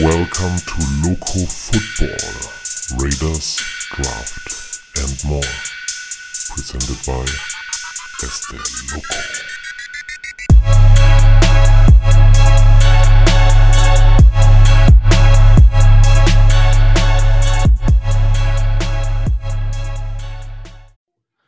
Welcome 0.00 0.56
to 0.56 0.78
Loco 1.04 1.44
Football, 1.44 2.16
Raiders, 2.98 3.60
Draft 3.90 4.80
and 4.96 5.24
more. 5.24 5.42
Presented 6.48 6.96
by 7.04 7.26
Este 8.22 8.56
Loco. 8.90 9.14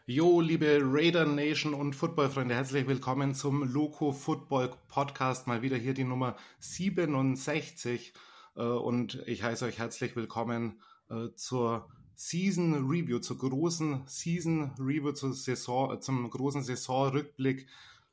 Jo, 0.06 0.40
liebe 0.40 0.80
Raider 0.82 1.24
Nation 1.24 1.72
und 1.72 1.95
Footballfreunde, 1.95 2.54
herzlich 2.54 2.86
willkommen 2.86 3.34
zum 3.34 3.72
Loco 3.72 4.12
Football 4.12 4.70
Podcast. 4.88 5.46
Mal 5.46 5.62
wieder 5.62 5.79
hier 5.79 5.95
die 5.95 6.04
Nummer 6.04 6.36
67. 6.61 8.12
Äh, 8.57 8.62
und 8.62 9.23
ich 9.27 9.43
heiße 9.43 9.64
euch 9.64 9.79
herzlich 9.79 10.16
willkommen 10.16 10.80
äh, 11.10 11.28
zur 11.34 11.88
Season 12.15 12.88
Review, 12.88 13.19
zur 13.19 13.38
großen 13.38 14.05
Season 14.06 14.73
Review, 14.78 15.12
zur 15.12 15.33
Saison, 15.34 15.92
äh, 15.92 16.01
zum 16.01 16.28
großen 16.30 16.62
Saisonrückblick 16.62 17.66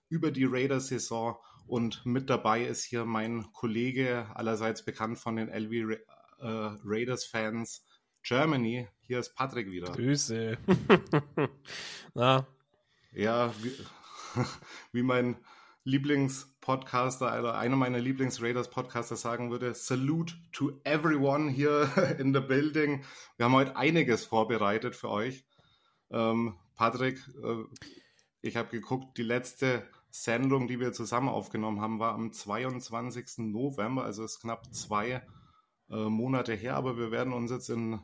über 0.10 0.32
die 0.32 0.46
Raiders-Saison. 0.46 1.38
Und 1.68 2.06
mit 2.06 2.30
dabei 2.30 2.66
ist 2.66 2.84
hier 2.84 3.06
mein 3.06 3.52
Kollege, 3.54 4.28
allerseits 4.34 4.84
bekannt 4.84 5.20
von 5.20 5.38
den 5.38 5.48
LV 5.48 6.00
Raiders-Fans, 6.44 7.86
Germany. 8.24 8.88
Hier 9.02 9.20
ist 9.20 9.36
Patrick 9.36 9.70
wieder. 9.70 9.92
Grüße. 9.92 10.58
Na? 12.16 12.48
Ja, 13.14 13.54
wie, 13.62 13.74
wie 14.92 15.04
mein 15.04 15.38
Lieblingspodcaster, 16.62 17.32
also 17.32 17.50
einer 17.50 17.76
meiner 17.76 18.00
Lieblings-Raiders-Podcaster 18.00 19.16
sagen 19.16 19.50
würde, 19.50 19.74
Salute 19.74 20.36
to 20.52 20.80
everyone 20.84 21.50
here 21.50 21.90
in 22.20 22.34
the 22.34 22.40
building. 22.40 23.04
Wir 23.38 23.46
haben 23.46 23.56
heute 23.56 23.76
einiges 23.76 24.26
vorbereitet 24.26 24.96
für 24.96 25.10
euch. 25.10 25.44
Ähm, 26.12 26.56
Patrick, 26.76 27.20
äh, 27.44 27.64
ich 28.42 28.58
habe 28.58 28.70
geguckt, 28.70 29.18
die 29.18 29.24
letzte 29.24 29.88
Sendung, 30.12 30.68
die 30.68 30.80
wir 30.80 30.94
zusammen 30.94 31.30
aufgenommen 31.30 31.82
haben, 31.82 32.00
war 32.00 32.14
am 32.14 32.32
22. 32.32 33.40
November, 33.40 34.04
also 34.04 34.24
ist 34.24 34.42
knapp 34.42 34.72
zwei 34.72 35.24
äh, 35.90 35.96
Monate 35.96 36.54
her, 36.54 36.76
aber 36.76 36.96
wir 36.96 37.10
werden 37.10 37.34
uns 37.34 37.50
jetzt 37.50 37.70
in 37.70 38.00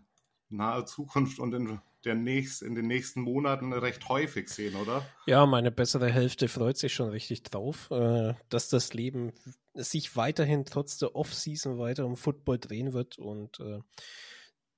naher 0.50 0.86
Zukunft 0.88 1.38
und 1.38 1.54
in, 1.54 1.80
der 2.06 2.16
nächst, 2.16 2.62
in 2.62 2.76
den 2.76 2.88
nächsten 2.88 3.22
Monaten 3.22 3.74
recht 3.74 4.08
häufig 4.10 4.50
sehen, 4.50 4.76
oder? 4.76 5.06
Ja, 5.26 5.46
meine 5.46 5.72
bessere 5.72 6.12
Hälfte 6.12 6.48
freut 6.48 6.78
sich 6.78 6.94
schon 6.94 7.10
richtig 7.10 7.44
drauf, 7.44 7.90
äh, 7.92 8.34
dass 8.50 8.70
das 8.70 8.94
Leben 8.94 9.34
sich 9.74 10.16
weiterhin 10.16 10.66
trotz 10.66 10.98
der 10.98 11.16
Off-Season 11.16 11.78
weiter 11.78 12.06
um 12.06 12.16
Football 12.16 12.60
drehen 12.60 12.94
wird 12.94 13.18
und 13.18 13.60
äh, 13.60 13.80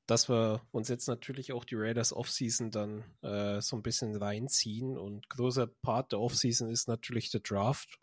dass 0.09 0.27
wir 0.27 0.61
uns 0.71 0.89
jetzt 0.89 1.07
natürlich 1.07 1.53
auch 1.53 1.65
die 1.65 1.75
Raiders 1.75 2.13
Off-Season 2.13 2.71
dann 2.71 3.03
äh, 3.21 3.61
so 3.61 3.75
ein 3.75 3.83
bisschen 3.83 4.15
reinziehen 4.15 4.97
und 4.97 5.29
großer 5.29 5.67
Part 5.67 6.13
der 6.13 6.19
Off-Season 6.19 6.69
ist 6.69 6.87
natürlich 6.87 7.29
der 7.29 7.41
Draft. 7.41 7.99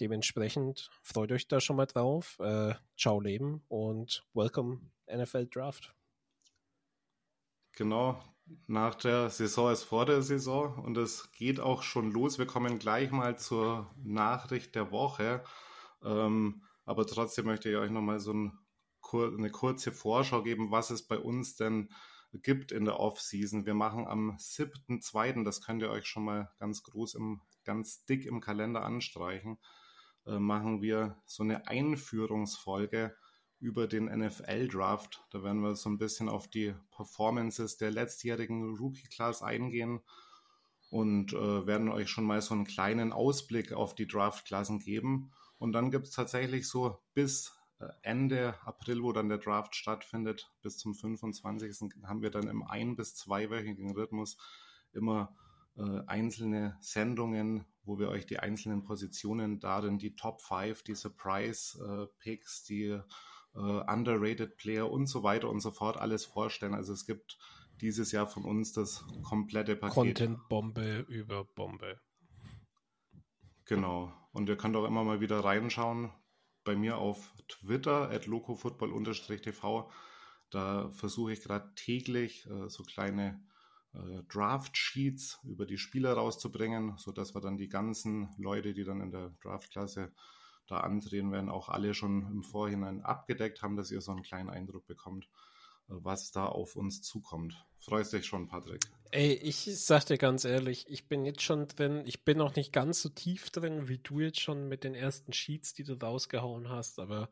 Dementsprechend 0.00 0.90
freut 1.02 1.30
euch 1.30 1.46
da 1.46 1.60
schon 1.60 1.76
mal 1.76 1.86
drauf. 1.86 2.38
Äh, 2.40 2.74
ciao 2.98 3.20
Leben 3.20 3.62
und 3.68 4.24
welcome 4.34 4.80
NFL 5.06 5.46
Draft. 5.46 5.94
Genau, 7.72 8.22
nach 8.66 8.94
der 8.94 9.30
Saison 9.30 9.70
ist 9.70 9.84
vor 9.84 10.06
der 10.06 10.22
Saison 10.22 10.74
und 10.84 10.96
es 10.96 11.30
geht 11.32 11.60
auch 11.60 11.82
schon 11.82 12.10
los. 12.10 12.38
Wir 12.38 12.46
kommen 12.46 12.78
gleich 12.78 13.10
mal 13.10 13.38
zur 13.38 13.90
Nachricht 14.02 14.74
der 14.74 14.90
Woche. 14.90 15.44
Ähm, 16.02 16.62
aber 16.84 17.06
trotzdem 17.06 17.46
möchte 17.46 17.70
ich 17.70 17.76
euch 17.76 17.90
nochmal 17.90 18.20
so 18.20 18.32
ein, 18.32 18.58
eine 19.12 19.50
kurze 19.50 19.92
Vorschau 19.92 20.42
geben, 20.42 20.70
was 20.70 20.90
es 20.90 21.06
bei 21.06 21.18
uns 21.18 21.56
denn 21.56 21.90
gibt 22.32 22.72
in 22.72 22.84
der 22.84 22.98
Off-Season. 22.98 23.66
Wir 23.66 23.74
machen 23.74 24.06
am 24.06 24.36
7.2., 24.36 25.44
das 25.44 25.62
könnt 25.62 25.82
ihr 25.82 25.90
euch 25.90 26.06
schon 26.06 26.24
mal 26.24 26.50
ganz 26.58 26.82
groß, 26.82 27.14
im, 27.14 27.40
ganz 27.64 28.04
dick 28.04 28.24
im 28.26 28.40
Kalender 28.40 28.82
anstreichen, 28.84 29.58
äh, 30.26 30.38
machen 30.38 30.82
wir 30.82 31.20
so 31.26 31.42
eine 31.42 31.66
Einführungsfolge 31.66 33.16
über 33.60 33.86
den 33.86 34.06
NFL-Draft. 34.06 35.22
Da 35.30 35.42
werden 35.42 35.62
wir 35.62 35.76
so 35.76 35.88
ein 35.90 35.98
bisschen 35.98 36.28
auf 36.28 36.48
die 36.48 36.74
Performances 36.90 37.76
der 37.76 37.90
letztjährigen 37.90 38.76
Rookie-Class 38.76 39.42
eingehen 39.42 40.00
und 40.90 41.32
äh, 41.32 41.66
werden 41.66 41.88
euch 41.88 42.08
schon 42.08 42.24
mal 42.24 42.40
so 42.42 42.54
einen 42.54 42.64
kleinen 42.64 43.12
Ausblick 43.12 43.72
auf 43.72 43.94
die 43.94 44.06
Draft-Klassen 44.06 44.80
geben. 44.80 45.30
Und 45.58 45.72
dann 45.72 45.90
gibt 45.90 46.06
es 46.06 46.12
tatsächlich 46.12 46.68
so 46.68 46.98
bis 47.14 47.52
äh, 47.78 47.86
Ende 48.02 48.54
April, 48.64 49.02
wo 49.02 49.12
dann 49.12 49.28
der 49.28 49.38
Draft 49.38 49.76
stattfindet, 49.76 50.50
bis 50.62 50.78
zum 50.78 50.94
25. 50.94 51.90
haben 52.04 52.22
wir 52.22 52.30
dann 52.30 52.48
im 52.48 52.62
ein- 52.62 52.96
bis 52.96 53.14
zweiwöchigen 53.14 53.92
Rhythmus 53.92 54.36
immer 54.92 55.36
äh, 55.76 56.00
einzelne 56.06 56.76
Sendungen, 56.80 57.64
wo 57.84 57.98
wir 57.98 58.08
euch 58.08 58.26
die 58.26 58.38
einzelnen 58.38 58.82
Positionen 58.84 59.60
darin, 59.60 59.98
die 59.98 60.16
Top 60.16 60.40
5, 60.42 60.82
die 60.82 60.94
Surprise-Picks, 60.94 62.62
äh, 62.62 62.66
die 62.68 63.00
underrated 63.52 64.56
Player 64.56 64.90
und 64.90 65.06
so 65.06 65.22
weiter 65.22 65.48
und 65.48 65.60
so 65.60 65.70
fort 65.70 65.96
alles 65.96 66.24
vorstellen. 66.24 66.74
Also 66.74 66.92
es 66.92 67.06
gibt 67.06 67.38
dieses 67.80 68.12
Jahr 68.12 68.26
von 68.26 68.44
uns 68.44 68.72
das 68.72 69.04
komplette 69.22 69.76
Paket. 69.76 69.94
Content-Bombe 69.94 71.06
über 71.08 71.44
Bombe. 71.44 72.00
Genau. 73.64 74.12
Und 74.32 74.48
ihr 74.48 74.56
könnt 74.56 74.76
auch 74.76 74.84
immer 74.84 75.04
mal 75.04 75.20
wieder 75.20 75.40
reinschauen 75.40 76.12
bei 76.64 76.76
mir 76.76 76.98
auf 76.98 77.32
Twitter 77.48 78.10
at 78.10 78.26
locofootball-tv. 78.26 79.90
Da 80.50 80.90
versuche 80.90 81.32
ich 81.32 81.42
gerade 81.42 81.72
täglich 81.74 82.46
äh, 82.46 82.68
so 82.68 82.82
kleine 82.82 83.42
äh, 83.94 84.22
Draft-Sheets 84.28 85.40
über 85.44 85.66
die 85.66 85.78
Spieler 85.78 86.14
rauszubringen, 86.14 86.98
sodass 86.98 87.34
wir 87.34 87.40
dann 87.40 87.56
die 87.56 87.68
ganzen 87.68 88.34
Leute, 88.38 88.74
die 88.74 88.84
dann 88.84 89.00
in 89.00 89.10
der 89.10 89.30
Draft-Klasse 89.42 90.12
da 90.70 90.78
antreten 90.78 91.32
werden, 91.32 91.48
auch 91.48 91.68
alle 91.68 91.94
schon 91.94 92.26
im 92.30 92.42
Vorhinein 92.42 93.02
abgedeckt 93.02 93.62
haben, 93.62 93.76
dass 93.76 93.90
ihr 93.90 94.00
so 94.00 94.12
einen 94.12 94.22
kleinen 94.22 94.50
Eindruck 94.50 94.86
bekommt, 94.86 95.26
äh, 95.88 95.94
was 95.94 96.30
da 96.30 96.46
auf 96.46 96.76
uns 96.76 97.02
zukommt. 97.02 97.64
Freust 97.78 98.12
dich 98.12 98.26
schon, 98.26 98.46
Patrick? 98.46 98.82
Ey, 99.10 99.32
ich 99.32 99.64
sag 99.64 100.04
dir 100.04 100.18
ganz 100.18 100.44
ehrlich, 100.44 100.86
ich 100.88 101.08
bin 101.08 101.24
jetzt 101.24 101.42
schon 101.42 101.66
drin, 101.66 102.02
ich 102.06 102.24
bin 102.24 102.38
noch 102.38 102.54
nicht 102.54 102.72
ganz 102.72 103.02
so 103.02 103.08
tief 103.08 103.50
drin, 103.50 103.88
wie 103.88 103.98
du 103.98 104.20
jetzt 104.20 104.40
schon 104.40 104.68
mit 104.68 104.84
den 104.84 104.94
ersten 104.94 105.32
Sheets, 105.32 105.74
die 105.74 105.84
du 105.84 105.94
rausgehauen 105.94 106.68
hast, 106.68 106.98
aber 107.00 107.28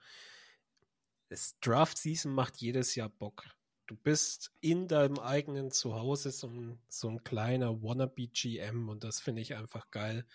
das 1.28 1.58
Draft 1.60 1.98
Season 1.98 2.32
macht 2.32 2.56
jedes 2.56 2.94
Jahr 2.94 3.10
Bock. 3.10 3.44
Du 3.86 3.96
bist 3.96 4.52
in 4.60 4.88
deinem 4.88 5.18
eigenen 5.18 5.70
Zuhause 5.70 6.30
so 6.30 6.48
ein, 6.48 6.78
so 6.88 7.08
ein 7.08 7.22
kleiner 7.22 7.82
Wannabe 7.82 8.28
GM 8.28 8.88
und 8.88 9.04
das 9.04 9.20
finde 9.20 9.42
ich 9.42 9.54
einfach 9.54 9.90
geil. 9.90 10.26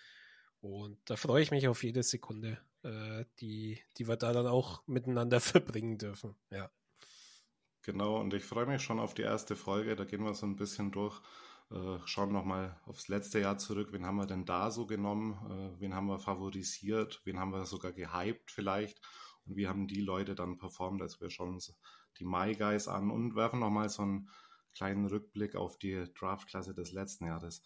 Und 0.60 0.98
da 1.04 1.16
freue 1.16 1.42
ich 1.42 1.50
mich 1.50 1.68
auf 1.68 1.84
jede 1.84 2.02
Sekunde 2.02 2.58
äh, 2.84 3.24
die, 3.40 3.80
die 3.96 4.06
wir 4.06 4.16
da 4.16 4.32
dann 4.32 4.46
auch 4.46 4.86
miteinander 4.86 5.40
verbringen 5.40 5.98
dürfen. 5.98 6.36
Ja. 6.50 6.70
Genau, 7.82 8.18
und 8.18 8.32
ich 8.32 8.44
freue 8.44 8.66
mich 8.66 8.82
schon 8.82 8.98
auf 8.98 9.14
die 9.14 9.22
erste 9.22 9.56
Folge. 9.56 9.96
Da 9.96 10.04
gehen 10.04 10.24
wir 10.24 10.34
so 10.34 10.46
ein 10.46 10.56
bisschen 10.56 10.90
durch, 10.90 11.20
äh, 11.70 11.98
schauen 12.06 12.32
nochmal 12.32 12.80
aufs 12.86 13.08
letzte 13.08 13.40
Jahr 13.40 13.58
zurück. 13.58 13.88
Wen 13.92 14.06
haben 14.06 14.16
wir 14.16 14.26
denn 14.26 14.46
da 14.46 14.70
so 14.70 14.86
genommen? 14.86 15.34
Äh, 15.50 15.80
wen 15.80 15.94
haben 15.94 16.06
wir 16.06 16.18
favorisiert? 16.18 17.20
Wen 17.24 17.38
haben 17.38 17.52
wir 17.52 17.66
sogar 17.66 17.92
gehypt 17.92 18.50
vielleicht? 18.50 19.00
Und 19.44 19.56
wie 19.56 19.68
haben 19.68 19.86
die 19.86 20.00
Leute 20.00 20.34
dann 20.34 20.56
performt? 20.56 21.02
Also 21.02 21.20
wir 21.20 21.30
schauen 21.30 21.54
uns 21.54 21.74
die 22.18 22.24
My 22.24 22.54
Guys 22.54 22.88
an 22.88 23.10
und 23.10 23.34
werfen 23.36 23.60
nochmal 23.60 23.88
so 23.88 24.02
einen 24.02 24.30
kleinen 24.74 25.06
Rückblick 25.06 25.54
auf 25.54 25.78
die 25.78 26.06
Draftklasse 26.14 26.74
des 26.74 26.92
letzten 26.92 27.26
Jahres. 27.26 27.62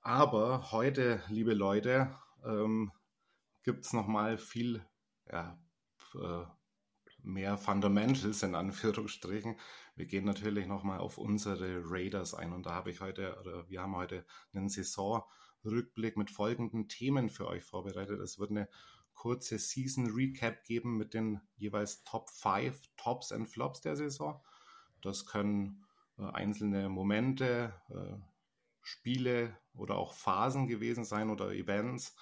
Aber 0.00 0.70
heute, 0.70 1.22
liebe 1.28 1.54
Leute, 1.54 2.14
ähm, 2.44 2.92
gibt 3.66 3.84
es 3.84 3.92
nochmal 3.92 4.38
viel 4.38 4.86
ja, 5.28 5.58
äh, 6.14 6.44
mehr 7.22 7.58
Fundamentals 7.58 8.44
in 8.44 8.54
Anführungsstrichen. 8.54 9.58
Wir 9.96 10.06
gehen 10.06 10.24
natürlich 10.24 10.68
nochmal 10.68 11.00
auf 11.00 11.18
unsere 11.18 11.82
Raiders 11.84 12.32
ein 12.32 12.52
und 12.52 12.64
da 12.64 12.70
habe 12.70 12.92
ich 12.92 13.00
heute, 13.00 13.36
oder 13.40 13.68
wir 13.68 13.82
haben 13.82 13.96
heute 13.96 14.24
einen 14.54 14.68
Saisonrückblick 14.68 16.16
mit 16.16 16.30
folgenden 16.30 16.88
Themen 16.88 17.28
für 17.28 17.48
euch 17.48 17.64
vorbereitet. 17.64 18.20
Es 18.20 18.38
wird 18.38 18.52
eine 18.52 18.68
kurze 19.14 19.58
Season 19.58 20.12
Recap 20.12 20.62
geben 20.62 20.96
mit 20.96 21.12
den 21.12 21.40
jeweils 21.56 22.04
Top 22.04 22.30
5 22.30 22.80
Tops 22.96 23.32
and 23.32 23.48
Flops 23.48 23.80
der 23.80 23.96
Saison. 23.96 24.40
Das 25.02 25.26
können 25.26 25.84
äh, 26.18 26.22
einzelne 26.22 26.88
Momente, 26.88 27.74
äh, 27.88 28.16
Spiele 28.80 29.58
oder 29.74 29.96
auch 29.96 30.14
Phasen 30.14 30.68
gewesen 30.68 31.04
sein 31.04 31.30
oder 31.30 31.50
Events 31.50 32.14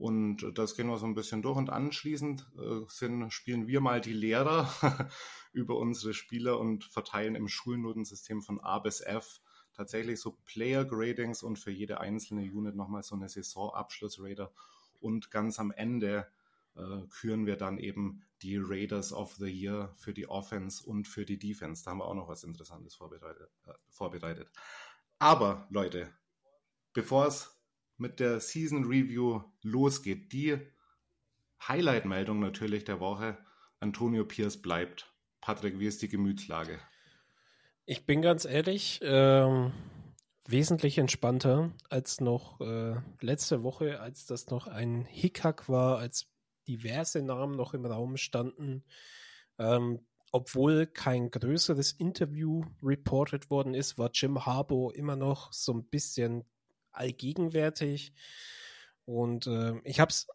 und 0.00 0.52
das 0.54 0.76
gehen 0.76 0.86
wir 0.86 0.96
so 0.96 1.04
ein 1.04 1.14
bisschen 1.14 1.42
durch. 1.42 1.58
Und 1.58 1.68
anschließend 1.68 2.46
äh, 2.58 2.86
sind, 2.88 3.30
spielen 3.30 3.66
wir 3.66 3.82
mal 3.82 4.00
die 4.00 4.14
Lehrer 4.14 4.70
über 5.52 5.76
unsere 5.76 6.14
Spieler 6.14 6.58
und 6.58 6.84
verteilen 6.84 7.34
im 7.34 7.48
Schulnotensystem 7.48 8.40
von 8.40 8.60
A 8.60 8.78
bis 8.78 9.02
F 9.02 9.42
tatsächlich 9.74 10.18
so 10.18 10.38
Player 10.46 10.86
Gradings 10.86 11.42
und 11.42 11.58
für 11.58 11.70
jede 11.70 12.00
einzelne 12.00 12.50
Unit 12.50 12.76
nochmal 12.76 13.02
so 13.02 13.14
eine 13.14 13.28
Saisonabschlussrater. 13.28 14.50
Und 15.00 15.30
ganz 15.30 15.58
am 15.58 15.70
Ende 15.70 16.26
äh, 16.76 17.02
küren 17.10 17.44
wir 17.44 17.56
dann 17.56 17.76
eben 17.76 18.22
die 18.40 18.56
Raiders 18.56 19.12
of 19.12 19.34
the 19.34 19.50
Year 19.50 19.92
für 19.96 20.14
die 20.14 20.30
Offense 20.30 20.82
und 20.82 21.08
für 21.08 21.26
die 21.26 21.38
Defense. 21.38 21.84
Da 21.84 21.90
haben 21.90 21.98
wir 21.98 22.06
auch 22.06 22.14
noch 22.14 22.28
was 22.28 22.42
Interessantes 22.42 22.94
vorbereitet. 22.94 23.50
Äh, 23.66 23.74
vorbereitet. 23.90 24.50
Aber 25.18 25.66
Leute, 25.68 26.10
bevor 26.94 27.26
es 27.26 27.59
mit 28.00 28.18
der 28.18 28.40
Season 28.40 28.84
Review 28.84 29.42
losgeht, 29.62 30.32
die 30.32 30.58
Highlight-Meldung 31.66 32.40
natürlich 32.40 32.84
der 32.84 33.00
Woche, 33.00 33.38
Antonio 33.78 34.24
Pierce 34.24 34.60
bleibt. 34.60 35.12
Patrick, 35.40 35.78
wie 35.78 35.86
ist 35.86 36.02
die 36.02 36.08
Gemütslage? 36.08 36.78
Ich 37.86 38.06
bin 38.06 38.22
ganz 38.22 38.44
ehrlich, 38.44 39.00
ähm, 39.02 39.72
wesentlich 40.46 40.98
entspannter 40.98 41.72
als 41.88 42.20
noch 42.20 42.60
äh, 42.60 42.96
letzte 43.20 43.62
Woche, 43.62 44.00
als 44.00 44.26
das 44.26 44.48
noch 44.48 44.66
ein 44.66 45.04
Hickhack 45.04 45.68
war, 45.68 45.98
als 45.98 46.28
diverse 46.68 47.22
Namen 47.22 47.56
noch 47.56 47.74
im 47.74 47.84
Raum 47.84 48.16
standen. 48.16 48.84
Ähm, 49.58 50.06
obwohl 50.32 50.86
kein 50.86 51.30
größeres 51.30 51.92
Interview 51.92 52.64
reported 52.82 53.50
worden 53.50 53.74
ist, 53.74 53.98
war 53.98 54.10
Jim 54.12 54.46
Harbour 54.46 54.94
immer 54.94 55.16
noch 55.16 55.52
so 55.52 55.72
ein 55.72 55.84
bisschen 55.84 56.44
allgegenwärtig. 56.92 58.12
Und 59.04 59.46
äh, 59.46 59.80
ich 59.84 60.00
habe 60.00 60.10
es 60.10 60.26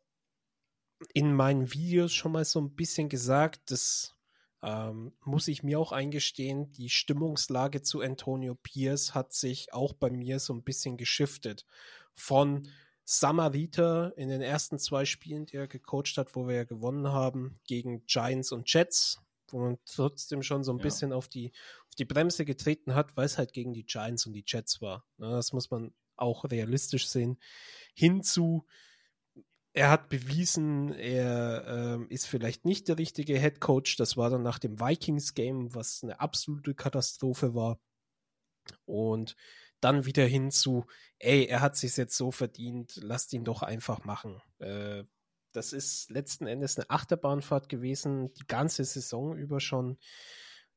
in 1.13 1.33
meinen 1.33 1.73
Videos 1.73 2.13
schon 2.13 2.31
mal 2.31 2.45
so 2.45 2.59
ein 2.59 2.75
bisschen 2.75 3.09
gesagt, 3.09 3.71
das 3.71 4.15
ähm, 4.61 5.13
muss 5.23 5.47
ich 5.47 5.63
mir 5.63 5.79
auch 5.79 5.91
eingestehen, 5.91 6.71
die 6.71 6.89
Stimmungslage 6.89 7.81
zu 7.81 8.01
Antonio 8.01 8.55
Pierce 8.55 9.13
hat 9.13 9.33
sich 9.33 9.73
auch 9.73 9.93
bei 9.93 10.09
mir 10.09 10.39
so 10.39 10.53
ein 10.53 10.63
bisschen 10.63 10.97
geschiftet. 10.97 11.65
Von 12.13 12.67
Samarita 13.03 14.07
in 14.15 14.29
den 14.29 14.41
ersten 14.41 14.79
zwei 14.79 15.05
Spielen, 15.05 15.45
die 15.45 15.57
er 15.57 15.67
gecoacht 15.67 16.17
hat, 16.17 16.35
wo 16.35 16.47
wir 16.47 16.55
ja 16.55 16.63
gewonnen 16.63 17.09
haben, 17.09 17.53
gegen 17.67 18.03
Giants 18.07 18.51
und 18.51 18.71
Jets, 18.73 19.21
wo 19.49 19.59
man 19.59 19.77
trotzdem 19.85 20.41
schon 20.41 20.63
so 20.63 20.71
ein 20.71 20.79
ja. 20.79 20.83
bisschen 20.83 21.13
auf 21.13 21.27
die, 21.27 21.51
auf 21.87 21.95
die 21.95 22.05
Bremse 22.05 22.45
getreten 22.45 22.95
hat, 22.95 23.15
weil 23.15 23.25
es 23.25 23.37
halt 23.37 23.53
gegen 23.53 23.73
die 23.73 23.85
Giants 23.85 24.25
und 24.25 24.33
die 24.33 24.43
Jets 24.47 24.81
war. 24.81 25.05
Ja, 25.19 25.29
das 25.29 25.53
muss 25.53 25.69
man 25.69 25.93
auch 26.17 26.45
realistisch 26.45 27.07
sehen. 27.07 27.37
Hinzu, 27.93 28.65
er 29.73 29.89
hat 29.89 30.07
bewiesen, 30.07 30.93
er 30.93 31.99
äh, 31.99 32.13
ist 32.13 32.27
vielleicht 32.27 32.63
nicht 32.63 32.87
der 32.87 32.97
richtige 32.97 33.37
Head 33.37 33.59
Coach. 33.59 33.97
Das 33.97 34.15
war 34.15 34.29
dann 34.29 34.41
nach 34.41 34.59
dem 34.59 34.79
Vikings-Game, 34.79 35.75
was 35.75 36.01
eine 36.01 36.19
absolute 36.19 36.73
Katastrophe 36.73 37.53
war. 37.55 37.79
Und 38.85 39.35
dann 39.81 40.05
wieder 40.05 40.25
hin 40.25 40.49
zu, 40.49 40.85
ey, 41.19 41.45
er 41.45 41.61
hat 41.61 41.75
sich 41.75 41.95
jetzt 41.97 42.15
so 42.15 42.31
verdient, 42.31 42.95
lasst 43.01 43.33
ihn 43.33 43.43
doch 43.43 43.61
einfach 43.61 44.05
machen. 44.05 44.41
Äh, 44.59 45.03
das 45.51 45.73
ist 45.73 46.09
letzten 46.09 46.47
Endes 46.47 46.77
eine 46.77 46.89
Achterbahnfahrt 46.89 47.69
gewesen, 47.69 48.33
die 48.33 48.47
ganze 48.47 48.83
Saison 48.83 49.37
über 49.37 49.59
schon. 49.59 49.97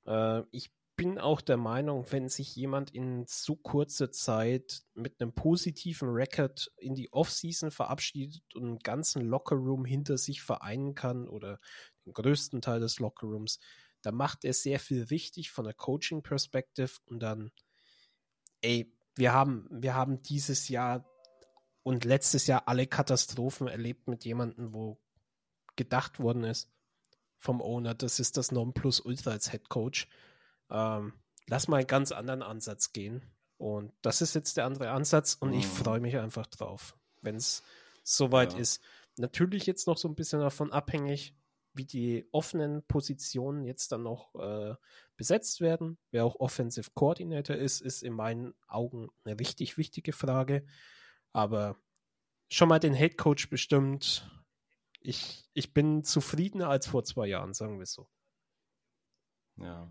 Äh, 0.07 0.43
ich 0.51 0.73
bin 0.99 1.17
auch 1.17 1.41
der 1.41 1.57
Meinung, 1.57 2.05
wenn 2.11 2.29
sich 2.29 2.57
jemand 2.57 2.91
in 2.91 3.25
so 3.29 3.55
kurzer 3.55 4.11
Zeit 4.11 4.83
mit 4.95 5.21
einem 5.21 5.33
positiven 5.33 6.09
Record 6.09 6.73
in 6.77 6.97
die 6.97 7.13
Offseason 7.13 7.71
verabschiedet 7.71 8.43
und 8.57 8.65
einen 8.65 8.79
ganzen 8.81 9.23
Lockerroom 9.23 9.85
hinter 9.85 10.19
sich 10.19 10.43
vereinen 10.43 10.97
kann 10.97 11.29
oder 11.29 11.61
den 12.05 12.15
größten 12.15 12.61
Teil 12.61 12.81
des 12.81 12.99
Lockerrooms, 12.99 13.61
da 14.03 14.11
macht 14.11 14.45
er 14.45 14.53
sehr 14.53 14.81
viel 14.81 15.05
richtig 15.05 15.53
von 15.53 15.67
der 15.67 15.75
Coaching-Perspective 15.75 16.91
und 17.07 17.21
dann, 17.21 17.53
ey, 18.61 18.93
wir 19.15 19.33
haben, 19.33 19.69
wir 19.71 19.95
haben 19.95 20.21
dieses 20.23 20.69
Jahr 20.69 21.09
und 21.85 22.05
letztes 22.05 22.49
Jahr 22.49 22.67
alle 22.67 22.89
Katastrophen 22.89 23.69
erlebt 23.69 24.09
mit 24.09 24.25
jemandem, 24.25 24.75
wo 24.75 24.99
gedacht 25.77 26.19
worden 26.19 26.43
ist 26.43 26.73
vom 27.39 27.63
Owner, 27.63 27.95
das 27.95 28.19
ist 28.19 28.37
das 28.37 28.51
Nonplusultra 28.51 29.31
als 29.31 29.53
Head 29.53 29.69
Coach. 29.69 30.09
Ähm, 30.71 31.13
lass 31.47 31.69
mal 31.69 31.79
einen 31.79 31.87
ganz 31.87 32.13
anderen 32.13 32.43
Ansatz 32.43 32.93
gehen. 32.93 33.23
Und 33.57 33.93
das 34.03 34.23
ist 34.23 34.35
jetzt 34.35 34.57
der 34.57 34.67
andere 34.67 34.91
Ansatz 34.91 35.35
und 35.35 35.51
mhm. 35.51 35.59
ich 35.59 35.67
freue 35.67 36.01
mich 36.01 36.17
einfach 36.17 36.47
drauf, 36.47 36.97
wenn 37.23 37.35
es 37.35 37.65
soweit 38.05 38.53
ja. 38.53 38.61
ist. 38.61 38.81
Natürlich 39.17 39.67
jetzt 39.67 39.89
noch 39.89 39.99
so 39.99 40.09
ein 40.09 40.15
bisschen 40.15 40.41
davon 40.41 40.73
abhängig, 40.73 41.35
wie 41.75 41.85
die 41.85 42.29
offenen 42.31 42.83
Positionen 42.87 43.65
jetzt 43.65 43.91
dann 43.91 44.05
noch 44.05 44.35
äh, 44.37 44.75
besetzt 45.17 45.61
werden. 45.61 45.99
Wer 46.11 46.25
auch 46.25 46.37
Offensive 46.37 46.91
Coordinator 46.95 47.57
ist, 47.57 47.81
ist 47.81 48.03
in 48.03 48.13
meinen 48.13 48.55
Augen 48.69 49.09
eine 49.25 49.39
richtig 49.39 49.77
wichtige 49.77 50.13
Frage. 50.13 50.65
Aber 51.33 51.77
schon 52.49 52.69
mal 52.69 52.79
den 52.79 52.95
Head 52.95 53.19
Coach 53.19 53.51
bestimmt. 53.51 54.31
Ich, 55.01 55.49
ich 55.53 55.75
bin 55.75 56.05
zufriedener 56.05 56.69
als 56.69 56.87
vor 56.87 57.05
zwei 57.05 57.27
Jahren, 57.27 57.55
sagen 57.55 57.79
wir 57.79 57.87
so. 57.87 58.09
Ja. 59.57 59.91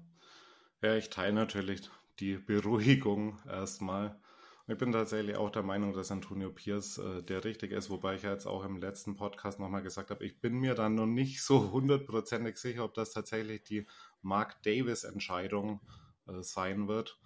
Ja, 0.82 0.96
ich 0.96 1.10
teile 1.10 1.34
natürlich 1.34 1.90
die 2.20 2.38
Beruhigung 2.38 3.40
erstmal. 3.48 4.20
Ich 4.68 4.78
bin 4.78 4.92
tatsächlich 4.92 5.36
auch 5.36 5.50
der 5.50 5.64
Meinung, 5.64 5.94
dass 5.94 6.12
Antonio 6.12 6.52
Pierce 6.52 7.00
äh, 7.00 7.24
der 7.24 7.44
Richtige 7.44 7.76
ist, 7.76 7.90
wobei 7.90 8.16
ich 8.16 8.24
ja 8.24 8.32
jetzt 8.32 8.46
auch 8.46 8.64
im 8.64 8.78
letzten 8.78 9.16
Podcast 9.16 9.60
nochmal 9.60 9.82
gesagt 9.82 10.12
habe, 10.12 10.24
ich 10.24 10.40
bin 10.40 10.54
mir 10.60 10.76
dann 10.76 10.94
noch 10.94 11.08
nicht 11.08 11.42
so 11.42 11.72
hundertprozentig 11.72 12.58
sicher, 12.58 12.84
ob 12.84 12.94
das 12.94 13.12
tatsächlich 13.12 13.64
die 13.64 13.88
Mark 14.22 14.62
Davis-Entscheidung 14.64 15.82
äh, 16.28 16.44
sein 16.44 16.88
wird. 16.88 17.18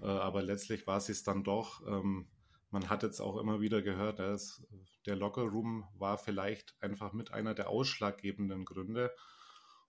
Äh, 0.00 0.06
aber 0.06 0.42
letztlich 0.42 0.86
war 0.86 1.00
sie 1.00 1.12
es 1.12 1.24
dann 1.24 1.44
doch. 1.44 1.86
Ähm, 1.86 2.28
man 2.70 2.88
hat 2.88 3.02
jetzt 3.02 3.20
auch 3.20 3.36
immer 3.36 3.60
wieder 3.60 3.82
gehört, 3.82 4.18
dass 4.18 4.66
der 5.04 5.16
Lockerroom 5.16 5.84
war 5.98 6.16
vielleicht 6.16 6.74
einfach 6.80 7.12
mit 7.12 7.34
einer 7.34 7.54
der 7.54 7.68
ausschlaggebenden 7.68 8.64
Gründe. 8.64 9.12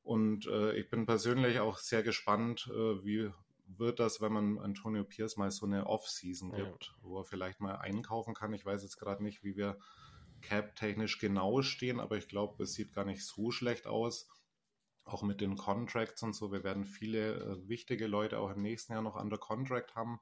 Und 0.06 0.46
äh, 0.46 0.74
ich 0.74 0.88
bin 0.92 1.07
persönlich 1.07 1.60
auch 1.60 1.80
sehr 1.80 2.04
gespannt, 2.04 2.69
äh, 2.72 3.04
wie 3.04 3.31
wird 3.66 4.00
das, 4.00 4.22
wenn 4.22 4.34
man 4.34 4.60
Antonio 4.60 5.04
Pierce 5.04 5.36
mal 5.36 5.50
so 5.50 5.66
eine 5.66 5.88
Off-Season 5.88 6.52
gibt, 6.52 6.86
ja. 6.86 6.94
wo 7.02 7.18
er 7.18 7.25
vielleicht 7.25 7.60
mal 7.60 7.78
einkaufen 7.78 8.36
kann. 8.36 8.54
Ich 8.54 8.63
weiß 8.63 8.84
jetzt 8.84 9.00
gerade 9.00 9.24
nicht, 9.24 9.44
wie 9.44 9.57
wir 9.57 9.80
cap-technisch 10.44 11.18
genau 11.18 11.63
stehen, 11.63 12.00
aber 12.00 12.18
ich 12.18 12.28
glaube, 12.28 12.62
es 12.62 12.74
sieht 12.74 12.94
gar 12.94 13.04
nicht 13.04 13.25
so 13.25 13.50
schlecht 13.50 13.88
aus. 13.88 14.30
Auch 15.06 15.24
mit 15.24 15.42
den 15.42 15.57
Contracts 15.57 16.22
und 16.22 16.36
so. 16.36 16.52
Wir 16.52 16.63
werden 16.63 16.86
viele 16.86 17.38
äh, 17.38 17.68
wichtige 17.68 18.06
Leute 18.06 18.38
auch 18.38 18.52
im 18.52 18.62
nächsten 18.62 18.94
Jahr 18.94 19.02
noch 19.02 19.16
under 19.16 19.40
Contract 19.40 19.96
haben. 19.96 20.19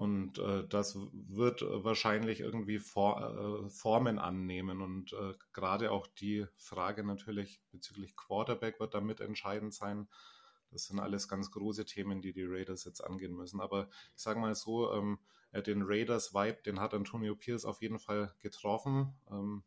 Und 0.00 0.38
äh, 0.38 0.66
das 0.66 0.96
wird 1.12 1.60
wahrscheinlich 1.60 2.40
irgendwie 2.40 2.78
For 2.78 3.66
äh, 3.66 3.68
Formen 3.68 4.18
annehmen. 4.18 4.80
Und 4.80 5.12
äh, 5.12 5.34
gerade 5.52 5.92
auch 5.92 6.06
die 6.06 6.46
Frage 6.56 7.04
natürlich 7.04 7.60
bezüglich 7.70 8.16
Quarterback 8.16 8.80
wird 8.80 8.94
damit 8.94 9.20
entscheidend 9.20 9.74
sein. 9.74 10.08
Das 10.70 10.86
sind 10.86 11.00
alles 11.00 11.28
ganz 11.28 11.50
große 11.50 11.84
Themen, 11.84 12.22
die 12.22 12.32
die 12.32 12.46
Raiders 12.46 12.86
jetzt 12.86 13.02
angehen 13.02 13.34
müssen. 13.34 13.60
Aber 13.60 13.90
ich 14.16 14.22
sage 14.22 14.40
mal 14.40 14.54
so, 14.54 14.90
ähm, 14.90 15.18
den 15.52 15.82
Raiders-Vibe, 15.82 16.62
den 16.64 16.80
hat 16.80 16.94
Antonio 16.94 17.36
Pierce 17.36 17.66
auf 17.66 17.82
jeden 17.82 17.98
Fall 17.98 18.34
getroffen. 18.38 19.12
Ähm, 19.30 19.64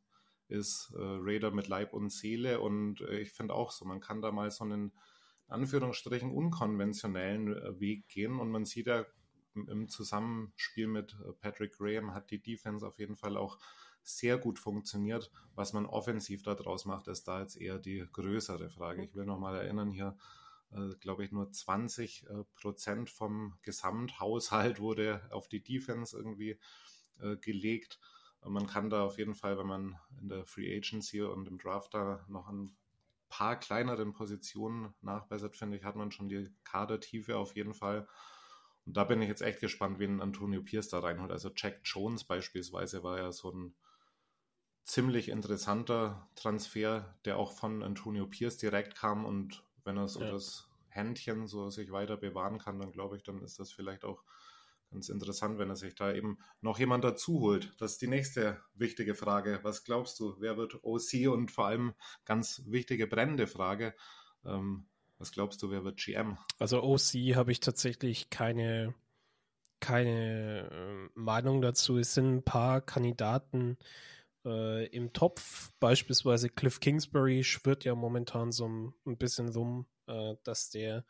ist 0.47 0.91
äh, 0.95 0.99
Raider 0.99 1.51
mit 1.51 1.67
Leib 1.67 1.93
und 1.93 2.11
Seele 2.11 2.59
und 2.59 3.01
äh, 3.01 3.19
ich 3.19 3.31
finde 3.33 3.53
auch 3.53 3.69
so, 3.69 3.85
man 3.85 3.99
kann 3.99 4.23
da 4.23 4.31
mal 4.31 4.49
so 4.49 4.63
einen 4.63 4.93
in 5.47 5.53
Anführungsstrichen 5.53 6.31
unkonventionellen 6.31 7.55
äh, 7.55 7.79
Weg 7.79 8.07
gehen 8.07 8.39
und 8.39 8.49
man 8.49 8.65
sieht 8.65 8.87
ja 8.87 9.05
im 9.55 9.87
Zusammenspiel 9.89 10.87
mit 10.87 11.15
äh, 11.25 11.33
Patrick 11.33 11.77
Graham 11.77 12.13
hat 12.13 12.31
die 12.31 12.41
Defense 12.41 12.85
auf 12.85 12.99
jeden 12.99 13.15
Fall 13.15 13.37
auch 13.37 13.57
sehr 14.01 14.37
gut 14.37 14.59
funktioniert. 14.59 15.31
Was 15.55 15.73
man 15.73 15.85
offensiv 15.85 16.43
daraus 16.43 16.85
macht, 16.85 17.07
ist 17.07 17.27
da 17.27 17.39
jetzt 17.39 17.55
eher 17.55 17.79
die 17.79 18.05
größere 18.11 18.69
Frage. 18.69 19.03
Ich 19.03 19.15
will 19.15 19.25
nochmal 19.25 19.55
erinnern, 19.55 19.91
hier 19.91 20.17
äh, 20.71 20.95
glaube 20.99 21.23
ich, 21.23 21.31
nur 21.31 21.51
20 21.51 22.25
äh, 22.27 22.43
Prozent 22.55 23.09
vom 23.09 23.57
Gesamthaushalt 23.61 24.79
wurde 24.79 25.21
auf 25.31 25.47
die 25.47 25.63
Defense 25.63 26.15
irgendwie 26.15 26.59
äh, 27.19 27.37
gelegt. 27.37 27.99
Man 28.45 28.67
kann 28.67 28.89
da 28.89 29.03
auf 29.03 29.17
jeden 29.17 29.35
Fall, 29.35 29.57
wenn 29.57 29.67
man 29.67 29.99
in 30.19 30.27
der 30.27 30.45
Free 30.45 30.75
Agency 30.75 31.21
und 31.21 31.47
im 31.47 31.57
Draft 31.57 31.93
da 31.93 32.25
noch 32.27 32.49
ein 32.49 32.75
paar 33.29 33.57
kleineren 33.57 34.13
Positionen 34.13 34.93
nachbessert, 35.01 35.55
finde 35.55 35.77
ich, 35.77 35.83
hat 35.83 35.95
man 35.95 36.11
schon 36.11 36.27
die 36.27 36.49
Kadertiefe 36.65 37.37
auf 37.37 37.55
jeden 37.55 37.73
Fall. 37.73 38.07
Und 38.85 38.97
da 38.97 39.03
bin 39.03 39.21
ich 39.21 39.29
jetzt 39.29 39.41
echt 39.41 39.59
gespannt, 39.59 39.99
wen 39.99 40.21
Antonio 40.21 40.61
Pierce 40.61 40.89
da 40.89 40.99
reinholt. 40.99 41.31
Also 41.31 41.49
Jack 41.55 41.81
Jones 41.83 42.23
beispielsweise 42.23 43.03
war 43.03 43.17
ja 43.17 43.31
so 43.31 43.51
ein 43.51 43.75
ziemlich 44.83 45.29
interessanter 45.29 46.29
Transfer, 46.35 47.17
der 47.25 47.37
auch 47.37 47.53
von 47.53 47.83
Antonio 47.83 48.27
Pierce 48.27 48.57
direkt 48.57 48.95
kam 48.95 49.25
und 49.25 49.63
wenn 49.85 49.97
er 49.97 50.07
so 50.07 50.21
ja. 50.21 50.31
das 50.31 50.69
Händchen 50.89 51.47
so 51.47 51.69
sich 51.69 51.91
weiter 51.91 52.17
bewahren 52.17 52.59
kann, 52.59 52.79
dann 52.79 52.91
glaube 52.91 53.17
ich, 53.17 53.23
dann 53.23 53.41
ist 53.41 53.59
das 53.59 53.71
vielleicht 53.71 54.03
auch 54.05 54.23
ganz 54.91 55.09
interessant, 55.09 55.57
wenn 55.57 55.69
er 55.69 55.75
sich 55.75 55.95
da 55.95 56.13
eben 56.13 56.37
noch 56.61 56.77
jemand 56.77 57.03
dazu 57.03 57.39
holt. 57.39 57.73
Das 57.79 57.93
ist 57.93 58.01
die 58.01 58.07
nächste 58.07 58.61
wichtige 58.75 59.15
Frage. 59.15 59.59
Was 59.63 59.83
glaubst 59.83 60.19
du, 60.19 60.35
wer 60.39 60.55
wird 60.57 60.83
OC 60.83 61.27
und 61.31 61.51
vor 61.51 61.65
allem 61.65 61.93
ganz 62.25 62.61
wichtige 62.67 63.07
brennende 63.07 63.47
Frage, 63.47 63.95
ähm, 64.45 64.85
was 65.23 65.31
glaubst 65.31 65.63
du, 65.63 65.71
wer 65.71 65.85
wird 65.85 65.95
GM? 66.03 66.37
Also 66.59 66.83
OC 66.83 67.33
habe 67.37 67.53
ich 67.53 67.61
tatsächlich 67.61 68.29
keine, 68.29 68.93
keine 69.79 70.69
äh, 70.69 71.09
Meinung 71.17 71.61
dazu. 71.61 71.97
Es 71.97 72.13
sind 72.13 72.35
ein 72.35 72.43
paar 72.43 72.81
Kandidaten 72.81 73.77
äh, 74.45 74.85
im 74.87 75.13
Topf. 75.13 75.71
Beispielsweise 75.79 76.49
Cliff 76.49 76.81
Kingsbury 76.81 77.45
schwirrt 77.45 77.85
ja 77.85 77.95
momentan 77.95 78.51
so 78.51 78.67
ein, 78.67 78.93
ein 79.05 79.17
bisschen 79.17 79.47
rum, 79.47 79.85
äh, 80.07 80.35
dass 80.43 80.71
der 80.71 81.05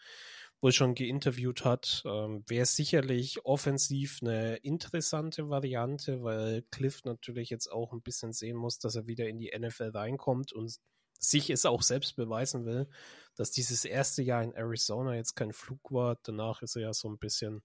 wohl 0.62 0.74
schon 0.74 0.94
geinterviewt 0.94 1.66
hat. 1.66 2.04
Ähm, 2.06 2.44
Wäre 2.46 2.68
sicherlich 2.68 3.44
offensiv 3.46 4.20
eine 4.22 4.58
interessante 4.58 5.50
Variante, 5.50 6.22
weil 6.22 6.62
Cliff 6.70 7.04
natürlich 7.04 7.50
jetzt 7.50 7.66
auch 7.68 7.94
ein 7.94 8.04
bisschen 8.04 8.32
sehen 8.32 8.58
muss, 8.58 8.78
dass 8.78 8.96
er 8.96 9.08
wieder 9.08 9.28
in 9.28 9.40
die 9.40 9.52
NFL 9.58 9.90
reinkommt 9.90 10.54
und 10.54 10.78
sich 11.24 11.50
es 11.50 11.66
auch 11.66 11.82
selbst 11.82 12.16
beweisen 12.16 12.66
will, 12.66 12.88
dass 13.36 13.52
dieses 13.52 13.86
erste 13.86 14.22
Jahr 14.22 14.44
in 14.44 14.54
Arizona 14.54 15.16
jetzt 15.16 15.36
kein 15.36 15.54
Flug 15.54 15.92
war. 15.92 16.18
Danach 16.24 16.62
ist 16.62 16.76
er 16.76 16.84
ja 16.84 16.94
so 16.94 17.10
ein 17.10 17.18
bisschen 17.18 17.64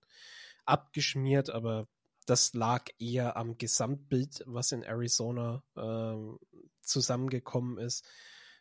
abgeschmiert, 0.65 1.51
aber 1.51 1.89
das 2.27 2.53
lag 2.55 2.85
eher 2.99 3.37
am 3.37 3.57
Gesamtbild, 3.57 4.43
was 4.47 4.73
in 4.73 4.83
Arizona 4.83 5.63
ähm, 5.77 6.39
zusammengekommen 6.83 7.79
ist. 7.79 8.07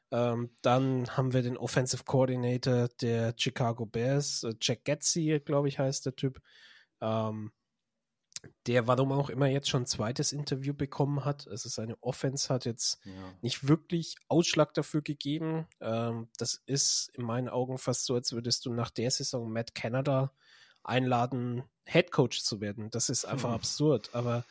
Ähm, 0.09 0.51
dann 0.61 1.17
haben 1.17 1.33
wir 1.33 1.41
den 1.41 1.57
Offensive 1.57 2.05
Coordinator 2.05 2.87
der 3.01 3.33
Chicago 3.37 3.85
Bears, 3.85 4.43
äh, 4.43 4.53
Jack 4.61 4.85
Getzi, 4.85 5.41
glaube 5.43 5.67
ich, 5.67 5.79
heißt 5.79 6.05
der 6.05 6.15
Typ. 6.15 6.41
Ähm, 7.01 7.51
der, 8.65 8.87
warum 8.87 9.11
auch 9.11 9.29
immer, 9.29 9.47
jetzt 9.47 9.69
schon 9.69 9.83
ein 9.83 9.87
zweites 9.87 10.31
Interview 10.31 10.73
bekommen 10.73 11.25
hat. 11.25 11.47
Also 11.47 11.69
seine 11.69 12.01
Offense 12.01 12.53
hat 12.53 12.65
jetzt 12.65 12.99
ja. 13.05 13.11
nicht 13.41 13.67
wirklich 13.67 14.15
Ausschlag 14.27 14.73
dafür 14.73 15.01
gegeben. 15.01 15.67
Ähm, 15.79 16.29
das 16.37 16.61
ist 16.65 17.11
in 17.13 17.23
meinen 17.23 17.49
Augen 17.49 17.77
fast 17.77 18.05
so, 18.05 18.15
als 18.15 18.33
würdest 18.33 18.65
du 18.65 18.73
nach 18.73 18.89
der 18.89 19.11
Saison 19.11 19.51
Matt 19.51 19.75
Canada 19.75 20.31
einladen, 20.83 21.63
Head 21.85 22.11
Coach 22.11 22.43
zu 22.43 22.61
werden. 22.61 22.89
Das 22.91 23.09
ist 23.09 23.25
einfach 23.25 23.49
hm. 23.49 23.55
absurd. 23.55 24.09
Aber 24.13 24.45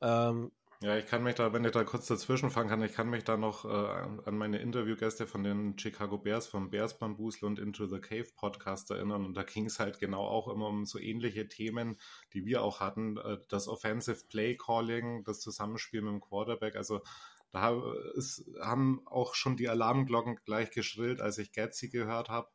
ähm, 0.00 0.52
ja, 0.80 0.96
ich 0.96 1.06
kann 1.06 1.24
mich 1.24 1.34
da, 1.34 1.52
wenn 1.52 1.64
ich 1.64 1.72
da 1.72 1.82
kurz 1.82 2.06
dazwischen 2.06 2.50
fangen 2.50 2.68
kann, 2.68 2.82
ich 2.82 2.92
kann 2.92 3.10
mich 3.10 3.24
da 3.24 3.36
noch 3.36 3.64
äh, 3.64 3.68
an 3.68 4.38
meine 4.38 4.58
Interviewgäste 4.58 5.26
von 5.26 5.42
den 5.42 5.76
Chicago 5.76 6.18
Bears, 6.18 6.46
vom 6.46 6.70
Bears 6.70 6.98
Bamboozle 6.98 7.48
und 7.48 7.58
Into 7.58 7.86
the 7.86 7.98
Cave 7.98 8.28
Podcast 8.36 8.92
erinnern. 8.92 9.24
Und 9.24 9.34
da 9.34 9.42
ging 9.42 9.66
es 9.66 9.80
halt 9.80 9.98
genau 9.98 10.22
auch 10.22 10.46
immer 10.46 10.68
um 10.68 10.86
so 10.86 11.00
ähnliche 11.00 11.48
Themen, 11.48 11.98
die 12.32 12.44
wir 12.44 12.62
auch 12.62 12.78
hatten. 12.78 13.16
Äh, 13.16 13.38
das 13.48 13.66
Offensive 13.66 14.26
Play 14.28 14.56
Calling, 14.56 15.24
das 15.24 15.40
Zusammenspiel 15.40 16.00
mit 16.00 16.12
dem 16.12 16.20
Quarterback. 16.20 16.76
Also 16.76 17.02
da 17.50 17.82
ist, 18.14 18.44
haben 18.60 19.02
auch 19.06 19.34
schon 19.34 19.56
die 19.56 19.68
Alarmglocken 19.68 20.36
gleich 20.44 20.70
geschrillt, 20.70 21.20
als 21.20 21.38
ich 21.38 21.50
Getzi 21.50 21.88
gehört 21.88 22.28
habe. 22.28 22.50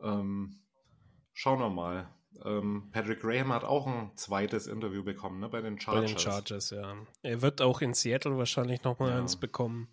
Ähm, 0.00 0.60
schauen 1.32 1.58
wir 1.58 1.70
mal. 1.70 2.15
Ähm, 2.44 2.88
Patrick 2.92 3.20
Graham 3.20 3.52
hat 3.52 3.64
auch 3.64 3.86
ein 3.86 4.10
zweites 4.16 4.66
Interview 4.66 5.02
bekommen, 5.02 5.40
ne, 5.40 5.48
bei 5.48 5.60
den 5.60 5.80
Chargers. 5.80 6.02
Bei 6.02 6.06
den 6.06 6.18
Chargers, 6.18 6.70
ja. 6.70 6.96
Er 7.22 7.42
wird 7.42 7.62
auch 7.62 7.80
in 7.80 7.94
Seattle 7.94 8.36
wahrscheinlich 8.36 8.82
nochmal 8.82 9.10
ja. 9.10 9.18
eins 9.18 9.36
bekommen 9.36 9.88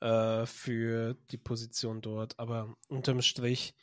äh, 0.00 0.46
für 0.46 1.14
die 1.30 1.38
Position 1.38 2.00
dort. 2.00 2.38
Aber 2.38 2.74
unterm 2.88 3.22
Strich, 3.22 3.74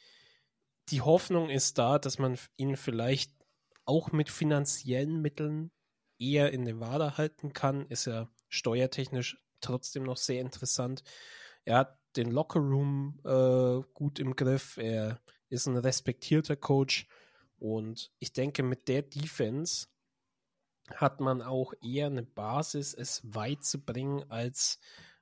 die 0.89 1.01
Hoffnung 1.01 1.49
ist 1.49 1.77
da, 1.77 1.99
dass 1.99 2.19
man 2.19 2.37
ihn 2.57 2.77
vielleicht 2.77 3.33
auch 3.85 4.11
mit 4.11 4.29
finanziellen 4.29 5.21
Mitteln 5.21 5.71
eher 6.19 6.51
in 6.51 6.63
Nevada 6.63 7.17
halten 7.17 7.53
kann. 7.53 7.87
Ist 7.87 8.05
ja 8.05 8.29
steuertechnisch 8.49 9.37
trotzdem 9.61 10.03
noch 10.03 10.17
sehr 10.17 10.41
interessant. 10.41 11.03
Er 11.65 11.77
hat 11.77 11.99
den 12.15 12.31
Lockerroom 12.31 13.19
äh, 13.25 13.81
gut 13.93 14.19
im 14.19 14.35
Griff. 14.35 14.77
Er 14.77 15.19
ist 15.49 15.67
ein 15.67 15.77
respektierter 15.77 16.55
Coach. 16.55 17.07
Und 17.63 18.11
ich 18.19 18.33
denke, 18.33 18.61
mit 18.61 18.89
der 18.89 19.03
Defense 19.03 19.87
hat 20.93 21.21
man 21.21 21.41
auch 21.41 21.71
eher 21.81 22.07
eine 22.07 22.23
Basis, 22.23 22.93
es 22.93 23.21
weit 23.23 23.63
zu 23.63 23.79
bringen, 23.79 24.29
als 24.29 24.79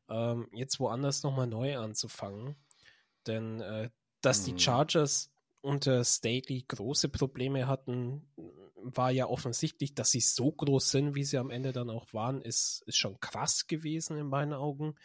ähm, 0.09 0.47
jetzt 0.51 0.79
woanders 0.79 1.21
nochmal 1.21 1.45
neu 1.45 1.77
anzufangen. 1.77 2.55
Denn 3.27 3.61
äh, 3.61 3.91
dass 4.21 4.41
mhm. 4.41 4.45
die 4.45 4.59
Chargers 4.63 5.31
unter 5.61 6.03
Staley 6.03 6.65
große 6.67 7.09
Probleme 7.09 7.67
hatten, 7.67 8.27
war 8.75 9.11
ja 9.11 9.27
offensichtlich, 9.27 9.93
dass 9.93 10.09
sie 10.09 10.21
so 10.21 10.51
groß 10.51 10.89
sind, 10.89 11.13
wie 11.13 11.23
sie 11.23 11.37
am 11.37 11.51
Ende 11.51 11.73
dann 11.73 11.91
auch 11.91 12.11
waren, 12.11 12.41
ist, 12.41 12.81
ist 12.87 12.97
schon 12.97 13.19
krass 13.19 13.67
gewesen 13.67 14.17
in 14.17 14.25
meinen 14.25 14.53
Augen. 14.53 14.95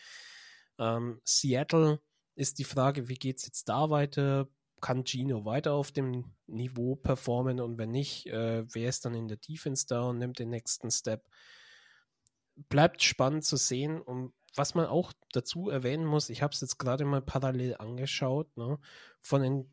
Ähm, 0.78 1.20
Seattle 1.22 2.00
ist 2.34 2.58
die 2.58 2.64
Frage, 2.64 3.10
wie 3.10 3.16
geht 3.16 3.36
es 3.36 3.44
jetzt 3.44 3.68
da 3.68 3.90
weiter? 3.90 4.48
Kann 4.80 5.04
Gino 5.04 5.44
weiter 5.44 5.72
auf 5.72 5.92
dem 5.92 6.32
Niveau 6.46 6.96
performen 6.96 7.60
und 7.60 7.78
wenn 7.78 7.90
nicht, 7.90 8.26
äh, 8.26 8.64
wer 8.72 8.88
ist 8.88 9.04
dann 9.04 9.14
in 9.14 9.28
der 9.28 9.38
Defense 9.38 9.86
da 9.86 10.02
und 10.02 10.18
nimmt 10.18 10.38
den 10.38 10.50
nächsten 10.50 10.90
Step? 10.90 11.28
Bleibt 12.68 13.02
spannend 13.02 13.44
zu 13.44 13.56
sehen 13.56 14.00
und 14.00 14.32
was 14.54 14.74
man 14.74 14.86
auch 14.86 15.12
dazu 15.32 15.68
erwähnen 15.68 16.06
muss, 16.06 16.30
ich 16.30 16.42
habe 16.42 16.54
es 16.54 16.60
jetzt 16.60 16.78
gerade 16.78 17.04
mal 17.04 17.22
parallel 17.22 17.76
angeschaut, 17.76 18.56
ne, 18.56 18.78
von 19.20 19.42
den 19.42 19.70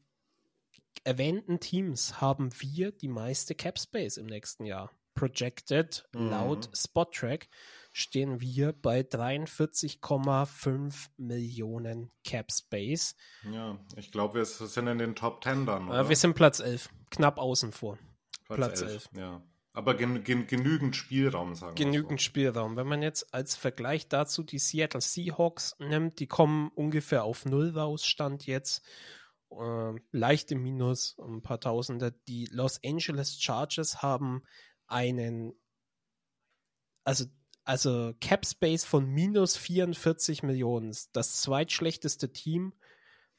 erwähnten 1.04 1.60
Teams 1.60 2.22
haben 2.22 2.50
wir 2.60 2.92
die 2.92 3.08
meiste 3.08 3.56
Cap 3.56 3.80
Space 3.80 4.18
im 4.18 4.26
nächsten 4.26 4.66
Jahr. 4.66 4.92
Projected 5.16 6.08
mhm. 6.14 6.30
laut 6.30 6.70
Spottrack 6.74 7.48
stehen 7.94 8.42
wir 8.42 8.74
bei 8.74 9.02
43,5 9.02 11.10
Millionen 11.16 12.12
Cap 12.26 12.52
Space. 12.52 13.16
Ja, 13.50 13.80
ich 13.96 14.12
glaube, 14.12 14.40
wir 14.40 14.46
sind 14.46 14.88
in 14.88 14.98
den 14.98 15.16
Top 15.16 15.44
10 15.44 15.66
dann. 15.66 15.88
Oder? 15.88 16.10
Wir 16.10 16.16
sind 16.16 16.34
Platz 16.34 16.60
11, 16.60 16.90
knapp 17.12 17.38
außen 17.38 17.72
vor. 17.72 17.98
Platz, 18.48 18.58
Platz 18.58 18.82
11. 18.82 18.92
11. 18.92 19.10
Ja. 19.16 19.44
Aber 19.76 19.96
gen 19.96 20.24
gen 20.24 20.46
genügend 20.46 20.96
Spielraum, 20.96 21.56
sagen 21.56 21.78
wir 21.78 21.86
Genügend 21.86 22.20
so. 22.20 22.26
Spielraum. 22.26 22.76
Wenn 22.76 22.88
man 22.88 23.02
jetzt 23.02 23.34
als 23.34 23.56
Vergleich 23.56 24.08
dazu 24.08 24.44
die 24.44 24.60
Seattle 24.60 25.02
Seahawks 25.02 25.76
nimmt, 25.80 26.20
die 26.20 26.28
kommen 26.28 26.70
ungefähr 26.76 27.24
auf 27.24 27.46
Null 27.46 27.76
raus, 27.76 28.06
Stand 28.06 28.46
jetzt. 28.46 28.86
Äh, 29.50 29.94
leichte 30.12 30.56
Minus, 30.56 31.18
ein 31.20 31.42
paar 31.42 31.60
Tausende. 31.60 32.12
Die 32.28 32.48
Los 32.52 32.80
Angeles 32.84 33.42
Chargers 33.42 34.04
haben 34.04 34.44
einen, 34.86 35.54
also 37.04 37.26
also 37.66 38.14
Cap 38.20 38.46
Space 38.46 38.86
von 38.86 39.06
minus 39.06 39.58
44 39.58 40.44
Millionen. 40.44 40.96
Das 41.14 41.42
zweitschlechteste 41.42 42.32
Team. 42.32 42.74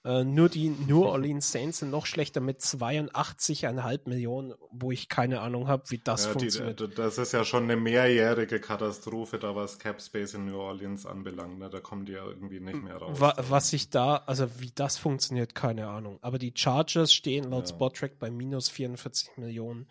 Äh, 0.06 0.24
nur 0.24 0.50
die 0.50 0.68
New 0.68 1.04
Orleans 1.04 1.50
Saints 1.50 1.78
sind 1.78 1.90
noch 1.90 2.04
schlechter 2.04 2.42
mit 2.42 2.60
82,5 2.60 4.00
Millionen, 4.06 4.52
wo 4.70 4.92
ich 4.92 5.08
keine 5.08 5.40
Ahnung 5.40 5.66
habe, 5.66 5.84
wie 5.88 5.98
das 5.98 6.26
ja, 6.26 6.32
funktioniert. 6.32 6.78
Die, 6.78 6.88
das 6.88 7.16
ist 7.16 7.32
ja 7.32 7.42
schon 7.42 7.64
eine 7.64 7.76
mehrjährige 7.76 8.60
Katastrophe, 8.60 9.38
da 9.38 9.56
was 9.56 9.78
Cap 9.78 10.02
Space 10.02 10.34
in 10.34 10.44
New 10.44 10.58
Orleans 10.58 11.06
anbelangt. 11.06 11.58
Ne? 11.58 11.70
Da 11.70 11.80
kommen 11.80 12.04
die 12.04 12.12
ja 12.12 12.24
irgendwie 12.26 12.60
nicht 12.60 12.82
mehr 12.82 12.96
raus. 12.96 13.18
Wa 13.18 13.34
was 13.48 13.72
ich 13.72 13.88
da, 13.88 14.16
also 14.26 14.60
wie 14.60 14.72
das 14.74 14.98
funktioniert, 14.98 15.54
keine 15.54 15.88
Ahnung. 15.88 16.18
Aber 16.20 16.38
die 16.38 16.52
Chargers 16.54 17.14
stehen 17.14 17.50
laut 17.50 17.70
ja. 17.70 17.74
Spottrack 17.74 18.18
bei 18.18 18.30
minus 18.30 18.68
44 18.68 19.38
Millionen. 19.38 19.88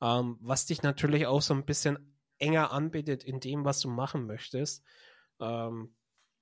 Ähm, 0.00 0.38
was 0.40 0.66
dich 0.66 0.84
natürlich 0.84 1.26
auch 1.26 1.42
so 1.42 1.54
ein 1.54 1.64
bisschen 1.64 1.98
enger 2.38 2.72
anbietet 2.72 3.24
in 3.24 3.40
dem, 3.40 3.64
was 3.64 3.80
du 3.80 3.88
machen 3.88 4.26
möchtest. 4.26 4.84
Ähm, 5.40 5.94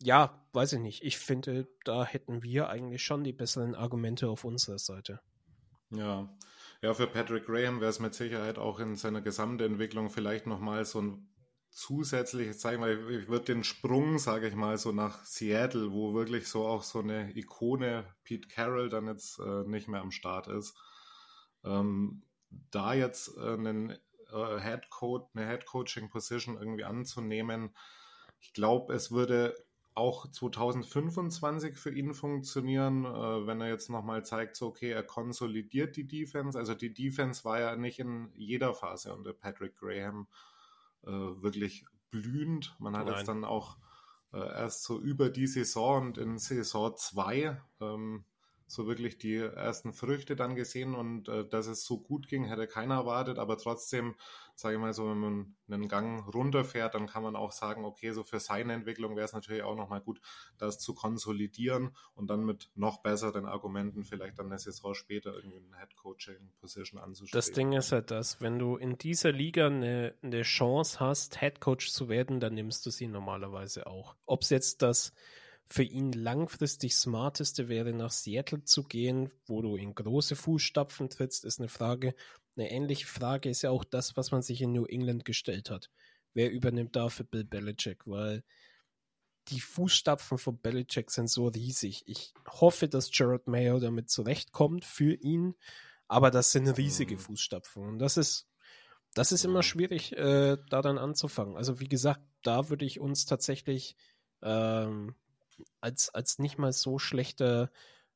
ja, 0.03 0.47
weiß 0.53 0.75
ich 0.75 0.81
nicht. 0.81 1.03
Ich 1.03 1.19
finde, 1.19 1.69
da 1.85 2.05
hätten 2.05 2.43
wir 2.43 2.69
eigentlich 2.69 3.03
schon 3.03 3.25
die 3.25 3.33
besseren 3.33 3.75
Argumente 3.75 4.29
auf 4.29 4.45
unserer 4.45 4.79
Seite. 4.79 5.21
Ja, 5.91 6.29
ja, 6.83 6.95
für 6.95 7.07
Patrick 7.07 7.47
Graham 7.47 7.81
wäre 7.81 7.91
es 7.91 8.01
mit 8.01 8.15
Sicherheit 8.15 8.59
auch 8.59 8.81
in 8.81 8.97
seiner 8.97 9.23
Gesamtentwicklung 9.23 10.11
vielleicht 10.11 10.47
nochmal 10.47 10.85
so 10.85 11.01
ein 11.01 11.29
zusätzliches 11.71 12.59
Zeichen, 12.59 12.81
weil 12.81 13.11
ich 13.11 13.29
würde 13.29 13.47
den 13.47 13.65
Sprung, 13.65 14.19
sage 14.19 14.49
ich 14.49 14.55
mal, 14.55 14.79
so 14.79 14.93
nach 14.93 15.25
Seattle, 15.25 15.93
wo 15.93 16.15
wirklich 16.15 16.49
so 16.49 16.67
auch 16.67 16.83
so 16.83 17.01
eine 17.01 17.37
Ikone 17.37 18.05
Pete 18.25 18.49
Carroll 18.49 18.89
dann 18.89 19.07
jetzt 19.07 19.39
äh, 19.39 19.65
nicht 19.67 19.89
mehr 19.89 20.01
am 20.01 20.11
Start 20.11 20.49
ist, 20.49 20.75
ähm, 21.65 22.23
da 22.71 22.95
jetzt 22.95 23.37
äh, 23.37 23.55
einen 23.55 23.99
äh, 24.33 24.61
Head 24.61 24.91
Coach, 24.91 25.27
eine 25.35 25.47
Head 25.47 25.67
Coaching 25.67 26.09
Position 26.09 26.57
irgendwie 26.57 26.85
anzunehmen. 26.85 27.71
Ich 28.41 28.53
glaube, 28.53 28.95
es 28.95 29.11
würde 29.11 29.55
auch 29.95 30.31
2025 30.31 31.79
für 31.79 31.91
ihn 31.91 32.13
funktionieren, 32.13 33.07
äh, 33.07 33.47
wenn 33.47 33.61
er 33.63 33.69
jetzt 33.69 33.89
nochmal 33.89 34.25
zeigt, 34.25 34.57
so 34.57 34.67
okay, 34.69 34.91
er 34.91 35.03
konsolidiert 35.03 35.97
die 35.97 36.07
Defense. 36.07 36.59
Also 36.59 36.75
die 36.75 36.93
Defense 36.93 37.45
war 37.45 37.61
ja 37.61 37.77
nicht 37.77 37.99
in 37.99 38.31
jeder 38.35 38.75
Phase 38.75 39.15
unter 39.15 39.33
Patrick 39.33 39.77
Graham 39.77 40.29
äh, 41.03 41.11
wirklich 41.11 41.87
blühend. 42.11 42.77
Man 42.79 42.97
hat 42.97 43.07
Nein. 43.07 43.17
jetzt 43.17 43.29
dann 43.29 43.45
auch 43.45 43.79
äh, 44.33 44.39
erst 44.39 44.85
so 44.85 45.01
über 45.01 45.31
die 45.31 45.47
Saison 45.47 46.09
und 46.09 46.19
in 46.19 46.39
Saison 46.39 46.95
2 46.95 47.61
ähm, 47.81 48.25
so 48.67 48.87
wirklich 48.87 49.19
die 49.19 49.37
ersten 49.37 49.93
Früchte 49.93 50.35
dann 50.35 50.57
gesehen 50.57 50.95
und 50.95 51.29
äh, 51.29 51.47
dass 51.49 51.67
es 51.67 51.85
so 51.85 52.01
gut 52.01 52.29
ging, 52.29 52.45
hätte 52.45 52.67
keiner 52.67 52.95
erwartet, 52.95 53.39
aber 53.39 53.57
trotzdem, 53.59 54.17
sage 54.57 54.75
ich 54.75 54.81
mal 54.81 54.93
so, 54.93 55.09
wenn 55.09 55.19
man 55.19 55.57
einen 55.71 55.89
Gang 55.89 56.27
runterfährt, 56.35 56.95
dann 56.95 57.07
kann 57.07 57.23
man 57.23 57.37
auch 57.37 57.53
sagen, 57.53 57.85
okay, 57.85 58.11
so 58.13 58.25
für 58.25 58.41
seine 58.41 58.73
Entwicklung 58.73 59.15
wäre 59.15 59.25
es 59.25 59.33
natürlich 59.33 59.63
auch 59.63 59.77
nochmal 59.77 60.01
gut, 60.01 60.21
das 60.59 60.79
zu 60.79 60.95
konsolidieren 60.95 61.97
und 62.15 62.29
dann 62.29 62.45
mit 62.45 62.71
noch 62.75 63.03
besseren 63.03 63.47
Argumenten 63.47 64.05
vielleicht 64.05 64.39
dann 64.39 64.47
eine 64.47 64.59
Saison 64.59 64.95
später 64.95 65.35
irgendwie 65.35 65.59
eine 65.59 65.79
Head-Coaching-Position 65.79 67.01
anzustreben. 67.01 67.39
Das 67.39 67.53
Ding 67.53 67.73
ist 67.73 67.93
halt 67.93 68.11
das, 68.11 68.41
wenn 68.41 68.59
du 68.59 68.77
in 68.77 68.99
dieser 68.99 69.31
Liga 69.31 69.67
eine, 69.67 70.15
eine 70.23 70.43
Chance 70.43 70.99
hast, 70.99 71.39
Head-Coach 71.41 71.91
zu 71.91 72.09
werden, 72.09 72.41
dann 72.41 72.55
nimmst 72.55 72.85
du 72.85 72.91
sie 72.91 73.07
normalerweise 73.07 73.87
auch. 73.87 74.17
Ob 74.27 74.43
es 74.43 74.51
jetzt 74.51 74.83
das 74.83 75.13
für 75.67 75.83
ihn 75.83 76.13
langfristig 76.13 76.95
smarteste 76.95 77.69
wäre, 77.69 77.93
nach 77.93 78.13
Seattle 78.13 78.63
zu 78.63 78.85
gehen, 78.85 79.31
wo 79.47 79.63
du 79.63 79.77
in 79.77 79.95
große 79.95 80.37
Fußstapfen 80.37 81.11
trittst, 81.11 81.45
ist 81.45 81.59
eine 81.59 81.69
Frage. 81.69 82.15
Eine 82.57 82.71
ähnliche 82.71 83.07
Frage 83.07 83.51
ist 83.51 83.63
ja 83.63 83.71
auch 83.71 83.85
das, 83.85 84.17
was 84.17 84.31
man 84.31 84.43
sich 84.43 84.63
in 84.63 84.73
New 84.73 84.85
England 84.85 85.25
gestellt 85.25 85.71
hat. 85.71 85.91
Wer 86.35 86.51
übernimmt 86.51 86.95
da 86.95 87.09
für 87.09 87.25
Bill 87.25 87.45
Belichick? 87.45 88.07
Weil 88.07 88.45
die 89.49 89.61
Fußstapfen 89.61 90.39
von 90.39 90.59
Belichick 90.59 91.11
sind 91.11 91.29
so 91.29 91.49
riesig. 91.49 92.05
Ich 92.07 92.33
hoffe, 92.49 92.89
dass 92.89 93.11
Jared 93.13 93.47
Mayo 93.49 93.81
damit 93.81 94.09
zurechtkommt 94.09 94.85
für 94.85 95.15
ihn, 95.15 95.55
aber 96.09 96.31
das 96.31 96.53
sind 96.53 96.69
riesige 96.69 97.15
mhm. 97.15 97.21
Fußstapfen. 97.21 97.83
Und 97.83 97.99
das 97.99 98.17
ist, 98.17 98.47
das 99.15 99.33
ist 99.33 99.45
immer 99.45 99.63
schwierig, 99.63 100.13
äh, 100.13 100.57
da 100.69 100.83
dann 100.83 100.99
anzufangen. 100.99 101.57
Also 101.57 101.81
wie 101.81 101.89
gesagt, 101.89 102.21
da 102.43 102.69
würde 102.69 102.85
ich 102.85 103.01
uns 103.01 103.25
tatsächlich 103.25 103.97
ähm, 104.43 105.15
als, 105.81 106.11
als 106.15 106.39
nicht 106.39 106.59
mal 106.59 106.73
so 106.73 106.99
schlechter 106.99 107.71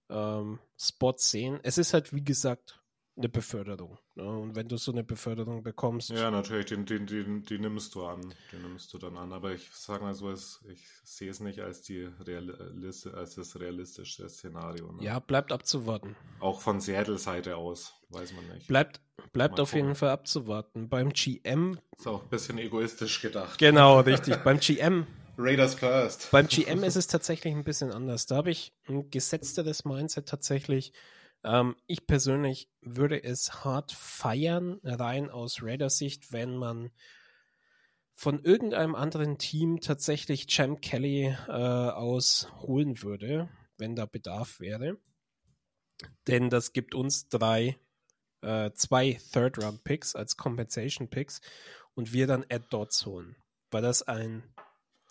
ähm, 0.08 0.58
Spot 0.78 1.14
sehen. 1.16 1.60
Es 1.62 1.78
ist 1.78 1.94
halt, 1.94 2.12
wie 2.12 2.24
gesagt, 2.24 2.80
eine 3.16 3.28
Beförderung. 3.28 3.98
Ne? 4.14 4.24
Und 4.24 4.56
wenn 4.56 4.68
du 4.68 4.76
so 4.76 4.92
eine 4.92 5.04
Beförderung 5.04 5.62
bekommst. 5.62 6.10
Ja, 6.10 6.30
natürlich, 6.30 6.66
die, 6.66 6.84
die, 6.84 7.04
die, 7.04 7.42
die 7.42 7.58
nimmst 7.58 7.94
du 7.94 8.04
an. 8.04 8.20
Die 8.52 8.56
nimmst 8.56 8.92
du 8.92 8.98
dann 8.98 9.16
an. 9.16 9.32
Aber 9.32 9.52
ich 9.52 9.70
sage 9.72 10.02
mal 10.02 10.14
so, 10.14 10.32
ich 10.32 10.86
sehe 11.04 11.30
es 11.30 11.40
nicht 11.40 11.60
als, 11.60 11.82
die 11.82 12.08
Realist, 12.26 13.06
als 13.08 13.34
das 13.34 13.58
realistische 13.60 14.28
Szenario. 14.28 14.92
Ne? 14.92 15.02
Ja, 15.04 15.18
bleibt 15.18 15.52
abzuwarten. 15.52 16.16
Auch 16.40 16.60
von 16.60 16.80
Seattle-Seite 16.80 17.56
aus, 17.56 17.94
weiß 18.08 18.32
man 18.32 18.48
nicht. 18.54 18.68
Bleibt, 18.68 19.00
bleibt 19.32 19.60
auf 19.60 19.74
jeden 19.74 19.94
Fall 19.94 20.10
abzuwarten. 20.10 20.88
Beim 20.88 21.12
GM. 21.12 21.78
Ist 21.98 22.06
auch 22.06 22.22
ein 22.22 22.30
bisschen 22.30 22.58
egoistisch 22.58 23.20
gedacht. 23.20 23.58
Genau, 23.58 24.00
richtig. 24.00 24.36
Beim 24.36 24.60
GM 24.60 25.06
Raiders 25.40 25.74
first. 25.74 26.30
Beim 26.30 26.46
GM 26.46 26.84
ist 26.84 26.96
es 26.96 27.06
tatsächlich 27.06 27.54
ein 27.54 27.64
bisschen 27.64 27.90
anders. 27.90 28.26
Da 28.26 28.36
habe 28.36 28.50
ich 28.50 28.72
ein 28.86 29.10
gesetzteres 29.10 29.84
Mindset 29.84 30.28
tatsächlich. 30.28 30.92
Ähm, 31.44 31.76
ich 31.86 32.06
persönlich 32.06 32.68
würde 32.80 33.22
es 33.22 33.64
hart 33.64 33.92
feiern, 33.92 34.78
rein 34.84 35.30
aus 35.30 35.62
Raiders 35.62 35.98
Sicht, 35.98 36.32
wenn 36.32 36.56
man 36.56 36.90
von 38.14 38.38
irgendeinem 38.44 38.94
anderen 38.94 39.38
Team 39.38 39.80
tatsächlich 39.80 40.46
Champ 40.46 40.82
Kelly 40.82 41.34
äh, 41.48 41.52
aus 41.52 42.48
holen 42.60 43.02
würde, 43.02 43.48
wenn 43.78 43.96
da 43.96 44.04
Bedarf 44.04 44.60
wäre. 44.60 44.98
Denn 46.26 46.50
das 46.50 46.74
gibt 46.74 46.94
uns 46.94 47.28
drei, 47.28 47.78
äh, 48.42 48.72
zwei 48.72 49.18
Third-Round-Picks 49.32 50.14
als 50.14 50.36
Compensation-Picks 50.36 51.40
und 51.94 52.12
wir 52.12 52.26
dann 52.26 52.44
Dodds 52.68 53.06
holen. 53.06 53.36
Weil 53.70 53.82
das 53.82 54.02
ein 54.02 54.42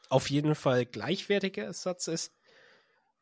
auf 0.09 0.29
jeden 0.29 0.55
Fall 0.55 0.85
gleichwertiger 0.85 1.63
Ersatz 1.63 2.07
ist. 2.07 2.33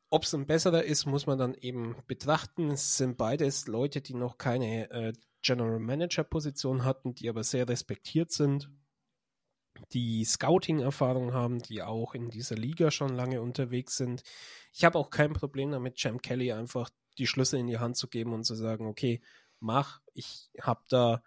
Ob 0.10 0.24
es 0.24 0.34
ein 0.34 0.48
besserer 0.48 0.84
ist, 0.84 1.06
muss 1.06 1.28
man 1.28 1.38
dann 1.38 1.54
eben 1.54 1.98
betrachten. 2.08 2.72
Es 2.72 2.98
sind 2.98 3.18
beides 3.18 3.68
Leute, 3.68 4.02
die 4.02 4.14
noch 4.14 4.38
keine 4.38 4.90
äh, 4.90 5.14
General 5.42 5.80
Manager 5.80 6.24
Position 6.24 6.86
hatten, 6.86 7.14
die 7.14 7.30
aber 7.30 7.44
sehr 7.44 7.68
respektiert 7.68 8.32
sind, 8.32 8.70
die 9.92 10.24
Scouting-Erfahrung 10.24 11.34
haben, 11.34 11.60
die 11.60 11.84
auch 11.84 12.16
in 12.16 12.30
dieser 12.30 12.56
Liga 12.56 12.90
schon 12.90 13.16
lange 13.16 13.42
unterwegs 13.42 13.98
sind. 13.98 14.24
Ich 14.74 14.84
habe 14.84 14.98
auch 14.98 15.10
kein 15.10 15.34
Problem 15.34 15.72
damit, 15.72 16.02
Jam 16.02 16.22
Kelly 16.22 16.52
einfach 16.52 16.90
die 17.18 17.28
Schlüssel 17.28 17.60
in 17.60 17.68
die 17.68 17.80
Hand 17.80 17.98
zu 17.98 18.08
geben 18.08 18.34
und 18.34 18.44
zu 18.44 18.56
sagen, 18.56 18.88
okay, 18.88 19.22
mach, 19.60 20.02
ich 20.14 20.50
habe 20.62 20.82
da 20.90 21.24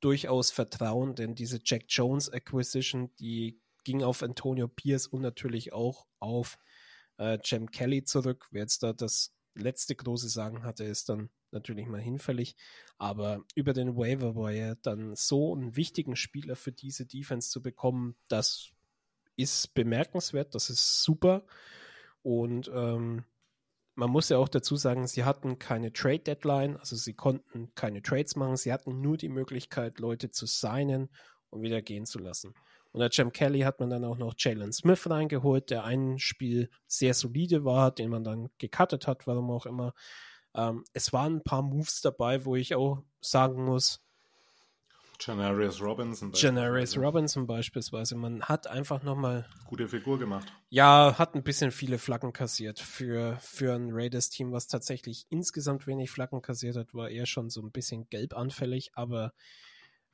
durchaus 0.00 0.50
Vertrauen, 0.50 1.14
denn 1.14 1.34
diese 1.34 1.60
Jack 1.64 1.84
Jones 1.88 2.30
Acquisition, 2.32 3.10
die 3.16 3.60
ging 3.88 4.02
auf 4.02 4.22
Antonio 4.22 4.68
Pierce 4.68 5.06
und 5.06 5.22
natürlich 5.22 5.72
auch 5.72 6.06
auf 6.18 6.58
äh, 7.16 7.38
Jem 7.42 7.70
Kelly 7.70 8.04
zurück. 8.04 8.46
Wer 8.50 8.60
jetzt 8.60 8.82
da 8.82 8.92
das 8.92 9.34
letzte 9.54 9.96
große 9.96 10.28
Sagen 10.28 10.62
hatte, 10.62 10.84
ist 10.84 11.08
dann 11.08 11.30
natürlich 11.52 11.86
mal 11.86 11.98
hinfällig. 11.98 12.54
Aber 12.98 13.46
über 13.54 13.72
den 13.72 13.96
Waiver 13.96 14.34
Wire 14.34 14.76
dann 14.82 15.14
so 15.16 15.54
einen 15.54 15.74
wichtigen 15.74 16.16
Spieler 16.16 16.54
für 16.54 16.70
diese 16.70 17.06
Defense 17.06 17.48
zu 17.48 17.62
bekommen, 17.62 18.14
das 18.28 18.72
ist 19.36 19.72
bemerkenswert, 19.72 20.54
das 20.54 20.68
ist 20.68 21.02
super. 21.02 21.46
Und 22.20 22.70
ähm, 22.74 23.24
man 23.94 24.10
muss 24.10 24.28
ja 24.28 24.36
auch 24.36 24.50
dazu 24.50 24.76
sagen, 24.76 25.06
sie 25.06 25.24
hatten 25.24 25.58
keine 25.58 25.94
Trade 25.94 26.18
Deadline, 26.18 26.76
also 26.76 26.94
sie 26.94 27.14
konnten 27.14 27.74
keine 27.74 28.02
Trades 28.02 28.36
machen, 28.36 28.58
sie 28.58 28.70
hatten 28.70 29.00
nur 29.00 29.16
die 29.16 29.30
Möglichkeit, 29.30 29.98
Leute 29.98 30.30
zu 30.30 30.44
signen 30.44 31.08
und 31.48 31.62
wieder 31.62 31.80
gehen 31.80 32.04
zu 32.04 32.18
lassen. 32.18 32.52
Unter 32.98 33.10
Jam 33.12 33.30
Kelly 33.30 33.60
hat 33.60 33.78
man 33.78 33.90
dann 33.90 34.04
auch 34.04 34.18
noch 34.18 34.34
Jalen 34.36 34.72
Smith 34.72 35.08
reingeholt, 35.08 35.70
der 35.70 35.84
ein 35.84 36.18
Spiel 36.18 36.68
sehr 36.88 37.14
solide 37.14 37.64
war, 37.64 37.92
den 37.92 38.10
man 38.10 38.24
dann 38.24 38.48
gecuttet 38.58 39.06
hat, 39.06 39.24
warum 39.28 39.52
auch 39.52 39.66
immer. 39.66 39.94
Ähm, 40.52 40.82
es 40.94 41.12
waren 41.12 41.36
ein 41.36 41.44
paar 41.44 41.62
Moves 41.62 42.00
dabei, 42.00 42.44
wo 42.44 42.56
ich 42.56 42.74
auch 42.74 43.04
sagen 43.20 43.64
muss, 43.64 44.02
Janarius 45.20 45.80
Robinson. 45.80 46.32
Janarius 46.34 46.96
Robinson 46.96 47.46
beispielsweise. 47.46 48.16
Man 48.16 48.42
hat 48.42 48.66
einfach 48.66 49.04
nochmal. 49.04 49.46
Gute 49.66 49.86
Figur 49.86 50.18
gemacht. 50.18 50.52
Ja, 50.68 51.16
hat 51.18 51.36
ein 51.36 51.44
bisschen 51.44 51.70
viele 51.70 51.98
Flaggen 51.98 52.32
kassiert. 52.32 52.80
Für, 52.80 53.36
für 53.40 53.74
ein 53.74 53.90
Raiders-Team, 53.92 54.50
was 54.50 54.66
tatsächlich 54.66 55.26
insgesamt 55.28 55.86
wenig 55.86 56.10
Flaggen 56.10 56.42
kassiert 56.42 56.76
hat, 56.76 56.94
war 56.94 57.10
eher 57.10 57.26
schon 57.26 57.48
so 57.48 57.62
ein 57.62 57.70
bisschen 57.70 58.08
gelb 58.10 58.36
anfällig. 58.36 58.90
Aber 58.94 59.32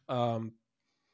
ähm, 0.09 0.59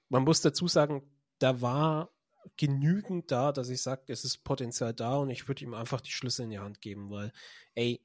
man 0.08 0.24
muss 0.24 0.40
dazu 0.40 0.68
sagen, 0.68 1.02
da 1.40 1.60
war 1.60 2.10
genügend 2.56 3.30
da, 3.30 3.52
dass 3.52 3.68
ich 3.68 3.82
sage, 3.82 4.04
es 4.08 4.24
ist 4.24 4.44
Potenzial 4.44 4.94
da 4.94 5.16
und 5.16 5.30
ich 5.30 5.48
würde 5.48 5.64
ihm 5.64 5.74
einfach 5.74 6.00
die 6.00 6.10
Schlüssel 6.10 6.44
in 6.44 6.50
die 6.50 6.58
Hand 6.58 6.80
geben, 6.80 7.10
weil, 7.10 7.32
ey, 7.74 8.00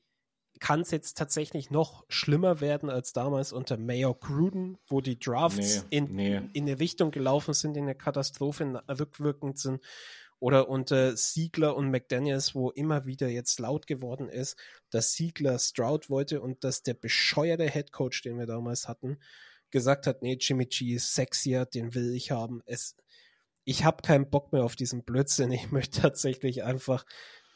kann 0.59 0.81
es 0.81 0.91
jetzt 0.91 1.17
tatsächlich 1.17 1.69
noch 1.69 2.05
schlimmer 2.07 2.61
werden 2.61 2.89
als 2.89 3.11
damals 3.11 3.51
unter 3.51 3.77
Mayor 3.77 4.17
Gruden, 4.17 4.77
wo 4.87 5.01
die 5.01 5.19
Drafts 5.19 5.85
nee, 5.91 5.97
in, 5.97 6.15
nee. 6.15 6.41
in 6.53 6.63
eine 6.63 6.79
Richtung 6.79 7.11
gelaufen 7.11 7.53
sind, 7.53 7.75
in 7.75 7.83
eine 7.83 7.95
Katastrophe 7.95 8.81
rückwirkend 8.89 9.59
sind, 9.59 9.81
oder 10.39 10.69
unter 10.69 11.15
Siegler 11.15 11.75
und 11.75 11.89
McDaniels, 11.89 12.55
wo 12.55 12.69
immer 12.69 13.05
wieder 13.05 13.27
jetzt 13.29 13.59
laut 13.59 13.87
geworden 13.87 14.29
ist, 14.29 14.57
dass 14.89 15.13
Siegler 15.13 15.57
Stroud 15.59 16.09
wollte 16.09 16.41
und 16.41 16.63
dass 16.63 16.83
der 16.83 16.93
bescheuerte 16.93 17.69
Headcoach, 17.69 18.21
den 18.23 18.37
wir 18.37 18.45
damals 18.45 18.87
hatten, 18.87 19.17
gesagt 19.71 20.07
hat, 20.07 20.21
nee, 20.21 20.37
Jimmy 20.39 20.65
G 20.65 20.93
ist 20.93 21.15
sexier, 21.15 21.65
den 21.65 21.95
will 21.95 22.13
ich 22.13 22.31
haben. 22.31 22.61
Es, 22.65 22.95
ich 23.65 23.84
habe 23.84 24.04
keinen 24.04 24.30
Bock 24.30 24.54
mehr 24.54 24.63
auf 24.63 24.75
diesen 24.75 25.04
Blödsinn. 25.04 25.51
Ich 25.51 25.71
möchte 25.71 26.01
tatsächlich 26.01 26.63
einfach 26.63 27.06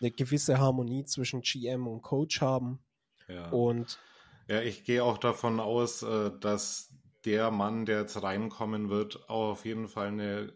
eine 0.02 0.12
gewisse 0.12 0.60
Harmonie 0.60 1.06
zwischen 1.06 1.42
GM 1.42 1.88
und 1.88 2.02
Coach 2.02 2.42
haben. 2.42 2.80
Ja. 3.28 3.50
Und 3.50 4.00
ja, 4.48 4.62
ich 4.62 4.84
gehe 4.84 5.04
auch 5.04 5.20
davon 5.20 5.60
aus, 5.60 6.02
äh, 6.02 6.32
dass 6.40 6.92
der 7.26 7.52
Mann, 7.52 7.86
der 7.86 8.02
jetzt 8.02 8.22
reinkommen 8.22 8.90
wird, 8.90 9.30
auch 9.30 9.52
auf 9.52 9.66
jeden 9.66 9.88
Fall 9.88 10.08
eine 10.08 10.54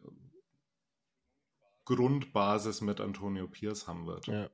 Grundbasis 1.86 2.82
mit 2.82 3.00
Antonio 3.02 3.48
Pierce 3.48 3.88
haben 3.88 4.08
wird. 4.08 4.26
Ja. 4.28 4.50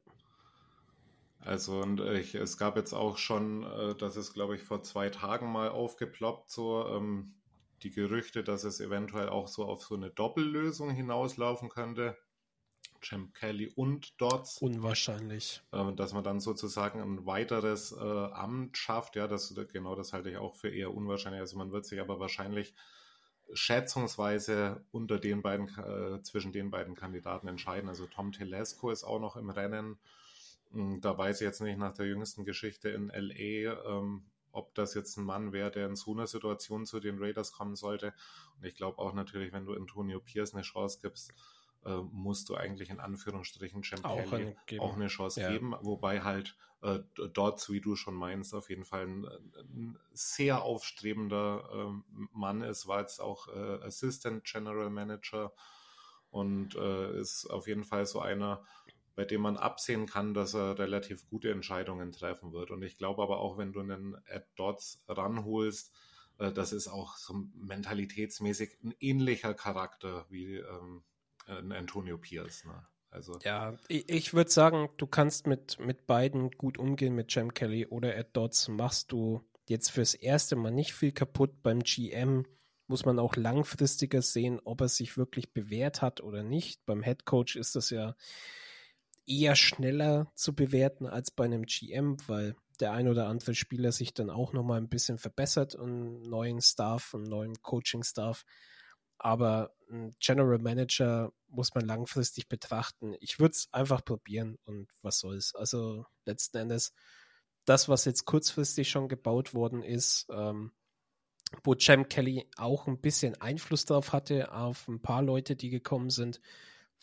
Also 1.39 1.79
und 1.79 2.01
ich, 2.01 2.35
es 2.35 2.57
gab 2.57 2.75
jetzt 2.75 2.93
auch 2.93 3.17
schon, 3.17 3.63
äh, 3.63 3.95
das 3.95 4.17
ist 4.17 4.33
glaube 4.33 4.55
ich 4.55 4.63
vor 4.63 4.83
zwei 4.83 5.09
Tagen 5.09 5.49
mal 5.51 5.69
aufgeploppt, 5.69 6.49
so 6.49 6.85
ähm, 6.87 7.38
die 7.83 7.91
Gerüchte, 7.91 8.43
dass 8.43 8.63
es 8.63 8.79
eventuell 8.79 9.29
auch 9.29 9.47
so 9.47 9.65
auf 9.65 9.83
so 9.83 9.95
eine 9.95 10.09
Doppellösung 10.09 10.91
hinauslaufen 10.91 11.69
könnte. 11.69 12.17
Jim 13.01 13.31
Kelly 13.33 13.71
und 13.75 14.19
Dodds. 14.19 14.57
Unwahrscheinlich. 14.61 15.61
Äh, 15.71 15.93
dass 15.93 16.13
man 16.13 16.23
dann 16.23 16.39
sozusagen 16.39 17.01
ein 17.01 17.25
weiteres 17.25 17.91
äh, 17.91 18.03
Amt 18.03 18.77
schafft. 18.77 19.15
Ja, 19.15 19.27
das, 19.27 19.55
genau 19.71 19.95
das 19.95 20.13
halte 20.13 20.29
ich 20.29 20.37
auch 20.37 20.55
für 20.55 20.69
eher 20.69 20.93
unwahrscheinlich. 20.93 21.39
Also 21.39 21.57
man 21.57 21.71
wird 21.71 21.85
sich 21.85 21.99
aber 22.01 22.19
wahrscheinlich 22.19 22.73
schätzungsweise 23.53 24.85
unter 24.91 25.17
den 25.17 25.41
beiden, 25.41 25.67
äh, 25.77 26.21
zwischen 26.21 26.51
den 26.51 26.71
beiden 26.71 26.95
Kandidaten 26.95 27.47
entscheiden. 27.47 27.89
Also 27.89 28.05
Tom 28.05 28.31
Telesco 28.31 28.91
ist 28.91 29.03
auch 29.03 29.19
noch 29.19 29.35
im 29.35 29.49
Rennen. 29.49 29.97
Hm, 30.71 31.01
da 31.01 31.17
weiß 31.17 31.41
ich 31.41 31.45
jetzt 31.45 31.61
nicht 31.61 31.77
nach 31.77 31.93
der 31.93 32.05
jüngsten 32.05 32.45
Geschichte 32.45 32.89
in 32.89 33.09
LA, 33.09 33.73
ähm, 33.85 34.25
ob 34.51 34.73
das 34.75 34.93
jetzt 34.93 35.17
ein 35.17 35.23
Mann 35.23 35.53
wäre, 35.53 35.71
der 35.71 35.87
in 35.87 35.95
so 35.95 36.13
einer 36.13 36.27
Situation 36.27 36.85
zu 36.85 36.99
den 36.99 37.19
Raiders 37.19 37.51
kommen 37.51 37.75
sollte. 37.75 38.13
Und 38.57 38.65
ich 38.65 38.75
glaube 38.75 38.99
auch 38.99 39.13
natürlich, 39.13 39.53
wenn 39.53 39.65
du 39.65 39.73
Antonio 39.73 40.19
Pierce 40.19 40.53
eine 40.53 40.63
Chance 40.63 40.99
gibst, 41.01 41.33
äh, 41.85 41.95
musst 42.11 42.49
du 42.49 42.55
eigentlich 42.55 42.89
in 42.89 42.99
Anführungsstrichen 42.99 43.83
Champ 43.83 44.05
auch, 44.05 44.33
auch 44.79 44.95
eine 44.95 45.07
Chance 45.07 45.41
ja. 45.41 45.51
geben, 45.51 45.75
wobei 45.81 46.21
halt 46.21 46.57
äh, 46.81 46.99
dort, 47.33 47.69
wie 47.69 47.81
du 47.81 47.95
schon 47.95 48.15
meinst, 48.15 48.53
auf 48.53 48.69
jeden 48.69 48.85
Fall 48.85 49.05
ein, 49.05 49.25
ein 49.25 49.99
sehr 50.13 50.61
aufstrebender 50.61 51.69
äh, 51.71 52.13
Mann 52.31 52.61
ist, 52.61 52.87
war 52.87 53.01
jetzt 53.01 53.19
auch 53.19 53.47
äh, 53.49 53.83
Assistant 53.83 54.43
General 54.45 54.89
Manager 54.89 55.53
und 56.31 56.75
äh, 56.75 57.19
ist 57.19 57.47
auf 57.47 57.67
jeden 57.67 57.83
Fall 57.83 58.05
so 58.05 58.19
einer, 58.19 58.63
bei 59.19 59.25
dem 59.25 59.41
man 59.41 59.57
absehen 59.57 60.05
kann, 60.05 60.33
dass 60.33 60.53
er 60.53 60.79
relativ 60.79 61.27
gute 61.27 61.51
Entscheidungen 61.51 62.13
treffen 62.13 62.53
wird. 62.53 62.71
Und 62.71 62.83
ich 62.83 62.97
glaube 62.97 63.21
aber 63.21 63.41
auch, 63.41 63.57
wenn 63.57 63.73
du 63.73 63.81
einen 63.81 64.15
Ed 64.27 64.45
Dodds 64.55 64.97
ranholst, 65.09 65.93
äh, 66.37 66.53
das 66.53 66.71
ist 66.71 66.87
auch 66.87 67.17
so 67.17 67.33
mentalitätsmäßig 67.53 68.81
ein 68.81 68.95
ähnlicher 69.01 69.53
Charakter 69.53 70.25
wie 70.29 70.55
ähm, 70.55 71.03
ein 71.47 71.73
Antonio 71.73 72.17
Pierce. 72.17 72.63
Ne? 72.63 72.87
Also 73.09 73.37
ja, 73.43 73.75
ich, 73.89 74.07
ich 74.07 74.33
würde 74.33 74.51
sagen, 74.51 74.87
du 74.95 75.05
kannst 75.05 75.47
mit, 75.47 75.77
mit 75.81 76.07
beiden 76.07 76.51
gut 76.51 76.77
umgehen, 76.77 77.13
mit 77.13 77.35
Jam 77.35 77.53
Kelly 77.53 77.87
oder 77.87 78.15
Ed 78.15 78.29
Dodds. 78.37 78.69
Machst 78.69 79.11
du 79.11 79.41
jetzt 79.67 79.91
fürs 79.91 80.13
erste 80.13 80.55
Mal 80.55 80.71
nicht 80.71 80.93
viel 80.93 81.11
kaputt. 81.11 81.61
Beim 81.61 81.79
GM 81.79 82.45
muss 82.87 83.03
man 83.03 83.19
auch 83.19 83.35
langfristiger 83.35 84.21
sehen, 84.21 84.61
ob 84.63 84.79
er 84.79 84.87
sich 84.87 85.17
wirklich 85.17 85.51
bewährt 85.51 86.01
hat 86.01 86.21
oder 86.21 86.41
nicht. 86.41 86.85
Beim 86.85 87.03
Head 87.03 87.25
Coach 87.25 87.57
ist 87.57 87.75
das 87.75 87.89
ja 87.89 88.15
eher 89.29 89.55
schneller 89.55 90.31
zu 90.35 90.55
bewerten 90.55 91.05
als 91.05 91.31
bei 91.31 91.45
einem 91.45 91.63
GM, 91.63 92.17
weil 92.27 92.55
der 92.79 92.91
ein 92.93 93.07
oder 93.07 93.27
andere 93.27 93.55
Spieler 93.55 93.91
sich 93.91 94.13
dann 94.13 94.29
auch 94.29 94.53
noch 94.53 94.63
mal 94.63 94.77
ein 94.77 94.89
bisschen 94.89 95.17
verbessert 95.17 95.75
und 95.75 96.23
neuen 96.23 96.61
Staff 96.61 97.13
und 97.13 97.23
neuen 97.23 97.61
Coaching-Staff. 97.61 98.45
Aber 99.17 99.73
ein 99.91 100.15
General 100.19 100.59
Manager 100.59 101.31
muss 101.47 101.75
man 101.75 101.85
langfristig 101.85 102.47
betrachten. 102.47 103.15
Ich 103.19 103.39
würde 103.39 103.51
es 103.51 103.67
einfach 103.73 104.03
probieren 104.03 104.57
und 104.65 104.89
was 105.01 105.19
soll's. 105.19 105.53
Also 105.55 106.05
letzten 106.25 106.57
Endes, 106.57 106.93
das, 107.65 107.89
was 107.89 108.05
jetzt 108.05 108.25
kurzfristig 108.25 108.89
schon 108.89 109.09
gebaut 109.09 109.53
worden 109.53 109.83
ist, 109.83 110.25
ähm, 110.31 110.71
wo 111.63 111.73
Jam 111.73 112.07
Kelly 112.07 112.47
auch 112.57 112.87
ein 112.87 113.01
bisschen 113.01 113.39
Einfluss 113.41 113.85
drauf 113.85 114.13
hatte, 114.13 114.53
auf 114.53 114.87
ein 114.87 115.01
paar 115.01 115.21
Leute, 115.21 115.55
die 115.55 115.69
gekommen 115.69 116.09
sind, 116.09 116.39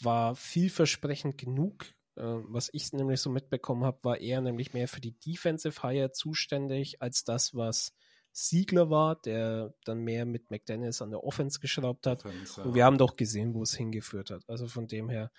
war 0.01 0.35
vielversprechend 0.35 1.39
genug. 1.39 1.87
Äh, 2.16 2.22
was 2.22 2.70
ich 2.72 2.92
nämlich 2.92 3.20
so 3.20 3.31
mitbekommen 3.31 3.85
habe, 3.85 3.98
war 4.02 4.18
er 4.20 4.40
nämlich 4.40 4.72
mehr 4.72 4.88
für 4.88 5.00
die 5.00 5.18
Defensive 5.18 5.83
Hire 5.83 6.12
zuständig, 6.12 7.02
als 7.02 7.24
das, 7.24 7.55
was 7.55 7.94
Siegler 8.33 8.90
war, 8.90 9.16
der 9.16 9.74
dann 9.85 10.00
mehr 10.00 10.26
mit 10.26 10.50
McDaniels 10.50 11.00
an 11.00 11.11
der 11.11 11.24
Offense 11.24 11.59
geschraubt 11.59 12.07
hat. 12.07 12.24
Offense, 12.24 12.61
ja. 12.61 12.66
Und 12.66 12.74
wir 12.74 12.85
haben 12.85 12.98
doch 12.98 13.16
gesehen, 13.16 13.55
wo 13.55 13.62
es 13.62 13.74
hingeführt 13.74 14.31
hat. 14.31 14.42
Also 14.46 14.68
von 14.68 14.87
dem 14.87 15.09
her, 15.09 15.31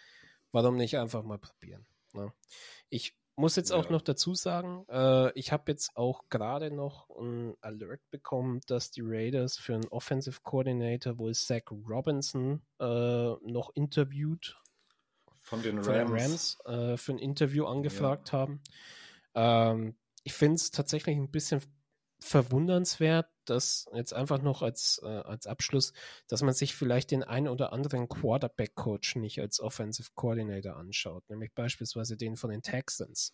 warum 0.52 0.78
nicht 0.78 0.98
einfach 0.98 1.24
mal 1.24 1.38
probieren? 1.38 1.86
Ne? 2.14 2.34
Ich 2.90 3.16
muss 3.36 3.56
jetzt 3.56 3.70
ja. 3.70 3.76
auch 3.78 3.90
noch 3.92 4.02
dazu 4.02 4.34
sagen, 4.34 4.84
äh, 4.90 5.32
ich 5.34 5.52
habe 5.52 5.72
jetzt 5.72 5.96
auch 5.96 6.24
gerade 6.30 6.72
noch 6.72 7.08
ein 7.12 7.56
Alert 7.62 8.02
bekommen, 8.10 8.62
dass 8.66 8.90
die 8.90 9.04
Raiders 9.04 9.58
für 9.58 9.76
einen 9.76 9.88
Offensive 9.90 10.40
Coordinator 10.42 11.20
wohl 11.20 11.36
Zach 11.36 11.70
Robinson 11.70 12.64
äh, 12.80 12.86
noch 12.86 13.70
interviewt. 13.76 14.58
Von 15.48 15.64
den 15.64 15.78
Rams. 15.80 15.88
Von 15.88 16.20
Rams 16.20 16.60
äh, 16.66 16.98
für 16.98 17.14
ein 17.14 17.20
Interview 17.20 17.66
angefragt 17.68 18.34
ja. 18.34 18.40
haben. 18.40 18.62
Ähm, 19.34 19.96
ich 20.26 20.34
finde 20.34 20.56
es 20.56 20.72
tatsächlich 20.72 21.16
ein 21.16 21.32
bisschen 21.32 21.62
verwundernswert, 22.20 23.30
dass 23.46 23.86
jetzt 23.94 24.14
einfach 24.14 24.42
noch 24.42 24.62
als, 24.62 25.00
äh, 25.06 25.08
als 25.08 25.48
Abschluss, 25.48 25.94
dass 26.28 26.42
man 26.42 26.54
sich 26.54 26.76
vielleicht 26.76 27.12
den 27.12 27.24
einen 27.24 27.48
oder 27.48 27.72
anderen 27.72 28.10
Quarterback-Coach 28.10 29.16
nicht 29.16 29.40
als 29.40 29.62
Offensive 29.62 30.10
Coordinator 30.16 30.76
anschaut, 30.76 31.24
nämlich 31.30 31.54
beispielsweise 31.54 32.18
den 32.18 32.36
von 32.36 32.50
den 32.50 32.62
Texans. 32.62 33.32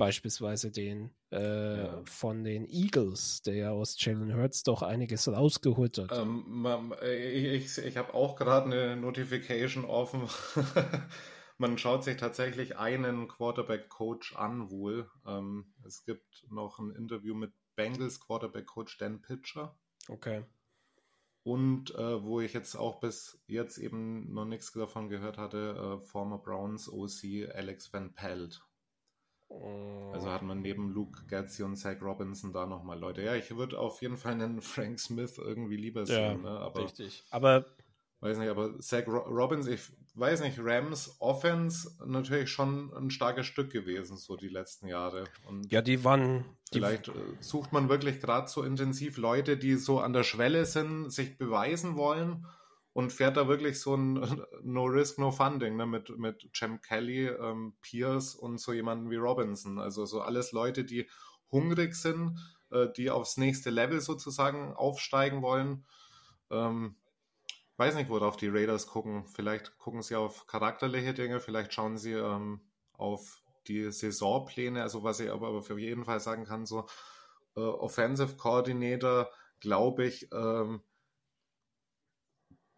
Beispielsweise 0.00 0.70
den 0.70 1.10
äh, 1.30 1.82
ja. 1.84 2.02
von 2.06 2.42
den 2.42 2.66
Eagles, 2.66 3.42
der 3.42 3.54
ja 3.54 3.70
aus 3.70 3.96
Jalen 3.98 4.34
Hurts 4.34 4.62
doch 4.62 4.80
einiges 4.82 5.28
rausgeholt 5.28 5.98
hat. 5.98 6.10
Ähm, 6.12 6.94
ich 7.02 7.76
ich 7.76 7.96
habe 7.98 8.14
auch 8.14 8.36
gerade 8.36 8.66
eine 8.66 8.96
Notification 8.96 9.84
offen. 9.84 10.22
man 11.58 11.76
schaut 11.76 12.02
sich 12.02 12.16
tatsächlich 12.16 12.78
einen 12.78 13.28
Quarterback-Coach 13.28 14.36
an 14.36 14.70
wohl. 14.70 15.10
Ähm, 15.26 15.74
es 15.86 16.06
gibt 16.06 16.46
noch 16.48 16.78
ein 16.78 16.90
Interview 16.92 17.34
mit 17.34 17.52
Bengals 17.76 18.20
Quarterback-Coach 18.20 18.96
Dan 18.96 19.20
Pitcher. 19.20 19.78
Okay. 20.08 20.44
Und 21.42 21.94
äh, 21.94 22.22
wo 22.22 22.40
ich 22.40 22.54
jetzt 22.54 22.74
auch 22.74 23.00
bis 23.00 23.42
jetzt 23.46 23.76
eben 23.76 24.32
noch 24.32 24.46
nichts 24.46 24.72
davon 24.72 25.10
gehört 25.10 25.36
hatte, 25.36 25.98
äh, 26.00 26.06
former 26.06 26.38
Browns 26.38 26.88
OC 26.90 27.50
Alex 27.54 27.92
Van 27.92 28.14
Pelt. 28.14 28.62
Also 30.12 30.30
hat 30.30 30.42
man 30.42 30.60
neben 30.60 30.90
Luke 30.90 31.22
Getzi 31.28 31.64
und 31.64 31.76
Zach 31.76 32.00
Robinson 32.00 32.52
da 32.52 32.66
nochmal 32.66 32.98
Leute. 32.98 33.22
Ja, 33.22 33.34
ich 33.34 33.54
würde 33.56 33.78
auf 33.78 34.00
jeden 34.00 34.16
Fall 34.16 34.32
einen 34.32 34.60
Frank 34.60 35.00
Smith 35.00 35.38
irgendwie 35.38 35.76
lieber 35.76 36.06
sehen. 36.06 36.44
Ja, 36.44 36.50
ne? 36.52 36.60
aber, 36.60 36.84
richtig. 36.84 37.24
Aber 37.30 37.66
weiß 38.20 38.38
nicht, 38.38 38.48
aber 38.48 38.78
Zach 38.80 39.06
Robbins, 39.08 39.66
ich 39.66 39.80
weiß 40.14 40.42
nicht, 40.42 40.58
Rams 40.60 41.16
Offense 41.20 41.96
natürlich 42.06 42.50
schon 42.50 42.92
ein 42.94 43.10
starkes 43.10 43.46
Stück 43.46 43.72
gewesen, 43.72 44.16
so 44.16 44.36
die 44.36 44.48
letzten 44.48 44.86
Jahre. 44.86 45.24
Und 45.46 45.70
ja, 45.72 45.82
die 45.82 46.04
waren. 46.04 46.44
Vielleicht 46.70 47.08
die... 47.08 47.12
Äh, 47.12 47.36
sucht 47.40 47.72
man 47.72 47.88
wirklich 47.88 48.20
gerade 48.20 48.48
so 48.48 48.62
intensiv 48.62 49.16
Leute, 49.16 49.56
die 49.56 49.74
so 49.74 49.98
an 49.98 50.12
der 50.12 50.22
Schwelle 50.22 50.64
sind, 50.64 51.10
sich 51.10 51.38
beweisen 51.38 51.96
wollen 51.96 52.46
und 52.92 53.12
fährt 53.12 53.36
da 53.36 53.48
wirklich 53.48 53.80
so 53.80 53.94
ein 53.94 54.14
No 54.62 54.84
Risk, 54.84 55.18
No 55.18 55.30
Funding 55.30 55.76
ne, 55.76 55.86
mit, 55.86 56.16
mit 56.18 56.48
Cem 56.54 56.80
Kelly, 56.80 57.28
ähm, 57.28 57.74
Pierce 57.82 58.34
und 58.34 58.58
so 58.58 58.72
jemanden 58.72 59.10
wie 59.10 59.16
Robinson. 59.16 59.78
Also 59.78 60.06
so 60.06 60.20
alles 60.20 60.52
Leute, 60.52 60.84
die 60.84 61.08
hungrig 61.50 61.94
sind, 61.94 62.38
äh, 62.70 62.88
die 62.96 63.10
aufs 63.10 63.36
nächste 63.36 63.70
Level 63.70 64.00
sozusagen 64.00 64.74
aufsteigen 64.74 65.42
wollen. 65.42 65.84
Ähm, 66.50 66.96
weiß 67.76 67.94
nicht, 67.94 68.10
worauf 68.10 68.36
die 68.36 68.48
Raiders 68.48 68.86
gucken. 68.86 69.26
Vielleicht 69.26 69.78
gucken 69.78 70.02
sie 70.02 70.16
auf 70.16 70.46
charakterliche 70.46 71.14
Dinge, 71.14 71.40
vielleicht 71.40 71.72
schauen 71.72 71.96
sie 71.96 72.12
ähm, 72.12 72.60
auf 72.92 73.42
die 73.68 73.90
Saisonpläne. 73.90 74.82
Also 74.82 75.02
was 75.02 75.20
ich 75.20 75.30
aber 75.30 75.48
auf 75.48 75.70
jeden 75.70 76.04
Fall 76.04 76.20
sagen 76.20 76.44
kann, 76.44 76.66
so 76.66 76.86
äh, 77.56 77.60
Offensive 77.60 78.36
Coordinator, 78.36 79.30
glaube 79.60 80.04
ich, 80.06 80.28
ähm, 80.32 80.82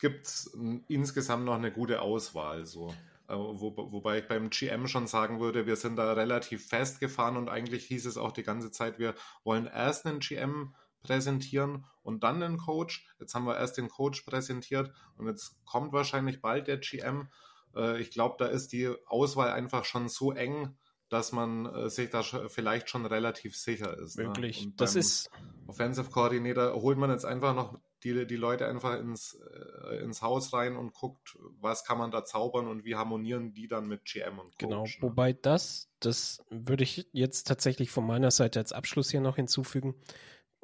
gibt 0.03 0.27
es 0.27 0.53
insgesamt 0.89 1.45
noch 1.45 1.55
eine 1.55 1.71
gute 1.71 2.03
Auswahl. 2.03 2.67
So. 2.67 2.89
Äh, 3.29 3.35
wo, 3.37 3.73
wobei 3.77 4.19
ich 4.19 4.27
beim 4.27 4.51
GM 4.51 4.89
schon 4.89 5.07
sagen 5.07 5.39
würde, 5.39 5.65
wir 5.65 5.77
sind 5.77 5.95
da 5.95 6.13
relativ 6.13 6.67
festgefahren 6.67 7.37
und 7.37 7.49
eigentlich 7.49 7.87
hieß 7.87 8.07
es 8.07 8.19
auch 8.19 8.33
die 8.33 8.43
ganze 8.43 8.73
Zeit, 8.73 8.99
wir 8.99 9.15
wollen 9.45 9.67
erst 9.67 10.05
einen 10.05 10.19
GM 10.19 10.75
präsentieren 11.03 11.85
und 12.03 12.25
dann 12.25 12.41
den 12.41 12.59
Coach. 12.59 13.07
Jetzt 13.21 13.35
haben 13.35 13.45
wir 13.45 13.57
erst 13.57 13.79
den 13.79 13.89
Coach 13.89 14.23
präsentiert 14.23 14.93
und 15.17 15.29
jetzt 15.29 15.65
kommt 15.65 15.93
wahrscheinlich 15.93 16.43
bald 16.43 16.67
der 16.67 16.79
GM. 16.79 17.29
Äh, 17.77 18.01
ich 18.01 18.11
glaube, 18.11 18.35
da 18.41 18.47
ist 18.47 18.73
die 18.73 18.93
Auswahl 19.07 19.53
einfach 19.53 19.85
schon 19.85 20.09
so 20.09 20.33
eng, 20.33 20.77
dass 21.11 21.31
man 21.31 21.67
äh, 21.67 21.91
sich 21.91 22.11
da 22.11 22.23
vielleicht 22.23 22.91
schon 22.91 23.07
relativ 23.07 23.57
sicher 23.57 23.97
ist. 23.99 24.19
Ne? 24.19 24.25
Wirklich. 24.25 24.67
Ne? 24.67 24.73
das 24.77 24.97
ist. 24.97 25.31
Offensive 25.69 26.11
Coordinator 26.11 26.75
holt 26.75 26.99
man 26.99 27.11
jetzt 27.11 27.25
einfach 27.25 27.55
noch 27.55 27.79
die, 28.05 28.27
die 28.27 28.37
Leute 28.37 28.67
einfach 28.67 28.99
ins, 28.99 29.35
äh, 29.35 29.97
ins 30.03 30.23
Haus 30.23 30.53
rein 30.53 30.77
und 30.77 30.93
guckt, 30.93 31.37
was 31.61 31.85
kann 31.85 31.99
man 31.99 32.11
da 32.11 32.25
zaubern 32.25 32.69
und 32.69 32.85
wie 32.85 32.97
harmonieren 32.97 33.53
die 33.53 33.69
dann 33.69 33.87
mit 33.87 34.05
GM 34.05 34.39
und 34.39 34.51
Coach. 34.51 34.59
Genau, 34.59 34.85
ne? 34.85 34.93
wobei 35.01 35.33
das, 35.33 35.91
das 36.01 36.45
würde 36.51 36.85
ich 36.85 37.09
jetzt 37.13 37.47
tatsächlich 37.47 37.91
von 37.91 38.07
meiner 38.07 38.31
Seite 38.31 38.59
als 38.59 38.73
Abschluss 38.73 39.11
hier 39.11 39.21
noch 39.21 39.37
hinzufügen. 39.37 39.95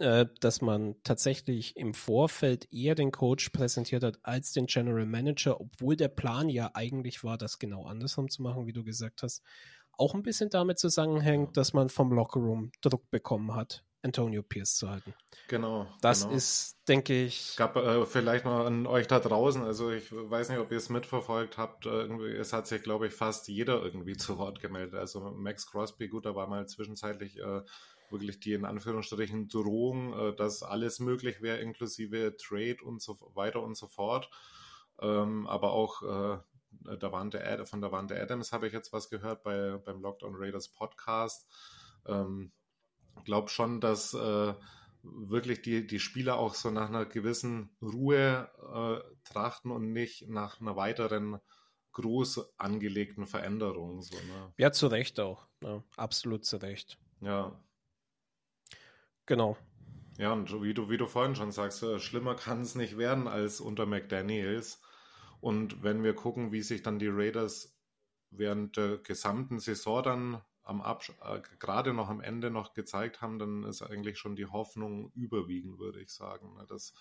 Äh, 0.00 0.26
dass 0.40 0.60
man 0.60 0.94
tatsächlich 1.02 1.76
im 1.76 1.92
Vorfeld 1.92 2.72
eher 2.72 2.94
den 2.94 3.10
Coach 3.10 3.48
präsentiert 3.48 4.04
hat 4.04 4.20
als 4.22 4.52
den 4.52 4.66
General 4.66 5.06
Manager, 5.06 5.60
obwohl 5.60 5.96
der 5.96 6.06
Plan 6.06 6.48
ja 6.48 6.70
eigentlich 6.74 7.24
war, 7.24 7.36
das 7.36 7.58
genau 7.58 7.84
andersrum 7.84 8.30
zu 8.30 8.42
machen, 8.42 8.68
wie 8.68 8.72
du 8.72 8.84
gesagt 8.84 9.24
hast. 9.24 9.42
Auch 9.90 10.14
ein 10.14 10.22
bisschen 10.22 10.50
damit 10.50 10.78
zusammenhängt, 10.78 11.56
dass 11.56 11.72
man 11.72 11.88
vom 11.88 12.12
Lockerroom 12.12 12.70
Druck 12.80 13.10
bekommen 13.10 13.56
hat, 13.56 13.84
Antonio 14.02 14.42
Pierce 14.42 14.76
zu 14.76 14.88
halten. 14.88 15.14
Genau. 15.48 15.86
Das 16.00 16.22
genau. 16.22 16.34
ist, 16.34 16.76
denke 16.86 17.24
ich. 17.24 17.56
Gab 17.56 17.76
äh, 17.76 18.06
vielleicht 18.06 18.44
mal 18.44 18.66
an 18.66 18.86
euch 18.86 19.06
da 19.06 19.18
draußen, 19.18 19.62
also 19.62 19.90
ich 19.90 20.12
weiß 20.12 20.50
nicht, 20.50 20.58
ob 20.58 20.70
ihr 20.70 20.78
es 20.78 20.88
mitverfolgt 20.88 21.58
habt, 21.58 21.86
äh, 21.86 21.90
irgendwie, 21.90 22.30
es 22.30 22.52
hat 22.52 22.66
sich, 22.66 22.82
glaube 22.82 23.08
ich, 23.08 23.14
fast 23.14 23.48
jeder 23.48 23.82
irgendwie 23.82 24.16
zu 24.16 24.38
Wort 24.38 24.60
gemeldet. 24.60 24.94
Also 24.94 25.20
Max 25.20 25.66
Crosby, 25.66 26.08
gut, 26.08 26.26
da 26.26 26.34
war 26.34 26.46
mal 26.46 26.66
zwischenzeitlich 26.66 27.38
äh, 27.38 27.62
wirklich 28.10 28.40
die 28.40 28.52
in 28.52 28.64
Anführungsstrichen 28.64 29.48
Drohung, 29.48 30.12
äh, 30.12 30.36
dass 30.36 30.62
alles 30.62 31.00
möglich 31.00 31.42
wäre, 31.42 31.58
inklusive 31.58 32.36
Trade 32.36 32.78
und 32.84 33.02
so 33.02 33.18
weiter 33.34 33.62
und 33.62 33.76
so 33.76 33.86
fort. 33.86 34.30
Ähm, 35.00 35.46
aber 35.46 35.72
auch 35.72 36.02
äh, 36.02 36.38
da 36.98 37.12
waren 37.12 37.30
der 37.30 37.66
von 37.66 37.80
der 37.80 37.92
Wand 37.92 38.12
Adams 38.12 38.52
habe 38.52 38.66
ich 38.66 38.72
jetzt 38.72 38.92
was 38.92 39.08
gehört 39.08 39.42
bei, 39.42 39.78
beim 39.78 40.00
Lockdown 40.00 40.34
Raiders 40.36 40.68
Podcast. 40.68 41.46
Ähm, 42.06 42.52
glaube 43.24 43.48
schon, 43.48 43.80
dass 43.80 44.14
äh, 44.14 44.54
wirklich 45.02 45.62
die, 45.62 45.86
die 45.86 46.00
Spieler 46.00 46.38
auch 46.38 46.54
so 46.54 46.70
nach 46.70 46.88
einer 46.88 47.06
gewissen 47.06 47.70
Ruhe 47.80 48.50
äh, 48.72 49.28
trachten 49.28 49.70
und 49.70 49.92
nicht 49.92 50.28
nach 50.28 50.60
einer 50.60 50.76
weiteren 50.76 51.38
groß 51.92 52.58
angelegten 52.58 53.26
Veränderung. 53.26 54.02
So, 54.02 54.16
ne? 54.16 54.52
Ja, 54.56 54.72
zu 54.72 54.86
Recht 54.86 55.18
auch. 55.20 55.46
Ja, 55.62 55.82
absolut 55.96 56.44
zu 56.44 56.58
Recht. 56.58 56.98
Ja. 57.20 57.60
Genau. 59.26 59.56
Ja, 60.18 60.32
und 60.32 60.62
wie 60.62 60.74
du, 60.74 60.90
wie 60.90 60.96
du 60.96 61.06
vorhin 61.06 61.36
schon 61.36 61.52
sagst, 61.52 61.82
äh, 61.82 62.00
schlimmer 62.00 62.34
kann 62.34 62.62
es 62.62 62.74
nicht 62.74 62.98
werden 62.98 63.28
als 63.28 63.60
unter 63.60 63.86
McDaniels. 63.86 64.80
Und 65.40 65.82
wenn 65.82 66.02
wir 66.02 66.14
gucken, 66.14 66.50
wie 66.50 66.62
sich 66.62 66.82
dann 66.82 66.98
die 66.98 67.08
Raiders 67.08 67.78
während 68.30 68.76
der 68.76 68.98
gesamten 68.98 69.60
Saison 69.60 70.02
dann 70.02 70.42
am 70.68 70.82
Absch 70.82 71.12
äh, 71.22 71.40
gerade 71.58 71.94
noch 71.94 72.08
am 72.08 72.20
Ende 72.20 72.50
noch 72.50 72.74
gezeigt 72.74 73.22
haben, 73.22 73.38
dann 73.38 73.64
ist 73.64 73.82
eigentlich 73.82 74.18
schon 74.18 74.36
die 74.36 74.46
Hoffnung 74.46 75.10
überwiegend, 75.14 75.78
würde 75.78 76.00
ich 76.00 76.10
sagen, 76.10 76.54
ne, 76.54 76.66
dass 76.68 76.92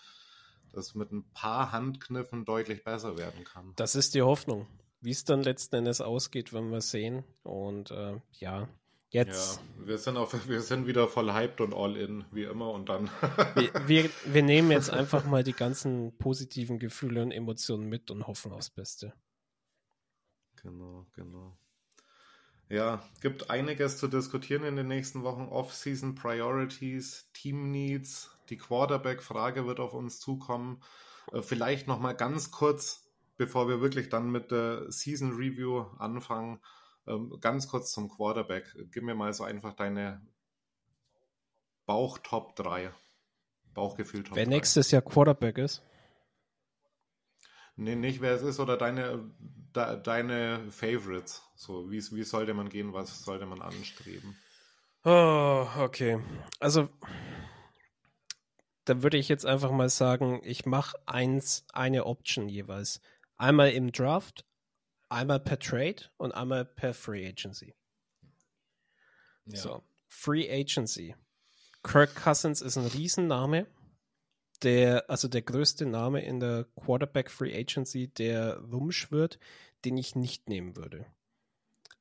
das 0.71 0.95
mit 0.95 1.11
ein 1.11 1.29
paar 1.33 1.71
Handkniffen 1.71 2.45
deutlich 2.45 2.83
besser 2.83 3.17
werden 3.17 3.43
kann. 3.43 3.73
Das 3.75 3.95
ist 3.95 4.15
die 4.15 4.21
Hoffnung. 4.21 4.67
Wie 5.01 5.11
es 5.11 5.25
dann 5.25 5.43
letzten 5.43 5.75
Endes 5.75 6.01
ausgeht, 6.01 6.53
werden 6.53 6.71
wir 6.71 6.81
sehen. 6.81 7.23
Und 7.43 7.91
äh, 7.91 8.19
ja, 8.33 8.67
jetzt. 9.09 9.57
Ja, 9.57 9.87
wir 9.87 9.97
sind, 9.97 10.17
auf, 10.17 10.47
wir 10.47 10.61
sind 10.61 10.87
wieder 10.87 11.07
voll 11.07 11.31
hyped 11.33 11.61
und 11.61 11.73
all 11.73 11.95
in, 11.95 12.25
wie 12.31 12.43
immer. 12.43 12.71
Und 12.71 12.89
dann. 12.89 13.09
wir, 13.55 13.87
wir, 13.87 14.09
wir 14.25 14.43
nehmen 14.43 14.71
jetzt 14.71 14.89
einfach 14.89 15.25
mal 15.25 15.43
die 15.43 15.53
ganzen 15.53 16.17
positiven 16.17 16.79
Gefühle 16.79 17.21
und 17.21 17.31
Emotionen 17.31 17.87
mit 17.87 18.11
und 18.11 18.27
hoffen 18.27 18.51
aufs 18.51 18.69
Beste. 18.69 19.13
Genau, 20.55 21.05
genau. 21.13 21.57
Ja, 22.69 23.01
gibt 23.21 23.49
einiges 23.49 23.97
zu 23.97 24.07
diskutieren 24.07 24.63
in 24.63 24.75
den 24.75 24.87
nächsten 24.87 25.23
Wochen. 25.23 25.47
Off-Season 25.47 26.15
Priorities, 26.15 27.29
Team 27.33 27.71
Needs, 27.71 28.29
die 28.49 28.57
Quarterback-Frage 28.57 29.65
wird 29.65 29.79
auf 29.79 29.93
uns 29.93 30.19
zukommen. 30.19 30.81
Äh, 31.31 31.41
vielleicht 31.41 31.87
noch 31.87 31.99
mal 31.99 32.13
ganz 32.13 32.51
kurz, 32.51 33.07
bevor 33.37 33.69
wir 33.69 33.79
wirklich 33.79 34.09
dann 34.09 34.29
mit 34.31 34.51
der 34.51 34.91
Season 34.91 35.31
Review 35.31 35.85
anfangen, 35.97 36.59
ähm, 37.07 37.37
ganz 37.39 37.69
kurz 37.69 37.93
zum 37.93 38.09
Quarterback. 38.09 38.75
Gib 38.91 39.03
mir 39.03 39.15
mal 39.15 39.33
so 39.33 39.45
einfach 39.45 39.73
deine 39.73 40.21
Bauch-Top 41.85 42.55
3. 42.57 42.91
Bauchgefühl 43.73 44.23
Top 44.23 44.35
Wer 44.35 44.45
3. 44.45 44.49
nächstes 44.49 44.91
Jahr 44.91 45.01
Quarterback 45.03 45.57
ist? 45.57 45.81
Nee, 47.77 47.95
nicht 47.95 48.21
wer 48.21 48.33
es 48.33 48.41
ist 48.41 48.59
oder 48.59 48.75
deine, 48.75 49.31
de, 49.75 50.01
deine 50.01 50.71
Favorites. 50.71 51.43
So, 51.55 51.89
wie, 51.91 52.03
wie 52.11 52.23
sollte 52.23 52.53
man 52.53 52.69
gehen, 52.69 52.91
was 52.93 53.23
sollte 53.23 53.45
man 53.45 53.61
anstreben? 53.61 54.35
Oh, 55.03 55.67
okay. 55.77 56.19
Also, 56.59 56.89
da 58.85 59.03
würde 59.03 59.17
ich 59.17 59.29
jetzt 59.29 59.45
einfach 59.45 59.71
mal 59.71 59.89
sagen, 59.89 60.41
ich 60.43 60.65
mache 60.65 60.97
eins, 61.05 61.65
eine 61.71 62.05
Option 62.05 62.49
jeweils. 62.49 62.99
Einmal 63.37 63.71
im 63.71 63.91
Draft, 63.91 64.43
einmal 65.09 65.39
per 65.39 65.59
Trade 65.59 66.03
und 66.17 66.33
einmal 66.33 66.65
per 66.65 66.95
Free 66.95 67.27
Agency. 67.27 67.75
Ja. 69.45 69.57
So, 69.57 69.83
Free 70.07 70.49
Agency. 70.49 71.15
Kirk 71.83 72.15
Cousins 72.15 72.61
ist 72.61 72.77
ein 72.77 72.87
Riesenname. 72.87 73.67
Der, 74.63 75.09
also 75.09 75.27
der 75.27 75.43
größte 75.43 75.85
Name 75.85 76.23
in 76.23 76.39
der 76.39 76.65
Quarterback 76.75 77.29
Free 77.29 77.55
Agency, 77.55 78.07
der 78.07 78.57
rumschwirrt, 78.59 79.39
den 79.85 79.97
ich 79.97 80.15
nicht 80.15 80.49
nehmen 80.49 80.75
würde. 80.75 81.05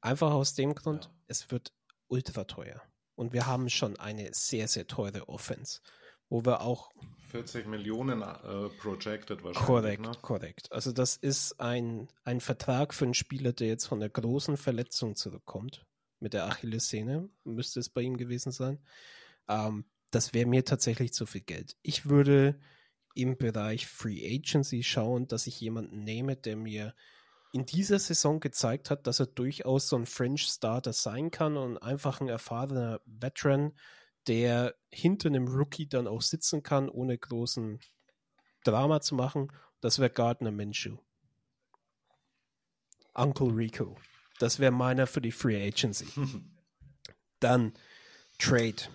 Einfach 0.01 0.33
aus 0.33 0.55
dem 0.55 0.75
Grund, 0.75 1.05
ja. 1.05 1.11
es 1.27 1.51
wird 1.51 1.73
ultra 2.09 2.45
teuer. 2.45 2.81
Und 3.14 3.33
wir 3.33 3.47
haben 3.47 3.69
schon 3.69 3.99
eine 3.99 4.31
sehr, 4.33 4.69
sehr 4.69 4.87
teure 4.87 5.29
Offense 5.29 5.81
wo 6.29 6.45
wir 6.45 6.61
auch 6.61 6.90
40 7.31 7.66
Millionen 7.66 8.23
äh, 8.23 8.69
projected 8.81 9.42
wahrscheinlich. 9.42 9.66
Korrekt, 9.66 10.03
ne? 10.03 10.12
korrekt. 10.23 10.73
Also 10.73 10.92
das 10.92 11.16
ist 11.16 11.61
ein, 11.61 12.09
ein 12.25 12.40
Vertrag 12.40 12.95
für 12.95 13.05
einen 13.05 13.14
Spieler, 13.14 13.53
der 13.53 13.69
jetzt 13.69 13.87
von 13.87 14.01
der 14.01 14.09
großen 14.09 14.57
Verletzung 14.57 15.16
zurückkommt. 15.16 15.85
Mit 16.19 16.33
der 16.33 16.47
Achillessehne 16.47 17.29
müsste 17.45 17.81
es 17.81 17.88
bei 17.88 18.03
ihm 18.03 18.16
gewesen 18.16 18.53
sein. 18.53 18.81
Ähm, 19.49 19.85
das 20.16 20.33
wäre 20.33 20.46
mir 20.46 20.64
tatsächlich 20.64 21.12
zu 21.12 21.26
viel 21.26 21.42
Geld. 21.42 21.76
Ich 21.83 22.07
würde 22.07 22.59
im 23.14 23.37
Bereich 23.37 23.87
Free 23.87 24.24
Agency 24.35 24.83
schauen, 24.83 25.29
dass 25.29 25.46
ich 25.46 25.61
jemanden 25.61 26.05
nehme, 26.05 26.37
der 26.37 26.57
mir 26.57 26.94
in 27.52 27.66
dieser 27.66 27.98
Saison 27.98 28.40
gezeigt 28.40 28.88
hat, 28.88 29.07
dass 29.07 29.20
er 29.20 29.26
durchaus 29.26 29.90
so 29.90 29.96
ein 29.96 30.07
French 30.07 30.44
Starter 30.44 30.94
sein 30.94 31.31
kann 31.31 31.59
und 31.59 31.76
einfach 31.76 32.22
ein 32.22 32.29
erfahrener 32.29 33.02
Veteran, 33.05 33.74
der 34.26 34.74
hinter 34.90 35.29
einem 35.29 35.48
Rookie 35.48 35.87
dann 35.87 36.07
auch 36.07 36.22
sitzen 36.22 36.62
kann, 36.62 36.88
ohne 36.88 37.18
großen 37.18 37.79
Drama 38.64 39.02
zu 39.02 39.16
machen. 39.16 39.52
Das 39.83 39.98
wäre 39.98 40.09
Gardner 40.09 40.50
Minshew. 40.50 40.96
Uncle 43.12 43.48
Rico. 43.48 43.98
Das 44.38 44.61
wäre 44.61 44.72
meiner 44.72 45.07
für 45.07 45.20
die 45.20 45.31
Free 45.33 45.62
Agency. 45.62 46.07
dann 47.40 47.74
Trade. 48.38 48.88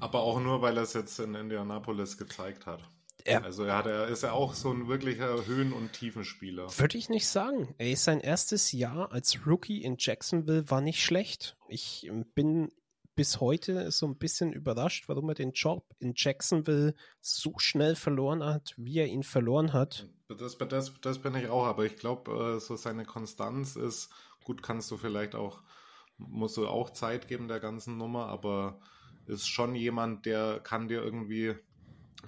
Aber 0.00 0.20
auch 0.20 0.40
nur, 0.40 0.62
weil 0.62 0.76
er 0.76 0.82
es 0.84 0.92
jetzt 0.92 1.18
in 1.18 1.34
Indianapolis 1.34 2.16
gezeigt 2.16 2.66
hat. 2.66 2.80
Er, 3.24 3.44
also 3.44 3.64
er, 3.64 3.76
hat, 3.76 3.86
er 3.86 4.08
ist 4.08 4.22
ja 4.22 4.32
auch 4.32 4.54
so 4.54 4.70
ein 4.70 4.88
wirklicher 4.88 5.44
Höhen- 5.46 5.72
und 5.72 5.92
Tiefenspieler. 5.92 6.66
Würde 6.78 6.96
ich 6.96 7.08
nicht 7.08 7.26
sagen. 7.26 7.74
Ist 7.78 8.04
sein 8.04 8.20
erstes 8.20 8.72
Jahr 8.72 9.12
als 9.12 9.46
Rookie 9.46 9.82
in 9.82 9.96
Jacksonville 9.98 10.70
war 10.70 10.80
nicht 10.80 11.02
schlecht. 11.02 11.56
Ich 11.68 12.10
bin 12.34 12.70
bis 13.18 13.40
heute 13.40 13.90
so 13.90 14.06
ein 14.06 14.16
bisschen 14.16 14.52
überrascht, 14.52 15.08
warum 15.08 15.28
er 15.28 15.34
den 15.34 15.50
Job 15.50 15.84
in 15.98 16.12
Jacksonville 16.14 16.94
so 17.20 17.54
schnell 17.58 17.96
verloren 17.96 18.44
hat, 18.44 18.74
wie 18.76 19.00
er 19.00 19.08
ihn 19.08 19.24
verloren 19.24 19.72
hat. 19.72 20.08
Das, 20.28 20.56
das, 20.56 20.94
das 21.00 21.18
bin 21.18 21.34
ich 21.34 21.48
auch, 21.48 21.64
aber 21.64 21.84
ich 21.84 21.96
glaube, 21.96 22.56
äh, 22.56 22.60
so 22.60 22.76
seine 22.76 23.04
Konstanz 23.04 23.74
ist, 23.74 24.10
gut, 24.44 24.62
kannst 24.62 24.90
du 24.92 24.96
vielleicht 24.96 25.34
auch, 25.34 25.62
musst 26.16 26.56
du 26.56 26.68
auch 26.68 26.90
Zeit 26.90 27.26
geben 27.26 27.48
der 27.48 27.58
ganzen 27.58 27.98
Nummer, 27.98 28.26
aber 28.26 28.78
ist 29.28 29.46
schon 29.46 29.74
jemand, 29.74 30.26
der 30.26 30.60
kann 30.60 30.88
dir 30.88 31.02
irgendwie 31.02 31.54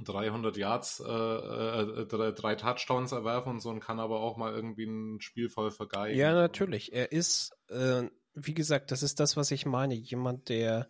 300 0.04 0.56
Yards, 0.56 1.00
äh, 1.00 1.10
äh, 1.10 2.06
drei, 2.06 2.30
drei, 2.30 2.54
Touchdowns 2.54 3.12
erwerfen 3.12 3.52
und 3.52 3.60
so 3.60 3.70
und 3.70 3.80
kann 3.80 3.98
aber 3.98 4.20
auch 4.20 4.36
mal 4.36 4.54
irgendwie 4.54 4.84
ein 4.84 5.20
Spiel 5.20 5.48
voll 5.48 5.70
vergeigen. 5.70 6.18
Ja, 6.18 6.32
natürlich. 6.32 6.92
Er 6.92 7.12
ist 7.12 7.56
äh, 7.68 8.04
wie 8.34 8.54
gesagt, 8.54 8.90
das 8.90 9.02
ist 9.02 9.20
das, 9.20 9.36
was 9.36 9.50
ich 9.50 9.66
meine. 9.66 9.94
Jemand, 9.94 10.48
der 10.48 10.88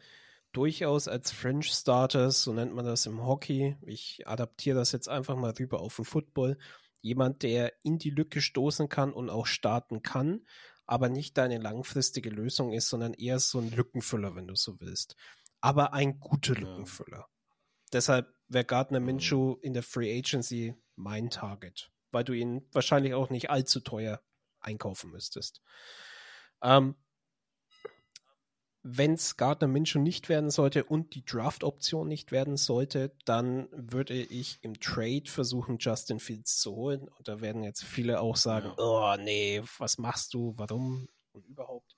durchaus 0.53 1.09
als 1.09 1.31
French 1.31 1.71
Starters, 1.71 2.43
so 2.43 2.53
nennt 2.53 2.75
man 2.75 2.85
das 2.85 3.07
im 3.07 3.25
Hockey, 3.25 3.77
ich 3.83 4.27
adaptiere 4.27 4.77
das 4.77 4.93
jetzt 4.93 5.09
einfach 5.09 5.37
mal 5.37 5.53
rüber 5.59 5.81
auf 5.81 5.97
den 5.97 6.05
Football, 6.05 6.59
jemand, 7.01 7.43
der 7.43 7.73
in 7.83 7.99
die 7.99 8.11
Lücke 8.11 8.41
stoßen 8.41 8.89
kann 8.89 9.13
und 9.13 9.31
auch 9.31 9.47
starten 9.47 10.03
kann, 10.03 10.45
aber 10.87 11.09
nicht 11.09 11.39
deine 11.39 11.59
langfristige 11.59 12.31
Lösung 12.31 12.73
ist, 12.73 12.89
sondern 12.89 13.15
eher 13.15 13.39
so 13.39 13.59
ein 13.59 13.71
Lückenfüller, 13.71 14.35
wenn 14.35 14.49
du 14.49 14.57
so 14.57 14.81
willst. 14.81 15.17
Aber 15.61 15.93
ein 15.93 16.21
guter 16.21 16.55
Lückenfüller. 16.55 17.19
Ja. 17.19 17.29
Deshalb 17.93 18.35
wäre 18.49 18.65
Gardner 18.65 19.01
Minshew 19.01 19.57
in 19.63 19.73
der 19.75 19.83
Free 19.83 20.19
Agency 20.19 20.75
mein 20.97 21.31
Target, 21.31 21.91
weil 22.11 22.25
du 22.25 22.33
ihn 22.33 22.67
wahrscheinlich 22.73 23.15
auch 23.15 23.31
nicht 23.31 23.51
allzu 23.51 23.81
teuer 23.81 24.23
einkaufen 24.61 25.11
müsstest. 25.11 25.63
Ähm, 26.63 26.97
wenn 28.83 29.13
es 29.13 29.37
Gardner 29.37 29.69
Minshew 29.69 29.99
nicht 29.99 30.29
werden 30.31 30.51
sollte 30.51 30.85
und 30.85 31.15
die 31.15 31.25
Draft-Option 31.25 32.09
nicht 32.09 32.33
werden 32.33 32.57
sollte, 32.57 33.15
dann 33.27 33.69
würde 33.73 34.15
ich 34.15 34.59
im 34.63 34.81
Trade 34.81 35.27
versuchen, 35.27 35.77
Justin 35.79 36.19
Fields 36.19 36.59
zu 36.59 36.75
holen. 36.75 37.09
Und 37.09 37.29
da 37.29 37.43
werden 37.43 37.63
jetzt 37.63 37.85
viele 37.85 38.21
auch 38.21 38.37
sagen, 38.37 38.69
ja. 38.69 38.75
oh 38.79 39.17
nee, 39.19 39.63
was 39.79 39.99
machst 39.99 40.33
du, 40.33 40.55
warum 40.57 41.09
und 41.33 41.47
überhaupt. 41.47 41.95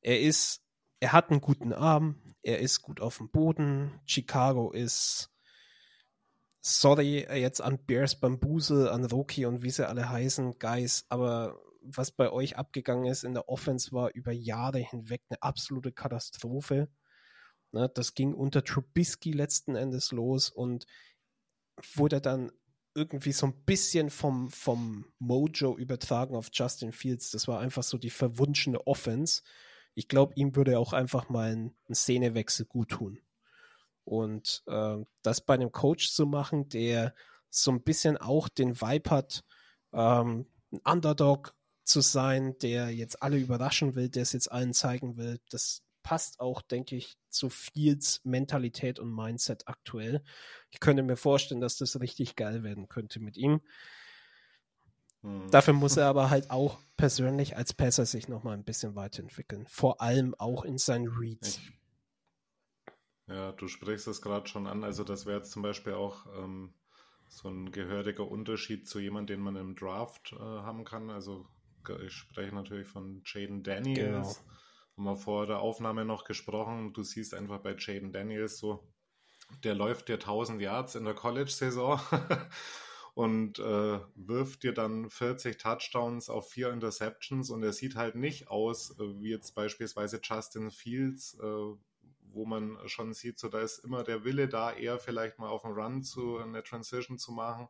Er 0.00 0.20
ist, 0.20 0.64
er 1.02 1.12
hat 1.12 1.30
einen 1.30 1.40
guten 1.40 1.72
Arm, 1.72 2.14
er 2.44 2.60
ist 2.60 2.80
gut 2.80 3.00
auf 3.00 3.16
dem 3.18 3.28
Boden. 3.28 4.00
Chicago 4.06 4.70
ist, 4.70 5.30
sorry, 6.60 7.26
jetzt 7.28 7.60
an 7.60 7.84
Bears 7.84 8.20
Bambusel, 8.20 8.88
an 8.88 9.04
Roki 9.06 9.44
und 9.44 9.64
wie 9.64 9.70
sie 9.70 9.88
alle 9.88 10.08
heißen, 10.08 10.60
Guys, 10.60 11.04
aber 11.08 11.60
was 11.82 12.12
bei 12.12 12.30
euch 12.30 12.56
abgegangen 12.56 13.06
ist 13.06 13.24
in 13.24 13.34
der 13.34 13.48
Offense, 13.48 13.90
war 13.90 14.14
über 14.14 14.30
Jahre 14.30 14.78
hinweg 14.78 15.22
eine 15.28 15.42
absolute 15.42 15.90
Katastrophe. 15.90 16.88
Ne, 17.72 17.90
das 17.92 18.14
ging 18.14 18.32
unter 18.32 18.62
Trubisky 18.62 19.32
letzten 19.32 19.74
Endes 19.74 20.12
los 20.12 20.50
und 20.50 20.86
wurde 21.94 22.20
dann 22.20 22.52
irgendwie 22.94 23.32
so 23.32 23.46
ein 23.46 23.64
bisschen 23.64 24.08
vom, 24.08 24.50
vom 24.50 25.06
Mojo 25.18 25.76
übertragen 25.76 26.36
auf 26.36 26.50
Justin 26.52 26.92
Fields. 26.92 27.32
Das 27.32 27.48
war 27.48 27.58
einfach 27.58 27.82
so 27.82 27.98
die 27.98 28.10
verwunschene 28.10 28.86
Offense. 28.86 29.42
Ich 29.94 30.08
glaube, 30.08 30.34
ihm 30.36 30.56
würde 30.56 30.78
auch 30.78 30.92
einfach 30.92 31.28
mal 31.28 31.52
ein, 31.52 31.74
ein 31.88 31.94
Szenewechsel 31.94 32.66
gut 32.66 32.90
tun. 32.90 33.20
Und 34.04 34.62
äh, 34.66 34.96
das 35.22 35.40
bei 35.42 35.54
einem 35.54 35.72
Coach 35.72 36.10
zu 36.10 36.26
machen, 36.26 36.68
der 36.68 37.14
so 37.50 37.70
ein 37.70 37.82
bisschen 37.82 38.16
auch 38.16 38.48
den 38.48 38.80
Vibe 38.80 39.10
hat, 39.10 39.44
ähm, 39.92 40.46
ein 40.72 40.80
Underdog 40.84 41.54
zu 41.84 42.00
sein, 42.00 42.56
der 42.58 42.90
jetzt 42.90 43.22
alle 43.22 43.38
überraschen 43.38 43.94
will, 43.94 44.08
der 44.08 44.22
es 44.22 44.32
jetzt 44.32 44.50
allen 44.50 44.72
zeigen 44.72 45.16
will, 45.16 45.40
das 45.50 45.82
passt 46.02 46.40
auch, 46.40 46.62
denke 46.62 46.96
ich, 46.96 47.16
zu 47.28 47.48
Fields 47.48 48.20
Mentalität 48.24 48.98
und 48.98 49.14
Mindset 49.14 49.68
aktuell. 49.68 50.22
Ich 50.70 50.80
könnte 50.80 51.02
mir 51.02 51.16
vorstellen, 51.16 51.60
dass 51.60 51.76
das 51.76 52.00
richtig 52.00 52.36
geil 52.36 52.62
werden 52.62 52.88
könnte 52.88 53.20
mit 53.20 53.36
ihm. 53.36 53.60
Hm. 55.22 55.50
Dafür 55.50 55.74
muss 55.74 55.96
er 55.96 56.06
aber 56.06 56.30
halt 56.30 56.50
auch 56.50 56.78
persönlich 56.96 57.56
als 57.56 57.72
Passer 57.72 58.06
sich 58.06 58.28
nochmal 58.28 58.54
ein 58.54 58.64
bisschen 58.64 58.94
weiterentwickeln. 58.94 59.66
Vor 59.68 60.00
allem 60.00 60.34
auch 60.34 60.64
in 60.64 60.78
seinen 60.78 61.08
Reads. 61.08 61.60
Ja, 63.28 63.52
du 63.52 63.68
sprichst 63.68 64.08
es 64.08 64.20
gerade 64.20 64.48
schon 64.48 64.66
an. 64.66 64.84
Also, 64.84 65.04
das 65.04 65.26
wäre 65.26 65.38
jetzt 65.38 65.52
zum 65.52 65.62
Beispiel 65.62 65.94
auch 65.94 66.26
ähm, 66.36 66.74
so 67.28 67.48
ein 67.48 67.70
gehöriger 67.70 68.28
Unterschied 68.28 68.88
zu 68.88 68.98
jemandem, 68.98 69.38
den 69.38 69.44
man 69.44 69.56
im 69.56 69.76
Draft 69.76 70.32
äh, 70.32 70.38
haben 70.38 70.84
kann. 70.84 71.10
Also, 71.10 71.46
ich 72.04 72.12
spreche 72.12 72.54
natürlich 72.54 72.88
von 72.88 73.22
Jaden 73.24 73.62
Daniels. 73.62 74.38
Genau. 74.38 74.52
Haben 74.96 75.04
wir 75.04 75.16
vor 75.16 75.46
der 75.46 75.60
Aufnahme 75.60 76.04
noch 76.04 76.24
gesprochen. 76.24 76.92
Du 76.92 77.02
siehst 77.02 77.32
einfach 77.32 77.60
bei 77.60 77.74
Jaden 77.78 78.12
Daniels 78.12 78.58
so, 78.58 78.92
der 79.64 79.74
läuft 79.74 80.08
dir 80.08 80.14
1000 80.14 80.60
Yards 80.60 80.94
in 80.94 81.04
der 81.04 81.14
College-Saison 81.14 82.00
und 83.14 83.58
äh, 83.58 84.00
wirft 84.14 84.62
dir 84.62 84.72
dann 84.72 85.10
40 85.10 85.58
Touchdowns 85.58 86.30
auf 86.30 86.50
vier 86.50 86.70
Interceptions 86.70 87.50
und 87.50 87.62
er 87.62 87.72
sieht 87.72 87.94
halt 87.94 88.14
nicht 88.14 88.48
aus 88.48 88.98
äh, 88.98 89.20
wie 89.20 89.30
jetzt 89.30 89.54
beispielsweise 89.54 90.20
Justin 90.22 90.70
Fields, 90.70 91.38
äh, 91.38 91.76
wo 92.34 92.46
man 92.46 92.78
schon 92.86 93.12
sieht, 93.12 93.38
so 93.38 93.48
da 93.48 93.60
ist 93.60 93.84
immer 93.84 94.02
der 94.02 94.24
Wille 94.24 94.48
da, 94.48 94.72
eher 94.72 94.98
vielleicht 94.98 95.38
mal 95.38 95.48
auf 95.48 95.64
einen 95.64 95.74
Run 95.74 96.02
zu 96.02 96.38
eine 96.38 96.62
Transition 96.62 97.18
zu 97.18 97.32
machen. 97.32 97.68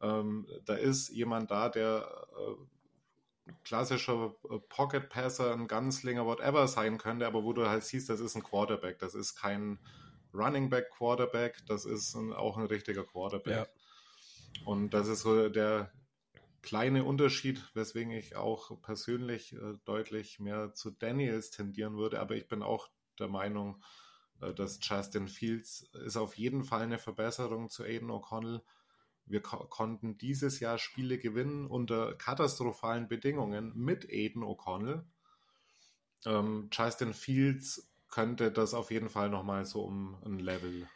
Ähm, 0.00 0.46
da 0.64 0.74
ist 0.74 1.08
jemand 1.08 1.50
da, 1.50 1.68
der 1.68 2.26
äh, 2.38 3.52
klassischer 3.64 4.36
äh, 4.48 4.58
Pocket 4.68 5.08
Passer, 5.08 5.52
ein 5.52 5.66
Ganzlinger, 5.66 6.24
whatever 6.24 6.68
sein 6.68 6.98
könnte, 6.98 7.26
aber 7.26 7.42
wo 7.42 7.52
du 7.52 7.68
halt 7.68 7.82
siehst, 7.82 8.08
das 8.08 8.20
ist 8.20 8.36
ein 8.36 8.44
Quarterback, 8.44 9.00
das 9.00 9.16
ist 9.16 9.34
kein 9.34 9.80
Running 10.32 10.70
Back 10.70 10.90
Quarterback, 10.90 11.64
das 11.66 11.84
ist 11.84 12.14
ein, 12.14 12.32
auch 12.32 12.56
ein 12.56 12.66
richtiger 12.66 13.04
Quarterback. 13.04 13.66
Ja. 13.66 13.66
Und 14.64 14.90
das 14.90 15.08
ist 15.08 15.22
so 15.22 15.48
der 15.48 15.92
kleine 16.62 17.04
Unterschied, 17.04 17.62
weswegen 17.74 18.12
ich 18.12 18.36
auch 18.36 18.80
persönlich 18.82 19.54
äh, 19.54 19.74
deutlich 19.84 20.38
mehr 20.38 20.72
zu 20.74 20.90
Daniels 20.90 21.50
tendieren 21.50 21.96
würde, 21.96 22.20
aber 22.20 22.36
ich 22.36 22.48
bin 22.48 22.62
auch 22.62 22.88
der 23.18 23.28
Meinung, 23.28 23.82
äh, 24.40 24.54
dass 24.54 24.78
Justin 24.80 25.28
Fields 25.28 25.90
ist 26.04 26.16
auf 26.16 26.36
jeden 26.38 26.62
Fall 26.62 26.82
eine 26.82 26.98
Verbesserung 26.98 27.68
zu 27.68 27.82
Aiden 27.82 28.10
O'Connell. 28.10 28.62
Wir 29.26 29.42
ko 29.42 29.58
konnten 29.66 30.18
dieses 30.18 30.60
Jahr 30.60 30.78
Spiele 30.78 31.18
gewinnen 31.18 31.66
unter 31.66 32.14
katastrophalen 32.14 33.08
Bedingungen 33.08 33.72
mit 33.74 34.08
Aiden 34.08 34.42
O'Connell. 34.42 35.04
Ähm, 36.24 36.68
Justin 36.72 37.12
Fields 37.12 37.92
könnte 38.08 38.52
das 38.52 38.74
auf 38.74 38.90
jeden 38.90 39.08
Fall 39.08 39.30
nochmal 39.30 39.64
so 39.64 39.82
um 39.82 40.16
ein 40.24 40.38
Level 40.38 40.88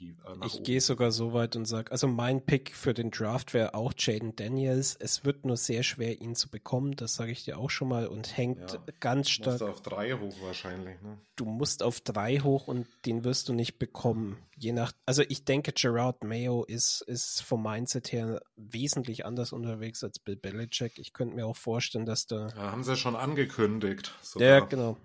äh, 0.00 0.46
ich 0.46 0.62
gehe 0.62 0.80
sogar 0.80 1.12
so 1.12 1.32
weit 1.32 1.56
und 1.56 1.66
sage, 1.66 1.92
also 1.92 2.08
mein 2.08 2.44
Pick 2.44 2.74
für 2.74 2.94
den 2.94 3.10
Draft 3.10 3.54
wäre 3.54 3.74
auch 3.74 3.92
Jaden 3.96 4.34
Daniels. 4.36 4.96
Es 4.98 5.24
wird 5.24 5.44
nur 5.44 5.56
sehr 5.56 5.82
schwer, 5.82 6.20
ihn 6.20 6.34
zu 6.34 6.48
bekommen, 6.48 6.96
das 6.96 7.14
sage 7.14 7.32
ich 7.32 7.44
dir 7.44 7.58
auch 7.58 7.70
schon 7.70 7.88
mal 7.88 8.06
und 8.06 8.36
hängt 8.36 8.72
ja, 8.72 8.78
ganz 9.00 9.30
stark. 9.30 9.58
Du 9.58 9.66
musst 9.66 9.76
auf 9.76 9.82
drei 9.82 10.12
hoch 10.12 10.36
wahrscheinlich. 10.42 11.00
Ne? 11.02 11.18
Du 11.36 11.44
musst 11.44 11.82
auf 11.82 12.00
drei 12.00 12.38
hoch 12.38 12.68
und 12.68 12.86
den 13.06 13.24
wirst 13.24 13.48
du 13.48 13.52
nicht 13.52 13.78
bekommen. 13.78 14.38
Je 14.56 14.72
nach, 14.72 14.92
also 15.06 15.22
ich 15.28 15.44
denke, 15.44 15.72
Gerard 15.72 16.24
Mayo 16.24 16.64
ist, 16.64 17.02
ist 17.02 17.42
vom 17.42 17.62
Mindset 17.62 18.12
her 18.12 18.42
wesentlich 18.56 19.24
anders 19.24 19.52
unterwegs 19.52 20.04
als 20.04 20.18
Bill 20.18 20.36
Belichick. 20.36 20.98
Ich 20.98 21.12
könnte 21.12 21.34
mir 21.34 21.46
auch 21.46 21.56
vorstellen, 21.56 22.04
dass 22.04 22.26
da. 22.26 22.48
Ja, 22.48 22.72
haben 22.72 22.84
sie 22.84 22.96
schon 22.96 23.16
angekündigt. 23.16 24.14
Sogar. 24.22 24.48
Ja, 24.48 24.60
genau. 24.60 24.96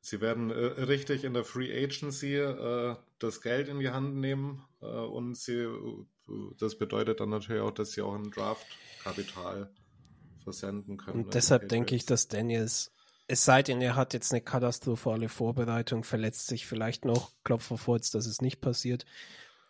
Sie 0.00 0.20
werden 0.20 0.50
äh, 0.50 0.54
richtig 0.54 1.24
in 1.24 1.34
der 1.34 1.44
Free 1.44 1.84
Agency 1.84 2.36
äh, 2.36 2.96
das 3.18 3.42
Geld 3.42 3.68
in 3.68 3.80
die 3.80 3.90
Hand 3.90 4.16
nehmen 4.16 4.64
äh, 4.80 4.86
und 4.86 5.36
sie, 5.36 5.54
äh, 5.54 6.04
das 6.58 6.78
bedeutet 6.78 7.20
dann 7.20 7.28
natürlich 7.28 7.62
auch, 7.62 7.70
dass 7.70 7.92
sie 7.92 8.02
auch 8.02 8.14
ein 8.14 8.30
Draft-Kapital 8.30 9.70
versenden 10.42 10.96
können. 10.96 11.24
Und 11.24 11.34
deshalb 11.34 11.68
denke 11.68 11.94
ich, 11.94 12.06
dass 12.06 12.28
Daniels, 12.28 12.92
es 13.26 13.44
sei 13.44 13.62
denn, 13.62 13.82
er 13.82 13.94
hat 13.94 14.14
jetzt 14.14 14.32
eine 14.32 14.40
katastrophale 14.40 15.28
Vorbereitung, 15.28 16.02
verletzt 16.02 16.46
sich 16.46 16.66
vielleicht 16.66 17.04
noch, 17.04 17.32
Klopfer 17.44 17.76
vorz, 17.76 18.10
dass 18.10 18.26
es 18.26 18.40
nicht 18.40 18.60
passiert. 18.60 19.04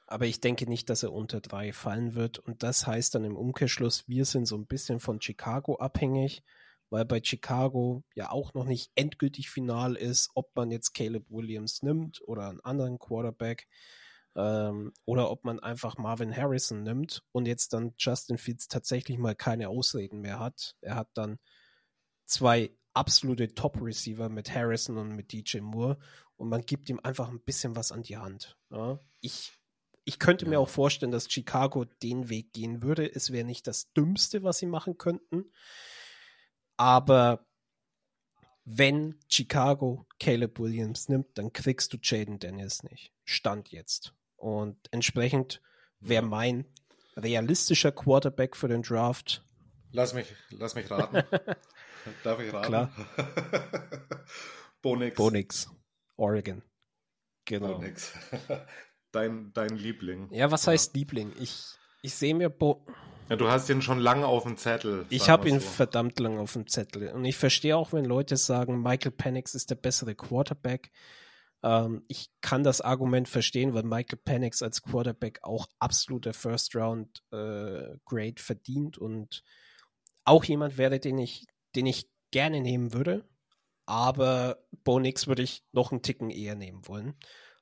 Aber 0.06 0.26
ich 0.26 0.40
denke 0.40 0.66
nicht, 0.66 0.90
dass 0.90 1.02
er 1.02 1.12
unter 1.12 1.40
drei 1.40 1.72
fallen 1.72 2.14
wird. 2.14 2.38
Und 2.38 2.62
das 2.62 2.86
heißt 2.86 3.14
dann 3.14 3.24
im 3.24 3.36
Umkehrschluss, 3.36 4.08
wir 4.08 4.24
sind 4.24 4.46
so 4.46 4.56
ein 4.56 4.66
bisschen 4.66 5.00
von 5.00 5.20
Chicago 5.20 5.76
abhängig 5.76 6.42
weil 6.90 7.04
bei 7.04 7.20
Chicago 7.22 8.04
ja 8.14 8.30
auch 8.30 8.52
noch 8.54 8.64
nicht 8.64 8.90
endgültig 8.94 9.48
final 9.48 9.96
ist, 9.96 10.30
ob 10.34 10.54
man 10.54 10.70
jetzt 10.70 10.92
Caleb 10.92 11.30
Williams 11.30 11.82
nimmt 11.82 12.20
oder 12.26 12.48
einen 12.48 12.60
anderen 12.60 12.98
Quarterback 12.98 13.66
ähm, 14.36 14.92
oder 15.04 15.30
ob 15.30 15.44
man 15.44 15.60
einfach 15.60 15.96
Marvin 15.96 16.36
Harrison 16.36 16.82
nimmt 16.82 17.22
und 17.32 17.46
jetzt 17.46 17.72
dann 17.72 17.94
Justin 17.96 18.38
Fields 18.38 18.68
tatsächlich 18.68 19.18
mal 19.18 19.34
keine 19.34 19.68
Ausreden 19.68 20.20
mehr 20.20 20.38
hat. 20.38 20.76
Er 20.80 20.96
hat 20.96 21.08
dann 21.14 21.38
zwei 22.26 22.76
absolute 22.92 23.54
Top-Receiver 23.54 24.28
mit 24.28 24.52
Harrison 24.52 24.98
und 24.98 25.14
mit 25.14 25.32
DJ 25.32 25.60
Moore 25.60 25.98
und 26.36 26.48
man 26.48 26.62
gibt 26.62 26.88
ihm 26.90 27.00
einfach 27.02 27.28
ein 27.28 27.40
bisschen 27.40 27.76
was 27.76 27.92
an 27.92 28.02
die 28.02 28.16
Hand. 28.16 28.56
Ja? 28.70 28.98
Ich 29.20 29.52
ich 30.04 30.18
könnte 30.18 30.48
mir 30.48 30.58
auch 30.58 30.68
vorstellen, 30.68 31.12
dass 31.12 31.30
Chicago 31.30 31.84
den 31.84 32.30
Weg 32.30 32.52
gehen 32.52 32.82
würde. 32.82 33.08
Es 33.14 33.30
wäre 33.30 33.44
nicht 33.44 33.66
das 33.66 33.92
Dümmste, 33.92 34.42
was 34.42 34.58
sie 34.58 34.66
machen 34.66 34.98
könnten. 34.98 35.52
Aber 36.80 37.46
wenn 38.64 39.20
Chicago 39.28 40.06
Caleb 40.18 40.58
Williams 40.58 41.10
nimmt, 41.10 41.36
dann 41.36 41.52
kriegst 41.52 41.92
du 41.92 41.98
Jaden 42.00 42.38
Daniels 42.38 42.84
nicht. 42.84 43.12
Stand 43.22 43.70
jetzt. 43.70 44.14
Und 44.36 44.78
entsprechend 44.90 45.60
wäre 46.00 46.24
mein 46.24 46.64
realistischer 47.18 47.92
Quarterback 47.92 48.56
für 48.56 48.68
den 48.68 48.80
Draft. 48.80 49.44
Lass 49.92 50.14
mich, 50.14 50.34
lass 50.48 50.74
mich 50.74 50.90
raten. 50.90 51.22
Darf 52.24 52.40
ich 52.40 52.50
raten? 52.50 52.66
Klar. 52.66 52.90
Bonix. 54.80 55.16
Bonix. 55.18 55.70
Oregon. 56.16 56.62
Genau. 57.44 57.74
Bonix. 57.74 58.14
dein, 59.12 59.52
dein 59.52 59.76
Liebling. 59.76 60.32
Ja, 60.32 60.50
was 60.50 60.66
heißt 60.66 60.94
ja. 60.94 61.00
Liebling? 61.00 61.34
Ich, 61.38 61.62
ich 62.00 62.14
sehe 62.14 62.34
mir 62.34 62.48
Bo 62.48 62.86
ja, 63.30 63.36
du 63.36 63.48
hast 63.48 63.70
ihn 63.70 63.80
schon 63.80 64.00
lange 64.00 64.26
auf 64.26 64.42
dem 64.42 64.56
Zettel. 64.56 65.06
Ich 65.08 65.30
habe 65.30 65.48
ihn 65.48 65.60
so. 65.60 65.68
verdammt 65.68 66.18
lange 66.18 66.40
auf 66.40 66.52
dem 66.54 66.66
Zettel. 66.66 67.12
Und 67.12 67.24
ich 67.24 67.36
verstehe 67.36 67.76
auch, 67.76 67.92
wenn 67.92 68.04
Leute 68.04 68.36
sagen, 68.36 68.82
Michael 68.82 69.12
Penix 69.12 69.54
ist 69.54 69.70
der 69.70 69.76
bessere 69.76 70.16
Quarterback. 70.16 70.90
Ähm, 71.62 72.02
ich 72.08 72.30
kann 72.40 72.64
das 72.64 72.80
Argument 72.80 73.28
verstehen, 73.28 73.72
weil 73.72 73.84
Michael 73.84 74.18
Penix 74.18 74.62
als 74.62 74.82
Quarterback 74.82 75.38
auch 75.42 75.68
absolute 75.78 76.32
First 76.32 76.74
Round 76.74 77.22
äh, 77.30 77.96
Grade 78.04 78.42
verdient 78.42 78.98
und 78.98 79.44
auch 80.24 80.42
jemand 80.42 80.76
wäre, 80.76 80.98
den 80.98 81.16
ich, 81.18 81.46
den 81.76 81.86
ich 81.86 82.10
gerne 82.32 82.60
nehmen 82.60 82.92
würde. 82.92 83.28
Aber 83.86 84.58
Bo 84.82 84.98
Nix 84.98 85.28
würde 85.28 85.42
ich 85.42 85.62
noch 85.70 85.92
einen 85.92 86.02
Ticken 86.02 86.30
eher 86.30 86.56
nehmen 86.56 86.88
wollen. 86.88 87.14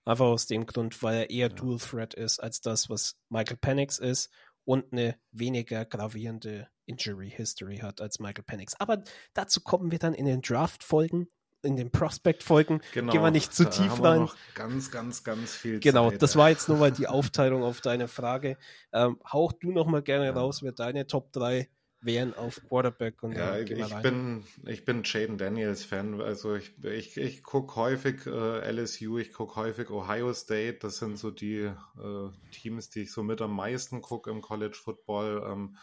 Einfach 0.07 0.25
aus 0.25 0.47
dem 0.47 0.65
Grund, 0.65 1.03
weil 1.03 1.19
er 1.19 1.31
eher 1.31 1.49
ja. 1.49 1.55
Dual 1.55 1.79
Threat 1.79 2.15
ist 2.15 2.39
als 2.39 2.63
das, 2.63 2.89
was 2.89 3.17
Michael 3.29 3.59
Penix 3.59 3.99
ist 3.99 4.31
und 4.69 4.93
eine 4.93 5.17
weniger 5.33 5.87
gravierende 5.87 6.69
Injury 6.85 7.31
History 7.31 7.79
hat 7.79 8.03
als 8.03 8.19
Michael 8.19 8.45
Penix. 8.45 8.75
Aber 8.79 9.03
dazu 9.33 9.63
kommen 9.63 9.91
wir 9.91 9.99
dann 9.99 10.13
in 10.13 10.27
den 10.27 10.43
Draft-Folgen, 10.43 11.29
in 11.63 11.77
den 11.77 11.91
Prospect-Folgen. 11.91 12.83
Genau, 12.93 13.11
Gehen 13.11 13.23
wir 13.23 13.31
nicht 13.31 13.55
zu 13.55 13.65
tief 13.71 14.03
rein. 14.03 14.21
Noch 14.21 14.37
ganz, 14.55 14.91
ganz, 14.91 15.25
ganz 15.25 15.55
viel 15.55 15.81
Genau, 15.81 16.11
Zeit, 16.11 16.21
das 16.21 16.37
war 16.37 16.51
jetzt 16.51 16.69
nur 16.69 16.77
mal 16.77 16.93
die 16.93 17.07
Aufteilung 17.07 17.63
auf 17.63 17.81
deine 17.81 18.09
Frage. 18.09 18.59
Ähm, 18.93 19.19
hauch 19.27 19.55
du 19.55 19.73
noch 19.73 19.87
mal 19.87 20.03
gerne 20.03 20.27
ja. 20.27 20.33
raus, 20.33 20.63
wer 20.63 20.73
deine 20.73 21.07
Top 21.07 21.33
3 21.33 21.71
wären 22.01 22.35
auf 22.35 22.61
Quarterback. 22.69 23.23
Und 23.23 23.33
ja, 23.33 23.59
ich, 23.59 23.95
bin, 24.03 24.45
ich 24.67 24.85
bin 24.85 25.03
Jaden 25.05 25.39
Daniels 25.39 25.85
Fan. 25.85 26.21
Also 26.21 26.55
ich, 26.55 26.73
ich, 26.85 27.17
ich 27.17 27.43
gucke 27.43 27.77
häufig 27.77 28.27
äh, 28.27 28.71
LSU, 28.71 29.19
ich 29.19 29.33
gucke 29.33 29.57
häufig 29.57 29.91
Ohio 29.91 30.33
State. 30.33 30.79
Das 30.81 30.99
sind 30.99 31.19
so 31.19 31.31
die 31.31 31.63
äh, 31.63 32.31
Teams, 32.53 32.91
die 32.91 33.03
ich 33.03 33.13
so 33.13 33.23
mit 33.23 33.41
am 33.41 33.55
meisten 33.55 34.01
gucke 34.01 34.31
im 34.31 34.41
College 34.41 34.79
Football. 34.81 35.43
Ähm, 35.51 35.77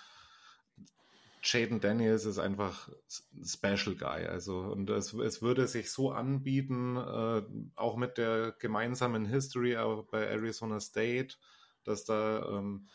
Jaden 1.43 1.79
Daniels 1.79 2.25
ist 2.25 2.39
einfach 2.39 2.89
Special 3.43 3.95
Guy. 3.95 4.25
Also, 4.25 4.59
und 4.61 4.89
es, 4.89 5.13
es 5.13 5.41
würde 5.43 5.67
sich 5.67 5.91
so 5.91 6.11
anbieten, 6.11 6.97
äh, 6.97 7.43
auch 7.75 7.97
mit 7.97 8.17
der 8.17 8.55
gemeinsamen 8.57 9.25
History 9.25 9.75
bei 10.09 10.25
Arizona 10.25 10.79
State, 10.79 11.35
dass 11.83 12.03
da 12.03 12.57
ähm, 12.57 12.87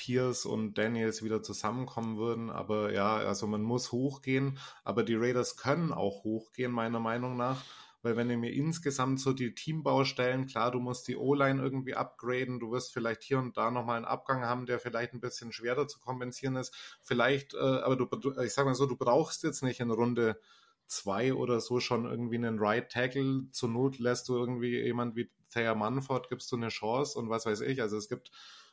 Pierce 0.00 0.46
und 0.46 0.78
Daniels 0.78 1.22
wieder 1.22 1.42
zusammenkommen 1.42 2.16
würden. 2.16 2.48
Aber 2.48 2.90
ja, 2.90 3.16
also 3.16 3.46
man 3.46 3.62
muss 3.62 3.92
hochgehen. 3.92 4.58
Aber 4.82 5.02
die 5.02 5.14
Raiders 5.14 5.58
können 5.58 5.92
auch 5.92 6.24
hochgehen, 6.24 6.72
meiner 6.72 7.00
Meinung 7.00 7.36
nach. 7.36 7.62
Weil 8.00 8.16
wenn 8.16 8.30
ihr 8.30 8.38
mir 8.38 8.50
insgesamt 8.50 9.20
so 9.20 9.34
die 9.34 9.54
Teambaustellen, 9.54 10.46
klar, 10.46 10.70
du 10.70 10.80
musst 10.80 11.06
die 11.06 11.16
O-Line 11.16 11.60
irgendwie 11.60 11.94
upgraden, 11.94 12.58
du 12.58 12.72
wirst 12.72 12.94
vielleicht 12.94 13.22
hier 13.22 13.38
und 13.38 13.58
da 13.58 13.70
nochmal 13.70 13.98
einen 13.98 14.06
Abgang 14.06 14.42
haben, 14.42 14.64
der 14.64 14.78
vielleicht 14.78 15.12
ein 15.12 15.20
bisschen 15.20 15.52
schwerer 15.52 15.86
zu 15.86 16.00
kompensieren 16.00 16.56
ist. 16.56 16.74
Vielleicht, 17.02 17.52
äh, 17.52 17.58
aber 17.58 17.96
du, 17.96 18.40
ich 18.40 18.54
sag 18.54 18.64
mal 18.64 18.74
so, 18.74 18.86
du 18.86 18.96
brauchst 18.96 19.42
jetzt 19.42 19.62
nicht 19.62 19.80
in 19.80 19.90
Runde 19.90 20.40
2 20.86 21.34
oder 21.34 21.60
so 21.60 21.78
schon 21.78 22.06
irgendwie 22.06 22.36
einen 22.36 22.58
Right 22.58 22.90
Tackle. 22.90 23.42
Zur 23.50 23.68
Not 23.68 23.98
lässt 23.98 24.30
du 24.30 24.36
irgendwie 24.38 24.80
jemand 24.80 25.14
wie 25.14 25.30
Thayer 25.50 25.74
Manford, 25.74 26.30
gibst 26.30 26.50
du 26.52 26.56
eine 26.56 26.68
Chance 26.68 27.18
und 27.18 27.28
was 27.28 27.44
weiß 27.44 27.60
ich. 27.60 27.82
Also 27.82 27.98
es 27.98 28.08
gibt 28.08 28.30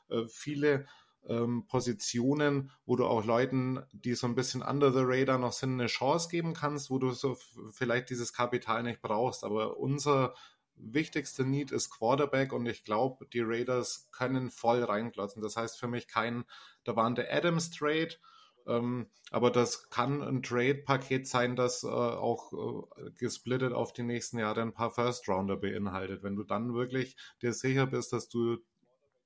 äh, 0.10 0.26
viele 0.30 0.88
ähm, 1.28 1.66
Positionen, 1.68 2.72
wo 2.86 2.96
du 2.96 3.06
auch 3.06 3.26
Leuten, 3.26 3.84
die 3.92 4.16
so 4.16 4.28
ein 4.28 4.36
bisschen 4.36 4.62
under 4.62 4.92
the 4.92 5.02
radar 5.04 5.38
noch 5.38 5.54
sind, 5.54 5.74
eine 5.74 5.88
Chance 5.88 6.30
geben 6.30 6.54
kannst, 6.54 6.90
wo 6.90 7.00
du 7.00 7.12
so 7.12 7.38
vielleicht 7.72 8.10
dieses 8.10 8.34
Kapital 8.34 8.84
nicht 8.84 9.02
brauchst. 9.02 9.44
Aber 9.44 9.78
unser 9.78 10.34
wichtigste 10.76 11.44
Need 11.44 11.72
ist 11.72 11.90
Quarterback 11.90 12.54
und 12.54 12.66
ich 12.66 12.84
glaube, 12.84 13.26
die 13.34 13.42
Raiders 13.42 14.10
können 14.12 14.52
voll 14.52 14.84
reinklotzen. 14.84 15.42
Das 15.42 15.58
heißt 15.58 15.80
für 15.80 15.88
mich 15.88 16.08
kein 16.08 16.46
da 16.84 16.96
waren 16.96 17.16
der 17.16 17.34
Adams 17.34 17.72
Trade, 17.72 18.16
ähm, 18.66 19.08
aber 19.32 19.52
das 19.52 19.90
kann 19.90 20.22
ein 20.22 20.42
Trade-Paket 20.42 21.28
sein, 21.28 21.56
das 21.56 21.84
äh, 21.84 21.88
auch 21.88 22.54
äh, 22.98 23.12
gesplittet 23.12 23.74
auf 23.74 23.94
die 23.94 24.04
nächsten 24.04 24.40
Jahre 24.40 24.62
ein 24.62 24.74
paar 24.74 24.92
First-Rounder 24.92 25.58
beinhaltet. 25.58 26.24
Wenn 26.24 26.36
du 26.36 26.44
dann 26.44 26.74
wirklich 26.74 27.18
dir 27.42 27.54
sicher 27.54 27.88
bist, 27.88 28.14
dass 28.14 28.30
du 28.30 28.58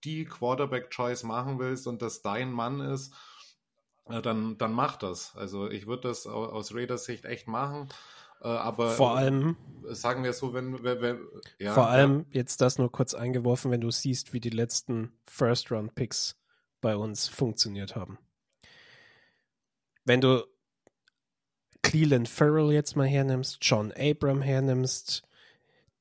die 0.03 0.25
Quarterback-Choice 0.25 1.23
machen 1.23 1.59
willst 1.59 1.87
und 1.87 2.01
das 2.01 2.21
dein 2.21 2.51
Mann 2.51 2.79
ist, 2.79 3.13
äh, 4.09 4.21
dann, 4.21 4.57
dann 4.57 4.73
mach 4.73 4.97
das. 4.97 5.35
Also 5.35 5.69
ich 5.69 5.87
würde 5.87 6.09
das 6.09 6.27
aus 6.27 6.73
Raiders 6.73 7.05
Sicht 7.05 7.25
echt 7.25 7.47
machen. 7.47 7.89
Äh, 8.41 8.47
aber 8.47 8.91
vor 8.91 9.15
allem 9.15 9.55
sagen 9.85 10.23
wir 10.23 10.33
so, 10.33 10.53
wenn, 10.53 10.83
wenn, 10.83 11.01
wenn 11.01 11.19
ja, 11.59 11.73
vor 11.73 11.87
allem 11.87 12.25
ja. 12.29 12.39
jetzt 12.39 12.61
das 12.61 12.77
nur 12.77 12.91
kurz 12.91 13.13
eingeworfen, 13.13 13.71
wenn 13.71 13.81
du 13.81 13.91
siehst, 13.91 14.33
wie 14.33 14.39
die 14.39 14.49
letzten 14.49 15.13
First 15.27 15.71
Round 15.71 15.95
Picks 15.95 16.39
bei 16.81 16.95
uns 16.95 17.27
funktioniert 17.27 17.95
haben. 17.95 18.17
Wenn 20.03 20.21
du 20.21 20.43
Cleland 21.83 22.27
Farrell 22.27 22.71
jetzt 22.71 22.95
mal 22.95 23.07
hernimmst, 23.07 23.59
John 23.61 23.91
Abram 23.91 24.41
hernimmst, 24.41 25.23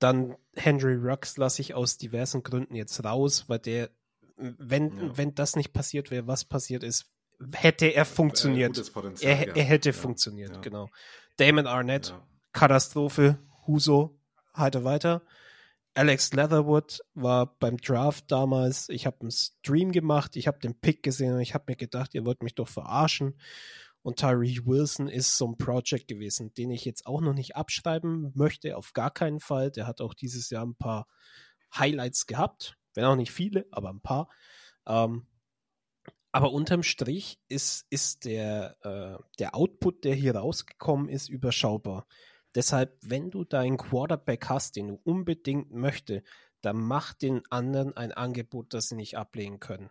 dann 0.01 0.37
Henry 0.55 0.97
Rux 0.97 1.37
lasse 1.37 1.63
ich 1.63 1.75
aus 1.75 1.97
diversen 1.97 2.43
Gründen 2.43 2.75
jetzt 2.75 3.05
raus, 3.05 3.45
weil 3.49 3.61
der, 3.61 3.91
wenn, 4.37 4.99
ja. 4.99 5.17
wenn 5.17 5.35
das 5.35 5.55
nicht 5.55 5.73
passiert 5.73 6.11
wäre, 6.11 6.27
was 6.27 6.45
passiert 6.45 6.83
ist, 6.83 7.07
hätte 7.55 7.87
er 7.87 8.05
funktioniert. 8.05 8.77
Äh, 9.23 9.27
er, 9.27 9.57
er, 9.57 9.65
hätte 9.65 9.91
ja. 9.91 9.93
funktioniert, 9.95 10.63
genau. 10.63 10.89
Damon 11.37 11.67
Arnett, 11.67 12.15
Katastrophe, 12.53 13.39
Huso, 13.67 14.19
heiter 14.57 14.85
weiter. 14.85 15.23
Alex 15.95 16.33
Leatherwood 16.33 17.01
war 17.15 17.57
beim 17.59 17.77
Draft 17.77 18.31
damals, 18.31 18.89
ich 18.89 19.07
habe 19.07 19.23
einen 19.23 19.31
Stream 19.31 19.91
gemacht, 19.93 20.37
ich 20.37 20.47
habe 20.47 20.61
den 20.61 20.79
Pick 20.79 21.03
gesehen 21.03 21.35
und 21.35 21.41
ich 21.41 21.55
habe 21.55 21.65
mir 21.69 21.77
gedacht, 21.77 22.15
ihr 22.15 22.25
wollt 22.25 22.43
mich 22.43 22.55
doch 22.55 22.69
verarschen. 22.69 23.35
Und 24.03 24.19
Tyree 24.19 24.61
Wilson 24.65 25.09
ist 25.09 25.37
so 25.37 25.47
ein 25.47 25.57
Project 25.59 26.09
gewesen, 26.09 26.55
den 26.55 26.71
ich 26.71 26.85
jetzt 26.85 27.07
auch 27.07 27.21
noch 27.21 27.35
nicht 27.35 27.57
abschreiben 27.57 28.33
möchte, 28.35 28.77
auf 28.77 28.93
gar 28.93 29.11
keinen 29.11 29.41
Fall. 29.41 29.71
Der 29.71 29.87
hat 29.87 30.01
auch 30.01 30.15
dieses 30.15 30.49
Jahr 30.51 30.65
ein 30.65 30.75
paar 30.75 31.07
Highlights 31.77 32.27
gehabt, 32.27 32.77
wenn 32.95 33.05
auch 33.05 33.17
nicht 33.17 33.33
viele, 33.33 33.67
aber 33.71 33.91
ein 33.91 34.01
paar. 34.01 34.29
Ähm, 34.87 35.27
aber 36.33 36.53
unterm 36.53 36.83
Strich 36.83 37.41
ist, 37.49 37.87
ist 37.91 38.25
der, 38.25 38.77
äh, 38.83 39.23
der 39.39 39.55
Output, 39.55 40.05
der 40.05 40.15
hier 40.15 40.37
rausgekommen 40.37 41.09
ist, 41.09 41.29
überschaubar. 41.29 42.07
Deshalb, 42.55 42.97
wenn 43.03 43.31
du 43.31 43.45
deinen 43.45 43.77
Quarterback 43.77 44.49
hast, 44.49 44.77
den 44.77 44.89
du 44.89 45.01
unbedingt 45.05 45.73
möchtest, 45.73 46.25
dann 46.63 46.77
mach 46.77 47.15
den 47.15 47.43
anderen 47.51 47.97
ein 47.97 48.13
Angebot, 48.13 48.75
das 48.75 48.89
sie 48.89 48.97
nicht 48.97 49.17
ablehnen 49.17 49.61
können. 49.61 49.91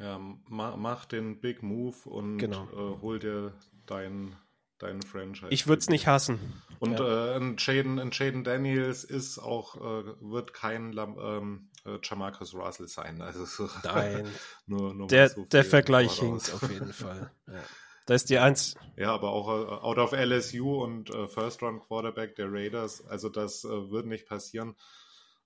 Ja, 0.00 0.18
ma 0.48 0.76
mach 0.76 1.04
den 1.04 1.40
Big 1.40 1.62
Move 1.62 2.08
und 2.08 2.38
genau. 2.38 2.64
äh, 2.72 3.02
hol 3.02 3.18
dir 3.18 3.52
dein, 3.84 4.34
dein 4.78 5.02
Franchise. 5.02 5.48
Ich 5.50 5.66
würde 5.66 5.80
es 5.80 5.90
nicht 5.90 6.06
hassen. 6.06 6.38
Und 6.78 6.98
ja. 6.98 7.34
äh, 7.34 7.36
ein, 7.36 7.56
Jaden, 7.58 7.98
ein 7.98 8.10
Jaden 8.10 8.42
Daniels 8.42 9.04
ist 9.04 9.38
auch, 9.38 9.76
äh, 9.76 10.04
wird 10.20 10.54
kein 10.54 10.96
ähm, 10.96 11.68
äh, 11.84 11.98
Jamarcus 12.02 12.54
Russell 12.54 12.88
sein. 12.88 13.20
Also 13.20 13.44
so 13.44 13.68
Nein. 13.84 14.26
nur, 14.66 14.94
nur 14.94 15.06
der, 15.08 15.28
so 15.28 15.44
der 15.44 15.64
Vergleich 15.64 16.18
hinkt 16.18 16.50
auf 16.54 16.68
jeden 16.70 16.92
Fall. 16.92 17.30
Ja. 17.46 17.62
Da 18.06 18.14
ist 18.14 18.30
die 18.30 18.38
eins. 18.38 18.76
Ja, 18.96 19.12
aber 19.12 19.30
auch 19.30 19.46
uh, 19.46 19.84
out 19.84 19.98
of 19.98 20.12
LSU 20.12 20.82
und 20.82 21.14
uh, 21.14 21.28
First 21.28 21.62
Round 21.62 21.82
Quarterback 21.82 22.34
der 22.34 22.50
Raiders. 22.50 23.06
Also 23.06 23.28
das 23.28 23.64
uh, 23.64 23.90
wird 23.90 24.06
nicht 24.06 24.26
passieren. 24.26 24.74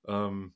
Ähm, 0.06 0.54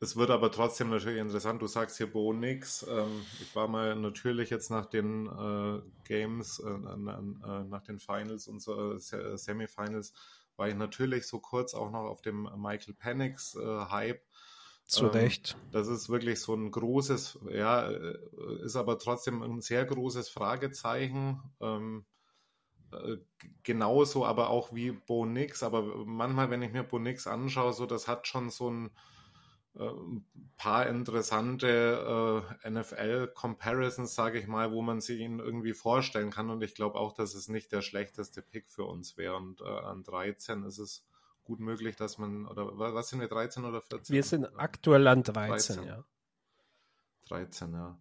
es 0.00 0.16
wird 0.16 0.30
aber 0.30 0.50
trotzdem 0.50 0.90
natürlich 0.90 1.20
interessant. 1.20 1.62
Du 1.62 1.66
sagst 1.66 1.96
hier 1.96 2.10
Bo 2.10 2.32
nix. 2.32 2.86
Ähm, 2.88 3.24
ich 3.40 3.54
war 3.54 3.68
mal 3.68 3.96
natürlich 3.96 4.50
jetzt 4.50 4.70
nach 4.70 4.86
den 4.86 5.26
äh, 5.26 5.80
Games, 6.04 6.58
äh, 6.58 6.70
äh, 6.70 7.64
nach 7.64 7.82
den 7.82 7.98
Finals 7.98 8.48
und 8.48 8.60
so, 8.60 8.96
Semifinals, 8.98 10.12
war 10.56 10.68
ich 10.68 10.74
natürlich 10.74 11.26
so 11.26 11.38
kurz 11.38 11.74
auch 11.74 11.90
noch 11.90 12.04
auf 12.04 12.22
dem 12.22 12.48
Michael 12.56 12.94
Penix 12.94 13.54
Hype. 13.54 14.22
Zu 14.86 15.06
ähm, 15.06 15.10
Recht. 15.10 15.56
Das 15.72 15.88
ist 15.88 16.08
wirklich 16.08 16.40
so 16.40 16.54
ein 16.54 16.70
großes, 16.70 17.40
ja, 17.50 17.90
äh, 17.90 18.18
ist 18.64 18.76
aber 18.76 18.98
trotzdem 18.98 19.42
ein 19.42 19.60
sehr 19.60 19.84
großes 19.84 20.28
Fragezeichen. 20.28 21.42
Ähm, 21.60 22.06
äh, 22.92 23.16
genauso 23.64 24.24
aber 24.24 24.48
auch 24.48 24.72
wie 24.72 24.92
Bo 24.92 25.26
Nix. 25.26 25.64
Aber 25.64 25.82
manchmal, 26.06 26.50
wenn 26.50 26.62
ich 26.62 26.72
mir 26.72 26.84
Bo 26.84 27.00
Nix 27.00 27.26
anschaue, 27.26 27.72
so 27.72 27.84
das 27.86 28.06
hat 28.06 28.28
schon 28.28 28.48
so 28.50 28.70
ein, 28.70 28.90
äh, 29.78 29.90
paar 30.56 30.86
interessante 30.86 32.44
äh, 32.62 32.70
NFL-Comparisons, 32.70 34.14
sage 34.14 34.38
ich 34.38 34.46
mal, 34.46 34.72
wo 34.72 34.82
man 34.82 35.00
sich 35.00 35.20
ihn 35.20 35.38
irgendwie 35.38 35.74
vorstellen 35.74 36.30
kann. 36.30 36.50
Und 36.50 36.62
ich 36.62 36.74
glaube 36.74 36.98
auch, 36.98 37.12
dass 37.12 37.34
es 37.34 37.48
nicht 37.48 37.72
der 37.72 37.82
schlechteste 37.82 38.42
Pick 38.42 38.70
für 38.70 38.84
uns 38.84 39.16
wäre. 39.16 39.36
Und 39.36 39.60
äh, 39.60 39.64
an 39.64 40.02
13 40.02 40.64
ist 40.64 40.78
es 40.78 41.04
gut 41.44 41.60
möglich, 41.60 41.96
dass 41.96 42.18
man, 42.18 42.46
oder 42.46 42.78
was 42.78 43.08
sind 43.08 43.20
wir, 43.20 43.28
13 43.28 43.64
oder 43.64 43.80
14? 43.82 44.14
Wir 44.14 44.22
sind 44.22 44.46
aktuell 44.56 45.06
an 45.06 45.22
13, 45.22 45.76
13. 45.76 45.84
ja. 45.84 46.04
13, 47.28 47.72
ja. 47.72 47.98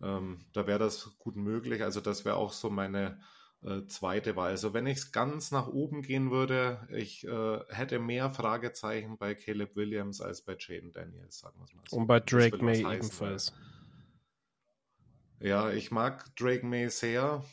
Ähm, 0.00 0.44
da 0.52 0.66
wäre 0.66 0.78
das 0.78 1.18
gut 1.18 1.36
möglich. 1.36 1.82
Also 1.82 2.00
das 2.00 2.24
wäre 2.24 2.36
auch 2.36 2.52
so 2.52 2.70
meine 2.70 3.20
äh, 3.64 3.86
zweite 3.86 4.36
Wahl. 4.36 4.50
Also 4.50 4.72
wenn 4.72 4.86
ich 4.86 4.98
es 4.98 5.12
ganz 5.12 5.50
nach 5.50 5.66
oben 5.66 6.02
gehen 6.02 6.30
würde, 6.30 6.86
ich 6.90 7.26
äh, 7.26 7.58
hätte 7.68 7.98
mehr 7.98 8.30
Fragezeichen 8.30 9.18
bei 9.18 9.34
Caleb 9.34 9.74
Williams 9.74 10.20
als 10.20 10.42
bei 10.42 10.56
Jaden 10.58 10.92
Daniels, 10.92 11.40
sagen 11.40 11.58
wir 11.58 11.64
es 11.64 11.74
mal 11.74 11.82
so. 11.88 11.96
Und 11.96 12.06
bei 12.06 12.20
Drake 12.20 12.62
May 12.62 12.80
ebenfalls. 12.80 13.52
Ja, 15.40 15.70
ich 15.70 15.90
mag 15.90 16.34
Drake 16.36 16.66
May 16.66 16.88
sehr. 16.88 17.44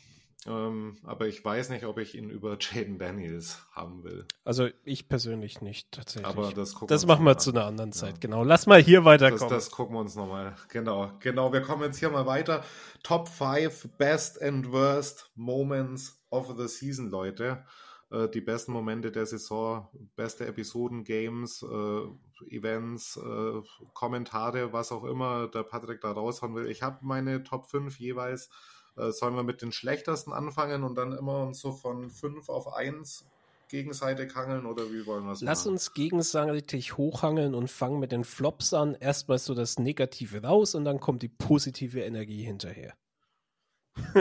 Ähm, 0.46 0.96
aber 1.02 1.26
ich 1.26 1.44
weiß 1.44 1.70
nicht, 1.70 1.84
ob 1.84 1.98
ich 1.98 2.14
ihn 2.14 2.30
über 2.30 2.58
Jaden 2.60 2.98
Daniels 2.98 3.66
haben 3.72 4.04
will. 4.04 4.26
Also 4.44 4.68
ich 4.84 5.08
persönlich 5.08 5.60
nicht, 5.60 5.92
tatsächlich. 5.92 6.26
Aber 6.26 6.52
das, 6.52 6.76
das 6.86 7.06
machen 7.06 7.24
wir 7.24 7.32
an. 7.32 7.38
zu 7.38 7.50
einer 7.50 7.64
anderen 7.64 7.92
Zeit, 7.92 8.14
ja. 8.14 8.18
genau. 8.20 8.44
Lass 8.44 8.66
mal 8.66 8.80
hier 8.80 9.04
weiterkommen. 9.04 9.48
Das, 9.48 9.66
das 9.66 9.70
gucken 9.70 9.96
wir 9.96 10.00
uns 10.00 10.16
nochmal. 10.16 10.54
Genau, 10.68 11.12
genau. 11.20 11.52
Wir 11.52 11.62
kommen 11.62 11.82
jetzt 11.82 11.98
hier 11.98 12.10
mal 12.10 12.26
weiter. 12.26 12.64
Top 13.02 13.28
5 13.28 13.88
Best 13.98 14.40
and 14.42 14.72
Worst 14.72 15.30
Moments 15.34 16.22
of 16.30 16.54
the 16.56 16.68
Season, 16.68 17.10
Leute. 17.10 17.64
Äh, 18.10 18.28
die 18.28 18.40
besten 18.40 18.72
Momente 18.72 19.10
der 19.10 19.26
Saison, 19.26 19.88
beste 20.14 20.46
Episoden, 20.46 21.04
Games, 21.04 21.62
äh, 21.62 22.54
Events, 22.54 23.16
äh, 23.16 23.62
Kommentare, 23.94 24.72
was 24.72 24.92
auch 24.92 25.04
immer 25.04 25.48
der 25.48 25.64
Patrick 25.64 26.00
da 26.00 26.12
raushauen 26.12 26.54
will. 26.54 26.70
Ich 26.70 26.82
habe 26.82 26.98
meine 27.02 27.42
Top 27.42 27.66
5 27.66 27.98
jeweils 27.98 28.48
äh, 28.96 29.10
sollen 29.10 29.34
wir 29.34 29.42
mit 29.42 29.62
den 29.62 29.72
schlechtesten 29.72 30.32
anfangen 30.32 30.84
und 30.84 30.96
dann 30.96 31.12
immer 31.12 31.42
uns 31.42 31.60
so 31.60 31.72
von 31.72 32.10
5 32.10 32.48
auf 32.48 32.74
1 32.74 33.24
gegenseitig 33.68 34.34
hangeln 34.34 34.66
oder 34.66 34.90
wie 34.92 35.06
wollen 35.06 35.24
wir 35.24 35.32
es 35.32 35.40
machen? 35.40 35.46
Lass 35.46 35.66
uns 35.66 35.92
gegenseitig 35.94 36.96
hochhangeln 36.96 37.54
und 37.54 37.70
fangen 37.70 37.98
mit 37.98 38.12
den 38.12 38.24
Flops 38.24 38.72
an. 38.74 38.94
Erstmal 38.94 39.38
so 39.38 39.54
das 39.54 39.78
Negative 39.78 40.42
raus 40.42 40.74
und 40.74 40.84
dann 40.84 41.00
kommt 41.00 41.22
die 41.22 41.28
positive 41.28 42.00
Energie 42.00 42.42
hinterher. 42.42 42.94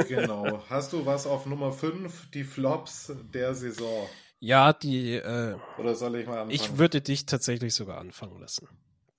Genau. 0.07 0.63
Hast 0.69 0.93
du 0.93 1.05
was 1.05 1.27
auf 1.27 1.45
Nummer 1.45 1.71
5, 1.71 2.31
die 2.31 2.43
Flops 2.43 3.13
der 3.33 3.53
Saison? 3.55 4.07
Ja, 4.39 4.73
die. 4.73 5.15
Äh, 5.15 5.57
Oder 5.77 5.95
soll 5.95 6.15
ich 6.17 6.27
mal 6.27 6.33
anfangen? 6.33 6.51
Ich 6.51 6.77
würde 6.77 7.01
dich 7.01 7.25
tatsächlich 7.25 7.73
sogar 7.73 7.99
anfangen 7.99 8.39
lassen. 8.39 8.67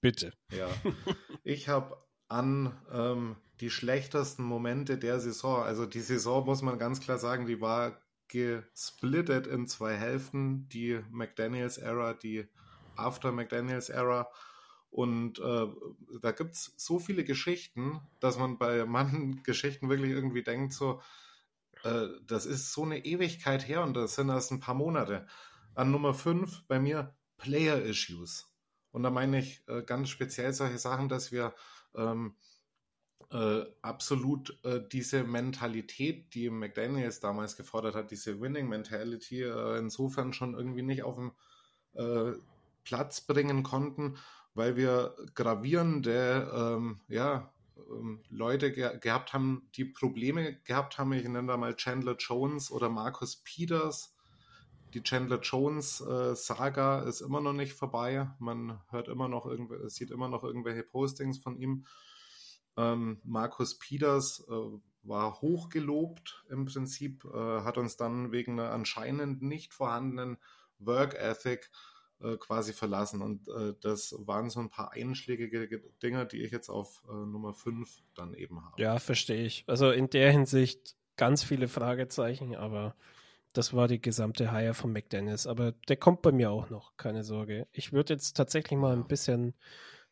Bitte. 0.01 0.33
Ja. 0.51 0.69
Ich 1.49 1.69
habe 1.69 1.97
an 2.27 2.77
ähm, 2.93 3.37
die 3.61 3.71
schlechtesten 3.71 4.43
Momente 4.43 4.99
der 4.99 5.21
Saison. 5.21 5.63
Also 5.63 5.87
die 5.87 6.01
Saison 6.01 6.45
muss 6.45 6.63
man 6.63 6.79
ganz 6.79 7.01
klar 7.01 7.19
sagen, 7.19 7.47
die 7.47 7.61
war 7.61 8.01
gesplittet 8.29 9.47
in 9.47 9.67
zwei 9.67 9.95
Hälften. 9.95 10.69
Die 10.69 11.01
McDaniels 11.11 11.79
Era, 11.79 12.15
die 12.15 12.47
After 12.97 13.33
McDaniels 13.33 13.89
Era. 13.89 14.29
Und 14.91 15.39
äh, 15.39 15.67
da 16.23 16.33
gibt 16.33 16.55
es 16.55 16.73
so 16.77 16.99
viele 16.99 17.25
Geschichten, 17.25 18.01
dass 18.21 18.39
man 18.39 18.59
bei 18.59 18.85
manchen 18.85 19.43
Geschichten 19.43 19.89
wirklich 19.89 20.13
irgendwie 20.13 20.43
denkt, 20.43 20.73
so, 20.73 21.03
äh, 21.83 22.07
das 22.27 22.47
ist 22.47 22.73
so 22.73 22.85
eine 22.85 23.05
Ewigkeit 23.05 23.67
her 23.67 23.83
und 23.83 23.95
das 23.95 24.15
sind 24.15 24.29
erst 24.29 24.53
ein 24.53 24.61
paar 24.61 24.75
Monate. 24.75 25.27
An 25.75 25.91
Nummer 25.91 26.15
5 26.15 26.65
bei 26.69 26.79
mir 26.79 27.15
Player 27.37 27.81
Issues. 27.83 28.51
Und 28.93 29.03
da 29.03 29.11
meine 29.11 29.39
ich 29.41 29.63
äh, 29.69 29.83
ganz 29.83 30.09
speziell 30.09 30.55
solche 30.55 30.79
Sachen, 30.79 31.11
dass 31.11 31.31
wir 31.31 31.55
ähm, 31.95 32.35
äh, 33.33 33.64
absolut 33.83 34.57
äh, 34.64 34.81
diese 34.93 35.24
Mentalität, 35.24 36.35
die 36.35 36.49
McDaniels 36.51 37.20
damals 37.20 37.57
gefordert 37.57 37.95
hat, 37.95 38.11
diese 38.11 38.41
Winning 38.41 38.68
Mentality, 38.68 39.43
äh, 39.43 39.79
insofern 39.79 40.33
schon 40.33 40.55
irgendwie 40.55 40.83
nicht 40.83 41.03
auf 41.03 41.16
dem 41.16 41.33
äh, 41.95 42.39
Platz 42.85 43.20
bringen 43.20 43.62
konnten, 43.62 44.16
weil 44.55 44.77
wir 44.77 45.16
gravierende 45.35 46.51
ähm, 46.55 47.01
ja, 47.09 47.51
ähm, 47.91 48.20
Leute 48.31 48.72
ge 48.72 48.99
gehabt 49.01 49.33
haben, 49.33 49.68
die 49.74 49.85
Probleme 49.85 50.57
gehabt 50.64 50.99
haben. 50.99 51.12
Ich 51.12 51.24
nenne 51.24 51.49
da 51.49 51.57
mal 51.57 51.74
Chandler 51.74 52.16
Jones 52.16 52.70
oder 52.70 52.89
Marcus 52.89 53.37
Peters. 53.37 54.14
Die 54.95 55.03
Chandler 55.03 55.41
Jones 55.41 56.01
äh, 56.01 56.35
Saga 56.37 57.01
ist 57.01 57.20
immer 57.20 57.41
noch 57.41 57.53
nicht 57.53 57.72
vorbei. 57.72 58.31
Man 58.39 58.81
hört 58.91 59.09
immer 59.09 59.29
noch 59.29 59.51
sieht 59.89 60.11
immer 60.11 60.29
noch 60.29 60.45
irgendwelche 60.45 60.85
Postings 60.85 61.39
von 61.39 61.59
ihm. 61.59 61.85
Ähm, 62.77 63.20
Markus 63.24 63.79
Peters 63.79 64.45
äh, 64.49 64.79
war 65.03 65.41
hochgelobt 65.41 66.45
im 66.51 66.66
Prinzip, 66.66 67.24
äh, 67.24 67.61
hat 67.61 67.79
uns 67.79 67.97
dann 67.97 68.33
wegen 68.33 68.59
einer 68.59 68.72
anscheinend 68.72 69.43
nicht 69.43 69.72
vorhandenen 69.72 70.39
Work 70.79 71.14
Ethic 71.14 71.70
äh, 72.20 72.37
quasi 72.37 72.72
verlassen. 72.72 73.22
Und 73.22 73.49
äh, 73.49 73.74
das 73.81 74.14
waren 74.18 74.51
so 74.51 74.61
ein 74.61 74.70
paar 74.70 74.93
einschlägige 74.93 75.83
Dinge, 76.03 76.27
die 76.27 76.43
ich 76.43 76.51
jetzt 76.51 76.68
auf 76.68 77.03
äh, 77.09 77.12
Nummer 77.12 77.55
5 77.55 78.03
dann 78.14 78.35
eben 78.35 78.64
habe. 78.64 78.81
Ja, 78.81 78.99
verstehe 78.99 79.45
ich. 79.45 79.64
Also 79.66 79.91
in 79.91 80.11
der 80.11 80.33
Hinsicht 80.33 80.97
ganz 81.16 81.43
viele 81.43 81.68
Fragezeichen, 81.68 82.55
aber 82.55 82.95
das 83.53 83.72
war 83.72 83.89
die 83.89 84.01
gesamte 84.01 84.53
Hire 84.53 84.74
von 84.74 84.93
McDennis. 84.93 85.47
Aber 85.47 85.72
der 85.89 85.97
kommt 85.97 86.22
bei 86.22 86.33
mir 86.33 86.51
auch 86.51 86.68
noch, 86.68 86.97
keine 86.97 87.24
Sorge. 87.24 87.66
Ich 87.72 87.93
würde 87.93 88.14
jetzt 88.14 88.37
tatsächlich 88.37 88.79
mal 88.79 88.95
ein 88.95 89.07
bisschen 89.07 89.55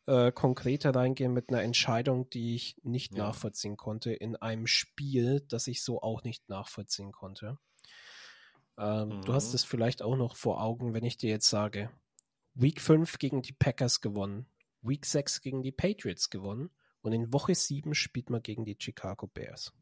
äh, 0.07 0.33
konkreter 0.33 0.95
reingehen 0.95 1.33
mit 1.33 1.49
einer 1.49 1.63
Entscheidung, 1.63 2.29
die 2.31 2.55
ich 2.55 2.77
nicht 2.83 3.17
ja. 3.17 3.25
nachvollziehen 3.25 3.77
konnte, 3.77 4.13
in 4.13 4.37
einem 4.37 4.67
Spiel, 4.67 5.41
das 5.49 5.67
ich 5.67 5.83
so 5.83 6.03
auch 6.03 6.25
nicht 6.25 6.49
nachvollziehen 6.49 7.13
konnte. 7.13 7.59
Ähm, 8.77 9.09
mhm. 9.09 9.23
Du 9.23 9.33
hast 9.33 9.51
mhm. 9.51 9.55
es 9.55 9.65
vielleicht 9.65 10.03
auch 10.03 10.17
noch 10.17 10.37
vor 10.37 10.63
Augen, 10.63 10.95
wenn 10.95 11.05
ich 11.05 11.17
dir 11.17 11.31
jetzt 11.31 11.49
sage, 11.49 11.91
Week 12.55 12.81
5 12.81 13.19
gegen 13.19 13.43
die 13.43 13.53
Packers 13.53 14.01
gewonnen, 14.01 14.47
Week 14.83 15.05
6 15.05 15.41
gegen 15.41 15.63
die 15.63 15.73
Patriots 15.73 16.31
gewonnen 16.31 16.71
und 17.01 17.13
in 17.13 17.33
Woche 17.33 17.55
7 17.55 17.95
spielt 17.95 18.31
man 18.31 18.43
gegen 18.43 18.65
die 18.65 18.77
Chicago 18.79 19.27
Bears. 19.27 19.73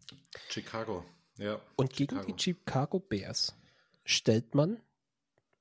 Chicago, 0.49 1.05
ja. 1.37 1.61
Und 1.77 1.93
gegen 1.93 2.17
Chicago. 2.17 2.33
die 2.33 2.43
Chicago 2.43 3.01
Bears 3.01 3.57
stellt 4.05 4.55
man, 4.55 4.81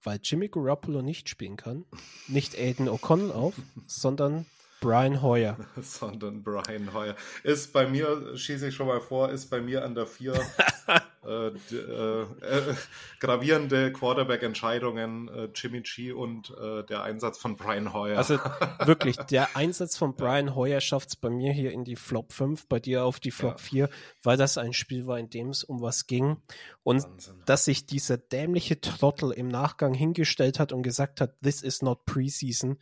weil 0.04 0.20
Jimmy 0.24 0.48
Garoppolo 0.48 1.02
nicht 1.02 1.30
spielen 1.30 1.58
kann, 1.58 1.86
nicht 2.28 2.58
Aiden 2.58 2.90
O'Connell 2.90 3.32
auf, 3.32 3.54
sondern 3.88 4.46
Brian 4.80 5.22
Hoyer. 5.22 5.58
sondern 5.82 6.44
Brian 6.44 6.94
Hoyer. 6.94 7.16
Ist 7.44 7.72
bei 7.72 7.88
mir, 7.88 8.36
schieße 8.36 8.70
ich 8.70 8.76
schon 8.76 8.88
mal 8.88 9.02
vor, 9.02 9.30
ist 9.30 9.50
bei 9.50 9.62
mir 9.62 9.86
an 9.86 9.96
der 9.96 10.08
4 10.08 10.34
äh, 11.24 11.50
äh, 11.50 12.22
äh, 12.24 12.76
gravierende 13.20 13.94
Quarterback-Entscheidungen, 13.94 15.28
äh, 15.28 15.50
Jimmy 15.54 15.82
G 15.82 16.12
und 16.14 16.50
äh, 16.60 16.84
der 16.84 17.04
Einsatz 17.04 17.38
von 17.38 17.58
Brian 17.58 17.94
Hoyer. 17.94 18.18
Also 18.18 18.40
wirklich, 18.86 19.18
der 19.30 19.56
Einsatz 19.56 19.98
von 19.98 20.16
Brian 20.16 20.56
Hoyer 20.56 20.82
schafft 20.82 21.10
es 21.10 21.16
bei 21.16 21.30
mir 21.30 21.54
hier 21.54 21.74
in 21.74 21.84
die 21.84 21.96
Flop 21.96 22.34
5, 22.34 22.68
bei 22.68 22.80
dir 22.80 23.06
auf 23.06 23.20
die 23.20 23.30
Flop 23.30 23.60
ja. 23.60 23.88
4, 23.88 23.90
weil 24.24 24.36
das 24.36 24.58
ein 24.58 24.74
Spiel 24.74 25.06
war, 25.06 25.20
in 25.20 25.30
dem 25.30 25.50
es 25.50 25.64
um 25.64 25.80
was 25.82 26.08
ging. 26.08 26.42
Und 26.82 27.04
Wahnsinn. 27.04 27.44
dass 27.46 27.66
sich 27.66 27.86
dieser 27.86 28.18
dämliche 28.18 28.82
Trottel 28.82 29.30
im 29.32 29.48
Nachgang 29.48 29.94
hingestellt 29.94 30.60
hat 30.60 30.72
und 30.72 30.82
gesagt 30.82 31.22
hat, 31.22 31.40
this 31.42 31.62
is 31.62 31.84
not 31.84 32.06
preseason. 32.06 32.80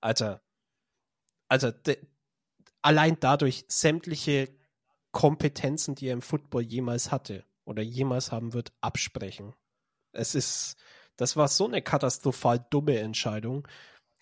Alter, 0.00 0.40
also 1.48 1.70
allein 2.80 3.18
dadurch 3.20 3.66
sämtliche 3.68 4.48
Kompetenzen, 5.10 5.94
die 5.94 6.06
er 6.06 6.14
im 6.14 6.22
Football 6.22 6.62
jemals 6.62 7.12
hatte 7.12 7.44
oder 7.64 7.82
jemals 7.82 8.32
haben 8.32 8.52
wird, 8.52 8.72
absprechen. 8.80 9.54
Es 10.12 10.34
ist, 10.34 10.76
das 11.16 11.36
war 11.36 11.48
so 11.48 11.66
eine 11.66 11.82
katastrophal 11.82 12.64
dumme 12.70 12.98
Entscheidung, 12.98 13.66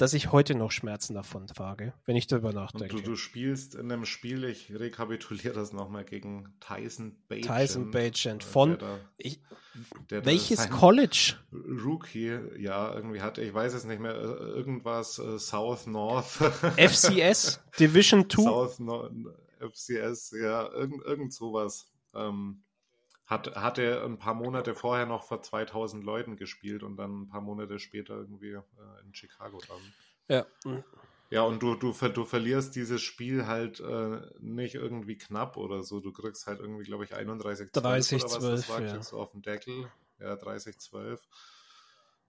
dass 0.01 0.15
ich 0.15 0.33
heute 0.33 0.55
noch 0.55 0.71
Schmerzen 0.71 1.13
davon 1.13 1.47
trage, 1.47 1.93
wenn 2.07 2.17
ich 2.17 2.27
darüber 2.27 2.55
nachdenke. 2.55 2.97
Du, 2.97 3.03
du 3.03 3.17
spielst 3.17 3.75
in 3.75 3.93
einem 3.93 4.07
Spiel, 4.07 4.45
ich 4.45 4.73
rekapituliere 4.73 5.53
das 5.53 5.75
nochmal, 5.75 6.07
gegen 6.07 6.55
Tyson 6.61 7.19
Bagent. 7.29 7.47
Tyson 7.47 7.91
Bagent 7.91 8.43
von 8.43 8.71
der 8.71 8.79
da, 8.79 8.99
ich, 9.19 9.43
der 10.09 10.25
welches 10.25 10.71
College? 10.71 11.35
Rookie, 11.53 12.39
ja, 12.57 12.95
irgendwie 12.95 13.21
hatte, 13.21 13.43
ich 13.43 13.53
weiß 13.53 13.75
es 13.75 13.85
nicht 13.85 14.01
mehr, 14.01 14.15
äh, 14.15 14.17
irgendwas 14.17 15.19
uh, 15.19 15.37
South 15.37 15.87
North. 15.87 16.31
FCS 16.79 17.61
Division 17.79 18.31
2. 18.31 18.43
South 18.43 18.79
North, 18.79 19.13
FCS, 19.59 20.35
ja, 20.41 20.67
irgend, 20.73 21.05
irgend 21.05 21.35
sowas. 21.35 21.91
Ähm, 22.15 22.63
hat, 23.31 23.55
hatte 23.55 24.03
ein 24.05 24.19
paar 24.19 24.35
Monate 24.35 24.75
vorher 24.75 25.07
noch 25.07 25.23
vor 25.23 25.41
2000 25.41 26.05
Leuten 26.05 26.37
gespielt 26.37 26.83
und 26.83 26.97
dann 26.97 27.23
ein 27.23 27.29
paar 27.29 27.41
Monate 27.41 27.79
später 27.79 28.17
irgendwie 28.17 28.51
äh, 28.51 28.63
in 29.05 29.15
Chicago 29.15 29.61
dann. 29.69 30.45
Ja. 30.65 30.83
Ja, 31.31 31.43
und 31.43 31.63
du, 31.63 31.77
du, 31.77 31.93
du 31.93 32.25
verlierst 32.25 32.75
dieses 32.75 33.01
Spiel 33.01 33.47
halt 33.47 33.79
äh, 33.79 34.21
nicht 34.41 34.75
irgendwie 34.75 35.17
knapp 35.17 35.57
oder 35.57 35.85
so. 35.85 36.01
Du 36.01 36.13
kriegst 36.13 36.49
halt 36.49 36.59
irgendwie, 36.59 36.83
glaube 36.83 37.05
ich, 37.05 37.15
31 37.15 37.71
30 37.71 38.25
oder 38.25 38.33
was 38.33 38.41
12, 38.41 38.53
das 38.57 38.69
war, 38.69 38.83
ja. 38.83 38.93
kriegst 38.93 39.13
du 39.13 39.21
auf 39.21 39.31
den 39.31 39.43
Deckel. 39.43 39.93
Ja, 40.19 40.35
30 40.35 40.79
12. 40.81 41.23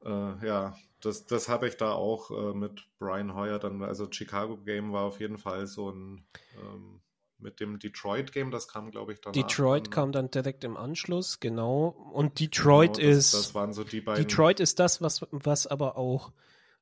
Äh, 0.05 0.45
ja, 0.45 0.77
das, 1.01 1.25
das 1.25 1.49
habe 1.49 1.67
ich 1.67 1.77
da 1.77 1.93
auch 1.93 2.29
äh, 2.29 2.53
mit 2.53 2.87
Brian 2.99 3.33
Hoyer 3.33 3.57
dann, 3.57 3.81
also 3.81 4.07
Chicago 4.11 4.57
Game 4.57 4.93
war 4.93 5.03
auf 5.03 5.19
jeden 5.19 5.39
Fall 5.39 5.65
so 5.65 5.89
ein 5.89 6.23
ähm, 6.57 7.01
mit 7.41 7.59
dem 7.59 7.79
Detroit-Game, 7.79 8.51
das 8.51 8.67
kam, 8.67 8.91
glaube 8.91 9.13
ich, 9.13 9.21
dann. 9.21 9.33
Detroit 9.33 9.87
an. 9.87 9.91
kam 9.91 10.11
dann 10.11 10.31
direkt 10.31 10.63
im 10.63 10.77
Anschluss, 10.77 11.39
genau. 11.39 11.87
Und 12.13 12.39
Detroit 12.39 12.97
genau, 12.97 13.09
das, 13.09 13.17
ist. 13.17 13.33
Das 13.33 13.55
waren 13.55 13.73
so 13.73 13.83
die 13.83 14.01
beiden. 14.01 14.25
Detroit 14.25 14.59
ist 14.59 14.79
das, 14.79 15.01
was, 15.01 15.25
was 15.31 15.67
aber 15.67 15.97
auch 15.97 16.31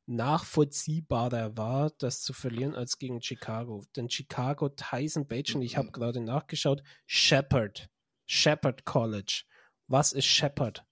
nachvollziehbarer 0.09 1.55
war, 1.55 1.91
das 1.99 2.21
zu 2.21 2.33
verlieren 2.33 2.75
als 2.75 2.97
gegen 2.97 3.21
Chicago. 3.21 3.85
Denn 3.95 4.09
Chicago, 4.09 4.69
Tyson 4.69 5.27
Bajan, 5.27 5.61
ich 5.61 5.77
habe 5.77 5.87
mhm. 5.87 5.91
gerade 5.93 6.19
nachgeschaut, 6.19 6.81
Shepard. 7.05 7.89
Shepard 8.25 8.85
College. 8.85 9.43
Was 9.87 10.13
ist 10.13 10.25
Shepard? 10.25 10.83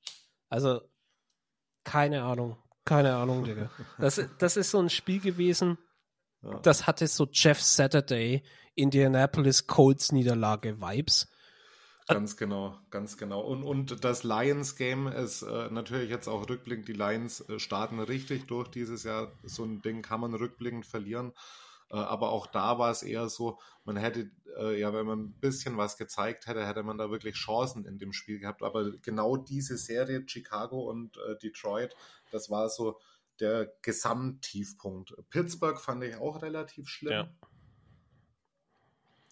Also, 0.50 0.82
keine 1.84 2.24
Ahnung. 2.24 2.58
Keine 2.86 3.16
Ahnung, 3.16 3.44
Digga. 3.44 3.70
Das, 4.00 4.22
das 4.38 4.58
ist 4.58 4.72
so 4.72 4.80
ein 4.80 4.90
Spiel 4.90 5.20
gewesen, 5.20 5.78
ja. 6.42 6.60
das 6.60 6.88
hatte 6.88 7.08
so 7.08 7.28
Jeff 7.32 7.62
Saturday 7.62 8.44
Indianapolis 8.78 9.68
Colts 9.68 10.12
Niederlage 10.12 10.80
Vibes. 10.80 11.28
Ganz 12.08 12.38
genau, 12.38 12.78
ganz 12.90 13.18
genau. 13.18 13.42
Und, 13.42 13.64
und 13.64 14.06
das 14.06 14.24
Lions-Game 14.24 15.08
ist 15.08 15.42
äh, 15.42 15.70
natürlich 15.70 16.10
jetzt 16.10 16.30
auch 16.30 16.48
rückblickend. 16.48 16.88
Die 16.88 16.94
Lions 16.94 17.42
äh, 17.50 17.60
starten 17.60 18.00
richtig 18.00 18.48
durch 18.48 18.70
dieses 18.70 19.04
Jahr. 19.04 19.34
So 19.44 19.66
ein 19.66 19.82
Ding 19.82 20.04
kann 20.04 20.22
man 20.22 20.34
rückblickend 20.34 20.86
verlieren. 20.86 21.34
Äh, 21.90 21.96
aber 21.98 22.30
auch 22.32 22.48
da 22.48 22.80
war 22.80 22.92
es 22.92 23.04
eher 23.04 23.28
so, 23.28 23.60
man 23.84 23.98
hätte, 23.98 24.32
äh, 24.58 24.80
ja, 24.80 24.94
wenn 24.94 25.06
man 25.06 25.20
ein 25.20 25.40
bisschen 25.40 25.76
was 25.76 25.98
gezeigt 25.98 26.48
hätte, 26.48 26.66
hätte 26.66 26.84
man 26.84 26.98
da 26.98 27.12
wirklich 27.12 27.36
Chancen 27.36 27.86
in 27.86 27.98
dem 27.98 28.14
Spiel 28.14 28.40
gehabt. 28.40 28.64
Aber 28.64 28.92
genau 29.02 29.36
diese 29.36 29.78
Serie, 29.78 30.24
Chicago 30.28 30.90
und 30.90 31.18
äh, 31.18 31.38
Detroit, 31.38 31.94
das 32.32 32.50
war 32.50 32.70
so 32.70 33.00
der 33.40 33.72
Gesamttiefpunkt. 33.82 35.14
Pittsburgh 35.30 35.80
fand 35.80 36.04
ich 36.04 36.16
auch 36.16 36.42
relativ 36.42 36.88
schlimm. 36.88 37.14
Ja. 37.14 37.30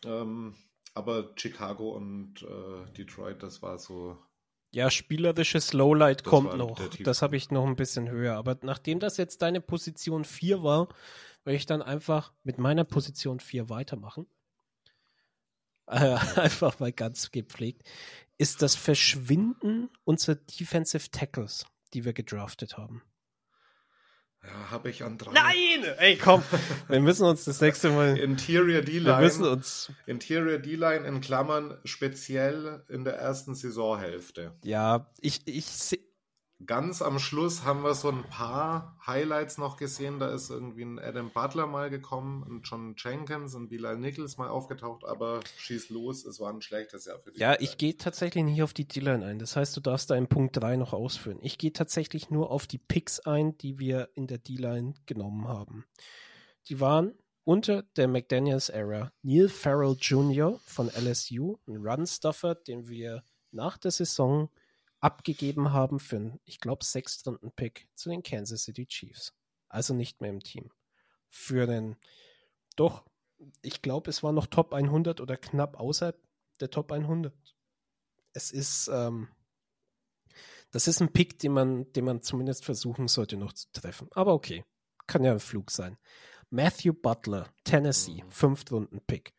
Ähm, 0.06 0.56
aber 0.94 1.34
Chicago 1.36 1.92
und 1.92 2.42
äh, 2.44 2.92
Detroit, 2.94 3.44
das 3.44 3.62
war 3.62 3.78
so. 3.78 4.18
Ja, 4.72 4.90
spielerisches 4.90 5.74
Lowlight 5.74 6.24
kommt 6.24 6.58
noch. 6.58 6.80
Das 7.04 7.22
habe 7.22 7.38
ich 7.38 7.52
noch 7.52 7.66
ein 7.66 7.76
bisschen 7.76 8.10
höher. 8.10 8.36
Aber 8.36 8.58
nachdem 8.62 9.00
das 9.00 9.18
jetzt 9.18 9.42
deine 9.42 9.62
Position 9.62 10.26
4 10.26 10.64
war, 10.64 10.90
werde 11.44 11.58
ich 11.58 11.66
dann 11.66 11.82
einfach 11.82 12.34
mit 12.44 12.58
meiner 12.58 12.84
Position 12.84 13.40
4 13.40 13.70
weitermachen. 13.70 14.26
Äh, 15.88 16.16
einfach 16.36 16.80
mal 16.80 16.92
ganz 16.92 17.32
gepflegt. 17.32 17.84
Ist 18.38 18.62
das 18.62 18.76
Verschwinden 18.76 19.90
unserer 20.04 20.36
Defensive 20.36 21.10
Tackles, 21.12 21.66
die 21.94 22.04
wir 22.04 22.14
gedraftet 22.14 22.78
haben. 22.78 23.02
Ja, 24.46 24.72
habe 24.72 24.90
ich 24.90 25.04
an 25.04 25.18
drei. 25.18 25.32
Nein! 25.32 25.94
Ey, 25.98 26.18
komm, 26.18 26.44
wir 26.88 27.00
müssen 27.00 27.26
uns 27.26 27.46
das 27.46 27.62
nächste 27.62 27.90
Mal. 27.90 28.18
Interior 28.18 28.82
D-Line. 28.82 29.06
Wir 29.06 29.20
müssen 29.20 29.46
uns. 29.46 29.92
Interior 30.06 30.60
D-Line 30.60 31.06
in 31.06 31.22
Klammern 31.22 31.78
speziell 31.84 32.84
in 32.90 33.04
der 33.04 33.18
ersten 33.18 33.56
Saisonhälfte. 33.56 34.52
Ja, 34.64 35.08
ich, 35.22 35.42
ich, 35.46 35.66
Ganz 36.66 37.02
am 37.02 37.20
Schluss 37.20 37.66
haben 37.66 37.84
wir 37.84 37.94
so 37.96 38.10
ein 38.10 38.24
paar 38.24 38.98
Highlights 39.06 39.58
noch 39.58 39.76
gesehen. 39.76 40.20
Da 40.20 40.34
ist 40.34 40.50
irgendwie 40.50 40.84
ein 40.84 41.00
Adam 41.00 41.30
Butler 41.30 41.68
mal 41.68 41.90
gekommen, 41.90 42.46
ein 42.50 42.62
John 42.64 42.96
Jenkins 42.98 43.56
und 43.56 43.68
Bilal 43.68 43.98
Nichols 43.98 44.38
mal 44.38 44.48
aufgetaucht, 44.48 45.04
aber 45.04 45.42
schieß 45.58 45.90
los, 45.90 46.24
es 46.26 46.40
war 46.40 46.54
ein 46.54 46.62
schlechtes 46.62 47.06
Jahr 47.06 47.20
für 47.20 47.32
die. 47.32 47.40
Ja, 47.42 47.60
ich 47.60 47.78
gehe 47.78 47.98
tatsächlich 47.98 48.46
nicht 48.46 48.64
auf 48.64 48.74
die 48.74 48.88
D-Line 48.88 49.26
ein. 49.26 49.38
Das 49.38 49.58
heißt, 49.58 49.76
du 49.76 49.82
darfst 49.82 50.10
da 50.10 50.16
in 50.16 50.28
Punkt 50.28 50.56
3 50.56 50.78
noch 50.78 50.94
ausführen. 50.94 51.40
Ich 51.42 51.58
gehe 51.58 51.74
tatsächlich 51.74 52.30
nur 52.30 52.52
auf 52.52 52.68
die 52.68 52.78
Picks 52.78 53.20
ein, 53.20 53.58
die 53.58 53.78
wir 53.78 54.10
in 54.16 54.28
der 54.28 54.38
D-Line 54.38 54.94
genommen 55.06 55.50
haben. 55.50 55.86
Die 56.70 56.80
waren 56.80 57.16
unter 57.44 57.84
der 57.98 58.08
McDaniels-Ära 58.08 59.12
Neil 59.24 59.50
Farrell 59.50 59.98
Jr. 60.00 60.58
von 60.66 60.90
LSU, 60.90 61.58
ein 61.68 61.86
Runstuffer, 61.86 62.56
den 62.56 62.88
wir 62.88 63.24
nach 63.52 63.78
der 63.78 63.92
Saison 63.92 64.50
abgegeben 65.06 65.72
haben 65.72 66.00
für 66.00 66.16
einen, 66.16 66.40
ich 66.46 66.60
glaube, 66.60 66.84
Sechstrunden-Pick 66.84 67.88
zu 67.94 68.10
den 68.10 68.24
Kansas 68.24 68.64
City 68.64 68.88
Chiefs. 68.88 69.36
Also 69.70 69.94
nicht 69.94 70.20
mehr 70.20 70.32
im 70.32 70.42
Team. 70.42 70.72
Für 71.30 71.68
den, 71.68 71.96
doch, 72.76 73.06
ich 73.62 73.84
glaube, 73.84 74.10
es 74.10 74.24
war 74.24 74.32
noch 74.32 74.48
Top 74.48 74.74
100 74.74 75.22
oder 75.22 75.38
knapp 75.38 75.80
außerhalb 75.80 76.20
der 76.60 76.72
Top 76.72 76.92
100. 76.92 77.36
Es 78.34 78.50
ist, 78.50 78.90
ähm, 78.92 79.28
das 80.72 80.88
ist 80.88 81.02
ein 81.02 81.14
Pick, 81.14 81.38
den 81.38 81.52
man, 81.52 81.94
den 81.94 82.06
man 82.06 82.24
zumindest 82.24 82.66
versuchen 82.66 83.08
sollte 83.08 83.38
noch 83.38 83.54
zu 83.54 83.68
treffen. 83.74 84.08
Aber 84.12 84.34
okay, 84.34 84.66
kann 85.06 85.24
ja 85.24 85.34
ein 85.34 85.40
Flug 85.40 85.70
sein. 85.70 86.00
Matthew 86.50 86.94
Butler, 86.94 87.54
Tennessee, 87.64 88.24
mhm. 88.24 88.32
Fünftrunden-Pick. 88.32 89.36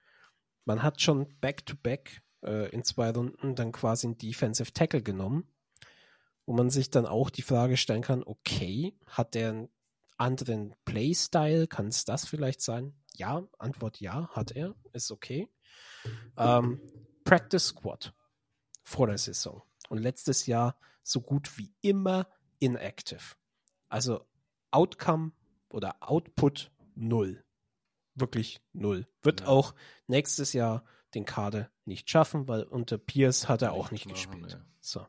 Man 0.64 0.84
hat 0.84 1.00
schon 1.00 1.40
Back-to-Back 1.40 2.22
-back, 2.42 2.48
äh, 2.48 2.68
in 2.70 2.84
zwei 2.84 3.10
Runden 3.10 3.56
dann 3.56 3.72
quasi 3.72 4.06
einen 4.06 4.18
Defensive 4.18 4.72
Tackle 4.72 5.02
genommen, 5.02 5.48
wo 6.46 6.54
man 6.54 6.70
sich 6.70 6.90
dann 6.90 7.06
auch 7.06 7.28
die 7.28 7.42
Frage 7.42 7.76
stellen 7.76 8.02
kann, 8.02 8.22
okay, 8.24 8.96
hat 9.06 9.34
der 9.34 9.50
einen 9.50 9.68
anderen 10.16 10.74
Playstyle? 10.84 11.66
Kann 11.66 11.88
es 11.88 12.04
das 12.04 12.26
vielleicht 12.26 12.62
sein? 12.62 12.94
Ja, 13.14 13.46
Antwort 13.58 14.00
ja, 14.00 14.28
hat 14.28 14.52
er, 14.52 14.74
ist 14.92 15.10
okay. 15.10 15.48
Ähm, 16.36 16.80
Practice 17.24 17.66
Squad 17.66 18.14
vor 18.84 19.08
der 19.08 19.18
Saison. 19.18 19.62
Und 19.88 19.98
letztes 19.98 20.46
Jahr 20.46 20.78
so 21.02 21.20
gut 21.20 21.58
wie 21.58 21.74
immer 21.80 22.28
inactive. 22.60 23.34
Also 23.88 24.24
Outcome 24.70 25.32
oder 25.70 25.96
Output 26.00 26.70
null. 26.94 27.44
Wirklich 28.14 28.60
null. 28.72 29.06
Wird 29.22 29.42
ja. 29.42 29.46
auch 29.48 29.74
nächstes 30.06 30.52
Jahr 30.52 30.84
den 31.14 31.24
Kader 31.24 31.70
nicht 31.84 32.08
schaffen, 32.10 32.48
weil 32.48 32.62
unter 32.62 32.98
Pierce 32.98 33.48
hat 33.48 33.62
er 33.62 33.72
auch 33.72 33.90
nicht, 33.90 34.06
nicht 34.06 34.30
gespielt. 34.30 34.52
ja. 34.52 34.64
So. 34.80 35.06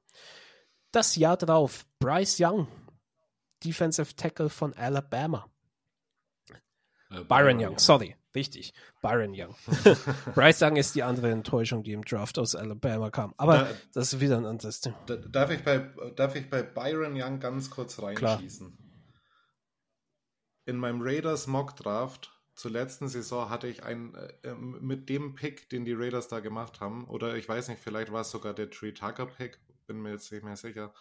Das 0.98 1.16
Jahr 1.16 1.38
drauf, 1.38 1.86
Bryce 2.00 2.38
Young, 2.40 2.68
Defensive 3.64 4.16
Tackle 4.16 4.50
von 4.50 4.74
Alabama. 4.74 5.48
Äh, 7.12 7.24
Byron 7.24 7.64
Young, 7.64 7.78
sorry, 7.78 8.16
richtig. 8.34 8.74
Byron 9.04 9.32
Young. 9.36 9.54
Bryce 10.34 10.64
Young 10.64 10.76
ist 10.76 10.96
die 10.96 11.04
andere 11.04 11.30
Enttäuschung, 11.30 11.84
die 11.84 11.92
im 11.94 12.04
Draft 12.04 12.40
aus 12.40 12.56
Alabama 12.56 13.12
kam. 13.12 13.36
Aber 13.38 13.58
da, 13.60 13.70
das 13.94 14.14
ist 14.14 14.22
wieder 14.22 14.38
ein 14.38 14.48
anderes 14.48 14.82
Thema. 14.82 14.98
Darf 15.06 15.52
ich 15.52 15.64
bei, 15.64 15.78
darf 16.16 16.36
ich 16.36 16.50
bei 16.50 16.64
Byron 16.64 17.14
Young 17.16 17.40
ganz 17.40 17.70
kurz 17.70 18.02
reinschießen? 18.02 18.76
Klar 18.76 18.88
in 20.66 20.78
meinem 20.78 21.02
Raiders 21.04 21.46
Mock 21.46 21.76
Draft 21.76 22.32
zur 22.56 22.72
letzten 22.72 23.08
Saison 23.08 23.52
hatte 23.52 23.68
ich 23.68 23.84
einen 23.84 24.16
äh, 24.16 24.56
mit 24.56 25.10
dem 25.10 25.36
Pick, 25.36 25.70
den 25.70 25.86
die 25.86 25.94
Raiders 25.94 26.28
da 26.28 26.40
gemacht 26.40 26.82
haben, 26.82 27.06
oder 27.06 27.36
ich 27.36 27.48
weiß 27.48 27.68
nicht, 27.68 27.84
vielleicht 27.84 28.12
war 28.12 28.22
es 28.22 28.32
sogar 28.32 28.56
der 28.56 28.72
Tree 28.72 28.94
Tucker 28.94 29.28
Pick, 29.28 29.60
bin 29.88 30.02
mir 30.02 30.12
jetzt 30.12 30.32
nicht 30.32 30.44
mehr 30.44 30.56
sicher, 30.56 30.94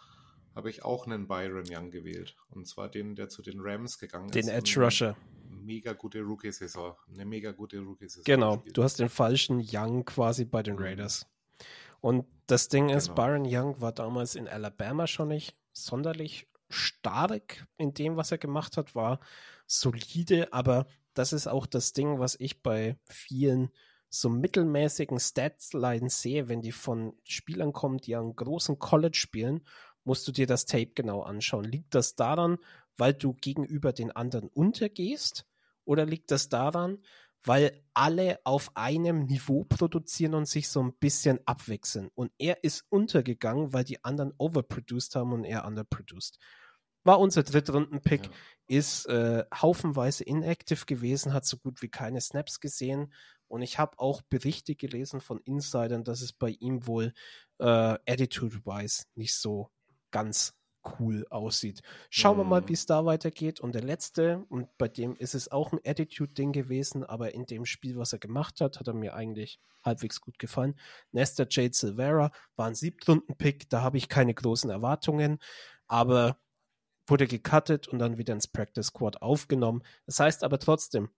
habe 0.55 0.69
ich 0.69 0.83
auch 0.83 1.05
einen 1.05 1.27
Byron 1.27 1.65
Young 1.69 1.91
gewählt. 1.91 2.35
Und 2.49 2.67
zwar 2.67 2.89
den, 2.89 3.15
der 3.15 3.29
zu 3.29 3.41
den 3.41 3.59
Rams 3.59 3.99
gegangen 3.99 4.29
den 4.29 4.39
ist. 4.39 4.49
Den 4.49 4.55
Edge 4.55 4.83
Rusher. 4.83 5.15
Mega 5.49 5.93
gute 5.93 6.21
Rookie-Saison. 6.21 6.95
Eine 7.13 7.25
mega 7.25 7.51
gute 7.51 7.79
Rookie-Saison. 7.79 8.23
Genau, 8.23 8.55
gespielt. 8.55 8.77
du 8.77 8.83
hast 8.83 8.99
den 8.99 9.09
falschen 9.09 9.63
Young 9.63 10.05
quasi 10.05 10.45
bei 10.45 10.63
den 10.63 10.75
mhm. 10.75 10.81
Raiders. 10.81 11.27
Und 12.01 12.25
das 12.47 12.69
Ding 12.69 12.89
ist, 12.89 13.09
genau. 13.09 13.15
Byron 13.15 13.45
Young 13.45 13.81
war 13.81 13.91
damals 13.91 14.35
in 14.35 14.47
Alabama 14.47 15.05
schon 15.05 15.29
nicht 15.29 15.55
sonderlich 15.73 16.47
stark 16.69 17.67
in 17.77 17.93
dem, 17.93 18.17
was 18.17 18.31
er 18.31 18.37
gemacht 18.37 18.77
hat, 18.77 18.95
war 18.95 19.19
solide, 19.67 20.51
aber 20.53 20.85
das 21.13 21.33
ist 21.33 21.47
auch 21.47 21.65
das 21.65 21.93
Ding, 21.93 22.19
was 22.19 22.35
ich 22.39 22.61
bei 22.61 22.97
vielen 23.05 23.69
so 24.09 24.29
mittelmäßigen 24.29 25.19
Statslines 25.19 26.21
sehe, 26.21 26.47
wenn 26.47 26.61
die 26.61 26.71
von 26.71 27.13
Spielern 27.23 27.73
kommen, 27.73 27.97
die 27.97 28.15
an 28.15 28.35
großen 28.35 28.79
College 28.79 29.17
spielen, 29.17 29.61
musst 30.03 30.27
du 30.27 30.31
dir 30.31 30.47
das 30.47 30.65
Tape 30.65 30.91
genau 30.95 31.21
anschauen. 31.21 31.65
Liegt 31.65 31.93
das 31.93 32.15
daran, 32.15 32.57
weil 32.97 33.13
du 33.13 33.33
gegenüber 33.33 33.93
den 33.93 34.11
anderen 34.11 34.47
untergehst? 34.47 35.45
Oder 35.83 36.05
liegt 36.05 36.31
das 36.31 36.49
daran, 36.49 36.99
weil 37.43 37.83
alle 37.93 38.39
auf 38.43 38.71
einem 38.75 39.25
Niveau 39.25 39.63
produzieren 39.63 40.33
und 40.33 40.47
sich 40.47 40.69
so 40.69 40.81
ein 40.81 40.93
bisschen 40.93 41.39
abwechseln? 41.45 42.09
Und 42.15 42.31
er 42.37 42.63
ist 42.63 42.85
untergegangen, 42.89 43.73
weil 43.73 43.83
die 43.83 44.03
anderen 44.03 44.33
overproduced 44.37 45.15
haben 45.15 45.33
und 45.33 45.43
er 45.43 45.65
underproduced. 45.65 46.39
War 47.03 47.19
unser 47.19 47.43
Drittrunden-Pick, 47.43 48.25
ja. 48.25 48.31
ist 48.67 49.05
äh, 49.05 49.45
haufenweise 49.53 50.25
inactive 50.25 50.85
gewesen, 50.85 51.31
hat 51.31 51.45
so 51.45 51.55
gut 51.55 51.81
wie 51.81 51.87
keine 51.87 52.19
Snaps 52.19 52.59
gesehen. 52.59 53.13
Und 53.47 53.61
ich 53.61 53.79
habe 53.79 53.97
auch 53.99 54.21
Berichte 54.21 54.75
gelesen 54.75 55.21
von 55.21 55.39
Insidern, 55.41 56.03
dass 56.03 56.21
es 56.21 56.33
bei 56.33 56.49
ihm 56.59 56.87
wohl 56.87 57.13
äh, 57.59 57.65
attitude-wise 58.05 59.05
nicht 59.15 59.35
so 59.35 59.69
ganz 60.11 60.57
cool 60.99 61.25
aussieht. 61.29 61.81
Schauen 62.09 62.37
mm. 62.37 62.39
wir 62.39 62.43
mal, 62.45 62.61
mhm. 62.61 62.69
wie 62.69 62.73
es 62.73 62.85
da 62.85 63.05
weitergeht. 63.05 63.59
Und 63.59 63.73
der 63.75 63.83
letzte, 63.83 64.45
und 64.49 64.69
bei 64.77 64.87
dem 64.87 65.15
ist 65.15 65.35
es 65.35 65.51
auch 65.51 65.71
ein 65.71 65.79
Attitude-Ding 65.83 66.51
gewesen, 66.51 67.03
aber 67.03 67.33
in 67.33 67.45
dem 67.45 67.65
Spiel, 67.65 67.97
was 67.97 68.13
er 68.13 68.19
gemacht 68.19 68.61
hat, 68.61 68.79
hat 68.79 68.87
er 68.87 68.93
mir 68.93 69.13
eigentlich 69.13 69.59
halbwegs 69.83 70.21
gut 70.21 70.39
gefallen. 70.39 70.75
Nesta 71.11 71.45
Jade 71.49 71.73
Silvera 71.73 72.31
war 72.55 72.67
ein 72.67 72.75
Siebtrunden-Pick, 72.75 73.69
da 73.69 73.81
habe 73.81 73.97
ich 73.97 74.09
keine 74.09 74.33
großen 74.33 74.69
Erwartungen, 74.69 75.39
aber 75.87 76.37
wurde 77.07 77.27
gecuttet 77.27 77.87
und 77.87 77.99
dann 77.99 78.17
wieder 78.17 78.33
ins 78.33 78.47
Practice 78.47 78.87
Squad 78.87 79.21
aufgenommen. 79.21 79.81
Das 80.05 80.19
heißt 80.19 80.43
aber 80.43 80.59
trotzdem, 80.59 81.09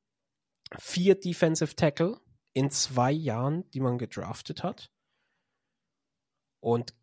vier 0.78 1.16
Defensive 1.16 1.76
Tackle 1.76 2.20
in 2.54 2.70
zwei 2.70 3.12
Jahren, 3.12 3.70
die 3.72 3.80
man 3.80 3.98
gedraftet 3.98 4.64
hat. 4.64 4.92
Und 6.60 6.94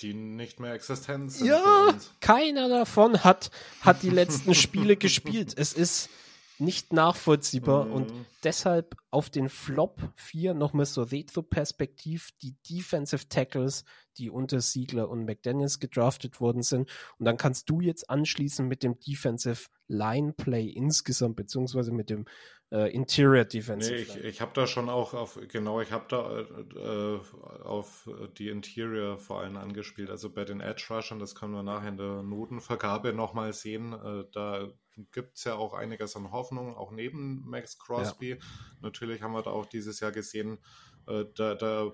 die 0.00 0.12
nicht 0.12 0.60
mehr 0.60 0.72
existent 0.72 1.32
sind. 1.32 1.46
Ja, 1.46 1.94
keiner 2.20 2.68
davon 2.68 3.22
hat, 3.22 3.50
hat 3.80 4.02
die 4.02 4.10
letzten 4.10 4.54
Spiele 4.54 4.96
gespielt. 4.96 5.54
Es 5.56 5.72
ist 5.72 6.10
nicht 6.58 6.92
nachvollziehbar 6.92 7.84
mhm. 7.86 7.92
und 7.92 8.12
deshalb 8.42 8.96
auf 9.14 9.30
den 9.30 9.48
Flop 9.48 10.00
4 10.16 10.54
nochmal 10.54 10.86
so 10.86 11.02
Retro-Perspektiv 11.02 12.30
die 12.42 12.56
Defensive 12.68 13.28
Tackles, 13.28 13.84
die 14.18 14.28
unter 14.28 14.60
Siegler 14.60 15.08
und 15.08 15.24
McDaniels 15.24 15.78
gedraftet 15.78 16.40
worden 16.40 16.62
sind. 16.62 16.90
Und 17.18 17.24
dann 17.24 17.36
kannst 17.36 17.70
du 17.70 17.80
jetzt 17.80 18.10
anschließen 18.10 18.66
mit 18.66 18.82
dem 18.82 18.98
Defensive 18.98 19.68
Line 19.86 20.32
Play 20.32 20.66
insgesamt, 20.66 21.36
beziehungsweise 21.36 21.92
mit 21.92 22.10
dem 22.10 22.24
äh, 22.72 22.92
Interior 22.92 23.44
Defensive. 23.44 23.94
Nee, 23.94 24.02
ich, 24.02 24.16
ich 24.16 24.40
habe 24.40 24.50
da 24.52 24.66
schon 24.66 24.88
auch 24.88 25.14
auf, 25.14 25.38
genau, 25.46 25.80
ich 25.80 25.92
habe 25.92 26.06
da 26.08 26.40
äh, 26.40 27.20
auf 27.62 28.10
die 28.36 28.48
Interior 28.48 29.16
vor 29.18 29.42
allem 29.42 29.56
angespielt. 29.56 30.10
Also 30.10 30.28
bei 30.28 30.44
den 30.44 30.60
Edge 30.60 30.86
Rushern, 30.90 31.20
das 31.20 31.36
können 31.36 31.52
wir 31.52 31.62
nachher 31.62 31.90
in 31.90 31.98
der 31.98 32.24
Notenvergabe 32.24 33.12
nochmal 33.12 33.52
sehen. 33.52 33.92
Äh, 33.92 34.24
da 34.32 34.68
gibt 35.12 35.36
es 35.36 35.44
ja 35.44 35.54
auch 35.54 35.74
einiges 35.74 36.16
an 36.16 36.30
Hoffnung, 36.30 36.76
auch 36.76 36.90
neben 36.90 37.48
Max 37.48 37.78
Crosby. 37.78 38.30
Ja. 38.30 38.36
Natürlich 38.80 39.03
haben 39.22 39.32
wir 39.32 39.42
da 39.42 39.50
auch 39.50 39.66
dieses 39.66 40.00
Jahr 40.00 40.12
gesehen, 40.12 40.58
äh, 41.06 41.24
da, 41.34 41.54
da 41.54 41.92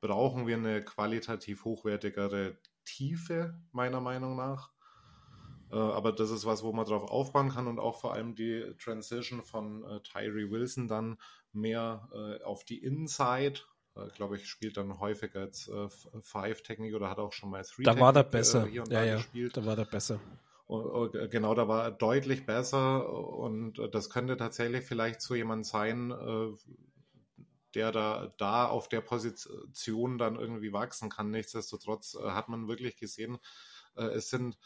brauchen 0.00 0.46
wir 0.46 0.56
eine 0.56 0.84
qualitativ 0.84 1.64
hochwertigere 1.64 2.56
Tiefe, 2.84 3.54
meiner 3.72 4.00
Meinung 4.00 4.36
nach. 4.36 4.70
Äh, 5.70 5.76
aber 5.76 6.12
das 6.12 6.30
ist 6.30 6.44
was, 6.44 6.62
wo 6.62 6.72
man 6.72 6.84
drauf 6.84 7.04
aufbauen 7.10 7.50
kann 7.50 7.66
und 7.66 7.78
auch 7.78 8.00
vor 8.00 8.12
allem 8.12 8.34
die 8.34 8.74
Transition 8.78 9.42
von 9.42 9.84
äh, 9.84 10.00
Tyree 10.00 10.50
Wilson 10.50 10.88
dann 10.88 11.18
mehr 11.52 12.08
äh, 12.12 12.42
auf 12.44 12.64
die 12.64 12.82
Inside. 12.82 13.60
Äh, 13.94 14.08
glaube 14.14 14.36
ich, 14.36 14.48
spielt 14.48 14.76
dann 14.76 15.00
häufiger 15.00 15.40
als 15.40 15.68
äh, 15.68 15.88
Five-Technik 16.20 16.94
oder 16.94 17.08
hat 17.08 17.18
auch 17.18 17.32
schon 17.32 17.50
mal 17.50 17.62
Three. 17.62 17.84
Da 17.84 17.98
war 17.98 18.14
er 18.14 18.24
besser. 18.24 18.66
hier 18.66 18.82
und 18.82 18.92
ja, 18.92 19.00
da 19.00 19.06
ja, 19.06 19.16
gespielt. 19.16 19.56
Da 19.56 19.64
war 19.64 19.78
er 19.78 19.84
besser. 19.84 20.20
Genau, 21.30 21.54
da 21.54 21.68
war 21.68 21.84
er 21.84 21.90
deutlich 21.90 22.46
besser 22.46 23.08
und 23.12 23.74
das 23.92 24.10
könnte 24.10 24.36
tatsächlich 24.36 24.84
vielleicht 24.84 25.20
so 25.20 25.34
jemand 25.34 25.66
sein, 25.66 26.14
der 27.74 27.92
da, 27.92 28.32
da 28.38 28.68
auf 28.68 28.88
der 28.88 29.00
Position 29.02 30.18
dann 30.18 30.36
irgendwie 30.36 30.72
wachsen 30.72 31.10
kann. 31.10 31.30
Nichtsdestotrotz 31.30 32.16
hat 32.22 32.48
man 32.48 32.68
wirklich 32.68 32.96
gesehen, 32.96 33.38
es 33.94 34.30
sind 34.30 34.56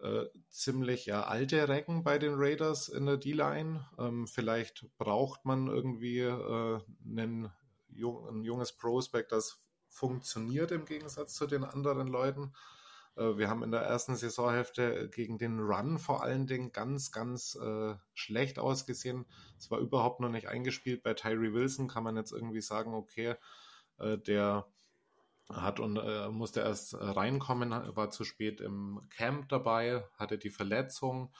äh, 0.00 0.26
ziemlich 0.50 1.06
ja, 1.06 1.22
alte 1.22 1.68
Recken 1.68 2.02
bei 2.04 2.18
den 2.18 2.34
Raiders 2.34 2.88
in 2.88 3.06
der 3.06 3.16
D-Line. 3.16 3.86
Ähm, 3.98 4.26
vielleicht 4.26 4.86
braucht 4.98 5.44
man 5.44 5.68
irgendwie 5.68 6.20
äh, 6.20 6.80
einen, 7.06 7.50
ein 7.88 8.42
junges 8.42 8.72
Prospect, 8.72 9.32
das 9.32 9.62
funktioniert 9.88 10.72
im 10.72 10.84
Gegensatz 10.84 11.34
zu 11.34 11.46
den 11.46 11.64
anderen 11.64 12.08
Leuten. 12.08 12.52
Äh, 13.16 13.36
wir 13.36 13.48
haben 13.48 13.62
in 13.62 13.70
der 13.70 13.82
ersten 13.82 14.16
Saisonhälfte 14.16 15.08
gegen 15.08 15.38
den 15.38 15.60
Run 15.60 15.98
vor 15.98 16.22
allen 16.22 16.46
Dingen 16.46 16.72
ganz, 16.72 17.12
ganz 17.12 17.56
äh, 17.56 17.94
schlecht 18.14 18.58
ausgesehen. 18.58 19.26
Es 19.58 19.70
war 19.70 19.78
überhaupt 19.78 20.20
noch 20.20 20.30
nicht 20.30 20.48
eingespielt. 20.48 21.02
Bei 21.02 21.14
Tyree 21.14 21.52
Wilson 21.52 21.88
kann 21.88 22.04
man 22.04 22.16
jetzt 22.16 22.32
irgendwie 22.32 22.60
sagen, 22.60 22.94
okay, 22.94 23.36
äh, 23.98 24.18
der 24.18 24.66
hat 25.50 25.78
und 25.78 25.96
äh, 25.98 26.28
musste 26.30 26.60
erst 26.60 26.94
reinkommen, 26.98 27.70
war 27.96 28.10
zu 28.10 28.24
spät 28.24 28.60
im 28.60 29.02
Camp 29.10 29.48
dabei, 29.50 30.04
hatte 30.16 30.38
die 30.38 30.50
Verletzung, 30.50 31.32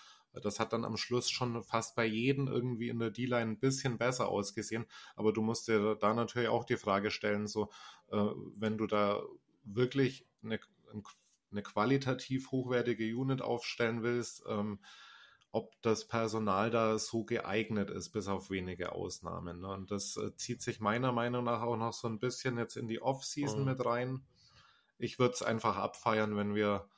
Das 0.42 0.58
hat 0.60 0.72
dann 0.72 0.84
am 0.84 0.96
Schluss 0.96 1.30
schon 1.30 1.62
fast 1.62 1.94
bei 1.96 2.04
jedem 2.04 2.48
irgendwie 2.48 2.88
in 2.88 2.98
der 2.98 3.10
D-Line 3.10 3.52
ein 3.52 3.58
bisschen 3.58 3.98
besser 3.98 4.28
ausgesehen. 4.28 4.84
Aber 5.16 5.32
du 5.32 5.42
musst 5.42 5.68
dir 5.68 5.94
da 5.94 6.12
natürlich 6.12 6.48
auch 6.48 6.64
die 6.64 6.76
Frage 6.76 7.10
stellen, 7.10 7.46
so, 7.46 7.70
äh, 8.10 8.16
wenn 8.56 8.76
du 8.76 8.86
da 8.86 9.22
wirklich 9.64 10.26
eine, 10.42 10.58
eine 11.54 11.62
qualitativ 11.62 12.50
hochwertige 12.50 13.16
Unit 13.16 13.40
aufstellen 13.40 14.02
willst, 14.02 14.42
ähm, 14.48 14.80
ob 15.52 15.80
das 15.82 16.06
Personal 16.06 16.70
da 16.70 16.98
so 16.98 17.24
geeignet 17.24 17.88
ist, 17.88 18.10
bis 18.10 18.26
auf 18.26 18.50
wenige 18.50 18.92
Ausnahmen. 18.92 19.60
Ne? 19.60 19.68
Und 19.68 19.90
das 19.92 20.16
äh, 20.16 20.34
zieht 20.34 20.62
sich 20.62 20.80
meiner 20.80 21.12
Meinung 21.12 21.44
nach 21.44 21.62
auch 21.62 21.76
noch 21.76 21.92
so 21.92 22.08
ein 22.08 22.18
bisschen 22.18 22.58
jetzt 22.58 22.76
in 22.76 22.88
die 22.88 23.00
Off-Season 23.00 23.60
mhm. 23.60 23.66
mit 23.66 23.84
rein. 23.84 24.26
Ich 24.98 25.18
würde 25.18 25.34
es 25.34 25.42
einfach 25.42 25.76
abfeiern, 25.76 26.36
wenn 26.36 26.54
wir 26.56 26.88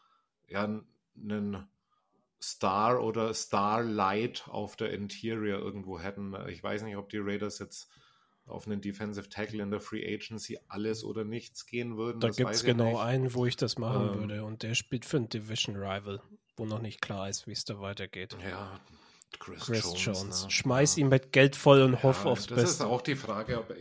ja 0.49 0.65
einen 0.65 1.69
Star 2.41 3.03
oder 3.03 3.35
Starlight 3.35 4.49
auf 4.49 4.77
der 4.77 4.91
Interior 4.93 5.59
irgendwo 5.59 5.99
hätten. 5.99 6.35
Ich 6.49 6.63
weiß 6.63 6.83
nicht, 6.83 6.97
ob 6.97 7.11
die 7.11 7.19
Raiders 7.19 7.59
jetzt 7.59 7.91
auf 8.47 8.67
einen 8.67 8.81
Defensive 8.81 9.29
Tackle 9.29 9.63
in 9.63 9.71
der 9.71 9.81
Free 9.81 10.05
Agency 10.15 10.59
alles 10.69 11.05
oder 11.05 11.25
nichts 11.25 11.67
gehen 11.67 11.97
würden. 11.97 12.21
Da 12.21 12.29
gibt 12.29 12.51
es 12.51 12.65
genau 12.65 12.93
nicht. 12.93 13.01
einen, 13.01 13.35
wo 13.35 13.47
ich 13.47 13.57
das 13.57 13.79
machen 13.79 14.09
ähm, 14.09 14.21
würde 14.21 14.45
und 14.45 14.63
der 14.63 14.75
spielt 14.75 15.05
für 15.05 15.17
einen 15.17 15.29
Division 15.29 15.77
Rival 15.77 16.21
wo 16.57 16.65
noch 16.65 16.81
nicht 16.81 17.01
klar 17.01 17.29
ist, 17.29 17.47
wie 17.47 17.53
es 17.53 17.65
da 17.65 17.81
weitergeht. 17.81 18.37
Ja, 18.43 18.81
Chris, 19.39 19.65
Chris 19.65 19.85
Jones. 19.85 20.05
Jones. 20.05 20.45
Ne? 20.45 20.51
Schmeiß 20.51 20.97
ja. 20.97 21.03
ihn 21.03 21.09
mit 21.09 21.33
Geld 21.33 21.57
voll 21.57 21.83
und 21.83 21.95
ja, 21.95 22.03
hoff 22.03 22.25
aufs 22.25 22.47
das 22.47 22.57
Beste. 22.57 22.63
Das 22.63 22.71
ist 22.73 22.81
auch 22.81 23.03
die 23.03 23.17
Frage, 23.17 23.59
ob, 23.59 23.75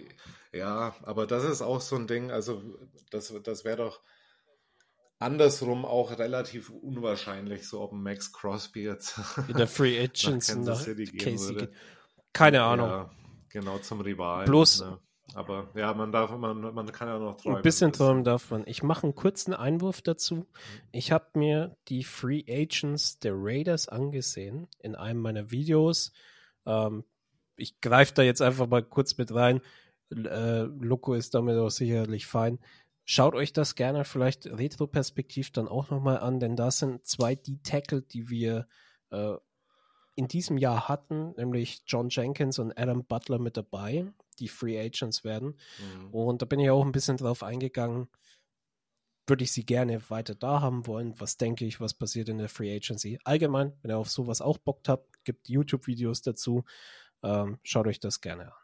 ja, 0.52 0.96
aber 1.04 1.26
das 1.28 1.44
ist 1.44 1.62
auch 1.62 1.82
so 1.82 1.96
ein 1.96 2.08
Ding, 2.08 2.32
also 2.32 2.62
das, 3.12 3.34
das 3.44 3.64
wäre 3.64 3.78
doch 3.78 4.02
andersrum 5.20 5.86
auch 5.86 6.18
relativ 6.18 6.70
unwahrscheinlich, 6.70 7.68
so 7.68 7.82
ob 7.82 7.94
ein 7.94 8.04
Max 8.04 8.34
Crosby 8.34 8.84
jetzt 8.84 9.20
in 9.48 9.56
der 9.56 9.68
Free 9.68 9.98
Agents 9.98 10.50
nach 10.56 10.56
Kansas 10.56 10.84
City 10.84 11.06
gehen 11.06 11.20
Casey 11.20 11.56
würde. 11.56 11.72
Keine 12.34 12.64
Ahnung. 12.64 12.90
Ja, 12.90 13.10
genau 13.56 13.78
zum 13.80 14.02
Rivalen. 14.02 14.46
Bloß, 14.46 14.82
ne? 14.82 15.00
Aber 15.34 15.70
ja, 15.74 15.94
man 15.94 16.12
darf, 16.12 16.30
man, 16.38 16.60
man 16.60 16.92
kann 16.92 17.08
ja 17.08 17.18
noch 17.18 17.38
träumen. 17.38 17.58
Ein 17.58 17.64
bisschen 17.64 17.92
träumen 17.92 18.24
darf 18.24 18.52
man. 18.52 18.64
Ich 18.68 18.84
mache 18.84 19.04
einen 19.04 19.16
kurzen 19.16 19.54
Einwurf 19.54 20.02
dazu. 20.02 20.36
Mhm. 20.36 20.46
Ich 20.92 21.12
habe 21.12 21.26
mir 21.34 21.78
die 21.88 22.04
Free 22.04 22.44
Agents 22.48 23.18
der 23.20 23.34
Raiders 23.36 23.88
angesehen 23.88 24.68
in 24.80 24.96
einem 24.96 25.22
meiner 25.22 25.50
Videos. 25.52 26.12
Ähm, 26.66 27.06
ich 27.56 27.80
greife 27.82 28.14
da 28.14 28.22
jetzt 28.22 28.42
einfach 28.42 28.68
mal 28.68 28.84
kurz 28.84 29.18
mit 29.18 29.34
rein. 29.34 29.62
Äh, 30.12 30.64
Loco 30.64 31.14
ist 31.14 31.34
damit 31.34 31.58
auch 31.58 31.70
sicherlich 31.70 32.28
fein. 32.28 32.60
Schaut 33.06 33.36
euch 33.36 33.54
das 33.54 33.76
gerne 33.76 34.04
vielleicht 34.04 34.48
retroperspektiv 34.48 35.52
dann 35.52 35.68
auch 35.68 35.90
nochmal 35.90 36.20
an, 36.20 36.40
denn 36.40 36.56
da 36.56 36.72
sind 36.72 37.06
zwei 37.06 37.36
D-Tackle, 37.36 38.02
die 38.02 38.30
wir 38.30 38.68
äh, 39.12 39.36
in 40.16 40.28
diesem 40.28 40.58
Jahr 40.58 40.88
hatten, 40.88 41.34
nämlich 41.38 41.84
John 41.86 42.10
Jenkins 42.10 42.60
und 42.60 42.78
Adam 42.78 43.04
Butler 43.06 43.40
mit 43.40 43.58
dabei 43.58 44.08
die 44.40 44.48
Free 44.48 44.80
Agents 44.80 45.24
werden. 45.24 45.58
Mhm. 45.80 46.14
Und 46.14 46.42
da 46.42 46.46
bin 46.46 46.60
ich 46.60 46.70
auch 46.70 46.86
ein 46.86 46.92
bisschen 46.92 47.18
drauf 47.18 47.44
eingegangen. 47.44 48.08
Würde 49.28 49.44
ich 49.44 49.52
sie 49.52 49.66
gerne 49.66 50.10
weiter 50.10 50.36
da 50.36 50.62
haben 50.62 50.86
wollen? 50.88 51.20
Was 51.20 51.38
denke 51.38 51.66
ich, 51.66 51.80
was 51.80 51.94
passiert 51.94 52.30
in 52.30 52.38
der 52.38 52.50
Free 52.50 52.76
Agency? 52.76 53.20
Allgemein, 53.24 53.74
wenn 53.82 53.92
ihr 53.92 53.98
auf 53.98 54.10
sowas 54.10 54.42
auch 54.42 54.58
Bock 54.58 54.82
habt, 54.88 55.24
gibt 55.24 55.50
YouTube-Videos 55.50 56.22
dazu. 56.22 56.64
Ähm, 57.24 57.58
schaut 57.64 57.88
euch 57.88 58.00
das 58.00 58.22
gerne 58.22 58.48
an. 58.48 58.60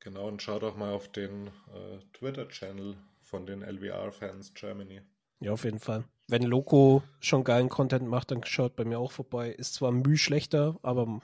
Genau, 0.00 0.28
und 0.28 0.42
schaut 0.42 0.64
auch 0.64 0.76
mal 0.76 0.92
auf 0.92 1.12
den 1.12 1.48
äh, 1.48 1.98
Twitter-Channel 2.14 2.96
von 3.20 3.46
den 3.46 3.62
LVR-Fans 3.62 4.54
Germany. 4.54 5.02
Ja, 5.40 5.52
auf 5.52 5.64
jeden 5.64 5.78
Fall. 5.78 6.04
Wenn 6.30 6.42
Loco 6.42 7.02
schon 7.20 7.44
geilen 7.44 7.68
Content 7.68 8.08
macht, 8.08 8.30
dann 8.30 8.44
schaut 8.44 8.76
bei 8.76 8.84
mir 8.84 8.98
auch 8.98 9.12
vorbei. 9.12 9.50
Ist 9.50 9.74
zwar 9.74 9.90
müh 9.90 10.16
schlechter, 10.16 10.78
aber 10.82 11.20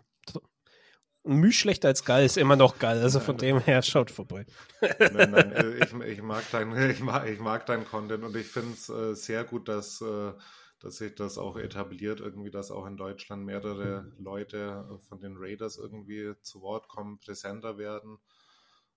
Müh 1.26 1.50
schlechter 1.50 1.88
als 1.88 2.04
geil 2.04 2.24
ist 2.24 2.36
immer 2.36 2.54
noch 2.54 2.78
geil. 2.78 3.02
Also 3.02 3.18
von 3.18 3.36
dem 3.36 3.58
her 3.58 3.82
schaut 3.82 4.12
vorbei. 4.12 4.46
Nein, 4.80 5.30
nein, 5.32 5.52
äh, 5.52 5.84
ich, 5.84 5.92
ich, 5.92 6.22
mag 6.22 6.44
dein, 6.52 6.72
ich, 6.90 7.00
mag, 7.00 7.28
ich 7.28 7.40
mag 7.40 7.66
deinen 7.66 7.84
Content 7.84 8.22
und 8.22 8.36
ich 8.36 8.46
finde 8.46 8.74
es 8.74 8.88
äh, 8.88 9.14
sehr 9.14 9.42
gut, 9.42 9.68
dass, 9.68 10.00
äh, 10.00 10.32
dass 10.78 10.98
sich 10.98 11.16
das 11.16 11.36
auch 11.36 11.56
etabliert, 11.56 12.20
irgendwie, 12.20 12.50
dass 12.50 12.70
auch 12.70 12.86
in 12.86 12.96
Deutschland 12.96 13.44
mehrere 13.44 14.12
Leute 14.18 15.00
von 15.08 15.20
den 15.20 15.36
Raiders 15.36 15.78
irgendwie 15.78 16.34
zu 16.42 16.62
Wort 16.62 16.86
kommen, 16.86 17.18
präsenter 17.18 17.76
werden. 17.76 18.18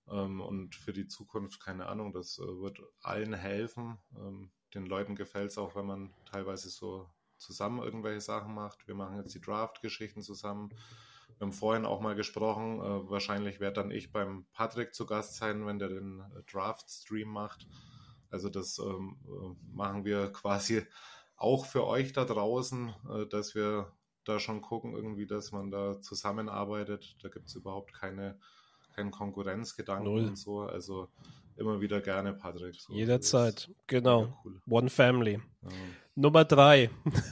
Ähm, 0.07 0.39
und 0.39 0.76
für 0.76 0.93
die 0.93 1.07
Zukunft, 1.07 1.60
keine 1.64 1.88
Ahnung, 1.88 2.14
das 2.14 2.38
äh, 2.38 2.43
wird 2.43 2.80
allen 3.01 3.34
helfen. 3.34 3.97
Ähm, 4.16 4.51
den 4.74 4.86
Leuten 4.86 5.15
gefällt 5.15 5.51
es 5.51 5.57
auch, 5.57 5.76
wenn 5.76 5.86
man 5.86 6.13
teilweise 6.26 6.70
so 6.70 7.09
zusammen 7.38 7.82
irgendwelche 7.82 8.22
Sachen 8.22 8.53
macht. 8.53 8.88
Wir 8.88 8.95
machen 8.95 9.17
jetzt 9.17 9.34
die 9.34 9.41
Draft-Geschichten 9.41 10.22
zusammen. 10.22 10.70
Wir 11.38 11.45
haben 11.45 11.53
vorhin 11.53 11.86
auch 11.86 12.01
mal 12.01 12.15
gesprochen, 12.15 12.80
äh, 12.82 13.09
wahrscheinlich 13.09 13.59
werde 13.59 13.82
dann 13.82 13.91
ich 13.91 14.11
beim 14.11 14.45
Patrick 14.51 14.93
zu 14.93 15.05
Gast 15.05 15.38
sein, 15.38 15.65
wenn 15.65 15.80
der 15.80 15.89
den 15.89 16.20
äh, 16.20 16.43
Draft-Stream 16.51 17.30
macht. 17.30 17.67
Also 18.30 18.49
das 18.49 18.78
ähm, 18.80 19.17
äh, 19.26 19.76
machen 19.76 20.05
wir 20.05 20.32
quasi 20.34 20.84
auch 21.38 21.65
für 21.65 21.88
euch 21.88 22.11
da 22.11 22.26
draußen, 22.26 22.93
äh, 23.09 23.26
dass 23.28 23.55
wir 23.55 23.91
da 24.26 24.39
schon 24.39 24.61
gucken, 24.61 24.93
irgendwie, 24.93 25.26
dass 25.26 25.51
man 25.51 25.72
da 25.72 26.01
zusammenarbeitet. 26.01 27.15
Da 27.24 27.30
gibt 27.30 27.47
es 27.47 27.55
überhaupt 27.55 27.93
keine, 27.93 28.38
keinen 28.93 29.11
Konkurrenzgedanken 29.11 30.13
Null. 30.13 30.28
und 30.28 30.36
so. 30.38 30.61
Also 30.61 31.07
immer 31.60 31.82
wieder 31.82 32.01
gerne, 32.01 32.34
Patrick. 32.34 32.76
So, 32.76 32.93
Jederzeit, 32.93 33.70
genau. 33.88 34.39
Cool. 34.43 34.62
One 34.70 34.89
Family. 34.89 35.39
Ja. 35.62 35.70
Nummer 36.16 36.43
drei. 36.43 36.89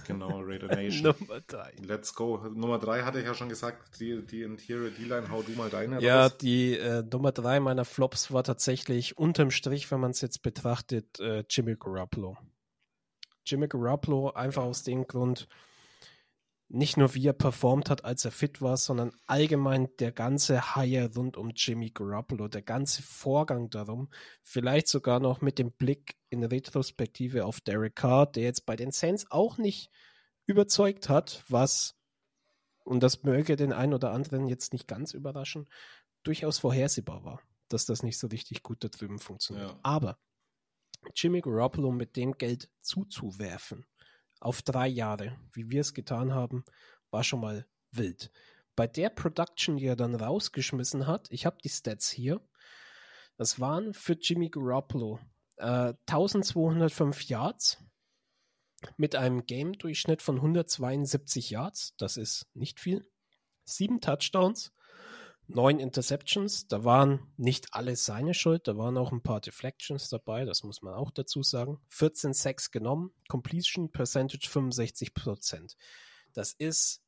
Genau, 0.08 0.40
Raider 0.46 0.68
Nation. 0.68 1.14
Nummer 1.20 1.42
drei. 1.48 1.74
Let's 1.86 2.14
go. 2.14 2.38
Nummer 2.54 2.80
drei 2.80 3.04
hatte 3.04 3.20
ich 3.20 3.26
ja 3.26 3.34
schon 3.34 3.50
gesagt, 3.50 4.00
die, 4.00 4.26
die 4.26 4.44
Interior 4.44 4.90
D-Line, 4.92 5.30
hau 5.30 5.42
du 5.42 5.52
mal 5.54 5.70
deine 5.70 6.00
Ja, 6.02 6.24
raus. 6.28 6.38
die 6.38 6.78
äh, 6.78 7.04
Nummer 7.04 7.32
drei 7.34 7.60
meiner 7.60 7.84
Flops 7.84 8.32
war 8.32 8.44
tatsächlich 8.44 9.18
unterm 9.18 9.52
Strich, 9.52 9.92
wenn 9.92 10.00
man 10.00 10.12
es 10.12 10.22
jetzt 10.22 10.42
betrachtet, 10.42 11.20
äh, 11.20 11.44
Jimmy 11.50 11.76
Garoppolo. 11.78 12.38
Jimmy 13.46 13.68
Garoppolo 13.68 14.32
einfach 14.32 14.64
aus 14.64 14.84
dem 14.84 15.06
Grund, 15.08 15.48
nicht 16.70 16.98
nur 16.98 17.14
wie 17.16 17.28
er 17.28 17.34
performt 17.34 17.90
hat, 17.90 18.04
als 18.04 18.26
er 18.26 18.32
fit 18.32 18.62
war, 18.62 18.76
sondern 18.76 19.14
allgemein 19.26 19.88
der 20.00 20.12
ganze 20.12 20.76
Hire 20.76 21.14
rund 21.16 21.38
um 21.38 21.52
Jimmy 21.56 21.92
Garoppolo, 21.92 22.48
der 22.50 22.62
ganze 22.62 23.02
Vorgang 23.02 23.70
darum, 23.70 24.10
vielleicht 24.44 24.88
sogar 24.88 25.20
noch 25.20 25.42
mit 25.42 25.60
dem 25.60 25.72
Blick 25.72 26.18
in 26.30 26.44
Retrospektive 26.44 27.46
auf 27.46 27.62
Derek 27.62 27.96
Carr, 27.96 28.30
der 28.30 28.44
jetzt 28.44 28.66
bei 28.66 28.76
den 28.76 28.92
Saints 28.92 29.26
auch 29.32 29.58
nicht 29.58 29.90
überzeugt 30.46 31.08
hat, 31.08 31.44
was, 31.48 31.96
und 32.84 33.02
das 33.02 33.24
möge 33.24 33.56
den 33.56 33.72
einen 33.72 33.94
oder 33.94 34.12
anderen 34.12 34.48
jetzt 34.48 34.74
nicht 34.74 34.88
ganz 34.88 35.14
überraschen, 35.14 35.70
durchaus 36.24 36.60
vorhersehbar 36.60 37.24
war, 37.24 37.42
dass 37.70 37.86
das 37.86 38.04
nicht 38.04 38.20
so 38.20 38.28
richtig 38.28 38.62
gut 38.62 38.84
da 38.84 38.90
drüben 38.90 39.20
funktioniert. 39.20 39.72
Ja. 39.72 39.80
Aber 39.84 40.18
Jimmy 41.16 41.40
Garoppolo 41.40 41.92
mit 41.92 42.18
dem 42.18 42.34
Geld 42.34 42.70
zuzuwerfen, 42.82 43.86
auf 44.40 44.62
drei 44.62 44.88
Jahre, 44.88 45.38
wie 45.54 45.70
wir 45.70 45.82
es 45.82 45.94
getan 45.94 46.34
haben, 46.34 46.64
war 47.12 47.24
schon 47.24 47.42
mal 47.42 47.66
wild. 47.92 48.32
Bei 48.76 48.88
der 48.88 49.10
Production, 49.10 49.78
die 49.78 49.86
er 49.86 49.96
dann 49.96 50.16
rausgeschmissen 50.16 51.08
hat, 51.08 51.28
ich 51.32 51.46
habe 51.46 51.58
die 51.64 51.70
Stats 51.70 52.10
hier, 52.10 52.42
das 53.38 53.60
waren 53.60 53.94
für 53.94 54.14
Jimmy 54.14 54.50
Garoppolo 54.50 55.20
äh, 55.58 55.94
1205 56.08 57.24
Yards 57.24 57.84
mit 58.96 59.16
einem 59.16 59.46
Game-Durchschnitt 59.46 60.22
von 60.22 60.36
172 60.38 61.50
Yards, 61.50 61.96
das 61.98 62.18
ist 62.18 62.48
nicht 62.54 62.80
viel, 62.80 63.10
sieben 63.64 64.02
Touchdowns, 64.02 64.72
neun 65.48 65.80
Interceptions. 65.80 66.68
Da 66.68 66.84
waren 66.84 67.32
nicht 67.38 67.74
alle 67.74 67.96
seine 67.96 68.34
Schuld, 68.34 68.68
da 68.68 68.78
waren 68.78 68.98
auch 68.98 69.12
ein 69.12 69.24
paar 69.24 69.42
Deflections 69.42 70.10
dabei, 70.10 70.46
das 70.46 70.64
muss 70.64 70.82
man 70.82 70.94
auch 70.94 71.12
dazu 71.12 71.44
sagen. 71.44 71.80
14 71.90 72.34
Sacks 72.34 72.72
genommen, 72.72 73.12
Completion 73.28 73.92
Percentage 73.92 74.48
65%. 74.50 75.76
Das 76.34 76.54
ist 76.54 77.02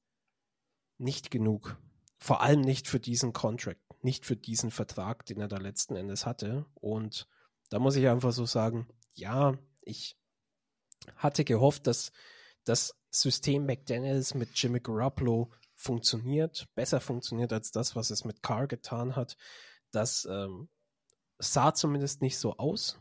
nicht 0.98 1.32
genug. 1.32 1.78
Vor 2.18 2.42
allem 2.42 2.62
nicht 2.62 2.88
für 2.88 3.00
diesen 3.00 3.32
Contract, 3.32 3.82
nicht 4.04 4.26
für 4.26 4.36
diesen 4.36 4.72
Vertrag, 4.72 5.26
den 5.26 5.40
er 5.40 5.48
da 5.48 5.58
letzten 5.58 5.96
Endes 5.96 6.26
hatte. 6.26 6.66
Und 6.76 7.28
da 7.70 7.80
muss 7.80 7.96
ich 7.96 8.08
einfach 8.08 8.34
so 8.34 8.46
sagen, 8.46 8.88
ja, 9.14 9.58
ich 9.82 10.18
hatte 11.16 11.46
gehofft, 11.46 11.88
dass 11.88 12.12
das 12.66 12.94
System 13.10 13.66
McDaniels 13.66 14.34
mit 14.34 14.50
Jimmy 14.56 14.80
Garoppolo 14.80 15.52
funktioniert, 15.80 16.68
besser 16.76 17.00
funktioniert 17.00 17.54
als 17.54 17.72
das, 17.72 17.96
was 17.96 18.10
es 18.10 18.26
mit 18.26 18.44
Carr 18.44 18.68
getan 18.68 19.16
hat. 19.16 19.38
Das 19.92 20.28
ähm, 20.30 20.68
sah 21.38 21.74
zumindest 21.74 22.22
nicht 22.22 22.38
so 22.38 22.58
aus. 22.58 23.00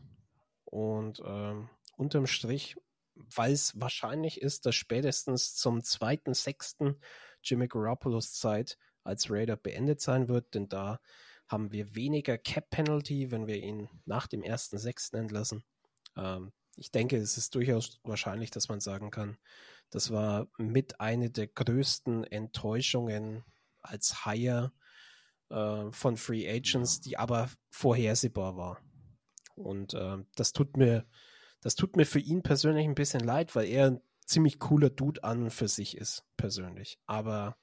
Und 0.63 1.21
ähm, 1.25 1.69
unterm 1.97 2.25
Strich, 2.25 2.77
weil 3.15 3.51
es 3.51 3.77
wahrscheinlich 3.79 4.41
ist, 4.41 4.65
dass 4.65 4.75
spätestens 4.75 5.55
zum 5.55 5.83
zweiten, 5.83 6.33
sechsten 6.33 7.01
Jimmy 7.43 7.67
Garoppolos 7.67 8.33
Zeit 8.33 8.77
als 9.03 9.29
Raider 9.29 9.57
beendet 9.57 9.99
sein 9.99 10.29
wird, 10.29 10.55
denn 10.55 10.69
da 10.69 11.01
haben 11.47 11.73
wir 11.73 11.95
weniger 11.95 12.37
Cap 12.37 12.69
Penalty, 12.69 13.31
wenn 13.31 13.47
wir 13.47 13.57
ihn 13.57 13.89
nach 14.05 14.27
dem 14.27 14.41
ersten 14.41 14.77
sechsten 14.77 15.17
entlassen. 15.17 15.65
Ähm, 16.15 16.53
ich 16.79 16.91
denke, 16.91 17.17
es 17.17 17.37
ist 17.37 17.55
durchaus 17.55 17.99
wahrscheinlich, 18.03 18.51
dass 18.51 18.69
man 18.69 18.79
sagen 18.79 19.11
kann, 19.11 19.37
das 19.89 20.11
war 20.11 20.47
mit 20.57 20.99
eine 20.99 21.29
der 21.29 21.47
größten 21.47 22.23
Enttäuschungen 22.23 23.43
als 23.81 24.23
Hire 24.23 24.71
äh, 25.49 25.91
von 25.91 26.17
Free 26.17 26.49
Agents, 26.49 27.01
die 27.01 27.17
aber 27.17 27.49
vorhersehbar 27.69 28.55
war. 28.55 28.81
Und 29.55 29.93
äh, 29.93 30.17
das 30.35 30.53
tut 30.53 30.77
mir, 30.77 31.05
das 31.61 31.75
tut 31.75 31.95
mir 31.95 32.05
für 32.05 32.19
ihn 32.19 32.43
persönlich 32.43 32.85
ein 32.85 32.95
bisschen 32.95 33.21
leid, 33.21 33.55
weil 33.55 33.67
er 33.67 33.87
ein 33.87 34.01
ziemlich 34.25 34.59
cooler 34.59 34.89
Dude 34.89 35.23
an 35.23 35.43
und 35.43 35.51
für 35.51 35.67
sich 35.67 35.97
ist, 35.97 36.23
persönlich. 36.37 36.99
Aber 37.07 37.57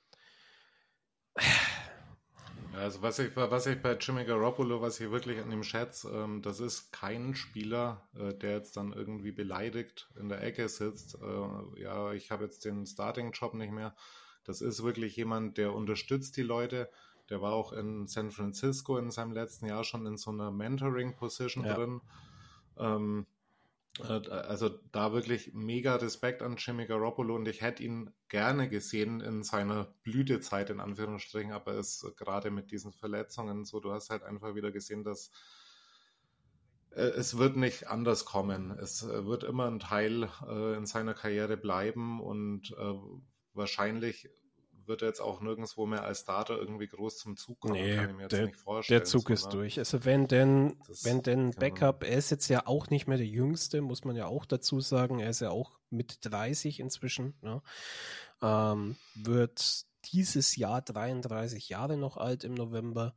also 2.76 3.02
was 3.02 3.18
ich, 3.18 3.34
was 3.36 3.66
ich 3.66 3.80
bei 3.80 3.94
Jimmy 3.94 4.24
Garoppolo, 4.24 4.80
was 4.80 5.00
ich 5.00 5.10
wirklich 5.10 5.40
an 5.40 5.50
ihm 5.50 5.62
schätze, 5.62 6.10
ähm, 6.10 6.42
das 6.42 6.60
ist 6.60 6.92
kein 6.92 7.34
Spieler, 7.34 8.06
äh, 8.14 8.34
der 8.34 8.52
jetzt 8.52 8.76
dann 8.76 8.92
irgendwie 8.92 9.32
beleidigt 9.32 10.08
in 10.18 10.28
der 10.28 10.42
Ecke 10.42 10.68
sitzt. 10.68 11.16
Äh, 11.20 11.80
ja, 11.82 12.12
ich 12.12 12.30
habe 12.30 12.44
jetzt 12.44 12.64
den 12.64 12.86
Starting-Job 12.86 13.54
nicht 13.54 13.72
mehr. 13.72 13.94
Das 14.44 14.60
ist 14.60 14.82
wirklich 14.82 15.16
jemand, 15.16 15.58
der 15.58 15.74
unterstützt 15.74 16.36
die 16.36 16.42
Leute. 16.42 16.88
Der 17.30 17.40
war 17.40 17.52
auch 17.52 17.72
in 17.72 18.06
San 18.06 18.30
Francisco 18.30 18.98
in 18.98 19.10
seinem 19.10 19.32
letzten 19.32 19.66
Jahr 19.66 19.82
schon 19.82 20.06
in 20.06 20.16
so 20.16 20.30
einer 20.30 20.50
Mentoring-Position 20.50 21.64
ja. 21.64 21.74
drin. 21.74 22.00
Ähm, 22.78 23.26
äh, 23.26 23.35
also 24.00 24.68
da 24.92 25.12
wirklich 25.12 25.54
mega 25.54 25.96
Respekt 25.96 26.42
an 26.42 26.56
Jimmy 26.56 26.86
Garoppolo 26.86 27.34
und 27.34 27.48
ich 27.48 27.62
hätte 27.62 27.82
ihn 27.82 28.12
gerne 28.28 28.68
gesehen 28.68 29.20
in 29.20 29.42
seiner 29.42 29.94
Blütezeit 30.02 30.70
in 30.70 30.80
Anführungsstrichen, 30.80 31.52
aber 31.52 31.74
es 31.74 32.06
gerade 32.16 32.50
mit 32.50 32.70
diesen 32.70 32.92
Verletzungen 32.92 33.64
so, 33.64 33.80
du 33.80 33.92
hast 33.92 34.10
halt 34.10 34.22
einfach 34.22 34.54
wieder 34.54 34.70
gesehen, 34.70 35.02
dass 35.02 35.30
äh, 36.90 37.02
es 37.02 37.38
wird 37.38 37.56
nicht 37.56 37.88
anders 37.88 38.24
kommen. 38.26 38.70
Es 38.70 39.02
äh, 39.02 39.24
wird 39.24 39.44
immer 39.44 39.66
ein 39.66 39.78
Teil 39.78 40.28
in 40.76 40.86
seiner 40.86 41.14
Karriere 41.14 41.56
bleiben 41.56 42.20
und 42.20 42.74
wahrscheinlich 43.54 44.28
wird 44.88 45.02
er 45.02 45.08
jetzt 45.08 45.20
auch 45.20 45.40
nirgendwo 45.40 45.86
mehr 45.86 46.04
als 46.04 46.20
Starter 46.20 46.56
irgendwie 46.56 46.86
groß 46.86 47.18
zum 47.18 47.36
Zug 47.36 47.60
kommen. 47.60 47.74
Nee, 47.74 47.96
kann 47.96 48.10
ich 48.10 48.16
mir 48.16 48.22
jetzt 48.22 48.32
der, 48.32 48.46
nicht 48.46 48.56
vorstellen. 48.56 49.00
Der 49.00 49.04
Zug 49.04 49.30
ist 49.30 49.48
durch. 49.48 49.78
Also 49.78 50.04
wenn 50.04 50.26
denn, 50.26 50.78
das, 50.86 51.04
wenn 51.04 51.22
denn 51.22 51.50
genau. 51.50 51.60
Backup, 51.60 52.04
er 52.04 52.16
ist 52.16 52.30
jetzt 52.30 52.48
ja 52.48 52.66
auch 52.66 52.90
nicht 52.90 53.06
mehr 53.06 53.18
der 53.18 53.26
Jüngste, 53.26 53.80
muss 53.80 54.04
man 54.04 54.16
ja 54.16 54.26
auch 54.26 54.44
dazu 54.44 54.80
sagen. 54.80 55.18
Er 55.18 55.30
ist 55.30 55.40
ja 55.40 55.50
auch 55.50 55.78
mit 55.90 56.18
30 56.22 56.80
inzwischen. 56.80 57.38
Ne? 57.42 57.62
Ähm, 58.42 58.96
wird 59.14 59.86
dieses 60.12 60.56
Jahr 60.56 60.82
33 60.82 61.68
Jahre 61.68 61.96
noch 61.96 62.16
alt 62.16 62.44
im 62.44 62.54
November. 62.54 63.14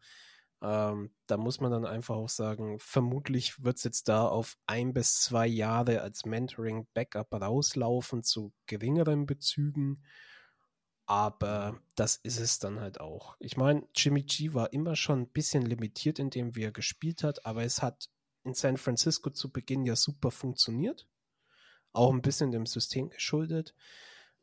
Ähm, 0.61 1.11
da 1.27 1.37
muss 1.37 1.61
man 1.61 1.71
dann 1.71 1.85
einfach 1.85 2.15
auch 2.15 2.29
sagen, 2.29 2.79
vermutlich 2.79 3.63
wird 3.63 3.77
es 3.77 3.83
jetzt 3.83 4.09
da 4.09 4.27
auf 4.27 4.57
ein 4.65 4.93
bis 4.93 5.21
zwei 5.21 5.47
Jahre 5.47 6.01
als 6.01 6.25
Mentoring-Backup 6.25 7.33
rauslaufen 7.33 8.23
zu 8.23 8.51
geringeren 8.65 9.25
Bezügen. 9.25 10.03
Aber 11.09 11.81
das 11.95 12.17
ist 12.17 12.39
es 12.39 12.59
dann 12.59 12.79
halt 12.79 13.01
auch. 13.01 13.35
Ich 13.39 13.57
meine, 13.57 13.81
Jimmy 13.95 14.21
G 14.21 14.53
war 14.53 14.71
immer 14.73 14.95
schon 14.95 15.21
ein 15.21 15.27
bisschen 15.27 15.63
limitiert 15.63 16.19
in 16.19 16.29
dem, 16.29 16.55
wie 16.55 16.61
er 16.61 16.71
gespielt 16.71 17.23
hat, 17.23 17.47
aber 17.47 17.63
es 17.63 17.81
hat 17.81 18.11
in 18.43 18.53
San 18.53 18.77
Francisco 18.77 19.31
zu 19.31 19.51
Beginn 19.51 19.85
ja 19.85 19.95
super 19.95 20.29
funktioniert. 20.29 21.07
Auch 21.93 22.13
ein 22.13 22.21
bisschen 22.21 22.51
dem 22.51 22.67
System 22.67 23.09
geschuldet. 23.09 23.73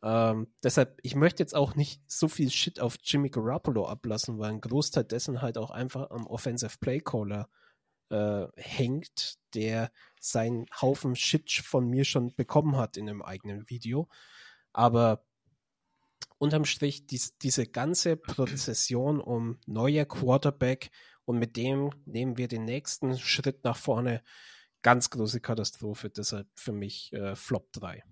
Ähm, 0.02 0.48
deshalb, 0.60 0.98
ich 1.04 1.14
möchte 1.14 1.40
jetzt 1.40 1.54
auch 1.54 1.76
nicht 1.76 2.02
so 2.10 2.26
viel 2.26 2.50
Shit 2.50 2.80
auf 2.80 2.96
Jimmy 3.00 3.30
Garoppolo 3.30 3.86
ablassen, 3.86 4.40
weil 4.40 4.50
ein 4.50 4.60
Großteil 4.60 5.04
dessen 5.04 5.42
halt 5.42 5.58
auch 5.58 5.70
einfach 5.70 6.10
am 6.10 6.26
Offensive 6.26 6.78
Play 6.80 6.98
Caller 6.98 7.48
äh, 8.10 8.48
hängt, 8.56 9.38
der 9.54 9.92
seinen 10.18 10.66
Haufen 10.82 11.14
Shit 11.14 11.48
von 11.52 11.86
mir 11.86 12.04
schon 12.04 12.34
bekommen 12.34 12.76
hat 12.76 12.96
in 12.96 13.08
einem 13.08 13.22
eigenen 13.22 13.70
Video. 13.70 14.08
Aber 14.72 15.24
unterm 16.38 16.64
Strich 16.64 17.06
dies, 17.06 17.36
diese 17.38 17.66
ganze 17.66 18.16
Prozession 18.16 19.20
um 19.20 19.58
neuer 19.66 20.04
Quarterback 20.04 20.90
und 21.24 21.38
mit 21.38 21.56
dem 21.56 21.90
nehmen 22.04 22.36
wir 22.38 22.48
den 22.48 22.64
nächsten 22.64 23.18
Schritt 23.18 23.64
nach 23.64 23.76
vorne. 23.76 24.22
Ganz 24.82 25.10
große 25.10 25.40
Katastrophe, 25.40 26.10
deshalb 26.10 26.48
für 26.54 26.72
mich 26.72 27.12
äh, 27.12 27.34
Flop 27.34 27.72
3. 27.72 28.04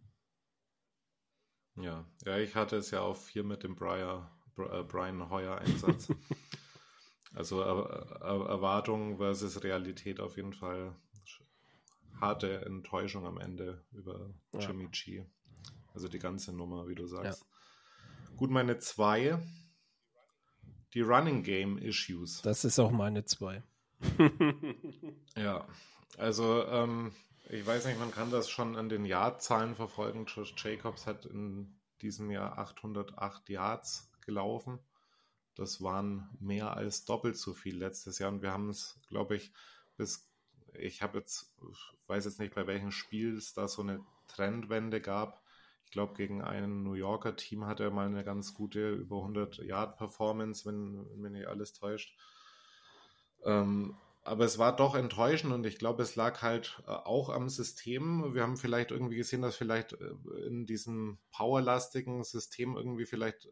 Ja, 1.76 2.04
ja, 2.24 2.38
ich 2.38 2.54
hatte 2.54 2.76
es 2.76 2.90
ja 2.90 3.00
auf 3.00 3.26
vier 3.26 3.44
mit 3.44 3.62
dem 3.62 3.76
Brian, 3.76 4.28
äh, 4.58 4.82
Brian 4.82 5.30
Hoyer 5.30 5.58
Einsatz. 5.58 6.08
also 7.34 7.60
er, 7.60 8.20
er, 8.20 8.46
Erwartung 8.48 9.18
versus 9.18 9.62
Realität 9.62 10.20
auf 10.20 10.36
jeden 10.36 10.52
Fall 10.52 10.96
harte 12.20 12.64
Enttäuschung 12.64 13.26
am 13.26 13.38
Ende 13.38 13.84
über 13.92 14.32
Jimmy 14.58 14.84
ja. 14.84 14.90
G. 14.90 15.24
Also 15.92 16.08
die 16.08 16.18
ganze 16.18 16.52
Nummer, 16.52 16.88
wie 16.88 16.94
du 16.94 17.06
sagst. 17.06 17.42
Ja. 17.42 17.53
Gut, 18.36 18.50
meine 18.50 18.78
zwei. 18.78 19.38
Die 20.92 21.02
Running 21.02 21.44
Game 21.44 21.78
Issues. 21.78 22.42
Das 22.42 22.64
ist 22.64 22.80
auch 22.80 22.90
meine 22.90 23.24
zwei. 23.24 23.62
ja, 25.36 25.66
also 26.18 26.64
ähm, 26.66 27.12
ich 27.48 27.64
weiß 27.64 27.86
nicht, 27.86 27.98
man 27.98 28.10
kann 28.10 28.32
das 28.32 28.50
schon 28.50 28.76
an 28.76 28.88
den 28.88 29.04
Yardzahlen 29.04 29.76
verfolgen. 29.76 30.26
Josh 30.26 30.52
Jacobs 30.56 31.06
hat 31.06 31.26
in 31.26 31.78
diesem 32.02 32.30
Jahr 32.30 32.58
808 32.58 33.48
Yards 33.50 34.10
gelaufen. 34.20 34.80
Das 35.54 35.80
waren 35.80 36.28
mehr 36.40 36.76
als 36.76 37.04
doppelt 37.04 37.36
so 37.36 37.54
viel 37.54 37.76
letztes 37.76 38.18
Jahr 38.18 38.32
und 38.32 38.42
wir 38.42 38.50
haben 38.50 38.68
es, 38.68 38.98
glaube 39.08 39.36
ich, 39.36 39.52
bis 39.96 40.28
ich 40.72 41.02
habe 41.02 41.18
jetzt, 41.18 41.54
weiß 42.08 42.24
jetzt 42.24 42.40
nicht, 42.40 42.54
bei 42.54 42.66
welchem 42.66 42.90
Spiel 42.90 43.36
es 43.36 43.52
da 43.54 43.68
so 43.68 43.82
eine 43.82 44.04
Trendwende 44.26 45.00
gab 45.00 45.43
glaube, 45.94 46.14
gegen 46.14 46.42
ein 46.42 46.82
New 46.82 46.92
Yorker 46.92 47.36
Team 47.36 47.64
hat 47.64 47.80
er 47.80 47.90
mal 47.90 48.06
eine 48.06 48.24
ganz 48.24 48.52
gute 48.52 48.90
über 48.90 49.16
100 49.16 49.58
Yard 49.58 49.96
Performance, 49.96 50.66
wenn, 50.66 51.06
wenn 51.16 51.32
nicht 51.32 51.46
alles 51.46 51.72
täuscht. 51.72 52.14
Ähm, 53.44 53.96
aber 54.22 54.44
es 54.44 54.58
war 54.58 54.74
doch 54.74 54.94
enttäuschend 54.94 55.52
und 55.52 55.66
ich 55.66 55.78
glaube, 55.78 56.02
es 56.02 56.16
lag 56.16 56.42
halt 56.42 56.82
äh, 56.86 56.90
auch 56.90 57.28
am 57.28 57.48
System. 57.48 58.34
Wir 58.34 58.42
haben 58.42 58.56
vielleicht 58.56 58.90
irgendwie 58.90 59.16
gesehen, 59.16 59.42
dass 59.42 59.56
vielleicht 59.56 59.92
äh, 59.92 60.46
in 60.46 60.66
diesem 60.66 61.18
powerlastigen 61.30 62.24
System 62.24 62.76
irgendwie 62.76 63.06
vielleicht 63.06 63.48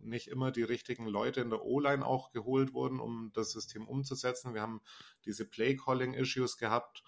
nicht 0.00 0.28
immer 0.28 0.50
die 0.50 0.62
richtigen 0.62 1.06
Leute 1.06 1.40
in 1.40 1.50
der 1.50 1.64
O-Line 1.64 2.04
auch 2.04 2.30
geholt 2.32 2.74
wurden, 2.74 3.00
um 3.00 3.30
das 3.34 3.52
System 3.52 3.86
umzusetzen. 3.86 4.54
Wir 4.54 4.62
haben 4.62 4.82
diese 5.24 5.48
Play-Calling-Issues 5.48 6.58
gehabt 6.58 7.02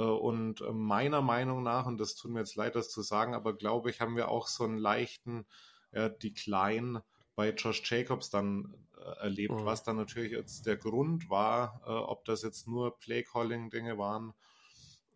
und 0.00 0.60
äh, 0.60 0.72
meiner 0.72 1.22
Meinung 1.22 1.62
nach, 1.62 1.86
und 1.86 1.98
das 1.98 2.14
tut 2.14 2.30
mir 2.30 2.40
jetzt 2.40 2.56
leid, 2.56 2.76
das 2.76 2.90
zu 2.90 3.02
sagen, 3.02 3.34
aber 3.34 3.56
glaube 3.56 3.90
ich, 3.90 4.00
haben 4.00 4.16
wir 4.16 4.28
auch 4.28 4.46
so 4.46 4.64
einen 4.64 4.78
leichten 4.78 5.46
ja, 5.92 6.08
Decline 6.08 7.02
bei 7.34 7.50
Josh 7.50 7.82
Jacobs 7.90 8.30
dann 8.30 8.74
äh, 8.98 9.22
erlebt, 9.22 9.54
mhm. 9.54 9.64
was 9.64 9.82
dann 9.82 9.96
natürlich 9.96 10.32
jetzt 10.32 10.66
der 10.66 10.76
Grund 10.76 11.30
war, 11.30 11.80
äh, 11.86 11.90
ob 11.90 12.24
das 12.24 12.42
jetzt 12.42 12.68
nur 12.68 12.98
Play-Calling-Dinge 12.98 13.98
waren, 13.98 14.34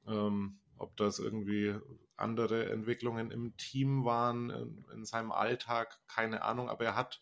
ähm, 0.07 0.59
ob 0.79 0.97
das 0.97 1.19
irgendwie 1.19 1.77
andere 2.17 2.71
Entwicklungen 2.71 3.31
im 3.31 3.57
Team 3.57 4.05
waren, 4.05 4.51
in, 4.51 4.85
in, 4.93 5.05
seinem 5.05 5.33
Alltag, 5.33 5.99
keine 6.07 6.43
Ahnung, 6.43 6.69
aber 6.69 6.85
er 6.85 6.97
hat 6.97 7.21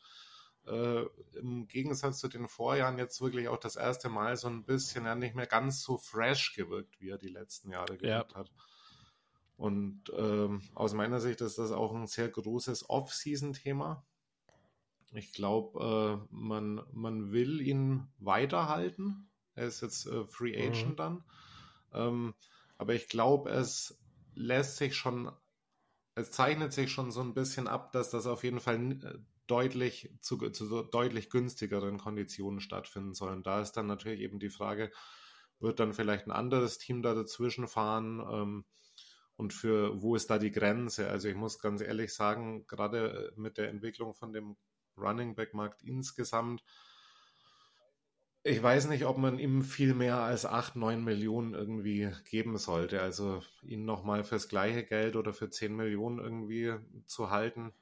äh, 0.66 1.02
im 1.34 1.66
Gegensatz 1.66 2.18
zu 2.18 2.28
den 2.28 2.48
Vorjahren 2.48 2.98
jetzt 2.98 3.20
wirklich 3.20 3.48
auch 3.48 3.58
das 3.58 3.76
erste 3.76 4.08
Mal 4.08 4.36
so 4.36 4.48
ein 4.48 4.64
bisschen 4.64 5.04
ja 5.04 5.14
nicht 5.14 5.34
mehr 5.34 5.46
ganz 5.46 5.82
so 5.82 5.96
fresh 5.96 6.54
gewirkt, 6.54 7.00
wie 7.00 7.10
er 7.10 7.18
die 7.18 7.28
letzten 7.28 7.70
Jahre 7.70 7.96
gewirkt 7.96 8.32
ja. 8.32 8.38
hat. 8.38 8.52
Und 9.56 10.10
ähm, 10.16 10.62
aus 10.74 10.94
meiner 10.94 11.20
Sicht 11.20 11.40
ist 11.40 11.58
das 11.58 11.70
auch 11.72 11.94
ein 11.94 12.06
sehr 12.06 12.28
großes 12.28 12.88
Off-Season-Thema. 12.90 14.04
Ich 15.12 15.32
glaube, 15.32 16.26
äh, 16.30 16.34
man, 16.34 16.82
man 16.92 17.32
will 17.32 17.60
ihn 17.60 18.08
weiterhalten. 18.18 19.30
Er 19.54 19.66
ist 19.66 19.82
jetzt 19.82 20.06
äh, 20.06 20.24
Free 20.24 20.56
mhm. 20.56 20.72
Agent 20.72 20.90
mhm. 20.90 20.96
dann. 20.96 21.24
Ähm, 21.92 22.34
aber 22.78 22.94
ich 22.94 23.08
glaube, 23.08 23.50
es 23.50 24.00
lässt 24.34 24.78
sich 24.78 24.96
schon, 24.96 25.30
es 26.14 26.30
zeichnet 26.30 26.72
sich 26.72 26.90
schon 26.90 27.12
so 27.12 27.20
ein 27.20 27.34
bisschen 27.34 27.68
ab, 27.68 27.92
dass 27.92 28.10
das 28.10 28.26
auf 28.26 28.44
jeden 28.44 28.60
Fall 28.60 28.80
äh, 28.92 29.18
deutlich 29.53 30.09
zu, 30.22 30.38
zu 30.48 30.82
deutlich 30.82 31.28
günstigeren 31.28 31.98
Konditionen 31.98 32.61
stattfinden 32.61 33.12
sollen. 33.12 33.42
Da 33.42 33.61
ist 33.61 33.72
dann 33.72 33.86
natürlich 33.86 34.20
eben 34.20 34.38
die 34.38 34.48
Frage, 34.48 34.90
wird 35.61 35.78
dann 35.78 35.92
vielleicht 35.92 36.26
ein 36.26 36.32
anderes 36.32 36.78
Team 36.78 37.03
da 37.03 37.12
dazwischen 37.12 37.68
fahren 37.68 38.20
ähm, 38.32 38.64
und 39.36 39.53
für 39.53 40.00
wo 40.00 40.16
ist 40.16 40.30
da 40.30 40.38
die 40.38 40.53
Grenze? 40.53 41.11
Also 41.11 41.28
ich 41.28 41.34
muss 41.34 41.59
ganz 41.59 41.82
ehrlich 41.82 42.14
sagen, 42.14 42.66
gerade 42.66 43.30
mit 43.36 43.59
der 43.59 43.68
Entwicklung 43.68 44.14
von 44.14 44.32
dem 44.32 44.57
Running 44.96 45.34
Back 45.34 45.53
Markt 45.53 45.82
insgesamt, 45.82 46.64
ich 48.42 48.62
weiß 48.62 48.88
nicht, 48.88 49.05
ob 49.05 49.18
man 49.18 49.38
ihm 49.38 49.62
viel 49.62 49.92
mehr 49.92 50.20
als 50.20 50.46
8, 50.46 50.76
9 50.76 51.05
Millionen 51.05 51.53
irgendwie 51.53 52.11
geben 52.24 52.57
sollte. 52.57 53.03
Also 53.03 53.42
ihn 53.62 53.84
nochmal 53.84 54.24
fürs 54.24 54.48
gleiche 54.48 54.82
Geld 54.82 55.14
oder 55.14 55.34
für 55.34 55.50
10 55.50 55.76
Millionen 55.76 56.18
irgendwie 56.18 56.74
zu 57.05 57.30
halten 57.30 57.74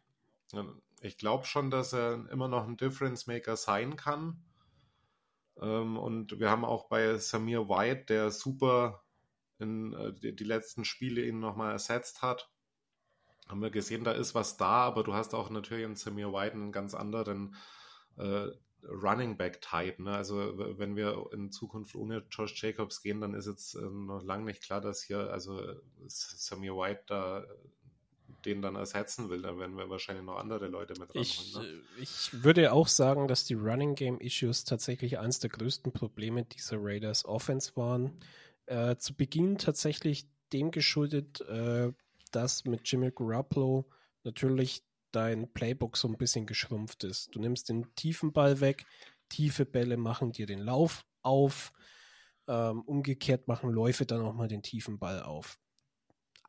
ich 1.01 1.17
glaube 1.17 1.47
schon, 1.47 1.71
dass 1.71 1.93
er 1.93 2.31
immer 2.31 2.49
noch 2.49 2.67
ein 2.67 2.77
Difference 2.77 3.27
Maker 3.27 3.57
sein 3.57 3.97
kann. 3.97 4.43
Ähm, 5.61 5.97
und 5.97 6.39
wir 6.39 6.51
haben 6.51 6.65
auch 6.65 6.89
bei 6.89 7.17
Samir 7.17 7.69
White, 7.69 8.05
der 8.07 8.31
super 8.31 9.03
in 9.59 9.93
äh, 9.95 10.13
die, 10.13 10.37
die, 10.37 10.45
letzten 10.45 10.85
Spiele 10.85 11.25
ihn 11.25 11.41
nochmal 11.41 11.73
ersetzt 11.73 12.23
hat, 12.23 12.51
haben 13.49 13.63
wir 13.63 13.71
gesehen, 13.71 14.05
da 14.05 14.13
ist 14.13 14.35
was 14.35 14.57
da, 14.57 14.85
aber 14.85 15.03
du 15.03 15.15
hast 15.15 15.35
auch 15.35 15.51
natürlich 15.51 15.85
in 15.85 15.97
Samir 15.97 16.33
White 16.33 16.55
einen 16.55 16.73
ganz 16.73 16.95
anderen 16.95 17.57
äh, 18.17 18.49
Running 18.83 19.37
Back 19.37 19.61
Type. 19.61 20.03
Ne? 20.03 20.13
Also 20.13 20.55
wenn 20.79 20.97
wir 20.97 21.31
in 21.33 21.51
Zukunft 21.51 21.95
ohne 21.95 22.25
Josh 22.31 22.63
Jacobs 22.63 23.03
gehen, 23.03 23.21
dann 23.21 23.35
ist 23.35 23.47
jetzt 23.47 23.75
äh, 23.75 23.81
noch 23.81 24.23
lange 24.23 24.45
nicht 24.45 24.63
klar, 24.63 24.81
dass 24.81 25.03
hier 25.03 25.31
also 25.31 25.61
Samir 26.07 26.77
White 26.77 27.05
da 27.07 27.45
den 28.45 28.63
dann 28.63 28.77
ersetzen 28.77 29.29
will, 29.31 29.43
dann 29.43 29.59
werden 29.59 29.77
wir 29.77 29.89
wahrscheinlich 29.89 30.25
noch 30.25 30.37
andere 30.37 30.69
Leute 30.69 30.95
mit 30.99 31.11
ranholen. 31.11 31.23
Ich, 31.23 31.55
ne? 31.55 31.65
Äh, 31.65 32.03
ich 32.03 32.45
würde 32.45 32.73
auch 32.73 32.89
sagen, 32.89 33.29
dass 33.29 33.45
die 33.45 33.55
Running 33.55 33.95
Game 33.95 34.21
Issues 34.21 34.65
tatsächlich 34.65 35.19
eines 35.19 35.39
der 35.41 35.51
größten 35.51 35.93
Probleme 35.93 36.45
dieser 36.45 36.77
Raiders 36.81 37.25
Offense 37.25 37.73
waren. 37.77 38.19
Äh, 38.67 38.97
zu 38.97 39.15
Beginn 39.15 39.59
tatsächlich 39.59 40.29
dem 40.53 40.71
geschuldet, 40.71 41.41
äh, 41.43 41.93
dass 42.33 42.65
mit 42.65 42.83
Jimmy 42.85 43.11
Garoppolo 43.11 43.89
natürlich 44.25 44.85
dein 45.13 45.53
Playbook 45.53 45.97
so 45.97 46.09
ein 46.09 46.17
bisschen 46.17 46.47
geschrumpft 46.47 47.05
ist. 47.05 47.35
Du 47.35 47.41
nimmst 47.41 47.69
den 47.69 47.95
tiefen 47.95 48.33
Ball 48.33 48.61
weg, 48.61 48.85
tiefe 49.29 49.67
Bälle 49.67 49.97
machen 49.97 50.33
dir 50.33 50.47
den 50.47 50.61
Lauf 50.61 51.05
auf, 51.23 51.73
ähm, 52.49 52.83
umgekehrt 52.83 53.49
machen 53.49 53.71
Läufe 53.71 54.07
dann 54.07 54.23
auch 54.23 54.35
mal 54.35 54.49
den 54.49 54.63
tiefen 54.63 54.99
Ball 54.99 55.23
auf. 55.23 55.59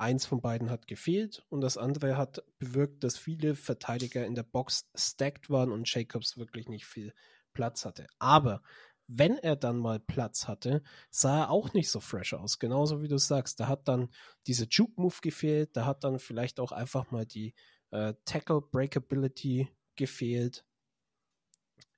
Eins 0.01 0.25
von 0.25 0.41
beiden 0.41 0.69
hat 0.69 0.87
gefehlt 0.87 1.45
und 1.49 1.61
das 1.61 1.77
andere 1.77 2.17
hat 2.17 2.43
bewirkt, 2.57 3.03
dass 3.03 3.17
viele 3.17 3.55
Verteidiger 3.55 4.25
in 4.25 4.33
der 4.33 4.43
Box 4.43 4.89
stacked 4.95 5.49
waren 5.49 5.71
und 5.71 5.91
Jacobs 5.93 6.37
wirklich 6.37 6.67
nicht 6.67 6.85
viel 6.85 7.13
Platz 7.53 7.85
hatte. 7.85 8.07
Aber 8.17 8.63
wenn 9.07 9.37
er 9.37 9.55
dann 9.55 9.77
mal 9.77 9.99
Platz 9.99 10.47
hatte, 10.47 10.81
sah 11.09 11.41
er 11.41 11.49
auch 11.51 11.73
nicht 11.73 11.89
so 11.91 11.99
fresh 11.99 12.33
aus. 12.33 12.59
Genauso 12.59 13.01
wie 13.01 13.09
du 13.09 13.17
sagst, 13.17 13.59
da 13.59 13.67
hat 13.67 13.87
dann 13.87 14.09
diese 14.47 14.65
Juke-Move 14.65 15.17
gefehlt, 15.21 15.75
da 15.77 15.85
hat 15.85 16.03
dann 16.03 16.17
vielleicht 16.17 16.59
auch 16.59 16.71
einfach 16.71 17.11
mal 17.11 17.25
die 17.25 17.53
äh, 17.91 18.13
Tackle 18.25 18.61
Breakability 18.61 19.67
gefehlt. 19.95 20.65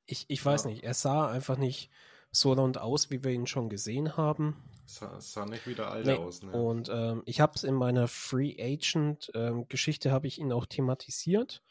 Ich, 0.06 0.26
ich 0.28 0.44
weiß 0.44 0.64
ja. 0.66 0.72
nicht, 0.72 0.84
er 0.84 0.94
sah 0.94 1.30
einfach 1.30 1.58
nicht 1.58 1.90
so 2.34 2.52
rund 2.52 2.78
aus, 2.78 3.12
wie 3.12 3.24
wir 3.24 3.32
ihn 3.32 3.48
schon 3.48 3.70
gesehen 3.70 4.18
haben. 4.18 4.56
Sah, 4.86 5.22
sah 5.22 5.46
nicht 5.46 5.66
wieder 5.68 5.92
alt 5.92 6.06
nee. 6.06 6.16
aus. 6.16 6.44
Ne? 6.44 6.52
Und 6.52 6.90
ähm, 6.92 7.22
ich 7.26 7.40
habe 7.40 7.54
es 7.56 7.64
in 7.64 7.76
meiner 7.76 8.08
Free 8.08 8.56
Agent 8.60 9.32
ähm, 9.34 9.68
Geschichte 9.70 10.12
habe 10.12 10.28
ich 10.28 10.40
ihn 10.40 10.52
auch 10.52 10.66
thematisiert. 10.66 11.64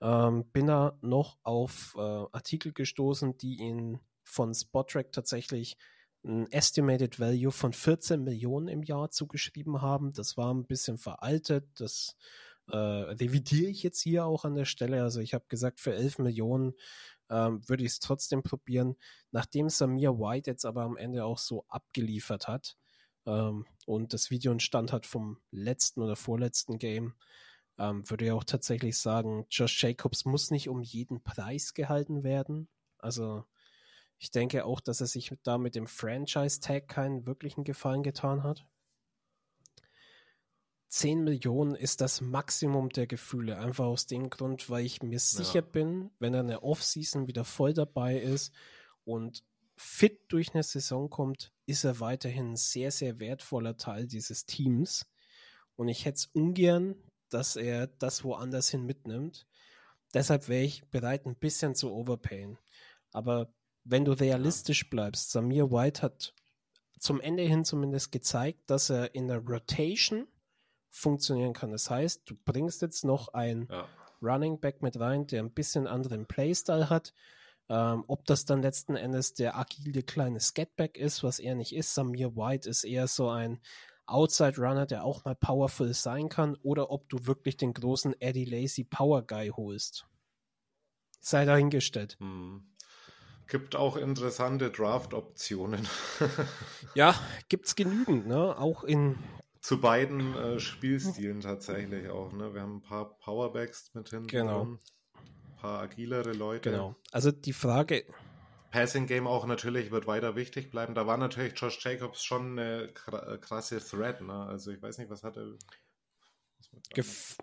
Ähm, 0.00 0.44
bin 0.52 0.66
da 0.66 0.96
noch 1.00 1.38
auf 1.42 1.94
äh, 1.98 2.00
Artikel 2.00 2.72
gestoßen, 2.72 3.38
die 3.38 3.56
ihn 3.56 3.98
von 4.22 4.54
Spottrack 4.54 5.12
tatsächlich 5.12 5.76
ein 6.24 6.50
Estimated 6.52 7.18
Value 7.18 7.52
von 7.52 7.72
14 7.72 8.22
Millionen 8.22 8.68
im 8.68 8.82
Jahr 8.82 9.10
zugeschrieben 9.10 9.80
haben. 9.80 10.12
Das 10.12 10.36
war 10.36 10.52
ein 10.52 10.66
bisschen 10.66 10.98
veraltet. 10.98 11.68
Das 11.80 12.16
äh, 12.68 12.76
revidiere 12.76 13.70
ich 13.70 13.82
jetzt 13.82 14.00
hier 14.00 14.26
auch 14.26 14.44
an 14.44 14.54
der 14.54 14.64
Stelle. 14.64 15.02
Also 15.02 15.20
ich 15.20 15.34
habe 15.34 15.44
gesagt, 15.48 15.80
für 15.80 15.94
11 15.94 16.18
Millionen 16.18 16.74
ähm, 17.30 17.66
würde 17.68 17.84
ich 17.84 17.92
es 17.92 18.00
trotzdem 18.00 18.42
probieren. 18.42 18.96
Nachdem 19.30 19.68
Samir 19.68 20.18
White 20.18 20.50
jetzt 20.50 20.64
aber 20.64 20.82
am 20.82 20.96
Ende 20.96 21.24
auch 21.24 21.38
so 21.38 21.64
abgeliefert 21.68 22.48
hat 22.48 22.76
ähm, 23.26 23.66
und 23.86 24.12
das 24.12 24.30
Video 24.30 24.52
entstand 24.52 24.92
hat 24.92 25.06
vom 25.06 25.38
letzten 25.50 26.02
oder 26.02 26.16
vorletzten 26.16 26.78
Game, 26.78 27.14
ähm, 27.78 28.08
würde 28.08 28.26
ich 28.26 28.32
auch 28.32 28.44
tatsächlich 28.44 28.98
sagen, 28.98 29.46
Josh 29.50 29.82
Jacobs 29.82 30.24
muss 30.24 30.50
nicht 30.50 30.68
um 30.68 30.82
jeden 30.82 31.22
Preis 31.22 31.74
gehalten 31.74 32.22
werden. 32.22 32.68
Also 32.98 33.44
ich 34.18 34.30
denke 34.30 34.64
auch, 34.64 34.80
dass 34.80 35.00
er 35.00 35.06
sich 35.06 35.32
da 35.42 35.58
mit 35.58 35.74
dem 35.74 35.86
Franchise-Tag 35.86 36.88
keinen 36.88 37.26
wirklichen 37.26 37.64
Gefallen 37.64 38.02
getan 38.02 38.42
hat. 38.42 38.64
10 40.96 41.24
Millionen 41.24 41.74
ist 41.74 42.00
das 42.00 42.22
Maximum 42.22 42.88
der 42.88 43.06
Gefühle. 43.06 43.58
Einfach 43.58 43.84
aus 43.84 44.06
dem 44.06 44.30
Grund, 44.30 44.70
weil 44.70 44.86
ich 44.86 45.02
mir 45.02 45.20
sicher 45.20 45.56
ja. 45.56 45.60
bin, 45.60 46.10
wenn 46.20 46.32
er 46.32 46.40
in 46.40 46.48
der 46.48 46.64
Offseason 46.64 47.26
wieder 47.26 47.44
voll 47.44 47.74
dabei 47.74 48.18
ist 48.18 48.50
und 49.04 49.44
fit 49.76 50.22
durch 50.28 50.54
eine 50.54 50.62
Saison 50.62 51.10
kommt, 51.10 51.52
ist 51.66 51.84
er 51.84 52.00
weiterhin 52.00 52.52
ein 52.52 52.56
sehr, 52.56 52.90
sehr 52.90 53.20
wertvoller 53.20 53.76
Teil 53.76 54.06
dieses 54.06 54.46
Teams. 54.46 55.04
Und 55.74 55.88
ich 55.88 56.06
hätte 56.06 56.16
es 56.16 56.26
ungern, 56.32 56.94
dass 57.28 57.56
er 57.56 57.88
das 57.88 58.24
woanders 58.24 58.70
hin 58.70 58.86
mitnimmt. 58.86 59.46
Deshalb 60.14 60.48
wäre 60.48 60.64
ich 60.64 60.88
bereit, 60.88 61.26
ein 61.26 61.36
bisschen 61.36 61.74
zu 61.74 61.92
overpayen. 61.92 62.56
Aber 63.12 63.52
wenn 63.84 64.06
du 64.06 64.12
realistisch 64.12 64.88
bleibst, 64.88 65.30
Samir 65.30 65.70
White 65.70 66.00
hat 66.00 66.32
zum 66.98 67.20
Ende 67.20 67.42
hin 67.42 67.66
zumindest 67.66 68.12
gezeigt, 68.12 68.70
dass 68.70 68.88
er 68.88 69.14
in 69.14 69.28
der 69.28 69.44
Rotation 69.44 70.26
funktionieren 70.96 71.52
kann. 71.52 71.70
Das 71.70 71.90
heißt, 71.90 72.22
du 72.24 72.34
bringst 72.44 72.82
jetzt 72.82 73.04
noch 73.04 73.34
ein 73.34 73.68
ja. 73.70 73.86
Running 74.22 74.60
Back 74.60 74.82
mit 74.82 74.98
rein, 74.98 75.26
der 75.26 75.42
ein 75.42 75.52
bisschen 75.52 75.86
anderen 75.86 76.26
Playstyle 76.26 76.90
hat. 76.90 77.12
Ähm, 77.68 78.04
ob 78.06 78.24
das 78.26 78.44
dann 78.44 78.62
letzten 78.62 78.96
Endes 78.96 79.34
der 79.34 79.58
agile 79.58 80.02
kleine 80.02 80.40
Skatback 80.40 80.96
ist, 80.96 81.22
was 81.22 81.38
er 81.38 81.54
nicht 81.54 81.74
ist. 81.74 81.94
Samir 81.94 82.36
White 82.36 82.68
ist 82.68 82.84
eher 82.84 83.08
so 83.08 83.28
ein 83.28 83.60
Outside 84.06 84.56
Runner, 84.58 84.86
der 84.86 85.04
auch 85.04 85.24
mal 85.24 85.34
powerful 85.34 85.92
sein 85.92 86.28
kann, 86.28 86.56
oder 86.62 86.90
ob 86.90 87.08
du 87.08 87.26
wirklich 87.26 87.56
den 87.56 87.74
großen 87.74 88.20
Eddie 88.20 88.44
Lacy 88.44 88.84
Power 88.84 89.26
Guy 89.26 89.48
holst. 89.48 90.06
Sei 91.20 91.44
dahingestellt. 91.44 92.16
Hm. 92.20 92.72
Gibt 93.48 93.74
auch 93.74 93.96
interessante 93.96 94.70
Draft-Optionen. 94.70 95.88
ja, 96.94 97.14
gibt 97.48 97.66
es 97.66 97.74
genügend, 97.74 98.26
ne? 98.28 98.56
Auch 98.58 98.84
in 98.84 99.18
zu 99.66 99.80
beiden 99.80 100.36
äh, 100.36 100.60
Spielstilen 100.60 101.40
tatsächlich 101.40 102.08
auch. 102.08 102.32
Ne? 102.32 102.54
Wir 102.54 102.62
haben 102.62 102.76
ein 102.76 102.82
paar 102.82 103.18
Powerbacks 103.18 103.90
mit 103.94 104.10
hinten. 104.10 104.28
Genau. 104.28 104.62
Ein 104.62 104.78
paar 105.56 105.80
agilere 105.80 106.32
Leute. 106.34 106.70
Genau. 106.70 106.94
Also 107.10 107.32
die 107.32 107.52
Frage. 107.52 108.04
Passing 108.70 109.08
Game 109.08 109.26
auch 109.26 109.44
natürlich 109.44 109.90
wird 109.90 110.06
weiter 110.06 110.36
wichtig 110.36 110.70
bleiben. 110.70 110.94
Da 110.94 111.08
war 111.08 111.16
natürlich 111.16 111.58
Josh 111.58 111.84
Jacobs 111.84 112.22
schon 112.22 112.52
eine 112.52 112.84
äh, 112.84 113.38
krasse 113.38 113.80
Threat. 113.80 114.20
Ne? 114.20 114.34
Also 114.34 114.70
ich 114.70 114.80
weiß 114.80 114.98
nicht, 114.98 115.10
was 115.10 115.24
hat 115.24 115.36
er. 115.36 115.56
Gef 116.94 117.36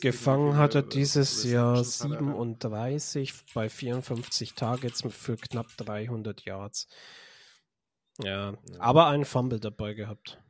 Gefangen 0.00 0.56
hat 0.56 0.74
er 0.74 0.82
dieses 0.82 1.44
Jahr 1.44 1.84
37 1.84 3.34
bei 3.54 3.68
54 3.68 4.54
Targets 4.54 5.04
für 5.08 5.36
knapp 5.36 5.68
300 5.76 6.44
Yards. 6.44 6.88
Ja, 8.18 8.50
ja, 8.50 8.58
aber 8.80 9.06
einen 9.06 9.24
Fumble 9.24 9.60
dabei 9.60 9.94
gehabt 9.94 10.40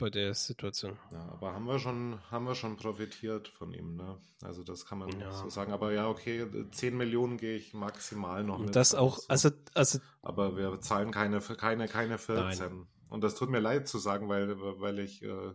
bei 0.00 0.10
der 0.10 0.34
Situation. 0.34 0.98
Ja, 1.12 1.28
aber 1.30 1.52
haben 1.54 1.66
wir 1.66 1.78
schon, 1.78 2.18
haben 2.30 2.46
wir 2.46 2.56
schon 2.56 2.76
profitiert 2.76 3.48
von 3.48 3.72
ihm, 3.72 3.94
ne? 3.96 4.18
Also 4.42 4.64
das 4.64 4.86
kann 4.86 4.98
man 4.98 5.20
ja. 5.20 5.30
so 5.30 5.48
sagen. 5.50 5.72
Aber 5.72 5.92
ja, 5.92 6.08
okay, 6.08 6.46
10 6.72 6.96
Millionen 6.96 7.36
gehe 7.36 7.56
ich 7.56 7.74
maximal 7.74 8.42
noch 8.42 8.58
mit. 8.58 8.74
Das 8.74 8.94
auch, 8.94 9.20
also, 9.28 9.50
also. 9.74 10.00
Aber 10.22 10.56
wir 10.56 10.80
zahlen 10.80 11.12
keine, 11.12 11.40
keine, 11.40 11.86
keine 11.86 12.18
14. 12.18 12.44
Nein. 12.44 12.86
Und 13.08 13.22
das 13.22 13.34
tut 13.34 13.50
mir 13.50 13.60
leid 13.60 13.86
zu 13.86 13.98
sagen, 13.98 14.28
weil, 14.28 14.58
weil 14.58 14.98
ich 14.98 15.22
äh, 15.22 15.52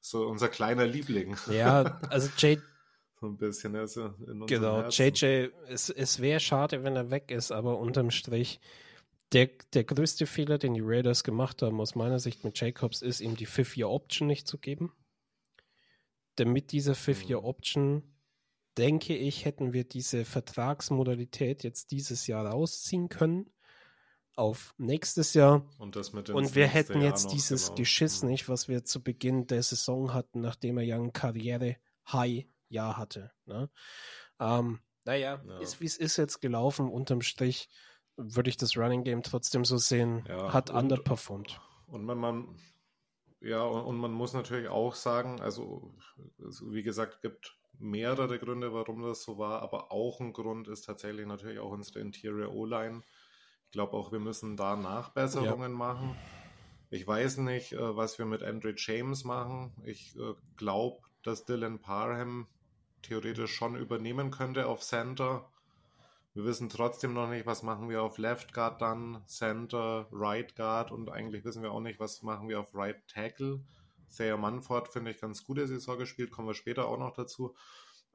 so 0.00 0.26
unser 0.26 0.48
kleiner 0.48 0.86
Liebling. 0.86 1.36
Ja, 1.50 1.98
also 2.08 2.30
Jay. 2.38 2.60
so 3.20 3.26
ein 3.26 3.36
bisschen, 3.36 3.74
also 3.76 4.14
in 4.26 4.46
Genau, 4.46 4.82
Herzen. 4.82 5.06
JJ, 5.06 5.48
es, 5.68 5.90
es 5.90 6.20
wäre 6.20 6.40
schade, 6.40 6.84
wenn 6.84 6.96
er 6.96 7.10
weg 7.10 7.30
ist, 7.30 7.50
aber 7.50 7.78
unterm 7.78 8.10
Strich 8.10 8.60
der, 9.32 9.50
der 9.74 9.84
größte 9.84 10.26
Fehler, 10.26 10.58
den 10.58 10.74
die 10.74 10.82
Raiders 10.82 11.22
gemacht 11.24 11.62
haben, 11.62 11.80
aus 11.80 11.94
meiner 11.94 12.18
Sicht 12.18 12.44
mit 12.44 12.58
Jacobs, 12.58 13.02
ist 13.02 13.20
ihm 13.20 13.36
die 13.36 13.46
Fifth-Year-Option 13.46 14.26
nicht 14.26 14.46
zu 14.46 14.58
geben. 14.58 14.92
Denn 16.38 16.52
mit 16.52 16.72
dieser 16.72 16.94
Fifth-Year-Option, 16.94 18.14
denke 18.78 19.16
ich, 19.16 19.44
hätten 19.44 19.72
wir 19.72 19.84
diese 19.84 20.24
Vertragsmodalität 20.24 21.64
jetzt 21.64 21.90
dieses 21.90 22.26
Jahr 22.26 22.46
rausziehen 22.46 23.08
können 23.08 23.50
auf 24.38 24.72
nächstes 24.78 25.34
Jahr. 25.34 25.68
Und, 25.78 25.96
und 25.96 26.54
wir 26.54 26.68
hätten 26.68 27.02
jetzt 27.02 27.32
dieses 27.32 27.66
genau. 27.66 27.76
Geschiss 27.78 28.22
mhm. 28.22 28.30
nicht, 28.30 28.48
was 28.48 28.68
wir 28.68 28.84
zu 28.84 29.02
Beginn 29.02 29.48
der 29.48 29.64
Saison 29.64 30.14
hatten, 30.14 30.40
nachdem 30.40 30.78
er 30.78 30.84
ja 30.84 30.96
ein 30.96 31.12
Karriere-High-Jahr 31.12 32.96
hatte. 32.96 33.32
Ne? 33.46 33.68
Ähm, 34.38 34.78
naja, 35.04 35.42
ja. 35.44 35.58
ist 35.58 35.80
wie 35.80 35.86
es 35.86 35.96
ist 35.96 36.16
jetzt 36.16 36.40
gelaufen, 36.40 36.88
unterm 36.88 37.22
Strich 37.22 37.68
würde 38.18 38.50
ich 38.50 38.56
das 38.56 38.76
Running 38.76 39.04
Game 39.04 39.22
trotzdem 39.22 39.64
so 39.64 39.78
sehen, 39.78 40.24
ja, 40.28 40.52
hat 40.52 40.70
und, 40.70 40.76
underperformed. 40.76 41.60
Und 41.86 42.04
man, 42.04 42.18
man, 42.18 42.58
ja, 43.40 43.62
und, 43.62 43.84
und, 43.84 43.96
man 43.96 44.12
muss 44.12 44.34
natürlich 44.34 44.68
auch 44.68 44.94
sagen, 44.94 45.40
also, 45.40 45.94
also 46.44 46.72
wie 46.72 46.82
gesagt, 46.82 47.22
gibt 47.22 47.56
mehrere 47.78 48.38
Gründe, 48.38 48.72
warum 48.72 49.02
das 49.02 49.22
so 49.22 49.38
war, 49.38 49.62
aber 49.62 49.92
auch 49.92 50.20
ein 50.20 50.32
Grund 50.32 50.68
ist 50.68 50.82
tatsächlich 50.82 51.26
natürlich 51.26 51.60
auch 51.60 51.70
unsere 51.70 52.00
Interior 52.00 52.52
O-Line. 52.52 53.02
Ich 53.66 53.70
glaube 53.70 53.96
auch, 53.96 54.10
wir 54.10 54.18
müssen 54.18 54.56
da 54.56 54.76
Nachbesserungen 54.76 55.72
ja. 55.72 55.78
machen. 55.78 56.16
Ich 56.90 57.06
weiß 57.06 57.38
nicht, 57.38 57.72
äh, 57.72 57.96
was 57.96 58.18
wir 58.18 58.26
mit 58.26 58.42
Andre 58.42 58.74
James 58.76 59.24
machen. 59.24 59.72
Ich 59.84 60.16
äh, 60.16 60.34
glaube, 60.56 60.98
dass 61.22 61.44
Dylan 61.44 61.78
Parham 61.78 62.48
theoretisch 63.02 63.54
schon 63.54 63.76
übernehmen 63.76 64.30
könnte 64.30 64.66
auf 64.66 64.80
Center 64.82 65.48
Wir 66.38 66.44
wissen 66.44 66.68
trotzdem 66.68 67.14
noch 67.14 67.28
nicht, 67.28 67.46
was 67.46 67.64
machen 67.64 67.88
wir 67.88 68.00
auf 68.00 68.16
Left 68.16 68.54
Guard 68.54 68.80
dann, 68.80 69.24
Center, 69.26 70.06
Right 70.12 70.54
Guard 70.54 70.92
und 70.92 71.10
eigentlich 71.10 71.44
wissen 71.44 71.64
wir 71.64 71.72
auch 71.72 71.80
nicht, 71.80 71.98
was 71.98 72.22
machen 72.22 72.48
wir 72.48 72.60
auf 72.60 72.76
Right 72.76 73.02
Tackle. 73.08 73.60
Thayer 74.16 74.36
Manford 74.36 74.86
finde 74.86 75.10
ich 75.10 75.20
ganz 75.20 75.42
gute 75.42 75.66
Saison 75.66 75.98
gespielt, 75.98 76.30
kommen 76.30 76.46
wir 76.46 76.54
später 76.54 76.86
auch 76.86 76.96
noch 76.96 77.12
dazu. 77.12 77.56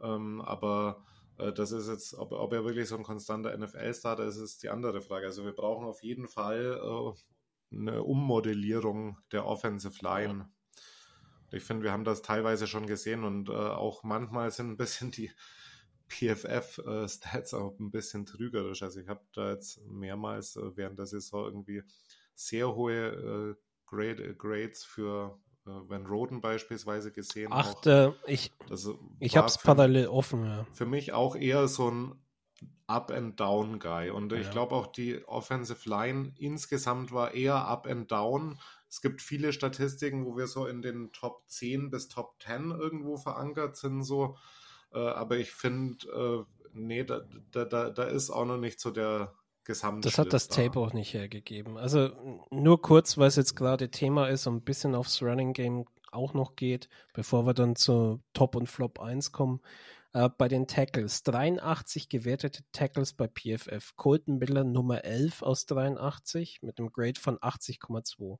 Ähm, 0.01 0.39
aber 0.39 1.03
äh, 1.37 1.51
das 1.51 1.73
ist 1.73 1.89
jetzt, 1.89 2.13
ob, 2.13 2.31
ob, 2.31 2.53
er 2.53 2.63
wirklich 2.63 2.87
so 2.87 2.95
ein 2.95 3.03
konstanter 3.03 3.57
NFL-Starter 3.57 4.23
ist, 4.23 4.37
ist 4.37 4.63
die 4.63 4.69
andere 4.69 5.01
Frage. 5.01 5.25
Also 5.25 5.43
wir 5.43 5.51
brauchen 5.51 5.85
auf 5.85 6.01
jeden 6.01 6.29
Fall 6.29 6.79
äh, 6.81 7.75
eine 7.75 8.03
Ummodellierung 8.03 9.17
der 9.33 9.45
Offensive 9.45 10.01
Line. 10.01 10.47
Ich 11.51 11.63
finde, 11.63 11.83
wir 11.83 11.91
haben 11.91 12.05
das 12.05 12.21
teilweise 12.21 12.67
schon 12.67 12.87
gesehen 12.87 13.25
und 13.25 13.49
äh, 13.49 13.51
auch 13.51 14.03
manchmal 14.03 14.49
sind 14.49 14.69
ein 14.69 14.77
bisschen 14.77 15.11
die 15.11 15.29
PFF-Stats 16.07 17.53
auch 17.53 17.77
ein 17.79 17.91
bisschen 17.91 18.25
trügerisch. 18.25 18.83
Also 18.83 18.99
ich 18.99 19.07
habe 19.07 19.21
da 19.33 19.51
jetzt 19.51 19.81
mehrmals 19.85 20.55
äh, 20.55 20.75
während 20.75 20.99
der 20.99 21.05
Saison 21.05 21.45
irgendwie 21.45 21.83
sehr 22.35 22.75
hohe 22.75 23.55
äh, 23.55 23.55
Grade, 23.85 24.35
Grades 24.35 24.83
für 24.83 25.39
äh, 25.65 25.69
Van 25.69 26.05
Roden 26.05 26.41
beispielsweise 26.41 27.11
gesehen. 27.11 27.49
Ach, 27.51 27.75
auch, 27.85 28.13
ich, 28.25 28.51
ich 29.19 29.37
habe 29.37 29.47
es 29.47 29.57
parallel 29.57 30.07
offen. 30.07 30.45
Ja. 30.45 30.65
Für 30.71 30.85
mich 30.85 31.13
auch 31.13 31.35
eher 31.35 31.67
so 31.67 31.89
ein 31.89 32.15
Up-and-Down-Guy. 32.87 34.09
Und 34.09 34.31
ja. 34.31 34.39
ich 34.39 34.51
glaube 34.51 34.75
auch 34.75 34.87
die 34.87 35.25
Offensive 35.25 35.89
Line 35.89 36.33
insgesamt 36.37 37.11
war 37.11 37.33
eher 37.33 37.65
Up-and-Down. 37.67 38.59
Es 38.89 39.01
gibt 39.01 39.21
viele 39.21 39.53
Statistiken, 39.53 40.25
wo 40.25 40.37
wir 40.37 40.47
so 40.47 40.67
in 40.67 40.81
den 40.81 41.11
Top 41.11 41.43
10 41.47 41.89
bis 41.89 42.09
Top 42.09 42.35
10 42.41 42.71
irgendwo 42.71 43.17
verankert 43.17 43.77
sind, 43.77 44.03
so. 44.03 44.37
Äh, 44.93 44.99
aber 44.99 45.37
ich 45.37 45.51
finde, 45.51 46.07
äh, 46.07 46.67
nee, 46.73 47.03
da, 47.03 47.21
da, 47.51 47.89
da 47.89 48.03
ist 48.03 48.29
auch 48.29 48.45
noch 48.45 48.57
nicht 48.57 48.79
so 48.79 48.91
der 48.91 49.33
Gesamt. 49.63 50.05
Das 50.05 50.17
hat 50.17 50.33
das 50.33 50.49
da. 50.49 50.63
Tape 50.63 50.79
auch 50.79 50.93
nicht 50.93 51.13
hergegeben. 51.13 51.77
Also 51.77 52.09
nur 52.51 52.81
kurz, 52.81 53.17
weil 53.17 53.27
es 53.27 53.37
jetzt 53.37 53.55
gerade 53.55 53.89
Thema 53.89 54.27
ist 54.27 54.45
und 54.45 54.55
ein 54.57 54.61
bisschen 54.61 54.93
aufs 54.93 55.21
Running 55.21 55.53
Game 55.53 55.85
auch 56.11 56.33
noch 56.33 56.55
geht, 56.55 56.89
bevor 57.13 57.45
wir 57.45 57.53
dann 57.53 57.75
zu 57.75 58.21
Top 58.33 58.55
und 58.55 58.67
Flop 58.67 58.99
1 58.99 59.31
kommen. 59.31 59.61
Äh, 60.13 60.29
bei 60.37 60.47
den 60.47 60.67
Tackles, 60.67 61.23
83 61.23 62.07
gewertete 62.07 62.63
Tackles 62.71 63.13
bei 63.13 63.27
PFF. 63.27 63.95
Colton 63.95 64.37
Miller 64.37 64.63
Nummer 64.63 65.03
11 65.03 65.41
aus 65.41 65.65
83 65.65 66.61
mit 66.61 66.79
einem 66.79 66.91
Grade 66.91 67.19
von 67.19 67.39
80,2. 67.39 68.37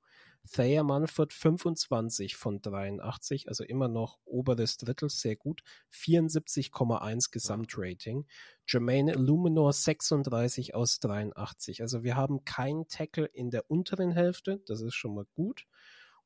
Thayer 0.52 0.84
Manford 0.84 1.34
25 1.34 2.36
von 2.36 2.62
83, 2.62 3.48
also 3.48 3.64
immer 3.64 3.88
noch 3.88 4.20
oberes 4.26 4.78
Drittel, 4.78 5.10
sehr 5.10 5.36
gut. 5.36 5.64
74,1 5.92 7.32
Gesamtrating. 7.32 8.28
Jermaine 8.68 9.14
Illuminor 9.14 9.74
36 9.74 10.76
aus 10.76 11.00
83. 11.00 11.82
Also 11.82 12.04
wir 12.04 12.16
haben 12.16 12.44
keinen 12.44 12.88
Tackle 12.88 13.26
in 13.26 13.50
der 13.52 13.72
unteren 13.72 14.12
Hälfte, 14.12 14.62
das 14.68 14.82
ist 14.82 14.96
schon 14.96 15.16
mal 15.16 15.26
gut. 15.34 15.66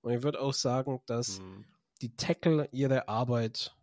Und 0.02 0.12
ich 0.12 0.24
würde 0.24 0.42
auch 0.42 0.54
sagen, 0.54 1.02
dass 1.06 1.40
mhm. 1.40 1.66
die 2.02 2.16
Tackle 2.18 2.68
ihre 2.72 3.08
Arbeit 3.08 3.78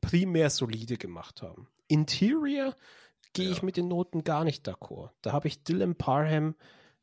primär 0.00 0.50
solide 0.50 0.96
gemacht 0.96 1.42
haben. 1.42 1.68
Interior 1.88 2.74
gehe 3.32 3.46
ja. 3.46 3.52
ich 3.52 3.62
mit 3.62 3.76
den 3.76 3.88
Noten 3.88 4.24
gar 4.24 4.44
nicht 4.44 4.66
d'accord. 4.68 5.10
Da 5.22 5.32
habe 5.32 5.48
ich 5.48 5.62
Dylan 5.62 5.96
Parham 5.96 6.54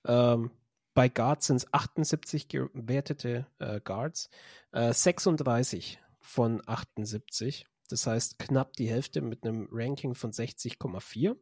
ähm, 0.05 0.51
bei 0.97 1.09
Guards 1.09 1.45
sind 1.45 1.57
es 1.57 1.73
78 1.73 2.47
gewertete 2.49 3.45
äh, 3.59 3.79
Guards, 3.81 4.31
äh, 4.71 4.91
36 4.91 5.99
von 6.19 6.59
78. 6.65 7.67
Das 7.87 8.07
heißt 8.07 8.39
knapp 8.39 8.73
die 8.73 8.89
Hälfte 8.89 9.21
mit 9.21 9.45
einem 9.45 9.67
Ranking 9.71 10.15
von 10.15 10.31
60,4. 10.31 11.37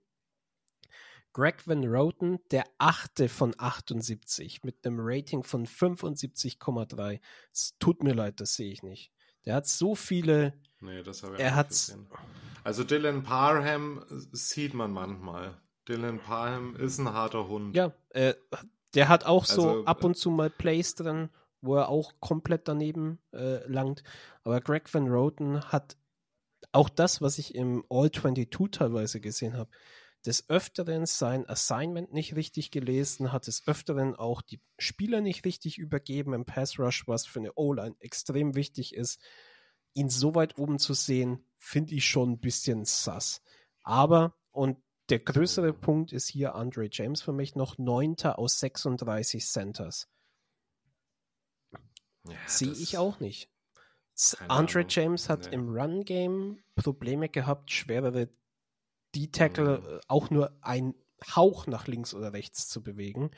Greg 1.31 1.65
Van 1.65 1.85
Roten, 1.85 2.39
der 2.51 2.65
achte 2.79 3.29
von 3.29 3.55
78 3.57 4.63
mit 4.63 4.85
einem 4.85 4.97
Rating 4.99 5.43
von 5.43 5.65
75,3. 5.65 7.21
Es 7.53 7.77
tut 7.79 8.03
mir 8.03 8.13
leid, 8.13 8.41
das 8.41 8.55
sehe 8.55 8.73
ich 8.73 8.83
nicht. 8.83 9.13
Der 9.45 9.55
hat 9.55 9.67
so 9.67 9.95
viele. 9.95 10.59
Nee, 10.85 11.03
das 11.03 11.23
habe 11.23 11.35
ich 11.35 11.41
er 11.41 11.55
hat 11.55 11.69
Also 12.63 12.83
Dylan 12.83 13.23
Parham 13.23 14.03
sieht 14.31 14.73
man 14.73 14.91
manchmal. 14.91 15.57
Dylan 15.87 16.19
Parham 16.19 16.75
ist 16.75 16.97
ein 16.99 17.13
harter 17.13 17.47
Hund. 17.47 17.75
Ja, 17.75 17.93
äh, 18.09 18.33
der 18.95 19.09
hat 19.09 19.25
auch 19.25 19.45
so 19.45 19.69
also, 19.69 19.85
ab 19.85 20.03
und 20.03 20.15
zu 20.15 20.31
mal 20.31 20.49
Plays 20.49 20.95
drin, 20.95 21.29
wo 21.61 21.75
er 21.75 21.89
auch 21.89 22.13
komplett 22.19 22.67
daneben 22.67 23.19
äh, 23.33 23.67
langt. 23.67 24.03
Aber 24.43 24.61
Greg 24.61 24.91
Van 24.93 25.09
Roten 25.09 25.61
hat 25.65 25.97
auch 26.71 26.89
das, 26.89 27.21
was 27.21 27.37
ich 27.37 27.55
im 27.55 27.83
All-22 27.89 28.71
teilweise 28.71 29.19
gesehen 29.19 29.57
habe, 29.57 29.69
des 30.25 30.49
Öfteren 30.49 31.05
sein 31.05 31.47
Assignment 31.47 32.11
nicht 32.11 32.35
richtig 32.35 32.71
gelesen, 32.71 33.31
hat 33.31 33.47
des 33.47 33.67
Öfteren 33.67 34.15
auch 34.15 34.41
die 34.41 34.59
Spieler 34.79 35.21
nicht 35.21 35.45
richtig 35.45 35.77
übergeben 35.77 36.33
im 36.33 36.45
Pass 36.45 36.79
Rush, 36.79 37.07
was 37.07 37.27
für 37.27 37.39
eine 37.39 37.53
O-Line 37.53 37.95
extrem 37.99 38.55
wichtig 38.55 38.95
ist. 38.95 39.21
Ihn 39.95 40.09
so 40.09 40.35
weit 40.35 40.59
oben 40.59 40.77
zu 40.77 40.93
sehen, 40.93 41.43
finde 41.57 41.95
ich 41.95 42.07
schon 42.07 42.33
ein 42.33 42.39
bisschen 42.39 42.85
sass. 42.85 43.41
Aber, 43.81 44.35
und 44.51 44.77
der 45.09 45.19
größere 45.19 45.73
Punkt 45.73 46.13
ist 46.13 46.27
hier 46.27 46.55
Andre 46.55 46.87
James 46.91 47.21
für 47.21 47.33
mich 47.33 47.55
noch 47.55 47.77
neunter 47.77 48.37
aus 48.37 48.59
36 48.59 49.45
Centers. 49.45 50.07
Ja, 52.27 52.37
Sehe 52.45 52.71
ich 52.71 52.97
auch 52.97 53.19
nicht. 53.19 53.49
Andre 54.47 54.79
Ahnung. 54.79 54.89
James 54.89 55.29
hat 55.29 55.47
nee. 55.47 55.55
im 55.55 55.69
Run-Game 55.69 56.63
Probleme 56.75 57.29
gehabt, 57.29 57.71
schwerere 57.71 58.29
D-Tackle 59.13 59.79
mhm. 59.79 59.99
auch 60.07 60.29
nur 60.29 60.57
ein 60.61 60.95
Hauch 61.35 61.67
nach 61.67 61.87
links 61.87 62.13
oder 62.13 62.33
rechts 62.33 62.67
zu 62.67 62.83
bewegen. 62.83 63.31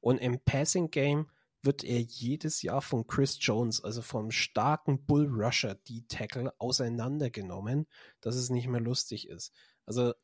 Und 0.00 0.18
im 0.18 0.40
Passing-Game 0.40 1.30
wird 1.62 1.84
er 1.84 2.00
jedes 2.00 2.62
Jahr 2.62 2.80
von 2.80 3.06
Chris 3.06 3.38
Jones, 3.40 3.82
also 3.82 4.02
vom 4.02 4.30
starken 4.30 5.04
Bull 5.04 5.26
Rusher 5.28 5.74
D-Tackle, 5.74 6.52
auseinandergenommen, 6.58 7.86
dass 8.20 8.36
es 8.36 8.50
nicht 8.50 8.68
mehr 8.68 8.80
lustig 8.80 9.28
ist. 9.28 9.52
Also 9.86 10.14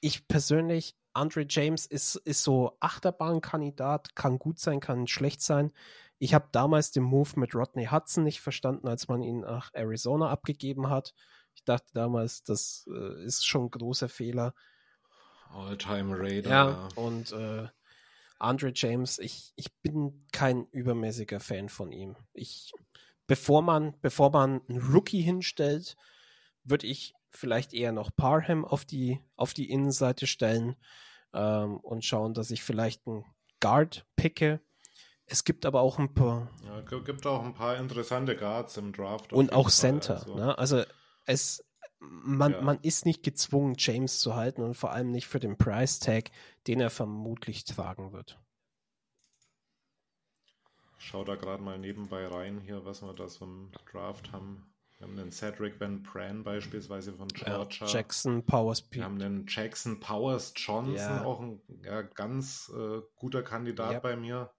ich 0.00 0.28
persönlich, 0.28 0.96
Andre 1.12 1.46
James 1.48 1.86
ist, 1.86 2.16
ist 2.16 2.42
so 2.42 2.76
Achterbahnkandidat, 2.80 4.14
kann 4.14 4.38
gut 4.38 4.58
sein, 4.58 4.80
kann 4.80 5.06
schlecht 5.06 5.42
sein. 5.42 5.72
Ich 6.18 6.34
habe 6.34 6.48
damals 6.52 6.90
den 6.90 7.04
Move 7.04 7.30
mit 7.36 7.54
Rodney 7.54 7.86
Hudson 7.86 8.24
nicht 8.24 8.40
verstanden, 8.40 8.88
als 8.88 9.08
man 9.08 9.22
ihn 9.22 9.40
nach 9.40 9.70
Arizona 9.74 10.30
abgegeben 10.30 10.88
hat. 10.88 11.14
Ich 11.54 11.64
dachte 11.64 11.92
damals, 11.92 12.44
das 12.44 12.88
äh, 12.88 13.24
ist 13.24 13.46
schon 13.46 13.64
ein 13.64 13.70
großer 13.70 14.08
Fehler. 14.08 14.54
All-Time 15.50 16.16
Raider. 16.18 16.50
Ja, 16.50 16.88
und 16.94 17.32
äh, 17.32 17.68
Andre 18.38 18.72
James, 18.74 19.18
ich, 19.18 19.52
ich 19.56 19.72
bin 19.82 20.26
kein 20.32 20.66
übermäßiger 20.70 21.40
Fan 21.40 21.68
von 21.68 21.92
ihm. 21.92 22.16
Ich, 22.32 22.72
bevor 23.26 23.62
man, 23.62 23.94
bevor 24.00 24.30
man 24.30 24.60
einen 24.68 24.80
Rookie 24.80 25.22
hinstellt, 25.22 25.96
würde 26.64 26.86
ich 26.86 27.14
vielleicht 27.30 27.74
eher 27.74 27.92
noch 27.92 28.10
Parham 28.14 28.64
auf 28.64 28.84
die, 28.84 29.20
auf 29.36 29.54
die 29.54 29.70
Innenseite 29.70 30.26
stellen 30.26 30.76
ähm, 31.32 31.78
und 31.78 32.04
schauen, 32.04 32.34
dass 32.34 32.50
ich 32.50 32.62
vielleicht 32.62 33.06
einen 33.06 33.24
Guard 33.60 34.06
picke. 34.16 34.60
Es 35.26 35.44
gibt 35.44 35.66
aber 35.66 35.82
auch 35.82 35.98
ein 35.98 36.14
paar. 36.14 36.50
Ja, 36.64 36.80
gibt 36.80 37.26
auch 37.26 37.44
ein 37.44 37.54
paar 37.54 37.76
interessante 37.76 38.34
Guards 38.36 38.76
im 38.76 38.92
Draft. 38.92 39.32
Und 39.32 39.52
auch 39.52 39.68
Center. 39.68 40.14
Also. 40.20 40.34
Ne? 40.34 40.56
also 40.56 40.84
es, 41.26 41.64
man, 42.00 42.52
ja. 42.52 42.60
man 42.60 42.78
ist 42.80 43.06
nicht 43.06 43.22
gezwungen, 43.22 43.74
James 43.78 44.20
zu 44.20 44.34
halten 44.34 44.62
und 44.62 44.74
vor 44.74 44.92
allem 44.92 45.10
nicht 45.10 45.26
für 45.26 45.40
den 45.40 45.56
Price 45.56 45.98
Tag, 45.98 46.30
den 46.66 46.80
er 46.80 46.90
vermutlich 46.90 47.64
tragen 47.64 48.12
wird. 48.12 48.38
schau 50.98 51.24
da 51.24 51.36
gerade 51.36 51.62
mal 51.62 51.78
nebenbei 51.78 52.26
rein 52.26 52.60
hier, 52.60 52.84
was 52.84 53.02
wir 53.02 53.12
da 53.14 53.28
so 53.28 53.44
im 53.44 53.70
Draft 53.90 54.32
haben. 54.32 54.66
Wir 54.98 55.06
haben 55.06 55.18
einen 55.18 55.30
Cedric 55.30 55.80
Van 55.80 56.02
Pran 56.02 56.42
beispielsweise 56.42 57.12
von 57.12 57.28
Georgia. 57.28 57.86
Ja, 57.86 57.92
Jackson 57.92 58.44
Powers. 58.44 58.84
Wir 58.90 59.04
haben 59.04 59.20
einen 59.20 59.46
Jackson 59.46 60.00
Powers 60.00 60.52
Johnson, 60.56 60.96
ja. 60.96 61.24
auch 61.24 61.40
ein 61.40 61.60
ja, 61.84 62.02
ganz 62.02 62.72
äh, 62.76 63.00
guter 63.14 63.44
Kandidat 63.44 64.02
bei 64.02 64.16
mir. 64.16 64.50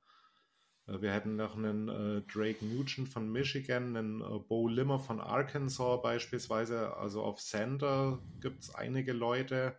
Äh, 0.89 1.01
wir 1.01 1.11
hätten 1.11 1.35
noch 1.35 1.55
einen 1.55 1.87
äh, 1.87 2.21
Drake 2.21 2.65
Nugent 2.65 3.09
von 3.09 3.31
Michigan, 3.31 3.95
einen 3.95 4.21
äh, 4.21 4.39
Bo 4.39 4.67
Limmer 4.67 4.99
von 4.99 5.19
Arkansas 5.21 6.01
beispielsweise. 6.01 6.95
Also 6.97 7.23
auf 7.23 7.39
Center 7.39 8.19
gibt 8.41 8.63
es 8.63 8.73
einige 8.73 9.13
Leute. 9.13 9.75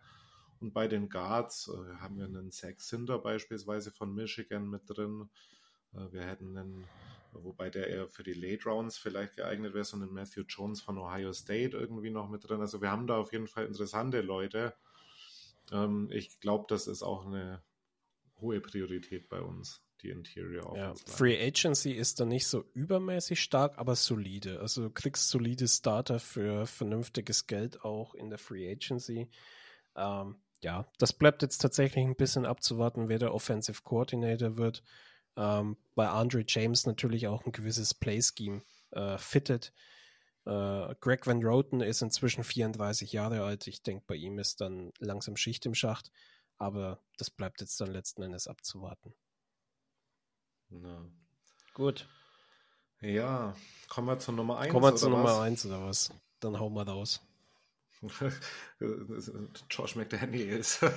Und 0.59 0.73
bei 0.73 0.87
den 0.87 1.09
Guards 1.09 1.69
äh, 1.69 1.95
haben 1.95 2.17
wir 2.17 2.25
einen 2.25 2.51
Zach 2.51 2.79
Sinter 2.79 3.19
beispielsweise 3.19 3.91
von 3.91 4.13
Michigan 4.13 4.69
mit 4.69 4.83
drin. 4.85 5.29
Äh, 5.93 6.11
wir 6.11 6.23
hätten 6.23 6.57
einen 6.57 6.85
wobei 7.33 7.69
der 7.69 7.87
eher 7.87 8.07
für 8.07 8.23
die 8.23 8.33
Late 8.33 8.65
Rounds 8.65 8.97
vielleicht 8.97 9.35
geeignet 9.35 9.73
wäre, 9.73 9.85
so 9.85 9.97
einen 9.97 10.13
Matthew 10.13 10.43
Jones 10.47 10.81
von 10.81 10.97
Ohio 10.97 11.33
State 11.33 11.77
irgendwie 11.77 12.09
noch 12.09 12.29
mit 12.29 12.47
drin. 12.47 12.61
Also 12.61 12.81
wir 12.81 12.91
haben 12.91 13.07
da 13.07 13.17
auf 13.17 13.31
jeden 13.31 13.47
Fall 13.47 13.65
interessante 13.65 14.21
Leute. 14.21 14.73
Ähm, 15.71 16.09
ich 16.11 16.39
glaube, 16.39 16.65
das 16.67 16.87
ist 16.87 17.03
auch 17.03 17.25
eine 17.25 17.63
hohe 18.39 18.59
Priorität 18.59 19.29
bei 19.29 19.41
uns, 19.41 19.83
die 20.01 20.09
Interior 20.09 20.71
Offense. 20.71 21.03
Ja, 21.07 21.13
Free 21.13 21.47
Agency 21.47 21.91
ist 21.91 22.19
da 22.19 22.25
nicht 22.25 22.47
so 22.47 22.65
übermäßig 22.73 23.41
stark, 23.41 23.77
aber 23.77 23.95
solide. 23.95 24.59
Also 24.59 24.83
du 24.83 24.89
kriegst 24.89 25.29
solide 25.29 25.67
Starter 25.67 26.19
für 26.19 26.65
vernünftiges 26.65 27.47
Geld 27.47 27.83
auch 27.83 28.13
in 28.13 28.29
der 28.29 28.39
Free 28.39 28.71
Agency. 28.71 29.29
Ähm, 29.95 30.35
ja, 30.61 30.85
das 30.99 31.13
bleibt 31.13 31.41
jetzt 31.41 31.59
tatsächlich 31.59 32.05
ein 32.05 32.15
bisschen 32.15 32.45
abzuwarten, 32.45 33.09
wer 33.09 33.19
der 33.19 33.33
Offensive 33.33 33.81
Coordinator 33.83 34.57
wird. 34.57 34.83
Ähm, 35.37 35.77
bei 35.95 36.09
Andre 36.09 36.43
James 36.47 36.85
natürlich 36.85 37.27
auch 37.27 37.45
ein 37.45 37.51
gewisses 37.51 37.93
Play-Scheme 37.93 38.61
äh, 38.91 39.17
fittet. 39.17 39.73
Äh, 40.45 40.95
Greg 40.99 41.25
Van 41.25 41.43
Roten 41.43 41.81
ist 41.81 42.01
inzwischen 42.01 42.43
34 42.43 43.11
Jahre 43.11 43.43
alt. 43.43 43.67
Ich 43.67 43.83
denke, 43.83 44.03
bei 44.07 44.15
ihm 44.15 44.39
ist 44.39 44.61
dann 44.61 44.91
langsam 44.99 45.35
Schicht 45.35 45.65
im 45.65 45.75
Schacht. 45.75 46.11
Aber 46.57 46.99
das 47.17 47.31
bleibt 47.31 47.61
jetzt 47.61 47.81
dann 47.81 47.91
letzten 47.91 48.21
Endes 48.21 48.47
abzuwarten. 48.47 49.15
Na. 50.71 51.05
Gut. 51.73 52.07
Ja, 53.01 53.55
kommen 53.89 54.07
wir 54.07 54.19
zur 54.19 54.33
Nummer 54.33 54.59
1. 54.59 54.71
Kommen 54.71 54.85
wir 54.85 54.95
zur 54.95 55.09
Nummer 55.09 55.41
1 55.41 55.65
oder 55.65 55.85
was? 55.85 56.13
Dann 56.39 56.59
hauen 56.59 56.73
wir 56.73 56.87
raus. 56.87 57.21
Josh 59.69 59.95
McDaniels. 59.95 60.79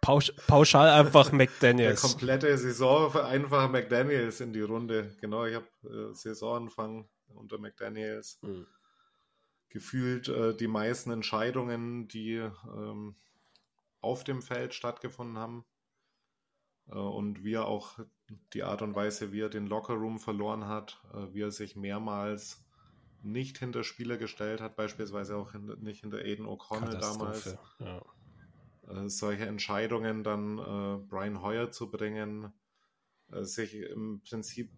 Pausch, 0.00 0.32
pauschal 0.48 0.88
einfach 0.88 1.30
McDaniels. 1.30 2.02
Der 2.02 2.10
komplette 2.10 2.58
Saison 2.58 3.14
einfach 3.16 3.70
McDaniels 3.70 4.40
in 4.40 4.52
die 4.52 4.60
Runde. 4.60 5.16
Genau, 5.20 5.44
ich 5.46 5.54
habe 5.54 5.66
äh, 5.84 6.12
Saisonanfang 6.12 7.08
unter 7.28 7.58
McDaniels. 7.58 8.40
Mhm. 8.42 8.66
Gefühlt 9.68 10.28
äh, 10.28 10.56
die 10.56 10.66
meisten 10.66 11.12
Entscheidungen, 11.12 12.08
die 12.08 12.34
ähm, 12.34 13.14
auf 14.00 14.24
dem 14.24 14.42
Feld 14.42 14.74
stattgefunden 14.74 15.38
haben. 15.38 15.64
Äh, 16.88 16.94
und 16.94 17.44
wie 17.44 17.54
er 17.54 17.66
auch 17.66 17.98
die 18.52 18.62
Art 18.62 18.82
und 18.82 18.94
Weise, 18.94 19.32
wie 19.32 19.40
er 19.40 19.48
den 19.48 19.66
Lockerroom 19.66 20.18
verloren 20.18 20.66
hat, 20.66 21.02
äh, 21.12 21.32
wie 21.32 21.42
er 21.42 21.50
sich 21.50 21.76
mehrmals 21.76 22.64
nicht 23.22 23.58
hinter 23.58 23.84
Spieler 23.84 24.16
gestellt 24.16 24.60
hat, 24.60 24.76
beispielsweise 24.76 25.36
auch 25.36 25.54
nicht 25.54 26.00
hinter 26.00 26.18
Aiden 26.18 26.46
O'Connell 26.46 26.98
damals. 26.98 27.56
Ja. 27.78 28.02
Äh, 28.88 29.08
solche 29.08 29.46
Entscheidungen 29.46 30.24
dann 30.24 30.56
Brian 31.08 31.40
Hoyer 31.40 31.70
zu 31.70 31.88
bringen, 31.88 32.52
sich 33.28 33.76
im 33.76 34.20
Prinzip, 34.28 34.72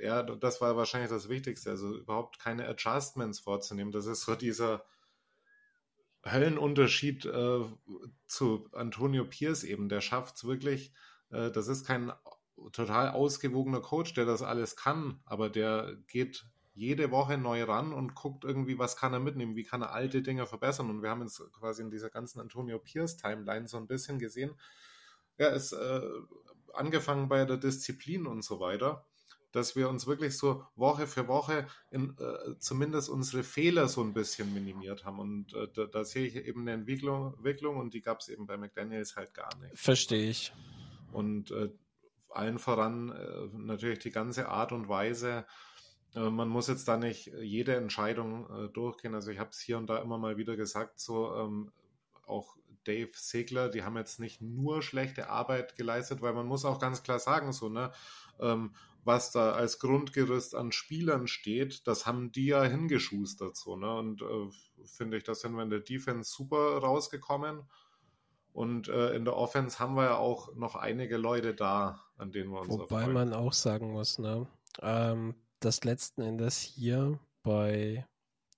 ja, 0.00 0.22
das 0.22 0.62
war 0.62 0.74
wahrscheinlich 0.76 1.10
das 1.10 1.28
Wichtigste, 1.28 1.70
also 1.70 1.94
überhaupt 1.98 2.38
keine 2.38 2.66
Adjustments 2.66 3.40
vorzunehmen. 3.40 3.92
Das 3.92 4.06
ist 4.06 4.22
so 4.22 4.34
dieser 4.34 4.84
Höllenunterschied 6.24 7.24
äh, 7.26 7.64
zu 8.26 8.68
Antonio 8.72 9.24
Pierce 9.24 9.64
eben. 9.64 9.88
Der 9.88 10.00
schafft 10.00 10.36
es 10.36 10.44
wirklich, 10.44 10.92
äh, 11.32 11.50
das 11.50 11.68
ist 11.68 11.86
kein 11.86 12.12
total 12.72 13.10
ausgewogener 13.10 13.80
Coach, 13.80 14.14
der 14.14 14.24
das 14.24 14.42
alles 14.42 14.76
kann, 14.76 15.20
aber 15.24 15.50
der 15.50 15.96
geht 16.06 16.44
jede 16.74 17.10
Woche 17.10 17.36
neu 17.36 17.64
ran 17.64 17.92
und 17.92 18.14
guckt 18.14 18.44
irgendwie, 18.44 18.78
was 18.78 18.96
kann 18.96 19.12
er 19.12 19.20
mitnehmen, 19.20 19.56
wie 19.56 19.64
kann 19.64 19.82
er 19.82 19.92
alte 19.92 20.22
Dinge 20.22 20.46
verbessern. 20.46 20.88
Und 20.88 21.02
wir 21.02 21.10
haben 21.10 21.22
jetzt 21.22 21.42
quasi 21.52 21.82
in 21.82 21.90
dieser 21.90 22.08
ganzen 22.08 22.40
Antonio 22.40 22.78
Pierce 22.78 23.16
Timeline 23.16 23.68
so 23.68 23.76
ein 23.76 23.86
bisschen 23.86 24.18
gesehen, 24.18 24.54
ja, 25.38 25.48
ist 25.48 25.72
äh, 25.72 26.00
angefangen 26.72 27.28
bei 27.28 27.44
der 27.44 27.58
Disziplin 27.58 28.26
und 28.26 28.42
so 28.42 28.60
weiter, 28.60 29.04
dass 29.50 29.76
wir 29.76 29.90
uns 29.90 30.06
wirklich 30.06 30.38
so 30.38 30.64
Woche 30.76 31.06
für 31.06 31.28
Woche 31.28 31.66
in, 31.90 32.16
äh, 32.18 32.58
zumindest 32.58 33.10
unsere 33.10 33.42
Fehler 33.42 33.88
so 33.88 34.02
ein 34.02 34.14
bisschen 34.14 34.54
minimiert 34.54 35.04
haben. 35.04 35.18
Und 35.18 35.52
äh, 35.54 35.68
da, 35.74 35.84
da, 35.84 36.04
sehe 36.04 36.26
ich 36.26 36.36
eben 36.36 36.62
eine 36.62 36.72
Entwicklung, 36.72 37.34
Entwicklung 37.34 37.76
und 37.76 37.92
die 37.92 38.00
gab 38.00 38.20
es 38.20 38.28
eben 38.28 38.46
bei 38.46 38.56
McDaniels 38.56 39.16
halt 39.16 39.34
gar 39.34 39.54
nicht. 39.58 39.78
Verstehe 39.78 40.30
ich. 40.30 40.54
Und 41.12 41.50
äh, 41.50 41.70
allen 42.30 42.58
voran 42.58 43.10
äh, 43.10 43.56
natürlich 43.56 44.00
die 44.00 44.10
ganze 44.10 44.48
Art 44.48 44.72
und 44.72 44.88
Weise, 44.88 45.46
äh, 46.14 46.30
man 46.30 46.48
muss 46.48 46.68
jetzt 46.68 46.88
da 46.88 46.96
nicht 46.96 47.26
jede 47.40 47.76
Entscheidung 47.76 48.48
äh, 48.50 48.68
durchgehen. 48.68 49.14
Also 49.14 49.30
ich 49.30 49.38
habe 49.38 49.50
es 49.50 49.60
hier 49.60 49.78
und 49.78 49.88
da 49.88 49.98
immer 49.98 50.18
mal 50.18 50.36
wieder 50.36 50.56
gesagt, 50.56 51.00
so 51.00 51.34
ähm, 51.36 51.72
auch 52.26 52.56
Dave 52.84 53.10
Segler, 53.14 53.68
die 53.68 53.84
haben 53.84 53.96
jetzt 53.96 54.18
nicht 54.18 54.40
nur 54.40 54.82
schlechte 54.82 55.28
Arbeit 55.28 55.76
geleistet, 55.76 56.20
weil 56.20 56.32
man 56.32 56.46
muss 56.46 56.64
auch 56.64 56.80
ganz 56.80 57.02
klar 57.02 57.18
sagen, 57.18 57.52
so, 57.52 57.68
ne, 57.68 57.92
ähm, 58.40 58.74
was 59.04 59.32
da 59.32 59.52
als 59.52 59.78
Grundgerüst 59.78 60.54
an 60.54 60.72
Spielern 60.72 61.26
steht, 61.26 61.86
das 61.86 62.06
haben 62.06 62.32
die 62.32 62.46
ja 62.46 62.64
hingeschustert, 62.64 63.56
so, 63.56 63.76
ne, 63.76 63.94
und 63.94 64.22
äh, 64.22 64.48
finde 64.84 65.16
ich, 65.16 65.24
da 65.24 65.34
sind 65.34 65.54
wir 65.54 65.62
in 65.62 65.70
der 65.70 65.80
Defense 65.80 66.32
super 66.32 66.78
rausgekommen. 66.78 67.62
Und 68.52 68.88
äh, 68.88 69.14
in 69.14 69.24
der 69.24 69.36
Offense 69.36 69.78
haben 69.78 69.94
wir 69.94 70.04
ja 70.04 70.16
auch 70.16 70.54
noch 70.54 70.74
einige 70.76 71.16
Leute 71.16 71.54
da, 71.54 72.04
an 72.18 72.32
denen 72.32 72.50
wir 72.50 72.60
uns 72.60 72.68
Wobei 72.68 72.82
erfreuen. 72.82 73.12
man 73.12 73.32
auch 73.32 73.52
sagen 73.52 73.92
muss, 73.92 74.18
ne, 74.18 74.46
ähm, 74.80 75.34
dass 75.60 75.84
letzten 75.84 76.22
Endes 76.22 76.60
hier 76.60 77.18
bei 77.42 78.06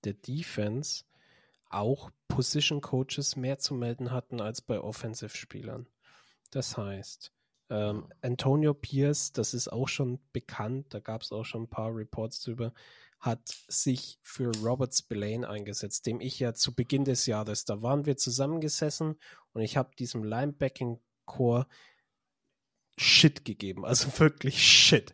der 0.03 0.13
Defense 0.13 1.05
auch 1.69 2.09
Position 2.27 2.81
Coaches 2.81 3.35
mehr 3.35 3.57
zu 3.57 3.73
melden 3.73 4.11
hatten 4.11 4.41
als 4.41 4.61
bei 4.61 4.79
Offensive-Spielern. 4.79 5.87
Das 6.51 6.77
heißt, 6.77 7.31
ähm, 7.69 8.07
Antonio 8.21 8.73
Pierce, 8.73 9.31
das 9.31 9.53
ist 9.53 9.69
auch 9.69 9.87
schon 9.87 10.19
bekannt, 10.31 10.93
da 10.93 10.99
gab 10.99 11.21
es 11.21 11.31
auch 11.31 11.45
schon 11.45 11.63
ein 11.63 11.69
paar 11.69 11.95
Reports 11.95 12.41
drüber, 12.41 12.73
hat 13.19 13.47
sich 13.67 14.19
für 14.21 14.51
Robert 14.63 14.95
Spillane 14.95 15.47
eingesetzt, 15.47 16.05
dem 16.05 16.21
ich 16.21 16.39
ja 16.39 16.53
zu 16.53 16.75
Beginn 16.75 17.05
des 17.05 17.25
Jahres, 17.25 17.65
da 17.65 17.81
waren 17.81 18.05
wir 18.05 18.17
zusammengesessen 18.17 19.19
und 19.53 19.61
ich 19.61 19.77
habe 19.77 19.95
diesem 19.95 20.23
Linebacking-Core 20.23 21.67
Shit 22.97 23.43
gegeben, 23.45 23.85
also 23.85 24.07
wirklich 24.19 24.63
Shit, 24.63 25.13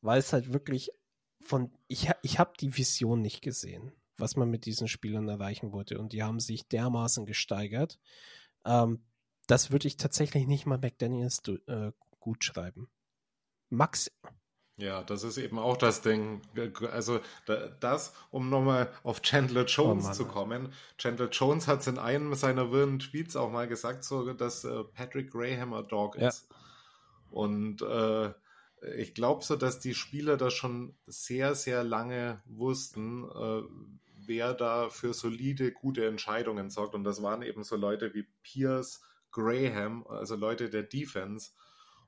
weil 0.00 0.18
es 0.18 0.32
halt 0.32 0.52
wirklich 0.52 0.90
von, 1.44 1.70
ich, 1.86 2.10
ich 2.22 2.38
habe 2.38 2.52
die 2.58 2.76
Vision 2.76 3.20
nicht 3.20 3.42
gesehen, 3.42 3.92
was 4.16 4.36
man 4.36 4.50
mit 4.50 4.64
diesen 4.64 4.88
Spielern 4.88 5.28
erreichen 5.28 5.72
wollte. 5.72 5.98
Und 5.98 6.12
die 6.12 6.22
haben 6.22 6.40
sich 6.40 6.66
dermaßen 6.68 7.26
gesteigert. 7.26 7.98
Ähm, 8.64 9.04
das 9.46 9.70
würde 9.70 9.88
ich 9.88 9.96
tatsächlich 9.96 10.46
nicht 10.46 10.66
mal 10.66 10.78
McDaniels 10.78 11.42
äh, 11.66 11.92
gut 12.18 12.44
schreiben. 12.44 12.88
Max. 13.68 14.10
Ja, 14.76 15.04
das 15.04 15.22
ist 15.22 15.38
eben 15.38 15.58
auch 15.58 15.76
das 15.76 16.02
Ding. 16.02 16.42
Also 16.90 17.20
das, 17.78 18.12
um 18.30 18.50
nochmal 18.50 18.90
auf 19.04 19.22
Chandler 19.22 19.66
Jones 19.66 20.06
oh 20.08 20.12
zu 20.12 20.24
kommen. 20.24 20.72
Chandler 20.98 21.28
Jones 21.28 21.68
hat 21.68 21.80
es 21.80 21.86
in 21.86 21.98
einem 21.98 22.34
seiner 22.34 22.72
wirren 22.72 22.98
Tweets 22.98 23.36
auch 23.36 23.50
mal 23.50 23.68
gesagt, 23.68 24.02
so, 24.02 24.32
dass 24.32 24.64
äh, 24.64 24.82
Patrick 24.92 25.30
Graham 25.30 25.74
ein 25.74 25.86
Dog 25.86 26.16
ist. 26.16 26.48
Ja. 26.50 26.56
Und 27.30 27.82
äh, 27.82 28.32
ich 28.96 29.14
glaube 29.14 29.44
so, 29.44 29.54
dass 29.54 29.78
die 29.78 29.94
Spieler 29.94 30.36
das 30.36 30.54
schon 30.54 30.94
sehr, 31.06 31.54
sehr 31.54 31.84
lange 31.84 32.42
wussten, 32.44 33.24
äh, 33.24 33.62
wer 34.26 34.54
da 34.54 34.88
für 34.90 35.14
solide, 35.14 35.70
gute 35.72 36.06
Entscheidungen 36.06 36.70
sorgt. 36.70 36.94
Und 36.94 37.04
das 37.04 37.22
waren 37.22 37.42
eben 37.42 37.62
so 37.62 37.76
Leute 37.76 38.12
wie 38.14 38.26
Pierce, 38.42 39.02
Graham, 39.30 40.06
also 40.08 40.34
Leute 40.34 40.68
der 40.68 40.82
Defense. 40.82 41.52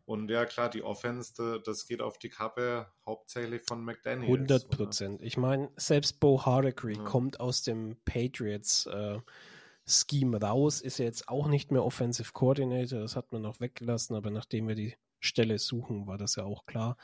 Und 0.06 0.30
ja, 0.30 0.46
klar, 0.46 0.70
die 0.70 0.84
Offense, 0.84 1.60
das 1.64 1.86
geht 1.86 2.00
auf 2.00 2.18
die 2.18 2.28
Kappe 2.28 2.86
hauptsächlich 3.04 3.62
von 3.62 3.84
McDaniels. 3.84 4.32
100 4.32 4.70
Prozent. 4.70 5.20
Ich 5.20 5.36
meine, 5.36 5.68
selbst 5.76 6.20
Bo 6.20 6.46
Hardegree 6.46 6.94
ja. 6.94 7.02
kommt 7.02 7.40
aus 7.40 7.62
dem 7.62 7.96
Patriots 8.04 8.86
äh, 8.86 9.18
Scheme 9.84 10.40
raus, 10.40 10.80
ist 10.80 10.98
ja 10.98 11.06
jetzt 11.06 11.28
auch 11.28 11.48
nicht 11.48 11.72
mehr 11.72 11.84
Offensive 11.84 12.32
Coordinator, 12.32 13.00
das 13.00 13.16
hat 13.16 13.32
man 13.32 13.42
noch 13.42 13.58
weggelassen, 13.58 14.14
aber 14.14 14.30
nachdem 14.30 14.68
wir 14.68 14.76
die 14.76 14.94
Stelle 15.18 15.58
suchen, 15.58 16.06
war 16.06 16.18
das 16.18 16.36
ja 16.36 16.44
auch 16.44 16.66
klar. 16.66 16.96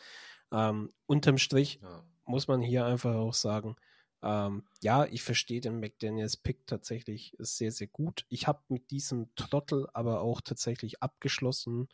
Ähm, 0.52 0.92
unterm 1.06 1.38
Strich 1.38 1.80
ja. 1.82 2.04
muss 2.24 2.46
man 2.46 2.60
hier 2.60 2.86
einfach 2.86 3.16
auch 3.16 3.34
sagen, 3.34 3.76
ähm, 4.22 4.64
ja, 4.80 5.04
ich 5.06 5.22
verstehe 5.22 5.60
den 5.60 5.80
McDaniels 5.80 6.36
Pick 6.36 6.66
tatsächlich 6.66 7.34
sehr, 7.38 7.72
sehr 7.72 7.88
gut. 7.88 8.26
Ich 8.28 8.46
habe 8.46 8.62
mit 8.68 8.90
diesem 8.92 9.34
Trottel 9.34 9.88
aber 9.92 10.20
auch 10.20 10.40
tatsächlich 10.40 11.02
abgeschlossen 11.02 11.88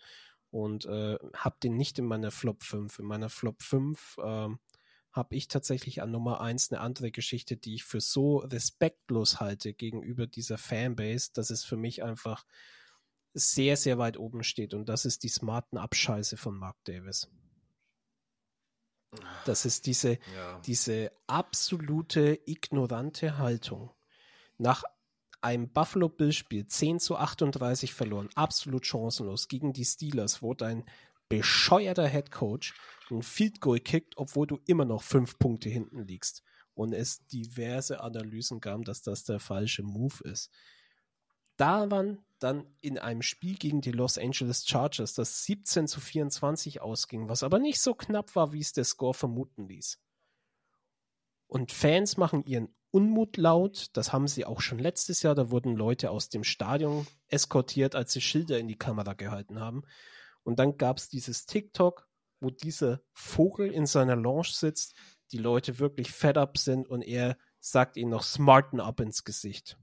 und 0.51 0.87
äh, 0.87 1.19
habe 1.35 1.57
den 1.63 1.77
nicht 1.77 1.99
in 1.99 2.07
meiner 2.07 2.31
Flop 2.31 2.63
5. 2.63 2.99
In 2.99 3.05
meiner 3.05 3.29
Flop 3.29 3.63
5 3.63 4.19
äh, 4.19 4.49
habe 5.13 5.35
ich 5.35 5.49
tatsächlich 5.49 6.03
an 6.03 6.11
Nummer 6.11 6.41
1 6.41 6.71
eine 6.71 6.81
andere 6.81 7.11
Geschichte, 7.11 7.57
die 7.57 7.75
ich 7.75 7.85
für 7.85 8.01
so 8.01 8.39
respektlos 8.39 9.41
halte 9.41 9.75
gegenüber 9.75 10.27
dieser 10.27 10.59
Fanbase, 10.59 11.31
dass 11.35 11.51
es 11.51 11.65
für 11.65 11.77
mich 11.77 12.03
einfach 12.03 12.45
sehr, 13.35 13.77
sehr 13.77 13.99
weit 13.99 14.19
oben 14.19 14.43
steht. 14.43 14.75
Und 14.75 14.89
das 14.89 15.05
ist 15.05 15.23
die 15.23 15.29
smarten 15.29 15.79
Abscheiße 15.79 16.37
von 16.37 16.57
Mark 16.57 16.77
Davis. 16.85 17.29
Das 19.47 19.65
ist 19.65 19.87
diese, 19.87 20.19
ja. 20.35 20.61
diese 20.67 21.13
absolute 21.27 22.39
ignorante 22.47 23.39
Haltung. 23.39 23.91
Nach 24.59 24.85
einem 25.41 25.69
Buffalo 25.73 26.09
Bills 26.09 26.37
Spiel 26.37 26.67
10 26.67 27.01
zu 27.01 27.17
38 27.17 27.95
verloren, 27.95 28.29
absolut 28.35 28.87
chancenlos 28.87 29.49
gegen 29.49 29.73
die 29.73 29.85
Steelers, 29.85 30.43
wo 30.43 30.55
dein 30.55 30.85
bescheuerter 31.29 32.09
Head 32.09 32.31
Coach 32.31 32.75
ein 33.11 33.23
Field 33.23 33.61
Goal 33.61 33.81
kickt, 33.81 34.17
obwohl 34.17 34.47
du 34.47 34.59
immer 34.67 34.85
noch 34.85 35.03
fünf 35.03 35.39
Punkte 35.39 35.69
hinten 35.69 36.07
liegst 36.07 36.43
und 36.75 36.93
es 36.93 37.27
diverse 37.27 38.01
Analysen 38.01 38.61
gab, 38.61 38.85
dass 38.85 39.03
das 39.03 39.25
der 39.25 39.41
falsche 39.41 39.83
Move 39.83 40.23
ist. 40.25 40.51
Da 41.57 41.91
waren 41.91 42.25
dann 42.39 42.67
in 42.81 42.99
einem 42.99 43.23
Spiel 43.23 43.57
gegen 43.57 43.81
die 43.81 43.91
Los 43.91 44.17
Angeles 44.17 44.65
Chargers, 44.67 45.15
das 45.15 45.45
17 45.45 45.89
zu 45.89 46.01
24 46.01 46.81
ausging, 46.81 47.29
was 47.29 47.43
aber 47.43 47.59
nicht 47.59 47.81
so 47.81 47.95
knapp 47.95 48.37
war, 48.37 48.53
wie 48.53 48.61
es 48.61 48.73
der 48.73 48.85
Score 48.85 49.15
vermuten 49.15 49.67
ließ. 49.67 49.99
Und 51.49 51.73
Fans 51.73 52.17
machen 52.17 52.45
ihren 52.45 52.69
Unmut 52.91 53.37
laut. 53.37 53.89
Das 53.95 54.13
haben 54.13 54.29
sie 54.29 54.45
auch 54.45 54.61
schon 54.61 54.79
letztes 54.79 55.23
Jahr. 55.23 55.35
Da 55.35 55.51
wurden 55.51 55.75
Leute 55.75 56.11
aus 56.11 56.29
dem 56.29 56.45
Stadion 56.45 57.07
eskortiert, 57.27 57.95
als 57.95 58.13
sie 58.13 58.21
Schilder 58.21 58.59
in 58.59 58.69
die 58.69 58.79
Kamera 58.79 59.15
gehalten 59.15 59.59
haben. 59.59 59.83
Und 60.45 60.59
dann 60.59 60.77
gab 60.77 60.99
es 60.99 61.09
dieses 61.09 61.47
TikTok, 61.47 62.09
wo 62.41 62.51
dieser 62.51 63.01
Vogel 63.13 63.73
in 63.73 63.87
seiner 63.87 64.17
Lounge 64.17 64.51
sitzt, 64.53 64.95
die 65.33 65.39
Leute 65.39 65.79
wirklich 65.79 66.13
fed 66.13 66.39
up 66.39 66.57
sind 66.57 66.89
und 66.89 67.03
er 67.03 67.37
sagt 67.61 67.97
ihnen 67.97 68.11
noch 68.11 68.23
smarten 68.23 68.81
up 68.81 69.01
ins 69.01 69.25
Gesicht. 69.25 69.77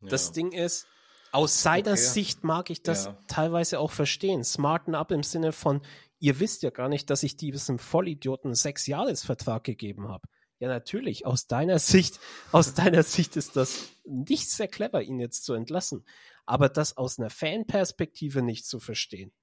Ja. 0.00 0.08
Das 0.08 0.32
Ding 0.32 0.52
ist, 0.52 0.86
aus 1.30 1.62
seiner 1.62 1.92
okay. 1.92 2.00
Sicht 2.00 2.44
mag 2.44 2.70
ich 2.70 2.82
das 2.82 3.06
ja. 3.06 3.18
teilweise 3.26 3.78
auch 3.80 3.90
verstehen. 3.90 4.44
Smarten 4.44 4.94
up 4.94 5.10
im 5.10 5.22
Sinne 5.22 5.52
von, 5.52 5.82
ihr 6.24 6.40
wisst 6.40 6.62
ja 6.62 6.70
gar 6.70 6.88
nicht, 6.88 7.10
dass 7.10 7.22
ich 7.22 7.36
diesem 7.36 7.78
Vollidioten 7.78 8.48
einen 8.48 8.54
Sechs-Jahres-Vertrag 8.54 9.62
gegeben 9.62 10.08
habe. 10.08 10.26
Ja, 10.58 10.68
natürlich. 10.68 11.26
Aus 11.26 11.46
deiner 11.46 11.78
Sicht, 11.78 12.18
aus 12.50 12.72
deiner 12.74 13.02
Sicht 13.02 13.36
ist 13.36 13.56
das 13.56 13.90
nicht 14.06 14.48
sehr 14.48 14.68
clever, 14.68 15.02
ihn 15.02 15.20
jetzt 15.20 15.44
zu 15.44 15.52
entlassen. 15.52 16.06
Aber 16.46 16.70
das 16.70 16.96
aus 16.96 17.18
einer 17.18 17.28
Fanperspektive 17.28 18.40
nicht 18.40 18.64
zu 18.64 18.80
verstehen. 18.80 19.34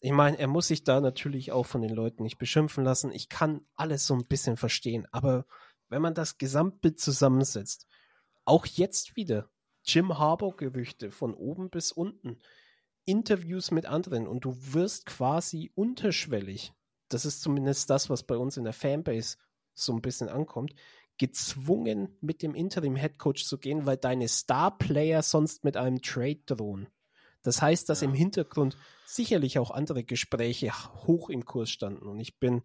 Ich 0.00 0.12
meine, 0.12 0.38
er 0.38 0.46
muss 0.46 0.68
sich 0.68 0.84
da 0.84 1.02
natürlich 1.02 1.52
auch 1.52 1.66
von 1.66 1.82
den 1.82 1.92
Leuten 1.92 2.22
nicht 2.22 2.38
beschimpfen 2.38 2.82
lassen. 2.82 3.12
Ich 3.12 3.28
kann 3.28 3.66
alles 3.74 4.06
so 4.06 4.14
ein 4.14 4.26
bisschen 4.26 4.56
verstehen. 4.56 5.06
Aber 5.12 5.44
wenn 5.90 6.00
man 6.00 6.14
das 6.14 6.38
Gesamtbild 6.38 6.98
zusammensetzt, 6.98 7.86
auch 8.46 8.64
jetzt 8.64 9.16
wieder 9.16 9.50
Jim 9.84 10.16
Harbour-Gerüchte 10.16 11.10
von 11.10 11.34
oben 11.34 11.68
bis 11.68 11.92
unten, 11.92 12.38
Interviews 13.06 13.70
mit 13.70 13.86
anderen 13.86 14.26
und 14.26 14.44
du 14.44 14.56
wirst 14.72 15.06
quasi 15.06 15.70
unterschwellig, 15.74 16.72
das 17.08 17.24
ist 17.24 17.40
zumindest 17.40 17.88
das, 17.88 18.10
was 18.10 18.24
bei 18.24 18.36
uns 18.36 18.56
in 18.56 18.64
der 18.64 18.72
Fanbase 18.72 19.36
so 19.74 19.92
ein 19.92 20.02
bisschen 20.02 20.28
ankommt, 20.28 20.74
gezwungen 21.18 22.16
mit 22.20 22.42
dem 22.42 22.54
Interim-Headcoach 22.54 23.46
zu 23.46 23.58
gehen, 23.58 23.86
weil 23.86 23.96
deine 23.96 24.28
Star-Player 24.28 25.22
sonst 25.22 25.64
mit 25.64 25.76
einem 25.76 26.02
Trade 26.02 26.40
drohen. 26.46 26.88
Das 27.42 27.62
heißt, 27.62 27.88
dass 27.88 28.00
ja. 28.00 28.08
im 28.08 28.14
Hintergrund 28.14 28.76
sicherlich 29.06 29.58
auch 29.58 29.70
andere 29.70 30.04
Gespräche 30.04 30.72
hoch 31.06 31.30
im 31.30 31.44
Kurs 31.44 31.70
standen. 31.70 32.06
Und 32.06 32.18
ich 32.18 32.38
bin, 32.38 32.62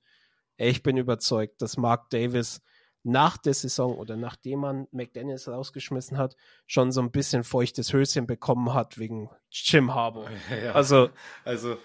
ich 0.58 0.84
bin 0.84 0.98
überzeugt, 0.98 1.62
dass 1.62 1.78
Mark 1.78 2.10
Davis 2.10 2.62
nach 3.04 3.38
der 3.38 3.54
Saison 3.54 3.98
oder 3.98 4.18
nachdem 4.18 4.60
man 4.60 4.88
McDaniels 4.92 5.48
rausgeschmissen 5.48 6.18
hat, 6.18 6.36
schon 6.68 6.92
so 6.92 7.02
ein 7.02 7.12
bisschen 7.12 7.44
feuchtes 7.44 7.94
Höschen 7.94 8.28
bekommen 8.28 8.74
hat 8.74 8.98
wegen 8.98 9.30
Jim 9.52 9.94
Harbour. 9.94 10.30
Ja, 10.64 10.72
also, 10.74 11.10
also 11.44 11.78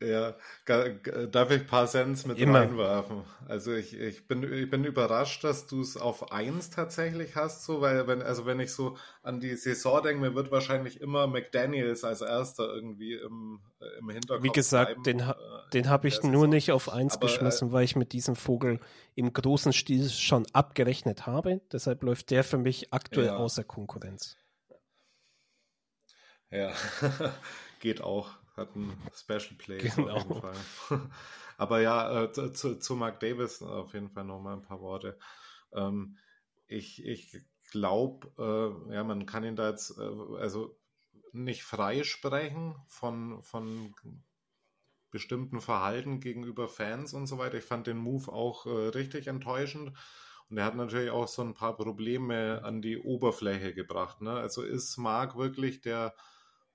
ja, 0.00 0.34
darf 0.66 1.50
ich 1.50 1.60
ein 1.60 1.66
paar 1.66 1.86
Cents 1.86 2.26
mit 2.26 2.38
immer. 2.38 2.60
reinwerfen? 2.60 3.22
Also 3.48 3.72
ich, 3.72 3.94
ich, 3.94 4.26
bin, 4.26 4.50
ich 4.52 4.68
bin 4.68 4.84
überrascht, 4.84 5.44
dass 5.44 5.66
du 5.66 5.80
es 5.80 5.96
auf 5.96 6.32
eins 6.32 6.70
tatsächlich 6.70 7.36
hast, 7.36 7.64
so, 7.64 7.80
weil 7.80 8.06
wenn, 8.06 8.22
also 8.22 8.46
wenn 8.46 8.60
ich 8.60 8.72
so 8.72 8.96
an 9.22 9.40
die 9.40 9.56
Saison 9.56 10.02
denke, 10.02 10.20
mir 10.20 10.34
wird 10.34 10.50
wahrscheinlich 10.50 11.00
immer 11.00 11.26
McDaniels 11.26 12.04
als 12.04 12.20
erster 12.20 12.64
irgendwie 12.74 13.14
im, 13.14 13.60
im 13.98 14.10
Hinterkopf. 14.10 14.44
Wie 14.44 14.50
gesagt, 14.50 15.02
bleiben, 15.02 15.20
den, 15.20 15.28
äh, 15.28 15.34
den 15.72 15.88
habe 15.88 16.08
ich 16.08 16.22
nur 16.22 16.32
Saison. 16.32 16.48
nicht 16.50 16.72
auf 16.72 16.88
eins 16.90 17.14
Aber, 17.14 17.26
geschmissen, 17.26 17.68
äh, 17.68 17.72
weil 17.72 17.84
ich 17.84 17.96
mit 17.96 18.12
diesem 18.12 18.36
Vogel 18.36 18.80
im 19.14 19.32
großen 19.32 19.72
Stil 19.72 20.08
schon 20.08 20.46
abgerechnet 20.52 21.26
habe. 21.26 21.60
Deshalb 21.72 22.02
läuft 22.02 22.30
der 22.30 22.44
für 22.44 22.58
mich 22.58 22.92
aktuell 22.92 23.26
ja. 23.26 23.36
außer 23.36 23.64
Konkurrenz. 23.64 24.36
Ja, 26.52 26.72
geht 27.80 28.00
auch. 28.02 28.30
Hat 28.56 28.76
ein 28.76 28.94
Special 29.14 29.56
Place 29.56 29.96
genau. 29.96 30.14
auf 30.14 30.22
jeden 30.24 30.40
Fall. 30.42 31.10
Aber 31.56 31.80
ja, 31.80 32.24
äh, 32.24 32.32
zu, 32.32 32.78
zu 32.78 32.96
Mark 32.96 33.20
Davis 33.20 33.62
auf 33.62 33.94
jeden 33.94 34.10
Fall 34.10 34.24
nochmal 34.24 34.56
ein 34.56 34.62
paar 34.62 34.80
Worte. 34.80 35.18
Ähm, 35.72 36.18
ich 36.66 37.04
ich 37.04 37.42
glaube, 37.70 38.28
äh, 38.90 38.94
ja, 38.94 39.04
man 39.04 39.24
kann 39.24 39.44
ihn 39.44 39.56
da 39.56 39.70
jetzt 39.70 39.98
äh, 39.98 40.36
also 40.38 40.78
nicht 41.32 41.64
freisprechen 41.64 42.76
von, 42.86 43.42
von 43.42 43.94
bestimmten 45.10 45.62
Verhalten 45.62 46.20
gegenüber 46.20 46.68
Fans 46.68 47.14
und 47.14 47.26
so 47.26 47.38
weiter. 47.38 47.56
Ich 47.56 47.64
fand 47.64 47.86
den 47.86 47.96
Move 47.96 48.30
auch 48.30 48.66
äh, 48.66 48.88
richtig 48.88 49.28
enttäuschend. 49.28 49.92
Und 50.50 50.58
er 50.58 50.66
hat 50.66 50.74
natürlich 50.74 51.10
auch 51.10 51.28
so 51.28 51.40
ein 51.40 51.54
paar 51.54 51.76
Probleme 51.76 52.62
an 52.62 52.82
die 52.82 52.98
Oberfläche 52.98 53.72
gebracht. 53.72 54.20
Ne? 54.20 54.32
Also 54.32 54.62
ist 54.62 54.98
Mark 54.98 55.36
wirklich 55.36 55.80
der 55.80 56.14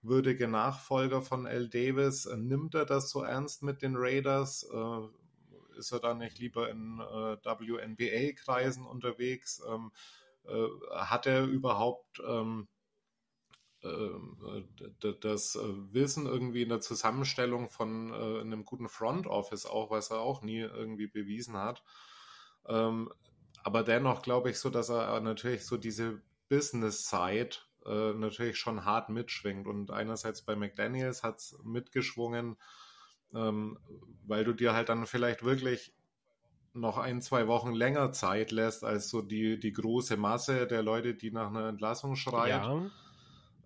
würdige 0.07 0.47
Nachfolger 0.47 1.21
von 1.21 1.45
L. 1.45 1.69
Davis? 1.69 2.25
Äh, 2.25 2.37
nimmt 2.37 2.75
er 2.75 2.85
das 2.85 3.09
so 3.09 3.23
ernst 3.23 3.63
mit 3.63 3.81
den 3.81 3.95
Raiders? 3.95 4.63
Äh, 4.63 5.77
ist 5.77 5.91
er 5.91 5.99
da 5.99 6.13
nicht 6.13 6.39
lieber 6.39 6.69
in 6.69 6.99
äh, 6.99 7.37
WNBA-Kreisen 7.43 8.85
unterwegs? 8.85 9.61
Ähm, 9.67 9.91
hat 10.95 11.25
er 11.25 11.43
überhaupt 11.43 12.21
ähm, 12.25 12.69
das 13.81 15.59
Wissen 15.91 16.25
irgendwie 16.25 16.61
in 16.61 16.69
der 16.69 16.79
Zusammenstellung 16.79 17.69
von 17.69 18.13
einem 18.13 18.63
guten 18.63 18.87
Front 18.87 19.27
Office 19.27 19.65
auch, 19.65 19.91
was 19.91 20.09
er 20.09 20.21
auch 20.21 20.41
nie 20.43 20.59
irgendwie 20.59 21.07
bewiesen 21.07 21.57
hat. 21.57 21.83
Ähm, 22.65 23.11
aber 23.61 23.83
dennoch 23.83 24.21
glaube 24.21 24.49
ich 24.49 24.59
so, 24.59 24.69
dass 24.69 24.87
er 24.87 25.19
natürlich 25.19 25.65
so 25.65 25.75
diese 25.75 26.21
Business-Side 26.47 27.57
äh, 27.87 28.13
natürlich 28.13 28.57
schon 28.57 28.85
hart 28.85 29.09
mitschwingt. 29.09 29.67
Und 29.67 29.91
einerseits 29.91 30.41
bei 30.41 30.55
McDaniels 30.55 31.23
hat 31.23 31.37
es 31.37 31.57
mitgeschwungen, 31.63 32.57
ähm, 33.33 33.79
weil 34.25 34.43
du 34.43 34.53
dir 34.53 34.73
halt 34.73 34.89
dann 34.89 35.05
vielleicht 35.05 35.43
wirklich 35.43 35.93
noch 36.73 36.97
ein, 36.97 37.21
zwei 37.21 37.47
Wochen 37.47 37.73
länger 37.73 38.11
Zeit 38.11 38.51
lässt 38.51 38.83
als 38.83 39.09
so 39.09 39.21
die, 39.21 39.59
die 39.59 39.73
große 39.73 40.15
Masse 40.15 40.67
der 40.67 40.83
Leute, 40.83 41.15
die 41.15 41.31
nach 41.31 41.47
einer 41.47 41.69
Entlassung 41.69 42.15
schreit. 42.15 42.49
Ja 42.49 42.91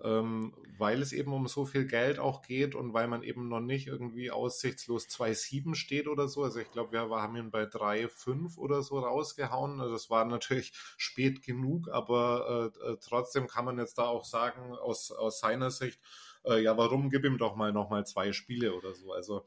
ähm, 0.03 0.53
weil 0.77 1.01
es 1.01 1.13
eben 1.13 1.31
um 1.31 1.47
so 1.47 1.65
viel 1.65 1.85
Geld 1.85 2.17
auch 2.17 2.41
geht 2.41 2.73
und 2.73 2.93
weil 2.93 3.07
man 3.07 3.21
eben 3.23 3.47
noch 3.47 3.59
nicht 3.59 3.87
irgendwie 3.87 4.31
aussichtslos 4.31 5.07
2,7 5.07 5.75
steht 5.75 6.07
oder 6.07 6.27
so. 6.27 6.43
Also 6.43 6.59
ich 6.59 6.71
glaube, 6.71 6.91
wir 6.93 7.01
haben 7.01 7.35
ihn 7.35 7.51
bei 7.51 7.63
3,5 7.63 8.57
oder 8.57 8.81
so 8.81 8.99
rausgehauen. 8.99 9.79
Also 9.79 9.93
das 9.93 10.09
war 10.09 10.25
natürlich 10.25 10.73
spät 10.97 11.43
genug, 11.43 11.89
aber 11.89 12.71
äh, 12.83 12.91
äh, 12.91 12.97
trotzdem 12.99 13.47
kann 13.47 13.65
man 13.65 13.77
jetzt 13.77 13.97
da 13.97 14.05
auch 14.05 14.25
sagen, 14.25 14.73
aus, 14.73 15.11
aus 15.11 15.39
seiner 15.39 15.69
Sicht, 15.69 15.99
äh, 16.45 16.61
ja, 16.61 16.77
warum 16.77 17.09
gib 17.09 17.25
ihm 17.25 17.37
doch 17.37 17.55
mal 17.55 17.71
nochmal 17.71 18.05
zwei 18.05 18.31
Spiele 18.31 18.73
oder 18.73 18.95
so. 18.95 19.11
Also 19.13 19.45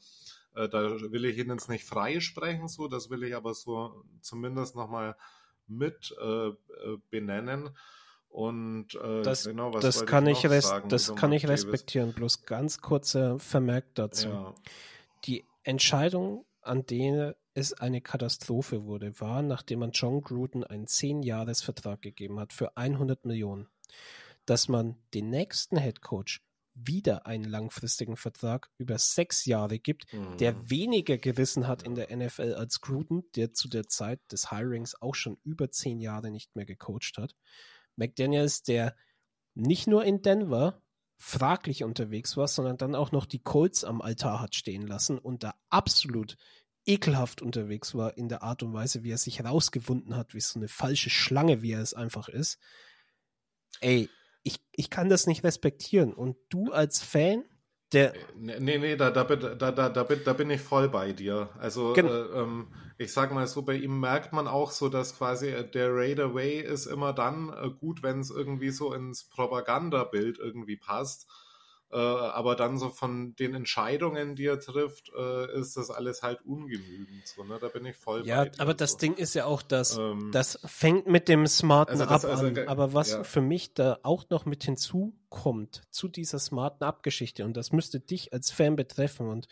äh, 0.54 0.68
da 0.68 1.00
will 1.10 1.24
ich 1.24 1.38
ihn 1.38 1.50
jetzt 1.50 1.68
nicht 1.68 1.84
freisprechen, 1.84 2.68
so, 2.68 2.86
das 2.86 3.10
will 3.10 3.24
ich 3.24 3.34
aber 3.34 3.54
so 3.54 4.04
zumindest 4.20 4.76
nochmal 4.76 5.16
mit 5.66 6.14
äh, 6.20 6.48
äh, 6.48 6.54
benennen. 7.10 7.70
Und 8.34 8.96
äh, 8.96 9.22
das, 9.22 9.44
genau, 9.44 9.70
das 9.70 10.06
kann 10.06 10.26
ich, 10.26 10.42
ich 10.42 10.62
sagen, 10.62 10.88
das 10.88 11.14
kann 11.14 11.30
ich 11.30 11.46
respektieren. 11.46 12.12
Bloß 12.12 12.42
ganz 12.42 12.80
kurzer 12.80 13.38
Vermerk 13.38 13.94
dazu. 13.94 14.26
Ja. 14.26 14.54
Die 15.24 15.44
Entscheidung, 15.62 16.44
an 16.60 16.84
der 16.84 17.36
es 17.54 17.74
eine 17.74 18.00
Katastrophe 18.00 18.86
wurde, 18.86 19.20
war, 19.20 19.42
nachdem 19.42 19.78
man 19.78 19.92
John 19.92 20.20
Gruden 20.20 20.64
einen 20.64 20.86
10-Jahres-Vertrag 20.86 22.02
gegeben 22.02 22.40
hat 22.40 22.52
für 22.52 22.76
100 22.76 23.24
Millionen, 23.24 23.68
dass 24.46 24.66
man 24.66 24.96
den 25.14 25.30
nächsten 25.30 25.78
Head 25.78 26.00
Coach 26.00 26.42
wieder 26.74 27.26
einen 27.26 27.44
langfristigen 27.44 28.16
Vertrag 28.16 28.68
über 28.78 28.98
sechs 28.98 29.44
Jahre 29.44 29.78
gibt, 29.78 30.12
mhm. 30.12 30.38
der 30.38 30.68
weniger 30.68 31.18
gerissen 31.18 31.68
hat 31.68 31.84
in 31.84 31.94
der 31.94 32.14
NFL 32.14 32.54
als 32.54 32.80
Gruden, 32.80 33.22
der 33.36 33.52
zu 33.52 33.68
der 33.68 33.86
Zeit 33.86 34.18
des 34.32 34.50
Hirings 34.50 35.00
auch 35.00 35.14
schon 35.14 35.38
über 35.44 35.70
zehn 35.70 36.00
Jahre 36.00 36.32
nicht 36.32 36.56
mehr 36.56 36.66
gecoacht 36.66 37.16
hat. 37.16 37.36
McDaniels, 37.96 38.62
der 38.62 38.94
nicht 39.54 39.86
nur 39.86 40.04
in 40.04 40.22
Denver 40.22 40.82
fraglich 41.16 41.84
unterwegs 41.84 42.36
war, 42.36 42.48
sondern 42.48 42.76
dann 42.76 42.94
auch 42.94 43.12
noch 43.12 43.26
die 43.26 43.42
Colts 43.42 43.84
am 43.84 44.02
Altar 44.02 44.40
hat 44.40 44.54
stehen 44.54 44.86
lassen 44.86 45.18
und 45.18 45.42
da 45.42 45.54
absolut 45.70 46.36
ekelhaft 46.86 47.40
unterwegs 47.40 47.94
war 47.94 48.16
in 48.18 48.28
der 48.28 48.42
Art 48.42 48.62
und 48.62 48.72
Weise, 48.72 49.04
wie 49.04 49.10
er 49.10 49.18
sich 49.18 49.38
herausgewunden 49.38 50.16
hat, 50.16 50.34
wie 50.34 50.40
so 50.40 50.58
eine 50.58 50.68
falsche 50.68 51.10
Schlange, 51.10 51.62
wie 51.62 51.72
er 51.72 51.80
es 51.80 51.94
einfach 51.94 52.28
ist. 52.28 52.58
Ey, 53.80 54.10
ich, 54.42 54.60
ich 54.72 54.90
kann 54.90 55.08
das 55.08 55.26
nicht 55.26 55.44
respektieren. 55.44 56.12
Und 56.12 56.36
du 56.50 56.72
als 56.72 57.02
Fan, 57.02 57.44
der. 57.94 58.14
Äh, 58.14 58.18
nee, 58.36 58.78
nee, 58.78 58.96
da, 58.96 59.10
da, 59.10 59.24
da, 59.24 59.70
da, 59.72 59.88
da, 59.88 60.02
bin, 60.02 60.20
da 60.24 60.32
bin 60.32 60.50
ich 60.50 60.60
voll 60.60 60.88
bei 60.88 61.12
dir. 61.12 61.48
Also, 61.58 61.92
genau. 61.92 62.10
äh, 62.12 62.40
ähm, 62.40 62.66
ich 62.98 63.12
sag 63.12 63.32
mal 63.32 63.46
so, 63.46 63.62
bei 63.62 63.74
ihm 63.74 64.00
merkt 64.00 64.32
man 64.32 64.46
auch 64.46 64.70
so, 64.70 64.88
dass 64.88 65.16
quasi 65.16 65.48
äh, 65.48 65.68
der 65.68 65.94
Raider 65.94 66.34
Way 66.34 66.60
ist 66.60 66.86
immer 66.86 67.12
dann 67.12 67.50
äh, 67.50 67.70
gut, 67.70 68.02
wenn 68.02 68.20
es 68.20 68.30
irgendwie 68.30 68.70
so 68.70 68.92
ins 68.92 69.24
Propagandabild 69.24 70.38
irgendwie 70.38 70.76
passt. 70.76 71.26
Äh, 71.94 71.98
aber 71.98 72.56
dann 72.56 72.76
so 72.76 72.88
von 72.88 73.36
den 73.36 73.54
Entscheidungen, 73.54 74.34
die 74.34 74.46
er 74.46 74.58
trifft, 74.58 75.12
äh, 75.16 75.60
ist 75.60 75.76
das 75.76 75.90
alles 75.90 76.24
halt 76.24 76.42
ungenügend. 76.44 77.24
So, 77.24 77.44
ne? 77.44 77.58
Da 77.60 77.68
bin 77.68 77.86
ich 77.86 77.96
voll 77.96 78.26
ja, 78.26 78.46
aber 78.58 78.74
das 78.74 78.92
so. 78.92 78.98
Ding 78.98 79.14
ist 79.14 79.34
ja 79.34 79.44
auch, 79.44 79.62
dass 79.62 79.96
ähm, 79.96 80.30
das 80.32 80.58
fängt 80.64 81.06
mit 81.06 81.28
dem 81.28 81.46
smarten 81.46 81.92
also 81.92 82.04
das, 82.04 82.24
Up 82.24 82.30
also, 82.32 82.46
an. 82.46 82.66
Aber 82.66 82.94
was 82.94 83.12
ja. 83.12 83.22
für 83.22 83.40
mich 83.40 83.74
da 83.74 84.00
auch 84.02 84.28
noch 84.28 84.44
mit 84.44 84.64
hinzukommt 84.64 85.82
zu 85.90 86.08
dieser 86.08 86.40
smarten 86.40 86.82
Up-Geschichte, 86.82 87.44
und 87.44 87.56
das 87.56 87.70
müsste 87.70 88.00
dich 88.00 88.32
als 88.32 88.50
Fan 88.50 88.74
betreffen 88.74 89.28
und 89.28 89.46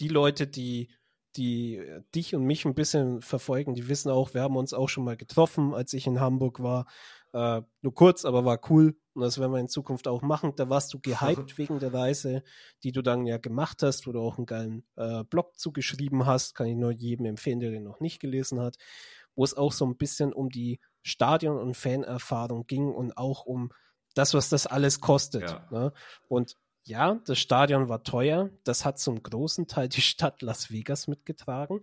die 0.00 0.08
Leute, 0.08 0.48
die 0.48 0.90
die 1.36 1.82
dich 2.14 2.34
und 2.34 2.44
mich 2.44 2.64
ein 2.64 2.74
bisschen 2.74 3.20
verfolgen, 3.20 3.74
die 3.74 3.88
wissen 3.88 4.10
auch, 4.10 4.34
wir 4.34 4.42
haben 4.42 4.56
uns 4.56 4.72
auch 4.72 4.88
schon 4.88 5.04
mal 5.04 5.16
getroffen, 5.16 5.74
als 5.74 5.92
ich 5.92 6.06
in 6.06 6.20
Hamburg 6.20 6.62
war. 6.62 6.86
Äh, 7.34 7.62
nur 7.82 7.94
kurz, 7.94 8.24
aber 8.24 8.44
war 8.44 8.60
cool. 8.70 8.96
Und 9.12 9.22
das 9.22 9.38
werden 9.38 9.52
wir 9.52 9.58
in 9.58 9.68
Zukunft 9.68 10.06
auch 10.06 10.22
machen. 10.22 10.52
Da 10.56 10.70
warst 10.70 10.94
du 10.94 11.00
gehypt 11.00 11.58
wegen 11.58 11.80
der 11.80 11.92
Reise, 11.92 12.44
die 12.84 12.92
du 12.92 13.02
dann 13.02 13.26
ja 13.26 13.38
gemacht 13.38 13.82
hast, 13.82 14.06
wo 14.06 14.12
du 14.12 14.20
auch 14.20 14.38
einen 14.38 14.46
geilen 14.46 14.86
äh, 14.96 15.24
Blog 15.24 15.58
zugeschrieben 15.58 16.26
hast. 16.26 16.54
Kann 16.54 16.68
ich 16.68 16.76
nur 16.76 16.92
jedem 16.92 17.26
empfehlen, 17.26 17.58
der 17.58 17.72
den 17.72 17.82
noch 17.82 17.98
nicht 17.98 18.20
gelesen 18.20 18.60
hat. 18.60 18.76
Wo 19.34 19.42
es 19.42 19.56
auch 19.56 19.72
so 19.72 19.84
ein 19.84 19.96
bisschen 19.96 20.32
um 20.32 20.48
die 20.48 20.78
Stadion- 21.02 21.58
und 21.58 21.76
Fanerfahrung 21.76 22.68
ging 22.68 22.88
und 22.88 23.18
auch 23.18 23.44
um 23.44 23.72
das, 24.14 24.32
was 24.32 24.48
das 24.48 24.68
alles 24.68 25.00
kostet. 25.00 25.50
Ja. 25.50 25.68
Ne? 25.72 25.92
Und 26.28 26.56
ja, 26.84 27.20
das 27.26 27.40
Stadion 27.40 27.88
war 27.88 28.04
teuer. 28.04 28.50
Das 28.62 28.84
hat 28.84 29.00
zum 29.00 29.20
großen 29.20 29.66
Teil 29.66 29.88
die 29.88 30.02
Stadt 30.02 30.40
Las 30.40 30.70
Vegas 30.70 31.08
mitgetragen. 31.08 31.80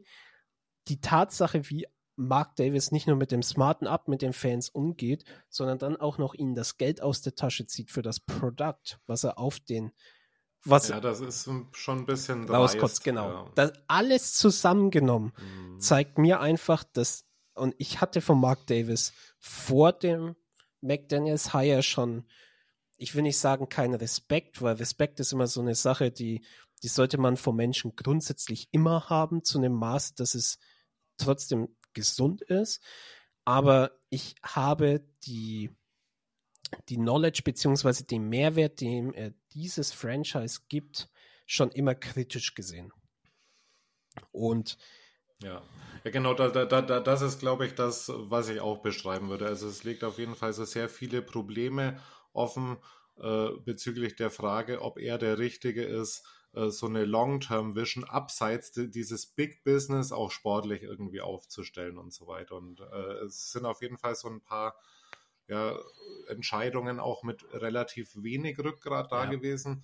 Die 0.87 1.01
Tatsache, 1.01 1.69
wie 1.69 1.87
Mark 2.27 2.55
Davis 2.55 2.91
nicht 2.91 3.07
nur 3.07 3.15
mit 3.15 3.31
dem 3.31 3.43
smarten 3.43 3.87
Up 3.87 4.07
mit 4.07 4.21
den 4.21 4.33
Fans 4.33 4.69
umgeht, 4.69 5.25
sondern 5.49 5.79
dann 5.79 5.97
auch 5.97 6.17
noch 6.17 6.33
ihnen 6.33 6.55
das 6.55 6.77
Geld 6.77 7.01
aus 7.01 7.21
der 7.21 7.35
Tasche 7.35 7.65
zieht 7.65 7.91
für 7.91 8.01
das 8.01 8.19
Produkt, 8.19 8.99
was 9.07 9.23
er 9.23 9.37
auf 9.37 9.59
den 9.59 9.91
was 10.63 10.89
ja, 10.89 10.99
das 10.99 11.21
ist 11.21 11.49
schon 11.71 11.99
ein 11.99 12.05
bisschen 12.05 12.47
rauskotzt, 12.47 13.03
genau. 13.03 13.29
Ja. 13.29 13.51
Das 13.55 13.73
alles 13.87 14.35
zusammengenommen 14.35 15.33
mhm. 15.35 15.79
zeigt 15.79 16.19
mir 16.19 16.39
einfach, 16.39 16.83
dass 16.83 17.25
und 17.55 17.73
ich 17.79 17.99
hatte 17.99 18.21
von 18.21 18.39
Mark 18.39 18.67
Davis 18.67 19.11
vor 19.39 19.91
dem 19.91 20.35
McDaniels 20.81 21.51
Hire 21.51 21.81
schon 21.81 22.25
ich 23.01 23.15
will 23.15 23.23
nicht 23.23 23.39
sagen 23.39 23.67
keinen 23.67 23.95
Respekt, 23.95 24.61
weil 24.61 24.75
Respekt 24.75 25.19
ist 25.19 25.33
immer 25.33 25.47
so 25.47 25.59
eine 25.59 25.73
Sache, 25.73 26.11
die, 26.11 26.45
die 26.83 26.87
sollte 26.87 27.17
man 27.17 27.35
von 27.35 27.55
Menschen 27.55 27.95
grundsätzlich 27.95 28.67
immer 28.71 29.09
haben, 29.09 29.43
zu 29.43 29.57
einem 29.57 29.73
Maß, 29.73 30.13
dass 30.13 30.35
es 30.35 30.59
trotzdem 31.17 31.75
gesund 31.93 32.41
ist. 32.41 32.81
Aber 33.45 33.91
ich 34.09 34.35
habe 34.43 35.03
die, 35.23 35.71
die 36.89 36.97
Knowledge 36.97 37.41
beziehungsweise 37.43 38.03
den 38.05 38.29
Mehrwert, 38.29 38.81
den 38.81 39.13
er 39.13 39.33
dieses 39.53 39.91
Franchise 39.91 40.61
gibt, 40.69 41.09
schon 41.45 41.71
immer 41.71 41.95
kritisch 41.95 42.53
gesehen. 42.53 42.93
Und 44.31 44.77
ja. 45.41 45.61
Ja, 46.03 46.09
genau, 46.09 46.33
da, 46.33 46.49
da, 46.49 46.65
da, 46.65 46.99
das 46.99 47.21
ist, 47.21 47.39
glaube 47.39 47.65
ich, 47.65 47.75
das, 47.75 48.11
was 48.13 48.49
ich 48.49 48.59
auch 48.59 48.81
beschreiben 48.81 49.29
würde. 49.29 49.45
Also 49.45 49.67
es 49.67 49.83
liegt 49.83 50.03
auf 50.03 50.17
jeden 50.17 50.35
Fall 50.35 50.51
so 50.51 50.65
sehr 50.65 50.89
viele 50.89 51.21
Probleme 51.21 51.99
offen 52.33 52.77
äh, 53.19 53.49
bezüglich 53.63 54.15
der 54.15 54.31
Frage, 54.31 54.81
ob 54.81 54.97
er 54.97 55.19
der 55.19 55.37
Richtige 55.37 55.83
ist, 55.83 56.25
äh, 56.25 56.40
so 56.53 56.85
eine 56.85 57.05
Long-Term-Vision 57.05 58.03
abseits 58.03 58.71
dieses 58.73 59.25
Big 59.25 59.63
Business 59.63 60.11
auch 60.11 60.31
sportlich 60.31 60.83
irgendwie 60.83 61.21
aufzustellen 61.21 61.97
und 61.97 62.13
so 62.13 62.27
weiter. 62.27 62.55
Und 62.55 62.81
äh, 62.81 63.23
es 63.25 63.51
sind 63.51 63.65
auf 63.65 63.81
jeden 63.81 63.97
Fall 63.97 64.15
so 64.15 64.27
ein 64.27 64.41
paar 64.41 64.75
ja, 65.47 65.77
Entscheidungen 66.27 66.99
auch 66.99 67.23
mit 67.23 67.45
relativ 67.53 68.11
wenig 68.21 68.59
Rückgrat 68.59 69.11
da 69.11 69.25
ja. 69.25 69.29
gewesen. 69.29 69.83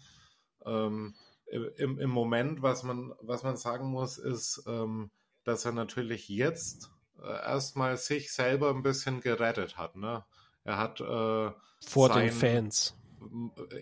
Ähm, 0.66 1.16
im, 1.46 2.00
Im 2.00 2.10
Moment, 2.10 2.62
was 2.62 2.84
man, 2.84 3.14
was 3.22 3.44
man 3.44 3.56
sagen 3.56 3.88
muss, 3.88 4.18
ist, 4.18 4.64
ähm, 4.68 5.12
dass 5.46 5.64
er 5.64 5.72
natürlich 5.72 6.28
jetzt 6.28 6.92
äh, 7.22 7.28
erstmal 7.28 7.96
sich 7.96 8.34
selber 8.34 8.72
ein 8.72 8.84
bisschen 8.84 9.22
gerettet 9.22 9.78
hat. 9.78 9.96
Ne? 9.96 10.26
Er 10.66 10.78
hat 10.78 11.00
äh, 11.00 11.52
vor 11.86 12.08
sein, 12.10 12.28
den 12.28 12.32
Fans 12.32 12.98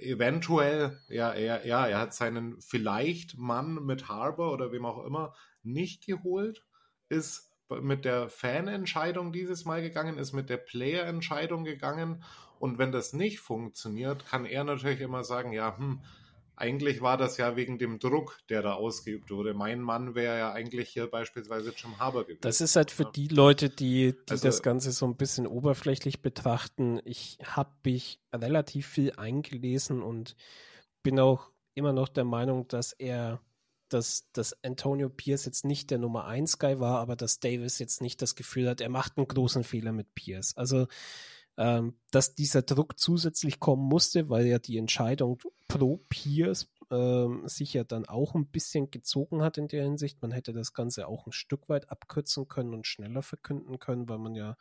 eventuell, 0.02 1.00
ja, 1.08 1.32
er, 1.32 1.66
ja, 1.66 1.88
er 1.88 2.00
hat 2.00 2.14
seinen 2.14 2.60
vielleicht 2.62 3.38
Mann 3.38 3.86
mit 3.86 4.08
Harbour 4.08 4.52
oder 4.52 4.72
wem 4.72 4.86
auch 4.86 5.06
immer 5.06 5.34
nicht 5.64 6.06
geholt, 6.06 6.64
ist 7.10 7.52
mit 7.82 8.06
der 8.06 8.30
Fanentscheidung 8.30 9.34
dieses 9.34 9.66
Mal 9.66 9.82
gegangen, 9.82 10.18
ist 10.18 10.34
mit 10.34 10.50
der 10.50 10.58
Player-Entscheidung 10.58 11.64
gegangen. 11.64 12.24
Und 12.60 12.78
wenn 12.78 12.92
das 12.92 13.14
nicht 13.14 13.40
funktioniert, 13.40 14.26
kann 14.26 14.46
er 14.46 14.64
natürlich 14.64 15.02
immer 15.02 15.24
sagen, 15.24 15.52
ja, 15.52 15.78
hm, 15.78 16.02
eigentlich 16.58 17.02
war 17.02 17.18
das 17.18 17.38
ja 17.38 17.56
wegen 17.56 17.78
dem 17.78 18.00
Druck, 18.00 18.40
der 18.50 18.62
da 18.62 18.74
ausgeübt 18.74 19.30
wurde. 19.32 19.54
Mein 19.54 19.82
Mann 19.82 20.16
wäre 20.16 20.38
ja 20.38 20.52
eigentlich 20.54 20.90
hier 20.90 21.08
beispielsweise 21.08 21.74
Jim 21.76 21.98
Harbour 22.00 22.24
gewesen. 22.24 22.42
Das 22.42 22.62
ist 22.62 22.76
halt 22.76 22.92
für 22.92 23.04
ja. 23.04 23.12
die 23.12 23.28
Leute, 23.28 23.70
die, 23.70 24.14
die 24.14 24.32
also, 24.32 24.48
das 24.48 24.62
Ganze 24.62 24.92
so 24.92 25.06
ein 25.06 25.18
bisschen 25.18 25.48
oberflächlich 25.48 26.22
betrachten. 26.22 27.00
Ich 27.04 27.38
habe 27.44 27.72
mich 27.84 28.20
relativ 28.34 28.88
viel 28.88 29.14
eingelesen 29.18 30.02
und 30.02 30.36
bin 31.04 31.20
auch 31.20 31.52
immer 31.74 31.94
noch 31.94 32.08
der 32.08 32.26
Meinung, 32.26 32.68
dass 32.68 32.94
er, 32.94 33.42
dass, 33.90 34.32
dass 34.32 34.64
Antonio 34.64 35.10
Pierce 35.10 35.46
jetzt 35.46 35.66
nicht 35.66 35.92
der 35.92 35.98
Nummer 35.98 36.26
1 36.26 36.58
Guy 36.58 36.80
war, 36.80 37.00
aber 37.00 37.16
dass 37.16 37.40
Davis 37.40 37.80
jetzt 37.80 38.02
nicht 38.02 38.22
das 38.22 38.36
Gefühl 38.36 38.70
hat, 38.70 38.82
er 38.82 38.90
macht 38.90 39.18
einen 39.18 39.28
großen 39.28 39.64
Fehler 39.64 39.92
mit 39.92 40.16
Pierce. 40.16 40.56
Also 40.56 40.88
ähm, 41.58 41.98
dass 42.12 42.36
dieser 42.36 42.62
Druck 42.62 43.00
zusätzlich 43.00 43.60
kommen 43.60 43.84
musste, 43.84 44.30
weil 44.30 44.46
ja 44.46 44.60
die 44.60 44.78
Entscheidung 44.78 45.40
pro 45.68 45.98
Peers 46.10 46.68
ähm, 46.92 47.48
sich 47.48 47.74
ja 47.74 47.84
dann 47.84 48.06
auch 48.06 48.36
ein 48.36 48.48
bisschen 48.48 48.92
gezogen 48.92 49.42
hat 49.42 49.58
in 49.58 49.68
der 49.68 49.84
Hinsicht. 49.84 50.22
Man 50.22 50.32
hätte 50.32 50.54
das 50.54 50.74
Ganze 50.74 51.08
auch 51.08 51.26
ein 51.26 51.32
Stück 51.32 51.68
weit 51.70 51.90
abkürzen 51.90 52.48
können 52.48 52.74
und 52.74 52.88
schneller 52.88 53.22
verkünden 53.22 53.80
können, 53.80 54.08
weil 54.10 54.20
man 54.20 54.36
ja 54.36 54.56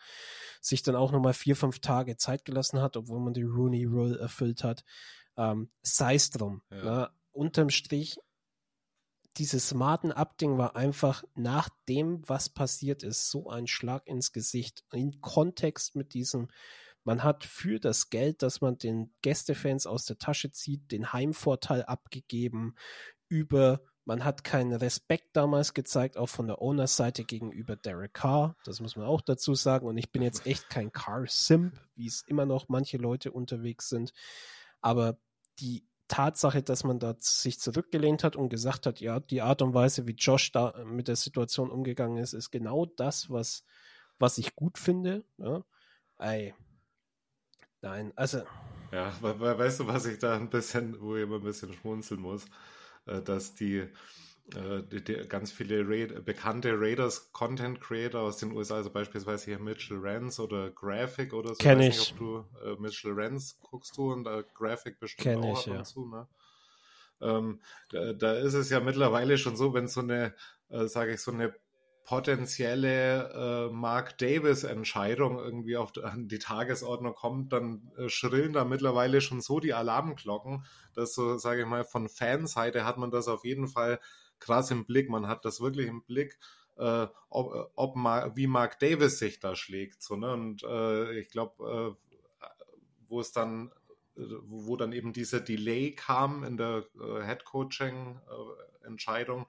sich 0.61 0.83
dann 0.83 0.97
auch 0.97 1.12
nochmal 1.12 1.35
vier, 1.35 1.57
fünf 1.57 1.81
Tage 1.81 2.16
Zeit 2.16 2.45
gelassen 2.45 2.81
hat, 2.81 2.97
obwohl 2.97 3.21
man 3.21 3.35
die 3.35 3.43
Rooney 3.43 3.85
Rule 3.85 4.19
erfüllt 4.19 4.65
hat. 4.65 4.85
Ähm, 5.37 5.71
Sei 5.83 6.15
es 6.15 6.31
drum. 6.31 6.62
Ja. 6.71 6.85
Ne? 6.85 7.11
Unterm 7.33 7.71
Strich 7.71 8.19
dieses 9.37 9.69
smarten 9.69 10.12
Up-Ding 10.12 10.59
war 10.59 10.77
einfach 10.77 11.25
nach 11.35 11.69
dem, 11.89 12.23
was 12.29 12.49
passiert 12.49 13.03
ist, 13.03 13.31
so 13.31 13.51
ein 13.51 13.66
Schlag 13.66 14.07
ins 14.07 14.33
Gesicht. 14.33 14.85
In 14.93 15.21
Kontext 15.21 15.97
mit 15.97 16.15
diesem 16.15 16.49
man 17.05 17.22
hat 17.22 17.44
für 17.44 17.78
das 17.78 18.10
Geld, 18.10 18.43
das 18.43 18.60
man 18.60 18.78
den 18.78 19.12
Gästefans 19.22 19.86
aus 19.86 20.05
der 20.05 20.18
Tasche 20.18 20.51
zieht, 20.51 20.90
den 20.90 21.12
Heimvorteil 21.12 21.85
abgegeben 21.85 22.74
über 23.28 23.81
man 24.06 24.24
hat 24.24 24.44
keinen 24.44 24.74
Respekt 24.74 25.35
damals 25.35 25.72
gezeigt, 25.72 26.18
auch 26.18 26.28
von 26.28 26.47
der 26.47 26.60
Owner-Seite 26.60 27.24
gegenüber 27.24 27.74
Derek 27.74 28.12
Carr. 28.12 28.55
Das 28.64 28.81
muss 28.81 28.97
man 28.97 29.06
auch 29.06 29.22
dazu 29.22 29.55
sagen. 29.55 29.86
Und 29.86 29.97
ich 29.97 30.12
bin 30.12 30.22
jetzt 30.22 30.47
echt 30.47 30.68
kein 30.68 30.93
Car-Simp, 30.93 31.81
wie 31.94 32.06
es 32.06 32.22
immer 32.22 32.44
noch 32.44 32.68
manche 32.68 32.98
Leute 32.98 33.32
unterwegs 33.32 33.89
sind. 33.89 34.12
Aber 34.82 35.16
die 35.59 35.86
Tatsache, 36.06 36.62
dass 36.62 36.85
man 36.85 36.98
da 36.98 37.14
sich 37.18 37.59
zurückgelehnt 37.59 38.24
hat 38.24 38.36
und 38.36 38.51
gesagt 38.51 38.85
hat, 38.85 39.01
ja, 39.01 39.20
die 39.20 39.40
Art 39.40 39.62
und 39.62 39.72
Weise, 39.72 40.06
wie 40.06 40.12
Josh 40.12 40.52
da 40.52 40.85
mit 40.85 41.09
der 41.09 41.16
Situation 41.16 41.70
umgegangen 41.70 42.18
ist, 42.18 42.35
ist 42.35 42.51
genau 42.51 42.85
das, 42.85 43.31
was, 43.31 43.64
was 44.18 44.36
ich 44.36 44.55
gut 44.55 44.76
finde. 44.76 45.24
Ja. 45.39 45.64
Ey, 46.18 46.55
Nein, 47.85 48.15
also. 48.16 48.43
Ja, 48.93 49.12
weißt 49.20 49.81
du, 49.81 49.86
was 49.86 50.06
ich 50.06 50.19
da 50.19 50.36
ein 50.36 50.48
bisschen, 50.48 50.98
wo 51.02 51.16
ich 51.16 51.24
immer 51.24 51.36
ein 51.36 51.43
bisschen 51.43 51.70
schmunzeln 51.74 52.23
muss, 52.23 52.47
äh, 53.05 53.20
dass 53.20 53.52
die, 53.52 53.81
äh, 54.55 54.82
die, 54.90 55.05
die 55.05 55.28
ganz 55.28 55.52
viele 55.52 55.86
Raid, 55.86 56.24
bekannte 56.24 56.81
Raiders 56.81 57.31
Content 57.32 57.82
Creator 57.82 58.23
aus 58.23 58.39
den 58.39 58.52
USA, 58.52 58.77
also 58.77 58.89
beispielsweise 58.89 59.44
hier 59.44 59.59
Mitchell 59.59 59.98
Rance 60.01 60.43
oder 60.43 60.70
Graphic 60.70 61.35
oder 61.35 61.51
so. 61.51 61.56
Kenn 61.56 61.81
ich. 61.81 61.98
Nicht, 61.98 62.12
ob 62.12 62.19
du 62.19 62.44
äh, 62.65 62.81
Mitchell 62.81 63.12
Rance 63.15 63.56
guckst 63.61 63.98
du 63.98 64.12
und 64.15 64.27
äh, 64.27 64.44
Graphic 64.55 64.98
bestimmt 64.98 65.24
Kenn 65.24 65.44
auch 65.44 65.61
ich, 65.61 65.70
ab 65.70 65.78
und 65.78 65.85
zu, 65.85 66.09
ne? 66.09 66.27
Ähm, 67.20 67.61
da, 67.90 68.15
da, 68.15 68.32
ist 68.32 68.55
es 68.55 68.70
ja 68.70 68.81
mittlerweile 68.81 69.36
schon 69.36 69.56
so, 69.56 69.74
wenn 69.74 69.89
so 69.89 70.01
eine, 70.01 70.35
äh, 70.70 70.86
sage 70.86 71.12
ich, 71.12 71.20
so 71.20 71.32
eine 71.32 71.55
potenzielle 72.05 73.68
äh, 73.70 73.72
Mark 73.72 74.18
Davis-Entscheidung 74.18 75.39
irgendwie 75.39 75.76
auf 75.76 75.93
die 75.93 76.39
Tagesordnung 76.39 77.14
kommt, 77.14 77.52
dann 77.52 77.90
äh, 77.97 78.09
schrillen 78.09 78.52
da 78.52 78.64
mittlerweile 78.64 79.20
schon 79.20 79.40
so 79.40 79.59
die 79.59 79.72
Alarmglocken, 79.72 80.66
dass 80.94 81.14
so, 81.14 81.39
sage 81.39 81.62
ich 81.62 81.66
mal, 81.66 81.85
von 81.85 82.09
Fanseite 82.09 82.85
hat 82.85 82.98
man 82.98 83.10
das 83.10 83.26
auf 83.26 83.44
jeden 83.44 83.68
Fall 83.68 84.01
krass 84.39 84.70
im 84.70 84.85
Blick. 84.85 85.09
Man 85.09 85.26
hat 85.26 85.47
das 85.47 85.60
wirklich 85.60 85.86
im 85.86 86.02
Blick, 86.05 86.39
äh, 86.76 87.06
ob, 87.31 87.72
ob 87.74 87.97
wie 88.36 88.47
Mark 88.47 88.78
Davis 88.78 89.18
sich 89.18 89.40
da 89.40 89.56
schlägt. 89.56 90.02
So, 90.02 90.16
ne? 90.16 90.32
Und 90.32 90.62
äh, 90.62 91.18
ich 91.18 91.31
glaube, 91.31 91.97
äh, 91.97 92.47
wo 93.09 93.20
es 93.20 93.32
dann 93.32 93.70
wo 94.16 94.76
dann 94.76 94.93
eben 94.93 95.12
dieser 95.12 95.40
Delay 95.40 95.90
kam 95.90 96.44
in 96.44 96.56
der 96.56 96.85
äh, 97.01 97.26
Head 97.26 97.44
Coaching 97.44 98.20
Entscheidung, 98.85 99.47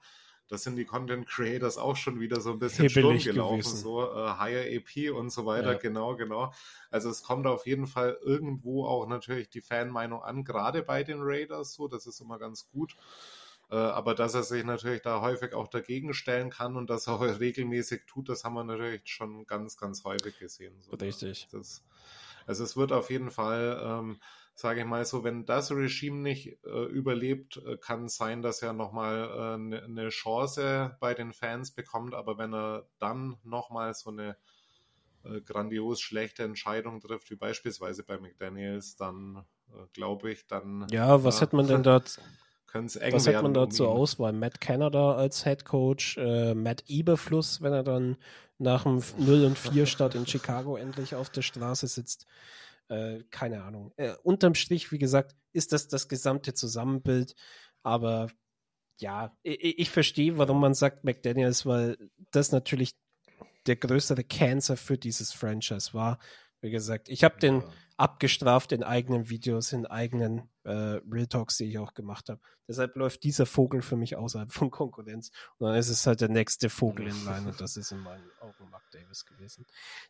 das 0.48 0.62
sind 0.62 0.76
die 0.76 0.84
Content 0.84 1.26
Creators 1.26 1.76
auch 1.76 1.96
schon 1.96 2.20
wieder 2.20 2.40
so 2.40 2.52
ein 2.52 2.58
bisschen 2.58 2.88
Hebelig 2.88 3.22
Sturm 3.22 3.34
gelaufen, 3.34 3.58
gewesen. 3.60 3.76
so 3.76 4.02
äh, 4.02 4.38
Higher 4.38 4.78
AP 4.78 5.12
und 5.14 5.30
so 5.30 5.46
weiter, 5.46 5.72
ja. 5.72 5.78
genau, 5.78 6.16
genau. 6.16 6.52
Also 6.90 7.10
es 7.10 7.22
kommt 7.22 7.46
auf 7.46 7.66
jeden 7.66 7.86
Fall 7.86 8.18
irgendwo 8.22 8.86
auch 8.86 9.06
natürlich 9.06 9.48
die 9.48 9.60
Fanmeinung 9.60 10.22
an, 10.22 10.44
gerade 10.44 10.82
bei 10.82 11.02
den 11.02 11.18
Raiders 11.20 11.74
so, 11.74 11.88
das 11.88 12.06
ist 12.06 12.20
immer 12.20 12.38
ganz 12.38 12.68
gut. 12.70 12.96
Äh, 13.70 13.76
aber 13.76 14.14
dass 14.14 14.34
er 14.34 14.44
sich 14.44 14.64
natürlich 14.64 15.02
da 15.02 15.20
häufig 15.20 15.52
auch 15.52 15.66
dagegen 15.66 16.14
stellen 16.14 16.50
kann 16.50 16.76
und 16.76 16.88
das 16.88 17.08
auch 17.08 17.20
regelmäßig 17.40 18.02
tut, 18.06 18.28
das 18.28 18.44
haben 18.44 18.54
wir 18.54 18.64
natürlich 18.64 19.02
schon 19.06 19.46
ganz, 19.46 19.76
ganz 19.76 20.04
häufig 20.04 20.38
gesehen. 20.38 20.74
So, 20.80 20.92
Richtig. 20.96 21.48
Das, 21.50 21.82
also 22.46 22.62
es 22.62 22.76
wird 22.76 22.92
auf 22.92 23.10
jeden 23.10 23.30
Fall 23.30 23.80
ähm, 23.84 24.20
sage 24.56 24.80
ich 24.80 24.86
mal 24.86 25.04
so, 25.04 25.22
wenn 25.22 25.44
das 25.44 25.70
Regime 25.70 26.22
nicht 26.22 26.58
äh, 26.64 26.84
überlebt, 26.86 27.58
äh, 27.58 27.76
kann 27.76 28.06
es 28.06 28.16
sein, 28.16 28.40
dass 28.40 28.62
er 28.62 28.72
nochmal 28.72 29.54
eine 29.54 29.82
äh, 29.82 29.88
ne 29.88 30.08
Chance 30.08 30.96
bei 30.98 31.12
den 31.12 31.34
Fans 31.34 31.72
bekommt, 31.72 32.14
aber 32.14 32.38
wenn 32.38 32.54
er 32.54 32.88
dann 32.98 33.36
nochmal 33.44 33.92
so 33.92 34.10
eine 34.10 34.36
äh, 35.24 35.42
grandios 35.42 36.00
schlechte 36.00 36.42
Entscheidung 36.42 37.00
trifft, 37.00 37.30
wie 37.30 37.36
beispielsweise 37.36 38.02
bei 38.02 38.18
McDaniels, 38.18 38.96
dann 38.96 39.44
äh, 39.68 39.86
glaube 39.92 40.32
ich, 40.32 40.46
dann. 40.46 40.86
Ja, 40.90 41.22
was 41.22 41.42
hätte 41.42 41.54
man 41.54 41.66
denn 41.66 41.82
da? 41.82 42.02
Was 42.72 43.26
hätte 43.26 43.42
man 43.42 43.54
da 43.54 43.68
zur 43.68 43.88
Auswahl? 43.88 44.32
Matt 44.32 44.60
Canada 44.60 45.16
als 45.16 45.44
Head 45.44 45.66
Coach, 45.66 46.16
äh, 46.18 46.54
Matt 46.54 46.84
Eberfluss, 46.88 47.62
wenn 47.62 47.72
er 47.72 47.82
dann 47.82 48.16
nach 48.58 48.84
dem 48.84 49.02
0 49.18 49.44
und 49.44 49.58
4 49.58 49.86
Start 49.86 50.14
in 50.14 50.26
Chicago 50.26 50.76
endlich 50.76 51.14
auf 51.14 51.30
der 51.30 51.42
Straße 51.42 51.86
sitzt. 51.86 52.26
Äh, 52.88 53.24
keine 53.30 53.62
Ahnung. 53.62 53.92
Äh, 53.96 54.14
unterm 54.22 54.54
Strich, 54.54 54.92
wie 54.92 54.98
gesagt, 54.98 55.34
ist 55.52 55.72
das 55.72 55.88
das 55.88 56.08
gesamte 56.08 56.54
Zusammenbild. 56.54 57.34
Aber 57.82 58.28
ja, 59.00 59.36
ich, 59.42 59.78
ich 59.78 59.90
verstehe, 59.90 60.38
warum 60.38 60.60
man 60.60 60.74
sagt 60.74 61.04
McDaniels, 61.04 61.66
weil 61.66 61.96
das 62.30 62.52
natürlich 62.52 62.92
der 63.66 63.76
größere 63.76 64.24
Cancer 64.24 64.76
für 64.76 64.96
dieses 64.96 65.32
Franchise 65.32 65.92
war. 65.92 66.18
Wie 66.60 66.70
gesagt, 66.70 67.08
ich 67.08 67.24
habe 67.24 67.38
den 67.38 67.62
abgestraft 67.96 68.72
in 68.72 68.82
eigenen 68.82 69.28
Videos, 69.28 69.72
in 69.72 69.86
eigenen 69.86 70.48
äh, 70.66 71.00
Real 71.10 71.26
Talks, 71.26 71.56
die 71.56 71.64
ich 71.64 71.78
auch 71.78 71.94
gemacht 71.94 72.28
habe. 72.28 72.40
Deshalb 72.68 72.96
läuft 72.96 73.22
dieser 73.22 73.46
Vogel 73.46 73.82
für 73.82 73.96
mich 73.96 74.16
außerhalb 74.16 74.52
von 74.52 74.70
Konkurrenz. 74.70 75.30
Und 75.58 75.68
dann 75.68 75.76
ist 75.76 75.88
es 75.88 76.06
halt 76.06 76.20
der 76.20 76.28
nächste 76.28 76.68
Vogel 76.68 77.06
in 77.06 77.24
Line 77.24 77.48
und 77.48 77.60
das 77.60 77.76
ist 77.76 77.92
in 77.92 78.00
meinen 78.00 78.28
Augen 78.40 78.68
Mark 78.70 78.82
Davis 78.90 79.24
gewesen. 79.24 79.66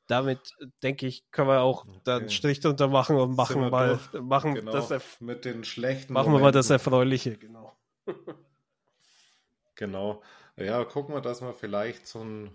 Damit 0.06 0.38
äh, 0.60 0.66
denke 0.82 1.06
ich, 1.06 1.30
können 1.30 1.48
wir 1.48 1.60
auch 1.60 1.86
okay. 1.86 2.00
dann 2.04 2.30
Strich 2.30 2.60
drunter 2.60 2.88
machen 2.88 3.16
und 3.16 3.36
machen 3.36 3.68
mal 3.68 4.00
machen 4.20 4.54
genau, 4.54 4.72
das 4.72 5.20
mit 5.20 5.44
den 5.44 5.64
schlechten 5.64 6.12
machen 6.12 6.32
Momenten. 6.32 6.40
wir 6.40 6.46
mal 6.46 6.52
das 6.52 6.70
Erfreuliche, 6.70 7.36
genau. 7.36 7.76
genau. 9.74 10.22
Ja, 10.56 10.84
gucken 10.84 11.14
wir, 11.14 11.20
dass 11.20 11.42
wir 11.42 11.52
vielleicht 11.52 12.06
so 12.06 12.24
ein 12.24 12.50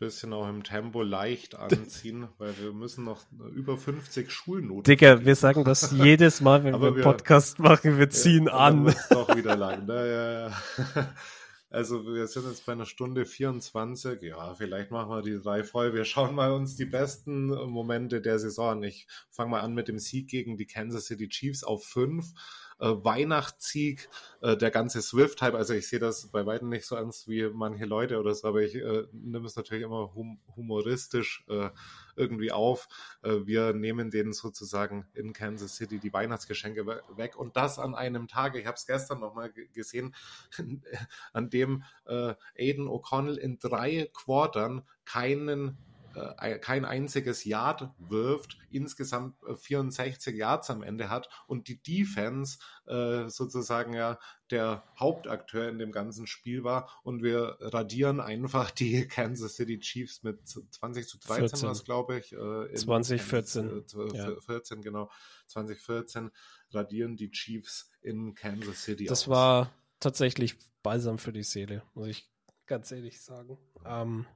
bisschen 0.00 0.32
auch 0.32 0.48
im 0.48 0.64
Tempo 0.64 1.02
leicht 1.02 1.54
anziehen, 1.54 2.26
weil 2.38 2.58
wir 2.58 2.72
müssen 2.72 3.04
noch 3.04 3.24
über 3.54 3.78
50 3.78 4.32
Schulnoten. 4.32 4.82
Digga, 4.82 5.24
wir 5.24 5.36
sagen 5.36 5.62
das 5.62 5.92
jedes 5.92 6.40
Mal, 6.40 6.64
wenn 6.64 6.80
wir, 6.80 6.96
wir 6.96 7.02
Podcast 7.04 7.60
machen, 7.60 7.98
wir 7.98 8.10
ziehen 8.10 8.46
ja, 8.46 8.54
an. 8.54 8.92
Doch 9.10 9.36
wieder 9.36 9.54
lang. 9.54 9.86
Ne? 9.86 9.94
Ja, 9.94 10.48
ja. 10.48 11.14
Also 11.72 12.04
wir 12.04 12.26
sind 12.26 12.48
jetzt 12.48 12.66
bei 12.66 12.72
einer 12.72 12.84
Stunde 12.84 13.24
24. 13.24 14.20
Ja, 14.22 14.54
vielleicht 14.54 14.90
machen 14.90 15.08
wir 15.08 15.22
die 15.22 15.40
drei 15.40 15.62
voll. 15.62 15.94
Wir 15.94 16.04
schauen 16.04 16.34
mal 16.34 16.50
uns 16.50 16.74
die 16.74 16.84
besten 16.84 17.46
Momente 17.46 18.20
der 18.20 18.40
Saison. 18.40 18.82
Ich 18.82 19.06
fange 19.30 19.52
mal 19.52 19.60
an 19.60 19.72
mit 19.72 19.86
dem 19.86 20.00
Sieg 20.00 20.28
gegen 20.28 20.56
die 20.56 20.66
Kansas 20.66 21.06
City 21.06 21.28
Chiefs 21.28 21.62
auf 21.62 21.84
fünf 21.84 22.32
äh, 22.80 22.88
Weihnachtssieg, 22.88 24.08
äh, 24.40 24.56
der 24.56 24.70
ganze 24.70 25.02
Swift-Hype. 25.02 25.54
Also 25.54 25.74
ich 25.74 25.88
sehe 25.88 25.98
das 25.98 26.28
bei 26.28 26.46
weitem 26.46 26.68
nicht 26.68 26.86
so 26.86 26.96
ernst 26.96 27.28
wie 27.28 27.48
manche 27.48 27.84
Leute 27.84 28.18
oder 28.18 28.34
so, 28.34 28.48
aber 28.48 28.62
ich 28.62 28.74
äh, 28.74 29.04
nehme 29.12 29.46
es 29.46 29.56
natürlich 29.56 29.84
immer 29.84 30.14
hum 30.14 30.40
humoristisch 30.56 31.44
äh, 31.48 31.70
irgendwie 32.16 32.52
auf. 32.52 32.88
Äh, 33.22 33.46
wir 33.46 33.72
nehmen 33.72 34.10
denen 34.10 34.32
sozusagen 34.32 35.06
in 35.14 35.32
Kansas 35.32 35.76
City 35.76 35.98
die 35.98 36.12
Weihnachtsgeschenke 36.12 36.86
weg 36.86 37.36
und 37.36 37.56
das 37.56 37.78
an 37.78 37.94
einem 37.94 38.28
Tag. 38.28 38.56
Ich 38.56 38.66
habe 38.66 38.76
es 38.76 38.86
gestern 38.86 39.20
nochmal 39.20 39.52
gesehen, 39.72 40.14
an 41.32 41.50
dem 41.50 41.84
äh, 42.06 42.34
Aiden 42.58 42.88
O'Connell 42.88 43.36
in 43.36 43.58
drei 43.58 44.10
Quartern 44.12 44.82
keinen 45.04 45.76
äh, 46.14 46.58
kein 46.58 46.84
einziges 46.84 47.44
Yard 47.44 47.90
wirft, 47.98 48.58
insgesamt 48.70 49.36
64 49.54 50.34
äh, 50.34 50.36
Yards 50.36 50.70
am 50.70 50.82
Ende 50.82 51.10
hat 51.10 51.28
und 51.46 51.68
die 51.68 51.82
Defense 51.82 52.58
äh, 52.86 53.28
sozusagen 53.28 53.94
ja 53.94 54.18
der 54.50 54.84
Hauptakteur 54.98 55.68
in 55.68 55.78
dem 55.78 55.92
ganzen 55.92 56.26
Spiel 56.26 56.64
war 56.64 56.88
und 57.02 57.22
wir 57.22 57.56
radieren 57.60 58.20
einfach 58.20 58.70
die 58.70 59.06
Kansas 59.08 59.56
City 59.56 59.78
Chiefs 59.78 60.22
mit 60.22 60.46
20 60.46 61.06
zu 61.06 61.18
13 61.18 61.68
was 61.68 61.84
glaube 61.84 62.18
ich. 62.18 62.32
Äh, 62.32 62.74
2014. 62.74 63.84
Äh, 63.94 64.16
ja. 64.16 64.40
14, 64.40 64.82
genau. 64.82 65.10
2014 65.46 66.30
radieren 66.72 67.16
die 67.16 67.30
Chiefs 67.30 67.90
in 68.02 68.34
Kansas 68.34 68.82
City. 68.82 69.06
Das 69.06 69.22
aus. 69.22 69.28
war 69.28 69.72
tatsächlich 70.00 70.56
balsam 70.82 71.18
für 71.18 71.32
die 71.32 71.42
Seele, 71.42 71.82
muss 71.94 72.08
ich 72.08 72.30
ganz 72.66 72.90
ehrlich 72.92 73.20
sagen. 73.20 73.58
Ähm, 73.84 74.26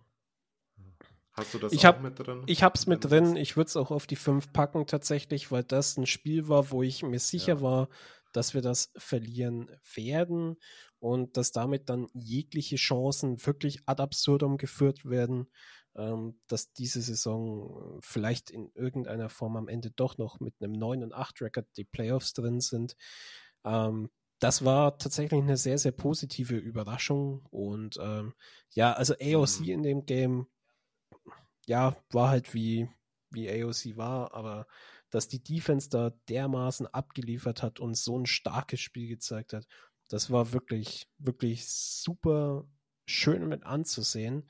Hast 1.35 1.53
du 1.53 1.59
das 1.59 1.73
ich 1.73 1.81
auch 1.81 1.95
hab, 1.95 2.03
mit 2.03 2.19
drin? 2.19 2.43
Ich 2.47 2.63
habe 2.63 2.75
es 2.77 2.87
mit 2.87 3.05
drin. 3.05 3.37
Ich 3.37 3.57
würde 3.57 3.69
es 3.69 3.77
auch 3.77 3.91
auf 3.91 4.07
die 4.07 4.17
5 4.17 4.53
packen 4.53 4.87
tatsächlich, 4.87 5.51
weil 5.51 5.65
das 5.65 5.97
ein 5.97 6.07
Spiel 6.07 6.49
war, 6.49 6.71
wo 6.71 6.83
ich 6.83 7.03
mir 7.03 7.19
sicher 7.19 7.57
ja. 7.57 7.61
war, 7.61 7.89
dass 8.33 8.55
wir 8.55 8.63
das 8.63 8.93
verlieren 8.97 9.71
werden 9.95 10.57
und 10.99 11.37
dass 11.37 11.53
damit 11.53 11.89
dann 11.89 12.09
jegliche 12.15 12.77
Chancen 12.77 13.45
wirklich 13.45 13.81
ad 13.87 14.03
absurdum 14.03 14.59
geführt 14.59 15.05
werden, 15.05 15.51
ähm, 15.97 16.39
dass 16.47 16.73
diese 16.73 17.03
Saison 17.03 17.99
vielleicht 18.01 18.51
in 18.51 18.71
irgendeiner 18.75 19.29
Form 19.29 19.57
am 19.57 19.69
Ende 19.69 19.91
doch 19.91 20.19
noch 20.19 20.41
mit 20.41 20.55
einem 20.61 20.73
9 20.73 21.03
und 21.03 21.15
8 21.15 21.43
Record 21.43 21.67
die 21.77 21.85
Playoffs 21.85 22.33
drin 22.33 22.61
sind. 22.61 22.97
Ähm, 23.65 24.09
das 24.39 24.65
war 24.65 24.99
tatsächlich 24.99 25.41
eine 25.41 25.57
sehr, 25.57 25.79
sehr 25.79 25.93
positive 25.93 26.57
Überraschung 26.57 27.47
und 27.51 27.99
ähm, 28.01 28.35
ja, 28.71 28.93
also 28.93 29.15
AOC 29.15 29.61
mhm. 29.61 29.69
in 29.69 29.83
dem 29.83 30.07
Game 30.07 30.47
ja, 31.67 31.97
war 32.11 32.29
halt 32.31 32.55
wie, 32.55 32.89
wie 33.31 33.51
AOC 33.51 33.97
war, 33.97 34.35
aber 34.35 34.67
dass 35.11 35.29
die 35.29 35.43
Defense 35.43 35.89
da 35.89 36.11
dermaßen 36.29 36.87
abgeliefert 36.89 37.63
hat 37.63 37.81
und 37.81 37.97
so 37.97 38.19
ein 38.19 38.27
starkes 38.27 38.81
Spiel 38.81 39.09
gezeigt 39.09 39.53
hat, 39.53 39.67
das 40.09 40.31
war 40.31 40.53
wirklich, 40.53 41.09
wirklich 41.19 41.67
super 41.69 42.67
schön 43.07 43.49
mit 43.49 43.65
anzusehen. 43.65 44.49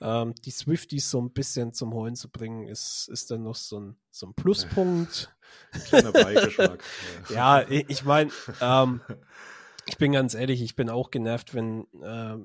Ähm, 0.00 0.34
die 0.44 0.50
Swifties 0.50 1.10
so 1.10 1.20
ein 1.20 1.32
bisschen 1.32 1.72
zum 1.72 1.94
Heulen 1.94 2.16
zu 2.16 2.28
bringen, 2.28 2.66
ist, 2.66 3.08
ist 3.12 3.30
dann 3.30 3.44
noch 3.44 3.54
so 3.54 3.78
ein, 3.78 3.96
so 4.10 4.26
ein 4.26 4.34
Pluspunkt. 4.34 5.34
Kleiner 5.86 6.12
Beigeschmack. 6.12 6.82
ja, 7.28 7.64
ich, 7.68 8.04
meine, 8.04 8.30
ähm, 8.60 9.00
ich 9.86 9.96
bin 9.96 10.12
ganz 10.12 10.34
ehrlich, 10.34 10.62
ich 10.62 10.76
bin 10.76 10.90
auch 10.90 11.10
genervt, 11.10 11.54
wenn, 11.54 11.86
äh, 12.00 12.36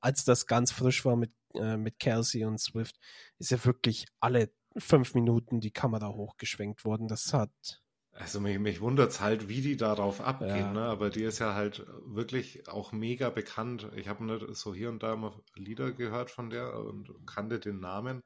als 0.00 0.24
das 0.24 0.46
ganz 0.46 0.72
frisch 0.72 1.04
war 1.04 1.16
mit, 1.16 1.32
äh, 1.54 1.76
mit 1.76 1.98
Kelsey 1.98 2.44
und 2.44 2.60
Swift, 2.60 2.98
ist 3.38 3.50
ja 3.50 3.64
wirklich 3.64 4.06
alle 4.20 4.50
fünf 4.76 5.14
Minuten 5.14 5.60
die 5.60 5.70
Kamera 5.70 6.08
hochgeschwenkt 6.08 6.84
worden. 6.84 7.08
Das 7.08 7.32
hat. 7.32 7.82
Also 8.12 8.40
mich, 8.40 8.58
mich 8.60 8.80
wundert 8.80 9.10
es 9.10 9.20
halt, 9.20 9.48
wie 9.48 9.60
die 9.60 9.76
darauf 9.76 10.20
abgehen, 10.20 10.56
ja. 10.56 10.72
ne? 10.72 10.82
aber 10.82 11.10
die 11.10 11.24
ist 11.24 11.40
ja 11.40 11.54
halt 11.54 11.84
wirklich 12.04 12.68
auch 12.68 12.92
mega 12.92 13.28
bekannt. 13.30 13.88
Ich 13.96 14.08
habe 14.08 14.48
so 14.52 14.72
hier 14.72 14.88
und 14.90 15.02
da 15.02 15.16
mal 15.16 15.32
Lieder 15.56 15.90
gehört 15.90 16.30
von 16.30 16.48
der 16.48 16.78
und 16.78 17.12
kannte 17.26 17.58
den 17.58 17.80
Namen. 17.80 18.22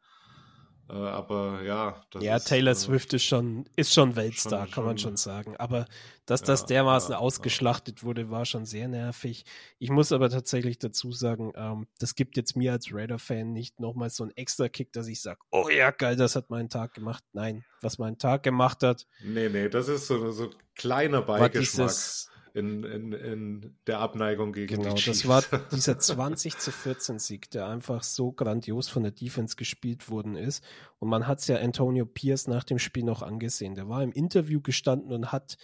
Äh, 0.91 0.95
aber 0.95 1.63
ja, 1.63 2.03
ja, 2.21 2.37
ist, 2.37 2.49
Taylor 2.49 2.73
äh, 2.73 2.75
Swift 2.75 3.13
ist 3.13 3.25
schon, 3.25 3.67
ist 3.77 3.93
schon 3.93 4.17
Weltstar, 4.17 4.65
schon, 4.65 4.75
kann 4.75 4.85
man 4.85 4.99
schon 4.99 5.17
sagen. 5.17 5.57
Aber 5.59 5.87
dass 6.25 6.41
ja, 6.41 6.47
das 6.47 6.67
dermaßen 6.67 7.13
ja, 7.13 7.19
ausgeschlachtet 7.19 8.01
ja. 8.01 8.05
wurde, 8.05 8.31
war 8.31 8.47
schon 8.47 8.65
sehr 8.65 8.89
nervig. 8.89 9.45
Ich 9.79 9.91
muss 9.91 10.13
aber 10.13 10.31
tatsächlich 10.31 10.79
dazu 10.79 11.13
sagen, 11.13 11.53
ähm, 11.57 11.87
das 11.99 12.15
gibt 12.15 12.37
jetzt 12.37 12.57
mir 12.57 12.73
als 12.73 12.93
Raider-Fan 12.93 13.53
nicht 13.53 13.81
nochmal 13.81 14.09
so 14.11 14.25
einen 14.25 14.37
extra 14.37 14.69
Kick, 14.69 14.93
dass 14.93 15.09
ich 15.09 15.21
sage, 15.21 15.41
oh 15.51 15.69
ja, 15.69 15.91
geil, 15.91 16.17
das 16.17 16.37
hat 16.37 16.49
meinen 16.49 16.71
Tag 16.71 16.95
gemacht. 16.95 17.23
Nein, 17.33 17.65
was 17.83 17.99
meinen 17.99 18.19
Tag 18.19 18.43
gemacht 18.43 18.83
hat. 18.83 19.07
Nee, 19.23 19.49
nee, 19.51 19.69
das 19.69 19.89
ist 19.89 20.07
so, 20.07 20.31
so 20.31 20.51
kleiner 20.75 21.23
Beigeschmack. 21.23 21.53
Dieses, 21.89 22.31
in, 22.59 22.85
in, 22.85 23.13
in 23.13 23.77
der 23.87 24.01
Abneigung 24.01 24.53
gegen 24.53 24.83
genau, 24.83 24.95
die 24.95 25.01
Chiefs. 25.01 25.23
das 25.23 25.29
war 25.29 25.43
dieser 25.73 25.99
20 25.99 26.59
zu 26.59 26.73
14 26.73 27.19
Sieg, 27.19 27.51
der 27.51 27.69
einfach 27.69 28.03
so 28.03 28.33
grandios 28.33 28.89
von 28.89 29.03
der 29.03 29.13
Defense 29.13 29.57
gespielt 29.57 30.11
worden 30.11 30.37
ist. 30.37 30.65
Und 30.99 31.09
man 31.09 31.27
hat 31.27 31.39
es 31.41 31.47
ja 31.47 31.57
Antonio 31.59 32.05
Pierce 32.05 32.49
nach 32.49 32.65
dem 32.65 32.79
Spiel 32.79 33.05
noch 33.05 33.23
angesehen. 33.23 33.75
Der 33.75 33.89
war 33.89 34.03
im 34.03 34.13
Interview 34.13 34.61
gestanden 34.61 35.13
und 35.13 35.33
hat 35.33 35.57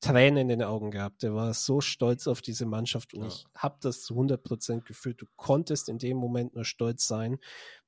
Tränen 0.00 0.38
in 0.38 0.48
den 0.48 0.62
Augen 0.62 0.90
gehabt. 0.90 1.22
Der 1.22 1.34
war 1.34 1.52
so 1.54 1.80
stolz 1.80 2.26
auf 2.26 2.40
diese 2.40 2.66
Mannschaft 2.66 3.14
und 3.14 3.22
ja. 3.22 3.28
ich 3.28 3.46
habe 3.54 3.78
das 3.80 4.02
zu 4.02 4.14
100% 4.14 4.82
gefühlt. 4.82 5.20
Du 5.20 5.26
konntest 5.36 5.88
in 5.88 5.98
dem 5.98 6.16
Moment 6.16 6.54
nur 6.54 6.64
stolz 6.64 7.06
sein, 7.06 7.38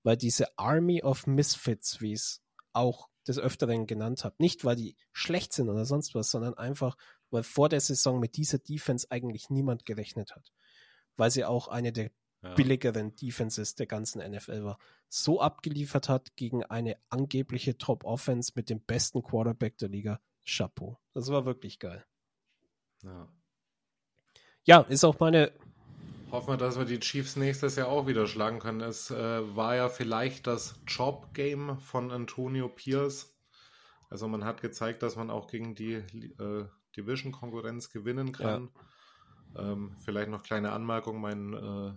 weil 0.03 0.17
diese 0.17 0.59
Army 0.59 1.03
of 1.03 1.27
Misfits, 1.27 2.01
wie 2.01 2.13
es 2.13 2.43
auch 2.73 3.09
des 3.27 3.39
Öfteren 3.39 3.87
genannt 3.87 4.25
habe, 4.25 4.35
nicht 4.39 4.65
weil 4.65 4.77
die 4.77 4.97
schlecht 5.13 5.53
sind 5.53 5.69
oder 5.69 5.85
sonst 5.85 6.15
was, 6.15 6.31
sondern 6.31 6.55
einfach, 6.55 6.97
weil 7.33 7.43
vor 7.43 7.69
der 7.69 7.81
Saison 7.81 8.21
mit 8.21 8.37
dieser 8.37 8.59
Defense 8.59 9.07
eigentlich 9.11 9.51
niemand 9.51 9.85
gerechnet 9.85 10.35
hat. 10.37 10.53
Weil 11.17 11.31
sie 11.31 11.45
auch 11.45 11.69
eine 11.69 11.93
der 11.93 12.11
ja. 12.43 12.55
billigeren 12.55 13.15
Defenses 13.17 13.75
der 13.75 13.87
ganzen 13.87 14.19
NFL 14.21 14.65
war. 14.65 14.79
So 15.09 15.41
abgeliefert 15.41 16.09
hat 16.09 16.37
gegen 16.37 16.65
eine 16.65 16.97
angebliche 17.09 17.79
Top-Offense 17.79 18.53
mit 18.55 18.71
dem 18.71 18.81
besten 18.81 19.23
Quarterback 19.23 19.79
der 19.79 19.89
Liga. 19.89 20.21
Chapeau. 20.45 20.99
Das 21.15 21.31
war 21.31 21.45
wirklich 21.45 21.79
geil. 21.79 22.05
Ja. 23.03 23.29
Ja, 24.65 24.81
ist 24.83 25.05
auch 25.05 25.19
meine. 25.19 25.53
Hoffen 26.31 26.55
wir, 26.55 26.57
dass 26.57 26.79
wir 26.79 26.85
die 26.85 27.01
Chiefs 27.01 27.37
nächstes 27.37 27.77
Jahr 27.77 27.89
auch 27.89 28.07
wieder 28.07 28.27
schlagen 28.27 28.59
können. 28.59 28.81
Es 28.81 29.11
äh, 29.11 29.57
war 29.57 29.77
ja 29.77 29.89
vielleicht 29.89 30.47
das 30.47 30.75
Job-Game 30.87 31.79
von 31.79 32.11
Antonio 32.11 32.69
Pierce 32.69 33.37
Also 34.09 34.29
man 34.29 34.45
hat 34.45 34.63
gezeigt, 34.63 35.03
dass 35.03 35.17
man 35.17 35.31
auch 35.31 35.47
gegen 35.47 35.75
die 35.75 35.95
äh, 35.95 36.67
Division-Konkurrenz 36.97 37.91
gewinnen 37.91 38.33
kann. 38.33 38.71
Ja. 39.55 39.73
Ähm, 39.73 39.97
vielleicht 40.05 40.31
noch 40.31 40.43
kleine 40.43 40.73
Anmerkung, 40.73 41.21
mein, 41.21 41.55
äh, 41.55 41.93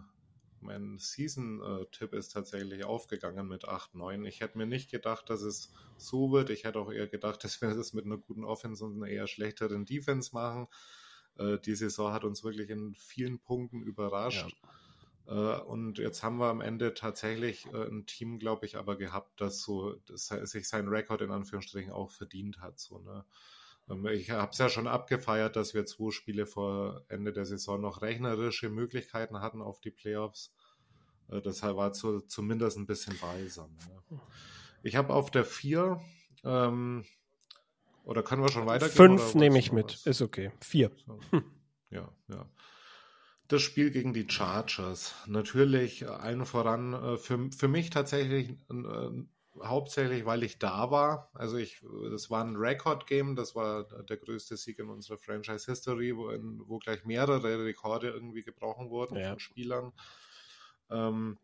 mein 0.62 0.98
Season-Tipp 0.98 2.14
ist 2.14 2.30
tatsächlich 2.30 2.86
aufgegangen 2.86 3.48
mit 3.48 3.66
8-9. 3.66 4.26
Ich 4.26 4.42
hätte 4.42 4.58
mir 4.58 4.66
nicht 4.66 4.92
gedacht, 4.92 5.30
dass 5.30 5.42
es 5.42 5.72
so 5.98 6.32
wird. 6.32 6.50
Ich 6.50 6.64
hätte 6.64 6.80
auch 6.80 6.92
eher 6.92 7.08
gedacht, 7.08 7.44
dass 7.44 7.62
wir 7.62 7.74
das 7.74 7.94
mit 7.94 8.06
einer 8.06 8.18
guten 8.18 8.44
Offense 8.44 8.84
und 8.84 8.96
einer 8.96 9.12
eher 9.12 9.28
schlechteren 9.28 9.86
Defense 9.86 10.32
machen. 10.34 10.68
Äh, 11.38 11.60
die 11.60 11.76
Saison 11.76 12.12
hat 12.12 12.24
uns 12.24 12.44
wirklich 12.44 12.70
in 12.70 12.96
vielen 12.96 13.40
Punkten 13.40 13.82
überrascht. 13.82 14.56
Ja. 14.64 14.70
Äh, 15.28 15.62
und 15.62 15.98
jetzt 15.98 16.24
haben 16.24 16.38
wir 16.38 16.48
am 16.48 16.62
Ende 16.62 16.94
tatsächlich 16.94 17.66
äh, 17.74 17.88
ein 17.88 18.06
Team, 18.06 18.40
glaube 18.40 18.66
ich, 18.66 18.78
aber 18.78 18.96
gehabt, 18.96 19.42
das 19.42 19.62
so 19.62 19.96
das 20.06 20.28
sich 20.28 20.68
seinen 20.68 20.90
Rekord 20.90 21.22
in 21.22 21.32
Anführungsstrichen 21.32 21.92
auch 21.92 22.12
verdient 22.12 22.60
hat. 22.60 22.80
So, 22.80 23.00
ne? 23.00 23.26
Ähm, 23.90 24.06
ich 24.08 24.32
habe 24.32 24.52
es 24.52 24.58
ja 24.58 24.70
schon 24.70 24.88
abgefeiert, 24.88 25.56
dass 25.56 25.74
wir 25.74 25.86
zwei 25.86 26.12
Spiele 26.12 26.46
vor 26.46 27.04
Ende 27.08 27.34
der 27.34 27.46
Saison 27.46 27.82
noch 27.82 28.02
rechnerische 28.02 28.70
Möglichkeiten 28.70 29.42
hatten 29.42 29.62
auf 29.62 29.80
die 29.80 29.92
Playoffs. 29.92 30.54
Äh, 31.30 31.42
deshalb 31.42 31.78
war 31.78 31.94
zu, 31.94 32.22
zumindest 32.22 32.78
ein 32.78 32.88
bisschen 32.88 33.18
balsam. 33.20 33.76
Ne? 34.10 34.20
Ich 34.84 34.96
habe 34.96 35.14
auf 35.14 35.32
der 35.32 35.46
4, 35.46 36.00
ähm, 36.44 37.06
oder 38.04 38.22
können 38.22 38.44
wir 38.44 38.50
schon 38.50 38.68
weitergehen? 38.68 38.96
Fünf 38.96 39.34
nehme 39.34 39.58
ich 39.58 39.72
mit, 39.72 39.94
was? 39.94 40.06
ist 40.06 40.22
okay. 40.22 40.52
Vier. 40.62 40.92
So. 41.06 41.20
Ja, 41.90 42.12
ja 42.28 42.50
das 43.48 43.62
Spiel 43.62 43.92
gegen 43.92 44.14
die 44.14 44.28
Chargers. 44.30 45.14
Natürlich 45.28 46.08
allen 46.10 46.46
voran 46.46 46.94
äh, 46.94 47.18
für, 47.18 47.50
für 47.52 47.68
mich 47.68 47.90
tatsächlich 47.90 48.52
äh, 48.70 49.10
hauptsächlich, 49.64 50.26
weil 50.26 50.44
ich 50.44 50.60
da 50.60 50.92
war. 50.92 51.30
Also 51.34 51.58
ich, 51.58 51.82
das 52.12 52.30
war 52.30 52.44
ein 52.44 52.56
Record-Game, 52.56 53.36
das 53.36 53.56
war 53.56 53.84
der 54.04 54.18
größte 54.18 54.58
Sieg 54.58 54.80
in 54.80 54.90
unserer 54.90 55.18
Franchise-History, 55.18 56.16
wo, 56.16 56.32
wo 56.68 56.80
gleich 56.80 57.06
mehrere 57.06 57.64
Rekorde 57.66 58.10
irgendwie 58.10 58.44
gebrochen 58.44 58.90
wurden 58.90 59.18
ja. 59.18 59.30
von 59.30 59.40
Spielern. 59.40 59.94
Ähm, 60.90 61.38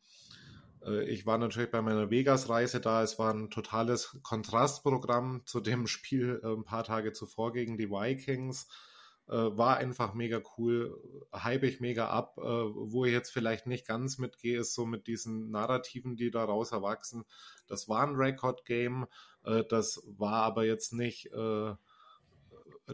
äh, 0.85 1.03
ich 1.05 1.25
war 1.25 1.37
natürlich 1.37 1.71
bei 1.71 1.81
meiner 1.81 2.09
Vegas-Reise 2.09 2.81
da. 2.81 3.03
Es 3.03 3.19
war 3.19 3.33
ein 3.33 3.49
totales 3.49 4.17
Kontrastprogramm 4.23 5.41
zu 5.45 5.59
dem 5.59 5.87
Spiel 5.87 6.41
ein 6.43 6.63
paar 6.63 6.83
Tage 6.83 7.13
zuvor 7.13 7.53
gegen 7.53 7.77
die 7.77 7.89
Vikings. 7.89 8.67
Äh, 9.27 9.57
war 9.57 9.77
einfach 9.77 10.13
mega 10.13 10.41
cool, 10.57 10.99
hype 11.33 11.63
ich 11.63 11.79
mega 11.79 12.09
ab. 12.09 12.37
Äh, 12.37 12.41
wo 12.41 13.05
ich 13.05 13.13
jetzt 13.13 13.31
vielleicht 13.31 13.67
nicht 13.67 13.87
ganz 13.87 14.17
mitgehe, 14.17 14.59
ist 14.59 14.73
so 14.73 14.85
mit 14.85 15.07
diesen 15.07 15.51
Narrativen, 15.51 16.15
die 16.15 16.31
daraus 16.31 16.71
erwachsen. 16.71 17.23
Das 17.67 17.87
war 17.87 18.03
ein 18.03 18.15
Record-Game, 18.15 19.07
äh, 19.45 19.63
das 19.69 20.03
war 20.05 20.43
aber 20.43 20.65
jetzt 20.65 20.93
nicht, 20.93 21.29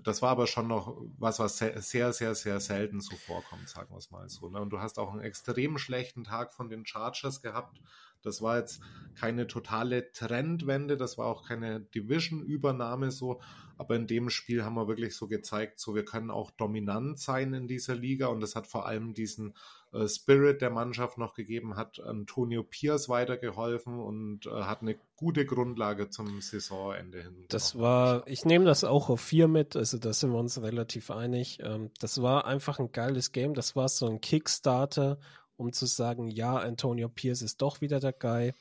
das 0.03 0.21
war 0.21 0.29
aber 0.29 0.47
schon 0.47 0.67
noch 0.67 0.95
was, 1.17 1.39
was 1.39 1.57
sehr, 1.57 1.81
sehr, 1.81 2.13
sehr, 2.13 2.35
sehr 2.35 2.59
selten 2.59 3.01
so 3.01 3.15
vorkommt, 3.15 3.67
sagen 3.67 3.89
wir 3.91 3.97
es 3.97 4.11
mal 4.11 4.29
so. 4.29 4.49
Ne? 4.49 4.61
Und 4.61 4.69
du 4.69 4.79
hast 4.79 4.99
auch 4.99 5.11
einen 5.11 5.21
extrem 5.21 5.77
schlechten 5.77 6.23
Tag 6.23 6.53
von 6.53 6.69
den 6.69 6.85
Chargers 6.85 7.41
gehabt. 7.41 7.81
Das 8.23 8.41
war 8.41 8.57
jetzt 8.57 8.81
keine 9.15 9.47
totale 9.47 10.11
Trendwende, 10.11 10.95
das 10.95 11.17
war 11.17 11.25
auch 11.27 11.47
keine 11.47 11.81
Division-Übernahme 11.81 13.11
so, 13.11 13.41
aber 13.77 13.95
in 13.95 14.07
dem 14.07 14.29
Spiel 14.29 14.63
haben 14.63 14.75
wir 14.75 14.87
wirklich 14.87 15.15
so 15.15 15.27
gezeigt, 15.27 15.79
so 15.79 15.95
wir 15.95 16.05
können 16.05 16.31
auch 16.31 16.51
dominant 16.51 17.19
sein 17.19 17.53
in 17.53 17.67
dieser 17.67 17.95
Liga 17.95 18.27
und 18.27 18.41
das 18.41 18.55
hat 18.55 18.67
vor 18.67 18.85
allem 18.87 19.13
diesen 19.13 19.53
äh, 19.93 20.07
Spirit 20.07 20.61
der 20.61 20.69
Mannschaft 20.69 21.17
noch 21.17 21.33
gegeben, 21.33 21.75
hat 21.75 21.99
Antonio 21.99 22.63
Pierce 22.63 23.09
weitergeholfen 23.09 23.99
und 23.99 24.45
äh, 24.45 24.49
hat 24.49 24.81
eine 24.81 24.97
gute 25.15 25.45
Grundlage 25.45 26.09
zum 26.09 26.41
Saisonende 26.41 27.23
hin. 27.23 27.45
Das 27.49 27.77
war, 27.77 28.27
ich 28.27 28.45
nehme 28.45 28.65
das 28.65 28.83
auch 28.83 29.09
auf 29.09 29.21
vier 29.21 29.47
mit, 29.47 29.75
also 29.75 29.97
da 29.97 30.13
sind 30.13 30.31
wir 30.31 30.39
uns 30.39 30.61
relativ 30.61 31.11
einig. 31.11 31.59
Ähm, 31.61 31.91
das 31.99 32.21
war 32.21 32.45
einfach 32.45 32.79
ein 32.79 32.91
geiles 32.91 33.31
Game, 33.31 33.53
das 33.53 33.75
war 33.75 33.89
so 33.89 34.07
ein 34.07 34.21
Kickstarter 34.21 35.17
um 35.57 35.73
zu 35.73 35.85
sagen, 35.85 36.27
ja, 36.27 36.57
Antonio 36.57 37.09
Pierce 37.09 37.41
ist 37.41 37.61
doch 37.61 37.81
wieder 37.81 37.99
der 37.99 38.13
Guy. 38.13 38.53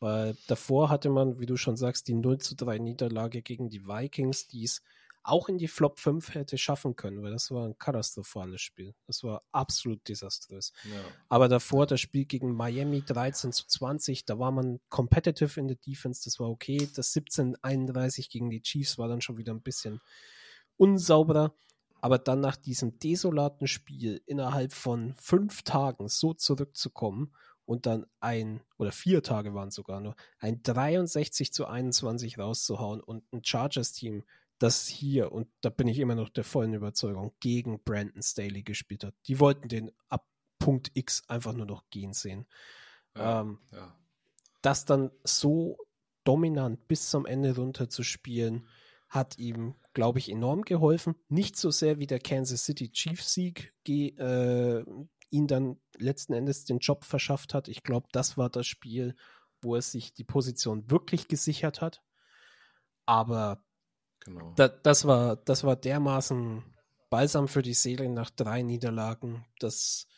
Weil 0.00 0.36
davor 0.48 0.90
hatte 0.90 1.08
man, 1.08 1.38
wie 1.38 1.46
du 1.46 1.56
schon 1.56 1.76
sagst, 1.76 2.08
die 2.08 2.14
0 2.14 2.38
zu 2.38 2.56
3 2.56 2.78
Niederlage 2.78 3.42
gegen 3.42 3.70
die 3.70 3.86
Vikings, 3.86 4.48
die 4.48 4.64
es 4.64 4.82
auch 5.22 5.48
in 5.48 5.56
die 5.56 5.68
Flop 5.68 5.98
5 5.98 6.34
hätte 6.34 6.58
schaffen 6.58 6.96
können, 6.96 7.22
weil 7.22 7.32
das 7.32 7.50
war 7.50 7.66
ein 7.66 7.78
katastrophales 7.78 8.60
Spiel. 8.60 8.94
Das 9.06 9.24
war 9.24 9.42
absolut 9.52 10.06
desaströs. 10.06 10.74
Ja. 10.84 11.00
Aber 11.30 11.48
davor 11.48 11.86
das 11.86 12.02
Spiel 12.02 12.26
gegen 12.26 12.54
Miami 12.54 13.02
13 13.02 13.50
zu 13.52 13.66
20, 13.66 14.26
da 14.26 14.38
war 14.38 14.52
man 14.52 14.80
competitive 14.90 15.58
in 15.58 15.68
der 15.68 15.78
Defense, 15.78 16.22
das 16.24 16.38
war 16.38 16.50
okay. 16.50 16.90
Das 16.94 17.14
17 17.14 17.56
31 17.62 18.28
gegen 18.28 18.50
die 18.50 18.60
Chiefs 18.60 18.98
war 18.98 19.08
dann 19.08 19.22
schon 19.22 19.38
wieder 19.38 19.54
ein 19.54 19.62
bisschen 19.62 20.02
unsauberer. 20.76 21.54
Aber 22.04 22.18
dann 22.18 22.40
nach 22.40 22.56
diesem 22.56 22.98
desolaten 22.98 23.66
Spiel 23.66 24.20
innerhalb 24.26 24.74
von 24.74 25.14
fünf 25.14 25.62
Tagen 25.62 26.10
so 26.10 26.34
zurückzukommen 26.34 27.34
und 27.64 27.86
dann 27.86 28.04
ein, 28.20 28.60
oder 28.76 28.92
vier 28.92 29.22
Tage 29.22 29.54
waren 29.54 29.68
es 29.68 29.76
sogar 29.76 30.02
nur, 30.02 30.14
ein 30.38 30.62
63 30.62 31.50
zu 31.50 31.64
21 31.64 32.38
rauszuhauen 32.38 33.00
und 33.00 33.24
ein 33.32 33.42
Chargers-Team, 33.42 34.22
das 34.58 34.86
hier, 34.86 35.32
und 35.32 35.48
da 35.62 35.70
bin 35.70 35.88
ich 35.88 35.98
immer 35.98 36.14
noch 36.14 36.28
der 36.28 36.44
vollen 36.44 36.74
Überzeugung, 36.74 37.32
gegen 37.40 37.82
Brandon 37.82 38.22
Staley 38.22 38.62
gespielt 38.62 39.02
hat. 39.02 39.14
Die 39.26 39.40
wollten 39.40 39.68
den 39.68 39.90
ab 40.10 40.28
Punkt 40.58 40.90
X 40.92 41.22
einfach 41.30 41.54
nur 41.54 41.64
noch 41.64 41.88
gehen 41.88 42.12
sehen. 42.12 42.44
Ja, 43.16 43.40
ähm, 43.40 43.60
ja. 43.72 43.96
Das 44.60 44.84
dann 44.84 45.10
so 45.24 45.78
dominant 46.24 46.86
bis 46.86 47.08
zum 47.08 47.24
Ende 47.24 47.56
runter 47.56 47.88
zu 47.88 48.02
spielen, 48.02 48.68
hat 49.14 49.38
ihm, 49.38 49.76
glaube 49.92 50.18
ich, 50.18 50.28
enorm 50.28 50.62
geholfen. 50.62 51.14
Nicht 51.28 51.56
so 51.56 51.70
sehr 51.70 52.00
wie 52.00 52.08
der 52.08 52.18
Kansas 52.18 52.64
City 52.64 52.90
Chiefs 52.90 53.32
Sieg 53.32 53.72
äh, 53.88 54.82
ihn 55.30 55.46
dann 55.46 55.80
letzten 55.96 56.32
Endes 56.32 56.64
den 56.64 56.80
Job 56.80 57.04
verschafft 57.04 57.54
hat. 57.54 57.68
Ich 57.68 57.84
glaube, 57.84 58.08
das 58.10 58.36
war 58.36 58.50
das 58.50 58.66
Spiel, 58.66 59.14
wo 59.62 59.76
er 59.76 59.82
sich 59.82 60.14
die 60.14 60.24
Position 60.24 60.90
wirklich 60.90 61.28
gesichert 61.28 61.80
hat. 61.80 62.02
Aber 63.06 63.62
genau. 64.18 64.52
da, 64.56 64.66
das, 64.66 65.06
war, 65.06 65.36
das 65.36 65.62
war 65.62 65.76
dermaßen 65.76 66.64
balsam 67.08 67.46
für 67.46 67.62
die 67.62 67.74
Seele 67.74 68.08
nach 68.08 68.30
drei 68.30 68.62
Niederlagen. 68.62 69.46
Das, 69.60 70.08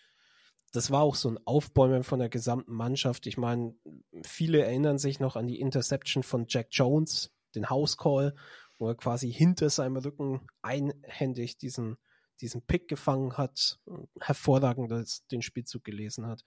das 0.73 0.90
war 0.90 1.02
auch 1.02 1.16
so 1.16 1.28
ein 1.28 1.39
Aufbäumen 1.44 2.02
von 2.02 2.18
der 2.18 2.31
gesamten 2.31 2.73
Mannschaft. 2.73 3.27
Ich 3.27 3.36
meine, 3.36 3.74
viele 4.23 4.64
erinnern 4.64 4.97
sich 4.97 5.20
noch 5.20 5.36
an 5.36 5.47
die 5.47 5.60
Interception 5.60 6.23
von 6.23 6.47
Jack 6.48 6.68
Jones, 6.70 7.35
den 7.55 7.68
House 7.68 7.98
Call, 7.98 8.35
wo 8.78 8.89
er 8.89 8.94
quasi 8.94 9.32
hinter 9.32 9.70
seinem 9.70 9.97
Rücken 9.97 10.47
einhändig 10.62 11.59
diesen, 11.59 11.97
diesen 12.40 12.62
Pick 12.62 12.89
gefangen 12.89 13.36
hat, 13.36 13.81
hervorragend 14.20 14.93
den 15.31 15.43
Spielzug 15.43 15.85
gelesen 15.85 16.27
hat. 16.27 16.44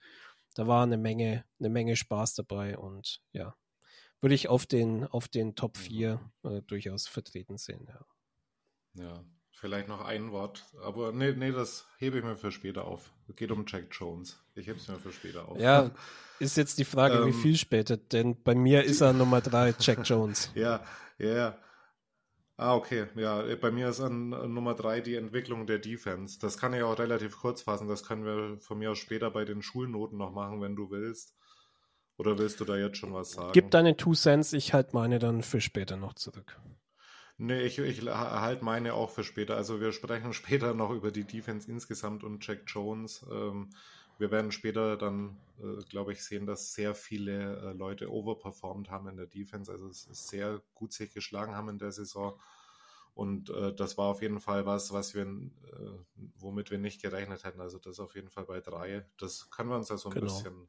Da 0.54 0.66
war 0.66 0.82
eine 0.82 0.96
Menge, 0.96 1.44
eine 1.58 1.68
Menge 1.68 1.96
Spaß 1.96 2.34
dabei 2.34 2.76
und 2.78 3.22
ja, 3.32 3.54
würde 4.20 4.34
ich 4.34 4.48
auf 4.48 4.66
den, 4.66 5.04
auf 5.04 5.28
den 5.28 5.54
Top 5.54 5.76
4 5.76 6.20
äh, 6.42 6.62
durchaus 6.62 7.06
vertreten 7.06 7.56
sehen, 7.56 7.86
ja. 7.88 8.04
Ja, 8.94 9.24
vielleicht 9.52 9.86
noch 9.86 10.00
ein 10.00 10.32
Wort, 10.32 10.66
aber 10.82 11.12
nee, 11.12 11.32
nee, 11.32 11.52
das 11.52 11.86
hebe 11.98 12.18
ich 12.18 12.24
mir 12.24 12.36
für 12.36 12.50
später 12.50 12.86
auf. 12.86 13.12
Es 13.28 13.36
geht 13.36 13.52
um 13.52 13.64
Jack 13.66 13.86
Jones. 13.92 14.42
Ich 14.54 14.66
hebe 14.66 14.78
es 14.78 14.88
mir 14.88 14.98
für 14.98 15.12
später 15.12 15.48
auf. 15.48 15.58
Ja, 15.58 15.92
ist 16.40 16.56
jetzt 16.56 16.78
die 16.78 16.84
Frage, 16.84 17.18
ähm, 17.18 17.28
wie 17.28 17.32
viel 17.32 17.56
später, 17.56 17.96
denn 17.96 18.42
bei 18.42 18.54
mir 18.54 18.82
ist 18.82 19.00
er 19.00 19.12
Nummer 19.12 19.40
3, 19.40 19.74
Jack 19.78 20.00
Jones. 20.08 20.50
ja, 20.54 20.84
ja, 21.18 21.56
Ah, 22.62 22.74
okay. 22.74 23.06
Ja, 23.14 23.42
bei 23.58 23.70
mir 23.70 23.88
ist 23.88 24.02
an, 24.02 24.28
Nummer 24.28 24.74
drei 24.74 25.00
die 25.00 25.14
Entwicklung 25.14 25.66
der 25.66 25.78
Defense. 25.78 26.38
Das 26.38 26.58
kann 26.58 26.74
ich 26.74 26.82
auch 26.82 26.98
relativ 26.98 27.38
kurz 27.38 27.62
fassen. 27.62 27.88
Das 27.88 28.04
können 28.04 28.26
wir 28.26 28.58
von 28.60 28.78
mir 28.78 28.90
aus 28.90 28.98
später 28.98 29.30
bei 29.30 29.46
den 29.46 29.62
Schulnoten 29.62 30.18
noch 30.18 30.30
machen, 30.30 30.60
wenn 30.60 30.76
du 30.76 30.90
willst. 30.90 31.34
Oder 32.18 32.36
willst 32.36 32.60
du 32.60 32.66
da 32.66 32.76
jetzt 32.76 32.98
schon 32.98 33.14
was 33.14 33.30
sagen? 33.30 33.52
Gib 33.54 33.70
deine 33.70 33.96
Two 33.96 34.12
Cents, 34.12 34.52
ich 34.52 34.74
halte 34.74 34.90
meine 34.92 35.18
dann 35.18 35.42
für 35.42 35.62
später 35.62 35.96
noch 35.96 36.12
zurück. 36.12 36.60
Nee, 37.38 37.62
ich, 37.62 37.78
ich 37.78 38.02
halte 38.02 38.62
meine 38.62 38.92
auch 38.92 39.08
für 39.08 39.24
später. 39.24 39.56
Also 39.56 39.80
wir 39.80 39.92
sprechen 39.92 40.32
später 40.34 40.74
noch 40.74 40.90
über 40.90 41.10
die 41.12 41.24
Defense 41.24 41.70
insgesamt 41.70 42.24
und 42.24 42.46
Jack 42.46 42.64
Jones. 42.66 43.24
Ähm, 43.32 43.70
wir 44.20 44.30
werden 44.30 44.52
später 44.52 44.98
dann, 44.98 45.40
äh, 45.58 45.82
glaube 45.88 46.12
ich, 46.12 46.22
sehen, 46.22 46.46
dass 46.46 46.74
sehr 46.74 46.94
viele 46.94 47.56
äh, 47.56 47.72
Leute 47.72 48.12
overperformed 48.12 48.90
haben 48.90 49.08
in 49.08 49.16
der 49.16 49.26
Defense. 49.26 49.72
Also 49.72 49.88
es 49.88 50.06
ist 50.06 50.28
sehr 50.28 50.60
gut 50.74 50.92
sich 50.92 51.12
geschlagen 51.14 51.56
haben 51.56 51.70
in 51.70 51.78
der 51.78 51.90
Saison. 51.90 52.38
Und 53.14 53.50
äh, 53.50 53.74
das 53.74 53.96
war 53.98 54.06
auf 54.06 54.22
jeden 54.22 54.38
Fall 54.38 54.66
was, 54.66 54.92
was 54.92 55.14
wir, 55.14 55.22
äh, 55.22 56.26
womit 56.36 56.70
wir 56.70 56.78
nicht 56.78 57.02
gerechnet 57.02 57.44
hätten. 57.44 57.60
Also 57.60 57.78
das 57.78 57.98
auf 57.98 58.14
jeden 58.14 58.28
Fall 58.28 58.44
bei 58.44 58.60
drei. 58.60 59.06
Das 59.16 59.50
können 59.50 59.70
wir 59.70 59.76
uns 59.76 59.88
ja 59.88 59.96
so 59.96 60.10
ein 60.10 60.14
genau. 60.14 60.26
bisschen 60.26 60.68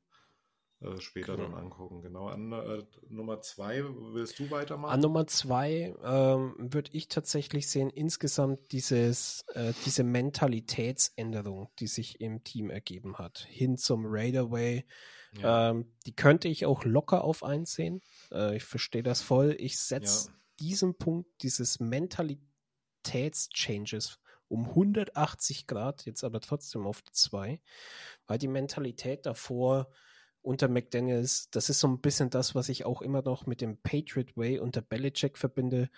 äh, 0.82 0.99
später 0.99 1.36
genau. 1.36 1.49
dann 1.49 1.60
angucken. 1.60 2.02
Genau. 2.02 2.28
An 2.28 2.52
äh, 2.52 2.84
Nummer 3.10 3.41
zwei 3.41 3.84
willst 3.84 4.40
du 4.40 4.49
weitermachen? 4.49 4.94
An 4.94 4.99
Nummer 4.99 5.28
zwei 5.28 5.94
ähm, 6.03 6.56
würde 6.58 6.90
ich 6.94 7.08
tatsächlich 7.08 7.68
sehen, 7.68 7.91
insgesamt 7.91 8.72
dieses, 8.72 9.45
äh, 9.53 9.74
diese 9.86 10.03
Mentalitätsänderung, 10.03 11.70
die 11.80 11.86
sich 11.88 12.20
im 12.20 12.44
Team 12.44 12.72
ergeben 12.72 13.20
hat, 13.20 13.45
hin 13.49 13.78
zum 13.78 14.06
Raider 14.08 14.49
Way. 14.52 14.86
Ja. 15.40 15.70
Ähm, 15.70 15.94
die 16.06 16.16
könnte 16.16 16.48
ich 16.48 16.66
auch 16.66 16.84
locker 16.84 17.24
auf 17.24 17.44
einsehen. 17.44 18.02
Äh, 18.32 18.56
ich 18.58 18.64
verstehe 18.64 19.03
das 19.03 19.22
voll. 19.22 19.56
Ich 19.60 19.78
setze 19.80 20.30
ja. 20.30 20.36
diesem 20.60 20.98
Punkt 20.98 21.30
dieses 21.44 21.80
Mentalitätschanges 21.80 24.18
um 24.48 24.66
180 24.68 25.68
Grad, 25.68 26.06
jetzt 26.06 26.24
aber 26.26 26.41
trotzdem 26.41 26.86
auf 26.86 27.02
die 27.02 27.14
zwei, 27.14 27.62
weil 28.28 28.38
die 28.38 28.49
Mentalität 28.49 29.26
davor 29.26 29.90
unter 30.41 30.68
McDaniels, 30.68 31.49
das 31.51 31.69
ist 31.69 31.80
so 31.80 31.88
ein 31.88 32.01
bisschen 32.01 32.30
das, 32.30 32.55
was 32.55 32.69
ich 32.69 32.85
auch 32.85 33.01
immer 33.01 33.22
noch 33.22 33.45
mit 33.45 33.61
dem 33.61 33.77
Patriot 33.77 34.35
Way 34.35 34.59
unter 34.59 34.81
Belichick 34.81 35.38
verbinde. 35.38 35.89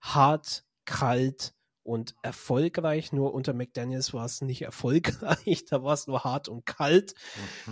Hart, 0.00 0.64
kalt 0.84 1.54
und 1.84 2.14
erfolgreich. 2.22 3.12
Nur 3.12 3.34
unter 3.34 3.52
McDaniels 3.52 4.12
war 4.12 4.24
es 4.24 4.40
nicht 4.40 4.62
erfolgreich, 4.62 5.64
da 5.68 5.82
war 5.82 5.94
es 5.94 6.06
nur 6.06 6.24
hart 6.24 6.48
und 6.48 6.66
kalt. 6.66 7.14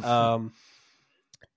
ähm, 0.05 0.53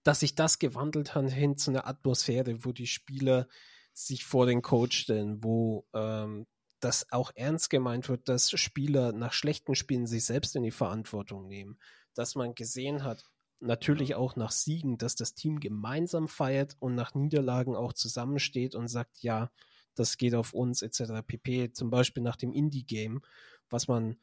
dass 0.04 0.20
sich 0.20 0.36
das 0.36 0.60
gewandelt 0.60 1.16
hat 1.16 1.32
hin 1.32 1.58
zu 1.58 1.72
einer 1.72 1.88
Atmosphäre, 1.88 2.66
wo 2.66 2.74
die 2.74 2.88
Spieler 2.88 3.48
sich 3.94 4.26
vor 4.26 4.46
den 4.46 4.62
Coach 4.62 4.98
stellen, 4.98 5.44
wo 5.44 5.88
ähm, 5.94 6.46
das 6.80 7.12
auch 7.12 7.32
ernst 7.36 7.70
gemeint 7.70 8.10
wird, 8.10 8.28
dass 8.28 8.52
Spieler 8.52 9.14
nach 9.14 9.32
schlechten 9.32 9.76
Spielen 9.76 10.08
sich 10.08 10.26
selbst 10.26 10.56
in 10.56 10.64
die 10.64 10.72
Verantwortung 10.72 11.48
nehmen, 11.48 11.80
dass 12.14 12.36
man 12.36 12.56
gesehen 12.56 13.04
hat, 13.04 13.24
natürlich 13.64 14.16
auch 14.16 14.36
nach 14.36 14.52
Siegen, 14.52 14.98
dass 14.98 15.16
das 15.16 15.34
Team 15.34 15.60
gemeinsam 15.60 16.28
feiert 16.28 16.76
und 16.80 16.96
nach 16.96 17.14
Niederlagen 17.16 17.76
auch 17.76 17.94
zusammensteht 17.94 18.76
und 18.76 18.88
sagt, 18.88 19.24
ja, 19.24 19.52
das 19.96 20.18
geht 20.18 20.36
auf 20.36 20.54
uns 20.54 20.82
etc. 20.82 21.26
pp. 21.26 21.72
Zum 21.72 21.90
Beispiel 21.90 22.24
nach 22.24 22.36
dem 22.36 22.52
Indie-Game, 22.52 23.22
was 23.70 23.88
man 23.88 24.18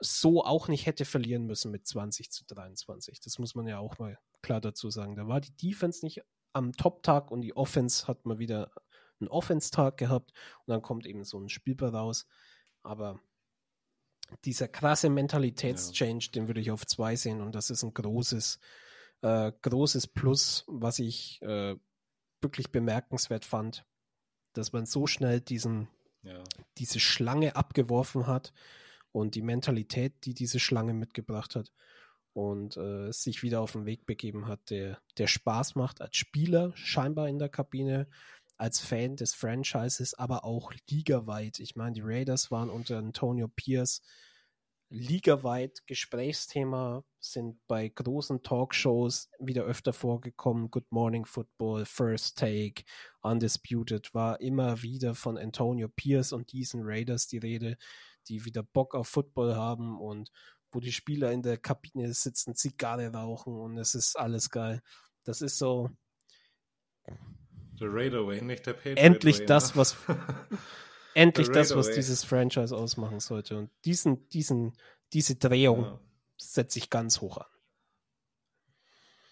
so 0.00 0.44
auch 0.44 0.68
nicht 0.68 0.86
hätte 0.86 1.04
verlieren 1.04 1.46
müssen 1.46 1.70
mit 1.70 1.86
20 1.86 2.30
zu 2.30 2.44
23. 2.44 3.20
Das 3.20 3.38
muss 3.38 3.54
man 3.54 3.66
ja 3.66 3.78
auch 3.78 3.98
mal 3.98 4.18
klar 4.42 4.60
dazu 4.60 4.90
sagen. 4.90 5.16
Da 5.16 5.28
war 5.28 5.40
die 5.40 5.56
Defense 5.56 6.04
nicht 6.04 6.22
am 6.52 6.72
Top-Tag 6.72 7.30
und 7.30 7.40
die 7.40 7.56
Offense 7.56 8.08
hat 8.08 8.26
mal 8.26 8.38
wieder 8.38 8.70
einen 9.20 9.28
Offense-Tag 9.28 9.96
gehabt 9.96 10.32
und 10.66 10.72
dann 10.72 10.82
kommt 10.82 11.06
eben 11.06 11.24
so 11.24 11.38
ein 11.38 11.48
Spielbar 11.48 11.94
raus. 11.94 12.26
Aber 12.82 13.20
dieser 14.44 14.68
krasse 14.68 15.10
Mentalitätschange, 15.10 16.20
ja. 16.20 16.30
den 16.34 16.46
würde 16.48 16.60
ich 16.60 16.70
auf 16.70 16.86
zwei 16.86 17.16
sehen 17.16 17.40
und 17.40 17.54
das 17.54 17.70
ist 17.70 17.82
ein 17.82 17.94
großes, 17.94 18.58
äh, 19.22 19.52
großes 19.62 20.08
Plus, 20.08 20.64
was 20.66 20.98
ich 20.98 21.40
äh, 21.42 21.76
wirklich 22.40 22.72
bemerkenswert 22.72 23.44
fand, 23.44 23.84
dass 24.52 24.72
man 24.72 24.86
so 24.86 25.06
schnell 25.06 25.40
diesen, 25.40 25.88
ja. 26.22 26.42
diese 26.78 27.00
Schlange 27.00 27.56
abgeworfen 27.56 28.26
hat 28.26 28.52
und 29.12 29.34
die 29.34 29.42
Mentalität, 29.42 30.24
die 30.24 30.34
diese 30.34 30.60
Schlange 30.60 30.94
mitgebracht 30.94 31.54
hat 31.54 31.72
und 32.32 32.76
äh, 32.76 33.12
sich 33.12 33.42
wieder 33.42 33.60
auf 33.60 33.72
den 33.72 33.86
Weg 33.86 34.06
begeben 34.06 34.46
hat, 34.46 34.70
der, 34.70 35.00
der 35.18 35.26
Spaß 35.26 35.74
macht 35.74 36.00
als 36.00 36.16
Spieler 36.16 36.72
scheinbar 36.74 37.28
in 37.28 37.38
der 37.38 37.48
Kabine, 37.48 38.08
als 38.62 38.78
Fan 38.78 39.16
des 39.16 39.34
Franchises, 39.34 40.14
aber 40.14 40.44
auch 40.44 40.72
ligaweit. 40.88 41.58
Ich 41.58 41.74
meine, 41.74 41.94
die 41.94 42.00
Raiders 42.00 42.52
waren 42.52 42.70
unter 42.70 42.96
Antonio 42.96 43.48
Pierce 43.48 44.02
ligaweit 44.88 45.82
Gesprächsthema, 45.86 47.02
sind 47.18 47.58
bei 47.66 47.88
großen 47.88 48.44
Talkshows 48.44 49.30
wieder 49.40 49.64
öfter 49.64 49.92
vorgekommen. 49.92 50.70
Good 50.70 50.92
Morning 50.92 51.24
Football, 51.24 51.86
First 51.86 52.38
Take, 52.38 52.84
Undisputed 53.22 54.14
war 54.14 54.40
immer 54.40 54.80
wieder 54.82 55.16
von 55.16 55.36
Antonio 55.38 55.88
Pierce 55.88 56.32
und 56.32 56.52
diesen 56.52 56.82
Raiders 56.84 57.26
die 57.26 57.38
Rede, 57.38 57.76
die 58.28 58.44
wieder 58.44 58.62
Bock 58.62 58.94
auf 58.94 59.08
Football 59.08 59.56
haben 59.56 60.00
und 60.00 60.30
wo 60.70 60.78
die 60.78 60.92
Spieler 60.92 61.32
in 61.32 61.42
der 61.42 61.58
Kabine 61.58 62.14
sitzen, 62.14 62.54
Zigarre 62.54 63.12
rauchen 63.12 63.58
und 63.58 63.76
es 63.76 63.96
ist 63.96 64.16
alles 64.16 64.50
geil. 64.50 64.82
Das 65.24 65.40
ist 65.40 65.58
so. 65.58 65.90
The 67.82 67.88
Raidaway, 67.88 68.40
nicht 68.40 68.64
der 68.64 68.74
Patriot. 68.74 68.98
Endlich 68.98 69.40
Way, 69.40 69.46
das, 69.46 69.74
ne? 69.74 69.76
was. 69.80 69.96
endlich 71.14 71.48
das, 71.48 71.74
was 71.74 71.90
dieses 71.94 72.22
Franchise 72.22 72.76
ausmachen 72.76 73.18
sollte. 73.18 73.58
Und 73.58 73.70
diesen, 73.84 74.28
diesen, 74.28 74.74
diese 75.12 75.34
Drehung 75.34 75.82
ja. 75.82 76.00
setze 76.36 76.78
ich 76.78 76.90
ganz 76.90 77.20
hoch 77.20 77.38
an. 77.38 77.46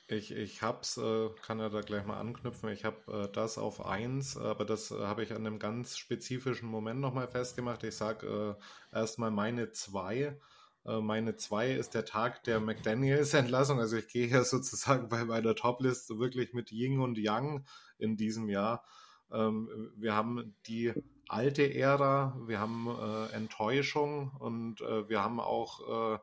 Ich, 0.09 0.33
ich 0.33 0.63
hab's, 0.63 0.97
äh, 0.97 1.29
kann 1.43 1.61
ja 1.61 1.69
da 1.69 1.83
gleich 1.83 2.05
mal 2.05 2.19
anknüpfen. 2.19 2.71
Ich 2.71 2.85
habe 2.85 3.29
äh, 3.29 3.33
das 3.33 3.57
auf 3.57 3.87
1, 3.87 4.37
aber 4.37 4.65
das 4.65 4.91
äh, 4.91 4.99
habe 4.99 5.23
ich 5.23 5.31
an 5.31 5.47
einem 5.47 5.61
ganz 5.61 5.97
spezifischen 5.97 6.69
Moment 6.69 6.99
nochmal 6.99 7.29
festgemacht. 7.29 7.85
Ich 7.85 7.95
sage 7.95 8.57
äh, 8.93 8.97
erstmal 8.97 9.31
meine 9.31 9.71
2 9.71 10.37
meine 10.85 11.37
zwei 11.37 11.73
ist 11.73 11.95
der 11.95 12.05
Tag 12.05 12.43
der 12.45 12.59
McDaniels-Entlassung. 12.59 13.79
Also 13.79 13.97
ich 13.97 14.09
gehe 14.09 14.27
hier 14.27 14.45
sozusagen 14.45 15.09
bei 15.09 15.25
meiner 15.25 15.55
Toplist 15.55 16.19
wirklich 16.19 16.53
mit 16.55 16.73
Ying 16.73 17.01
und 17.01 17.19
Yang 17.19 17.65
in 17.99 18.17
diesem 18.17 18.49
Jahr. 18.49 18.85
Ähm, 19.33 19.93
wir 19.97 20.15
haben 20.15 20.55
die 20.67 20.93
alte 21.29 21.73
Ära, 21.75 22.37
wir 22.47 22.59
haben 22.59 22.89
äh, 22.89 23.33
Enttäuschung 23.35 24.33
und 24.39 24.81
äh, 24.81 25.09
wir 25.09 25.23
haben 25.23 25.39
auch 25.41 26.17
äh, 26.17 26.19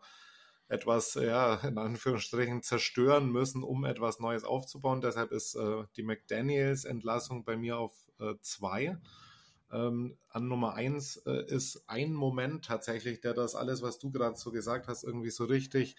etwas, 0.69 1.13
ja, 1.13 1.55
in 1.55 1.77
Anführungsstrichen 1.77 2.61
zerstören 2.61 3.31
müssen, 3.31 3.63
um 3.63 3.85
etwas 3.85 4.19
Neues 4.19 4.43
aufzubauen. 4.43 5.01
Deshalb 5.01 5.31
ist 5.31 5.55
äh, 5.55 5.83
die 5.95 6.03
McDaniels-Entlassung 6.03 7.45
bei 7.45 7.55
mir 7.55 7.77
auf 7.77 7.93
äh, 8.19 8.33
zwei. 8.41 8.97
Ähm, 9.71 10.17
an 10.29 10.47
Nummer 10.47 10.73
eins 10.75 11.17
äh, 11.25 11.45
ist 11.47 11.83
ein 11.87 12.13
Moment 12.13 12.65
tatsächlich, 12.65 13.19
der 13.21 13.33
das 13.33 13.55
alles, 13.55 13.81
was 13.81 13.99
du 13.99 14.11
gerade 14.11 14.37
so 14.37 14.51
gesagt 14.51 14.87
hast, 14.87 15.03
irgendwie 15.03 15.31
so 15.31 15.45
richtig 15.45 15.95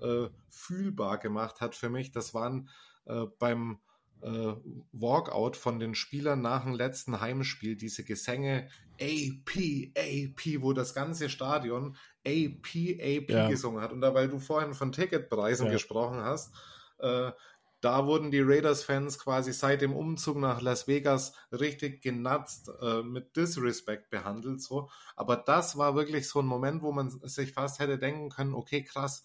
äh, 0.00 0.28
fühlbar 0.48 1.18
gemacht 1.18 1.60
hat 1.60 1.74
für 1.74 1.88
mich. 1.90 2.12
Das 2.12 2.34
waren 2.34 2.68
äh, 3.06 3.26
beim 3.38 3.80
äh, 4.20 4.54
Walkout 4.92 5.56
von 5.56 5.78
den 5.78 5.94
Spielern 5.94 6.40
nach 6.42 6.64
dem 6.64 6.74
letzten 6.74 7.20
Heimspiel 7.20 7.76
diese 7.76 8.04
Gesänge 8.04 8.68
AP, 9.00 9.92
AP, 9.96 10.60
wo 10.62 10.72
das 10.72 10.94
ganze 10.94 11.28
Stadion 11.28 11.96
AP, 12.26 12.98
AP 13.00 13.32
Ja. 13.32 13.48
gesungen 13.48 13.80
hat. 13.80 13.92
Und 13.92 14.00
da, 14.00 14.14
weil 14.14 14.28
du 14.28 14.38
vorhin 14.38 14.74
von 14.74 14.92
Ticketpreisen 14.92 15.66
Ja. 15.66 15.72
gesprochen 15.72 16.20
hast, 16.22 16.54
äh, 16.98 17.30
da 17.80 18.06
wurden 18.06 18.30
die 18.30 18.40
Raiders-Fans 18.40 19.18
quasi 19.18 19.52
seit 19.52 19.82
dem 19.82 19.94
Umzug 19.94 20.36
nach 20.38 20.60
Las 20.60 20.88
Vegas 20.88 21.34
richtig 21.52 22.02
genatzt, 22.02 22.70
äh, 22.80 23.02
mit 23.02 23.36
Disrespect 23.36 24.10
behandelt. 24.10 24.60
So. 24.60 24.90
Aber 25.14 25.36
das 25.36 25.78
war 25.78 25.94
wirklich 25.94 26.28
so 26.28 26.40
ein 26.40 26.46
Moment, 26.46 26.82
wo 26.82 26.90
man 26.90 27.10
sich 27.10 27.52
fast 27.52 27.78
hätte 27.78 27.98
denken 27.98 28.30
können, 28.30 28.54
okay, 28.54 28.82
krass, 28.82 29.24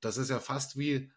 das 0.00 0.16
ist 0.16 0.30
ja 0.30 0.40
fast 0.40 0.76
wie, 0.76 1.12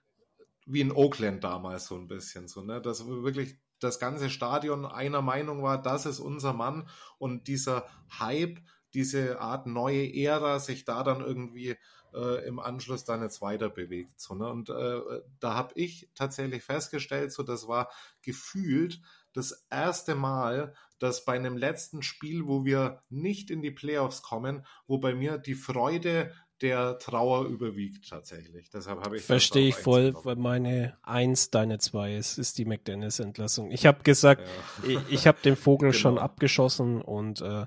wie 0.65 0.81
in 0.81 0.91
Oakland 0.91 1.43
damals 1.43 1.87
so 1.87 1.95
ein 1.95 2.07
bisschen. 2.07 2.47
So, 2.47 2.61
ne? 2.61 2.81
Dass 2.81 3.07
wirklich 3.07 3.57
das 3.79 3.99
ganze 3.99 4.29
Stadion 4.29 4.85
einer 4.85 5.21
Meinung 5.21 5.63
war, 5.63 5.81
das 5.81 6.05
ist 6.05 6.19
unser 6.19 6.53
Mann 6.53 6.87
und 7.17 7.47
dieser 7.47 7.85
Hype, 8.19 8.59
diese 8.93 9.39
Art 9.39 9.67
neue 9.67 10.13
Ära 10.13 10.59
sich 10.59 10.85
da 10.85 11.03
dann 11.03 11.21
irgendwie 11.21 11.77
äh, 12.13 12.45
im 12.47 12.59
Anschluss 12.59 13.05
dann 13.05 13.21
jetzt 13.21 13.41
weiter 13.41 13.69
bewegt. 13.69 14.19
So, 14.19 14.35
ne? 14.35 14.49
Und 14.49 14.69
äh, 14.69 15.01
da 15.39 15.55
habe 15.55 15.73
ich 15.75 16.09
tatsächlich 16.15 16.63
festgestellt, 16.63 17.31
so 17.31 17.43
das 17.43 17.67
war 17.67 17.89
gefühlt 18.21 18.99
das 19.33 19.65
erste 19.69 20.15
Mal, 20.15 20.73
dass 20.97 21.23
bei 21.23 21.33
einem 21.33 21.55
letzten 21.55 22.01
Spiel, 22.01 22.47
wo 22.47 22.65
wir 22.65 23.01
nicht 23.09 23.51
in 23.51 23.61
die 23.61 23.71
Playoffs 23.71 24.21
kommen, 24.21 24.65
wo 24.87 24.97
bei 24.97 25.13
mir 25.13 25.37
die 25.37 25.53
Freude 25.55 26.33
der 26.61 26.99
Trauer 26.99 27.45
überwiegt 27.45 28.09
tatsächlich. 28.09 28.69
Deshalb 28.69 28.99
habe 29.05 29.15
ich 29.15 29.23
Verstehe 29.23 29.69
ich 29.69 29.75
voll, 29.75 30.13
weil 30.23 30.35
meine 30.35 30.97
Eins 31.03 31.51
deine 31.51 31.77
Zwei 31.79 32.17
ist, 32.17 32.37
ist 32.37 32.57
die 32.57 32.65
McDennis-Entlassung. 32.65 33.71
Ich 33.71 33.85
habe 33.85 34.03
gesagt, 34.03 34.41
Ja. 34.83 34.89
ich, 34.89 34.99
ich 35.09 35.27
habe 35.27 35.37
den 35.41 35.55
Vogel 35.55 35.93
schon 35.93 36.15
Genau. 36.15 36.25
abgeschossen 36.25 37.01
und 37.01 37.39
äh, 37.39 37.65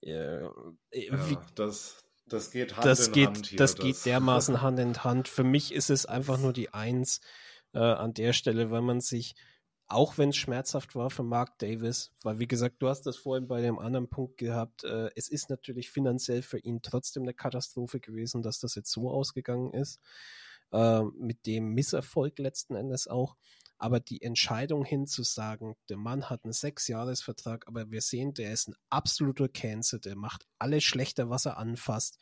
äh, 0.00 0.48
wie, 0.90 1.34
Ja, 1.34 1.46
das, 1.54 2.02
das 2.26 2.50
geht 2.50 2.76
Hand 2.76 2.86
das 2.86 3.08
in 3.08 3.12
geht, 3.12 3.26
Hand 3.26 3.46
hier. 3.46 3.58
das 3.58 3.76
geht 3.76 4.04
dermaßen 4.04 4.60
Hand 4.62 4.78
in 4.78 5.04
Hand. 5.04 5.28
Für 5.28 5.44
mich 5.44 5.72
ist 5.72 5.90
es 5.90 6.06
einfach 6.06 6.38
nur 6.38 6.52
die 6.52 6.72
Eins 6.72 7.20
äh, 7.74 7.78
an 7.78 8.14
der 8.14 8.32
Stelle, 8.32 8.70
weil 8.70 8.82
man 8.82 9.00
sich, 9.00 9.34
auch 9.86 10.18
wenn 10.18 10.30
es 10.30 10.36
schmerzhaft 10.36 10.94
war 10.94 11.10
für 11.10 11.22
Mark 11.22 11.58
Davis, 11.58 12.12
weil 12.22 12.38
wie 12.38 12.48
gesagt, 12.48 12.76
du 12.80 12.88
hast 12.88 13.02
das 13.02 13.16
vorhin 13.16 13.48
bei 13.48 13.60
dem 13.60 13.78
anderen 13.78 14.08
Punkt 14.08 14.38
gehabt, 14.38 14.84
äh, 14.84 15.10
es 15.16 15.28
ist 15.28 15.50
natürlich 15.50 15.90
finanziell 15.90 16.42
für 16.42 16.58
ihn 16.58 16.80
trotzdem 16.82 17.24
eine 17.24 17.34
Katastrophe 17.34 18.00
gewesen, 18.00 18.42
dass 18.42 18.58
das 18.58 18.74
jetzt 18.74 18.90
so 18.90 19.10
ausgegangen 19.10 19.72
ist, 19.72 20.00
äh, 20.72 21.02
mit 21.18 21.46
dem 21.46 21.74
Misserfolg 21.74 22.38
letzten 22.38 22.74
Endes 22.74 23.06
auch. 23.08 23.36
Aber 23.82 23.98
die 23.98 24.22
Entscheidung 24.22 24.84
hinzusagen, 24.84 25.74
der 25.88 25.96
Mann 25.96 26.30
hat 26.30 26.44
einen 26.44 26.52
Sechsjahresvertrag, 26.52 27.66
aber 27.66 27.90
wir 27.90 28.00
sehen, 28.00 28.32
der 28.32 28.52
ist 28.52 28.68
ein 28.68 28.76
absoluter 28.90 29.48
Cancer, 29.48 29.98
der 29.98 30.14
macht 30.14 30.46
alles 30.60 30.84
schlechter, 30.84 31.30
was 31.30 31.46
er 31.46 31.56
anfasst. 31.56 32.16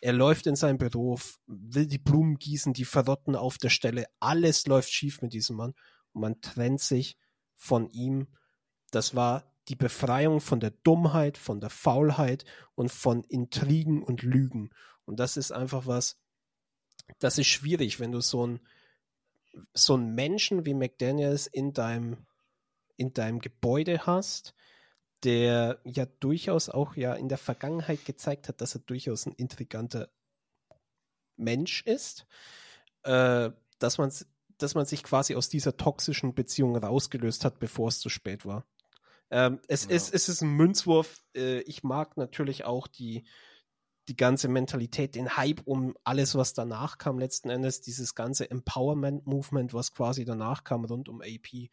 Er 0.00 0.14
läuft 0.14 0.46
in 0.46 0.56
sein 0.56 0.78
Büro, 0.78 1.20
will 1.46 1.86
die 1.86 1.98
Blumen 1.98 2.38
gießen, 2.38 2.72
die 2.72 2.86
verrotten 2.86 3.36
auf 3.36 3.58
der 3.58 3.68
Stelle. 3.68 4.06
Alles 4.18 4.66
läuft 4.66 4.90
schief 4.90 5.20
mit 5.20 5.34
diesem 5.34 5.56
Mann. 5.56 5.74
Und 6.14 6.22
man 6.22 6.40
trennt 6.40 6.80
sich 6.80 7.18
von 7.54 7.90
ihm. 7.90 8.28
Das 8.90 9.14
war 9.14 9.52
die 9.68 9.76
Befreiung 9.76 10.40
von 10.40 10.58
der 10.58 10.70
Dummheit, 10.70 11.36
von 11.36 11.60
der 11.60 11.68
Faulheit 11.70 12.46
und 12.76 12.90
von 12.90 13.24
Intrigen 13.24 14.02
und 14.02 14.22
Lügen. 14.22 14.70
Und 15.04 15.20
das 15.20 15.36
ist 15.36 15.52
einfach 15.52 15.86
was, 15.86 16.18
das 17.18 17.36
ist 17.36 17.48
schwierig, 17.48 18.00
wenn 18.00 18.12
du 18.12 18.22
so 18.22 18.46
ein 18.46 18.60
so 19.72 19.94
einen 19.94 20.14
Menschen 20.14 20.66
wie 20.66 20.74
McDaniels 20.74 21.46
in 21.46 21.72
deinem, 21.72 22.26
in 22.96 23.12
deinem 23.12 23.40
Gebäude 23.40 24.06
hast, 24.06 24.54
der 25.22 25.80
ja 25.84 26.06
durchaus 26.06 26.68
auch 26.68 26.96
ja 26.96 27.14
in 27.14 27.28
der 27.28 27.38
Vergangenheit 27.38 28.04
gezeigt 28.04 28.48
hat, 28.48 28.60
dass 28.60 28.74
er 28.74 28.80
durchaus 28.80 29.26
ein 29.26 29.32
intriganter 29.32 30.10
Mensch 31.36 31.82
ist, 31.86 32.26
äh, 33.02 33.50
dass 33.78 33.98
man 33.98 34.12
dass 34.58 34.74
man 34.74 34.86
sich 34.86 35.02
quasi 35.02 35.34
aus 35.34 35.48
dieser 35.48 35.76
toxischen 35.76 36.34
Beziehung 36.34 36.76
rausgelöst 36.76 37.44
hat, 37.44 37.58
bevor 37.58 37.88
es 37.88 37.98
zu 37.98 38.08
spät 38.08 38.46
war. 38.46 38.64
Ähm, 39.30 39.60
es, 39.66 39.84
ja. 39.84 39.90
ist, 39.90 40.14
es 40.14 40.28
ist 40.28 40.42
ein 40.42 40.50
Münzwurf. 40.50 41.22
Äh, 41.34 41.60
ich 41.62 41.82
mag 41.82 42.16
natürlich 42.16 42.64
auch 42.64 42.86
die, 42.86 43.24
die 44.08 44.16
ganze 44.16 44.48
Mentalität, 44.48 45.14
den 45.14 45.36
Hype 45.36 45.62
um 45.64 45.96
alles, 46.04 46.34
was 46.34 46.52
danach 46.52 46.98
kam, 46.98 47.18
letzten 47.18 47.50
Endes, 47.50 47.80
dieses 47.80 48.14
ganze 48.14 48.50
Empowerment-Movement, 48.50 49.72
was 49.72 49.92
quasi 49.92 50.24
danach 50.24 50.64
kam 50.64 50.84
rund 50.84 51.08
um 51.08 51.22
AP. 51.22 51.70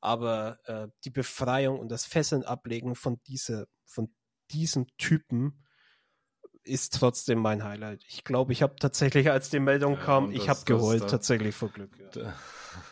Aber 0.00 0.58
äh, 0.64 0.88
die 1.04 1.10
Befreiung 1.10 1.78
und 1.78 1.88
das 1.88 2.04
Fesseln 2.04 2.44
ablegen 2.44 2.94
von, 2.94 3.20
diese, 3.26 3.68
von 3.86 4.14
diesem 4.50 4.86
Typen 4.98 5.64
ist 6.62 6.94
trotzdem 6.94 7.38
mein 7.38 7.64
Highlight. 7.64 8.04
Ich 8.08 8.24
glaube, 8.24 8.52
ich 8.52 8.62
habe 8.62 8.76
tatsächlich, 8.76 9.30
als 9.30 9.50
die 9.50 9.60
Meldung 9.60 9.94
ja, 9.94 10.00
kam, 10.00 10.32
ich 10.32 10.48
habe 10.48 10.60
geheult 10.64 11.02
das, 11.02 11.10
tatsächlich 11.10 11.54
vor 11.54 11.70
Glück. 11.70 11.90
Ja, 12.14 12.34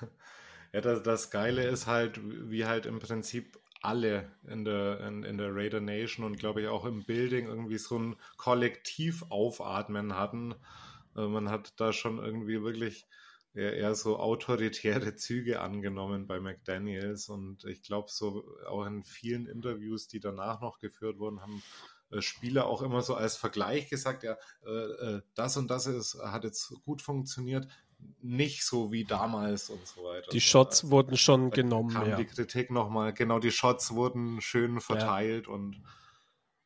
ja 0.72 0.80
das, 0.80 1.02
das 1.02 1.30
Geile 1.30 1.64
ist 1.64 1.86
halt, 1.86 2.20
wie 2.22 2.66
halt 2.66 2.86
im 2.86 2.98
Prinzip 2.98 3.58
alle 3.82 4.30
in 4.46 4.64
der, 4.64 5.00
in, 5.00 5.24
in 5.24 5.38
der 5.38 5.54
Raider 5.54 5.80
Nation 5.80 6.24
und 6.24 6.38
glaube 6.38 6.62
ich 6.62 6.68
auch 6.68 6.84
im 6.84 7.04
Building 7.04 7.46
irgendwie 7.46 7.78
so 7.78 7.98
ein 7.98 8.16
Kollektiv 8.36 9.24
aufatmen 9.28 10.16
hatten. 10.16 10.54
Äh, 11.16 11.26
man 11.26 11.50
hat 11.50 11.78
da 11.80 11.92
schon 11.92 12.18
irgendwie 12.18 12.62
wirklich 12.62 13.06
eher, 13.54 13.74
eher 13.74 13.94
so 13.94 14.18
autoritäre 14.18 15.14
Züge 15.16 15.60
angenommen 15.60 16.26
bei 16.26 16.40
McDaniels 16.40 17.28
und 17.28 17.64
ich 17.64 17.82
glaube 17.82 18.08
so 18.10 18.44
auch 18.66 18.86
in 18.86 19.04
vielen 19.04 19.46
Interviews, 19.46 20.08
die 20.08 20.20
danach 20.20 20.60
noch 20.60 20.78
geführt 20.78 21.18
wurden, 21.18 21.40
haben 21.40 21.62
äh, 22.10 22.22
Spieler 22.22 22.66
auch 22.66 22.82
immer 22.82 23.02
so 23.02 23.14
als 23.14 23.36
Vergleich 23.36 23.88
gesagt, 23.88 24.22
ja, 24.22 24.36
äh, 24.64 24.70
äh, 24.70 25.22
das 25.34 25.56
und 25.56 25.70
das 25.70 25.86
ist, 25.86 26.18
hat 26.22 26.44
jetzt 26.44 26.72
gut 26.84 27.02
funktioniert, 27.02 27.66
nicht 28.20 28.64
so 28.64 28.92
wie 28.92 29.04
damals 29.04 29.70
und 29.70 29.86
so 29.86 30.04
weiter. 30.04 30.30
Die 30.30 30.40
Shots 30.40 30.84
also, 30.84 30.90
wurden 30.90 31.16
schon 31.16 31.50
genommen. 31.50 31.90
Kam 31.90 32.08
ja. 32.08 32.16
die 32.16 32.26
Kritik 32.26 32.70
nochmal, 32.70 33.12
genau, 33.12 33.38
die 33.38 33.50
Shots 33.50 33.94
wurden 33.94 34.40
schön 34.40 34.80
verteilt 34.80 35.46
ja. 35.46 35.52
und 35.52 35.82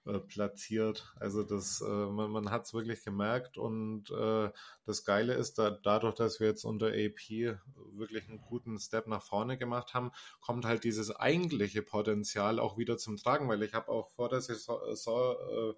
äh, 0.06 0.20
platziert. 0.20 1.12
Also 1.18 1.42
das, 1.42 1.80
äh, 1.80 1.84
man, 1.88 2.30
man 2.30 2.50
hat 2.50 2.64
es 2.66 2.74
wirklich 2.74 3.02
gemerkt 3.04 3.58
und 3.58 4.10
äh, 4.10 4.50
das 4.84 5.04
Geile 5.04 5.34
ist, 5.34 5.58
da, 5.58 5.70
dadurch, 5.70 6.14
dass 6.14 6.38
wir 6.38 6.46
jetzt 6.46 6.64
unter 6.64 6.88
AP 6.88 7.58
wirklich 7.92 8.28
einen 8.28 8.40
guten 8.40 8.78
Step 8.78 9.08
nach 9.08 9.22
vorne 9.22 9.58
gemacht 9.58 9.94
haben, 9.94 10.12
kommt 10.40 10.64
halt 10.64 10.84
dieses 10.84 11.10
eigentliche 11.10 11.82
Potenzial 11.82 12.60
auch 12.60 12.78
wieder 12.78 12.98
zum 12.98 13.16
Tragen, 13.16 13.48
weil 13.48 13.64
ich 13.64 13.74
habe 13.74 13.88
auch 13.88 14.10
vor 14.10 14.28
der 14.28 14.40
Saison, 14.40 14.78
Saison 14.90 15.34
äh, 15.50 15.74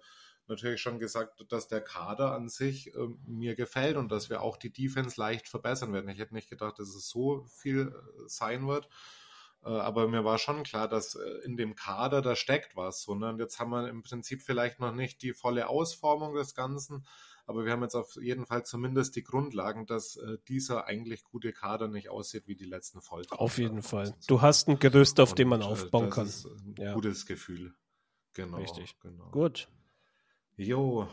natürlich 0.49 0.81
schon 0.81 0.99
gesagt, 0.99 1.45
dass 1.51 1.67
der 1.67 1.81
Kader 1.81 2.33
an 2.33 2.49
sich 2.49 2.93
äh, 2.95 3.07
mir 3.25 3.55
gefällt 3.55 3.97
und 3.97 4.11
dass 4.11 4.29
wir 4.29 4.41
auch 4.41 4.57
die 4.57 4.71
Defense 4.71 5.19
leicht 5.19 5.47
verbessern 5.47 5.93
werden. 5.93 6.09
Ich 6.09 6.19
hätte 6.19 6.33
nicht 6.33 6.49
gedacht, 6.49 6.79
dass 6.79 6.89
es 6.89 7.09
so 7.09 7.45
viel 7.47 7.93
äh, 7.93 8.21
sein 8.27 8.67
wird. 8.67 8.89
Äh, 9.63 9.69
aber 9.69 10.07
mir 10.07 10.23
war 10.23 10.37
schon 10.37 10.63
klar, 10.63 10.87
dass 10.87 11.15
äh, 11.15 11.45
in 11.45 11.57
dem 11.57 11.75
Kader 11.75 12.21
da 12.21 12.35
steckt 12.35 12.75
was. 12.75 13.01
So, 13.01 13.15
ne? 13.15 13.29
Und 13.29 13.39
jetzt 13.39 13.59
haben 13.59 13.71
wir 13.71 13.87
im 13.89 14.03
Prinzip 14.03 14.41
vielleicht 14.41 14.79
noch 14.79 14.93
nicht 14.93 15.21
die 15.21 15.33
volle 15.33 15.67
Ausformung 15.67 16.33
des 16.33 16.55
Ganzen, 16.55 17.05
aber 17.45 17.65
wir 17.65 17.71
haben 17.71 17.81
jetzt 17.81 17.95
auf 17.95 18.15
jeden 18.21 18.45
Fall 18.45 18.63
zumindest 18.63 19.15
die 19.15 19.23
Grundlagen, 19.23 19.85
dass 19.85 20.17
äh, 20.17 20.37
dieser 20.47 20.85
eigentlich 20.85 21.23
gute 21.23 21.51
Kader 21.51 21.87
nicht 21.87 22.09
aussieht 22.09 22.47
wie 22.47 22.55
die 22.55 22.65
letzten 22.65 23.01
Folter. 23.01 23.41
Auf 23.41 23.57
jeden 23.57 23.81
Fall. 23.81 24.15
Du 24.27 24.41
hast 24.41 24.69
ein 24.69 24.79
Gerüst, 24.79 25.19
auf 25.19 25.33
dem 25.33 25.49
man 25.49 25.63
aufbauen 25.63 26.09
kann. 26.09 26.27
Ein 26.27 26.75
ja. 26.77 26.93
gutes 26.93 27.25
Gefühl. 27.25 27.73
Genau. 28.33 28.57
Richtig. 28.57 28.99
Genau. 28.99 29.31
Gut. 29.31 29.67
Jo, 30.59 31.07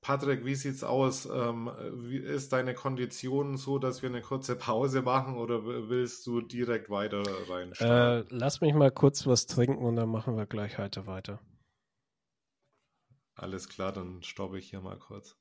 Patrick, 0.00 0.44
wie 0.44 0.54
sieht's 0.54 0.84
aus? 0.84 1.26
Ähm, 1.26 1.68
wie 1.94 2.18
ist 2.18 2.52
deine 2.52 2.74
Kondition 2.74 3.56
so, 3.56 3.80
dass 3.80 4.02
wir 4.02 4.08
eine 4.08 4.22
kurze 4.22 4.54
Pause 4.54 5.02
machen 5.02 5.36
oder 5.36 5.64
willst 5.64 6.24
du 6.28 6.40
direkt 6.40 6.88
weiter 6.88 7.24
rein? 7.50 7.72
Äh, 7.80 8.24
lass 8.30 8.60
mich 8.60 8.74
mal 8.74 8.92
kurz 8.92 9.26
was 9.26 9.46
trinken 9.46 9.84
und 9.84 9.96
dann 9.96 10.08
machen 10.08 10.36
wir 10.36 10.46
gleich 10.46 10.78
heute 10.78 11.08
weiter. 11.08 11.40
Alles 13.34 13.68
klar, 13.68 13.90
dann 13.90 14.22
stoppe 14.22 14.58
ich 14.58 14.70
hier 14.70 14.80
mal 14.80 14.96
kurz. 14.96 15.36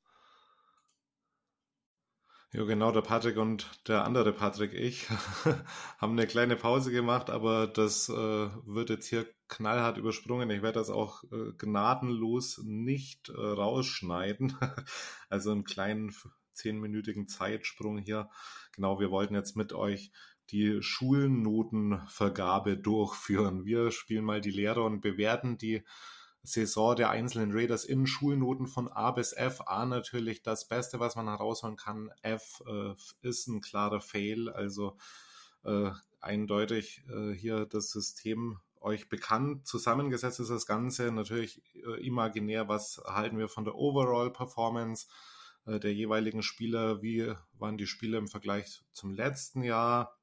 Ja, 2.54 2.64
genau, 2.64 2.94
der 2.94 3.02
Patrick 3.02 3.36
und 3.38 3.70
der 3.90 4.06
andere 4.06 4.32
Patrick, 4.32 4.74
ich, 4.74 5.10
haben 5.98 6.14
eine 6.14 6.28
kleine 6.28 6.56
Pause 6.56 6.92
gemacht, 6.92 7.30
aber 7.30 7.68
das 7.68 8.08
äh, 8.08 8.14
wird 8.14 8.90
jetzt 8.90 9.08
hier 9.08 9.28
knallhart 9.50 9.98
übersprungen. 9.98 10.50
Ich 10.50 10.62
werde 10.62 10.80
das 10.80 10.90
auch 10.90 11.26
äh, 11.26 11.52
gnadenlos 11.58 12.62
nicht 12.64 13.28
äh, 13.28 13.34
rausschneiden. 13.34 14.56
also 15.30 15.52
einen 15.52 15.66
kleinen 15.66 16.16
zehnminütigen 16.54 17.28
Zeitsprung 17.28 17.98
hier. 17.98 18.30
Genau, 18.74 18.98
wir 19.02 19.12
wollten 19.12 19.36
jetzt 19.36 19.58
mit 19.58 19.74
euch 19.74 20.12
die 20.50 20.82
Schulnotenvergabe 20.82 22.78
durchführen. 22.78 23.66
Wir 23.66 23.92
spielen 23.92 24.24
mal 24.24 24.40
die 24.40 24.52
Lehrer 24.52 24.86
und 24.86 25.02
bewerten 25.02 25.58
die 25.58 25.84
Saison 26.48 26.96
der 26.96 27.10
einzelnen 27.10 27.52
Raiders 27.52 27.84
in 27.84 28.08
Schulnoten 28.08 28.68
von 28.68 28.88
A 28.88 29.12
bis 29.12 29.34
F. 29.34 29.62
A 29.66 29.86
natürlich 29.86 30.44
das 30.44 30.68
Beste, 30.68 31.00
was 31.00 31.18
man 31.18 31.28
herausholen 31.28 31.76
kann. 31.76 32.10
F 32.22 32.64
äh, 32.66 32.94
ist 33.22 33.48
ein 33.48 33.60
klarer 33.60 34.00
Fail, 34.00 34.50
also 34.50 34.98
äh, 35.66 35.92
eindeutig 36.22 37.04
äh, 37.10 37.34
hier 37.34 37.66
das 37.66 37.92
System 37.92 38.60
euch 38.80 39.10
bekannt. 39.10 39.68
Zusammengesetzt 39.68 40.40
ist 40.40 40.50
das 40.50 40.66
Ganze 40.66 41.12
natürlich 41.12 41.62
äh, 41.76 42.06
imaginär. 42.06 42.70
Was 42.70 43.02
halten 43.06 43.38
wir 43.38 43.50
von 43.50 43.66
der 43.66 43.76
Overall 43.76 44.32
Performance 44.32 45.08
äh, 45.66 45.82
der 45.82 45.94
jeweiligen 45.94 46.44
Spieler? 46.44 47.02
Wie 47.02 47.34
waren 47.60 47.78
die 47.78 47.88
Spiele 47.88 48.18
im 48.18 48.30
Vergleich 48.30 48.84
zum 48.94 49.12
letzten 49.12 49.64
Jahr? 49.64 50.18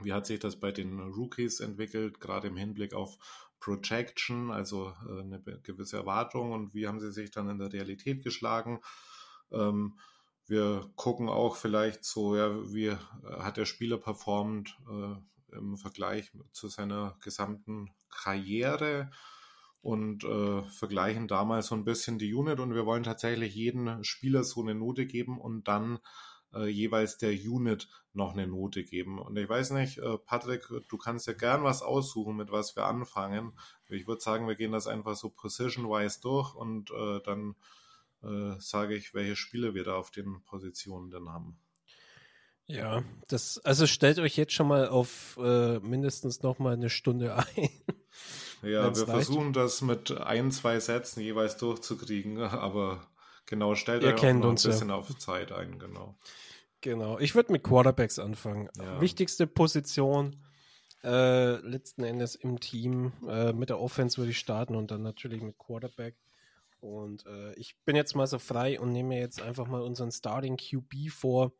Wie 0.00 0.12
hat 0.12 0.26
sich 0.26 0.40
das 0.40 0.58
bei 0.58 0.72
den 0.72 0.98
Rookies 0.98 1.60
entwickelt, 1.60 2.18
gerade 2.18 2.48
im 2.48 2.56
Hinblick 2.56 2.92
auf 2.92 3.18
Projection, 3.60 4.50
also 4.50 4.92
äh, 5.06 5.20
eine 5.20 5.40
gewisse 5.62 5.98
Erwartung 5.98 6.52
und 6.52 6.74
wie 6.74 6.88
haben 6.88 7.00
sie 7.00 7.12
sich 7.12 7.30
dann 7.30 7.48
in 7.48 7.58
der 7.58 7.72
Realität 7.72 8.24
geschlagen. 8.24 8.80
Ähm, 9.52 9.98
wir 10.46 10.90
gucken 10.96 11.28
auch 11.28 11.54
vielleicht 11.54 12.04
so, 12.04 12.36
ja, 12.36 12.50
wie 12.72 12.96
hat 13.38 13.56
der 13.56 13.66
Spieler 13.66 13.98
performt 13.98 14.76
äh, 14.90 15.56
im 15.56 15.76
Vergleich 15.76 16.32
zu 16.52 16.68
seiner 16.68 17.16
gesamten 17.20 17.90
Karriere 18.10 19.10
und 19.82 20.24
äh, 20.24 20.62
vergleichen 20.64 21.28
damals 21.28 21.68
so 21.68 21.74
ein 21.74 21.84
bisschen 21.84 22.18
die 22.18 22.34
Unit 22.34 22.60
und 22.60 22.74
wir 22.74 22.84
wollen 22.84 23.02
tatsächlich 23.02 23.54
jeden 23.54 24.04
Spieler 24.04 24.44
so 24.44 24.60
eine 24.60 24.74
Note 24.74 25.06
geben 25.06 25.40
und 25.40 25.68
dann 25.68 26.00
äh, 26.54 26.66
jeweils 26.66 27.18
der 27.18 27.32
Unit 27.32 27.88
noch 28.12 28.32
eine 28.32 28.46
Note 28.46 28.82
geben. 28.82 29.18
Und 29.18 29.36
ich 29.36 29.48
weiß 29.48 29.70
nicht, 29.70 29.98
äh, 29.98 30.18
Patrick, 30.18 30.66
du 30.88 30.98
kannst 30.98 31.26
ja 31.26 31.32
gern 31.32 31.62
was 31.62 31.82
aussuchen, 31.82 32.36
mit 32.36 32.50
was 32.50 32.76
wir 32.76 32.86
anfangen. 32.86 33.52
Ich 33.88 34.06
würde 34.06 34.20
sagen, 34.20 34.48
wir 34.48 34.56
gehen 34.56 34.72
das 34.72 34.86
einfach 34.86 35.14
so 35.14 35.30
position-wise 35.30 36.20
durch 36.20 36.54
und 36.54 36.90
äh, 36.90 37.20
dann 37.24 37.54
äh, 38.22 38.58
sage 38.58 38.96
ich, 38.96 39.14
welche 39.14 39.36
Spiele 39.36 39.74
wir 39.74 39.84
da 39.84 39.94
auf 39.94 40.10
den 40.10 40.42
Positionen 40.44 41.10
denn 41.10 41.28
haben. 41.28 41.58
Ja, 42.66 43.02
das, 43.28 43.58
also 43.58 43.88
stellt 43.88 44.20
euch 44.20 44.36
jetzt 44.36 44.52
schon 44.52 44.68
mal 44.68 44.88
auf 44.88 45.36
mindestens 45.36 46.42
noch 46.42 46.60
mal 46.60 46.74
eine 46.74 46.88
Stunde 46.88 47.34
ein. 47.56 47.68
Ja, 48.62 48.94
wir 48.94 49.06
versuchen 49.06 49.52
das 49.52 49.80
mit 49.80 50.10
ein, 50.12 50.52
zwei 50.52 50.78
Sätzen 50.80 51.20
jeweils 51.20 51.56
durchzukriegen, 51.56 52.38
aber 52.38 53.09
Genau, 53.50 53.74
stellt 53.74 54.04
Ihr 54.04 54.10
euch 54.10 54.20
kennt 54.20 54.44
uns 54.44 54.64
ein 54.64 54.70
bisschen 54.70 54.90
ja. 54.90 54.94
auf 54.94 55.18
Zeit 55.18 55.50
ein, 55.50 55.80
genau. 55.80 56.14
Genau, 56.82 57.18
ich 57.18 57.34
würde 57.34 57.50
mit 57.50 57.64
Quarterbacks 57.64 58.20
anfangen. 58.20 58.68
Ja. 58.78 59.00
Wichtigste 59.00 59.48
Position 59.48 60.36
äh, 61.02 61.56
letzten 61.56 62.04
Endes 62.04 62.36
im 62.36 62.60
Team. 62.60 63.12
Äh, 63.28 63.52
mit 63.52 63.68
der 63.68 63.80
Offense 63.80 64.18
würde 64.18 64.30
ich 64.30 64.38
starten 64.38 64.76
und 64.76 64.92
dann 64.92 65.02
natürlich 65.02 65.42
mit 65.42 65.58
Quarterback. 65.58 66.14
Und 66.78 67.26
äh, 67.26 67.52
ich 67.54 67.76
bin 67.84 67.96
jetzt 67.96 68.14
mal 68.14 68.28
so 68.28 68.38
frei 68.38 68.78
und 68.78 68.92
nehme 68.92 69.18
jetzt 69.18 69.42
einfach 69.42 69.66
mal 69.66 69.82
unseren 69.82 70.12
Starting 70.12 70.56
QB 70.56 71.10
vor. 71.10 71.52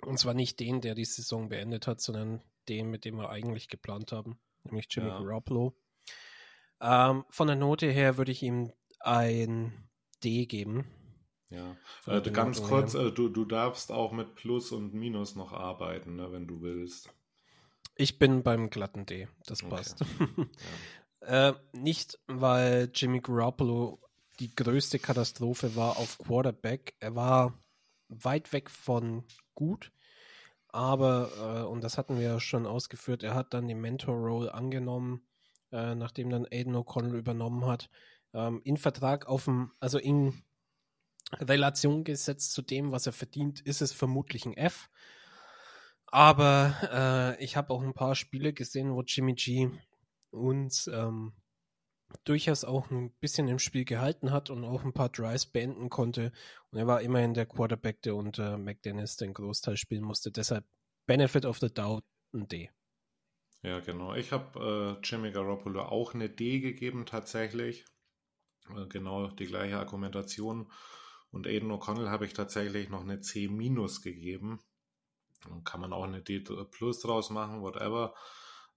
Und 0.00 0.18
zwar 0.18 0.32
nicht 0.32 0.58
den, 0.58 0.80
der 0.80 0.94
die 0.94 1.04
Saison 1.04 1.50
beendet 1.50 1.86
hat, 1.86 2.00
sondern 2.00 2.40
den, 2.66 2.88
mit 2.88 3.04
dem 3.04 3.16
wir 3.16 3.28
eigentlich 3.28 3.68
geplant 3.68 4.10
haben, 4.10 4.38
nämlich 4.62 4.86
Jimmy 4.88 5.08
ja. 5.08 5.18
Garoppolo. 5.18 5.76
Ähm, 6.80 7.26
von 7.28 7.46
der 7.46 7.56
Note 7.56 7.90
her 7.90 8.16
würde 8.16 8.32
ich 8.32 8.42
ihm 8.42 8.72
ein 9.00 9.84
D 10.24 10.46
geben. 10.46 10.86
Ja, 11.50 11.76
äh, 12.06 12.20
ganz 12.30 12.62
kurz, 12.62 12.94
äh, 12.94 13.12
du, 13.12 13.28
du 13.28 13.44
darfst 13.44 13.92
auch 13.92 14.12
mit 14.12 14.34
Plus 14.34 14.72
und 14.72 14.94
Minus 14.94 15.36
noch 15.36 15.52
arbeiten, 15.52 16.16
ne, 16.16 16.32
wenn 16.32 16.46
du 16.46 16.62
willst. 16.62 17.10
Ich 17.96 18.18
bin 18.18 18.42
beim 18.42 18.70
glatten 18.70 19.06
D, 19.06 19.28
das 19.46 19.62
passt. 19.62 20.02
Okay. 20.02 20.46
ja. 21.20 21.48
äh, 21.50 21.54
nicht, 21.72 22.18
weil 22.26 22.90
Jimmy 22.92 23.20
Garoppolo 23.20 24.00
die 24.40 24.54
größte 24.54 24.98
Katastrophe 24.98 25.76
war 25.76 25.96
auf 25.96 26.18
Quarterback. 26.18 26.94
Er 26.98 27.14
war 27.14 27.62
weit 28.08 28.52
weg 28.52 28.68
von 28.68 29.24
gut, 29.54 29.92
aber, 30.68 31.30
äh, 31.38 31.68
und 31.68 31.84
das 31.84 31.98
hatten 31.98 32.18
wir 32.18 32.24
ja 32.24 32.40
schon 32.40 32.66
ausgeführt, 32.66 33.22
er 33.22 33.34
hat 33.34 33.54
dann 33.54 33.68
die 33.68 33.76
Mentor-Role 33.76 34.52
angenommen 34.52 35.24
äh, 35.74 35.94
nachdem 35.96 36.30
dann 36.30 36.46
Aiden 36.50 36.76
O'Connell 36.76 37.16
übernommen 37.16 37.66
hat, 37.66 37.90
ähm, 38.34 38.60
in 38.64 38.76
Vertrag 38.76 39.26
auf 39.26 39.44
dem, 39.44 39.72
also 39.80 39.98
in 39.98 40.42
Relation 41.32 42.04
gesetzt 42.04 42.52
zu 42.52 42.62
dem, 42.62 42.92
was 42.92 43.06
er 43.06 43.12
verdient, 43.12 43.60
ist 43.60 43.80
es 43.80 43.92
vermutlich 43.92 44.44
ein 44.44 44.56
F. 44.56 44.90
Aber 46.06 47.36
äh, 47.38 47.42
ich 47.42 47.56
habe 47.56 47.72
auch 47.72 47.82
ein 47.82 47.94
paar 47.94 48.14
Spiele 48.14 48.52
gesehen, 48.52 48.94
wo 48.94 49.02
Jimmy 49.02 49.34
G 49.34 49.70
uns 50.30 50.86
ähm, 50.86 51.32
durchaus 52.24 52.64
auch 52.64 52.90
ein 52.90 53.12
bisschen 53.20 53.48
im 53.48 53.58
Spiel 53.58 53.84
gehalten 53.84 54.30
hat 54.30 54.50
und 54.50 54.64
auch 54.64 54.84
ein 54.84 54.92
paar 54.92 55.08
Drives 55.08 55.46
beenden 55.46 55.90
konnte. 55.90 56.30
Und 56.70 56.78
er 56.78 56.86
war 56.86 57.00
immerhin 57.00 57.34
der 57.34 57.46
Quarterback, 57.46 58.02
der 58.02 58.14
unter 58.14 58.58
McDennis 58.58 59.16
den 59.16 59.34
Großteil 59.34 59.76
spielen 59.76 60.04
musste. 60.04 60.30
Deshalb 60.30 60.64
Benefit 61.06 61.44
of 61.44 61.58
the 61.58 61.72
Doubt 61.72 62.04
ein 62.32 62.46
D. 62.46 62.70
Ja, 63.62 63.80
genau. 63.80 64.14
Ich 64.14 64.30
habe 64.30 64.98
äh, 65.02 65.06
Jimmy 65.06 65.32
Garoppolo 65.32 65.82
auch 65.82 66.14
eine 66.14 66.28
D 66.28 66.60
gegeben 66.60 67.06
tatsächlich. 67.06 67.84
Äh, 68.70 68.86
genau 68.88 69.28
die 69.28 69.46
gleiche 69.46 69.78
Argumentation. 69.78 70.70
Und 71.30 71.46
Aiden 71.46 71.70
O'Connell 71.72 72.10
habe 72.10 72.26
ich 72.26 72.32
tatsächlich 72.34 72.88
noch 72.88 73.00
eine 73.02 73.20
C- 73.20 73.48
gegeben. 73.48 74.60
Kann 75.64 75.80
man 75.80 75.92
auch 75.92 76.04
eine 76.04 76.22
D 76.22 76.40
plus 76.40 77.00
draus 77.00 77.30
machen, 77.30 77.60
whatever. 77.62 78.14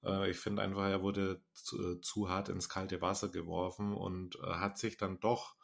Äh, 0.03 0.30
ich 0.31 0.38
finde 0.38 0.61
einfach, 0.61 0.84
er 0.89 1.01
wurde 1.01 1.41
zu, 1.53 1.93
äh, 1.95 2.01
zu, 2.01 2.30
hart 2.30 2.49
ins 2.49 2.69
kalte 2.69 3.01
Wasser 3.01 3.30
geworfen 3.30 3.93
und 3.93 4.38
hat 4.41 4.77
sich 4.77 4.97
dann 4.97 5.19
doch 5.19 5.55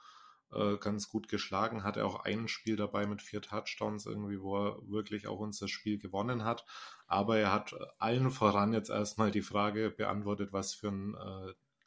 ganz 0.82 1.10
gut 1.10 1.30
geschlagen. 1.30 1.84
Hatte 1.84 2.06
auch 2.06 2.26
ein 2.26 2.48
Spiel 2.48 2.76
dabei 2.76 3.08
mit 3.08 3.24
vier 3.24 3.41
Touchdowns 3.41 4.06
irgendwie, 4.06 4.40
wo 4.40 4.56
er 4.58 4.78
wirklich 4.88 5.26
auch 5.26 5.40
uns 5.40 5.58
das 5.58 5.72
Spiel 5.72 5.98
gewonnen 5.98 6.44
hat. 6.44 6.64
Aber 7.08 7.40
er 7.40 7.52
hat 7.52 7.74
allen 7.98 8.30
voran 8.30 8.72
jetzt 8.72 8.91
erstmal 8.91 9.32
die 9.32 9.41
Frage 9.41 9.90
beantwortet, 9.90 10.54
was 10.54 10.76
für 10.76 10.90
ein 10.90 11.16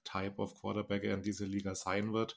Type 0.07 0.39
of 0.39 0.61
Quarterback 0.61 1.05
er 1.05 1.15
in 1.15 1.23
dieser 1.23 1.47
Liga 1.47 1.75
sein 1.75 2.13
wird. 2.13 2.37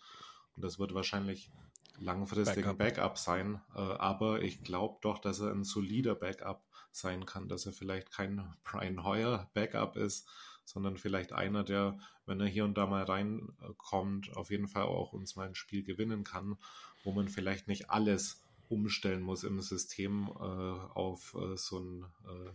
Und 0.55 0.63
das 0.63 0.79
wird 0.79 0.93
wahrscheinlich 0.93 1.51
langfristig 1.99 2.65
Backup. 2.65 2.71
ein 2.71 2.77
Backup 2.77 3.17
sein. 3.17 3.61
Äh, 3.75 3.79
aber 3.79 4.41
ich 4.41 4.63
glaube 4.63 4.99
doch, 5.01 5.19
dass 5.19 5.39
er 5.39 5.51
ein 5.51 5.63
solider 5.63 6.15
Backup 6.15 6.65
sein 6.91 7.25
kann, 7.25 7.47
dass 7.47 7.65
er 7.65 7.71
vielleicht 7.73 8.11
kein 8.11 8.53
Brian 8.63 9.03
Hoyer 9.03 9.49
Backup 9.53 9.95
ist, 9.95 10.27
sondern 10.65 10.97
vielleicht 10.97 11.33
einer, 11.33 11.63
der, 11.63 11.99
wenn 12.25 12.39
er 12.39 12.47
hier 12.47 12.65
und 12.65 12.77
da 12.77 12.85
mal 12.85 13.03
reinkommt, 13.03 14.35
auf 14.35 14.51
jeden 14.51 14.67
Fall 14.67 14.83
auch 14.83 15.13
uns 15.13 15.35
mal 15.35 15.47
ein 15.47 15.55
Spiel 15.55 15.83
gewinnen 15.83 16.23
kann, 16.23 16.57
wo 17.03 17.11
man 17.11 17.27
vielleicht 17.27 17.67
nicht 17.67 17.89
alles 17.89 18.43
umstellen 18.67 19.21
muss 19.21 19.43
im 19.43 19.61
System 19.61 20.27
äh, 20.27 20.41
auf 20.41 21.35
äh, 21.35 21.57
so 21.57 21.79
ein 21.79 22.05
äh, 22.25 22.51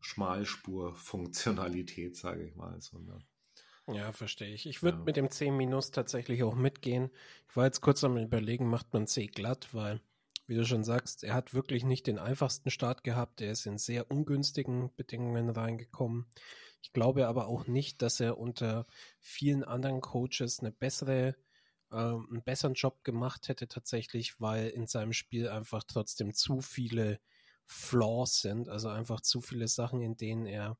Schmalspur-Funktionalität, 0.00 2.16
sage 2.16 2.44
ich 2.44 2.54
mal. 2.54 2.78
Sondern 2.82 3.24
ja, 3.94 4.12
verstehe 4.12 4.52
ich. 4.54 4.66
Ich 4.66 4.82
würde 4.82 4.98
ja. 4.98 5.04
mit 5.04 5.16
dem 5.16 5.30
C- 5.30 5.50
tatsächlich 5.92 6.42
auch 6.42 6.54
mitgehen. 6.54 7.10
Ich 7.48 7.56
war 7.56 7.64
jetzt 7.66 7.80
kurz 7.80 8.04
am 8.04 8.16
Überlegen, 8.16 8.68
macht 8.68 8.92
man 8.92 9.06
C 9.06 9.26
glatt, 9.26 9.68
weil 9.72 10.00
wie 10.46 10.56
du 10.56 10.64
schon 10.66 10.84
sagst, 10.84 11.24
er 11.24 11.34
hat 11.34 11.54
wirklich 11.54 11.84
nicht 11.84 12.06
den 12.06 12.18
einfachsten 12.18 12.70
Start 12.70 13.04
gehabt. 13.04 13.40
Er 13.40 13.52
ist 13.52 13.66
in 13.66 13.78
sehr 13.78 14.10
ungünstigen 14.10 14.94
Bedingungen 14.96 15.48
reingekommen. 15.50 16.26
Ich 16.82 16.92
glaube 16.92 17.26
aber 17.28 17.46
auch 17.46 17.66
nicht, 17.66 18.02
dass 18.02 18.20
er 18.20 18.38
unter 18.38 18.86
vielen 19.20 19.62
anderen 19.64 20.00
Coaches 20.00 20.60
eine 20.60 20.72
bessere, 20.72 21.36
äh, 21.90 21.96
einen 21.96 22.42
besseren 22.44 22.74
Job 22.74 23.04
gemacht 23.04 23.48
hätte 23.48 23.68
tatsächlich, 23.68 24.40
weil 24.40 24.68
in 24.68 24.86
seinem 24.86 25.12
Spiel 25.12 25.48
einfach 25.48 25.84
trotzdem 25.84 26.34
zu 26.34 26.60
viele 26.60 27.20
Flaws 27.66 28.40
sind, 28.40 28.68
also 28.68 28.88
einfach 28.88 29.20
zu 29.20 29.40
viele 29.40 29.68
Sachen, 29.68 30.02
in 30.02 30.16
denen 30.16 30.46
er 30.46 30.76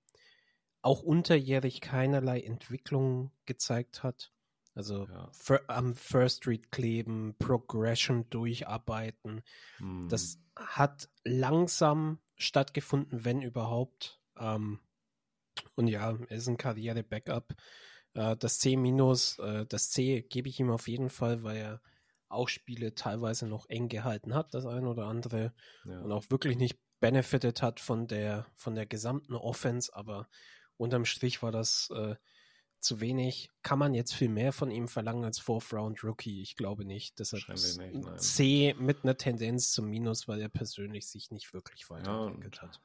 auch 0.83 1.03
unterjährig 1.03 1.81
keinerlei 1.81 2.41
Entwicklung 2.41 3.31
gezeigt 3.47 4.03
hat. 4.03 4.33
Also 4.75 5.07
ja. 5.07 5.31
am 5.69 5.95
First 5.95 6.39
Street 6.39 6.71
kleben, 6.71 7.35
Progression 7.39 8.29
durcharbeiten. 8.31 9.43
Hm. 9.79 10.09
Das 10.09 10.39
hat 10.57 11.11
langsam 11.25 12.19
stattgefunden, 12.37 13.25
wenn 13.25 13.43
überhaupt. 13.43 14.21
Ähm, 14.39 14.81
und 15.75 15.89
ja, 15.89 16.17
er 16.29 16.37
ist 16.37 16.49
ein 16.49 16.57
Karriere-Backup. 16.57 17.55
Äh, 18.15 18.37
das 18.37 18.59
C 18.59 18.77
minus, 18.77 19.39
äh, 19.39 19.67
das 19.67 19.91
C 19.91 20.23
gebe 20.23 20.49
ich 20.49 20.59
ihm 20.59 20.71
auf 20.71 20.89
jeden 20.89 21.11
Fall, 21.11 21.43
weil 21.43 21.57
er 21.59 21.81
auch 22.29 22.49
Spiele 22.49 22.95
teilweise 22.95 23.47
noch 23.47 23.69
eng 23.69 23.89
gehalten 23.89 24.35
hat, 24.35 24.55
das 24.55 24.65
ein 24.65 24.87
oder 24.87 25.05
andere. 25.05 25.53
Ja. 25.85 26.01
Und 26.01 26.13
auch 26.13 26.31
wirklich 26.31 26.57
nicht 26.57 26.79
benefited 26.99 27.61
hat 27.61 27.79
von 27.79 28.07
der, 28.07 28.47
von 28.55 28.75
der 28.75 28.87
gesamten 28.87 29.35
Offense, 29.35 29.95
aber 29.95 30.29
unterm 30.77 31.05
Strich 31.05 31.43
war 31.43 31.53
das 31.53 31.91
äh, 31.95 32.17
zu 32.81 33.01
wenig. 33.01 33.51
Kann 33.63 33.79
man 33.79 33.95
jetzt 33.95 34.15
viel 34.15 34.29
mehr 34.29 34.53
von 34.53 34.71
ihm 34.71 34.89
verlangen 34.89 35.25
als 35.25 35.39
Fourth 35.39 35.73
Round 35.73 36.03
Rookie? 36.05 36.43
Ich 36.43 36.57
glaube 36.57 36.85
nicht. 36.85 37.19
Deshalb 37.19 37.49
nicht. 37.49 38.21
C 38.21 38.75
mit 38.79 39.05
einer 39.05 39.17
Tendenz 39.17 39.71
zum 39.71 39.89
Minus, 39.89 40.29
weil 40.29 40.41
er 40.41 40.49
persönlich 40.49 41.09
sich 41.09 41.31
nicht 41.31 41.55
wirklich 41.55 41.89
weiterentwickelt 41.89 42.57
ja, 42.57 42.63
hat. 42.63 42.81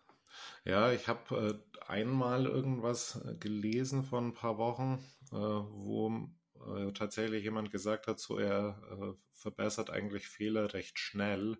Ja, 0.65 0.91
ich 0.91 1.07
habe 1.07 1.59
äh, 1.79 1.81
einmal 1.87 2.45
irgendwas 2.45 3.19
äh, 3.25 3.35
gelesen 3.35 4.03
vor 4.03 4.21
ein 4.21 4.33
paar 4.33 4.57
Wochen, 4.57 5.03
äh, 5.31 5.35
wo 5.35 6.29
äh, 6.65 6.91
tatsächlich 6.93 7.43
jemand 7.43 7.71
gesagt 7.71 8.07
hat, 8.07 8.19
so 8.19 8.37
er 8.37 8.79
äh, 8.91 9.13
verbessert 9.31 9.89
eigentlich 9.89 10.27
Fehler 10.27 10.73
recht 10.73 10.99
schnell. 10.99 11.57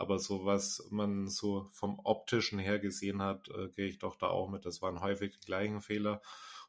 Aber 0.00 0.18
so 0.18 0.46
was 0.46 0.88
man 0.90 1.28
so 1.28 1.68
vom 1.72 2.00
optischen 2.02 2.58
her 2.58 2.78
gesehen 2.78 3.20
hat, 3.20 3.50
äh, 3.50 3.68
gehe 3.68 3.86
ich 3.86 3.98
doch 3.98 4.16
da 4.16 4.28
auch 4.28 4.48
mit. 4.48 4.64
Das 4.64 4.80
waren 4.80 5.02
häufig 5.02 5.32
die 5.38 5.44
gleichen 5.44 5.82
Fehler 5.82 6.22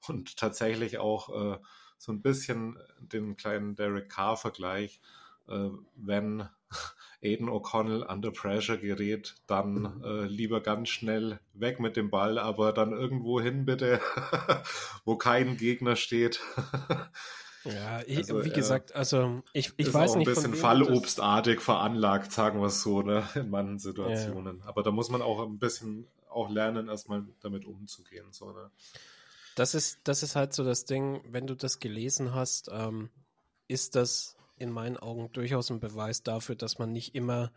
und 0.09 0.35
tatsächlich 0.35 0.97
auch 0.97 1.29
äh, 1.29 1.57
so 1.97 2.11
ein 2.11 2.21
bisschen 2.21 2.77
den 2.99 3.37
kleinen 3.37 3.75
Derek 3.75 4.09
Carr-Vergleich. 4.09 4.99
Äh, 5.47 5.69
wenn 5.95 6.49
Aiden 7.23 7.47
O'Connell 7.47 8.03
under 8.03 8.31
pressure 8.31 8.77
gerät, 8.77 9.35
dann 9.47 10.03
äh, 10.03 10.25
lieber 10.25 10.59
ganz 10.59 10.89
schnell 10.89 11.39
weg 11.53 11.79
mit 11.79 11.95
dem 11.95 12.09
Ball, 12.09 12.37
aber 12.37 12.73
dann 12.73 12.91
irgendwo 12.91 13.39
hin 13.39 13.63
bitte, 13.63 14.01
wo 15.05 15.15
kein 15.15 15.55
Gegner 15.55 15.95
steht. 15.95 16.41
Ja, 17.63 18.01
ich, 18.07 18.17
also, 18.17 18.43
wie 18.43 18.49
gesagt, 18.49 18.95
also 18.95 19.43
ich, 19.53 19.71
ich 19.77 19.93
weiß 19.93 20.15
nicht. 20.15 20.27
Ist 20.27 20.39
ein 20.39 20.51
bisschen 20.51 20.61
fallobstartig 20.61 21.61
veranlagt, 21.61 22.31
sagen 22.31 22.59
wir 22.59 22.67
es 22.67 22.81
so, 22.81 23.01
ne, 23.01 23.27
in 23.35 23.49
manchen 23.49 23.79
Situationen. 23.79 24.59
Ja. 24.59 24.65
Aber 24.65 24.83
da 24.83 24.91
muss 24.91 25.09
man 25.09 25.21
auch 25.21 25.41
ein 25.41 25.59
bisschen 25.59 26.07
auch 26.29 26.49
lernen, 26.49 26.87
erstmal 26.87 27.25
damit 27.41 27.65
umzugehen. 27.65 28.27
So, 28.31 28.51
ne? 28.51 28.71
Das 29.55 29.75
ist, 29.75 29.99
das 30.05 30.23
ist 30.23 30.35
halt 30.35 30.53
so 30.53 30.63
das 30.63 30.85
Ding, 30.85 31.21
wenn 31.29 31.45
du 31.45 31.55
das 31.55 31.79
gelesen 31.79 32.33
hast, 32.33 32.69
ähm, 32.71 33.09
ist 33.67 33.95
das 33.95 34.37
in 34.57 34.71
meinen 34.71 34.97
Augen 34.97 35.31
durchaus 35.33 35.69
ein 35.69 35.79
Beweis 35.79 36.23
dafür, 36.23 36.55
dass 36.55 36.79
man 36.79 36.91
nicht 36.91 37.15
immer 37.15 37.51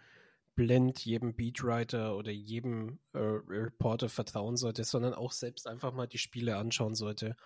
blind 0.54 1.04
jedem 1.04 1.34
Beatwriter 1.34 2.16
oder 2.16 2.30
jedem 2.30 2.98
äh, 3.12 3.18
Reporter 3.18 4.08
vertrauen 4.08 4.56
sollte, 4.56 4.84
sondern 4.84 5.14
auch 5.14 5.32
selbst 5.32 5.66
einfach 5.66 5.92
mal 5.92 6.06
die 6.06 6.18
Spiele 6.18 6.56
anschauen 6.56 6.94
sollte. 6.94 7.36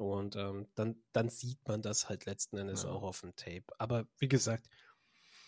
Und 0.00 0.34
ähm, 0.36 0.66
dann, 0.74 0.96
dann 1.12 1.28
sieht 1.28 1.58
man 1.68 1.82
das 1.82 2.08
halt 2.08 2.24
letzten 2.24 2.56
Endes 2.56 2.84
ja. 2.84 2.88
auch 2.90 3.02
auf 3.02 3.20
dem 3.20 3.36
Tape. 3.36 3.64
Aber 3.76 4.06
wie 4.18 4.28
gesagt, 4.28 4.66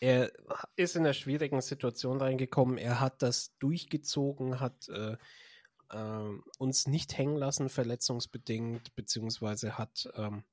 er 0.01 0.31
ist 0.77 0.95
in 0.95 1.03
einer 1.03 1.15
schwierigen 1.15 1.63
Situation 1.63 2.21
reingekommen. 2.21 2.77
Er 2.77 3.01
hat 3.01 3.23
das 3.23 3.57
durchgezogen, 3.61 4.61
hat 4.61 4.89
äh, 4.89 5.17
äh, 5.91 6.41
uns 6.59 6.87
nicht 6.87 7.17
hängen 7.17 7.37
lassen, 7.37 7.71
verletzungsbedingt, 7.71 8.95
beziehungsweise 8.95 9.79
hat, 9.79 10.13
ähm, 10.17 10.45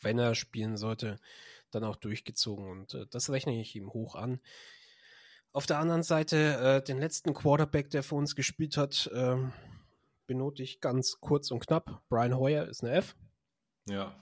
wenn 0.00 0.18
er 0.18 0.34
spielen 0.34 0.76
sollte, 0.76 1.18
dann 1.70 1.84
auch 1.84 1.96
durchgezogen. 1.96 2.68
Und 2.68 2.92
äh, 2.92 3.06
das 3.08 3.30
rechne 3.30 3.58
ich 3.58 3.74
ihm 3.74 3.90
hoch 3.92 4.16
an. 4.16 4.40
Auf 5.52 5.64
der 5.64 5.78
anderen 5.78 6.02
Seite, 6.02 6.36
äh, 6.36 6.84
den 6.84 6.98
letzten 6.98 7.32
Quarterback, 7.32 7.88
der 7.88 8.02
für 8.02 8.16
uns 8.16 8.36
gespielt 8.36 8.76
hat, 8.76 9.10
ähm, 9.14 9.52
benote 10.28 10.62
ich 10.62 10.80
ganz 10.80 11.20
kurz 11.20 11.50
und 11.50 11.58
knapp. 11.58 12.02
Brian 12.08 12.36
Hoyer 12.36 12.68
ist 12.68 12.84
eine 12.84 12.92
F. 12.92 13.16
Ja. 13.88 14.14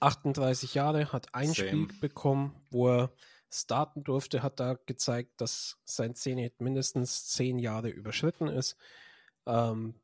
38 0.00 0.74
Jahre, 0.74 1.12
hat 1.12 1.34
ein 1.34 1.52
Same. 1.52 1.68
Spiel 1.68 1.88
bekommen, 2.00 2.56
wo 2.70 2.88
er 2.88 3.12
starten 3.50 4.04
durfte, 4.04 4.42
hat 4.42 4.60
da 4.60 4.74
gezeigt, 4.86 5.40
dass 5.40 5.78
sein 5.84 6.14
Zenit 6.14 6.60
mindestens 6.60 7.28
zehn 7.28 7.58
Jahre 7.58 7.88
überschritten 7.88 8.48
ist. 8.48 8.76
Ähm, 9.46 9.94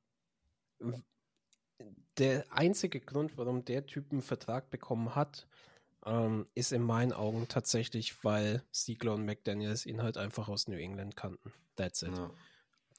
der 2.18 2.44
einzige 2.51 3.01
Grund, 3.01 3.36
warum 3.36 3.64
der 3.64 3.86
Typ 3.86 4.12
einen 4.12 4.22
Vertrag 4.22 4.70
bekommen 4.70 5.14
hat, 5.14 5.47
ähm, 6.06 6.47
ist 6.55 6.72
in 6.72 6.82
meinen 6.82 7.12
Augen 7.12 7.48
tatsächlich, 7.48 8.24
weil 8.24 8.62
Siegler 8.70 9.14
und 9.14 9.24
McDaniels 9.24 9.86
ihn 9.86 10.02
halt 10.02 10.16
einfach 10.16 10.48
aus 10.48 10.68
New 10.68 10.76
England 10.76 11.16
kannten. 11.16 11.52
That's 11.76 12.02
it. 12.02 12.16
Ja. 12.16 12.31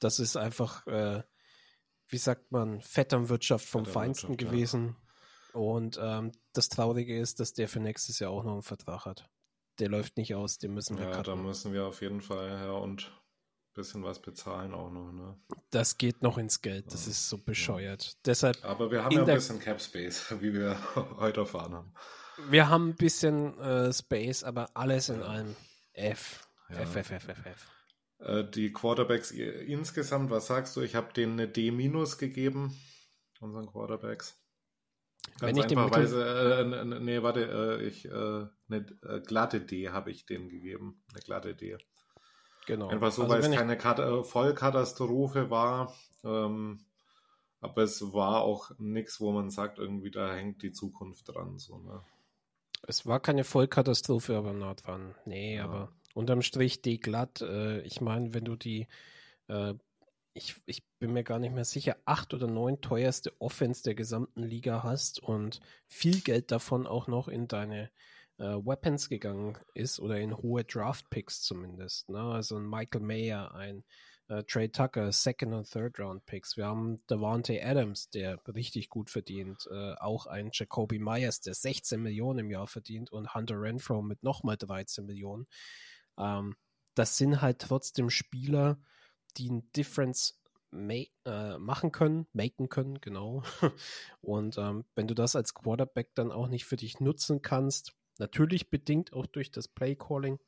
Das 0.00 0.18
ist 0.18 0.36
einfach, 0.36 0.86
äh, 0.86 1.22
wie 2.08 2.18
sagt 2.18 2.52
man, 2.52 2.80
Vetternwirtschaft 2.80 3.66
vom 3.66 3.86
Feinsten 3.86 4.36
gewesen. 4.36 4.96
Ja. 5.52 5.60
Und 5.60 5.98
ähm, 6.00 6.32
das 6.52 6.68
Traurige 6.68 7.18
ist, 7.18 7.40
dass 7.40 7.54
der 7.54 7.68
für 7.68 7.80
nächstes 7.80 8.18
Jahr 8.18 8.30
auch 8.30 8.44
noch 8.44 8.52
einen 8.52 8.62
Vertrag 8.62 9.06
hat. 9.06 9.28
Der 9.78 9.88
läuft 9.88 10.16
nicht 10.16 10.34
aus, 10.34 10.58
den 10.58 10.74
müssen 10.74 10.98
wir 10.98 11.06
Ja, 11.06 11.16
cutten. 11.16 11.24
da 11.24 11.36
müssen 11.36 11.72
wir 11.72 11.86
auf 11.86 12.00
jeden 12.00 12.20
Fall, 12.20 12.48
ja, 12.48 12.72
und 12.72 13.12
bisschen 13.76 14.02
was 14.02 14.20
bezahlen 14.20 14.74
auch 14.74 14.90
noch, 14.90 15.12
ne? 15.12 15.38
Das 15.70 15.98
geht 15.98 16.22
noch 16.22 16.38
ins 16.38 16.62
Geld, 16.62 16.86
das 16.92 17.04
ja. 17.04 17.10
ist 17.10 17.28
so 17.28 17.38
bescheuert. 17.38 18.16
Deshalb 18.26 18.64
Aber 18.64 18.90
wir 18.90 19.04
haben 19.04 19.12
ja 19.12 19.20
ein 19.20 19.26
bisschen 19.26 19.60
Cap 19.60 19.80
Space, 19.80 20.34
wie 20.40 20.52
wir 20.52 20.78
heute 21.18 21.40
erfahren 21.40 21.74
haben. 21.74 21.94
Wir 22.48 22.68
haben 22.68 22.90
ein 22.90 22.96
bisschen 22.96 23.58
äh, 23.60 23.92
Space, 23.92 24.44
aber 24.44 24.70
alles 24.74 25.08
in 25.08 25.22
allem 25.22 25.54
F. 25.92 26.48
F, 26.68 26.96
F, 26.96 27.10
F, 27.12 27.28
F, 27.28 27.46
F. 27.46 27.75
Äh, 28.18 28.44
die 28.44 28.72
Quarterbacks 28.72 29.30
insgesamt, 29.30 30.30
was 30.30 30.46
sagst 30.46 30.76
du? 30.76 30.80
Ich 30.80 30.94
habe 30.94 31.12
denen 31.12 31.32
eine 31.34 31.48
D- 31.48 31.70
gegeben, 32.18 32.78
unseren 33.40 33.66
Quarterbacks. 33.66 34.40
Ganz 35.38 35.58
einfacherweise, 35.58 36.60
äh, 36.60 36.84
nee, 37.00 37.22
warte, 37.22 37.78
äh, 37.80 37.84
ich, 37.84 38.06
äh, 38.06 38.10
eine 38.10 38.86
äh, 39.02 39.20
glatte 39.20 39.60
D 39.60 39.90
habe 39.90 40.10
ich 40.10 40.24
denen 40.24 40.48
gegeben. 40.48 41.02
Eine 41.12 41.20
glatte 41.20 41.54
D. 41.54 41.76
Genau. 42.66 42.88
Einfach 42.88 43.12
so, 43.12 43.22
also 43.22 43.34
weil 43.34 43.44
es 43.44 43.50
keine 43.56 43.76
Kat 43.76 43.98
äh, 43.98 44.24
Vollkatastrophe 44.24 45.50
war. 45.50 45.94
Ähm, 46.24 46.84
aber 47.60 47.82
es 47.82 48.12
war 48.12 48.42
auch 48.42 48.70
nichts, 48.78 49.20
wo 49.20 49.32
man 49.32 49.50
sagt, 49.50 49.78
irgendwie 49.78 50.10
da 50.10 50.32
hängt 50.32 50.62
die 50.62 50.72
Zukunft 50.72 51.28
dran. 51.28 51.58
So, 51.58 51.78
ne? 51.78 52.02
Es 52.82 53.06
war 53.06 53.20
keine 53.20 53.44
Vollkatastrophe, 53.44 54.36
aber 54.36 54.52
nah 54.52 54.74
dran. 54.74 55.14
Nee, 55.24 55.56
ja. 55.56 55.64
aber 55.64 55.92
unterm 56.16 56.42
Strich 56.42 56.82
D 56.82 56.96
glatt. 56.96 57.42
Äh, 57.42 57.80
ich 57.82 58.00
meine, 58.00 58.32
wenn 58.34 58.44
du 58.44 58.56
die, 58.56 58.86
äh, 59.48 59.74
ich, 60.32 60.56
ich 60.66 60.82
bin 60.98 61.12
mir 61.12 61.24
gar 61.24 61.38
nicht 61.38 61.54
mehr 61.54 61.64
sicher, 61.64 61.96
acht 62.06 62.34
oder 62.34 62.46
neun 62.46 62.80
teuerste 62.80 63.38
Offense 63.40 63.82
der 63.82 63.94
gesamten 63.94 64.42
Liga 64.42 64.82
hast 64.82 65.22
und 65.22 65.60
viel 65.86 66.20
Geld 66.20 66.50
davon 66.50 66.86
auch 66.86 67.06
noch 67.06 67.28
in 67.28 67.48
deine 67.48 67.90
äh, 68.38 68.44
Weapons 68.44 69.08
gegangen 69.08 69.58
ist 69.74 70.00
oder 70.00 70.18
in 70.18 70.36
hohe 70.36 70.64
Draft-Picks 70.64 71.42
zumindest. 71.42 72.08
Ne? 72.08 72.20
Also 72.20 72.56
ein 72.56 72.68
Michael 72.68 73.02
Mayer, 73.02 73.54
ein 73.54 73.84
äh, 74.28 74.42
Trey 74.44 74.70
Tucker, 74.70 75.12
Second- 75.12 75.54
und 75.54 75.70
Third-Round-Picks. 75.70 76.56
Wir 76.56 76.66
haben 76.66 76.98
Devante 77.10 77.62
Adams, 77.62 78.08
der 78.10 78.40
richtig 78.48 78.88
gut 78.88 79.10
verdient. 79.10 79.68
Äh, 79.70 79.94
auch 79.96 80.26
ein 80.26 80.50
Jacoby 80.52 80.98
Myers, 80.98 81.40
der 81.40 81.54
16 81.54 82.02
Millionen 82.02 82.40
im 82.40 82.50
Jahr 82.50 82.66
verdient 82.66 83.12
und 83.12 83.34
Hunter 83.34 83.60
Renfro 83.60 84.00
mit 84.02 84.22
nochmal 84.22 84.56
13 84.56 85.04
Millionen. 85.04 85.46
Ähm, 86.18 86.56
das 86.94 87.16
sind 87.16 87.40
halt 87.42 87.60
trotzdem 87.60 88.10
Spieler, 88.10 88.78
die 89.36 89.50
ein 89.50 89.70
Difference 89.72 90.40
äh, 90.72 91.58
machen 91.58 91.92
können, 91.92 92.26
maken 92.32 92.68
können, 92.68 93.00
genau. 93.00 93.42
Und 94.20 94.58
ähm, 94.58 94.84
wenn 94.94 95.06
du 95.06 95.14
das 95.14 95.36
als 95.36 95.54
Quarterback 95.54 96.14
dann 96.14 96.32
auch 96.32 96.48
nicht 96.48 96.64
für 96.64 96.76
dich 96.76 97.00
nutzen 97.00 97.42
kannst, 97.42 97.94
Natürlich 98.18 98.70
bedingt 98.70 99.12
auch 99.12 99.26
durch 99.26 99.50
das 99.50 99.68
Playcalling, 99.68 100.38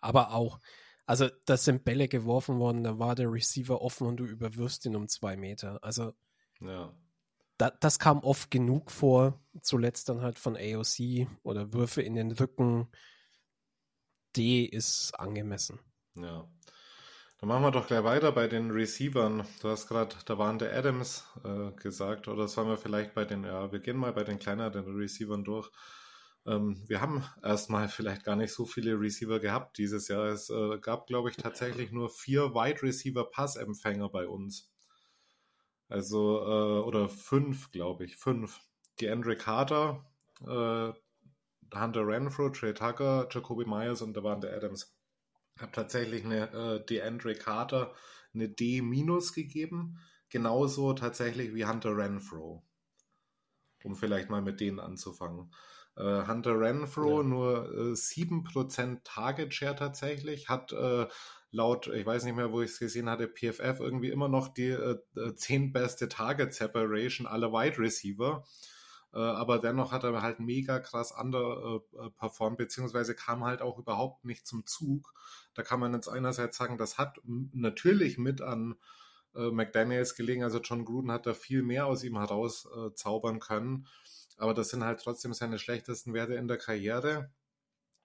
aber 0.00 0.32
auch, 0.32 0.60
also 1.06 1.28
das 1.46 1.64
sind 1.64 1.84
Bälle 1.84 2.08
geworfen 2.08 2.58
worden, 2.58 2.84
da 2.84 2.98
war 2.98 3.14
der 3.14 3.32
Receiver 3.32 3.82
offen 3.82 4.06
und 4.06 4.18
du 4.18 4.24
überwirfst 4.24 4.86
ihn 4.86 4.96
um 4.96 5.08
zwei 5.08 5.36
Meter. 5.36 5.82
Also 5.82 6.12
ja. 6.60 6.94
da, 7.58 7.70
das 7.70 7.98
kam 7.98 8.20
oft 8.20 8.50
genug 8.50 8.92
vor, 8.92 9.40
zuletzt 9.60 10.08
dann 10.08 10.20
halt 10.20 10.38
von 10.38 10.56
AOC 10.56 11.26
oder 11.42 11.72
Würfe 11.72 12.02
in 12.02 12.14
den 12.14 12.30
Rücken. 12.30 12.88
D 14.36 14.64
ist 14.64 15.12
angemessen. 15.18 15.80
Ja. 16.14 16.48
Dann 17.38 17.48
machen 17.48 17.64
wir 17.64 17.70
doch 17.72 17.88
gleich 17.88 18.04
weiter 18.04 18.30
bei 18.30 18.46
den 18.46 18.70
Receivern. 18.70 19.44
Du 19.60 19.68
hast 19.68 19.88
gerade, 19.88 20.14
da 20.26 20.38
waren 20.38 20.60
der 20.60 20.76
Adams 20.76 21.26
äh, 21.42 21.72
gesagt, 21.72 22.28
oder 22.28 22.46
sollen 22.46 22.68
wir 22.68 22.76
vielleicht 22.76 23.14
bei 23.14 23.24
den, 23.24 23.42
ja, 23.44 23.72
wir 23.72 23.80
gehen 23.80 23.96
mal 23.96 24.12
bei 24.12 24.22
den 24.22 24.38
kleineren 24.38 24.94
Receivern 24.94 25.42
durch. 25.42 25.68
Ähm, 26.46 26.84
wir 26.86 27.00
haben 27.00 27.24
erstmal 27.42 27.88
vielleicht 27.88 28.24
gar 28.24 28.36
nicht 28.36 28.52
so 28.52 28.64
viele 28.64 28.98
Receiver 28.98 29.40
gehabt 29.40 29.78
dieses 29.78 30.08
Jahr. 30.08 30.26
Es 30.26 30.50
äh, 30.50 30.78
gab, 30.78 31.06
glaube 31.06 31.30
ich, 31.30 31.36
tatsächlich 31.36 31.90
nur 31.90 32.10
vier 32.10 32.54
Wide 32.54 32.82
Receiver 32.82 33.28
Passempfänger 33.28 34.08
bei 34.08 34.26
uns. 34.28 34.72
Also, 35.88 36.38
äh, 36.38 36.80
oder 36.86 37.08
fünf, 37.08 37.70
glaube 37.70 38.04
ich, 38.04 38.16
fünf. 38.16 38.60
Die 39.00 39.08
Andre 39.10 39.36
Carter, 39.36 40.04
äh, 40.46 40.92
Hunter 41.74 42.06
Renfro, 42.06 42.50
Trey 42.50 42.74
Tucker, 42.74 43.28
Jacoby 43.30 43.64
Myers 43.64 44.02
und 44.02 44.16
da 44.16 44.22
waren 44.22 44.40
der 44.40 44.54
Adams. 44.54 44.94
Ich 45.56 45.62
habe 45.62 45.72
tatsächlich 45.72 46.24
eine 46.24 46.52
äh, 46.52 46.84
DeAndre 46.84 47.34
Carter 47.34 47.94
eine 48.34 48.48
D- 48.48 48.80
gegeben. 49.34 49.98
Genauso 50.28 50.94
tatsächlich 50.94 51.54
wie 51.54 51.66
Hunter 51.66 51.96
Renfro. 51.96 52.64
Um 53.84 53.96
vielleicht 53.96 54.30
mal 54.30 54.40
mit 54.40 54.60
denen 54.60 54.80
anzufangen. 54.80 55.52
Äh, 55.96 56.26
Hunter 56.26 56.58
Renfro 56.58 57.20
ja. 57.20 57.28
nur 57.28 57.92
äh, 57.92 57.94
7% 57.94 59.00
Target 59.04 59.52
Share 59.52 59.76
tatsächlich, 59.76 60.48
hat 60.48 60.72
äh, 60.72 61.06
laut, 61.50 61.88
ich 61.88 62.06
weiß 62.06 62.24
nicht 62.24 62.34
mehr, 62.36 62.50
wo 62.50 62.62
ich 62.62 62.70
es 62.70 62.78
gesehen 62.78 63.10
hatte, 63.10 63.28
PFF 63.28 63.80
irgendwie 63.80 64.08
immer 64.10 64.28
noch 64.28 64.48
die 64.48 64.70
äh, 64.70 64.98
10 65.34 65.64
äh, 65.64 65.68
beste 65.68 66.08
Target 66.08 66.54
Separation 66.54 67.26
aller 67.26 67.52
Wide 67.52 67.78
Receiver. 67.78 68.44
Äh, 69.14 69.18
aber 69.18 69.58
dennoch 69.58 69.92
hat 69.92 70.04
er 70.04 70.22
halt 70.22 70.40
mega 70.40 70.78
krass 70.80 71.12
under 71.12 71.80
äh, 71.92 72.10
performt, 72.18 72.58
beziehungsweise 72.58 73.14
kam 73.14 73.44
halt 73.44 73.62
auch 73.62 73.78
überhaupt 73.78 74.24
nicht 74.24 74.46
zum 74.46 74.66
Zug. 74.66 75.12
Da 75.54 75.62
kann 75.62 75.80
man 75.80 75.94
jetzt 75.94 76.08
einerseits 76.08 76.56
sagen, 76.56 76.78
das 76.78 76.98
hat 76.98 77.20
natürlich 77.24 78.18
mit 78.18 78.40
an 78.40 78.76
äh, 79.34 79.50
McDaniels 79.50 80.14
gelegen. 80.14 80.44
Also 80.44 80.60
John 80.60 80.84
Gruden 80.84 81.10
hat 81.10 81.26
da 81.26 81.34
viel 81.34 81.62
mehr 81.62 81.86
aus 81.86 82.04
ihm 82.04 82.18
herauszaubern 82.18 83.40
können 83.40 83.86
aber 84.42 84.54
das 84.54 84.70
sind 84.70 84.84
halt 84.84 85.00
trotzdem 85.00 85.32
seine 85.34 85.58
schlechtesten 85.58 86.14
Werte 86.14 86.34
in 86.34 86.48
der 86.48 86.58
Karriere. 86.58 87.30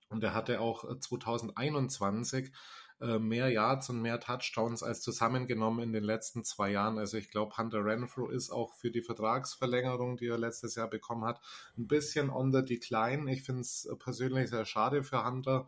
Und 0.09 0.23
er 0.23 0.35
hatte 0.35 0.61
auch 0.61 0.85
2021 0.99 2.51
äh, 2.99 3.19
mehr 3.19 3.49
Yards 3.49 3.91
und 3.91 4.01
mehr 4.01 4.19
Touchdowns 4.19 4.81
als 4.81 5.01
zusammengenommen 5.01 5.83
in 5.83 5.93
den 5.93 6.03
letzten 6.03 6.43
zwei 6.43 6.71
Jahren. 6.71 6.97
Also 6.97 7.17
ich 7.17 7.29
glaube, 7.29 7.55
Hunter 7.55 7.85
Renfro 7.85 8.27
ist 8.27 8.49
auch 8.49 8.73
für 8.73 8.89
die 8.89 9.03
Vertragsverlängerung, 9.03 10.17
die 10.17 10.25
er 10.25 10.39
letztes 10.39 10.73
Jahr 10.73 10.89
bekommen 10.89 11.23
hat, 11.23 11.39
ein 11.77 11.87
bisschen 11.87 12.31
on 12.31 12.51
the 12.51 12.65
decline. 12.65 13.31
Ich 13.31 13.43
finde 13.43 13.61
es 13.61 13.87
persönlich 13.99 14.49
sehr 14.49 14.65
schade 14.65 15.03
für 15.03 15.23
Hunter. 15.23 15.67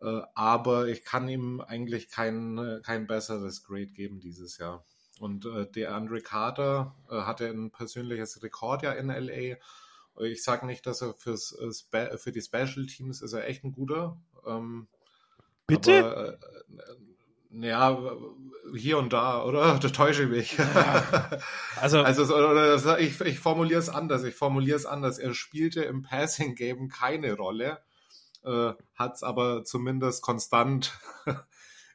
Äh, 0.00 0.22
aber 0.34 0.88
ich 0.88 1.04
kann 1.04 1.28
ihm 1.28 1.60
eigentlich 1.60 2.08
kein, 2.08 2.80
kein 2.84 3.06
besseres 3.06 3.62
Grade 3.62 3.88
geben 3.88 4.20
dieses 4.20 4.56
Jahr. 4.56 4.82
Und 5.18 5.44
äh, 5.44 5.70
der 5.70 5.94
Andre 5.94 6.22
Carter 6.22 6.96
hatte 7.10 7.48
ein 7.48 7.70
persönliches 7.70 8.42
Rekordjahr 8.42 8.96
in 8.96 9.08
LA. 9.08 9.58
Ich 10.24 10.42
sage 10.42 10.64
nicht, 10.64 10.86
dass 10.86 11.02
er 11.02 11.12
fürs, 11.12 11.54
für 12.16 12.32
die 12.32 12.40
Special 12.40 12.86
Teams 12.86 13.20
ist 13.20 13.34
er 13.34 13.46
echt 13.46 13.62
ein 13.62 13.72
guter. 13.72 14.16
Ähm, 14.46 14.88
Bitte? 15.70 16.04
Aber, 16.04 16.28
äh, 16.32 17.68
ja, 17.68 18.16
hier 18.74 18.98
und 18.98 19.12
da, 19.12 19.42
oder? 19.44 19.78
Da 19.80 19.88
täusche 19.88 20.24
ich 20.24 20.28
mich. 20.28 20.58
Ja. 20.58 21.40
Also, 21.80 22.00
also 22.02 22.96
ich, 22.96 23.20
ich 23.20 23.38
formuliere 23.38 23.80
es 23.80 23.88
anders. 23.88 24.24
Ich 24.24 24.34
formuliere 24.34 24.76
es 24.76 24.86
anders. 24.86 25.18
Er 25.18 25.34
spielte 25.34 25.82
im 25.82 26.02
Passing 26.02 26.54
Game 26.54 26.88
keine 26.88 27.34
Rolle, 27.34 27.78
äh, 28.44 28.72
hat 28.94 29.14
es 29.14 29.22
aber 29.22 29.64
zumindest 29.64 30.22
konstant 30.22 30.98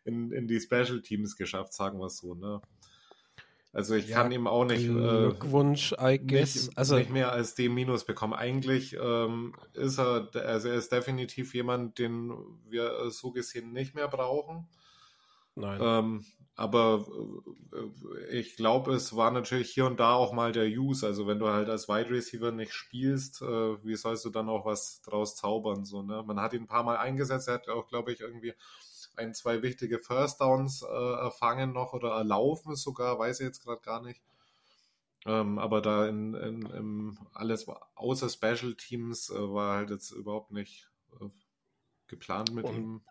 in, 0.05 0.31
in 0.31 0.47
die 0.47 0.59
Special 0.59 1.01
Teams 1.01 1.35
geschafft, 1.37 1.73
sagen 1.73 1.99
wir 1.99 2.07
es 2.07 2.17
so. 2.17 2.35
Ne? 2.35 2.61
Also 3.75 3.95
ich 3.95 4.07
ja, 4.07 4.21
kann 4.21 4.31
ihm 4.31 4.47
auch 4.47 4.63
nicht, 4.63 4.85
äh, 4.85 4.93
Glückwunsch, 4.93 5.93
I 5.99 6.17
guess. 6.17 6.55
Nicht, 6.55 6.77
also, 6.77 6.95
nicht 6.95 7.11
mehr 7.11 7.33
als 7.33 7.55
D- 7.55 7.67
bekommen. 7.67 8.33
Eigentlich 8.33 8.95
ähm, 8.99 9.53
ist 9.73 9.99
er, 9.99 10.29
also 10.33 10.69
er 10.69 10.75
ist 10.75 10.93
definitiv 10.93 11.53
jemand, 11.53 11.99
den 11.99 12.33
wir 12.69 13.11
so 13.11 13.31
gesehen 13.31 13.73
nicht 13.73 13.93
mehr 13.93 14.07
brauchen. 14.07 14.67
Nein. 15.55 15.79
Ähm, 15.81 16.25
aber 16.55 17.05
äh, 17.73 18.37
ich 18.37 18.55
glaube, 18.55 18.93
es 18.93 19.15
war 19.15 19.31
natürlich 19.31 19.71
hier 19.71 19.85
und 19.85 19.99
da 19.99 20.13
auch 20.13 20.31
mal 20.31 20.53
der 20.53 20.67
Use. 20.67 21.05
Also 21.05 21.27
wenn 21.27 21.39
du 21.39 21.49
halt 21.49 21.69
als 21.69 21.89
Wide 21.89 22.09
Receiver 22.09 22.51
nicht 22.51 22.73
spielst, 22.73 23.41
äh, 23.41 23.83
wie 23.83 23.95
sollst 23.95 24.23
du 24.23 24.29
dann 24.29 24.47
auch 24.47 24.65
was 24.65 25.01
draus 25.01 25.35
zaubern? 25.35 25.83
So, 25.83 26.01
ne? 26.01 26.23
Man 26.25 26.39
hat 26.39 26.53
ihn 26.53 26.63
ein 26.63 26.67
paar 26.67 26.83
Mal 26.83 26.97
eingesetzt, 26.97 27.49
er 27.49 27.55
hat 27.55 27.67
auch, 27.67 27.87
glaube 27.87 28.13
ich, 28.13 28.21
irgendwie 28.21 28.53
ein, 29.17 29.33
zwei 29.33 29.61
wichtige 29.61 29.99
First 29.99 30.41
Downs 30.41 30.81
äh, 30.81 31.13
erfangen 31.15 31.73
noch 31.73 31.93
oder 31.93 32.11
erlaufen 32.11 32.75
sogar, 32.75 33.19
weiß 33.19 33.39
ich 33.39 33.45
jetzt 33.45 33.63
gerade 33.63 33.81
gar 33.81 34.01
nicht. 34.01 34.21
Ähm, 35.25 35.57
aber 35.57 35.81
da 35.81 36.07
in, 36.07 36.35
in, 36.35 36.61
in, 36.67 37.19
alles 37.33 37.67
außer 37.95 38.29
Special 38.29 38.75
Teams 38.75 39.29
äh, 39.31 39.35
war 39.35 39.77
halt 39.77 39.89
jetzt 39.89 40.11
überhaupt 40.11 40.51
nicht 40.51 40.87
äh, 41.19 41.25
geplant 42.07 42.53
mit 42.53 42.65
und, 42.65 42.75
ihm. 42.75 43.01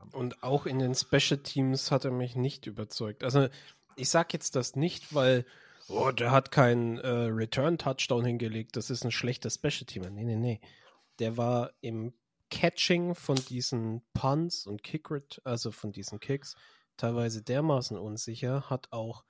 Und, 0.00 0.14
und, 0.14 0.42
auch 0.42 0.66
in 0.66 0.80
den 0.80 0.96
Special 0.96 1.38
Teams 1.38 1.92
hat 1.92 2.04
er 2.04 2.10
mich 2.10 2.34
nicht 2.34 2.66
überzeugt. 2.66 3.22
Also 3.22 3.48
ich 3.94 4.08
sage 4.08 4.30
jetzt 4.32 4.56
das 4.56 4.74
nicht, 4.74 5.14
weil 5.14 5.46
oh, 5.88 6.10
der 6.10 6.32
hat 6.32 6.50
keinen 6.50 6.98
äh, 6.98 7.08
Return 7.08 7.78
Touchdown 7.78 8.24
hingelegt, 8.24 8.76
das 8.76 8.90
ist 8.90 9.04
ein 9.04 9.12
schlechter 9.12 9.50
Special 9.50 9.84
Teamer. 9.86 10.10
Nee, 10.10 10.24
nee, 10.24 10.36
nee. 10.36 10.60
Der 11.20 11.36
war 11.36 11.70
im 11.80 12.14
Catching 12.50 13.14
von 13.14 13.36
diesen 13.36 14.02
Punts 14.12 14.66
und 14.66 14.82
Kick, 14.82 15.08
also 15.44 15.70
von 15.70 15.92
diesen 15.92 16.20
Kicks, 16.20 16.56
teilweise 16.96 17.42
dermaßen 17.42 17.96
unsicher, 17.96 18.68
hat 18.68 18.88
auch 18.90 19.24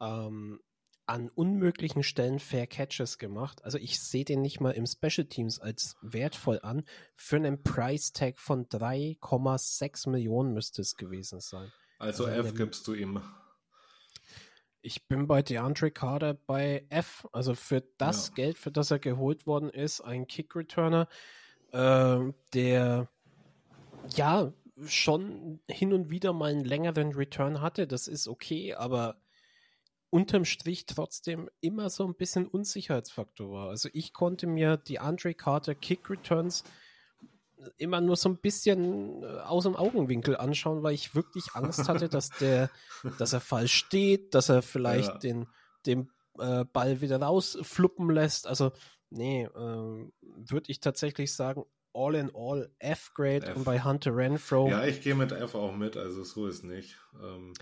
ähm, 0.00 0.60
an 1.06 1.28
unmöglichen 1.28 2.02
Stellen 2.02 2.38
Fair 2.38 2.66
Catches 2.66 3.18
gemacht. 3.18 3.64
Also 3.64 3.78
ich 3.78 4.00
sehe 4.00 4.24
den 4.24 4.40
nicht 4.40 4.60
mal 4.60 4.70
im 4.70 4.86
Special 4.86 5.26
Teams 5.26 5.58
als 5.58 5.96
wertvoll 6.00 6.60
an. 6.62 6.84
Für 7.16 7.36
einen 7.36 7.62
Price 7.62 8.12
Tag 8.12 8.38
von 8.38 8.66
3,6 8.66 10.10
Millionen 10.10 10.54
müsste 10.54 10.82
es 10.82 10.96
gewesen 10.96 11.40
sein. 11.40 11.72
Also, 11.98 12.26
also 12.26 12.48
F 12.48 12.54
gibst 12.54 12.86
du 12.86 12.94
ihm. 12.94 13.22
Ich 14.80 15.06
bin 15.06 15.28
bei 15.28 15.42
DeAndre 15.42 15.90
Carter 15.90 16.34
bei 16.34 16.86
F. 16.88 17.28
Also 17.32 17.54
für 17.54 17.82
das 17.98 18.28
ja. 18.28 18.34
Geld, 18.34 18.58
für 18.58 18.72
das 18.72 18.90
er 18.90 18.98
geholt 18.98 19.46
worden 19.46 19.70
ist, 19.70 20.00
ein 20.00 20.26
Kick-Returner, 20.26 21.08
äh, 21.72 22.32
der 22.54 23.08
ja 24.14 24.52
schon 24.86 25.60
hin 25.68 25.92
und 25.92 26.10
wieder 26.10 26.32
mal 26.32 26.50
einen 26.50 26.64
längeren 26.64 27.12
Return 27.12 27.60
hatte. 27.60 27.86
Das 27.86 28.08
ist 28.08 28.28
okay, 28.28 28.74
aber 28.74 29.20
unterm 30.10 30.44
Strich 30.44 30.86
trotzdem 30.86 31.48
immer 31.60 31.88
so 31.88 32.04
ein 32.04 32.14
bisschen 32.14 32.46
Unsicherheitsfaktor 32.46 33.50
war. 33.50 33.68
Also 33.68 33.88
ich 33.92 34.12
konnte 34.12 34.46
mir 34.46 34.76
die 34.76 34.98
Andre 34.98 35.34
Carter 35.34 35.74
Kick 35.74 36.10
Returns 36.10 36.64
immer 37.78 38.00
nur 38.00 38.16
so 38.16 38.28
ein 38.28 38.36
bisschen 38.38 39.22
äh, 39.22 39.26
aus 39.26 39.64
dem 39.64 39.76
Augenwinkel 39.76 40.36
anschauen, 40.36 40.82
weil 40.82 40.94
ich 40.94 41.14
wirklich 41.14 41.54
Angst 41.54 41.88
hatte, 41.88 42.08
dass 42.08 42.30
der, 42.40 42.70
dass 43.18 43.32
er 43.32 43.40
falsch 43.40 43.74
steht, 43.74 44.34
dass 44.34 44.48
er 44.48 44.62
vielleicht 44.62 45.08
ja. 45.08 45.18
den, 45.18 45.46
den 45.86 46.10
äh, 46.38 46.64
Ball 46.64 47.00
wieder 47.00 47.20
rausfluppen 47.20 48.10
lässt. 48.10 48.46
Also, 48.46 48.72
nee, 49.12 49.44
äh, 49.44 50.10
würde 50.20 50.70
ich 50.70 50.80
tatsächlich 50.80 51.34
sagen, 51.34 51.64
all 51.94 52.14
in 52.14 52.30
all 52.34 52.70
F-Grade 52.78 53.54
und 53.54 53.64
bei 53.64 53.82
Hunter 53.82 54.16
Renfro. 54.16 54.68
Ja, 54.68 54.84
ich 54.84 55.02
gehe 55.02 55.14
mit 55.14 55.32
F 55.32 55.54
auch 55.54 55.74
mit, 55.74 55.96
also 55.96 56.24
so 56.24 56.46
ist 56.46 56.64
nicht. 56.64 56.98
Ähm, 57.22 57.52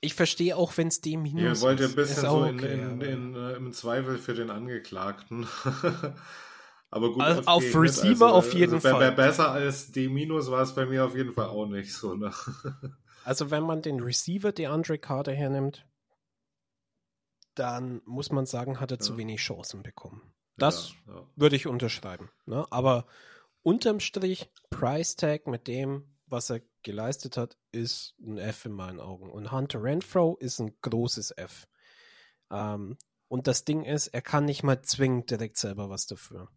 ich 0.00 0.14
verstehe 0.14 0.56
auch, 0.56 0.76
wenn 0.76 0.88
es 0.88 1.00
D 1.00 1.16
minus 1.16 1.58
ist. 1.58 1.62
Ihr 1.62 1.66
wollt 1.66 1.80
ein 1.80 1.94
bisschen 1.94 2.28
so 2.28 2.44
in, 2.44 2.56
okay, 2.56 2.72
in, 2.72 3.00
in, 3.00 3.00
in, 3.00 3.34
äh, 3.34 3.52
im 3.52 3.72
Zweifel 3.72 4.18
für 4.18 4.34
den 4.34 4.50
Angeklagten. 4.50 5.46
Aber 6.90 7.12
gut, 7.12 7.22
also 7.22 7.42
auf 7.46 7.62
Receiver 7.74 8.26
also, 8.26 8.26
auf 8.26 8.52
jeden 8.52 8.74
also, 8.74 8.88
Fall. 8.90 9.12
Besser 9.12 9.50
als 9.50 9.92
D- 9.92 10.08
war 10.10 10.60
es 10.60 10.74
bei 10.74 10.84
mir 10.84 11.06
auf 11.06 11.16
jeden 11.16 11.32
Fall 11.32 11.46
auch 11.46 11.66
nicht 11.66 11.94
so. 11.94 12.14
Ne? 12.14 12.32
Also 13.24 13.52
wenn 13.52 13.62
man 13.62 13.82
den 13.82 14.00
Receiver 14.00 14.50
der 14.50 14.72
Andre 14.72 14.98
Carter 14.98 15.32
hernimmt, 15.32 15.86
dann 17.54 18.02
muss 18.04 18.32
man 18.32 18.46
sagen, 18.46 18.80
hat 18.80 18.90
er 18.90 18.96
ja. 18.96 19.00
zu 19.00 19.16
wenig 19.16 19.40
Chancen 19.40 19.84
bekommen. 19.84 20.22
Das 20.56 20.92
ja, 21.06 21.14
ja. 21.14 21.26
würde 21.36 21.56
ich 21.56 21.66
unterschreiben. 21.66 22.30
Ne? 22.46 22.66
Aber 22.70 23.06
unterm 23.62 24.00
Strich, 24.00 24.50
Price 24.70 25.16
Tag 25.16 25.46
mit 25.46 25.66
dem, 25.66 26.14
was 26.26 26.50
er 26.50 26.60
geleistet 26.82 27.36
hat, 27.36 27.56
ist 27.70 28.14
ein 28.20 28.38
F 28.38 28.64
in 28.64 28.72
meinen 28.72 29.00
Augen. 29.00 29.30
Und 29.30 29.52
Hunter 29.52 29.82
Renfro 29.82 30.36
ist 30.36 30.58
ein 30.58 30.76
großes 30.82 31.32
F. 31.36 31.66
Ähm, 32.50 32.96
und 33.28 33.46
das 33.46 33.64
Ding 33.64 33.84
ist, 33.84 34.08
er 34.08 34.22
kann 34.22 34.44
nicht 34.44 34.62
mal 34.62 34.82
zwingend 34.82 35.30
direkt 35.30 35.56
selber 35.56 35.88
was 35.88 36.06
dafür. 36.06 36.48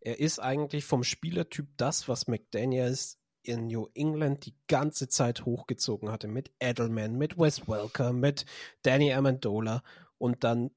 Er 0.00 0.18
ist 0.18 0.38
eigentlich 0.38 0.84
vom 0.84 1.04
Spielertyp 1.04 1.68
das, 1.76 2.08
was 2.08 2.26
McDaniels 2.26 3.18
in 3.42 3.66
New 3.66 3.88
England 3.94 4.46
die 4.46 4.56
ganze 4.66 5.08
Zeit 5.08 5.44
hochgezogen 5.44 6.10
hatte. 6.10 6.28
Mit 6.28 6.52
Edelman, 6.58 7.16
mit 7.16 7.38
Wes 7.38 7.68
Welker, 7.68 8.12
mit 8.12 8.44
Danny 8.82 9.12
Amendola. 9.12 9.82
Und 10.18 10.44
dann 10.44 10.70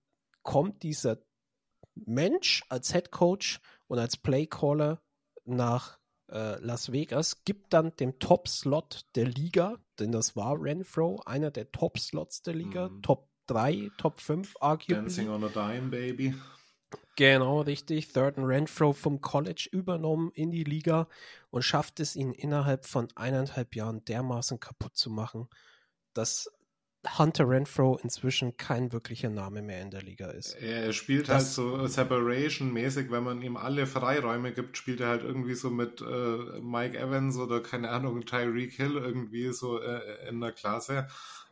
kommt 0.44 0.84
dieser 0.84 1.18
Mensch 2.06 2.64
als 2.70 2.92
Head 2.92 3.12
Coach 3.12 3.60
und 3.88 4.00
als 4.00 4.18
Playcaller 4.18 5.02
nach 5.46 5.98
äh, 6.30 6.60
Las 6.60 6.92
Vegas, 6.92 7.44
gibt 7.46 7.74
dann 7.74 7.96
dem 7.96 8.20
Top-Slot 8.20 9.06
der 9.16 9.26
Liga, 9.26 9.78
denn 10.00 10.12
das 10.12 10.36
war 10.36 10.62
Renfro, 10.62 11.22
einer 11.26 11.52
der 11.52 11.72
Top-Slots 11.72 12.42
der 12.42 12.56
Liga, 12.56 12.90
mhm. 12.90 13.02
Top 13.02 13.30
3, 13.48 13.92
Top 13.98 14.20
5 14.20 14.56
arguably. 14.60 14.96
Dancing 14.96 15.30
on 15.30 15.44
a 15.44 15.50
Dime, 15.50 15.90
Baby. 15.90 16.36
Genau, 17.16 17.62
richtig. 17.62 18.14
Third 18.14 18.38
and 18.38 18.48
Renfro 18.48 18.94
vom 18.94 19.22
College 19.22 19.68
übernommen 19.72 20.32
in 20.34 20.52
die 20.52 20.64
Liga 20.64 21.08
und 21.50 21.64
schafft 21.64 22.00
es 22.00 22.16
ihn 22.16 22.32
innerhalb 22.32 22.86
von 22.86 23.08
eineinhalb 23.16 23.76
Jahren 23.76 24.06
dermaßen 24.06 24.60
kaputt 24.60 24.96
zu 24.96 25.10
machen, 25.10 25.50
dass 26.14 26.52
Hunter 27.18 27.48
Renfro 27.48 27.98
inzwischen 28.02 28.58
kein 28.58 28.92
wirklicher 28.92 29.30
Name 29.30 29.62
mehr 29.62 29.82
in 29.82 29.92
der 29.92 30.02
Liga 30.02 30.28
ist. 30.28 30.56
Er 30.56 30.94
spielt 30.94 31.30
halt 31.30 31.42
das, 31.42 31.58
halt 31.58 31.68
so 31.68 31.88
Separation-mäßig, 31.88 33.12
wenn 33.12 33.24
man 33.24 33.42
ihm 33.42 33.58
alle 33.58 33.86
Freiräume 33.86 34.52
gibt, 34.54 34.78
spielt 34.78 35.02
er 35.02 35.10
halt 35.10 35.24
irgendwie 35.24 35.56
so 35.56 35.70
mit 35.70 36.02
äh, 36.02 36.60
Mike 36.62 36.98
Evans 36.98 37.38
oder 37.38 37.62
keine 37.62 37.90
Ahnung, 37.90 38.26
Tyreek 38.26 38.74
Hill 38.74 38.96
irgendwie 38.96 39.52
so 39.54 39.80
äh, 39.82 40.30
in 40.30 40.40
der 40.42 40.52
Klasse. 40.52 41.08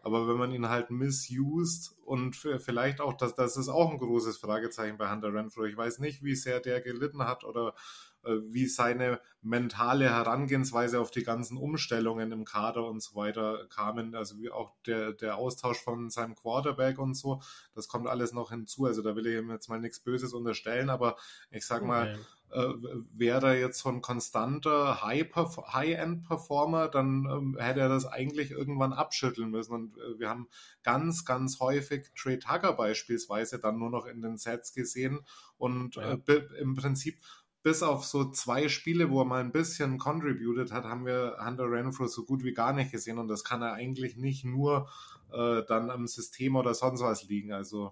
Aber 0.05 0.27
wenn 0.27 0.37
man 0.37 0.51
ihn 0.51 0.69
halt 0.69 0.91
misused 0.91 1.95
und 2.05 2.35
vielleicht 2.35 3.01
auch, 3.01 3.13
das, 3.13 3.33
das 3.33 3.57
ist 3.57 3.69
auch 3.69 3.89
ein 3.89 3.97
großes 3.97 4.37
Fragezeichen 4.37 4.99
bei 4.99 5.11
Hunter 5.11 5.33
Renfro. 5.33 5.63
Ich 5.63 5.75
weiß 5.75 5.97
nicht, 5.97 6.23
wie 6.23 6.35
sehr 6.35 6.59
der 6.59 6.79
gelitten 6.79 7.23
hat 7.23 7.43
oder 7.43 7.73
äh, 8.23 8.35
wie 8.43 8.67
seine 8.67 9.19
mentale 9.41 10.07
Herangehensweise 10.07 11.01
auf 11.01 11.09
die 11.09 11.23
ganzen 11.23 11.57
Umstellungen 11.57 12.31
im 12.31 12.45
Kader 12.45 12.85
und 12.85 13.01
so 13.01 13.15
weiter 13.15 13.65
kamen. 13.69 14.13
Also 14.13 14.37
wie 14.37 14.51
auch 14.51 14.73
der, 14.85 15.11
der 15.11 15.37
Austausch 15.37 15.81
von 15.81 16.11
seinem 16.11 16.35
Quarterback 16.35 16.99
und 16.99 17.15
so. 17.15 17.41
Das 17.73 17.87
kommt 17.87 18.05
alles 18.05 18.31
noch 18.31 18.51
hinzu. 18.51 18.85
Also 18.85 19.01
da 19.01 19.15
will 19.15 19.25
ich 19.25 19.39
ihm 19.39 19.49
jetzt 19.49 19.69
mal 19.69 19.79
nichts 19.79 20.01
Böses 20.01 20.35
unterstellen, 20.35 20.91
aber 20.91 21.17
ich 21.49 21.65
sag 21.65 21.83
mal, 21.83 22.13
okay 22.13 22.21
äh, 22.55 22.73
wäre 23.13 23.47
er 23.47 23.59
jetzt 23.59 23.79
so 23.79 23.89
ein 23.89 24.01
konstanter 24.01 25.03
High-End-Performer, 25.03 26.87
dann 26.87 27.27
ähm, 27.29 27.57
hätte 27.59 27.81
er 27.81 27.89
das 27.89 28.05
eigentlich 28.05 28.51
irgendwann 28.51 28.93
abschütteln 28.93 29.51
müssen. 29.51 29.73
Und 29.73 29.97
äh, 29.97 30.19
wir 30.19 30.29
haben 30.29 30.47
ganz, 30.83 31.25
ganz 31.25 31.59
häufig 31.59 32.11
Trey 32.15 32.39
Tucker 32.39 32.73
beispielsweise 32.73 33.59
dann 33.59 33.77
nur 33.77 33.89
noch 33.89 34.05
in 34.05 34.21
den 34.21 34.37
Sets 34.37 34.73
gesehen 34.73 35.19
und 35.57 35.95
ja. 35.95 36.13
äh, 36.13 36.47
im 36.59 36.75
Prinzip 36.75 37.19
bis 37.61 37.81
auf 37.81 38.05
so 38.05 38.29
zwei 38.31 38.69
Spiele, 38.69 39.09
wo 39.09 39.21
er 39.21 39.25
mal 39.25 39.41
ein 39.41 39.51
bisschen 39.51 39.97
contributed 39.97 40.71
hat, 40.71 40.83
haben 40.83 41.05
wir 41.05 41.37
Hunter 41.43 41.69
Renfro 41.69 42.05
so 42.05 42.23
gut 42.23 42.43
wie 42.43 42.53
gar 42.53 42.73
nicht 42.73 42.91
gesehen 42.91 43.17
und 43.17 43.27
das 43.27 43.43
kann 43.43 43.63
er 43.63 43.73
eigentlich 43.73 44.17
nicht 44.17 44.45
nur 44.45 44.87
äh, 45.33 45.63
dann 45.67 45.89
am 45.89 46.05
System 46.05 46.55
oder 46.55 46.75
sonst 46.75 47.01
was 47.01 47.23
liegen. 47.23 47.53
Also 47.53 47.91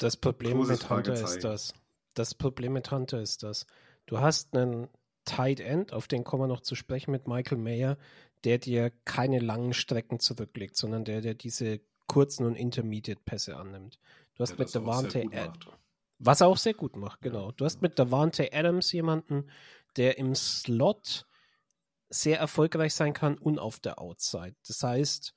das 0.00 0.16
Problem 0.16 0.66
mit 0.66 0.90
Hunter 0.90 1.14
ist 1.14 1.44
das. 1.44 1.72
Das 2.14 2.34
Problem 2.34 2.72
mit 2.72 2.90
Hunter 2.90 3.20
ist 3.20 3.42
das. 3.42 3.66
Du 4.06 4.20
hast 4.20 4.54
einen 4.56 4.88
Tight 5.24 5.60
End, 5.60 5.92
auf 5.92 6.08
den 6.08 6.24
kommen 6.24 6.42
wir 6.42 6.46
noch 6.48 6.60
zu 6.60 6.74
sprechen 6.74 7.10
mit 7.10 7.26
Michael 7.26 7.58
Mayer, 7.58 7.96
der 8.44 8.58
dir 8.58 8.90
keine 9.04 9.38
langen 9.38 9.72
Strecken 9.72 10.20
zurücklegt, 10.20 10.76
sondern 10.76 11.04
der 11.04 11.20
dir 11.20 11.34
diese 11.34 11.80
kurzen 12.06 12.44
und 12.44 12.56
Intermediate-Pässe 12.56 13.56
annimmt. 13.56 13.98
Du 14.34 14.42
hast 14.42 14.50
ja, 14.50 14.56
mit 14.58 14.74
Davante 14.74 15.24
was 16.18 16.40
er 16.40 16.46
auch 16.46 16.56
sehr 16.56 16.74
gut 16.74 16.96
macht, 16.96 17.20
genau. 17.22 17.52
Du 17.52 17.64
hast 17.64 17.82
mit 17.82 17.98
Davante 17.98 18.52
Adams 18.52 18.92
jemanden, 18.92 19.50
der 19.96 20.18
im 20.18 20.34
Slot 20.34 21.26
sehr 22.08 22.38
erfolgreich 22.38 22.94
sein 22.94 23.12
kann 23.12 23.36
und 23.36 23.58
auf 23.58 23.80
der 23.80 23.98
Outside. 23.98 24.54
Das 24.66 24.82
heißt, 24.82 25.34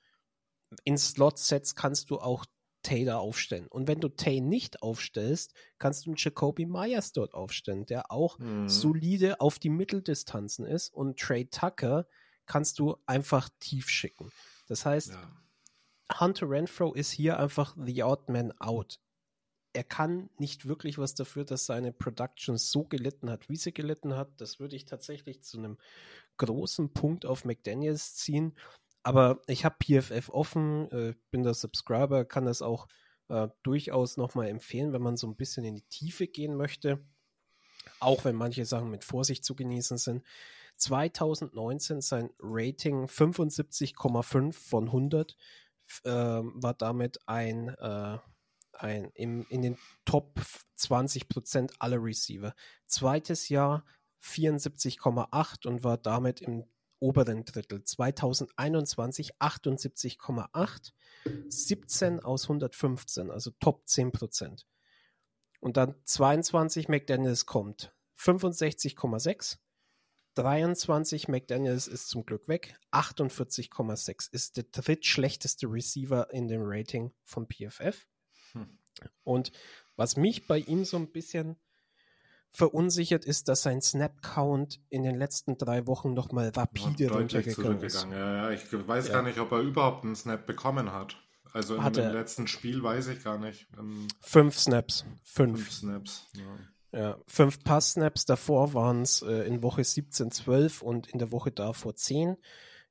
in 0.84 0.98
Slot-Sets 0.98 1.76
kannst 1.76 2.10
du 2.10 2.20
auch 2.20 2.46
Tay 2.88 3.04
da 3.04 3.18
aufstellen. 3.18 3.68
Und 3.68 3.90
wenn 3.90 4.00
du 4.00 4.08
Tay 4.08 4.40
nicht 4.40 4.82
aufstellst, 4.82 5.54
kannst 5.78 6.06
du 6.06 6.12
einen 6.12 6.18
Jacoby 6.18 6.66
Myers 6.66 7.12
dort 7.12 7.34
aufstellen, 7.34 7.86
der 7.86 8.12
auch 8.14 8.40
mhm. 8.40 8.70
solide 8.70 9.42
auf 9.42 9.60
die 9.60 9.70
Mitteldistanzen 9.70 10.66
ist. 10.66 10.94
Und 10.94 11.20
Trey 11.20 11.46
Tucker 11.48 12.08
kannst 12.46 12.80
du 12.80 12.96
einfach 13.06 13.50
tief 13.60 13.90
schicken. 13.90 14.32
Das 14.68 14.86
heißt, 14.86 15.10
ja. 15.10 16.20
Hunter 16.22 16.50
Renfro 16.50 16.94
ist 16.94 17.12
hier 17.12 17.38
einfach 17.40 17.76
the 17.78 18.04
odd 18.04 18.32
man 18.32 18.54
out. 18.60 19.02
Er 19.74 19.84
kann 19.84 20.30
nicht 20.38 20.66
wirklich 20.66 20.98
was 20.98 21.14
dafür, 21.14 21.44
dass 21.44 21.66
seine 21.66 21.92
Production 21.92 22.58
so 22.58 22.86
gelitten 22.86 23.30
hat, 23.30 23.50
wie 23.50 23.58
sie 23.58 23.74
gelitten 23.74 24.16
hat. 24.16 24.30
Das 24.40 24.62
würde 24.62 24.78
ich 24.78 24.86
tatsächlich 24.86 25.44
zu 25.44 25.58
einem 25.58 25.78
großen 26.38 26.94
Punkt 26.94 27.26
auf 27.26 27.44
McDaniels 27.44 28.16
ziehen. 28.16 28.56
Aber 29.08 29.42
ich 29.48 29.64
habe 29.64 29.78
PFF 29.82 30.28
offen, 30.28 30.92
äh, 30.92 31.14
bin 31.32 31.44
der 31.44 31.54
Subscriber, 31.54 32.26
kann 32.26 32.44
das 32.44 32.62
auch 32.62 32.90
äh, 33.30 33.48
durchaus 33.64 34.18
nochmal 34.18 34.50
empfehlen, 34.50 34.92
wenn 34.92 35.02
man 35.02 35.16
so 35.16 35.28
ein 35.28 35.38
bisschen 35.38 35.64
in 35.64 35.76
die 35.76 35.88
Tiefe 35.88 36.28
gehen 36.28 36.58
möchte. 36.58 37.00
Auch 38.02 38.26
wenn 38.26 38.36
manche 38.36 38.66
Sachen 38.66 38.90
mit 38.90 39.06
Vorsicht 39.06 39.46
zu 39.46 39.56
genießen 39.56 39.98
sind. 39.98 40.26
2019 40.76 42.02
sein 42.02 42.32
Rating 42.38 43.06
75,5 43.06 44.52
von 44.52 44.88
100 44.88 45.38
äh, 46.04 46.12
war 46.12 46.74
damit 46.74 47.18
ein, 47.28 47.70
äh, 47.70 48.18
ein 48.74 49.10
im, 49.14 49.46
in 49.48 49.62
den 49.62 49.78
Top 50.04 50.38
20 50.76 51.30
Prozent 51.30 51.72
aller 51.80 52.04
Receiver. 52.04 52.54
Zweites 52.88 53.48
Jahr 53.48 53.86
74,8 54.22 55.66
und 55.66 55.86
war 55.86 55.98
damit 55.98 56.42
im 56.42 56.66
oberen 57.00 57.46
Drittel. 57.46 57.84
2021 57.84 59.36
78,8, 59.40 60.92
17 61.48 62.20
aus 62.20 62.44
115, 62.44 63.32
also 63.32 63.52
Top 63.60 63.88
10 63.88 64.12
Prozent. 64.12 64.66
Und 65.60 65.78
dann 65.78 65.96
22 66.06 66.88
McDaniels 66.88 67.46
kommt, 67.46 67.94
65,6. 68.18 69.58
23 70.36 71.28
McDaniels 71.30 71.88
ist 71.88 72.10
zum 72.10 72.24
Glück 72.24 72.48
weg, 72.48 72.76
48,6 72.92 74.32
ist 74.32 74.58
der 74.58 74.66
drittschlechteste 74.66 75.66
Receiver 75.66 76.32
in 76.32 76.48
dem 76.48 76.62
Rating 76.64 77.12
von 77.24 77.48
PFF. 77.48 78.08
Hm. 78.52 78.78
Und 79.24 79.52
was 79.96 80.16
mich 80.16 80.46
bei 80.46 80.60
ihm 80.60 80.86
so 80.86 80.98
ein 80.98 81.12
bisschen 81.12 81.58
verunsichert 82.52 83.26
ist, 83.26 83.48
dass 83.48 83.62
sein 83.62 83.82
Snap-Count 83.82 84.80
in 84.90 85.04
den 85.04 85.16
letzten 85.16 85.58
drei 85.58 85.86
Wochen 85.88 86.14
nochmal 86.14 86.50
rapide 86.50 87.12
runtergegangen 87.12 87.82
ist. 87.82 88.08
Ja, 88.10 88.36
ja, 88.36 88.52
ich 88.52 88.64
weiß 88.72 89.08
ja. 89.08 89.14
gar 89.14 89.24
nicht, 89.24 89.40
ob 89.40 89.52
er 89.52 89.60
überhaupt 89.60 90.04
einen 90.04 90.16
Snap 90.16 90.46
bekommen 90.46 90.92
hat. 90.92 91.18
Also 91.54 91.76
in 91.76 91.94
dem 91.94 92.14
letzten 92.14 92.48
Spiel 92.48 92.84
weiß 92.84 93.08
ich 93.08 93.24
gar 93.24 93.38
nicht. 93.38 93.68
Ähm, 93.78 94.08
fünf 94.22 94.60
Snaps. 94.60 95.06
Fünf. 95.24 95.58
Fünf 95.60 95.72
Snaps, 95.72 96.28
ja. 96.34 97.00
ja 97.00 97.18
fünf 97.26 97.64
Pass-Snaps. 97.64 98.26
Davor 98.26 98.74
waren 98.74 99.02
es 99.02 99.22
äh, 99.22 99.48
in 99.48 99.64
Woche 99.64 99.84
17 99.84 100.32
12 100.32 100.82
und 100.82 101.08
in 101.08 101.20
der 101.20 101.32
Woche 101.32 101.52
davor 101.52 101.96
10. 101.96 102.38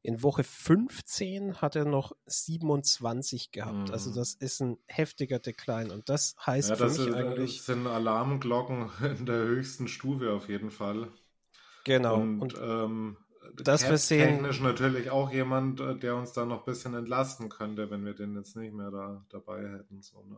In 0.06 0.22
Woche 0.22 0.44
15 0.44 1.60
hat 1.60 1.74
er 1.74 1.84
noch 1.84 2.12
27 2.26 3.50
gehabt. 3.50 3.90
Also 3.90 3.90
mhm. 3.90 3.92
Also 3.92 4.14
das 4.14 4.34
ist 4.34 4.60
ein 4.60 4.78
heftiger 4.86 5.40
Decline. 5.40 5.92
Und 5.92 6.08
das 6.08 6.36
heißt 6.46 6.70
ja, 6.70 6.76
das 6.76 6.96
für 6.96 7.02
mich 7.02 7.10
ist, 7.10 7.14
eigentlich. 7.16 7.56
Das 7.56 7.66
sind 7.66 7.86
Alarmglocken 7.88 8.88
in 9.18 9.26
der 9.26 9.42
höchsten 9.42 9.88
Stufe 9.88 10.32
auf 10.32 10.48
jeden 10.48 10.70
Fall. 10.70 11.08
Genau. 11.82 12.20
Und, 12.20 12.40
und 12.40 12.54
ähm, 12.62 13.16
das 13.56 13.88
wir 13.88 13.98
sehen. 13.98 14.34
Technisch 14.36 14.60
natürlich 14.60 15.10
auch 15.10 15.32
jemand, 15.32 15.80
äh, 15.80 15.96
der 15.96 16.14
uns 16.14 16.32
da 16.32 16.44
noch 16.44 16.60
ein 16.60 16.64
bisschen 16.64 16.94
entlasten 16.94 17.48
könnte, 17.48 17.90
wenn 17.90 18.04
wir 18.04 18.14
den 18.14 18.36
jetzt 18.36 18.54
nicht 18.54 18.74
mehr 18.74 18.92
da 18.92 19.24
dabei 19.30 19.68
hätten. 19.68 20.02
So, 20.02 20.22
ne? 20.22 20.36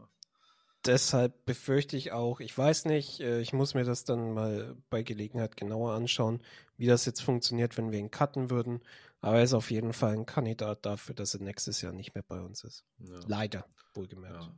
Deshalb 0.86 1.44
befürchte 1.44 1.96
ich 1.96 2.12
auch, 2.12 2.40
ich 2.40 2.56
weiß 2.56 2.86
nicht, 2.86 3.20
äh, 3.20 3.40
ich 3.40 3.52
muss 3.52 3.74
mir 3.74 3.84
das 3.84 4.04
dann 4.04 4.32
mal 4.32 4.76
bei 4.88 5.02
Gelegenheit 5.02 5.56
genauer 5.56 5.92
anschauen, 5.92 6.40
wie 6.76 6.86
das 6.86 7.04
jetzt 7.04 7.20
funktioniert, 7.20 7.76
wenn 7.76 7.90
wir 7.90 7.98
ihn 7.98 8.10
cutten 8.10 8.48
würden. 8.50 8.80
Aber 9.20 9.38
er 9.38 9.44
ist 9.44 9.54
auf 9.54 9.70
jeden 9.70 9.92
Fall 9.92 10.14
ein 10.14 10.26
Kandidat 10.26 10.86
dafür, 10.86 11.14
dass 11.14 11.34
er 11.34 11.40
nächstes 11.40 11.82
Jahr 11.82 11.92
nicht 11.92 12.14
mehr 12.14 12.24
bei 12.26 12.40
uns 12.40 12.62
ist. 12.64 12.84
Ja. 12.98 13.20
Leider, 13.26 13.66
wohlgemerkt. 13.94 14.44
Ja. 14.44 14.54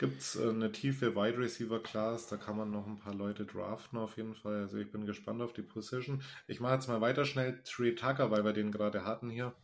Gibt 0.00 0.22
es 0.22 0.34
äh, 0.34 0.48
eine 0.48 0.72
tiefe 0.72 1.14
Wide 1.14 1.36
Receiver 1.36 1.82
Class, 1.82 2.26
da 2.26 2.38
kann 2.38 2.56
man 2.56 2.70
noch 2.70 2.86
ein 2.86 2.98
paar 2.98 3.14
Leute 3.14 3.44
draften 3.44 3.98
auf 3.98 4.16
jeden 4.16 4.34
Fall. 4.34 4.62
Also 4.62 4.78
ich 4.78 4.90
bin 4.90 5.04
gespannt 5.04 5.42
auf 5.42 5.52
die 5.52 5.62
Position. 5.62 6.22
Ich 6.46 6.58
mache 6.58 6.72
jetzt 6.72 6.88
mal 6.88 7.02
weiter 7.02 7.26
schnell 7.26 7.62
Trey 7.64 7.94
Tucker, 7.94 8.30
weil 8.30 8.42
wir 8.42 8.54
den 8.54 8.72
gerade 8.72 9.04
hatten 9.04 9.28
hier. 9.28 9.54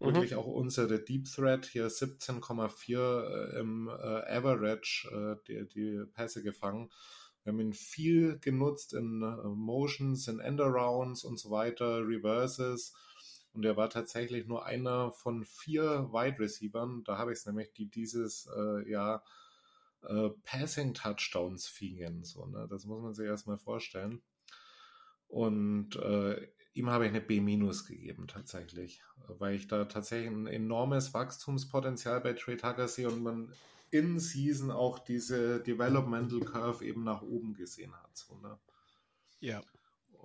Mhm. 0.00 0.06
Wirklich 0.06 0.34
auch 0.34 0.46
unsere 0.46 0.98
Deep 0.98 1.26
Threat 1.26 1.66
hier 1.66 1.86
17,4 1.86 2.98
äh, 2.98 3.60
im 3.60 3.88
äh, 3.88 3.92
Average 3.92 5.38
die, 5.46 5.68
die 5.68 6.04
Pässe 6.12 6.42
gefangen. 6.42 6.90
Wir 7.44 7.52
haben 7.52 7.60
ihn 7.60 7.72
viel 7.72 8.40
genutzt 8.40 8.92
in 8.92 9.20
Motions, 9.20 10.26
in 10.26 10.40
Endarounds 10.40 11.22
und 11.22 11.38
so 11.38 11.52
weiter, 11.52 12.00
Reverses. 12.00 12.92
Und 13.56 13.64
er 13.64 13.76
war 13.76 13.88
tatsächlich 13.88 14.46
nur 14.46 14.66
einer 14.66 15.10
von 15.12 15.44
vier 15.44 16.12
Wide 16.12 16.38
Receivern. 16.38 17.02
Da 17.04 17.16
habe 17.16 17.32
ich 17.32 17.38
es 17.38 17.46
nämlich, 17.46 17.72
die 17.72 17.86
dieses 17.86 18.48
äh, 18.54 18.88
Jahr 18.88 19.24
äh, 20.02 20.28
Passing 20.44 20.92
Touchdowns 20.92 21.66
fingen. 21.66 22.22
So, 22.22 22.44
ne? 22.44 22.68
Das 22.68 22.84
muss 22.84 23.02
man 23.02 23.14
sich 23.14 23.26
erstmal 23.26 23.56
vorstellen. 23.56 24.22
Und 25.26 25.96
äh, 25.96 26.48
ihm 26.74 26.90
habe 26.90 27.06
ich 27.06 27.10
eine 27.10 27.22
B- 27.22 27.40
gegeben 27.40 28.28
tatsächlich, 28.28 29.02
weil 29.26 29.54
ich 29.54 29.66
da 29.66 29.86
tatsächlich 29.86 30.30
ein 30.30 30.46
enormes 30.46 31.14
Wachstumspotenzial 31.14 32.20
bei 32.20 32.34
Trey 32.34 32.56
Tucker 32.56 32.86
sehe 32.86 33.08
und 33.08 33.22
man 33.22 33.52
in 33.90 34.20
Season 34.20 34.70
auch 34.70 34.98
diese 34.98 35.60
Developmental 35.60 36.40
Curve 36.40 36.84
eben 36.84 37.04
nach 37.04 37.22
oben 37.22 37.54
gesehen 37.54 37.94
hat. 37.94 38.16
So, 38.16 38.36
ne? 38.36 38.58
Ja. 39.40 39.62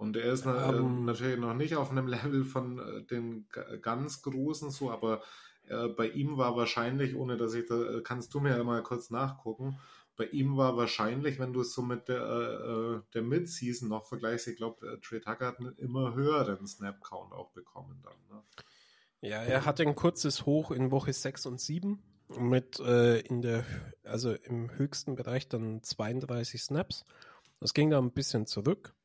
Und 0.01 0.17
er 0.17 0.33
ist 0.33 0.47
äh, 0.47 0.49
ähm. 0.49 1.05
natürlich 1.05 1.39
noch 1.39 1.53
nicht 1.53 1.75
auf 1.75 1.91
einem 1.91 2.07
Level 2.15 2.43
von 2.43 2.79
äh, 2.79 3.03
den 3.03 3.45
ganz 3.83 4.23
Großen 4.23 4.71
so, 4.71 4.89
aber 4.89 5.21
äh, 5.67 5.89
bei 5.89 6.09
ihm 6.09 6.37
war 6.37 6.57
wahrscheinlich, 6.57 7.15
ohne 7.15 7.37
dass 7.37 7.53
ich 7.53 7.67
da, 7.67 8.01
kannst 8.03 8.33
du 8.33 8.39
mir 8.39 8.57
ja 8.57 8.63
mal 8.63 8.81
kurz 8.81 9.11
nachgucken, 9.11 9.79
bei 10.17 10.25
ihm 10.25 10.57
war 10.57 10.75
wahrscheinlich, 10.75 11.37
wenn 11.37 11.53
du 11.53 11.61
es 11.61 11.73
so 11.73 11.83
mit 11.83 12.07
der, 12.07 12.21
äh, 12.23 13.13
der 13.13 13.21
Mid-Season 13.21 13.89
noch 13.89 14.07
vergleichst, 14.07 14.47
ich 14.47 14.57
glaube, 14.57 14.99
Trey 15.03 15.21
Tucker 15.21 15.45
hat 15.45 15.59
einen 15.59 15.75
immer 15.77 16.15
höheren 16.15 16.65
Snap-Count 16.65 17.31
auch 17.31 17.51
bekommen 17.51 18.01
dann. 18.03 18.37
Ne? 18.37 18.43
Ja, 19.21 19.43
er 19.43 19.65
hatte 19.65 19.83
ein 19.83 19.93
kurzes 19.93 20.47
Hoch 20.47 20.71
in 20.71 20.89
Woche 20.89 21.13
6 21.13 21.45
und 21.45 21.61
7 21.61 22.01
mit 22.39 22.79
äh, 22.79 23.19
in 23.19 23.43
der, 23.43 23.65
also 24.03 24.33
im 24.33 24.75
höchsten 24.75 25.13
Bereich 25.13 25.47
dann 25.47 25.83
32 25.83 26.63
Snaps. 26.63 27.05
Das 27.59 27.75
ging 27.75 27.91
da 27.91 27.99
ein 27.99 28.11
bisschen 28.11 28.47
zurück. 28.47 28.95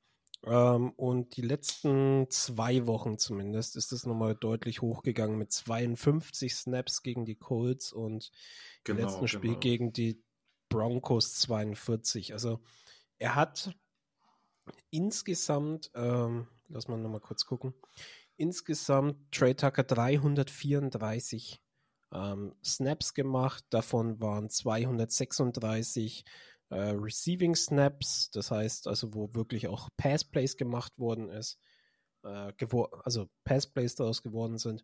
Ähm, 0.47 0.91
und 0.91 1.37
die 1.37 1.43
letzten 1.43 2.31
zwei 2.31 2.87
Wochen 2.87 3.19
zumindest 3.19 3.75
ist 3.77 3.93
es 3.93 4.07
nochmal 4.07 4.37
deutlich 4.37 4.81
hochgegangen 4.81 5.37
mit 5.37 5.51
52 5.53 6.55
Snaps 6.55 7.03
gegen 7.03 7.25
die 7.25 7.35
Colts 7.35 7.93
und 7.93 8.31
genau, 8.85 9.01
im 9.01 9.07
letzten 9.07 9.29
Spiel 9.29 9.51
genau. 9.51 9.61
gegen 9.61 9.93
die 9.93 10.23
Broncos 10.69 11.35
42. 11.35 12.33
Also 12.33 12.61
er 13.19 13.35
hat 13.35 13.77
insgesamt, 14.91 15.91
ähm, 15.95 16.47
lass 16.69 16.87
mal 16.87 16.97
nochmal 16.97 17.21
kurz 17.21 17.45
gucken, 17.47 17.75
insgesamt 18.37 19.17
Trey 19.33 19.55
Tucker 19.55 19.83
334 19.83 21.61
ähm, 22.13 22.55
Snaps 22.65 23.15
gemacht, 23.15 23.65
davon 23.71 24.21
waren 24.21 24.49
236 24.49 26.25
äh, 26.71 26.91
Receiving 26.91 27.55
Snaps, 27.55 28.31
das 28.31 28.51
heißt 28.51 28.89
also, 28.89 29.15
wo 29.15 29.33
wirklich 29.35 29.69
auch 29.69 29.89
Pass 29.97 30.25
Plays 30.25 30.57
gemacht 30.57 30.99
worden 30.99 31.29
ist, 31.29 31.59
äh, 32.25 32.53
also 33.05 33.29
Pass 33.45 33.67
Plays 33.67 33.95
daraus 33.95 34.23
geworden 34.23 34.59
sind. 34.59 34.83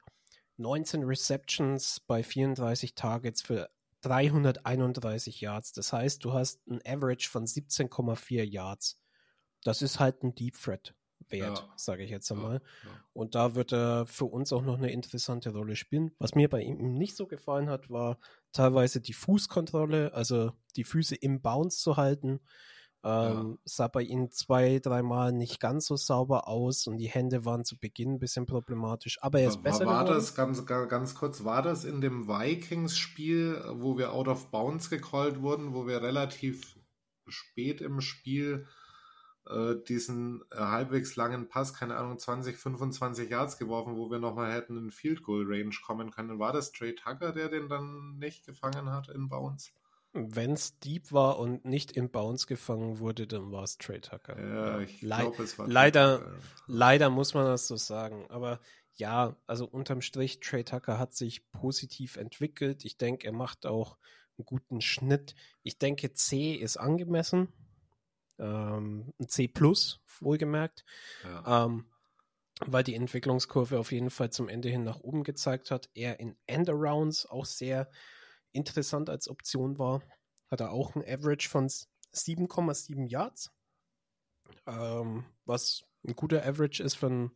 19 0.58 1.02
Receptions 1.04 2.00
bei 2.00 2.22
34 2.22 2.94
Targets 2.94 3.42
für 3.42 3.70
331 4.02 5.40
Yards. 5.40 5.72
Das 5.72 5.92
heißt, 5.92 6.24
du 6.24 6.32
hast 6.32 6.66
ein 6.68 6.80
Average 6.86 7.28
von 7.28 7.46
17,4 7.46 8.42
Yards. 8.44 9.00
Das 9.64 9.82
ist 9.82 10.00
halt 10.00 10.22
ein 10.22 10.34
Deep 10.34 10.60
Threat 10.60 10.94
wert, 11.28 11.58
ja. 11.58 11.72
sage 11.76 12.02
ich 12.02 12.10
jetzt 12.10 12.30
einmal. 12.30 12.60
Ja, 12.84 12.90
ja. 12.90 13.04
Und 13.12 13.34
da 13.34 13.54
wird 13.54 13.72
er 13.72 14.06
für 14.06 14.24
uns 14.26 14.52
auch 14.52 14.62
noch 14.62 14.76
eine 14.76 14.90
interessante 14.90 15.50
Rolle 15.50 15.76
spielen. 15.76 16.12
Was 16.18 16.34
mir 16.34 16.48
bei 16.48 16.62
ihm 16.62 16.94
nicht 16.94 17.16
so 17.16 17.26
gefallen 17.26 17.70
hat, 17.70 17.90
war 17.90 18.18
teilweise 18.52 19.00
die 19.00 19.12
Fußkontrolle, 19.12 20.12
also 20.14 20.52
die 20.76 20.84
Füße 20.84 21.14
im 21.16 21.40
Bounce 21.40 21.78
zu 21.78 21.96
halten. 21.96 22.40
Ähm, 23.04 23.58
sah 23.64 23.88
bei 23.88 24.02
ihm 24.02 24.30
zwei, 24.30 24.78
dreimal 24.78 25.32
nicht 25.32 25.58
ganz 25.58 25.86
so 25.86 25.96
sauber 25.96 26.46
aus 26.46 26.86
und 26.86 26.98
die 26.98 27.08
Hände 27.08 27.44
waren 27.44 27.64
zu 27.64 27.76
Beginn 27.76 28.12
ein 28.12 28.18
bisschen 28.20 28.46
problematisch, 28.46 29.18
aber 29.22 29.40
er 29.40 29.48
ist 29.48 29.56
war, 29.56 29.62
besser 29.64 29.86
War 29.86 30.04
geworden. 30.04 30.18
das, 30.18 30.34
ganz, 30.36 30.64
ganz 30.66 31.14
kurz, 31.16 31.42
war 31.42 31.62
das 31.62 31.84
in 31.84 32.00
dem 32.00 32.28
Vikings-Spiel, 32.28 33.64
wo 33.72 33.98
wir 33.98 34.12
out 34.12 34.28
of 34.28 34.52
bounds 34.52 34.88
gecallt 34.88 35.42
wurden, 35.42 35.74
wo 35.74 35.88
wir 35.88 36.00
relativ 36.00 36.78
spät 37.26 37.80
im 37.80 38.00
Spiel 38.00 38.68
äh, 39.48 39.74
diesen 39.88 40.42
äh, 40.52 40.56
halbwegs 40.56 41.16
langen 41.16 41.48
Pass, 41.48 41.74
keine 41.74 41.96
Ahnung, 41.96 42.18
20, 42.18 42.56
25 42.56 43.28
Yards 43.28 43.58
geworfen, 43.58 43.96
wo 43.96 44.10
wir 44.10 44.18
nochmal 44.18 44.52
hätten 44.52 44.76
in 44.76 44.90
Field 44.90 45.22
Goal 45.22 45.44
Range 45.46 45.74
kommen 45.84 46.10
können. 46.10 46.38
War 46.38 46.52
das 46.52 46.72
Trey 46.72 46.94
Tucker, 46.94 47.32
der 47.32 47.48
den 47.48 47.68
dann 47.68 48.18
nicht 48.18 48.46
gefangen 48.46 48.90
hat 48.90 49.08
in 49.08 49.28
Bounce? 49.28 49.72
Wenn 50.12 50.52
es 50.52 50.78
deep 50.78 51.10
war 51.10 51.38
und 51.38 51.64
nicht 51.64 51.90
in 51.92 52.10
Bounce 52.10 52.46
gefangen 52.46 52.98
wurde, 52.98 53.26
dann 53.26 53.50
war 53.50 53.64
es 53.64 53.78
Trey 53.78 54.00
Tucker. 54.00 54.38
Ja, 54.38 54.80
ich 54.80 55.00
glaube, 55.00 55.42
es 55.42 55.58
war 55.58 55.66
leider, 55.66 56.18
Tucker. 56.18 56.36
leider 56.66 57.10
muss 57.10 57.34
man 57.34 57.46
das 57.46 57.66
so 57.66 57.76
sagen. 57.76 58.26
Aber 58.28 58.60
ja, 58.94 59.34
also 59.46 59.66
unterm 59.66 60.02
Strich, 60.02 60.38
Trey 60.40 60.64
Tucker 60.64 60.98
hat 60.98 61.14
sich 61.14 61.50
positiv 61.50 62.16
entwickelt. 62.16 62.84
Ich 62.84 62.98
denke, 62.98 63.26
er 63.26 63.32
macht 63.32 63.66
auch 63.66 63.96
einen 64.38 64.44
guten 64.44 64.80
Schnitt. 64.82 65.34
Ich 65.62 65.78
denke, 65.78 66.12
C 66.12 66.52
ist 66.52 66.76
angemessen 66.76 67.48
ähm, 68.38 69.12
ein 69.18 69.28
C 69.28 69.48
plus, 69.48 70.00
wohlgemerkt. 70.20 70.84
Ja. 71.24 71.66
Ähm, 71.66 71.86
weil 72.66 72.84
die 72.84 72.94
Entwicklungskurve 72.94 73.78
auf 73.78 73.92
jeden 73.92 74.10
Fall 74.10 74.30
zum 74.30 74.48
Ende 74.48 74.68
hin 74.68 74.84
nach 74.84 75.00
oben 75.00 75.24
gezeigt 75.24 75.70
hat. 75.70 75.90
Er 75.94 76.20
in 76.20 76.36
Endarounds 76.46 77.26
auch 77.26 77.44
sehr 77.44 77.90
interessant 78.52 79.10
als 79.10 79.28
Option 79.28 79.78
war. 79.78 80.02
Hat 80.50 80.60
er 80.60 80.72
auch 80.72 80.94
ein 80.94 81.02
Average 81.02 81.48
von 81.48 81.68
7,7 81.68 83.08
Yards, 83.08 83.50
ähm, 84.66 85.24
was 85.44 85.84
ein 86.06 86.14
guter 86.14 86.44
Average 86.46 86.82
ist 86.82 86.96
für 86.96 87.06
einen 87.06 87.30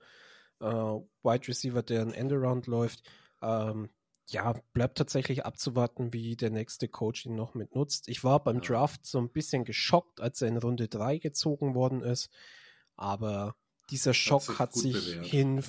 äh, 0.60 0.66
Wide 0.66 1.48
Receiver, 1.48 1.82
der 1.82 2.02
ein 2.02 2.12
Endaround 2.12 2.66
läuft. 2.66 3.02
Ähm, 3.42 3.90
ja, 4.28 4.54
bleibt 4.72 4.98
tatsächlich 4.98 5.46
abzuwarten, 5.46 6.12
wie 6.12 6.36
der 6.36 6.50
nächste 6.50 6.88
Coach 6.88 7.26
ihn 7.26 7.36
noch 7.36 7.54
mit 7.54 7.74
nutzt. 7.74 8.08
Ich 8.08 8.24
war 8.24 8.42
beim 8.42 8.60
Draft 8.60 9.06
so 9.06 9.18
ein 9.18 9.30
bisschen 9.30 9.64
geschockt, 9.64 10.20
als 10.20 10.42
er 10.42 10.48
in 10.48 10.56
Runde 10.56 10.88
3 10.88 11.18
gezogen 11.18 11.74
worden 11.74 12.02
ist. 12.02 12.30
Aber 12.96 13.54
dieser 13.90 14.14
Schock 14.14 14.58
hat 14.58 14.74
sich, 14.74 14.94
hat 14.94 15.02
sich 15.02 15.30
hin. 15.30 15.62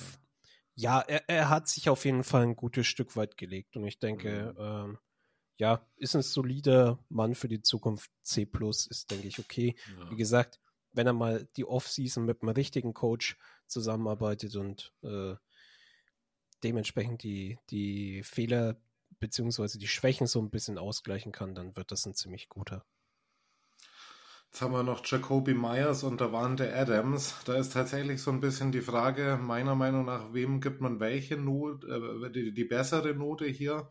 Ja, 0.74 1.00
er, 1.00 1.28
er, 1.28 1.48
hat 1.48 1.68
sich 1.68 1.88
auf 1.88 2.04
jeden 2.04 2.24
Fall 2.24 2.42
ein 2.42 2.56
gutes 2.56 2.86
Stück 2.86 3.16
weit 3.16 3.36
gelegt. 3.36 3.76
Und 3.76 3.84
ich 3.84 3.98
denke, 3.98 4.54
mhm. 4.56 4.64
ähm, 4.92 4.98
ja, 5.56 5.86
ist 5.96 6.16
ein 6.16 6.22
solider 6.22 6.98
Mann 7.08 7.34
für 7.34 7.48
die 7.48 7.62
Zukunft. 7.62 8.10
C 8.22 8.44
plus 8.44 8.86
ist, 8.86 9.10
denke 9.10 9.28
ich, 9.28 9.38
okay. 9.38 9.76
Ja. 9.98 10.10
Wie 10.10 10.16
gesagt, 10.16 10.60
wenn 10.92 11.06
er 11.06 11.12
mal 11.12 11.48
die 11.56 11.64
Offseason 11.64 12.24
mit 12.24 12.42
einem 12.42 12.50
richtigen 12.50 12.94
Coach 12.94 13.36
zusammenarbeitet 13.66 14.56
und 14.56 14.92
äh, 15.02 15.34
dementsprechend 16.62 17.22
die, 17.22 17.58
die 17.70 18.22
Fehler 18.22 18.76
beziehungsweise 19.20 19.78
die 19.78 19.88
Schwächen 19.88 20.26
so 20.26 20.40
ein 20.40 20.50
bisschen 20.50 20.78
ausgleichen 20.78 21.32
kann, 21.32 21.54
dann 21.54 21.76
wird 21.76 21.90
das 21.90 22.06
ein 22.06 22.14
ziemlich 22.14 22.48
guter. 22.48 22.84
Jetzt 24.50 24.62
haben 24.62 24.72
wir 24.72 24.82
noch 24.82 25.04
Jacoby 25.04 25.52
Myers 25.52 26.04
und 26.04 26.20
Davante 26.20 26.74
Adams. 26.74 27.34
Da 27.44 27.54
ist 27.56 27.74
tatsächlich 27.74 28.22
so 28.22 28.30
ein 28.30 28.40
bisschen 28.40 28.72
die 28.72 28.80
Frage, 28.80 29.38
meiner 29.40 29.74
Meinung 29.74 30.06
nach, 30.06 30.32
wem 30.32 30.60
gibt 30.60 30.80
man 30.80 31.00
welche 31.00 31.36
Note, 31.36 31.86
äh, 31.86 32.30
die, 32.30 32.54
die, 32.54 32.64
bessere 32.64 33.14
Note 33.14 33.44
hier? 33.44 33.90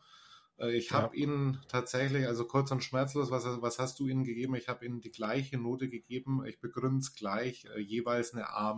Äh, 0.57 0.75
ich 0.75 0.91
habe 0.91 1.15
ja. 1.15 1.23
ihnen 1.23 1.61
tatsächlich, 1.67 2.25
also 2.25 2.45
kurz 2.45 2.71
und 2.71 2.83
schmerzlos, 2.83 3.29
was, 3.29 3.45
was 3.61 3.77
hast 3.77 3.99
du 3.99 4.07
ihnen 4.07 4.23
gegeben? 4.23 4.55
Ich 4.55 4.67
habe 4.67 4.83
ihnen 4.85 4.99
die 4.99 5.11
gleiche 5.11 5.59
Note 5.59 5.89
gegeben. 5.89 6.43
Ich 6.45 6.59
begründe 6.59 6.99
es 6.99 7.13
gleich, 7.13 7.65
äh, 7.75 7.79
jeweils 7.79 8.33
eine 8.33 8.49
A-. 8.49 8.73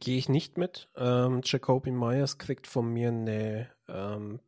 Gehe 0.00 0.18
ich 0.18 0.28
nicht 0.28 0.58
mit. 0.58 0.88
Ähm, 0.96 1.40
Jacoby 1.44 1.90
Myers 1.90 2.38
kriegt 2.38 2.66
von 2.66 2.92
mir 2.92 3.08
eine, 3.08 3.70
ähm, 3.88 4.40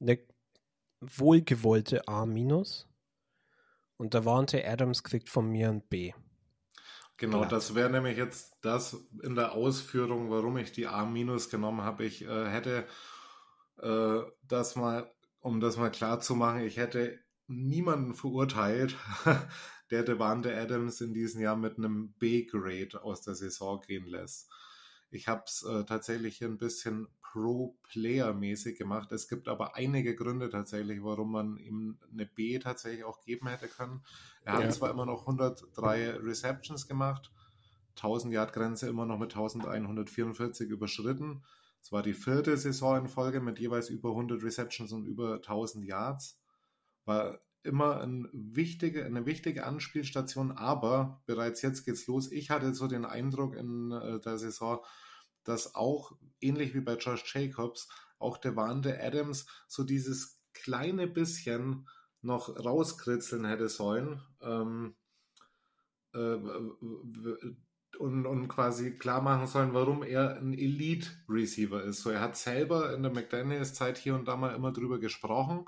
eine 0.00 0.18
wohlgewollte 1.00 2.08
A-. 2.08 2.26
Und 3.96 4.14
Davante 4.14 4.66
Adams 4.66 5.02
kriegt 5.02 5.28
von 5.28 5.48
mir 5.48 5.68
ein 5.68 5.82
B. 5.82 6.12
Genau, 7.16 7.40
Blatt. 7.40 7.52
das 7.52 7.74
wäre 7.74 7.90
nämlich 7.90 8.16
jetzt 8.16 8.54
das 8.60 8.96
in 9.22 9.34
der 9.34 9.52
Ausführung, 9.52 10.30
warum 10.30 10.56
ich 10.56 10.70
die 10.70 10.86
A- 10.86 11.04
genommen 11.04 11.82
habe. 11.82 12.04
Ich 12.04 12.24
äh, 12.24 12.46
hätte 12.48 12.86
äh, 13.82 14.20
das 14.42 14.76
mal, 14.76 15.10
um 15.40 15.60
das 15.60 15.76
mal 15.76 15.90
klar 15.90 16.20
zu 16.20 16.36
machen, 16.36 16.60
ich 16.60 16.76
hätte 16.76 17.18
niemanden 17.48 18.14
verurteilt, 18.14 18.96
der 19.90 20.02
Devante 20.02 20.54
Adams 20.56 21.00
in 21.00 21.14
diesem 21.14 21.40
Jahr 21.40 21.56
mit 21.56 21.78
einem 21.78 22.12
B-Grade 22.18 23.02
aus 23.02 23.22
der 23.22 23.34
Saison 23.34 23.80
gehen 23.80 24.06
lässt. 24.06 24.48
Ich 25.10 25.28
habe 25.28 25.44
es 25.46 25.62
äh, 25.62 25.84
tatsächlich 25.84 26.38
hier 26.38 26.48
ein 26.48 26.58
bisschen 26.58 27.08
Pro-Player-mäßig 27.22 28.76
gemacht. 28.76 29.12
Es 29.12 29.28
gibt 29.28 29.48
aber 29.48 29.76
einige 29.76 30.14
Gründe 30.14 30.50
tatsächlich, 30.50 31.02
warum 31.02 31.32
man 31.32 31.56
ihm 31.56 31.98
eine 32.12 32.26
B 32.26 32.58
tatsächlich 32.58 33.04
auch 33.04 33.20
geben 33.20 33.48
hätte 33.48 33.68
können. 33.68 34.02
Er 34.44 34.54
ja. 34.54 34.64
hat 34.64 34.74
zwar 34.74 34.90
immer 34.90 35.06
noch 35.06 35.22
103 35.22 36.18
Receptions 36.18 36.86
gemacht, 36.86 37.32
1000 37.96 38.32
Yard 38.32 38.52
Grenze 38.52 38.88
immer 38.88 39.06
noch 39.06 39.18
mit 39.18 39.34
1144 39.34 40.68
überschritten. 40.68 41.42
Es 41.80 41.92
war 41.92 42.02
die 42.02 42.14
vierte 42.14 42.56
Saison 42.56 42.98
in 42.98 43.08
Folge 43.08 43.40
mit 43.40 43.58
jeweils 43.58 43.88
über 43.88 44.10
100 44.10 44.42
Receptions 44.42 44.92
und 44.92 45.06
über 45.06 45.34
1000 45.34 45.84
Yards. 45.84 46.40
War 47.04 47.40
immer 47.68 48.00
ein 48.00 48.28
wichtige, 48.32 49.04
eine 49.04 49.26
wichtige 49.26 49.64
Anspielstation, 49.64 50.50
aber 50.52 51.22
bereits 51.26 51.62
jetzt 51.62 51.84
geht's 51.84 52.06
los. 52.08 52.32
Ich 52.32 52.50
hatte 52.50 52.74
so 52.74 52.88
den 52.88 53.04
Eindruck 53.04 53.54
in 53.54 53.92
äh, 53.92 54.18
der 54.20 54.38
Saison, 54.38 54.84
dass 55.44 55.74
auch, 55.74 56.12
ähnlich 56.40 56.74
wie 56.74 56.80
bei 56.80 56.96
Josh 56.96 57.32
Jacobs, 57.32 57.88
auch 58.18 58.38
der 58.38 58.56
Wande 58.56 59.00
Adams 59.00 59.46
so 59.68 59.84
dieses 59.84 60.40
kleine 60.52 61.06
bisschen 61.06 61.88
noch 62.20 62.48
rauskritzeln 62.64 63.44
hätte 63.44 63.68
sollen. 63.68 64.20
Ähm, 64.42 64.96
äh, 66.14 66.38
und, 67.98 68.26
und 68.26 68.48
quasi 68.48 68.96
klar 68.96 69.22
machen 69.22 69.46
sollen, 69.46 69.74
warum 69.74 70.02
er 70.02 70.36
ein 70.36 70.52
Elite-Receiver 70.52 71.82
ist. 71.82 72.02
So, 72.02 72.10
er 72.10 72.20
hat 72.20 72.36
selber 72.36 72.94
in 72.94 73.02
der 73.02 73.12
McDaniels-Zeit 73.12 73.98
hier 73.98 74.14
und 74.14 74.28
da 74.28 74.36
mal 74.36 74.54
immer 74.54 74.72
drüber 74.72 74.98
gesprochen, 74.98 75.64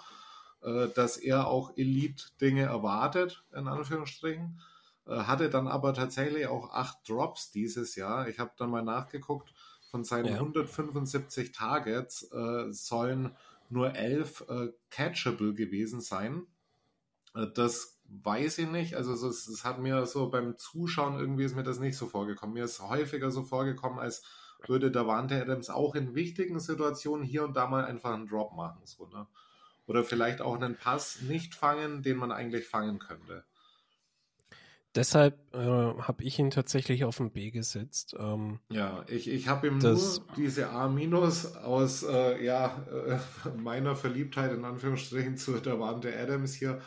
äh, 0.63 0.89
dass 0.89 1.17
er 1.17 1.47
auch 1.47 1.77
Elite-Dinge 1.77 2.65
erwartet, 2.65 3.45
in 3.55 3.69
Anführungsstrichen. 3.69 4.61
Äh, 5.07 5.21
hatte 5.21 5.51
dann 5.51 5.69
aber 5.69 5.95
tatsächlich 5.95 6.47
auch 6.47 6.71
acht 6.71 7.09
Drops 7.09 7.51
dieses 7.51 7.97
Jahr. 7.97 8.29
Ich 8.29 8.39
habe 8.39 8.53
dann 8.57 8.71
mal 8.71 8.85
nachgeguckt, 8.85 9.53
von 9.91 10.05
seinen 10.05 10.27
ja. 10.27 10.35
175 10.35 11.53
Targets 11.53 12.31
äh, 12.33 12.73
sollen 12.73 13.35
nur 13.69 13.95
elf 13.95 14.45
äh, 14.49 14.69
catchable 14.91 15.55
gewesen 15.55 16.01
sein. 16.01 16.47
Das 17.55 18.01
weiß 18.11 18.59
ich 18.59 18.69
nicht. 18.69 18.95
Also 18.97 19.13
es, 19.13 19.47
es, 19.47 19.65
hat 19.65 19.79
mir 19.79 20.05
so 20.07 20.29
beim 20.31 20.59
Zuschauen 20.59 21.19
irgendwie 21.19 21.45
ist 21.45 21.55
mir 21.55 21.63
das 21.63 21.79
nicht 21.79 21.97
so 21.97 22.07
vorgekommen. 22.07 22.55
Mir 22.55 22.65
ist 22.65 22.81
häufiger 22.81 23.31
so 23.31 23.45
vorgekommen, 23.45 24.01
als 24.01 24.23
würde 24.67 24.91
Davante 24.91 25.41
Adams 25.41 25.71
auch 25.71 25.95
in 25.95 26.15
wichtigen 26.15 26.61
Situationen 26.61 27.25
hier 27.25 27.45
und 27.45 27.57
da 27.57 27.67
mal 27.67 27.85
einfach 27.85 28.13
einen 28.13 28.27
Drop 28.27 28.55
machen. 28.55 28.81
So, 28.85 29.07
ne? 29.07 29.27
Oder 29.91 30.05
vielleicht 30.05 30.41
auch 30.41 30.55
einen 30.55 30.77
Pass 30.77 31.21
nicht 31.23 31.57
fangen, 31.57 32.03
den 32.05 32.17
man 32.17 32.31
eigentlich 32.31 32.69
fangen 32.69 33.01
könnte. 33.01 33.45
Deshalb 34.95 35.53
äh, 35.55 35.59
habe 35.59 36.23
ich 36.25 36.39
ihn 36.39 36.51
tatsächlich 36.51 37.05
auf 37.05 37.19
ein 37.21 37.33
B 37.33 37.51
gesetzt. 37.51 38.15
Ähm, 38.19 38.59
ja, 38.73 39.05
ich, 39.09 39.29
ich 39.29 39.49
habe 39.49 39.67
ihm 39.67 39.79
nur 39.79 40.25
diese 40.37 40.71
A- 40.71 40.87
aus 40.87 42.03
äh, 42.05 42.45
ja, 42.45 42.87
äh, 42.89 43.19
meiner 43.57 43.97
Verliebtheit 43.97 44.53
in 44.53 44.65
Anführungsstrichen 44.65 45.37
zu 45.37 45.59
Davante 45.61 46.17
Adams 46.17 46.55
hier 46.55 46.81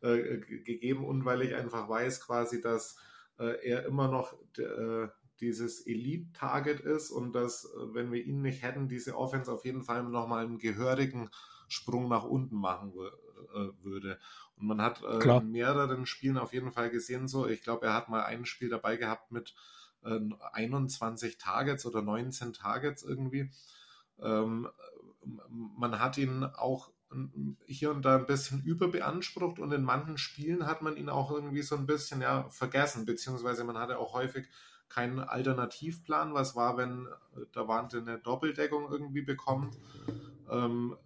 äh, 0.00 0.38
gegeben 0.38 1.04
und 1.04 1.24
weil 1.24 1.42
ich 1.42 1.54
einfach 1.54 1.88
weiß 1.88 2.20
quasi, 2.26 2.60
dass 2.60 2.96
äh, 3.38 3.66
er 3.68 3.84
immer 3.86 4.08
noch 4.08 4.34
äh, 4.58 5.08
dieses 5.40 5.86
Elite-Target 5.86 6.80
ist 6.80 7.10
und 7.10 7.34
dass, 7.34 7.68
wenn 7.92 8.10
wir 8.10 8.24
ihn 8.24 8.40
nicht 8.40 8.62
hätten, 8.62 8.88
diese 8.88 9.16
Offense 9.16 9.52
auf 9.52 9.66
jeden 9.66 9.82
Fall 9.82 10.02
nochmal 10.04 10.44
einen 10.46 10.58
gehörigen 10.58 11.28
Sprung 11.68 12.08
nach 12.08 12.24
unten 12.24 12.56
machen 12.56 12.92
äh, 13.54 13.68
würde. 13.82 14.18
Und 14.56 14.66
man 14.66 14.80
hat 14.80 15.02
äh, 15.02 15.38
in 15.38 15.50
mehreren 15.50 16.06
Spielen 16.06 16.38
auf 16.38 16.52
jeden 16.52 16.70
Fall 16.70 16.90
gesehen, 16.90 17.28
so, 17.28 17.46
ich 17.46 17.62
glaube, 17.62 17.86
er 17.86 17.94
hat 17.94 18.08
mal 18.08 18.24
ein 18.24 18.44
Spiel 18.44 18.68
dabei 18.68 18.96
gehabt 18.96 19.32
mit 19.32 19.54
21 20.02 21.36
Targets 21.36 21.84
oder 21.84 22.00
19 22.00 22.52
Targets 22.52 23.02
irgendwie. 23.02 23.50
Ähm, 24.20 24.68
man 25.48 25.98
hat 25.98 26.16
ihn 26.16 26.44
auch 26.44 26.92
hier 27.66 27.90
und 27.90 28.02
da 28.02 28.16
ein 28.16 28.26
bisschen 28.26 28.62
überbeansprucht 28.62 29.58
und 29.58 29.72
in 29.72 29.82
manchen 29.82 30.18
Spielen 30.18 30.66
hat 30.66 30.82
man 30.82 30.96
ihn 30.96 31.08
auch 31.08 31.30
irgendwie 31.30 31.62
so 31.62 31.76
ein 31.76 31.86
bisschen 31.86 32.20
ja 32.20 32.48
vergessen, 32.50 33.04
beziehungsweise 33.04 33.64
man 33.64 33.78
hatte 33.78 33.98
auch 33.98 34.12
häufig 34.12 34.48
keinen 34.88 35.20
Alternativplan. 35.20 36.34
Was 36.34 36.56
war, 36.56 36.76
wenn 36.76 37.08
da 37.52 37.68
Wante 37.68 37.98
eine 37.98 38.18
Doppeldeckung 38.18 38.90
irgendwie 38.90 39.22
bekommt? 39.22 39.78
Ähm, 40.50 40.96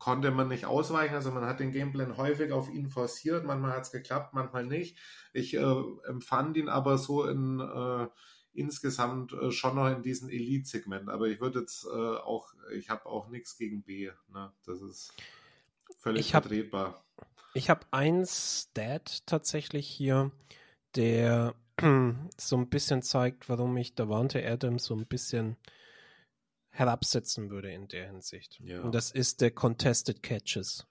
konnte 0.00 0.32
man 0.32 0.48
nicht 0.48 0.64
ausweichen. 0.64 1.14
Also 1.14 1.30
man 1.30 1.44
hat 1.44 1.60
den 1.60 1.70
Gameplan 1.70 2.16
häufig 2.16 2.50
auf 2.50 2.72
ihn 2.72 2.88
forciert. 2.88 3.44
Manchmal 3.44 3.72
hat 3.72 3.82
es 3.82 3.92
geklappt, 3.92 4.34
manchmal 4.34 4.66
nicht. 4.66 4.98
Ich 5.32 5.54
äh, 5.54 5.82
empfand 6.08 6.56
ihn 6.56 6.68
aber 6.68 6.98
so 6.98 7.24
in 7.26 7.60
äh, 7.60 8.08
insgesamt 8.52 9.32
äh, 9.34 9.52
schon 9.52 9.76
noch 9.76 9.88
in 9.88 10.02
diesem 10.02 10.30
Elite-Segment. 10.30 11.10
Aber 11.10 11.28
ich 11.28 11.40
würde 11.40 11.60
jetzt 11.60 11.84
äh, 11.84 11.88
auch, 12.16 12.52
ich 12.74 12.88
habe 12.88 13.06
auch 13.06 13.28
nichts 13.28 13.56
gegen 13.56 13.82
B. 13.82 14.10
Ne? 14.32 14.52
Das 14.64 14.80
ist 14.80 15.12
völlig 15.98 16.26
ich 16.26 16.34
hab, 16.34 16.44
vertretbar. 16.46 17.04
Ich 17.52 17.68
habe 17.68 17.86
ein 17.90 18.24
Stat 18.26 19.26
tatsächlich 19.26 19.86
hier, 19.86 20.32
der 20.96 21.54
so 22.38 22.56
ein 22.56 22.70
bisschen 22.70 23.02
zeigt, 23.02 23.50
warum 23.50 23.76
ich 23.76 23.94
Davante 23.94 24.44
Adams 24.44 24.84
so 24.84 24.94
ein 24.94 25.06
bisschen 25.06 25.56
herabsetzen 26.80 27.50
würde 27.50 27.70
in 27.70 27.86
der 27.86 28.06
Hinsicht. 28.06 28.58
Ja. 28.60 28.80
Und 28.80 28.94
das 28.94 29.10
ist 29.10 29.40
der 29.42 29.50
Contested 29.52 30.22
Catches. 30.22 30.86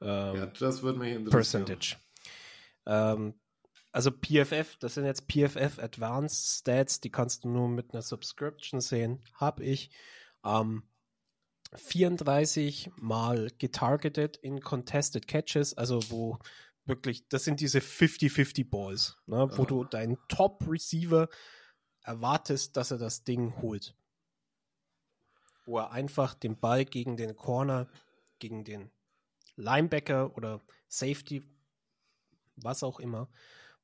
Ähm, 0.00 0.36
ja, 0.36 0.46
das 0.46 0.82
würde 0.82 0.98
mich 0.98 1.14
interessieren. 1.14 1.64
Percentage. 1.64 1.96
Ähm, 2.86 3.34
also 3.92 4.10
PFF, 4.10 4.76
das 4.78 4.94
sind 4.94 5.06
jetzt 5.06 5.26
PFF 5.28 5.78
Advanced 5.78 6.60
Stats, 6.60 7.00
die 7.00 7.10
kannst 7.10 7.44
du 7.44 7.48
nur 7.48 7.68
mit 7.68 7.94
einer 7.94 8.02
Subscription 8.02 8.80
sehen. 8.80 9.22
Habe 9.34 9.64
ich 9.64 9.90
ähm, 10.44 10.82
34 11.74 12.90
mal 12.96 13.50
getargetet 13.58 14.36
in 14.36 14.60
Contested 14.60 15.28
Catches, 15.28 15.74
also 15.74 16.00
wo 16.10 16.38
wirklich, 16.84 17.28
das 17.28 17.44
sind 17.44 17.60
diese 17.60 17.78
50-50 17.78 18.68
Balls, 18.68 19.16
ne, 19.26 19.48
wo 19.56 19.64
du 19.64 19.84
deinen 19.84 20.18
Top-Receiver 20.28 21.28
erwartest, 22.02 22.76
dass 22.76 22.90
er 22.90 22.98
das 22.98 23.24
Ding 23.24 23.54
holt. 23.62 23.94
Wo 25.68 25.76
er 25.76 25.92
einfach 25.92 26.32
den 26.32 26.58
Ball 26.58 26.86
gegen 26.86 27.18
den 27.18 27.36
Corner, 27.36 27.88
gegen 28.38 28.64
den 28.64 28.90
Linebacker 29.56 30.34
oder 30.34 30.62
Safety, 30.88 31.42
was 32.56 32.82
auch 32.82 32.98
immer, 32.98 33.28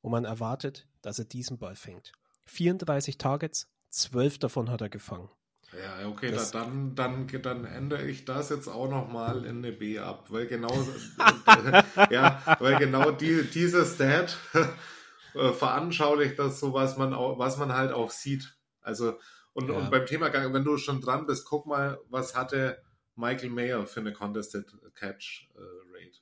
wo 0.00 0.08
man 0.08 0.24
erwartet, 0.24 0.88
dass 1.02 1.18
er 1.18 1.26
diesen 1.26 1.58
Ball 1.58 1.76
fängt. 1.76 2.12
34 2.46 3.18
Targets, 3.18 3.68
12 3.90 4.38
davon 4.38 4.70
hat 4.70 4.80
er 4.80 4.88
gefangen. 4.88 5.28
Ja, 5.72 6.08
okay, 6.08 6.30
das, 6.30 6.52
da, 6.52 6.60
dann, 6.60 6.94
dann, 6.94 7.26
dann 7.42 7.64
ändere 7.66 8.06
ich 8.06 8.24
das 8.24 8.48
jetzt 8.48 8.68
auch 8.68 8.88
nochmal 8.88 9.44
in 9.44 9.58
eine 9.58 9.72
B 9.72 9.98
ab, 9.98 10.30
weil 10.30 10.46
genau, 10.46 10.72
ja, 12.10 12.56
weil 12.60 12.78
genau 12.78 13.10
die, 13.10 13.42
dieser 13.42 13.84
Stat 13.84 14.38
äh, 15.34 15.52
veranschaulicht 15.52 16.38
das 16.38 16.60
so, 16.60 16.72
was 16.72 16.96
man, 16.96 17.12
auch, 17.12 17.38
was 17.38 17.58
man 17.58 17.74
halt 17.74 17.92
auch 17.92 18.10
sieht. 18.10 18.56
Also, 18.80 19.18
und, 19.54 19.68
ja. 19.70 19.76
und 19.76 19.90
beim 19.90 20.04
Thema, 20.06 20.32
wenn 20.32 20.64
du 20.64 20.76
schon 20.76 21.00
dran 21.00 21.26
bist, 21.26 21.46
guck 21.46 21.66
mal, 21.66 21.98
was 22.10 22.36
hatte 22.36 22.82
Michael 23.16 23.50
Mayer 23.50 23.86
für 23.86 24.00
eine 24.00 24.12
Contested 24.12 24.66
Catch 24.94 25.48
äh, 25.54 25.60
Rate. 25.60 26.18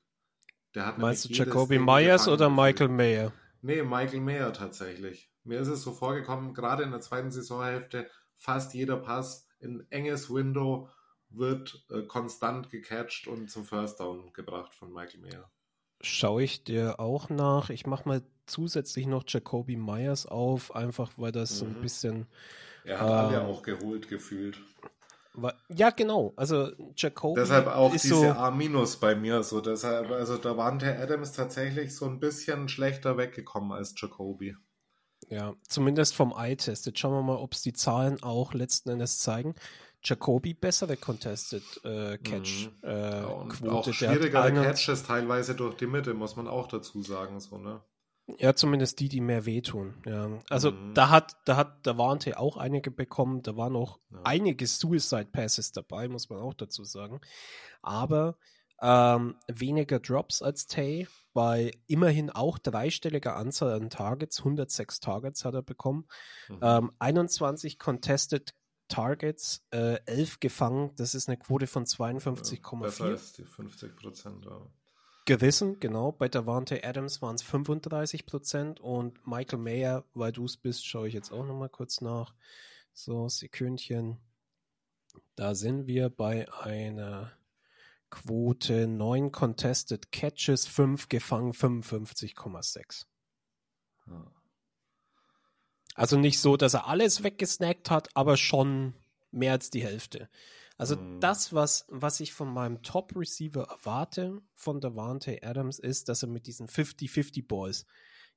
Der 0.74 0.86
hat 0.86 0.98
Meinst 0.98 1.24
du 1.24 1.28
Jacoby 1.32 1.78
Myers 1.78 2.28
oder 2.28 2.48
Michael 2.48 2.88
Mayer? 2.88 3.32
Nee, 3.62 3.82
Michael 3.82 4.20
Mayer 4.20 4.52
tatsächlich. 4.52 5.30
Mir 5.44 5.60
ist 5.60 5.68
es 5.68 5.82
so 5.82 5.92
vorgekommen, 5.92 6.54
gerade 6.54 6.82
in 6.82 6.90
der 6.90 7.00
zweiten 7.00 7.30
Saisonhälfte, 7.30 8.09
fast 8.36 8.74
jeder 8.74 8.96
Pass 8.96 9.48
in 9.60 9.86
enges 9.90 10.32
Window 10.32 10.88
wird 11.30 11.84
äh, 11.90 12.02
konstant 12.02 12.70
gecatcht 12.70 13.26
und 13.26 13.50
zum 13.50 13.64
First 13.64 14.00
Down 14.00 14.32
gebracht 14.32 14.74
von 14.74 14.92
Michael 14.92 15.20
Mayer. 15.20 15.50
Schaue 16.00 16.42
ich 16.42 16.64
dir 16.64 17.00
auch 17.00 17.30
nach. 17.30 17.70
Ich 17.70 17.86
mache 17.86 18.09
mal 18.09 18.22
zusätzlich 18.46 19.06
noch 19.06 19.24
Jacoby 19.26 19.76
Myers 19.76 20.26
auf, 20.26 20.74
einfach 20.74 21.12
weil 21.16 21.32
das 21.32 21.59
so 21.59 21.64
ein 21.64 21.78
Mhm. 21.78 21.80
bisschen. 21.80 22.26
Er 22.84 23.00
hat 23.00 23.09
alle 23.09 23.40
Ähm, 23.40 23.46
auch 23.46 23.62
geholt 23.62 24.09
gefühlt. 24.09 24.59
Ja, 25.68 25.90
genau. 25.90 26.34
Also 26.36 26.70
Jacoby 26.96 27.40
Deshalb 27.40 27.66
auch 27.68 27.94
ist 27.94 28.04
diese 28.04 28.14
so. 28.16 28.30
A- 28.30 28.50
bei 29.00 29.14
mir. 29.14 29.42
So, 29.42 29.60
deshalb, 29.60 30.10
also 30.10 30.36
da 30.36 30.56
waren 30.56 30.78
der 30.78 31.00
Adams 31.00 31.32
tatsächlich 31.32 31.94
so 31.96 32.04
ein 32.06 32.20
bisschen 32.20 32.68
schlechter 32.68 33.16
weggekommen 33.16 33.72
als 33.72 33.94
Jacoby. 33.96 34.56
Ja, 35.28 35.54
zumindest 35.68 36.14
vom 36.14 36.34
Eye-Test. 36.36 36.84
Jetzt 36.86 36.98
schauen 36.98 37.14
wir 37.14 37.22
mal, 37.22 37.36
ob 37.38 37.54
es 37.54 37.62
die 37.62 37.72
Zahlen 37.72 38.22
auch 38.22 38.52
letzten 38.52 38.90
Endes 38.90 39.20
zeigen. 39.20 39.54
Jacoby 40.04 40.52
bessere 40.52 40.96
Contested 40.96 41.62
äh, 41.84 42.18
Catch 42.18 42.66
Mhm. 42.82 42.88
äh, 42.88 43.20
Ja, 43.20 43.26
und 43.28 43.48
Quote. 43.50 43.72
auch 43.72 43.92
schwierigere 43.94 44.52
Catches 44.52 45.04
teilweise 45.04 45.54
durch 45.54 45.76
die 45.76 45.86
Mitte, 45.86 46.12
muss 46.12 46.36
man 46.36 46.48
auch 46.48 46.66
dazu 46.66 47.02
sagen. 47.02 47.38
So, 47.40 47.56
ne? 47.56 47.80
Ja, 48.39 48.55
zumindest 48.55 49.01
die, 49.01 49.09
die 49.09 49.20
mehr 49.20 49.47
wehtun. 49.47 49.94
Ja. 50.07 50.39
Also 50.49 50.70
Mhm. 50.70 50.94
da 50.94 51.11
hat, 51.11 51.36
da 51.44 51.57
hat 51.57 51.85
der 51.86 51.99
Warnte 51.99 52.39
auch 52.39 52.57
einige 52.57 52.90
bekommen. 52.90 53.43
Da 53.43 53.57
waren 53.57 53.74
auch 53.77 53.99
Ja. 54.11 54.20
einige 54.24 54.66
Suicide 54.66 55.27
Passes 55.32 55.73
dabei, 55.73 56.09
muss 56.09 56.31
man 56.31 56.39
auch 56.40 56.55
dazu 56.55 56.85
sagen. 56.85 57.20
Aber 57.82 58.36
ähm, 58.81 59.36
weniger 59.49 60.01
Drops 60.01 60.43
als 60.43 60.66
Tay, 60.66 61.07
bei 61.35 61.70
immerhin 61.86 62.31
auch 62.31 62.59
dreistelliger 62.59 63.36
Anzahl 63.36 63.73
an 63.74 63.90
Targets, 63.90 64.40
106 64.40 64.99
Targets 65.01 65.44
hat 65.44 65.55
er 65.55 65.62
bekommen. 65.62 66.07
Mhm. 66.49 66.59
Ähm, 66.62 66.93
21 66.99 67.78
Contested 67.78 68.55
Targets, 68.89 69.65
äh, 69.70 69.99
11 70.07 70.40
gefangen, 70.40 70.90
das 70.97 71.15
ist 71.15 71.28
eine 71.28 71.39
Quote 71.39 71.66
von 71.66 71.85
Besser 71.85 71.97
52,4. 72.05 73.05
als 73.12 73.32
die 73.35 73.44
50 73.44 73.97
Prozent. 73.97 74.44
Ja. 74.44 74.61
Gerissen, 75.24 75.78
genau. 75.78 76.12
Bei 76.12 76.28
Davante 76.28 76.82
Adams 76.82 77.23
waren 77.23 77.36
es 77.36 77.43
35 77.43 78.27
Prozent 78.27 78.81
und 78.81 79.27
Michael 79.27 79.61
Mayer, 79.61 80.05
weil 80.15 80.32
du 80.32 80.44
es 80.44 80.57
bist, 80.57 80.86
schaue 80.86 81.09
ich 81.09 81.15
jetzt 81.15 81.31
auch 81.31 81.47
nochmal 81.47 81.69
kurz 81.69 82.01
nach. 82.01 82.35
So, 82.93 83.28
Sekündchen. 83.28 84.19
Da 85.36 85.55
sind 85.55 85.86
wir 85.86 86.11
bei 86.11 86.51
einer 86.53 87.32
Quote 88.11 88.86
9 88.86 89.32
Contested 89.32 90.12
Catches, 90.12 90.66
5 90.66 91.09
gefangen, 91.09 91.53
55,6. 91.53 93.07
Ja. 94.07 94.32
Also 95.94 96.19
nicht 96.19 96.39
so, 96.39 96.57
dass 96.57 96.74
er 96.74 96.86
alles 96.86 97.23
weggesnackt 97.23 97.90
hat, 97.90 98.09
aber 98.15 98.36
schon 98.36 98.94
mehr 99.31 99.53
als 99.53 99.70
die 99.70 99.82
Hälfte. 99.82 100.28
Also 100.82 100.96
Mhm. 100.96 101.20
das, 101.20 101.52
was, 101.52 101.86
was 101.90 102.18
ich 102.18 102.32
von 102.32 102.52
meinem 102.52 102.82
Top-Receiver 102.82 103.62
erwarte 103.62 104.42
von 104.56 104.80
Davante 104.80 105.38
Adams, 105.40 105.78
ist, 105.78 106.09
dass 106.09 106.24
er 106.24 106.28
mit 106.28 106.48
diesen 106.48 106.66
50-50 106.66 107.46
Balls 107.46 107.86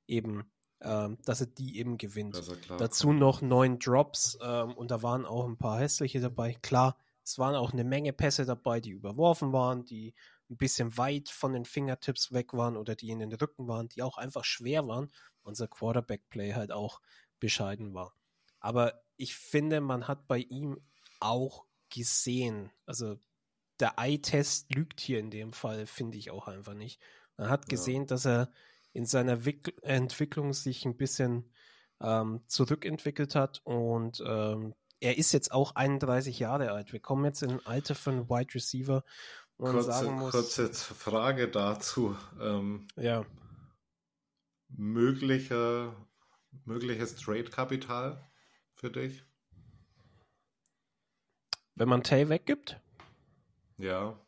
eben, 0.06 0.48
ähm, 0.80 1.18
dass 1.24 1.40
er 1.40 1.48
die 1.48 1.76
eben 1.76 1.98
gewinnt. 1.98 2.36
Dazu 2.78 3.12
noch 3.12 3.42
neun 3.42 3.80
Drops 3.80 4.38
ähm, 4.40 4.74
und 4.74 4.92
da 4.92 5.02
waren 5.02 5.26
auch 5.26 5.44
ein 5.48 5.58
paar 5.58 5.80
hässliche 5.80 6.20
dabei. 6.20 6.54
Klar, 6.62 6.96
es 7.24 7.36
waren 7.36 7.56
auch 7.56 7.72
eine 7.72 7.82
Menge 7.82 8.12
Pässe 8.12 8.44
dabei, 8.44 8.80
die 8.80 8.90
überworfen 8.90 9.52
waren, 9.52 9.84
die 9.84 10.14
ein 10.48 10.56
bisschen 10.56 10.96
weit 10.96 11.28
von 11.28 11.52
den 11.52 11.64
Fingertips 11.64 12.30
weg 12.32 12.52
waren 12.52 12.76
oder 12.76 12.94
die 12.94 13.10
in 13.10 13.18
den 13.18 13.32
Rücken 13.32 13.66
waren, 13.66 13.88
die 13.88 14.04
auch 14.04 14.18
einfach 14.18 14.44
schwer 14.44 14.86
waren. 14.86 15.10
Unser 15.42 15.66
Quarterback-Play 15.66 16.52
halt 16.54 16.70
auch 16.70 17.00
bescheiden 17.40 17.92
war. 17.92 18.14
Aber 18.60 19.02
ich 19.16 19.34
finde, 19.34 19.80
man 19.80 20.06
hat 20.06 20.28
bei 20.28 20.38
ihm 20.38 20.78
auch 21.18 21.65
gesehen, 21.90 22.70
also 22.86 23.18
der 23.80 23.94
Eye-Test 23.98 24.74
lügt 24.74 25.00
hier 25.00 25.18
in 25.18 25.30
dem 25.30 25.52
Fall, 25.52 25.86
finde 25.86 26.18
ich 26.18 26.30
auch 26.30 26.48
einfach 26.48 26.74
nicht. 26.74 27.00
Man 27.36 27.50
hat 27.50 27.64
Ja. 27.64 27.68
gesehen, 27.68 28.06
dass 28.06 28.26
er 28.26 28.50
in 28.92 29.04
seiner 29.04 29.44
Wick 29.44 29.76
Entwicklung 29.82 30.54
sich 30.54 30.84
ein 30.86 30.96
bisschen 30.96 31.50
ähm, 32.00 32.42
zurückentwickelt 32.46 33.34
hat 33.34 33.60
und 33.64 34.22
ähm, 34.26 34.74
er 35.00 35.18
ist 35.18 35.32
jetzt 35.32 35.52
auch 35.52 35.74
31 35.74 36.38
Jahre 36.38 36.72
alt. 36.72 36.92
Wir 36.92 37.00
kommen 37.00 37.24
jetzt 37.24 37.42
in 37.42 37.50
ein 37.50 37.66
Alter 37.66 37.94
einen 38.10 38.28
Wide 38.30 38.54
Receiver, 38.54 39.04
wo 39.58 39.66
Kurze, 39.66 39.92
sagen 39.92 40.14
muss, 40.18 40.32
kurze 40.32 40.72
Frage 40.72 41.48
dazu. 41.48 42.16
Ähm, 42.40 42.86
ja, 42.96 43.24
mögliche, 44.68 45.94
mögliches 46.64 47.16
Trade-Kapital 47.16 48.20
für 48.74 48.90
dich? 48.90 49.24
Wenn 51.76 51.88
man 51.88 52.02
Tay 52.02 52.28
weggibt, 52.28 52.80
Ja. 53.78 54.18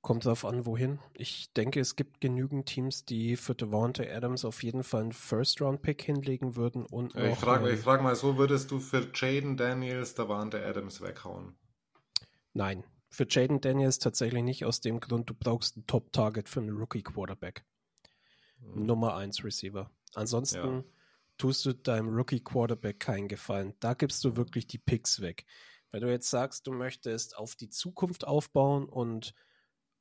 kommt 0.00 0.24
drauf 0.24 0.44
an, 0.44 0.64
wohin. 0.64 0.98
Ich 1.14 1.52
denke, 1.52 1.80
es 1.80 1.94
gibt 1.96 2.20
genügend 2.20 2.66
Teams, 2.66 3.04
die 3.04 3.36
für 3.36 3.54
Devontae 3.54 4.10
Adams 4.10 4.44
auf 4.44 4.62
jeden 4.62 4.82
Fall 4.84 5.02
einen 5.02 5.12
First-Round-Pick 5.12 6.02
hinlegen 6.02 6.56
würden 6.56 6.86
und 6.86 7.14
Ich 7.14 7.38
frage 7.38 7.70
ich 7.70 7.80
frag 7.80 8.02
mal 8.02 8.16
so, 8.16 8.38
würdest 8.38 8.70
du 8.70 8.80
für 8.80 9.10
Jaden 9.14 9.56
Daniels 9.56 10.14
Davante 10.14 10.64
Adams 10.64 11.00
weghauen? 11.02 11.56
Nein, 12.54 12.84
für 13.10 13.26
Jaden 13.28 13.60
Daniels 13.60 13.98
tatsächlich 13.98 14.42
nicht, 14.42 14.64
aus 14.64 14.80
dem 14.80 15.00
Grund, 15.00 15.28
du 15.28 15.34
brauchst 15.34 15.76
ein 15.76 15.86
Top-Target 15.86 16.48
für 16.48 16.60
einen 16.60 16.76
Rookie-Quarterback. 16.76 17.64
Hm. 18.60 18.86
Nummer 18.86 19.14
1 19.16 19.44
Receiver. 19.44 19.90
Ansonsten 20.14 20.56
Ja. 20.78 20.84
tust 21.36 21.66
du 21.66 21.74
deinem 21.74 22.08
Rookie-Quarterback 22.08 22.98
keinen 22.98 23.28
Gefallen. 23.28 23.74
Da 23.80 23.92
gibst 23.94 24.24
du 24.24 24.36
wirklich 24.36 24.66
die 24.66 24.78
Picks 24.78 25.20
weg. 25.20 25.44
Wenn 25.90 26.02
du 26.02 26.10
jetzt 26.10 26.30
sagst, 26.30 26.66
du 26.66 26.72
möchtest 26.72 27.36
auf 27.36 27.56
die 27.56 27.70
Zukunft 27.70 28.26
aufbauen 28.26 28.88
und 28.88 29.34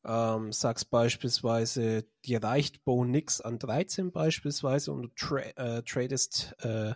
ähm, 0.05 0.51
sagst 0.51 0.89
beispielsweise, 0.89 2.05
dir 2.25 2.43
reicht 2.43 2.83
Bo 2.85 3.03
Nix 3.03 3.41
an 3.41 3.59
13 3.59 4.11
beispielsweise 4.11 4.91
und 4.91 5.01
du 5.03 5.07
tra 5.15 5.39
äh, 5.39 5.83
tradest 5.83 6.55
äh, 6.59 6.93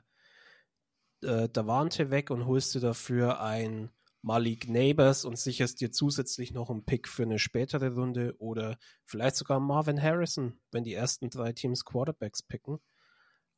äh, 1.23 1.49
Davante 1.49 2.09
weg 2.09 2.29
und 2.31 2.45
holst 2.45 2.75
dir 2.75 2.79
dafür 2.79 3.41
ein 3.41 3.91
Malik 4.21 4.69
Neighbors 4.69 5.25
und 5.25 5.37
sicherst 5.37 5.81
dir 5.81 5.91
zusätzlich 5.91 6.53
noch 6.53 6.69
einen 6.69 6.85
Pick 6.85 7.07
für 7.07 7.23
eine 7.23 7.39
spätere 7.39 7.93
Runde 7.93 8.35
oder 8.37 8.77
vielleicht 9.03 9.35
sogar 9.35 9.59
Marvin 9.59 10.01
Harrison, 10.01 10.59
wenn 10.71 10.83
die 10.83 10.93
ersten 10.93 11.29
drei 11.29 11.53
Teams 11.53 11.85
Quarterbacks 11.85 12.43
picken, 12.43 12.79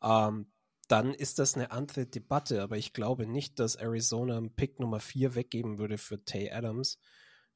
ähm, 0.01 0.51
dann 0.93 1.13
ist 1.13 1.39
das 1.39 1.55
eine 1.55 1.71
andere 1.71 2.05
Debatte. 2.05 2.61
Aber 2.61 2.77
ich 2.77 2.93
glaube 2.93 3.25
nicht, 3.25 3.59
dass 3.59 3.75
Arizona 3.75 4.37
einen 4.37 4.53
Pick 4.53 4.79
Nummer 4.79 4.99
4 4.99 5.35
weggeben 5.35 5.77
würde 5.79 5.97
für 5.97 6.23
Tay 6.23 6.51
Adams. 6.51 6.99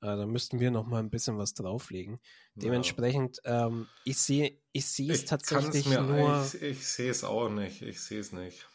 Äh, 0.01 0.07
da 0.17 0.25
müssten 0.25 0.59
wir 0.59 0.71
noch 0.71 0.85
mal 0.87 0.99
ein 0.99 1.09
bisschen 1.09 1.37
was 1.37 1.53
drauflegen. 1.53 2.19
Dementsprechend, 2.55 3.39
ähm, 3.45 3.87
ich 4.05 4.17
sehe 4.17 4.59
ich 4.71 4.85
sehe 4.87 5.11
es 5.11 5.25
tatsächlich 5.25 5.87
mir, 5.87 6.01
nur. 6.01 6.45
Ich, 6.45 6.61
ich 6.61 6.87
sehe 6.87 7.09
es 7.11 7.23
auch 7.23 7.49
nicht. 7.49 7.81
Ich 7.81 7.99
sehe 8.01 8.19
es 8.19 8.31
nicht. 8.31 8.67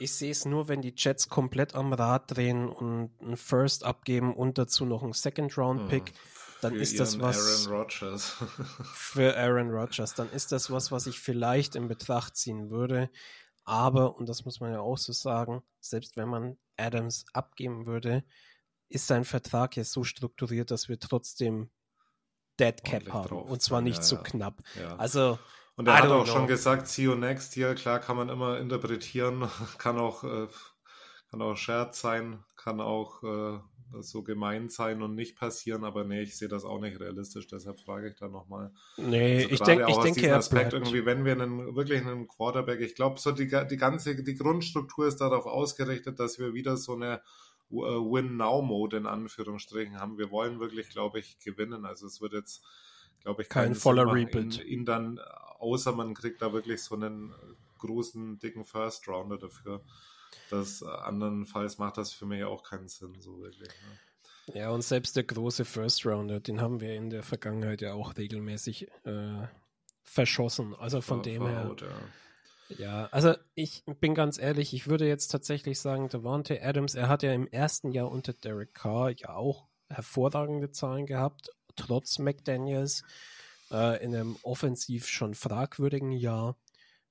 Ich 0.00 0.12
sehe 0.14 0.30
es 0.30 0.44
nur, 0.44 0.68
wenn 0.68 0.80
die 0.80 0.94
Jets 0.96 1.28
komplett 1.28 1.74
am 1.74 1.92
Rad 1.92 2.36
drehen 2.36 2.68
und 2.68 3.10
einen 3.20 3.36
First 3.36 3.82
abgeben 3.84 4.34
und 4.34 4.56
dazu 4.58 4.84
noch 4.84 5.02
einen 5.02 5.12
Second-Round-Pick 5.12 6.08
Hm. 6.10 6.14
dann 6.62 6.72
Für 6.74 6.78
ist 6.80 7.00
das 7.00 7.18
was- 7.20 7.66
Aaron 7.66 7.80
Rodgers. 7.80 8.36
für 8.94 9.36
Aaron 9.36 9.70
Rodgers. 9.70 10.14
Dann 10.14 10.30
ist 10.30 10.52
das 10.52 10.70
was, 10.70 10.92
was 10.92 11.06
ich 11.08 11.18
vielleicht 11.18 11.74
in 11.74 11.88
Betracht 11.88 12.36
ziehen 12.36 12.70
würde. 12.70 13.10
Aber, 13.68 14.16
und 14.16 14.26
das 14.26 14.46
muss 14.46 14.60
man 14.60 14.72
ja 14.72 14.80
auch 14.80 14.96
so 14.96 15.12
sagen, 15.12 15.62
selbst 15.78 16.16
wenn 16.16 16.28
man 16.28 16.56
Adams 16.78 17.26
abgeben 17.34 17.84
würde, 17.84 18.24
ist 18.88 19.06
sein 19.06 19.26
Vertrag 19.26 19.76
jetzt 19.76 19.92
so 19.92 20.04
strukturiert, 20.04 20.70
dass 20.70 20.88
wir 20.88 20.98
trotzdem 20.98 21.68
Dead 22.58 22.82
Cap 22.82 23.12
haben. 23.12 23.28
drauf 23.28 23.50
Und 23.50 23.60
zwar 23.60 23.82
nicht 23.82 23.98
ja, 23.98 24.02
so 24.02 24.16
ja. 24.16 24.22
knapp. 24.22 24.62
ja. 24.80 24.96
Also, 24.96 25.38
Und 25.76 25.86
I 25.86 25.90
er 25.90 25.98
hat 25.98 26.04
don't 26.06 26.22
auch 26.22 26.26
schon 26.26 26.38
know. 26.38 26.46
gesagt, 26.46 26.88
see 26.88 27.02
you 27.02 27.14
next 27.14 27.56
year. 27.58 27.74
Klar 27.74 28.00
kann 28.00 28.16
man 28.16 28.30
immer 28.30 28.58
interpretieren, 28.58 29.50
kann 29.78 29.98
auch, 29.98 30.24
äh, 30.24 30.48
kann 31.30 31.42
auch 31.42 31.56
Scherz 31.56 32.00
sein, 32.00 32.42
kann 32.56 32.80
auch 32.80 33.22
äh, 33.22 33.58
so 34.00 34.22
gemein 34.22 34.68
sein 34.68 35.02
und 35.02 35.14
nicht 35.14 35.36
passieren, 35.36 35.84
aber 35.84 36.04
nee, 36.04 36.22
ich 36.22 36.36
sehe 36.36 36.48
das 36.48 36.64
auch 36.64 36.80
nicht 36.80 37.00
realistisch, 37.00 37.46
deshalb 37.46 37.80
frage 37.80 38.08
ich 38.08 38.16
da 38.16 38.28
nochmal. 38.28 38.70
nee, 38.96 39.36
Also 39.36 39.48
ich, 39.50 39.60
denk, 39.60 39.82
auch 39.82 39.88
ich 39.88 40.12
denke, 40.12 40.26
er 40.26 40.36
Aspekt 40.36 40.72
irgendwie, 40.72 41.06
wenn 41.06 41.24
wir 41.24 41.32
einen, 41.32 41.74
wirklich 41.74 42.00
einen 42.00 42.28
Quarterback, 42.28 42.80
ich 42.80 42.94
glaube, 42.94 43.18
so 43.18 43.32
die, 43.32 43.46
die 43.48 43.76
ganze, 43.76 44.22
die 44.22 44.36
Grundstruktur 44.36 45.06
ist 45.06 45.20
darauf 45.20 45.46
ausgerichtet, 45.46 46.20
dass 46.20 46.38
wir 46.38 46.54
wieder 46.54 46.76
so 46.76 46.94
eine 46.94 47.20
äh, 47.70 47.74
Win-Now-Mode 47.74 48.96
in 48.96 49.06
Anführungsstrichen 49.06 50.00
haben. 50.00 50.18
Wir 50.18 50.30
wollen 50.30 50.60
wirklich, 50.60 50.88
glaube 50.90 51.18
ich, 51.18 51.38
gewinnen. 51.40 51.84
Also 51.84 52.06
es 52.06 52.20
wird 52.20 52.32
jetzt, 52.32 52.64
glaube 53.22 53.42
ich, 53.42 53.48
Kein 53.48 53.74
voller 53.74 54.06
machen, 54.06 54.18
Rebuild. 54.18 54.60
Ihn, 54.60 54.80
ihn 54.80 54.84
dann, 54.84 55.20
außer 55.58 55.92
man 55.92 56.14
kriegt 56.14 56.40
da 56.40 56.52
wirklich 56.52 56.82
so 56.82 56.94
einen 56.94 57.30
äh, 57.30 57.34
großen, 57.78 58.38
dicken 58.38 58.64
First-Rounder 58.64 59.38
dafür. 59.38 59.82
Das 60.50 60.82
äh, 60.82 60.86
andernfalls 60.86 61.78
macht 61.78 61.96
das 61.98 62.12
für 62.12 62.26
mich 62.26 62.44
auch 62.44 62.62
keinen 62.62 62.88
Sinn, 62.88 63.20
so 63.20 63.40
wirklich. 63.40 63.68
Ne? 63.68 64.54
Ja, 64.54 64.70
und 64.70 64.82
selbst 64.82 65.16
der 65.16 65.24
große 65.24 65.64
First 65.64 66.06
Rounder, 66.06 66.40
den 66.40 66.60
haben 66.60 66.80
wir 66.80 66.94
in 66.94 67.10
der 67.10 67.22
Vergangenheit 67.22 67.80
ja 67.82 67.92
auch 67.92 68.16
regelmäßig 68.16 68.88
äh, 69.04 69.46
verschossen. 70.04 70.74
Also 70.74 71.00
von 71.00 71.18
Ver- 71.18 71.30
dem 71.30 71.46
her. 71.46 71.76
ja. 71.80 71.88
Ja, 72.70 73.06
also 73.12 73.34
ich 73.54 73.82
bin 74.00 74.14
ganz 74.14 74.38
ehrlich, 74.38 74.74
ich 74.74 74.88
würde 74.88 75.08
jetzt 75.08 75.28
tatsächlich 75.28 75.80
sagen, 75.80 76.10
Devontae 76.10 76.60
Adams, 76.60 76.94
er 76.94 77.08
hat 77.08 77.22
ja 77.22 77.32
im 77.32 77.46
ersten 77.46 77.92
Jahr 77.92 78.10
unter 78.10 78.34
Derek 78.34 78.74
Carr 78.74 79.10
ja 79.10 79.30
auch 79.34 79.68
hervorragende 79.88 80.70
Zahlen 80.70 81.06
gehabt, 81.06 81.50
trotz 81.76 82.18
McDaniels. 82.18 83.04
äh, 83.70 84.02
in 84.04 84.14
einem 84.14 84.36
offensiv 84.42 85.06
schon 85.08 85.34
fragwürdigen 85.34 86.12
Jahr, 86.12 86.56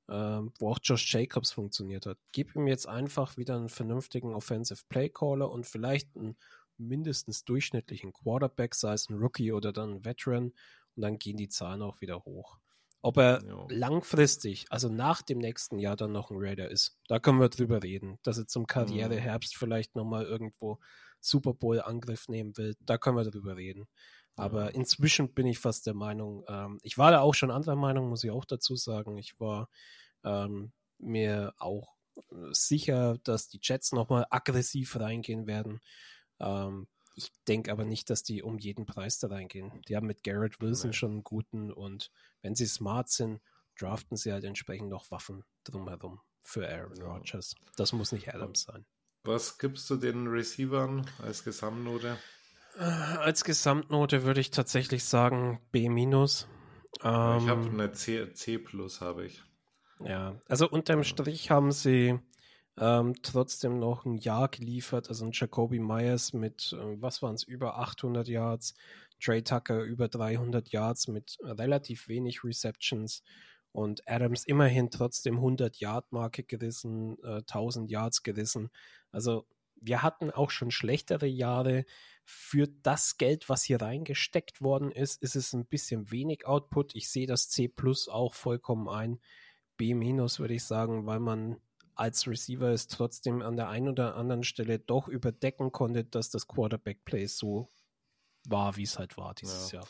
äh, 0.08 0.42
wo 0.60 0.72
auch 0.72 0.80
Josh 0.82 1.14
Jacobs 1.14 1.52
funktioniert 1.52 2.06
hat. 2.06 2.18
Gib 2.32 2.56
ihm 2.56 2.68
jetzt 2.68 2.88
einfach 2.88 3.38
wieder 3.38 3.56
einen 3.56 3.70
vernünftigen 3.70 4.34
Offensive 4.34 4.84
Play 4.90 5.10
Caller 5.10 5.52
und 5.52 5.66
vielleicht 5.66 6.16
einen 6.16 6.38
mindestens 6.78 7.44
durchschnittlichen 7.44 8.14
Quarterback, 8.14 8.76
sei 8.76 8.94
es 8.94 9.10
ein 9.10 9.18
Rookie 9.18 9.52
oder 9.52 9.74
dann 9.74 9.96
ein 9.96 10.06
Veteran, 10.06 10.54
und 10.96 11.02
dann 11.02 11.18
gehen 11.20 11.38
die 11.38 11.50
Zahlen 11.50 11.82
auch 11.82 12.02
wieder 12.02 12.24
hoch. 12.26 12.58
Ob 13.02 13.18
er 13.18 13.44
jo. 13.44 13.68
langfristig, 13.70 14.66
also 14.70 14.90
nach 14.90 15.22
dem 15.22 15.38
nächsten 15.38 15.80
Jahr 15.80 15.96
dann 15.96 16.12
noch 16.12 16.32
ein 16.32 16.38
Raider 16.40 16.70
ist, 16.70 16.98
da 17.08 17.20
können 17.20 17.40
wir 17.40 17.50
drüber 17.50 17.84
reden. 17.84 18.18
Dass 18.24 18.38
er 18.38 18.48
zum 18.48 18.66
Karriereherbst 18.66 19.56
mhm. 19.56 19.60
vielleicht 19.60 19.96
nochmal 19.96 20.26
irgendwo 20.26 20.80
Super 21.20 21.54
Bowl-Angriff 21.54 22.28
nehmen 22.28 22.58
will, 22.58 22.76
da 22.80 22.98
können 22.98 23.18
wir 23.18 23.24
drüber 23.24 23.56
reden. 23.56 23.88
Aber 24.38 24.66
ja. 24.66 24.70
inzwischen 24.70 25.34
bin 25.34 25.48
ich 25.48 25.60
fast 25.60 25.86
der 25.88 25.96
Meinung, 25.96 26.46
ähm, 26.48 26.80
ich 26.84 26.98
war 26.98 27.12
da 27.12 27.20
auch 27.20 27.34
schon 27.34 27.52
anderer 27.52 27.76
Meinung, 27.76 28.08
muss 28.08 28.24
ich 28.24 28.32
auch 28.32 28.46
dazu 28.46 28.76
sagen. 28.76 29.18
Ich 29.18 29.40
war 29.40 29.70
ähm, 30.24 30.72
mir 31.00 31.54
auch 31.58 31.96
sicher, 32.52 33.18
dass 33.24 33.50
die 33.50 33.60
Jets 33.62 33.92
nochmal 33.92 34.26
aggressiv 34.30 35.00
reingehen 35.00 35.48
werden. 35.48 35.82
Ähm, 36.40 36.88
ich 37.16 37.32
denke 37.48 37.72
aber 37.72 37.84
nicht, 37.84 38.10
dass 38.12 38.22
die 38.22 38.44
um 38.44 38.60
jeden 38.60 38.86
Preis 38.86 39.18
da 39.18 39.28
reingehen. 39.28 39.82
Die 39.88 39.96
haben 39.96 40.08
mit 40.08 40.24
Garrett 40.24 40.62
Wilson 40.62 40.94
schon 40.94 41.12
einen 41.12 41.24
guten 41.24 41.72
und 41.72 42.12
wenn 42.42 42.56
sie 42.56 42.68
smart 42.68 43.10
sind, 43.10 43.42
draften 43.78 44.18
sie 44.18 44.32
halt 44.32 44.44
entsprechend 44.44 44.90
noch 44.90 45.10
Waffen 45.10 45.44
drumherum 45.64 46.22
für 46.42 46.68
Aaron 46.70 46.98
ja. 46.98 47.06
Rodgers. 47.06 47.56
Das 47.76 47.92
muss 47.92 48.12
nicht 48.12 48.34
Adams 48.34 48.64
sein. 48.64 48.86
Was 49.24 49.58
gibst 49.58 49.90
du 49.90 49.98
den 49.98 50.28
Receivern 50.28 51.10
als 51.20 51.44
Gesamtnote? 51.44 52.18
Äh, 52.78 52.84
als 52.84 53.44
Gesamtnote 53.44 54.24
würde 54.24 54.40
ich 54.40 54.52
tatsächlich 54.52 55.04
sagen 55.04 55.60
B-. 55.72 55.86
Ähm, 55.86 56.38
ich 57.02 57.04
habe 57.04 57.70
eine 57.70 57.92
C, 57.92 58.34
C 58.34 58.60
habe 59.02 59.26
ich. 59.26 59.44
Ja, 60.04 60.40
also 60.48 60.70
unterm 60.70 61.04
Strich 61.04 61.50
haben 61.50 61.72
sie 61.72 62.20
ähm, 62.78 63.16
trotzdem 63.24 63.80
noch 63.80 64.06
ein 64.06 64.18
Jahr 64.18 64.48
geliefert. 64.48 65.10
Also 65.10 65.26
ein 65.26 65.32
Jacoby 65.34 65.80
Myers 65.80 66.34
mit, 66.34 66.74
äh, 66.74 67.02
was 67.02 67.22
waren 67.24 67.34
es, 67.34 67.44
über 67.44 67.80
800 67.80 68.28
Yards, 68.28 68.76
Trey 69.20 69.42
Tucker 69.42 69.82
über 69.82 70.08
300 70.08 70.70
Yards 70.70 71.08
mit 71.08 71.38
relativ 71.42 72.08
wenig 72.08 72.44
Receptions 72.44 73.24
und 73.72 74.08
Adams 74.08 74.46
immerhin 74.46 74.92
trotzdem 74.92 75.38
100 75.38 75.78
Yard 75.78 76.12
Marke 76.12 76.44
gerissen, 76.44 77.18
äh, 77.24 77.42
1000 77.48 77.90
Yards 77.90 78.22
gerissen. 78.22 78.70
Also 79.12 79.48
wir 79.82 80.04
hatten 80.04 80.32
auch 80.32 80.52
schon 80.52 80.72
schlechtere 80.72 81.28
Jahre. 81.28 81.86
Für 82.30 82.68
das 82.68 83.18
Geld, 83.18 83.48
was 83.48 83.64
hier 83.64 83.82
reingesteckt 83.82 84.62
worden 84.62 84.92
ist, 84.92 85.24
ist 85.24 85.38
es 85.38 85.54
ein 85.54 85.66
bisschen 85.66 86.12
wenig 86.12 86.46
Output. 86.46 86.94
Ich 86.94 87.10
sehe 87.10 87.26
das 87.26 87.50
C 87.50 87.70
Plus 87.70 88.10
auch 88.10 88.34
vollkommen 88.34 88.90
ein. 88.90 89.22
B 89.78 89.94
minus 89.94 90.38
würde 90.38 90.56
ich 90.56 90.66
sagen, 90.66 91.06
weil 91.06 91.22
man 91.22 91.62
als 91.96 92.28
Receiver 92.28 92.68
es 92.70 92.88
trotzdem 92.88 93.42
an 93.42 93.56
der 93.56 93.70
einen 93.70 93.88
oder 93.88 94.18
anderen 94.18 94.44
Stelle 94.44 94.78
doch 94.78 95.08
überdecken 95.08 95.72
konnte, 95.72 96.04
dass 96.04 96.30
das 96.30 96.48
Quarterback-Play 96.48 97.28
so 97.28 97.72
war, 98.46 98.76
wie 98.76 98.84
es 98.84 99.00
halt 99.00 99.16
war 99.16 99.34
dieses 99.34 99.72
ja. 99.72 99.80
Jahr. 99.80 99.88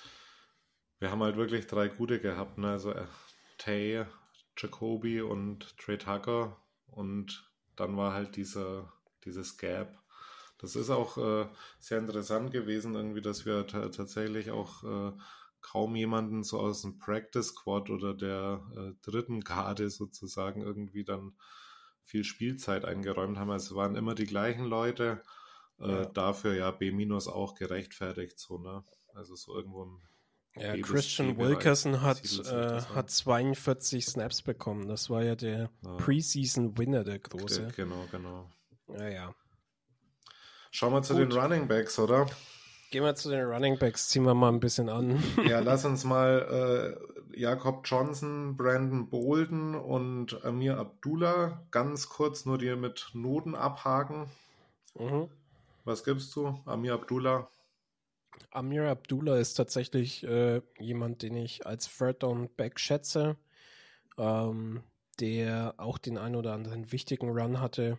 Wir 0.99 1.09
haben 1.09 1.23
halt 1.23 1.37
wirklich 1.37 1.65
drei 1.65 1.87
gute 1.87 2.19
gehabt, 2.19 2.59
ne? 2.59 2.69
Also 2.69 2.91
äh, 2.91 3.07
Tay, 3.57 4.05
Jacoby 4.55 5.21
und 5.21 5.75
Trey 5.77 5.97
Tucker 5.97 6.55
und 6.85 7.51
dann 7.75 7.97
war 7.97 8.13
halt 8.13 8.35
dieser, 8.35 8.93
dieses 9.25 9.57
Gap. 9.57 9.97
Das 10.57 10.75
ist 10.75 10.89
auch 10.89 11.17
äh, 11.17 11.47
sehr 11.79 11.99
interessant 11.99 12.51
gewesen, 12.51 12.95
irgendwie, 12.95 13.21
dass 13.21 13.45
wir 13.45 13.67
tatsächlich 13.67 14.51
auch 14.51 14.83
äh, 14.83 15.11
kaum 15.61 15.95
jemanden 15.95 16.43
so 16.43 16.59
aus 16.59 16.81
dem 16.81 16.97
Practice 16.97 17.49
Squad 17.49 17.89
oder 17.89 18.13
der 18.13 18.63
äh, 18.75 18.93
dritten 19.03 19.41
Garde 19.41 19.89
sozusagen 19.89 20.61
irgendwie 20.61 21.03
dann 21.03 21.33
viel 22.03 22.23
Spielzeit 22.23 22.85
eingeräumt 22.85 23.37
haben. 23.37 23.51
Also 23.51 23.73
es 23.73 23.75
waren 23.75 23.95
immer 23.95 24.15
die 24.15 24.25
gleichen 24.25 24.65
Leute. 24.65 25.21
Äh, 25.79 25.89
ja. 25.91 26.05
Dafür 26.05 26.55
ja 26.55 26.71
B- 26.71 26.91
auch 27.27 27.53
gerechtfertigt, 27.55 28.39
so, 28.39 28.57
ne? 28.57 28.83
Also 29.13 29.35
so 29.35 29.55
irgendwo 29.55 29.83
im 29.83 30.01
ja, 30.55 30.75
Christian 30.77 31.37
Wilkerson 31.37 32.01
hat, 32.01 32.23
äh, 32.23 32.81
hat 32.95 33.11
42 33.11 34.05
Snaps 34.05 34.41
bekommen. 34.41 34.87
Das 34.87 35.09
war 35.09 35.23
ja 35.23 35.35
der 35.35 35.69
ja. 35.83 35.97
Preseason-Winner, 35.97 37.03
der 37.03 37.19
große. 37.19 37.67
Genau, 37.75 38.05
genau. 38.11 38.49
Ja, 38.87 39.07
ja. 39.07 39.35
Schauen 40.71 40.93
wir 40.93 41.01
zu 41.01 41.13
Gut. 41.13 41.31
den 41.31 41.37
Running 41.37 41.67
Backs, 41.67 41.97
oder? 41.99 42.27
Gehen 42.89 43.03
wir 43.03 43.15
zu 43.15 43.29
den 43.29 43.43
Running 43.43 43.77
Backs, 43.77 44.07
ziehen 44.07 44.23
wir 44.23 44.33
mal 44.33 44.49
ein 44.49 44.59
bisschen 44.59 44.89
an. 44.89 45.21
Ja, 45.45 45.59
lass 45.63 45.83
uns 45.83 46.03
mal 46.05 46.97
äh, 47.33 47.39
Jakob 47.39 47.81
Johnson, 47.85 48.55
Brandon 48.55 49.09
Bolden 49.09 49.75
und 49.75 50.43
Amir 50.45 50.77
Abdullah 50.77 51.61
ganz 51.71 52.07
kurz 52.07 52.45
nur 52.45 52.57
dir 52.57 52.77
mit 52.77 53.09
Noten 53.13 53.55
abhaken. 53.55 54.27
Mhm. 54.95 55.27
Was 55.83 56.03
gibst 56.03 56.35
du, 56.35 56.59
Amir 56.65 56.93
Abdullah? 56.93 57.49
Amir 58.51 58.89
Abdullah 58.89 59.37
ist 59.37 59.55
tatsächlich 59.55 60.23
äh, 60.23 60.61
jemand, 60.79 61.23
den 61.23 61.35
ich 61.35 61.65
als 61.65 61.89
Third 61.89 62.23
Down 62.23 62.49
Back 62.55 62.79
schätze, 62.79 63.35
ähm, 64.17 64.81
der 65.19 65.73
auch 65.77 65.97
den 65.97 66.17
ein 66.17 66.35
oder 66.35 66.53
anderen 66.53 66.91
wichtigen 66.91 67.29
Run 67.29 67.59
hatte 67.59 67.97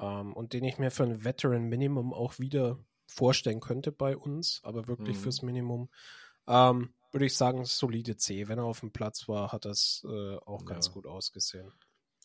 ähm, 0.00 0.32
und 0.32 0.52
den 0.52 0.64
ich 0.64 0.78
mir 0.78 0.90
für 0.90 1.04
ein 1.04 1.24
Veteran 1.24 1.68
Minimum 1.68 2.12
auch 2.12 2.38
wieder 2.38 2.78
vorstellen 3.06 3.60
könnte 3.60 3.92
bei 3.92 4.16
uns, 4.16 4.60
aber 4.64 4.86
wirklich 4.86 5.16
mhm. 5.16 5.20
fürs 5.20 5.42
Minimum. 5.42 5.88
Ähm, 6.46 6.94
würde 7.10 7.26
ich 7.26 7.36
sagen, 7.36 7.64
solide 7.64 8.16
C. 8.16 8.48
Wenn 8.48 8.58
er 8.58 8.64
auf 8.64 8.80
dem 8.80 8.92
Platz 8.92 9.28
war, 9.28 9.52
hat 9.52 9.64
das 9.64 10.04
äh, 10.08 10.36
auch 10.36 10.64
ganz 10.64 10.88
ja. 10.88 10.92
gut 10.92 11.06
ausgesehen. 11.06 11.72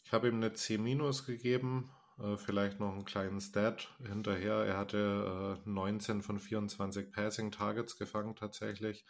Ich 0.03 0.11
habe 0.11 0.27
ihm 0.27 0.35
eine 0.35 0.53
C- 0.53 0.77
gegeben, 0.77 1.89
äh, 2.19 2.37
vielleicht 2.37 2.79
noch 2.79 2.93
einen 2.93 3.05
kleinen 3.05 3.39
Stat 3.39 3.89
hinterher. 4.05 4.55
Er 4.65 4.77
hatte 4.77 5.61
äh, 5.65 5.69
19 5.69 6.21
von 6.21 6.39
24 6.39 7.11
Passing 7.11 7.51
Targets 7.51 7.97
gefangen 7.97 8.35
tatsächlich 8.35 9.05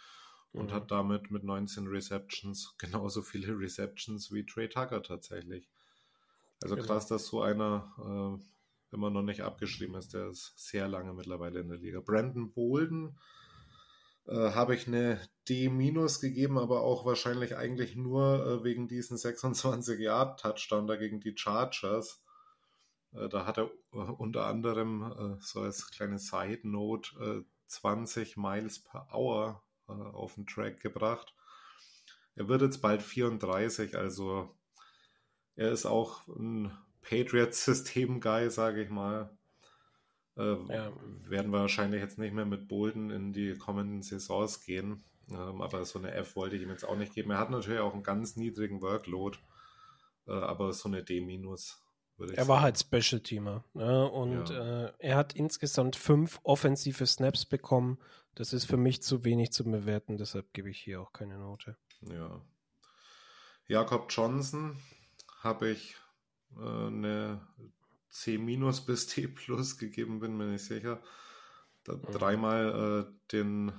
und 0.52 0.68
mhm. 0.68 0.74
hat 0.74 0.92
damit 0.92 1.32
mit 1.32 1.44
19 1.44 1.88
Receptions 1.88 2.76
genauso 2.78 3.22
viele 3.22 3.58
Receptions 3.58 4.32
wie 4.32 4.46
Trey 4.46 4.70
Tucker 4.70 5.02
tatsächlich. 5.02 5.68
Also 6.62 6.76
genau. 6.76 6.88
krass, 6.88 7.08
dass 7.08 7.28
so 7.28 7.42
einer 7.42 8.40
äh, 8.40 8.44
immer 8.94 9.10
noch 9.10 9.24
nicht 9.24 9.42
abgeschrieben 9.42 9.96
ist. 9.96 10.14
Der 10.14 10.30
ist 10.30 10.54
sehr 10.56 10.88
lange 10.88 11.14
mittlerweile 11.14 11.60
in 11.60 11.70
der 11.70 11.78
Liga. 11.78 12.00
Brandon 12.00 12.52
Bolden 12.54 13.18
äh, 14.26 14.52
habe 14.52 14.76
ich 14.76 14.88
eine 14.88 15.20
D- 15.50 15.70
gegeben, 16.22 16.58
aber 16.58 16.82
auch 16.82 17.06
wahrscheinlich 17.06 17.58
eigentlich 17.58 17.96
nur 17.96 18.46
äh, 18.46 18.64
wegen 18.64 18.88
diesen 18.88 19.18
26-Yard-Touchdown 19.20 20.88
da 20.88 20.96
gegen 20.96 21.20
die 21.20 21.36
Chargers. 21.36 22.24
Äh, 23.14 23.30
da 23.30 23.46
hat 23.46 23.58
er 23.58 23.72
äh, 23.92 23.98
unter 23.98 24.46
anderem, 24.46 25.04
äh, 25.12 25.42
so 25.42 25.62
als 25.62 25.90
kleine 25.92 26.20
Side-Note, 26.20 27.46
20 27.68 28.38
äh, 28.38 28.40
Miles 28.40 28.80
per 28.84 29.08
Hour 29.14 29.64
auf 29.86 30.36
den 30.36 30.48
Track 30.48 30.82
gebracht. 30.82 31.36
Er 32.36 32.48
wird 32.48 32.62
jetzt 32.62 32.82
bald 32.82 33.02
34, 33.02 33.98
also 33.98 34.56
er 35.56 35.72
ist 35.72 35.86
auch 35.86 36.26
ein 36.28 36.72
Patriots-System-Guy, 37.04 38.50
sage 38.50 38.84
ich 38.84 38.90
mal. 38.90 39.30
Äh, 40.36 40.56
ja. 40.74 40.92
Werden 41.28 41.52
wir 41.52 41.60
wahrscheinlich 41.60 42.02
jetzt 42.02 42.18
nicht 42.18 42.34
mehr 42.34 42.46
mit 42.46 42.68
Bolden 42.68 43.12
in 43.12 43.34
die 43.34 43.56
kommenden 43.58 44.02
Saisons 44.02 44.62
gehen. 44.62 45.04
Ähm, 45.30 45.62
aber 45.62 45.86
so 45.86 46.00
eine 46.00 46.12
F 46.12 46.36
wollte 46.36 46.56
ich 46.56 46.64
ihm 46.64 46.70
jetzt 46.70 46.84
auch 46.86 46.98
nicht 46.98 47.14
geben. 47.14 47.32
Er 47.32 47.38
hat 47.38 47.50
natürlich 47.50 47.80
auch 47.80 47.94
einen 47.94 48.04
ganz 48.04 48.36
niedrigen 48.36 48.82
Workload, 48.82 49.38
äh, 50.28 50.32
aber 50.32 50.74
so 50.74 50.90
eine 50.90 51.04
D- 51.04 51.22
würde 52.18 52.34
ich 52.34 52.38
Er 52.38 52.46
sagen. 52.46 52.48
war 52.50 52.62
halt 52.62 52.80
Special-Teamer. 52.80 53.64
Ne? 53.74 54.10
Und 54.10 54.50
ja. 54.50 54.86
äh, 54.86 54.94
er 55.00 55.16
hat 55.16 55.34
insgesamt 55.34 55.96
fünf 55.96 56.40
offensive 56.44 57.06
Snaps 57.06 57.46
bekommen. 57.46 58.00
Das 58.36 58.54
ist 58.54 58.66
für 58.66 58.78
mich 58.78 59.02
zu 59.04 59.24
wenig 59.24 59.52
zu 59.52 59.64
bewerten, 59.64 60.18
deshalb 60.18 60.52
gebe 60.54 60.70
ich 60.70 60.80
hier 60.80 61.02
auch 61.02 61.14
keine 61.14 61.38
Note. 61.38 61.78
Ja. 62.02 62.42
Jakob 63.68 64.08
Johnson 64.10 64.78
habe 65.42 65.70
ich 65.70 65.96
eine 66.58 67.42
C- 68.10 68.38
bis 68.86 69.08
T 69.08 69.28
plus 69.28 69.78
gegeben 69.78 70.20
bin, 70.20 70.38
bin 70.38 70.54
ich 70.54 70.64
sicher. 70.64 71.02
Da 71.84 71.96
mhm. 71.96 72.12
dreimal 72.12 73.08
äh, 73.08 73.32
den 73.32 73.72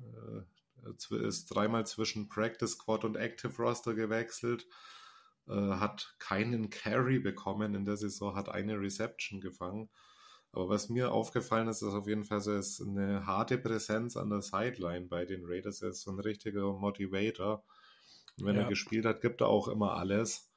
äh, 0.00 1.26
ist 1.26 1.46
dreimal 1.46 1.86
zwischen 1.86 2.28
Practice 2.28 2.72
Squad 2.72 3.04
und 3.04 3.16
Active 3.16 3.54
Roster 3.56 3.94
gewechselt, 3.94 4.66
äh, 5.48 5.52
hat 5.52 6.14
keinen 6.18 6.70
Carry 6.70 7.18
bekommen 7.18 7.74
in 7.74 7.84
der 7.84 7.96
Saison, 7.96 8.34
hat 8.34 8.48
eine 8.48 8.80
Reception 8.80 9.40
gefangen. 9.40 9.88
Aber 10.52 10.68
was 10.68 10.90
mir 10.90 11.12
aufgefallen 11.12 11.68
ist, 11.68 11.80
ist 11.80 11.94
auf 11.94 12.06
jeden 12.06 12.24
Fall 12.24 12.40
so 12.40 12.52
ist 12.52 12.82
eine 12.82 13.26
harte 13.26 13.56
Präsenz 13.56 14.16
an 14.18 14.28
der 14.28 14.42
Sideline 14.42 15.06
bei 15.06 15.24
den 15.24 15.44
Raiders. 15.46 15.80
Er 15.80 15.90
ist 15.90 16.02
so 16.02 16.10
ein 16.10 16.20
richtiger 16.20 16.72
Motivator. 16.74 17.64
Und 18.38 18.46
wenn 18.46 18.56
ja. 18.56 18.62
er 18.62 18.68
gespielt 18.68 19.06
hat, 19.06 19.22
gibt 19.22 19.40
er 19.40 19.48
auch 19.48 19.68
immer 19.68 19.96
alles. 19.96 20.51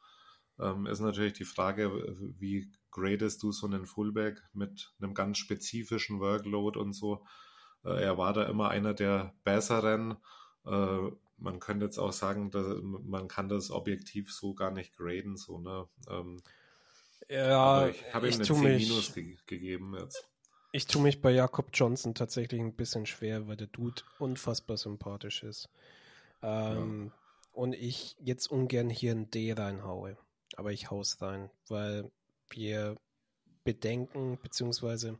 Ähm, 0.59 0.85
ist 0.85 1.01
natürlich 1.01 1.34
die 1.34 1.45
Frage, 1.45 1.92
wie 2.40 2.72
gradest 2.92 3.43
du 3.43 3.51
so 3.51 3.67
einen 3.67 3.85
Fullback 3.85 4.42
mit 4.53 4.93
einem 5.01 5.14
ganz 5.14 5.38
spezifischen 5.38 6.19
Workload 6.19 6.80
und 6.80 6.93
so. 6.93 7.25
Äh, 7.84 8.03
er 8.03 8.17
war 8.17 8.34
da 8.34 8.43
immer 8.43 8.69
einer 8.69 8.93
der 8.93 9.34
besseren. 9.43 10.17
Äh, 10.66 11.00
man 11.38 11.59
könnte 11.59 11.85
jetzt 11.85 11.98
auch 11.98 12.14
sagen, 12.14 12.51
dass, 12.51 12.66
man 12.82 13.27
kann 13.27 13.50
das 13.50 13.69
objektiv 13.69 14.32
so 14.32 14.53
gar 14.53 14.72
nicht 14.72 14.95
graden, 14.95 15.35
so, 15.35 15.59
ne? 15.59 15.88
Ähm, 16.09 16.42
ja, 17.27 17.88
ich 17.88 18.14
habe 18.14 18.27
ihm 18.27 18.35
eine 18.35 18.43
10 18.43 18.61
mich, 18.61 18.88
Minus 18.88 19.14
ge 19.14 19.38
gegeben 19.48 19.95
jetzt. 20.00 20.30
Ich 20.72 20.88
tue 20.88 21.01
mich 21.01 21.22
bei 21.22 21.32
Jakob 21.32 21.69
Johnson 21.74 22.14
tatsächlich 22.14 22.61
ein 22.61 22.75
bisschen 22.75 23.06
schwer, 23.06 23.48
weil 23.48 23.58
der 23.58 23.67
Dude 23.67 24.03
unfassbar 24.19 24.77
sympathisch 24.77 25.43
ist. 25.43 25.69
Ähm, 26.42 27.06
ja. 27.06 27.11
Und 27.53 27.74
ich 27.74 28.16
jetzt 28.19 28.48
ungern 28.48 28.90
hier 28.90 29.14
ein 29.14 29.32
D 29.32 29.53
reinhaue. 29.53 30.17
Aber 30.56 30.72
ich 30.72 30.90
hau's 30.90 31.22
rein, 31.22 31.50
weil 31.67 32.11
wir 32.50 32.98
bedenken, 33.64 34.38
beziehungsweise 34.42 35.17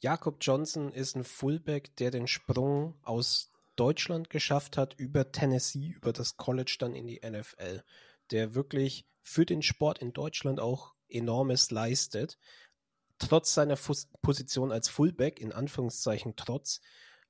Jakob 0.00 0.38
Johnson 0.40 0.92
ist 0.92 1.16
ein 1.16 1.24
Fullback, 1.24 1.94
der 1.96 2.10
den 2.10 2.26
Sprung 2.26 2.94
aus 3.02 3.50
Deutschland 3.76 4.30
geschafft 4.30 4.76
hat, 4.76 4.94
über 4.98 5.32
Tennessee, 5.32 5.88
über 5.88 6.12
das 6.12 6.36
College 6.36 6.76
dann 6.78 6.94
in 6.94 7.06
die 7.06 7.20
NFL, 7.24 7.82
der 8.30 8.54
wirklich 8.54 9.06
für 9.22 9.44
den 9.44 9.62
Sport 9.62 9.98
in 9.98 10.12
Deutschland 10.12 10.60
auch 10.60 10.94
enormes 11.08 11.70
leistet. 11.70 12.38
Trotz 13.18 13.52
seiner 13.52 13.76
Fus 13.76 14.08
Position 14.22 14.72
als 14.72 14.88
Fullback, 14.88 15.40
in 15.40 15.52
Anführungszeichen 15.52 16.34
trotz, 16.36 16.80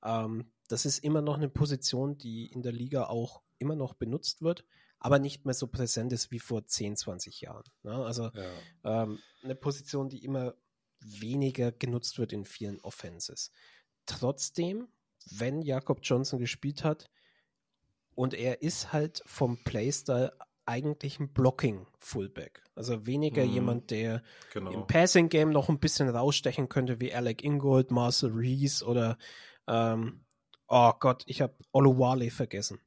ähm, 0.03 0.51
das 0.67 0.85
ist 0.85 0.99
immer 0.99 1.21
noch 1.21 1.35
eine 1.35 1.49
Position, 1.49 2.17
die 2.17 2.45
in 2.47 2.61
der 2.61 2.71
Liga 2.71 3.05
auch 3.05 3.41
immer 3.59 3.75
noch 3.75 3.93
benutzt 3.93 4.41
wird, 4.41 4.65
aber 5.01 5.19
nicht 5.19 5.45
mehr 5.45 5.53
so 5.53 5.67
präsent 5.67 6.13
ist 6.13 6.31
wie 6.31 6.39
vor 6.39 6.65
10, 6.65 6.95
20 6.95 7.41
Jahren. 7.41 7.65
Ne? 7.83 7.93
Also 7.93 8.31
ja. 8.33 9.03
ähm, 9.03 9.19
eine 9.43 9.55
Position, 9.55 10.07
die 10.07 10.23
immer 10.23 10.55
weniger 11.01 11.73
genutzt 11.73 12.17
wird 12.19 12.31
in 12.31 12.45
vielen 12.45 12.79
Offenses. 12.79 13.51
Trotzdem 14.05 14.87
wenn 15.29 15.61
Jakob 15.61 15.99
Johnson 16.01 16.39
gespielt 16.39 16.83
hat. 16.83 17.09
Und 18.15 18.33
er 18.33 18.61
ist 18.61 18.91
halt 18.91 19.21
vom 19.25 19.63
Playstyle 19.63 20.33
eigentlich 20.65 21.19
ein 21.19 21.33
Blocking-Fullback. 21.33 22.63
Also 22.75 23.05
weniger 23.05 23.45
mhm. 23.45 23.51
jemand, 23.51 23.91
der 23.91 24.21
genau. 24.53 24.71
im 24.71 24.87
Passing-Game 24.87 25.51
noch 25.51 25.69
ein 25.69 25.79
bisschen 25.79 26.09
rausstechen 26.09 26.69
könnte, 26.69 26.99
wie 26.99 27.13
Alec 27.13 27.43
Ingold, 27.43 27.91
Marcel 27.91 28.31
Reese 28.31 28.85
oder 28.85 29.17
ähm, 29.67 30.25
oh 30.67 30.91
Gott, 30.99 31.23
ich 31.25 31.41
habe 31.41 31.55
Oluwale 31.71 32.29
vergessen. 32.31 32.79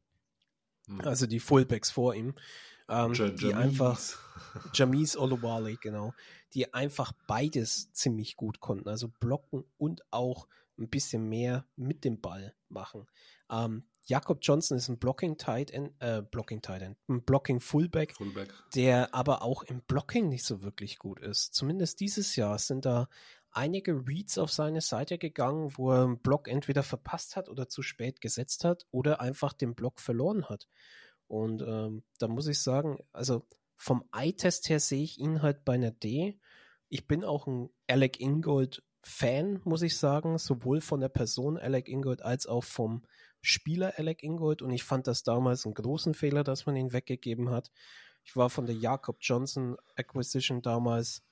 Mhm. 0.87 1.01
Also 1.03 1.27
die 1.27 1.41
Fullbacks 1.41 1.91
vor 1.91 2.15
ihm. 2.15 2.35
Ähm, 2.89 3.15
ja, 3.15 3.31
die 3.31 3.55
einfach 3.55 3.99
Jamis 4.75 5.17
Oluwale, 5.17 5.77
genau, 5.77 6.13
die 6.53 6.75
einfach 6.75 7.13
beides 7.27 7.91
ziemlich 7.93 8.37
gut 8.37 8.61
konnten, 8.61 8.89
also 8.89 9.09
blocken 9.21 9.65
und 9.79 10.03
auch 10.11 10.47
ein 10.79 10.89
bisschen 10.89 11.29
mehr 11.29 11.67
mit 11.77 12.05
dem 12.05 12.21
Ball 12.21 12.55
machen. 12.69 13.07
Ähm, 13.51 13.85
Jakob 14.07 14.41
Johnson 14.43 14.77
ist 14.77 14.89
ein 14.89 14.99
Blocking 14.99 15.39
Tight 15.39 15.71
End, 15.71 15.93
äh, 16.01 16.21
Blocking 16.21 16.61
Tight 16.61 16.83
End, 16.83 16.99
ein 17.09 17.23
Blocking 17.23 17.61
Fullback, 17.61 18.15
Fullback, 18.15 18.53
der 18.75 19.15
aber 19.15 19.43
auch 19.43 19.63
im 19.63 19.81
Blocking 19.83 20.29
nicht 20.29 20.45
so 20.45 20.63
wirklich 20.63 20.99
gut 20.99 21.21
ist. 21.21 21.55
Zumindest 21.55 22.01
dieses 22.01 22.37
Jahr 22.37 22.59
sind 22.59 22.85
da 22.85 23.09
einige 23.55 24.07
Reads 24.07 24.39
auf 24.39 24.53
seine 24.53 24.81
Seite 24.81 25.19
gegangen, 25.19 25.73
wo 25.77 25.93
er 25.93 26.05
einen 26.05 26.19
Block 26.19 26.49
entweder 26.49 26.83
verpasst 26.83 27.37
hat 27.37 27.49
oder 27.49 27.69
zu 27.69 27.83
spät 27.83 28.21
gesetzt 28.21 28.65
hat 28.65 28.87
oder 28.91 29.21
einfach 29.21 29.53
den 29.53 29.75
Block 29.75 30.01
verloren 30.01 30.49
hat. 30.49 30.69
Und 31.27 31.63
ähm, 31.63 32.03
da 32.19 32.29
muss 32.29 32.47
ich 32.47 32.61
sagen, 32.61 32.99
also 33.13 33.47
vom 33.77 34.05
Eye-Test 34.13 34.69
her 34.69 34.81
sehe 34.81 35.03
ich 35.03 35.19
ihn 35.19 35.43
halt 35.43 35.65
bei 35.65 35.75
einer 35.75 35.91
D. 35.91 36.39
Ich 36.89 37.07
bin 37.07 37.25
auch 37.25 37.47
ein 37.47 37.71
Alec 37.87 38.21
Ingold 38.21 38.83
Fan, 39.03 39.61
muss 39.65 39.83
ich 39.83 39.99
sagen, 39.99 40.39
sowohl 40.39 40.81
von 40.81 41.01
der 41.01 41.09
Person 41.09 41.59
Alec 41.59 41.89
Ingold 41.89 42.23
als 42.23 42.47
auch 42.47 42.65
vom 42.65 43.05
Spieler 43.43 43.95
Alec 43.99 44.23
Ingold. 44.23 44.63
Und 44.63 44.71
ich 44.71 44.85
fand 44.85 45.07
das 45.07 45.23
damals 45.23 45.67
einen 45.67 45.75
großen 45.75 46.15
Fehler, 46.15 46.45
dass 46.45 46.67
man 46.67 46.77
ihn 46.77 46.93
weggegeben 46.93 47.51
hat. 47.51 47.71
Ich 48.25 48.37
war 48.37 48.49
von 48.49 48.65
der 48.65 48.75
Jakob 48.75 49.19
Johnson 49.21 49.77
Acquisition 49.97 50.63
damals 50.63 51.23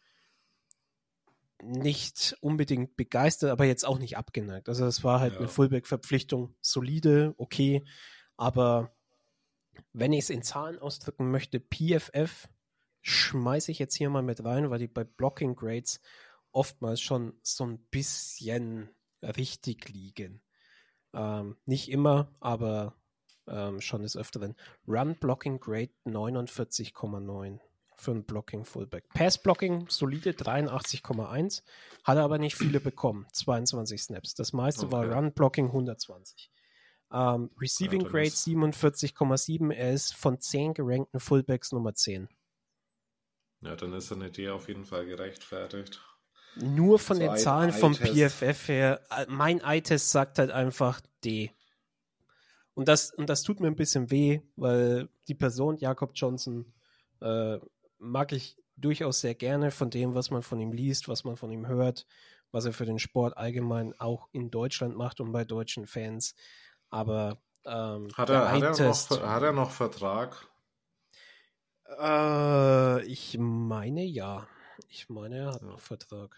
nicht 1.63 2.37
unbedingt 2.41 2.97
begeistert, 2.97 3.51
aber 3.51 3.65
jetzt 3.65 3.85
auch 3.85 3.99
nicht 3.99 4.17
abgeneigt. 4.17 4.69
Also 4.69 4.85
es 4.85 5.05
war 5.05 5.21
halt 5.21 5.35
ja. 5.35 5.39
eine 5.39 5.49
Fullback-Verpflichtung, 5.49 6.55
solide, 6.61 7.35
okay, 7.39 7.85
aber 8.37 8.95
wenn 9.93 10.13
ich 10.13 10.25
es 10.25 10.31
in 10.31 10.43
Zahlen 10.43 10.79
ausdrücken 10.79 11.31
möchte, 11.31 11.61
PFF 11.61 12.49
schmeiße 13.03 13.71
ich 13.71 13.79
jetzt 13.79 13.95
hier 13.95 14.11
mal 14.11 14.23
mit 14.23 14.45
rein, 14.45 14.71
weil 14.71 14.79
die 14.79 14.89
bei 14.89 15.05
Blocking 15.05 15.55
Grades 15.55 16.01
oftmals 16.51 17.01
schon 17.01 17.35
so 17.43 17.65
ein 17.65 17.79
bisschen 17.91 18.91
richtig 19.23 19.89
liegen. 19.89 20.43
Ähm, 21.15 21.57
nicht 21.65 21.91
immer, 21.91 22.35
aber 22.41 22.97
ähm, 23.47 23.81
schon 23.81 24.03
des 24.03 24.17
Öfteren. 24.17 24.57
Run 24.87 25.17
Blocking 25.17 25.61
Grade 25.61 25.93
49,9 26.07 27.61
für 28.03 28.11
ein 28.11 28.25
Blocking 28.25 28.65
Fullback. 28.65 29.09
Pass 29.15 29.39
Blocking 29.39 29.87
solide 29.89 30.31
83,1, 30.31 31.63
hat 32.05 32.17
er 32.17 32.25
aber 32.25 32.39
nicht 32.39 32.57
viele 32.57 32.81
bekommen, 32.81 33.27
22 33.33 34.03
Snaps. 34.03 34.35
Das 34.35 34.53
meiste 34.53 34.87
okay. 34.87 34.93
war 34.93 35.13
Run 35.17 35.33
Blocking 35.33 35.67
120. 35.67 36.51
Ähm, 37.13 37.51
Receiving 37.61 38.03
ja, 38.03 38.09
Grade 38.09 38.29
47,7, 38.29 39.73
er 39.73 39.93
ist 39.93 40.15
von 40.15 40.41
10 40.41 40.75
gerankten 40.75 41.21
Fullbacks 41.21 41.73
Nummer 41.73 41.95
10. 41.95 42.29
Ja, 43.61 43.77
dann 43.77 43.93
ist 43.93 44.09
seine 44.09 44.29
Idee 44.29 44.51
auf 44.51 44.69
jeden 44.69 44.85
Fall 44.85 45.07
gerechtfertigt. 45.07 46.01
Nur 46.57 46.99
von 46.99 47.17
so 47.17 47.23
den 47.23 47.37
Zahlen 47.37 47.73
vom 47.73 47.95
PFF 47.95 48.69
her, 48.69 49.01
äh, 49.11 49.27
mein 49.29 49.61
Eye-Test 49.61 50.11
sagt 50.11 50.39
halt 50.39 50.51
einfach 50.51 51.01
D. 51.25 51.53
Und 52.75 52.89
das, 52.89 53.13
und 53.13 53.29
das 53.29 53.43
tut 53.43 53.61
mir 53.61 53.69
ein 53.69 53.77
bisschen 53.77 54.11
weh, 54.11 54.41
weil 54.57 55.09
die 55.29 55.35
Person 55.35 55.77
Jakob 55.77 56.13
Johnson 56.15 56.73
äh, 57.21 57.59
mag 58.03 58.33
ich 58.33 58.57
durchaus 58.77 59.21
sehr 59.21 59.35
gerne 59.35 59.71
von 59.71 59.91
dem, 59.91 60.15
was 60.15 60.31
man 60.31 60.43
von 60.43 60.61
ihm 60.61 60.73
liest, 60.73 61.09
was 61.09 61.25
man 61.25 61.37
von 61.37 61.51
ihm 61.51 61.67
hört, 61.67 62.07
was 62.51 62.65
er 62.65 62.73
für 62.73 62.85
den 62.85 62.99
Sport 62.99 63.37
allgemein 63.37 63.99
auch 63.99 64.29
in 64.33 64.51
Deutschland 64.51 64.97
macht 64.97 65.21
und 65.21 65.33
bei 65.33 65.45
deutschen 65.45 65.87
Fans. 65.87 66.35
Aber 66.91 67.41
ähm, 67.65 68.09
hat, 68.15 68.29
er, 68.29 68.51
hat, 68.51 68.79
er 68.79 68.89
noch, 68.89 69.11
hat 69.11 69.43
er 69.43 69.53
noch 69.53 69.71
Vertrag? 69.71 70.49
Äh, 71.99 73.05
ich 73.07 73.37
meine 73.39 74.05
ja. 74.05 74.49
Ich 74.89 75.09
meine, 75.09 75.39
er 75.39 75.55
hat 75.55 75.63
ja. 75.63 75.69
noch 75.69 75.81
Vertrag. 75.81 76.37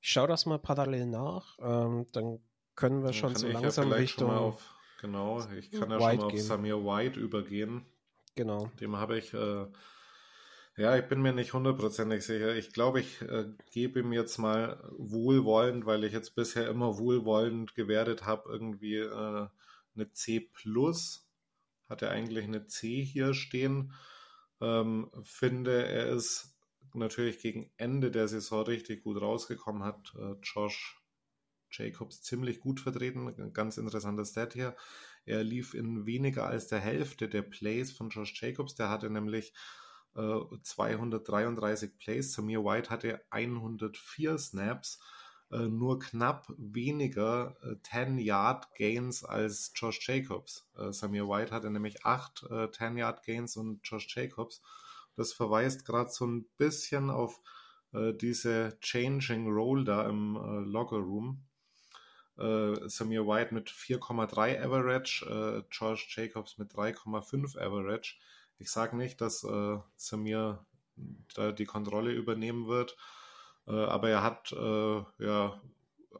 Ich 0.00 0.10
schaue 0.10 0.28
das 0.28 0.46
mal 0.46 0.58
parallel 0.58 1.06
nach. 1.06 1.58
Ähm, 1.60 2.06
dann 2.12 2.40
können 2.74 3.00
wir 3.00 3.06
dann 3.06 3.14
schon 3.14 3.36
so 3.36 3.46
langsam 3.48 3.90
ja 3.90 3.96
Richtung. 3.96 4.30
Auf, 4.30 4.74
genau, 5.00 5.40
ich 5.56 5.70
kann 5.70 5.90
ja 5.90 5.98
White 5.98 6.20
schon 6.20 6.28
mal 6.28 6.34
auf 6.34 6.40
Samir 6.40 6.84
White 6.84 7.20
übergehen. 7.20 7.86
Genau. 8.34 8.70
Dem 8.80 8.96
habe 8.96 9.18
ich. 9.18 9.32
Äh, 9.32 9.66
ja, 10.76 10.96
ich 10.96 11.06
bin 11.06 11.20
mir 11.20 11.32
nicht 11.32 11.52
hundertprozentig 11.52 12.24
sicher. 12.24 12.54
Ich 12.56 12.72
glaube, 12.72 13.00
ich 13.00 13.20
äh, 13.22 13.46
gebe 13.70 14.00
ihm 14.00 14.12
jetzt 14.12 14.38
mal 14.38 14.82
wohlwollend, 14.96 15.84
weil 15.84 16.04
ich 16.04 16.12
jetzt 16.12 16.34
bisher 16.34 16.68
immer 16.68 16.98
wohlwollend 16.98 17.74
gewertet 17.74 18.24
habe, 18.24 18.50
irgendwie 18.50 18.96
äh, 18.96 19.48
eine 19.94 20.12
C 20.12 20.40
plus. 20.40 21.28
Hat 21.88 22.00
er 22.00 22.10
eigentlich 22.10 22.44
eine 22.44 22.66
C 22.66 23.04
hier 23.04 23.34
stehen. 23.34 23.92
Ähm, 24.62 25.10
finde, 25.22 25.84
er 25.86 26.08
ist 26.08 26.56
natürlich 26.94 27.40
gegen 27.40 27.70
Ende 27.76 28.10
der 28.10 28.28
Saison 28.28 28.64
richtig 28.64 29.02
gut 29.02 29.20
rausgekommen 29.20 29.82
hat. 29.82 30.14
Äh, 30.18 30.36
Josh 30.42 31.02
Jacobs 31.70 32.22
ziemlich 32.22 32.60
gut 32.60 32.80
vertreten. 32.80 33.52
Ganz 33.52 33.76
interessanter 33.76 34.24
Stat 34.24 34.54
hier. 34.54 34.74
Er 35.24 35.44
lief 35.44 35.74
in 35.74 36.06
weniger 36.06 36.46
als 36.46 36.68
der 36.68 36.80
Hälfte 36.80 37.28
der 37.28 37.42
Plays 37.42 37.92
von 37.92 38.08
Josh 38.08 38.40
Jacobs. 38.40 38.74
Der 38.74 38.88
hatte 38.88 39.10
nämlich 39.10 39.52
233 40.14 41.96
Plays. 41.98 42.32
Samir 42.32 42.64
White 42.64 42.90
hatte 42.90 43.20
104 43.30 44.38
Snaps. 44.38 45.00
Äh, 45.50 45.68
nur 45.68 45.98
knapp 45.98 46.52
weniger 46.56 47.56
äh, 47.62 47.74
10-Yard-Gains 47.74 49.24
als 49.24 49.72
Josh 49.74 50.06
Jacobs. 50.06 50.68
Äh, 50.76 50.92
Samir 50.92 51.28
White 51.28 51.52
hatte 51.52 51.70
nämlich 51.70 52.04
8 52.04 52.44
10-Yard-Gains 52.44 53.56
und 53.56 53.80
Josh 53.84 54.06
Jacobs 54.14 54.62
das 55.16 55.32
verweist 55.32 55.84
gerade 55.84 56.10
so 56.10 56.26
ein 56.26 56.46
bisschen 56.56 57.10
auf 57.10 57.40
äh, 57.92 58.12
diese 58.14 58.78
Changing 58.80 59.48
Role 59.48 59.84
da 59.84 60.08
im 60.08 60.36
äh, 60.36 60.70
Locker 60.70 60.96
Room. 60.96 61.44
Äh, 62.38 62.88
Samir 62.88 63.26
White 63.26 63.54
mit 63.54 63.68
4,3 63.70 64.62
Average, 64.62 65.26
äh, 65.26 65.62
George 65.70 66.06
Jacobs 66.08 66.58
mit 66.58 66.72
3,5 66.72 67.58
Average. 67.58 68.16
Ich 68.62 68.70
sage 68.70 68.96
nicht, 68.96 69.20
dass 69.20 69.44
äh, 69.44 69.78
Samir 69.96 70.64
da 71.34 71.52
die 71.52 71.64
Kontrolle 71.64 72.12
übernehmen 72.12 72.66
wird, 72.68 72.96
äh, 73.66 73.72
aber 73.72 74.08
er 74.08 74.22
hat 74.22 74.52
äh, 74.52 75.24
ja 75.24 75.60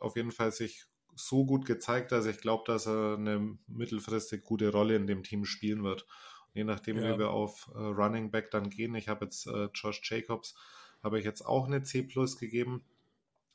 auf 0.01 0.17
jeden 0.17 0.33
Fall 0.33 0.53
sich 0.53 0.87
so 1.15 1.45
gut 1.45 1.67
gezeigt, 1.67 2.13
dass 2.13 2.27
ich 2.27 2.39
glaube, 2.39 2.65
dass 2.67 2.87
er 2.87 3.17
eine 3.17 3.59
mittelfristig 3.67 4.45
gute 4.45 4.73
Rolle 4.73 4.97
in 4.97 5.07
dem 5.07 5.23
Team 5.23 5.45
spielen 5.45 5.85
wird 5.85 6.07
je 6.55 6.65
nachdem, 6.65 6.99
ja. 6.99 7.15
wie 7.15 7.19
wir 7.19 7.31
auf 7.31 7.71
äh, 7.75 7.79
Running 7.79 8.31
Back 8.31 8.51
dann 8.51 8.71
gehen. 8.71 8.95
Ich 8.95 9.09
habe 9.09 9.25
jetzt 9.25 9.47
äh, 9.47 9.69
Josh 9.75 10.01
Jacobs, 10.05 10.55
habe 11.03 11.19
ich 11.19 11.25
jetzt 11.25 11.43
auch 11.43 11.67
eine 11.67 11.83
C 11.83 12.03
plus 12.03 12.39
gegeben. 12.39 12.85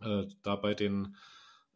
Äh, 0.02 0.26
da 0.44 0.56
bei 0.56 0.74
den 0.74 1.16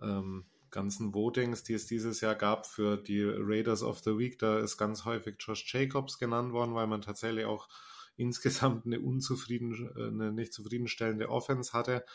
ähm, 0.02 0.46
ganzen 0.72 1.14
Votings, 1.14 1.64
die 1.64 1.74
es 1.74 1.86
dieses 1.86 2.22
Jahr 2.22 2.36
gab 2.36 2.66
für 2.66 2.98
die 2.98 3.24
Raiders 3.24 3.84
of 3.84 4.00
the 4.00 4.18
Week, 4.18 4.40
da 4.40 4.60
ist 4.60 4.78
ganz 4.78 5.06
häufig 5.06 5.36
Josh 5.40 5.72
Jacobs 5.74 6.18
genannt 6.18 6.54
worden, 6.54 6.74
weil 6.74 6.88
man 6.88 7.02
tatsächlich 7.02 7.46
auch 7.46 7.68
insgesamt 8.18 8.86
eine 8.86 9.00
unzufrieden, 9.00 9.92
äh, 9.96 10.08
eine 10.08 10.32
nicht 10.32 10.54
zufriedenstellende 10.54 11.30
Offense 11.30 11.74
hatte. 11.74 12.06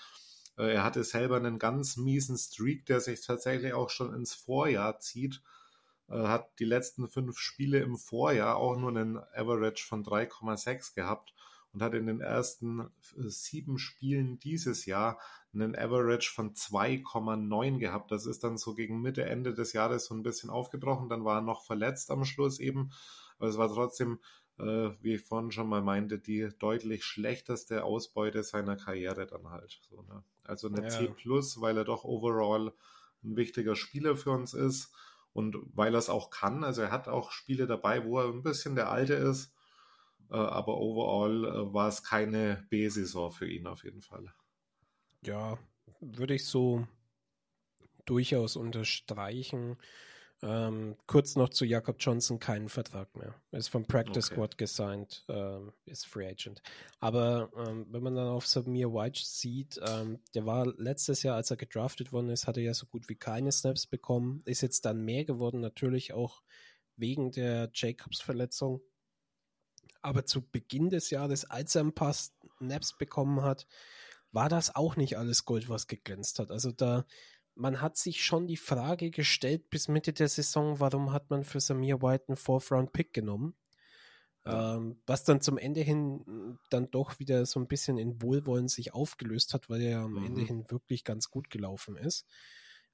Äh, 0.59 0.75
er 0.75 0.85
hatte 0.85 1.05
selber 1.05 1.37
einen 1.37 1.59
ganz 1.59 1.97
miesen 1.97 2.37
Streak, 2.37 2.87
der 2.87 3.01
sich 3.01 3.21
tatsächlich 3.21 3.75
auch 3.75 3.91
schon 3.91 4.15
ins 4.15 4.35
Vorjahr 4.35 4.99
zieht. 4.99 5.43
Er 6.09 6.29
Hat 6.29 6.59
die 6.61 6.65
letzten 6.65 7.09
fünf 7.09 7.39
Spiele 7.39 7.81
im 7.81 7.97
Vorjahr 7.97 8.57
auch 8.57 8.77
nur 8.77 8.91
einen 8.91 9.19
Average 9.35 9.85
von 9.85 10.05
3,6 10.05 10.95
gehabt 10.95 11.35
und 11.77 11.83
hat 11.83 11.93
in 11.93 12.07
den 12.07 12.23
ersten 12.23 12.81
äh, 12.81 13.29
sieben 13.29 13.79
Spielen 13.79 14.39
dieses 14.39 14.87
Jahr 14.87 15.21
einen 15.53 15.77
Average 15.77 16.33
von 16.33 16.55
2,9 16.55 17.79
gehabt. 17.79 18.11
Das 18.11 18.25
ist 18.25 18.43
dann 18.45 18.57
so 18.57 18.75
gegen 18.75 19.03
Mitte, 19.03 19.27
Ende 19.27 19.53
des 19.53 19.75
Jahres 19.75 20.07
so 20.07 20.15
ein 20.15 20.23
bisschen 20.23 20.49
aufgebrochen. 20.49 21.11
Dann 21.11 21.27
war 21.27 21.41
er 21.41 21.43
noch 21.43 21.67
verletzt 21.67 22.11
am 22.11 22.25
Schluss 22.25 22.61
eben. 22.61 22.93
Aber 23.39 23.49
es 23.49 23.59
war 23.59 23.69
trotzdem 23.69 24.21
äh, 24.59 24.91
wie 25.03 25.17
ich 25.17 25.23
vorhin 25.23 25.51
schon 25.51 25.69
mal 25.69 25.83
meinte, 25.83 26.19
die 26.19 26.49
deutlich 26.59 27.05
schlechteste 27.05 27.85
Ausbeute 27.85 28.43
seiner 28.43 28.77
Karriere 28.77 29.27
dann 29.27 29.51
halt. 29.51 29.79
So, 29.91 30.01
ne? 30.01 30.25
Also 30.45 30.69
eine 30.69 30.85
ja. 30.85 30.89
C 30.89 31.09
plus, 31.09 31.61
weil 31.61 31.77
er 31.77 31.85
doch 31.85 32.05
overall 32.05 32.73
ein 33.23 33.37
wichtiger 33.37 33.77
Spieler 33.77 34.17
für 34.17 34.31
uns 34.31 34.55
ist 34.55 34.95
und 35.35 35.59
weil 35.75 35.95
er 35.95 35.99
es 35.99 36.09
auch 36.09 36.31
kann. 36.31 36.65
Also 36.65 36.81
er 36.81 36.91
hat 36.91 37.07
auch 37.07 37.33
Spiele 37.33 37.67
dabei, 37.67 38.07
wo 38.07 38.19
er 38.19 38.29
ein 38.29 38.43
bisschen 38.43 38.77
der 38.77 38.91
Alte 38.91 39.13
ist, 39.13 39.53
aber 40.35 40.79
overall 40.79 41.45
äh, 41.45 41.73
war 41.73 41.89
es 41.89 42.03
keine 42.03 42.67
B-Saison 42.71 43.31
für 43.31 43.49
ihn 43.49 43.67
auf 43.67 43.85
jeden 43.85 44.03
Fall. 44.03 44.33
Ja, 45.23 45.59
würde 46.01 46.35
ich 46.35 46.45
so 46.45 46.87
durchaus 48.05 48.57
unterstreichen. 48.57 49.77
Ähm, 50.43 50.97
kurz 51.07 51.35
noch 51.35 51.49
zu 51.49 51.65
Jakob 51.65 51.97
Johnson, 51.99 52.39
keinen 52.39 52.69
Vertrag 52.69 53.17
mehr. 53.17 53.35
Er 53.53 53.59
ist 53.59 53.69
vom 53.69 53.87
Practice 53.87 54.27
okay. 54.27 54.35
Squad 54.35 54.59
gesigned, 54.59 55.25
ähm, 55.29 55.73
ist 55.87 56.07
Free 56.07 56.29
Agent. 56.29 56.61
Aber 57.01 57.51
ähm, 57.57 57.87
wenn 57.91 58.03
man 58.03 58.15
dann 58.15 58.29
auf 58.29 58.47
Samir 58.47 58.93
White 58.93 59.23
sieht, 59.25 59.81
ähm, 59.83 60.21
der 60.35 60.45
war 60.45 60.67
letztes 60.77 61.23
Jahr, 61.23 61.37
als 61.37 61.51
er 61.51 61.57
gedraftet 61.57 62.13
worden 62.13 62.29
ist, 62.29 62.47
hatte 62.47 62.61
er 62.61 62.67
ja 62.67 62.75
so 62.75 62.87
gut 62.87 63.09
wie 63.09 63.17
keine 63.17 63.51
Snaps 63.51 63.87
bekommen, 63.87 64.43
ist 64.45 64.61
jetzt 64.61 64.85
dann 64.85 65.05
mehr 65.05 65.25
geworden, 65.25 65.61
natürlich 65.61 66.13
auch 66.13 66.43
wegen 66.97 67.33
der 67.33 67.71
Jacobs-Verletzung. 67.73 68.83
Aber 70.03 70.25
zu 70.25 70.43
Beginn 70.43 70.91
des 70.91 71.11
Jahres, 71.11 71.45
als 71.45 71.75
er 71.75 71.85
ein 71.85 71.95
paar 71.95 72.15
Snaps 72.15 72.97
bekommen 72.97 73.43
hat, 73.43 73.67
war 74.33 74.49
das 74.49 74.75
auch 74.75 74.97
nicht 74.97 75.17
alles 75.19 75.45
Gold, 75.45 75.69
was 75.69 75.87
geglänzt 75.87 76.39
hat. 76.39 76.51
Also 76.51 76.73
da 76.73 77.05
man 77.57 77.81
hat 77.81 77.97
sich 77.97 78.23
schon 78.25 78.47
die 78.47 78.59
Frage 78.59 79.11
gestellt 79.11 79.71
bis 79.71 79.89
Mitte 79.89 80.13
der 80.13 80.29
Saison, 80.29 80.79
warum 80.79 81.13
hat 81.13 81.31
man 81.31 81.43
für 81.43 81.59
Samir 81.59 82.03
White 82.03 82.27
einen 82.29 82.37
Fourth-Round-Pick 82.37 83.13
genommen? 83.13 83.57
Ja. 84.45 84.77
Ähm, 84.77 85.01
was 85.07 85.25
dann 85.25 85.41
zum 85.41 85.59
Ende 85.59 85.81
hin 85.81 86.23
hm, 86.25 86.59
dann 86.71 86.91
doch 86.91 87.19
wieder 87.19 87.47
so 87.47 87.59
ein 87.59 87.67
bisschen 87.67 87.99
in 87.99 88.23
Wohlwollen 88.23 88.69
sich 88.69 88.95
aufgelöst 88.95 89.55
hat, 89.55 89.69
weil 89.69 89.81
er 89.81 89.91
ja 89.91 90.05
am 90.05 90.13
mhm. 90.13 90.27
Ende 90.27 90.41
hin 90.43 90.71
wirklich 90.71 91.03
ganz 91.03 91.31
gut 91.31 91.51
gelaufen 91.51 91.97
ist. 91.97 92.27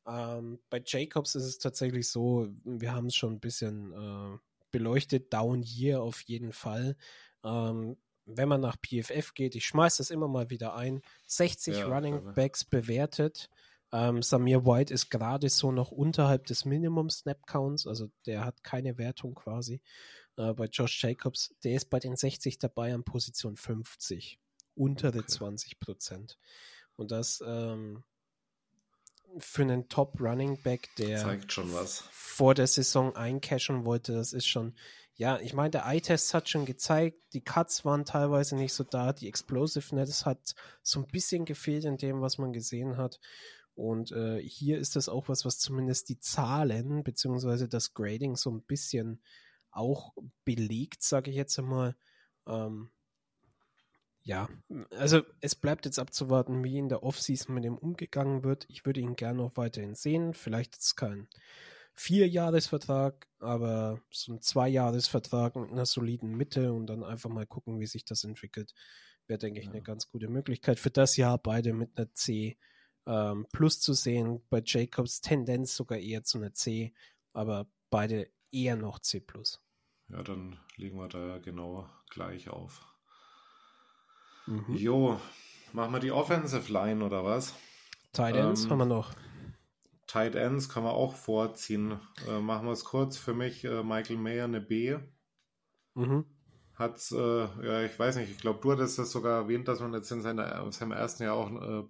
Ähm, 0.06 0.60
bei 0.70 0.82
Jacobs 0.84 1.34
ist 1.34 1.44
es 1.44 1.58
tatsächlich 1.58 2.08
so, 2.08 2.48
wir 2.64 2.92
haben 2.92 3.06
es 3.06 3.16
schon 3.16 3.34
ein 3.34 3.40
bisschen 3.40 3.92
äh, 3.92 4.38
beleuchtet, 4.72 5.32
Down 5.32 5.62
Year 5.62 6.02
auf 6.02 6.20
jeden 6.22 6.52
Fall. 6.52 6.96
Ähm, 7.44 7.96
wenn 8.24 8.48
man 8.48 8.60
nach 8.60 8.76
PFF 8.76 9.34
geht, 9.34 9.54
ich 9.54 9.66
schmeiße 9.66 9.98
das 9.98 10.10
immer 10.10 10.28
mal 10.28 10.50
wieder 10.50 10.74
ein, 10.74 11.02
60 11.26 11.76
ja, 11.76 11.86
Running 11.86 12.34
Backs 12.34 12.64
bewertet. 12.64 13.50
Ähm, 13.92 14.22
Samir 14.22 14.64
White 14.64 14.92
ist 14.92 15.10
gerade 15.10 15.48
so 15.48 15.70
noch 15.70 15.90
unterhalb 15.90 16.46
des 16.46 16.64
Minimum 16.64 17.10
Snap 17.10 17.46
Counts, 17.46 17.86
also 17.86 18.10
der 18.26 18.44
hat 18.44 18.64
keine 18.64 18.96
Wertung 18.96 19.34
quasi. 19.34 19.82
Äh, 20.36 20.54
bei 20.54 20.66
Josh 20.66 21.02
Jacobs, 21.02 21.54
der 21.62 21.74
ist 21.76 21.90
bei 21.90 21.98
den 21.98 22.16
60 22.16 22.58
dabei 22.58 22.94
an 22.94 23.04
Position 23.04 23.56
50, 23.56 24.38
untere 24.74 25.18
okay. 25.18 25.26
20 25.26 25.78
Prozent. 25.78 26.38
Und 26.96 27.10
das 27.10 27.42
ähm, 27.46 28.04
für 29.38 29.62
einen 29.62 29.88
Top 29.88 30.20
Running 30.20 30.60
Back, 30.62 30.88
der 30.96 31.40
vor 32.10 32.54
der 32.54 32.66
Saison 32.66 33.14
eincashen 33.16 33.84
wollte, 33.84 34.12
das 34.12 34.32
ist 34.32 34.46
schon, 34.46 34.74
ja, 35.14 35.38
ich 35.40 35.54
meine, 35.54 35.70
der 35.70 35.86
Eye-Test 35.86 36.34
hat 36.34 36.48
schon 36.48 36.64
gezeigt, 36.64 37.18
die 37.32 37.42
Cuts 37.42 37.84
waren 37.84 38.04
teilweise 38.04 38.56
nicht 38.56 38.72
so 38.72 38.84
da, 38.84 39.12
die 39.12 39.28
Explosiveness 39.28 40.26
hat 40.26 40.54
so 40.82 41.00
ein 41.00 41.06
bisschen 41.06 41.44
gefehlt 41.44 41.84
in 41.84 41.96
dem, 41.96 42.20
was 42.20 42.38
man 42.38 42.52
gesehen 42.52 42.96
hat. 42.96 43.20
Und 43.74 44.12
äh, 44.12 44.40
hier 44.42 44.78
ist 44.78 44.96
das 44.96 45.08
auch 45.08 45.28
was, 45.28 45.44
was 45.44 45.58
zumindest 45.58 46.08
die 46.08 46.18
Zahlen 46.18 47.02
beziehungsweise 47.04 47.68
das 47.68 47.94
Grading 47.94 48.36
so 48.36 48.50
ein 48.50 48.62
bisschen 48.62 49.22
auch 49.70 50.12
belegt, 50.44 51.02
sage 51.02 51.30
ich 51.30 51.36
jetzt 51.36 51.58
einmal. 51.58 51.96
Ähm, 52.46 52.90
ja, 54.24 54.48
also 54.90 55.22
es 55.40 55.54
bleibt 55.54 55.84
jetzt 55.84 55.98
abzuwarten, 55.98 56.62
wie 56.62 56.78
in 56.78 56.88
der 56.88 57.02
Offseason 57.02 57.54
mit 57.54 57.64
ihm 57.64 57.76
umgegangen 57.76 58.44
wird. 58.44 58.66
Ich 58.68 58.86
würde 58.86 59.00
ihn 59.00 59.16
gerne 59.16 59.38
noch 59.38 59.56
weiterhin 59.56 59.94
sehen. 59.94 60.32
Vielleicht 60.32 60.76
ist 60.76 60.84
es 60.84 60.96
kein 60.96 61.28
Vierjahresvertrag, 61.94 63.28
aber 63.40 64.00
so 64.10 64.32
ein 64.32 64.40
Zweijahresvertrag 64.40 65.56
mit 65.56 65.70
einer 65.70 65.86
soliden 65.86 66.36
Mitte 66.36 66.72
und 66.72 66.86
dann 66.86 67.02
einfach 67.02 67.30
mal 67.30 67.46
gucken, 67.46 67.80
wie 67.80 67.86
sich 67.86 68.04
das 68.04 68.24
entwickelt. 68.24 68.72
Wäre, 69.26 69.38
denke 69.38 69.60
ich, 69.60 69.66
ja. 69.66 69.72
eine 69.72 69.82
ganz 69.82 70.08
gute 70.08 70.28
Möglichkeit. 70.28 70.78
Für 70.78 70.90
das 70.90 71.16
Jahr 71.16 71.38
beide 71.38 71.72
mit 71.72 71.96
einer 71.96 72.12
C 72.14 72.58
ähm, 73.06 73.46
Plus 73.52 73.80
zu 73.80 73.92
sehen. 73.92 74.42
Bei 74.50 74.62
Jacobs 74.64 75.20
Tendenz 75.20 75.74
sogar 75.76 75.98
eher 75.98 76.22
zu 76.22 76.38
einer 76.38 76.52
C, 76.52 76.94
aber 77.32 77.66
beide 77.90 78.30
eher 78.50 78.76
noch 78.76 79.00
C 79.00 79.20
Plus. 79.20 79.60
Ja, 80.08 80.22
dann 80.22 80.58
legen 80.76 80.98
wir 80.98 81.08
da 81.08 81.38
genau 81.38 81.88
gleich 82.10 82.48
auf. 82.48 82.91
Mhm. 84.46 84.74
Jo, 84.74 85.20
machen 85.72 85.92
wir 85.92 86.00
die 86.00 86.12
Offensive 86.12 86.72
Line 86.72 87.04
oder 87.04 87.24
was? 87.24 87.54
Tight 88.12 88.36
Ends 88.36 88.64
ähm, 88.64 88.70
haben 88.70 88.78
wir 88.78 88.86
noch. 88.86 89.12
Tight 90.06 90.34
Ends 90.34 90.68
kann 90.68 90.82
man 90.82 90.92
auch 90.92 91.14
vorziehen. 91.14 91.98
Äh, 92.28 92.40
machen 92.40 92.66
wir 92.66 92.72
es 92.72 92.84
kurz. 92.84 93.16
Für 93.16 93.34
mich 93.34 93.64
äh, 93.64 93.82
Michael 93.82 94.18
Mayer 94.18 94.44
eine 94.44 94.60
B. 94.60 94.98
Mhm. 95.94 96.26
Hat, 96.74 97.00
äh, 97.12 97.66
ja, 97.66 97.82
ich 97.82 97.98
weiß 97.98 98.16
nicht, 98.16 98.30
ich 98.30 98.38
glaube, 98.38 98.60
du 98.60 98.72
hattest 98.72 98.98
das 98.98 99.10
sogar 99.10 99.42
erwähnt, 99.42 99.68
dass 99.68 99.80
man 99.80 99.94
jetzt 99.94 100.10
in 100.10 100.22
seiner, 100.22 100.70
seinem 100.72 100.92
ersten 100.92 101.22
Jahr 101.22 101.34
auch 101.34 101.50
äh, 101.50 101.84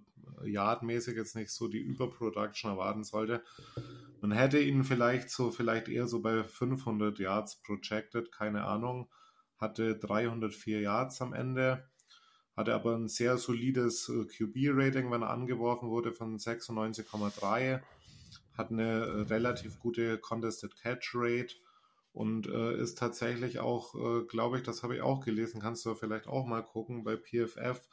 Yardmäßig 0.49 1.15
jetzt 1.15 1.35
nicht 1.35 1.51
so 1.51 1.67
die 1.67 1.79
Überproduction 1.79 2.71
erwarten 2.71 3.03
sollte. 3.03 3.43
Man 4.21 4.31
hätte 4.31 4.59
ihn 4.59 4.83
vielleicht 4.83 5.29
so, 5.29 5.51
vielleicht 5.51 5.89
eher 5.89 6.07
so 6.07 6.21
bei 6.21 6.43
500 6.43 7.19
Yards 7.19 7.61
projected, 7.61 8.31
keine 8.31 8.65
Ahnung. 8.65 9.09
Hatte 9.57 9.97
304 9.97 10.81
Yards 10.81 11.21
am 11.21 11.33
Ende, 11.33 11.89
hatte 12.55 12.73
aber 12.73 12.95
ein 12.95 13.07
sehr 13.07 13.37
solides 13.37 14.09
äh, 14.09 14.25
QB-Rating, 14.25 15.11
wenn 15.11 15.23
er 15.23 15.29
angeworfen 15.29 15.89
wurde, 15.89 16.11
von 16.11 16.37
96,3. 16.37 17.81
Hat 18.57 18.71
eine 18.71 19.05
äh, 19.05 19.21
relativ 19.21 19.79
gute 19.79 20.17
Contested 20.19 20.75
Catch 20.75 21.11
Rate 21.15 21.55
und 22.11 22.47
äh, 22.47 22.77
ist 22.77 22.97
tatsächlich 22.99 23.59
auch, 23.59 23.95
äh, 23.95 24.25
glaube 24.25 24.57
ich, 24.57 24.63
das 24.63 24.83
habe 24.83 24.95
ich 24.95 25.01
auch 25.01 25.25
gelesen, 25.25 25.61
kannst 25.61 25.83
du 25.85 25.95
vielleicht 25.95 26.27
auch 26.27 26.45
mal 26.45 26.61
gucken 26.61 27.03
bei 27.03 27.17
PFF 27.17 27.87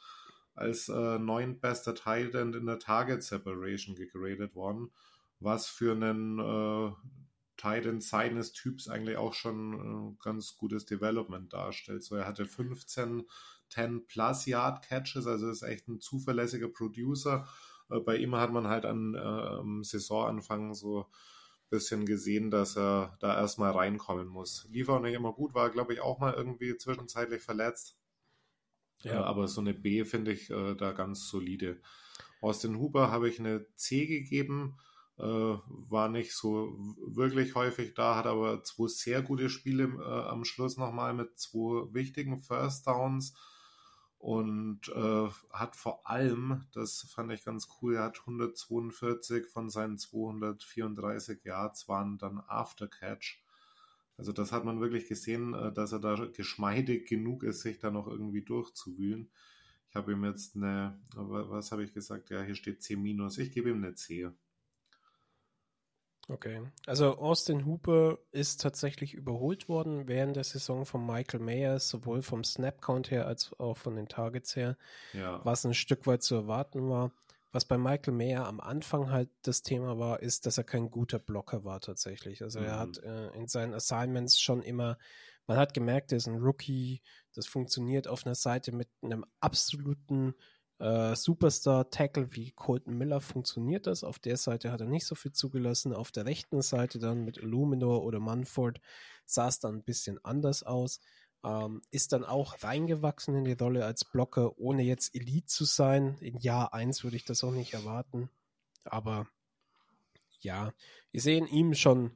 als 0.53 0.89
äh, 0.89 1.17
neuntbester 1.17 1.95
Tight 1.95 2.35
End 2.35 2.55
in 2.55 2.67
der 2.67 2.77
Target 2.77 3.23
Separation 3.23 3.95
gegradet 3.95 4.53
worden, 4.53 4.91
was 5.39 5.67
für 5.67 5.93
einen 5.93 6.37
äh, 6.39 6.91
Tight 7.57 8.03
seines 8.03 8.53
Typs 8.53 8.87
eigentlich 8.87 9.17
auch 9.17 9.33
schon 9.33 10.15
äh, 10.17 10.23
ganz 10.23 10.55
gutes 10.55 10.85
Development 10.85 11.51
darstellt. 11.51 12.03
So, 12.03 12.15
er 12.15 12.27
hatte 12.27 12.45
15 12.45 13.23
10 13.71 14.05
plus 14.07 14.45
Yard 14.45 14.83
Catches, 14.83 15.27
also 15.27 15.49
ist 15.49 15.63
echt 15.63 15.87
ein 15.87 15.99
zuverlässiger 15.99 16.67
Producer. 16.67 17.47
Äh, 17.89 17.99
bei 17.99 18.17
ihm 18.17 18.35
hat 18.35 18.51
man 18.51 18.67
halt 18.67 18.85
an 18.85 19.15
äh, 19.15 19.83
Saisonanfang 19.83 20.73
so 20.73 21.01
ein 21.01 21.69
bisschen 21.69 22.05
gesehen, 22.05 22.51
dass 22.51 22.77
er 22.77 23.17
da 23.19 23.35
erstmal 23.35 23.71
reinkommen 23.71 24.27
muss. 24.27 24.67
Lief 24.71 24.89
auch 24.89 25.01
nicht 25.01 25.13
immer 25.13 25.33
gut, 25.33 25.53
war 25.53 25.69
glaube 25.69 25.93
ich 25.93 26.01
auch 26.01 26.19
mal 26.19 26.33
irgendwie 26.33 26.75
zwischenzeitlich 26.77 27.41
verletzt. 27.41 27.97
Ja. 29.03 29.13
Äh, 29.13 29.15
aber 29.17 29.47
so 29.47 29.61
eine 29.61 29.73
B 29.73 30.05
finde 30.05 30.31
ich 30.31 30.49
äh, 30.49 30.75
da 30.75 30.91
ganz 30.91 31.27
solide. 31.27 31.81
Austin 32.41 32.77
Huber 32.77 33.11
habe 33.11 33.29
ich 33.29 33.39
eine 33.39 33.65
C 33.75 34.05
gegeben. 34.05 34.77
Äh, 35.17 35.23
war 35.23 36.09
nicht 36.09 36.33
so 36.33 36.75
wirklich 37.05 37.53
häufig 37.53 37.93
da, 37.93 38.15
hat 38.15 38.25
aber 38.25 38.63
zwei 38.63 38.87
sehr 38.87 39.21
gute 39.21 39.49
Spiele 39.49 39.83
äh, 39.83 40.29
am 40.29 40.45
Schluss 40.45 40.77
nochmal 40.77 41.13
mit 41.13 41.37
zwei 41.37 41.93
wichtigen 41.93 42.39
First 42.39 42.87
Downs 42.87 43.35
und 44.21 44.87
äh, 44.89 45.29
hat 45.51 45.75
vor 45.75 46.07
allem, 46.07 46.65
das 46.73 47.07
fand 47.09 47.31
ich 47.31 47.43
ganz 47.43 47.67
cool, 47.81 47.95
er 47.95 48.03
hat 48.03 48.19
142 48.19 49.47
von 49.47 49.71
seinen 49.71 49.97
234 49.97 51.43
Yards 51.43 51.87
waren 51.87 52.19
dann 52.19 52.39
Aftercatch. 52.47 53.43
Also 54.17 54.31
das 54.31 54.51
hat 54.51 54.63
man 54.63 54.79
wirklich 54.79 55.07
gesehen, 55.07 55.55
äh, 55.55 55.73
dass 55.73 55.91
er 55.91 55.99
da 55.99 56.13
geschmeidig 56.27 57.09
genug 57.09 57.41
ist, 57.41 57.61
sich 57.61 57.79
da 57.79 57.89
noch 57.89 58.05
irgendwie 58.07 58.43
durchzuwühlen. 58.43 59.31
Ich 59.89 59.95
habe 59.95 60.11
ihm 60.11 60.23
jetzt 60.23 60.55
eine, 60.55 61.01
was 61.15 61.71
habe 61.71 61.83
ich 61.83 61.91
gesagt? 61.91 62.29
Ja, 62.29 62.43
hier 62.43 62.53
steht 62.55 62.83
C-. 62.83 62.93
Ich 62.93 63.51
gebe 63.51 63.71
ihm 63.71 63.83
eine 63.83 63.95
C. 63.95 64.29
Okay. 66.31 66.61
Also 66.85 67.17
Austin 67.17 67.65
Hooper 67.65 68.17
ist 68.31 68.61
tatsächlich 68.61 69.13
überholt 69.13 69.67
worden 69.67 70.07
während 70.07 70.37
der 70.37 70.45
Saison 70.45 70.85
von 70.85 71.05
Michael 71.05 71.41
Mayers, 71.41 71.89
sowohl 71.89 72.21
vom 72.21 72.43
Snap-Count 72.43 73.11
her 73.11 73.27
als 73.27 73.53
auch 73.59 73.77
von 73.77 73.95
den 73.95 74.07
Targets 74.07 74.55
her, 74.55 74.77
ja. 75.13 75.43
was 75.43 75.65
ein 75.65 75.73
Stück 75.73 76.07
weit 76.07 76.23
zu 76.23 76.35
erwarten 76.35 76.89
war. 76.89 77.11
Was 77.51 77.65
bei 77.65 77.77
Michael 77.77 78.13
Mayer 78.13 78.47
am 78.47 78.61
Anfang 78.61 79.11
halt 79.11 79.29
das 79.41 79.61
Thema 79.61 79.99
war, 79.99 80.21
ist, 80.21 80.45
dass 80.45 80.57
er 80.57 80.63
kein 80.63 80.89
guter 80.89 81.19
Blocker 81.19 81.65
war 81.65 81.81
tatsächlich. 81.81 82.43
Also 82.43 82.61
mhm. 82.61 82.65
er 82.65 82.79
hat 82.79 82.97
äh, 82.99 83.27
in 83.31 83.47
seinen 83.47 83.73
Assignments 83.73 84.39
schon 84.39 84.61
immer, 84.61 84.97
man 85.47 85.57
hat 85.57 85.73
gemerkt, 85.73 86.13
er 86.13 86.17
ist 86.17 86.27
ein 86.27 86.37
Rookie, 86.37 87.01
das 87.35 87.47
funktioniert 87.47 88.07
auf 88.07 88.25
einer 88.25 88.35
Seite 88.35 88.71
mit 88.71 88.87
einem 89.01 89.25
absoluten 89.41 90.33
äh, 90.81 91.15
Superstar-Tackle 91.15 92.35
wie 92.35 92.51
Colton 92.51 92.97
Miller 92.97 93.21
funktioniert 93.21 93.85
das. 93.85 94.03
Auf 94.03 94.17
der 94.17 94.35
Seite 94.37 94.71
hat 94.71 94.81
er 94.81 94.87
nicht 94.87 95.05
so 95.05 95.13
viel 95.13 95.31
zugelassen. 95.31 95.93
Auf 95.93 96.11
der 96.11 96.25
rechten 96.25 96.61
Seite 96.63 96.97
dann 96.97 97.23
mit 97.23 97.37
Illuminor 97.37 98.03
oder 98.03 98.19
Munford 98.19 98.81
sah 99.25 99.47
es 99.47 99.59
dann 99.59 99.75
ein 99.75 99.83
bisschen 99.83 100.23
anders 100.25 100.63
aus. 100.63 100.99
Ähm, 101.43 101.81
ist 101.91 102.13
dann 102.13 102.25
auch 102.25 102.63
reingewachsen 102.63 103.35
in 103.35 103.45
die 103.45 103.53
Rolle 103.53 103.85
als 103.85 104.05
Blocker, 104.05 104.57
ohne 104.57 104.81
jetzt 104.81 105.15
Elite 105.15 105.45
zu 105.45 105.65
sein. 105.65 106.17
In 106.19 106.39
Jahr 106.39 106.73
1 106.73 107.03
würde 107.03 107.15
ich 107.15 107.25
das 107.25 107.43
auch 107.43 107.51
nicht 107.51 107.73
erwarten. 107.73 108.29
Aber 108.83 109.27
ja, 110.39 110.73
wir 111.11 111.21
sehen 111.21 111.45
ihm 111.45 111.75
schon 111.75 112.11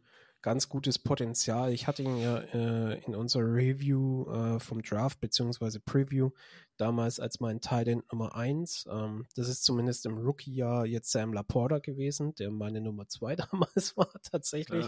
ganz 0.46 0.70
gutes 0.70 1.00
Potenzial. 1.00 1.74
Ich 1.74 1.88
hatte 1.88 2.04
ihn 2.04 2.18
ja 2.18 2.38
äh, 2.38 3.00
in 3.06 3.16
unserer 3.16 3.46
Review 3.46 4.30
äh, 4.30 4.60
vom 4.60 4.84
Draft 4.84 5.20
bzw. 5.20 5.80
Preview 5.84 6.30
damals 6.78 7.20
als 7.20 7.40
mein 7.40 7.62
Titan 7.62 8.04
Nummer 8.12 8.36
1. 8.36 8.86
Ähm, 8.92 9.26
das 9.36 9.50
ist 9.50 9.64
zumindest 9.64 10.06
im 10.06 10.20
Rookie-Jahr 10.20 10.86
jetzt 10.86 11.12
Sam 11.12 11.34
Laporta 11.34 11.80
gewesen, 11.80 12.36
der 12.36 12.52
meine 12.52 12.80
Nummer 12.80 13.08
2 13.08 13.36
damals 13.52 13.98
war 13.98 14.12
tatsächlich. 14.22 14.86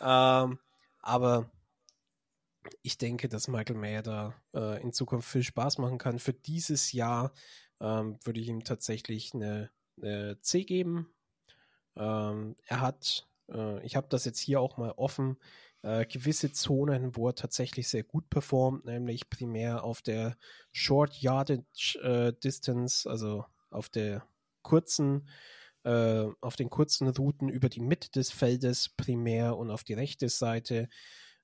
Ja. 0.00 0.44
Ähm, 0.44 0.58
aber 1.00 1.50
ich 2.80 2.96
denke, 2.96 3.28
dass 3.28 3.48
Michael 3.48 3.76
Mayer 3.76 4.02
da 4.02 4.34
äh, 4.54 4.80
in 4.82 4.94
Zukunft 4.94 5.28
viel 5.28 5.42
Spaß 5.42 5.76
machen 5.76 5.98
kann. 5.98 6.18
Für 6.18 6.32
dieses 6.32 6.92
Jahr 6.92 7.34
ähm, 7.82 8.18
würde 8.24 8.40
ich 8.40 8.48
ihm 8.48 8.64
tatsächlich 8.64 9.34
eine, 9.34 9.68
eine 10.00 10.40
C 10.40 10.64
geben. 10.64 11.12
Ähm, 11.96 12.56
er 12.64 12.80
hat 12.80 13.26
äh, 13.50 13.84
ich 13.84 13.96
habe 13.96 14.08
das 14.08 14.24
jetzt 14.24 14.38
hier 14.38 14.60
auch 14.60 14.76
mal 14.76 14.92
offen, 14.92 15.38
äh, 15.82 16.04
gewisse 16.06 16.52
Zonen, 16.52 17.16
wo 17.16 17.28
er 17.28 17.34
tatsächlich 17.34 17.88
sehr 17.88 18.02
gut 18.02 18.28
performt, 18.30 18.84
nämlich 18.84 19.30
primär 19.30 19.84
auf 19.84 20.02
der 20.02 20.36
Short 20.72 21.16
Yardage 21.20 21.98
äh, 22.02 22.32
Distance, 22.42 23.08
also 23.08 23.44
auf 23.70 23.88
der 23.88 24.26
kurzen, 24.62 25.28
äh, 25.84 26.26
auf 26.40 26.56
den 26.56 26.70
kurzen 26.70 27.08
Routen 27.08 27.48
über 27.48 27.68
die 27.68 27.80
Mitte 27.80 28.10
des 28.10 28.30
Feldes 28.30 28.90
primär 28.90 29.56
und 29.56 29.70
auf 29.70 29.84
die 29.84 29.94
rechte 29.94 30.28
Seite 30.28 30.88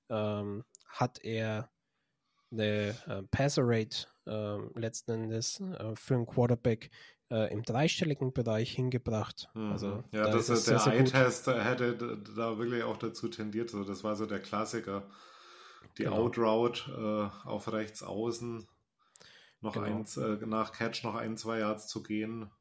ähm, 0.09 0.63
hat 0.87 1.23
er 1.23 1.71
eine 2.51 2.95
äh, 3.07 3.23
Passer 3.29 3.63
Rate 3.65 4.07
äh, 4.25 4.79
letzten 4.79 5.11
Endes 5.11 5.59
äh, 5.59 5.95
für 5.95 6.15
einen 6.15 6.25
Quarterback 6.25 6.91
äh, 7.29 7.51
im 7.51 7.63
dreistelligen 7.63 8.33
Bereich 8.33 8.71
hingebracht. 8.71 9.49
Mhm. 9.53 9.71
Also, 9.71 10.03
ja, 10.11 10.25
da 10.25 10.31
das 10.31 10.49
ist 10.49 10.67
der 10.67 10.85
Eye-Test 10.85 11.47
hätte 11.47 12.21
da 12.35 12.57
wirklich 12.57 12.83
auch 12.83 12.97
dazu 12.97 13.27
tendiert. 13.27 13.73
Also 13.73 13.83
das 13.83 14.03
war 14.03 14.15
so 14.15 14.25
der 14.25 14.39
Klassiker. 14.39 15.03
Die 15.97 16.03
genau. 16.03 16.17
Outroute 16.17 17.31
äh, 17.43 17.47
auf 17.47 17.71
rechts 17.71 18.03
außen, 18.03 18.67
noch 19.61 19.73
genau. 19.73 19.85
eins, 19.85 20.17
äh, 20.17 20.37
nach 20.45 20.71
Catch 20.71 21.03
noch 21.03 21.15
ein, 21.15 21.37
zwei 21.37 21.59
Yards 21.59 21.87
zu 21.87 22.03
gehen, 22.03 22.51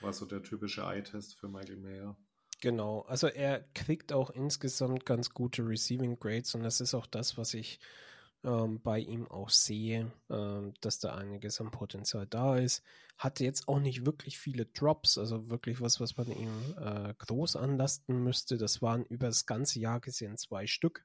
war 0.00 0.12
so 0.12 0.26
der 0.26 0.42
typische 0.42 0.82
Eye-Test 0.82 1.38
für 1.38 1.48
Michael 1.48 1.76
Mayer. 1.76 2.16
Genau, 2.60 3.02
also 3.02 3.28
er 3.28 3.60
kriegt 3.74 4.12
auch 4.12 4.30
insgesamt 4.30 5.04
ganz 5.04 5.30
gute 5.30 5.66
Receiving 5.66 6.18
Grades 6.18 6.54
und 6.54 6.62
das 6.62 6.80
ist 6.80 6.94
auch 6.94 7.06
das, 7.06 7.36
was 7.36 7.54
ich 7.54 7.78
ähm, 8.46 8.80
bei 8.80 9.00
ihm 9.00 9.26
auch 9.28 9.50
sehe, 9.50 10.12
ähm, 10.30 10.72
dass 10.80 10.98
da 11.00 11.14
einiges 11.14 11.60
an 11.60 11.70
Potenzial 11.70 12.26
da 12.26 12.56
ist. 12.56 12.82
Hatte 13.18 13.44
jetzt 13.44 13.68
auch 13.68 13.80
nicht 13.80 14.06
wirklich 14.06 14.38
viele 14.38 14.66
Drops, 14.66 15.18
also 15.18 15.50
wirklich 15.50 15.80
was, 15.80 16.00
was 16.00 16.16
man 16.16 16.28
ihm 16.30 16.74
äh, 16.78 17.14
groß 17.18 17.56
anlasten 17.56 18.22
müsste. 18.22 18.56
Das 18.56 18.80
waren 18.80 19.04
über 19.06 19.26
das 19.26 19.46
ganze 19.46 19.80
Jahr 19.80 20.00
gesehen 20.00 20.36
zwei 20.36 20.66
Stück 20.66 21.04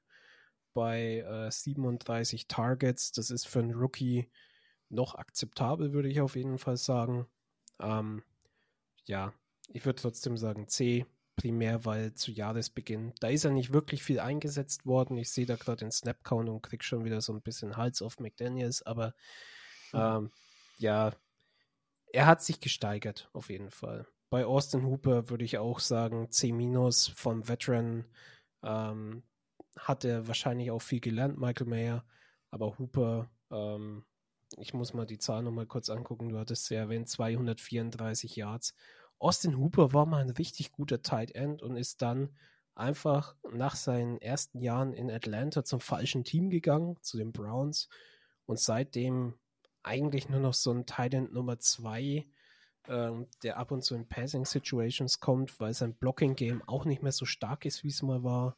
bei 0.72 1.18
äh, 1.18 1.50
37 1.50 2.46
Targets. 2.46 3.12
Das 3.12 3.30
ist 3.30 3.46
für 3.46 3.58
einen 3.58 3.74
Rookie 3.74 4.30
noch 4.88 5.14
akzeptabel, 5.16 5.92
würde 5.92 6.08
ich 6.08 6.20
auf 6.20 6.36
jeden 6.36 6.58
Fall 6.58 6.76
sagen. 6.76 7.26
Ähm, 7.80 8.22
ja, 9.04 9.32
ich 9.68 9.84
würde 9.84 10.00
trotzdem 10.00 10.36
sagen 10.36 10.68
C 10.68 11.06
primär, 11.36 11.84
weil 11.84 12.14
zu 12.14 12.30
Jahresbeginn, 12.30 13.12
da 13.20 13.28
ist 13.28 13.44
er 13.44 13.50
nicht 13.50 13.72
wirklich 13.72 14.02
viel 14.02 14.20
eingesetzt 14.20 14.86
worden. 14.86 15.16
Ich 15.16 15.30
sehe 15.30 15.46
da 15.46 15.56
gerade 15.56 15.78
den 15.78 15.90
Snap-Count 15.90 16.48
und 16.48 16.62
krieg 16.62 16.84
schon 16.84 17.04
wieder 17.04 17.20
so 17.20 17.32
ein 17.32 17.42
bisschen 17.42 17.76
Hals 17.76 18.02
auf 18.02 18.20
McDaniels, 18.20 18.82
aber 18.82 19.14
hm. 19.90 20.00
ähm, 20.00 20.30
ja, 20.78 21.12
er 22.12 22.26
hat 22.26 22.42
sich 22.42 22.60
gesteigert, 22.60 23.30
auf 23.32 23.50
jeden 23.50 23.70
Fall. 23.70 24.06
Bei 24.30 24.44
Austin 24.44 24.84
Hooper 24.86 25.30
würde 25.30 25.44
ich 25.44 25.58
auch 25.58 25.78
sagen, 25.78 26.30
C- 26.30 26.52
vom 27.14 27.48
Veteran 27.48 28.04
ähm, 28.62 29.22
hat 29.78 30.04
er 30.04 30.26
wahrscheinlich 30.26 30.70
auch 30.70 30.82
viel 30.82 31.00
gelernt, 31.00 31.38
Michael 31.38 31.66
Mayer, 31.66 32.04
aber 32.50 32.78
Hooper, 32.78 33.30
ähm, 33.50 34.04
ich 34.58 34.74
muss 34.74 34.92
mal 34.92 35.06
die 35.06 35.18
Zahl 35.18 35.42
nochmal 35.42 35.66
kurz 35.66 35.88
angucken, 35.88 36.28
du 36.28 36.38
hattest 36.38 36.68
ja 36.70 36.78
erwähnt, 36.80 37.08
234 37.08 38.36
Yards 38.36 38.74
Austin 39.22 39.56
Hooper 39.56 39.92
war 39.92 40.04
mal 40.04 40.20
ein 40.20 40.30
richtig 40.30 40.72
guter 40.72 41.00
Tight 41.00 41.34
End 41.34 41.62
und 41.62 41.76
ist 41.76 42.02
dann 42.02 42.30
einfach 42.74 43.36
nach 43.52 43.76
seinen 43.76 44.20
ersten 44.20 44.60
Jahren 44.60 44.92
in 44.92 45.10
Atlanta 45.10 45.64
zum 45.64 45.80
falschen 45.80 46.24
Team 46.24 46.50
gegangen, 46.50 46.96
zu 47.02 47.18
den 47.18 47.32
Browns 47.32 47.88
und 48.46 48.58
seitdem 48.58 49.34
eigentlich 49.84 50.28
nur 50.28 50.40
noch 50.40 50.54
so 50.54 50.72
ein 50.72 50.86
Tight 50.86 51.14
End 51.14 51.32
Nummer 51.32 51.60
2, 51.60 52.26
ähm, 52.88 53.28
der 53.44 53.58
ab 53.58 53.70
und 53.70 53.84
zu 53.84 53.94
in 53.94 54.08
Passing 54.08 54.44
Situations 54.44 55.20
kommt, 55.20 55.60
weil 55.60 55.72
sein 55.72 55.94
Blocking 55.94 56.34
Game 56.34 56.60
auch 56.66 56.84
nicht 56.84 57.02
mehr 57.02 57.12
so 57.12 57.24
stark 57.24 57.64
ist, 57.64 57.84
wie 57.84 57.88
es 57.88 58.02
mal 58.02 58.24
war. 58.24 58.56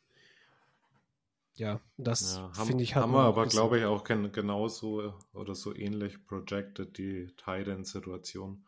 Ja, 1.57 1.81
das 1.99 2.36
ja, 2.36 2.65
finde 2.65 2.83
ich 2.83 2.94
halt. 2.94 3.05
Haben 3.05 3.12
wir 3.12 3.20
aber, 3.20 3.47
glaube 3.47 3.78
ich, 3.78 3.84
auch 3.84 4.02
genauso 4.02 5.15
oder 5.34 5.55
so 5.55 5.75
ähnlich 5.75 6.26
projected, 6.26 6.97
die 6.97 7.26
Tight 7.36 7.68
End 7.68 7.86
Situation. 7.86 8.65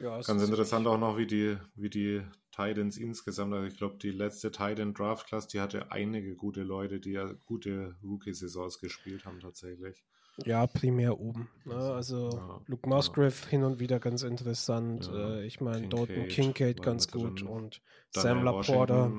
Ja, 0.00 0.20
Ganz 0.20 0.42
interessant 0.42 0.86
auch 0.86 0.98
noch, 0.98 1.18
wie 1.18 1.26
die, 1.26 1.58
wie 1.74 1.90
die 1.90 2.22
Titans 2.52 2.96
insgesamt, 2.96 3.52
also 3.52 3.66
ich 3.66 3.76
glaube, 3.76 3.98
die 3.98 4.10
letzte 4.10 4.50
Titan 4.50 4.94
Draft 4.94 5.26
Class, 5.26 5.46
die 5.46 5.60
hatte 5.60 5.92
einige 5.92 6.34
gute 6.34 6.62
Leute, 6.62 7.00
die 7.00 7.12
ja 7.12 7.30
gute 7.46 7.96
Rookie-Saisons 8.02 8.78
gespielt 8.78 9.26
haben 9.26 9.40
tatsächlich. 9.40 10.02
Ja, 10.46 10.66
primär 10.66 11.20
oben. 11.20 11.50
Ne? 11.64 11.74
Also 11.74 12.30
ja, 12.30 12.60
Luke 12.66 12.88
Musgrave 12.88 13.34
ja. 13.42 13.48
hin 13.48 13.62
und 13.62 13.78
wieder 13.78 14.00
ganz 14.00 14.22
interessant. 14.22 15.10
Ja, 15.12 15.34
äh, 15.34 15.46
ich 15.46 15.60
meine, 15.60 15.88
Dalton 15.88 16.28
Kincaid 16.28 16.82
ganz 16.82 17.10
gut 17.10 17.42
und 17.42 17.82
Sam 18.10 18.42
Laporta. 18.42 19.12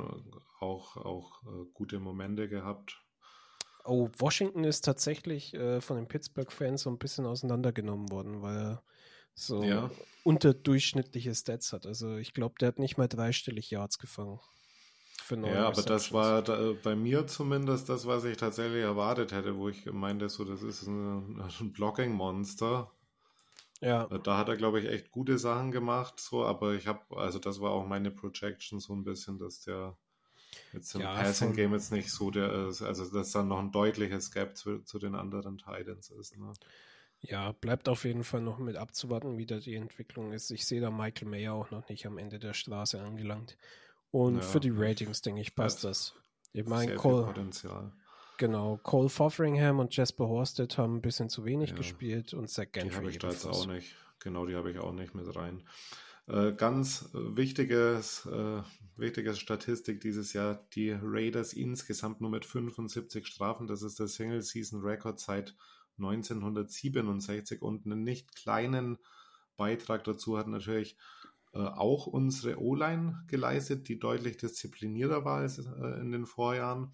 Auch, 0.60 0.98
auch 0.98 1.43
äh, 1.43 1.66
gute 1.74 2.00
Momente 2.00 2.48
gehabt. 2.48 3.03
Oh, 3.84 4.10
Washington 4.18 4.64
ist 4.64 4.82
tatsächlich 4.82 5.53
äh, 5.53 5.82
von 5.82 5.98
den 5.98 6.08
Pittsburgh-Fans 6.08 6.84
so 6.84 6.90
ein 6.90 7.00
bisschen 7.00 7.26
auseinandergenommen 7.26 8.11
worden, 8.11 8.42
weil 8.42 8.80
so 9.34 9.64
ja. 9.64 9.90
unterdurchschnittliche 10.24 11.34
Stats 11.35 11.74
hat. 11.74 11.85
Also 11.85 12.18
ich 12.18 12.34
glaube, 12.34 12.56
der 12.60 12.69
hat 12.69 12.80
nicht 12.80 12.98
mal 12.98 13.08
dreistellig 13.08 13.72
Yards 13.72 14.00
gefangen. 14.00 14.40
ja, 15.30 15.68
aber 15.68 15.82
das 15.82 16.11
war 16.11 16.42
da, 16.42 16.74
bei 16.84 16.95
mir 16.95 17.27
zumindest 17.27 17.90
das, 17.90 18.06
was 18.06 18.24
ich 18.26 18.38
tatsächlich 18.38 18.84
erwartet 18.84 19.32
hätte, 19.32 19.58
wo 19.58 19.69
ich 19.69 19.85
meinte, 19.85 20.30
so, 20.30 20.43
das 20.43 20.61
ist 20.61 20.88
ein, 20.88 21.40
ein 21.40 21.72
Blocking-Monster. 21.74 22.92
Ja. 23.82 24.06
Da 24.06 24.38
hat 24.38 24.48
er, 24.48 24.58
glaube 24.58 24.80
ich, 24.80 24.88
echt 24.88 25.10
gute 25.11 25.40
Sachen 25.40 25.72
gemacht, 25.72 26.19
so, 26.19 26.45
aber 26.45 26.76
ich 26.76 26.85
habe, 26.85 27.18
also 27.18 27.40
das 27.40 27.60
war 27.61 27.72
auch 27.72 27.88
meine 27.88 28.11
Projection 28.11 28.80
so 28.80 28.93
ein 28.93 29.03
bisschen, 29.03 29.40
dass 29.40 29.61
der 29.61 29.98
jetzt 30.74 30.93
im 30.93 31.01
ja, 31.01 31.16
Passing 31.16 31.53
Game 31.53 31.74
jetzt 31.74 31.92
nicht 31.92 32.11
so 32.11 32.30
der 32.30 32.68
ist, 32.68 32.82
also 32.82 33.06
dass 33.11 33.32
dann 33.32 33.48
noch 33.48 33.60
ein 33.60 33.72
deutliches 33.72 34.32
Gap 34.32 34.56
zu, 34.56 34.80
zu 34.84 35.00
den 35.00 35.16
anderen 35.16 35.58
Titans 35.58 36.10
ist. 36.11 36.38
Ne? 36.38 36.53
Ja, 37.22 37.51
bleibt 37.51 37.88
auf 37.88 38.03
jeden 38.03 38.24
Fall 38.24 38.41
noch 38.41 38.58
mit 38.58 38.75
abzuwarten, 38.75 39.38
wie 39.38 39.45
da 39.45 39.59
die 39.59 39.75
Entwicklung 39.75 40.33
ist. 40.33 40.50
Ich 40.50 40.66
sehe 40.66 40.82
da 40.82 40.90
Michael 40.90 41.27
Mayer 41.27 41.53
auch 41.53 41.69
noch 41.69 41.88
nicht 41.88 42.06
am 42.08 42.17
Ende 42.17 42.40
der 42.40 42.53
Straße 42.53 43.00
angelangt. 43.00 43.58
Und 44.09 44.38
ja, 44.38 44.41
für 44.41 44.59
die 44.59 44.72
Ratings, 44.74 45.22
denke 45.22 45.41
ich, 45.41 45.56
passt 45.56 45.83
das. 45.83 46.16
Ich 46.53 46.66
meine, 46.66 46.95
Cole, 46.95 47.25
Potenzial. 47.25 47.93
Genau, 48.38 48.80
Cole 48.82 49.08
Fotheringham 49.08 49.80
und 49.80 49.95
Jasper 49.95 50.27
Horsted 50.27 50.77
haben 50.77 50.95
ein 50.95 51.01
bisschen 51.01 51.30
zu 51.30 51.45
wenig 51.45 51.69
ja, 51.69 51.75
gespielt 51.75 52.33
und 52.33 52.50
Zach 52.50 52.72
Gentry. 52.72 52.90
Die 52.90 52.95
habe 52.95 53.09
ich 53.11 53.19
da 53.19 53.30
jetzt 53.30 53.45
auch 53.45 53.67
nicht. 53.67 53.95
Genau, 54.19 54.48
die 54.48 54.56
habe 54.56 54.72
ich 54.72 54.80
auch 54.80 54.91
nicht 54.91 55.14
mit 55.14 55.33
rein. 55.35 55.64
Äh, 56.27 56.53
ganz 56.53 57.09
wichtiges, 57.14 58.25
äh, 58.25 58.61
wichtiges 58.98 59.40
Statistik 59.40 60.01
dieses 60.01 60.33
Jahr: 60.33 60.66
Die 60.74 60.91
Raiders 60.91 61.53
insgesamt 61.53 62.19
nur 62.19 62.32
mit 62.32 62.45
75 62.45 63.27
Strafen. 63.27 63.67
Das 63.67 63.83
ist 63.83 64.00
der 64.00 64.08
Single-Season-Record 64.08 65.19
seit 65.19 65.56
1967 66.04 67.62
und 67.62 67.86
einen 67.86 68.04
nicht 68.04 68.36
kleinen 68.36 68.98
Beitrag 69.58 70.04
dazu 70.04 70.38
hat 70.38 70.48
natürlich 70.48 70.98
äh, 71.54 71.60
auch 71.60 72.08
unsere 72.08 72.60
O-Line 72.60 73.24
geleistet, 73.28 73.88
die 73.88 74.00
deutlich 74.00 74.38
disziplinierter 74.38 75.26
war 75.26 75.40
als 75.40 75.60
äh, 75.60 76.00
in 76.00 76.12
den 76.12 76.26
Vorjahren. 76.26 76.94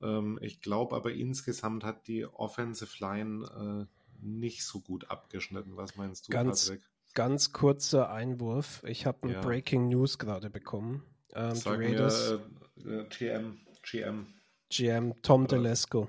Ähm, 0.00 0.38
ich 0.42 0.60
glaube 0.60 0.94
aber 0.94 1.12
insgesamt 1.12 1.84
hat 1.84 2.06
die 2.06 2.26
Offensive 2.26 3.02
Line 3.02 3.88
äh, 3.88 4.24
nicht 4.24 4.64
so 4.64 4.80
gut 4.80 5.10
abgeschnitten. 5.10 5.76
Was 5.76 5.96
meinst 5.96 6.28
du, 6.28 6.32
ganz, 6.32 6.66
Patrick? 6.66 6.82
Ganz 7.14 7.52
kurzer 7.52 8.10
Einwurf. 8.10 8.82
Ich 8.86 9.06
habe 9.06 9.26
ein 9.26 9.32
Ja. 9.32 9.40
Breaking 9.40 9.88
News 9.88 10.18
gerade 10.18 10.50
bekommen. 10.50 11.02
Ähm, 11.34 11.54
Sag 11.54 11.78
Raiders, 11.78 12.38
mir 12.76 13.04
GM, 13.06 13.58
GM. 13.82 14.26
GM 14.70 15.14
Tom 15.22 15.48
Telesco. 15.48 16.08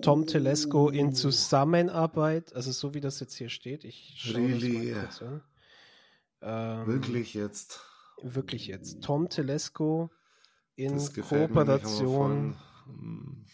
Tom 0.00 0.26
Telesco 0.26 0.88
in. 0.88 1.14
Zusammenarbeit, 1.14 2.54
also 2.54 2.72
so 2.72 2.94
wie 2.94 3.00
das 3.00 3.20
jetzt 3.20 3.34
hier 3.34 3.50
steht, 3.50 3.84
ich 3.84 4.14
schaue 4.16 4.42
Really? 4.42 4.90
das 4.90 4.94
mal 4.94 5.00
kurz 5.02 5.22
an. 5.22 5.42
Ähm, 6.42 6.86
Wirklich 6.86 7.34
jetzt. 7.34 7.80
Wirklich 8.22 8.66
jetzt. 8.66 9.02
Tom 9.02 9.28
Telesco 9.28 10.10
in 10.76 10.98
Kooperation 10.98 12.56
hm, 12.86 13.44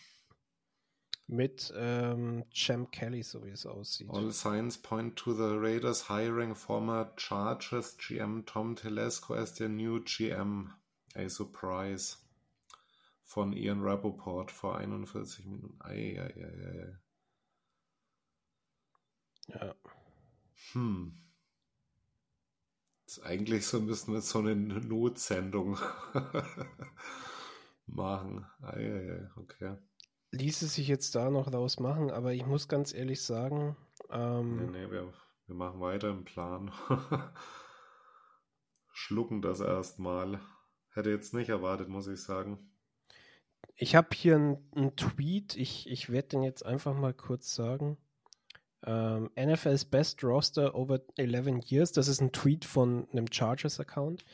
mit 1.27 1.73
ähm, 1.77 2.45
Cem 2.55 2.91
Kelly, 2.91 3.23
so 3.23 3.45
wie 3.45 3.51
es 3.51 3.67
aussieht. 3.67 4.09
All 4.11 4.31
signs 4.33 4.79
point 4.79 5.17
to 5.17 5.35
the 5.35 5.57
Raiders 5.57 6.09
hiring 6.09 6.55
former 6.55 7.13
Chargers 7.17 7.97
GM 7.99 8.45
Tom 8.47 8.77
Telesco 8.77 9.35
as 9.35 9.55
their 9.55 9.69
new 9.69 10.01
GM. 10.01 10.71
A 11.15 11.29
surprise. 11.29 12.17
Von 13.29 13.53
Ian 13.53 13.83
Rappaport 13.83 14.51
vor 14.51 14.79
41 14.79 15.45
Minuten. 15.45 15.77
Ei, 15.81 16.19
ei, 16.19 16.33
ei, 16.35 16.81
ei. 16.81 16.99
Ja. 19.49 19.75
Hm. 20.73 21.13
Das 23.05 23.19
ist 23.19 23.25
eigentlich 23.25 23.67
so 23.67 23.83
müssen 23.83 24.15
wir 24.15 24.23
so 24.23 24.39
eine 24.39 24.57
Notsendung 24.57 25.77
machen. 27.87 28.47
Ei, 28.63 28.79
ei, 28.79 29.13
ei, 29.13 29.31
okay. 29.37 29.77
Ließe 30.31 30.67
sich 30.67 30.89
jetzt 30.89 31.15
da 31.15 31.29
noch 31.29 31.53
raus 31.53 31.79
machen, 31.81 32.11
aber 32.11 32.33
ich 32.33 32.47
muss 32.47 32.67
ganz 32.67 32.95
ehrlich 32.95 33.23
sagen, 33.23 33.77
ähm, 34.09 34.57
Nee, 34.57 34.87
nee, 34.87 34.91
wir, 34.91 35.13
wir 35.47 35.55
machen 35.55 35.81
weiter 35.81 36.09
im 36.09 36.25
Plan. 36.25 36.73
Schlucken 38.91 39.43
das 39.43 39.61
erstmal. 39.61 40.41
Hätte 40.89 41.11
jetzt 41.11 41.35
nicht 41.35 41.51
erwartet, 41.51 41.91
muss 41.91 42.07
ich 42.07 42.23
sagen. 42.23 42.73
Ich 43.77 43.95
habe 43.95 44.09
hier 44.13 44.35
einen 44.35 44.97
Tweet, 44.97 45.57
ich, 45.57 45.89
ich 45.89 46.11
werde 46.11 46.29
den 46.29 46.43
jetzt 46.43 46.67
einfach 46.67 46.95
mal 46.95 47.15
kurz 47.15 47.55
sagen. 47.55 47.97
Ähm, 48.85 49.31
NFL's 49.39 49.85
Best 49.85 50.23
Roster 50.25 50.75
over 50.75 51.01
11 51.17 51.71
Years, 51.71 51.93
das 51.93 52.09
ist 52.09 52.21
ein 52.21 52.33
Tweet 52.33 52.65
von 52.65 53.09
einem 53.13 53.27
Chargers-Account, 53.31 54.25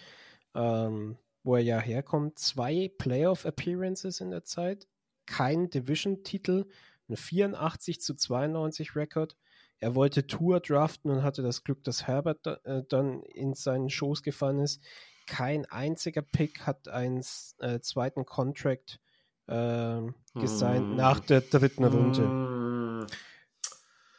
ähm, 0.55 1.19
wo 1.43 1.57
er 1.57 1.63
ja 1.63 1.79
herkommt. 1.79 2.39
Zwei 2.39 2.91
Playoff-Appearances 2.99 4.21
in 4.21 4.31
der 4.31 4.45
Zeit, 4.45 4.89
kein 5.27 5.69
Division-Titel, 5.69 6.67
eine 7.09 7.17
84 7.17 8.01
zu 8.01 8.15
92 8.15 8.97
Rekord. 8.97 9.37
Er 9.79 9.95
wollte 9.95 10.27
Tour 10.27 10.61
draften 10.61 11.11
und 11.11 11.23
hatte 11.23 11.43
das 11.43 11.65
Glück, 11.65 11.85
dass 11.85 12.07
Herbert 12.07 12.47
da, 12.47 12.55
äh, 12.65 12.83
dann 12.89 13.23
in 13.25 13.53
seinen 13.53 13.91
Schoß 13.91 14.23
gefallen 14.23 14.61
ist. 14.61 14.83
Kein 15.27 15.67
einziger 15.67 16.23
Pick 16.23 16.67
hat 16.67 16.89
einen 16.89 17.23
äh, 17.59 17.81
zweiten 17.81 18.25
Contract 18.25 19.01
ähm, 19.49 20.15
gesigned 20.35 20.91
Hm. 20.91 20.97
nach 20.97 21.21
der 21.21 21.43
dritten 21.43 21.85
Runde. 21.85 22.23
Mm. 22.23 23.07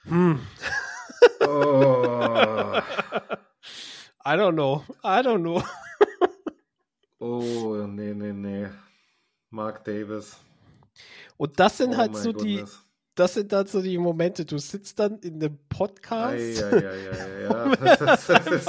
Hm. 0.05 0.39
Oh. 1.41 2.79
I 4.27 4.35
don't 4.35 4.53
know. 4.55 4.83
I 5.03 5.21
don't 5.21 5.41
know. 5.41 5.63
oh, 7.19 7.85
nee, 7.87 8.13
nee, 8.13 8.33
nee. 8.33 8.69
Mark 9.51 9.83
Davis. 9.83 10.37
Und 11.37 11.59
das 11.59 11.77
sind 11.77 11.93
oh 11.93 11.97
halt 11.97 12.15
so 12.15 12.31
die, 12.31 12.57
goodness. 12.57 12.84
Das 13.15 13.33
sind 13.35 13.51
halt 13.53 13.69
so 13.69 13.81
die 13.81 13.97
Momente. 13.97 14.45
Du 14.45 14.57
sitzt 14.57 14.99
dann 14.99 15.19
in 15.19 15.39
dem 15.39 15.57
Podcast. 15.69 16.59
Ja. 16.59 17.75
Das, 17.75 18.27
das 18.27 18.47
ist, 18.47 18.67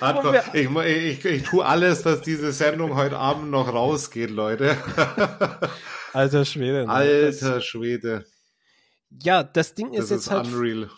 Hardcore. 0.00 0.42
wo 0.54 0.74
wir- 0.80 0.86
ich, 0.86 1.24
ich, 1.24 1.42
tue 1.44 1.64
alles, 1.64 2.02
dass 2.02 2.20
diese 2.20 2.52
Sendung 2.52 2.94
heute 2.96 3.16
Abend 3.16 3.50
noch 3.50 3.72
rausgeht, 3.72 4.30
Leute. 4.30 4.76
Alter 6.12 6.44
Schwede. 6.44 6.84
ne? 6.86 6.92
Alter 6.92 7.60
Schwede. 7.60 8.24
Das, 9.10 9.24
ja, 9.24 9.42
das 9.42 9.74
Ding 9.74 9.92
Das 9.92 10.04
ist 10.06 10.10
ist 10.10 10.16
jetzt 10.26 10.30
halt, 10.30 10.46
unreal. 10.46 10.90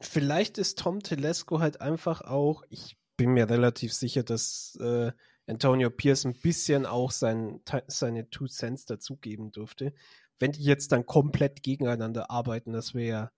vielleicht 0.00 0.58
ist 0.58 0.78
Tom 0.78 1.00
Telesco 1.02 1.60
halt 1.60 1.80
einfach 1.80 2.20
auch, 2.22 2.62
ich 2.68 2.96
bin 3.16 3.30
mir 3.30 3.48
relativ 3.48 3.92
sicher, 3.92 4.22
dass 4.22 4.76
äh, 4.80 5.12
Antonio 5.46 5.90
Pierce 5.90 6.24
ein 6.26 6.34
bisschen 6.40 6.86
auch 6.86 7.10
sein, 7.10 7.60
seine 7.88 8.28
Two 8.30 8.46
Cents 8.46 8.84
dazugeben 8.86 9.50
durfte. 9.52 9.92
Wenn 10.40 10.52
die 10.52 10.64
jetzt 10.64 10.92
dann 10.92 11.06
komplett 11.06 11.62
gegeneinander 11.64 12.30
arbeiten, 12.30 12.72
das 12.72 12.94
wäre, 12.94 13.32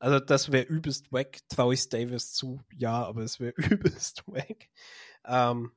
also 0.00 0.20
das 0.20 0.52
wäre 0.52 0.66
übelst 0.66 1.12
wack, 1.12 1.38
traue 1.48 1.74
ich 1.74 1.88
Davis 1.90 2.32
zu, 2.34 2.60
ja, 2.76 3.04
aber 3.06 3.22
es 3.22 3.40
wäre 3.40 3.54
übelst 3.56 4.24
wack. 4.28 4.68
Ähm, 5.26 5.72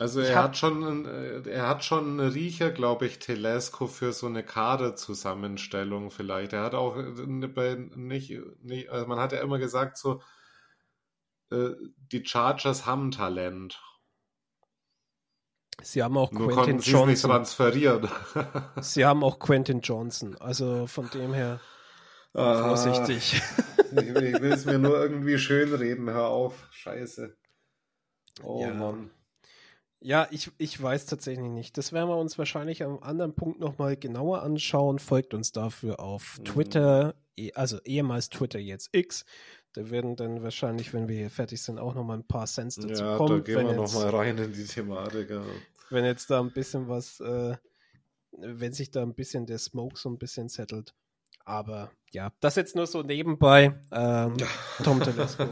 Also 0.00 0.20
er 0.20 0.36
hab- 0.36 0.44
hat 0.44 0.56
schon, 0.56 0.84
einen, 0.84 1.06
äh, 1.06 1.48
er 1.50 1.68
hat 1.68 1.84
schon 1.84 2.20
einen 2.20 2.30
Riecher, 2.32 2.70
glaube 2.70 3.06
ich, 3.06 3.18
Telesco 3.18 3.86
für 3.88 4.12
so 4.12 4.26
eine 4.26 4.44
Kaderzusammenstellung 4.44 6.10
vielleicht. 6.12 6.52
Er 6.52 6.62
hat 6.62 6.74
auch 6.74 6.96
äh, 6.96 7.76
nicht, 7.96 8.32
nicht 8.62 8.90
also 8.90 9.06
man 9.06 9.18
hat 9.18 9.32
ja 9.32 9.40
immer 9.40 9.58
gesagt 9.58 9.96
so, 9.96 10.20
äh, 11.50 11.70
die 12.12 12.24
Chargers 12.24 12.86
haben 12.86 13.10
Talent, 13.10 13.78
sie 15.82 16.02
haben 16.02 16.16
auch 16.16 16.32
nur 16.32 16.48
Quentin 16.50 16.76
es 16.78 16.86
nicht 16.86 16.92
Johnson. 16.92 17.30
transferieren. 17.30 18.08
Sie 18.80 19.04
haben 19.04 19.22
auch 19.24 19.38
Quentin 19.38 19.80
Johnson. 19.80 20.36
Also 20.38 20.86
von 20.86 21.08
dem 21.10 21.32
her 21.34 21.60
Ah, 22.34 22.68
vorsichtig. 22.68 23.40
Ich, 23.90 23.94
will 24.14 24.52
es 24.52 24.66
mir 24.66 24.78
nur 24.78 25.00
irgendwie 25.00 25.38
schönreden, 25.38 26.10
hör 26.10 26.28
auf, 26.28 26.68
scheiße. 26.72 27.34
Oh 28.42 28.60
Ja. 28.62 28.74
Mann. 28.74 29.10
Ja, 30.00 30.28
ich, 30.30 30.50
ich 30.58 30.80
weiß 30.80 31.06
tatsächlich 31.06 31.48
nicht. 31.48 31.78
Das 31.78 31.92
werden 31.94 32.08
wir 32.10 32.18
uns 32.18 32.36
wahrscheinlich 32.38 32.84
am 32.84 33.02
anderen 33.02 33.34
Punkt 33.34 33.58
nochmal 33.60 33.96
genauer 33.96 34.42
anschauen. 34.42 34.98
Folgt 34.98 35.32
uns 35.32 35.52
dafür 35.52 36.00
auf 36.00 36.38
Mhm. 36.38 36.44
Twitter, 36.44 37.14
eh- 37.36 37.52
also 37.54 37.80
ehemals 37.84 38.28
Twitter, 38.28 38.58
jetzt 38.58 38.90
X. 38.92 39.24
Da 39.78 39.90
werden 39.90 40.16
dann 40.16 40.42
wahrscheinlich, 40.42 40.92
wenn 40.92 41.06
wir 41.06 41.14
hier 41.16 41.30
fertig 41.30 41.62
sind, 41.62 41.78
auch 41.78 41.94
nochmal 41.94 42.18
ein 42.18 42.26
paar 42.26 42.46
Cents 42.46 42.74
dazu 42.74 43.00
Ja, 43.04 43.16
kommen. 43.16 43.28
da 43.30 43.38
gehen 43.44 43.58
wenn, 43.58 43.66
wir 43.68 43.80
jetzt, 43.80 43.94
nochmal 43.94 44.10
rein 44.10 44.36
in 44.36 44.52
die 44.52 44.64
Thematik. 44.64 45.30
Ja. 45.30 45.44
wenn 45.90 46.04
jetzt 46.04 46.28
da 46.30 46.40
ein 46.40 46.50
bisschen 46.50 46.88
was, 46.88 47.20
äh, 47.20 47.56
wenn 48.32 48.72
sich 48.72 48.90
da 48.90 49.02
ein 49.02 49.14
bisschen 49.14 49.46
der 49.46 49.58
Smoke 49.58 49.96
so 49.96 50.08
ein 50.10 50.18
bisschen 50.18 50.48
settelt. 50.48 50.96
Aber 51.48 51.90
ja, 52.10 52.30
das 52.40 52.56
jetzt 52.56 52.76
nur 52.76 52.86
so 52.86 53.02
nebenbei. 53.02 53.80
Ähm, 53.90 54.34
Tom 54.84 55.00
Telesco, 55.02 55.46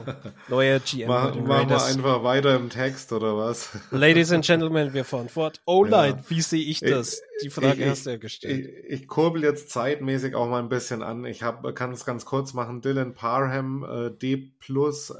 neuer 0.48 0.78
GM 0.84 1.08
den 1.32 1.46
machen 1.46 1.68
wir 1.70 1.82
einfach 1.84 2.22
weiter 2.22 2.54
im 2.56 2.68
Text, 2.70 3.12
oder 3.12 3.36
was? 3.36 3.70
Ladies 3.90 4.30
and 4.30 4.44
Gentlemen, 4.44 4.92
wir 4.92 5.04
fahren 5.06 5.28
fort. 5.30 5.62
O-Line, 5.66 6.18
Ja. 6.18 6.24
wie 6.30 6.40
sehe 6.42 6.60
ich 6.62 6.82
Ich- 6.82 6.90
das? 6.90 7.22
Die 7.42 7.48
Frage 7.50 7.82
ich- 7.82 7.88
hast 7.88 8.04
du 8.06 8.10
ja 8.10 8.16
Ich, 8.16 8.20
gestellt. 8.22 8.68
ich 8.88 9.08
kurbel 9.08 9.42
jetzt 9.42 9.70
zeitmäßig 9.70 10.34
auch 10.34 10.48
mal 10.48 10.62
ein 10.62 10.68
bisschen 10.68 11.02
an. 11.02 11.24
Ich 11.24 11.40
kann 11.74 11.92
es 11.92 12.04
ganz 12.04 12.24
kurz 12.26 12.52
machen. 12.52 12.82
Dylan 12.82 13.14
Parham 13.14 13.82
äh, 13.84 14.10
D+, 14.10 14.52
äh, 14.68 15.14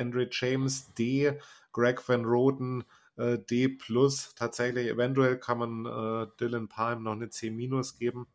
Andre 0.00 0.28
James 0.30 0.92
D, 0.94 1.32
Greg 1.72 2.08
Van 2.08 2.24
Roten 2.24 2.84
äh, 3.16 3.38
D+. 3.38 3.76
Tatsächlich, 4.36 4.88
eventuell 4.88 5.36
kann 5.38 5.58
man 5.58 5.86
äh, 5.86 6.26
Dylan 6.40 6.68
Parham 6.68 7.02
noch 7.02 7.12
eine 7.12 7.28
C- 7.30 7.50
geben. 7.98 8.26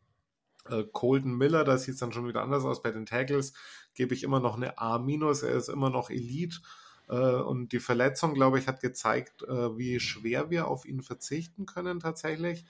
Äh, 0.70 0.84
Colton 0.92 1.36
Miller, 1.36 1.64
das 1.64 1.84
sieht 1.84 2.00
dann 2.00 2.12
schon 2.12 2.28
wieder 2.28 2.42
anders 2.42 2.64
aus. 2.64 2.82
Bei 2.82 2.90
den 2.90 3.06
Tackles 3.06 3.54
gebe 3.94 4.14
ich 4.14 4.22
immer 4.22 4.40
noch 4.40 4.56
eine 4.56 4.78
A-. 4.78 5.04
Er 5.06 5.56
ist 5.56 5.68
immer 5.68 5.90
noch 5.90 6.10
Elite. 6.10 6.58
Äh, 7.08 7.14
und 7.14 7.72
die 7.72 7.80
Verletzung, 7.80 8.34
glaube 8.34 8.58
ich, 8.58 8.68
hat 8.68 8.80
gezeigt, 8.80 9.42
äh, 9.42 9.76
wie 9.76 10.00
schwer 10.00 10.50
wir 10.50 10.68
auf 10.68 10.84
ihn 10.84 11.02
verzichten 11.02 11.66
können 11.66 12.00
tatsächlich. 12.00 12.66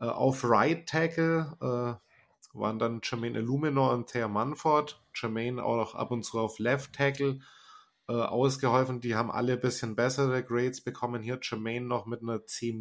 Äh, 0.00 0.06
auf 0.06 0.44
Right 0.44 0.88
Tackle 0.88 1.56
äh, 1.60 2.58
waren 2.58 2.78
dann 2.78 3.00
Jermaine 3.02 3.38
Illuminor 3.38 3.92
und 3.92 4.08
Thea 4.08 4.28
Manford. 4.28 5.00
Jermaine 5.14 5.62
auch 5.62 5.94
ab 5.94 6.10
und 6.10 6.24
zu 6.24 6.38
auf 6.38 6.58
Left 6.58 6.94
Tackle 6.94 7.40
äh, 8.08 8.12
ausgeholfen. 8.12 9.00
Die 9.00 9.14
haben 9.14 9.30
alle 9.30 9.52
ein 9.52 9.60
bisschen 9.60 9.94
bessere 9.94 10.42
Grades 10.42 10.80
bekommen. 10.80 11.22
Hier 11.22 11.38
Jermaine 11.40 11.86
noch 11.86 12.06
mit 12.06 12.22
einer 12.22 12.44
C-, 12.46 12.72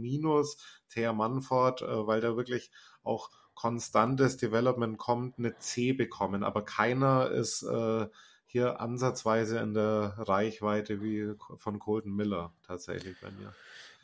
Thea 0.89 1.13
Manford, 1.13 1.81
weil 1.81 2.19
da 2.19 2.35
wirklich 2.35 2.71
auch 3.03 3.29
konstantes 3.59 4.37
Development 4.37 4.97
kommt, 4.97 5.37
eine 5.37 5.57
C 5.57 5.91
bekommen. 5.91 6.45
Aber 6.45 6.63
keiner 6.63 7.29
ist 7.29 7.61
äh, 7.63 8.07
hier 8.45 8.79
ansatzweise 8.79 9.59
in 9.59 9.73
der 9.73 10.15
Reichweite 10.17 11.01
wie 11.03 11.33
von 11.57 11.77
Colton 11.77 12.15
Miller 12.15 12.53
tatsächlich 12.65 13.17
bei 13.21 13.29
mir. 13.31 13.53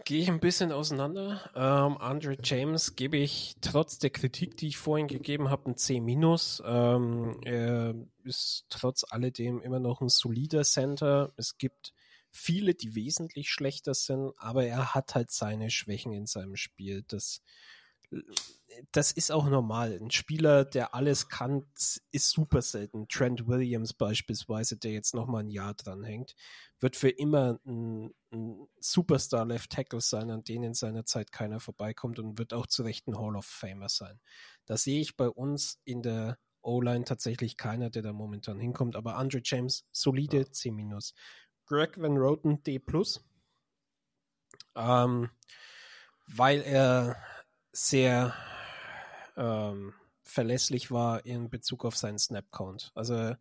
Gehe 0.03 0.22
ich 0.22 0.27
ein 0.27 0.42
bisschen 0.42 0.74
auseinander. 0.74 1.40
Ähm, 1.56 1.98
Andre 2.00 2.35
James 2.43 2.98
gebe 2.98 3.16
ich 3.16 3.56
trotz 3.61 3.98
der 3.98 4.09
Kritik, 4.09 4.58
die 4.58 4.67
ich 4.67 4.77
vorhin 4.77 5.08
gegeben 5.08 5.50
habe, 5.50 5.72
ein 5.72 5.77
C-. 5.77 5.95
Ähm, 5.95 7.40
er 7.45 7.95
ist 8.25 8.66
trotz 8.69 9.06
alledem 9.09 9.61
immer 9.61 9.80
noch 9.80 10.01
ein 10.01 10.09
solider 10.09 10.64
Center. 10.66 11.32
Es 11.38 11.58
gibt 11.58 11.93
viele, 12.30 12.75
die 12.75 12.93
wesentlich 12.93 13.50
schlechter 13.50 13.93
sind, 13.93 14.34
aber 14.35 14.66
er 14.66 14.93
hat 14.93 15.16
halt 15.16 15.32
seine 15.32 15.69
Schwächen 15.69 16.11
in 16.11 16.25
seinem 16.25 16.58
Spiel. 16.58 17.06
Das 17.08 17.42
das 18.92 19.11
ist 19.11 19.32
auch 19.32 19.48
normal. 19.48 19.98
Ein 20.01 20.11
Spieler, 20.11 20.66
der 20.66 20.93
alles 20.93 21.30
kann, 21.30 21.66
ist 22.11 22.30
super 22.30 22.61
selten. 22.61 23.08
Trent 23.08 23.48
Williams 23.48 23.93
beispielsweise, 23.93 24.77
der 24.77 24.92
jetzt 24.92 25.14
nochmal 25.14 25.43
ein 25.43 25.50
Jahr 25.50 25.74
dran 25.74 26.03
hängt, 26.03 26.35
wird 26.80 26.95
für 26.95 27.09
immer 27.09 27.59
ein, 27.66 28.14
ein 28.32 28.67
Superstar 28.80 29.45
Left 29.45 29.72
Tackle 29.72 30.01
sein, 30.01 30.30
an 30.30 30.43
den 30.43 30.64
in 30.64 30.74
seiner 30.74 31.06
Zeit 31.06 31.32
keiner 31.32 31.59
vorbeikommt 31.59 32.19
und 32.19 32.38
wird 32.38 32.53
auch 32.53 32.67
zu 32.67 32.84
Recht 32.84 33.08
ein 33.08 33.17
Hall 33.17 33.35
of 33.35 33.45
Famer 33.45 33.90
sein. 33.90 34.19
Da 34.66 34.77
sehe 34.77 35.00
ich 35.00 35.16
bei 35.16 35.30
uns 35.30 35.80
in 35.85 36.01
der 36.01 36.38
O-Line 36.61 37.06
tatsächlich 37.06 37.58
keiner, 37.58 37.90
der 37.90 38.01
da 38.01 38.11
momentan 38.11 38.59
hinkommt, 38.59 38.95
aber 38.95 39.16
Andre 39.16 39.42
James 39.43 39.85
solide 39.92 40.51
C-. 40.51 40.72
Greg 41.67 42.00
Van 42.00 42.17
Roten 42.17 42.64
D+. 42.64 42.82
Ähm, 44.75 45.30
weil 46.27 46.61
er 46.61 47.17
sehr 47.76 48.34
ähm, 49.36 49.94
verlässlich 50.24 50.92
war 50.92 51.26
in 51.26 51.50
Bezug 51.50 51.86
auf 51.86 51.98
seinen 51.98 52.18
Snap-Count. 52.18 52.92
Also 52.95 53.36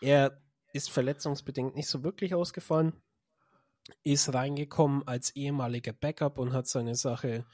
er 0.00 0.40
ist 0.72 0.90
verletzungsbedingt 0.90 1.76
nicht 1.76 1.88
so 1.88 2.02
wirklich 2.02 2.34
ausgefallen, 2.34 2.92
ist 4.02 4.32
reingekommen 4.32 5.06
als 5.06 5.30
ehemaliger 5.36 5.92
Backup 5.92 6.38
und 6.38 6.52
hat 6.52 6.66
seine 6.66 6.94
Sache 6.94 7.44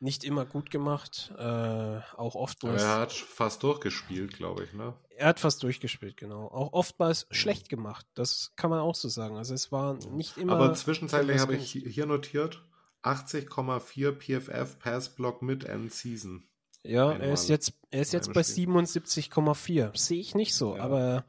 nicht 0.00 0.24
immer 0.24 0.44
gut 0.44 0.70
gemacht, 0.70 1.32
äh, 1.38 2.00
auch 2.16 2.34
oftmals. 2.34 2.82
er 2.82 2.98
hat 2.98 3.12
fast 3.12 3.62
durchgespielt, 3.62 4.34
glaube 4.34 4.64
ich, 4.64 4.72
ne? 4.74 4.94
Er 5.16 5.28
hat 5.28 5.40
fast 5.40 5.62
durchgespielt, 5.62 6.16
genau. 6.16 6.48
Auch 6.48 6.72
oftmals 6.72 7.26
mhm. 7.28 7.34
schlecht 7.34 7.68
gemacht, 7.68 8.06
das 8.14 8.52
kann 8.56 8.70
man 8.70 8.80
auch 8.80 8.96
so 8.96 9.08
sagen. 9.08 9.36
Also 9.36 9.54
es 9.54 9.72
war 9.72 9.94
nicht 10.10 10.36
immer. 10.36 10.54
Aber 10.54 10.74
zwischenzeitlich 10.74 11.40
habe 11.40 11.54
ich 11.54 11.70
hier 11.70 12.06
notiert 12.06 12.62
80,4 13.04 14.12
PFF 14.12 14.78
Passblock 14.78 15.42
mit 15.42 15.64
End 15.64 15.92
Season. 15.92 16.48
Ja, 16.82 17.12
er 17.12 17.32
ist 17.32 17.48
jetzt, 17.48 17.74
er 17.90 18.02
ist 18.02 18.12
jetzt 18.12 18.32
bei 18.32 18.42
77,4. 18.42 19.96
Sehe 19.96 20.20
ich 20.20 20.34
nicht 20.34 20.54
so, 20.54 20.76
ja. 20.76 20.82
aber 20.82 21.24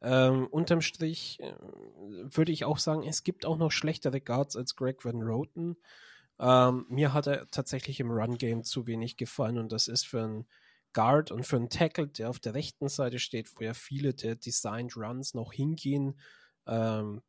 ähm, 0.00 0.46
unterm 0.46 0.80
Strich 0.80 1.40
äh, 1.40 1.54
würde 2.00 2.52
ich 2.52 2.64
auch 2.64 2.78
sagen, 2.78 3.02
es 3.04 3.22
gibt 3.22 3.46
auch 3.46 3.56
noch 3.56 3.70
schlechtere 3.70 4.20
Guards 4.20 4.56
als 4.56 4.76
Greg 4.76 5.04
Van 5.04 5.22
Roten. 5.22 5.76
Ähm, 6.38 6.86
mir 6.88 7.12
hat 7.12 7.26
er 7.26 7.50
tatsächlich 7.50 8.00
im 8.00 8.10
Run-Game 8.10 8.64
zu 8.64 8.86
wenig 8.86 9.16
gefallen 9.16 9.58
und 9.58 9.72
das 9.72 9.88
ist 9.88 10.06
für 10.06 10.22
einen 10.22 10.46
Guard 10.94 11.30
und 11.30 11.46
für 11.46 11.56
einen 11.56 11.70
Tackle, 11.70 12.08
der 12.08 12.30
auf 12.30 12.38
der 12.38 12.54
rechten 12.54 12.88
Seite 12.88 13.18
steht, 13.18 13.50
wo 13.56 13.64
ja 13.64 13.74
viele 13.74 14.14
der 14.14 14.36
Designed 14.36 14.96
Runs 14.96 15.34
noch 15.34 15.52
hingehen, 15.52 16.18
ähm, 16.66 17.20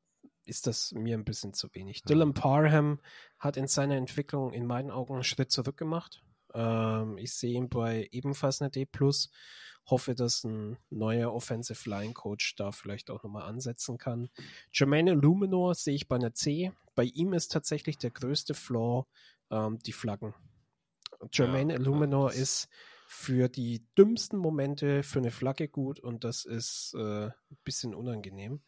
ist 0.45 0.67
das 0.67 0.91
mir 0.93 1.17
ein 1.17 1.25
bisschen 1.25 1.53
zu 1.53 1.73
wenig. 1.73 2.03
Dylan 2.03 2.33
Parham 2.33 2.99
hat 3.39 3.57
in 3.57 3.67
seiner 3.67 3.95
Entwicklung 3.95 4.53
in 4.53 4.65
meinen 4.65 4.91
Augen 4.91 5.15
einen 5.15 5.23
Schritt 5.23 5.51
zurück 5.51 5.77
gemacht. 5.77 6.23
Ähm, 6.53 7.17
ich 7.17 7.33
sehe 7.33 7.53
ihn 7.53 7.69
bei 7.69 8.07
ebenfalls 8.11 8.61
einer 8.61 8.69
D+. 8.69 8.87
Hoffe, 9.87 10.15
dass 10.15 10.43
ein 10.43 10.77
neuer 10.89 11.31
Offensive 11.31 11.87
Line 11.87 12.13
Coach 12.13 12.55
da 12.55 12.71
vielleicht 12.71 13.11
auch 13.11 13.23
nochmal 13.23 13.43
ansetzen 13.43 13.99
kann. 13.99 14.29
Jermaine 14.71 15.13
Luminor 15.13 15.75
sehe 15.75 15.93
ich 15.93 16.07
bei 16.07 16.15
einer 16.15 16.33
C. 16.33 16.71
Bei 16.95 17.03
ihm 17.03 17.33
ist 17.33 17.51
tatsächlich 17.51 17.97
der 17.97 18.09
größte 18.09 18.55
Flaw 18.55 19.05
ähm, 19.51 19.77
die 19.79 19.93
Flaggen. 19.93 20.33
Jermaine 21.31 21.73
ja, 21.73 21.79
Illuminor 21.79 22.33
ja, 22.33 22.41
ist 22.41 22.67
für 23.07 23.47
die 23.49 23.85
dümmsten 23.97 24.39
Momente 24.39 25.03
für 25.03 25.19
eine 25.19 25.31
Flagge 25.31 25.67
gut 25.67 25.99
und 25.99 26.23
das 26.23 26.45
ist 26.45 26.95
äh, 26.97 27.27
ein 27.27 27.33
bisschen 27.63 27.93
unangenehm. 27.93 28.61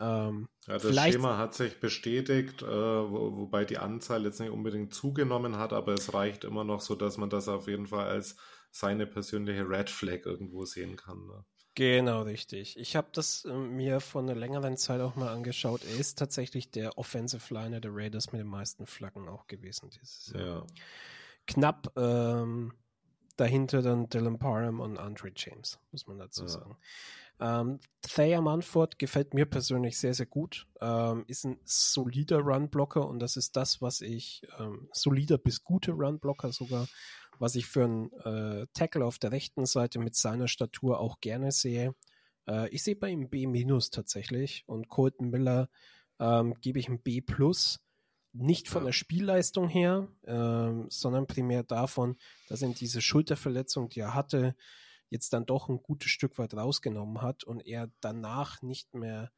Ähm, 0.00 0.48
ja, 0.66 0.78
das 0.78 0.96
Schema 0.96 1.36
hat 1.36 1.54
sich 1.54 1.78
bestätigt, 1.78 2.62
äh, 2.62 2.66
wo, 2.66 3.36
wobei 3.36 3.66
die 3.66 3.78
Anzahl 3.78 4.24
jetzt 4.24 4.40
nicht 4.40 4.50
unbedingt 4.50 4.94
zugenommen 4.94 5.58
hat, 5.58 5.74
aber 5.74 5.92
es 5.92 6.14
reicht 6.14 6.44
immer 6.44 6.64
noch 6.64 6.80
so, 6.80 6.94
dass 6.94 7.18
man 7.18 7.28
das 7.28 7.48
auf 7.48 7.68
jeden 7.68 7.86
Fall 7.86 8.08
als 8.08 8.36
seine 8.70 9.06
persönliche 9.06 9.68
Red 9.68 9.90
Flag 9.90 10.24
irgendwo 10.24 10.64
sehen 10.64 10.96
kann. 10.96 11.26
Ne? 11.26 11.44
Genau, 11.74 12.22
richtig. 12.22 12.78
Ich 12.78 12.96
habe 12.96 13.08
das 13.12 13.44
äh, 13.44 13.52
mir 13.52 14.00
vor 14.00 14.22
einer 14.22 14.34
längeren 14.34 14.76
Zeit 14.76 15.00
auch 15.00 15.16
mal 15.16 15.28
angeschaut. 15.28 15.84
Er 15.84 15.98
ist 15.98 16.18
tatsächlich 16.18 16.70
der 16.70 16.98
Offensive 16.98 17.52
Liner 17.52 17.80
der 17.80 17.94
Raiders 17.94 18.32
mit 18.32 18.40
den 18.40 18.48
meisten 18.48 18.86
Flaggen 18.86 19.28
auch 19.28 19.46
gewesen 19.46 19.90
dieses 19.90 20.32
Jahr. 20.32 20.46
Ja. 20.46 20.66
Knapp 21.46 21.92
ähm, 21.96 22.72
dahinter 23.36 23.82
dann 23.82 24.08
Dylan 24.08 24.38
Parham 24.38 24.80
und 24.80 24.98
Andre 24.98 25.32
James, 25.34 25.78
muss 25.90 26.06
man 26.06 26.18
dazu 26.18 26.42
ja. 26.42 26.48
sagen. 26.48 26.76
Ähm, 27.40 27.80
Thayer 28.02 28.42
Manford 28.42 28.98
gefällt 28.98 29.34
mir 29.34 29.46
persönlich 29.46 29.98
sehr, 29.98 30.14
sehr 30.14 30.26
gut. 30.26 30.66
Ähm, 30.80 31.24
ist 31.26 31.44
ein 31.44 31.58
solider 31.64 32.40
Runblocker 32.40 33.06
und 33.08 33.18
das 33.18 33.36
ist 33.36 33.56
das, 33.56 33.80
was 33.80 34.02
ich, 34.02 34.42
ähm, 34.58 34.88
solider 34.92 35.38
bis 35.38 35.64
guter 35.64 35.94
Runblocker 35.94 36.52
sogar, 36.52 36.86
was 37.38 37.54
ich 37.54 37.66
für 37.66 37.84
einen 37.84 38.12
äh, 38.12 38.66
Tackle 38.74 39.04
auf 39.04 39.18
der 39.18 39.32
rechten 39.32 39.64
Seite 39.64 39.98
mit 39.98 40.14
seiner 40.14 40.48
Statur 40.48 41.00
auch 41.00 41.20
gerne 41.20 41.50
sehe. 41.50 41.94
Äh, 42.46 42.68
ich 42.68 42.82
sehe 42.82 42.96
bei 42.96 43.08
ihm 43.08 43.30
B- 43.30 43.64
tatsächlich 43.90 44.64
und 44.66 44.88
Colton 44.88 45.30
Miller 45.30 45.70
ähm, 46.18 46.54
gebe 46.60 46.78
ich 46.78 46.88
ein 46.88 47.00
B+. 47.00 47.22
Nicht 48.32 48.68
von 48.68 48.84
der 48.84 48.92
Spielleistung 48.92 49.68
her, 49.68 50.06
ähm, 50.24 50.86
sondern 50.88 51.26
primär 51.26 51.64
davon, 51.64 52.16
dass 52.48 52.62
ihn 52.62 52.74
diese 52.74 53.00
Schulterverletzung, 53.00 53.88
die 53.88 54.00
er 54.00 54.14
hatte, 54.14 54.54
jetzt 55.10 55.32
dann 55.32 55.46
doch 55.46 55.68
ein 55.68 55.82
gutes 55.82 56.10
Stück 56.10 56.38
weit 56.38 56.54
rausgenommen 56.54 57.20
hat 57.20 57.44
und 57.44 57.60
er 57.60 57.90
danach 58.00 58.62
nicht 58.62 58.94
mehr 58.94 59.30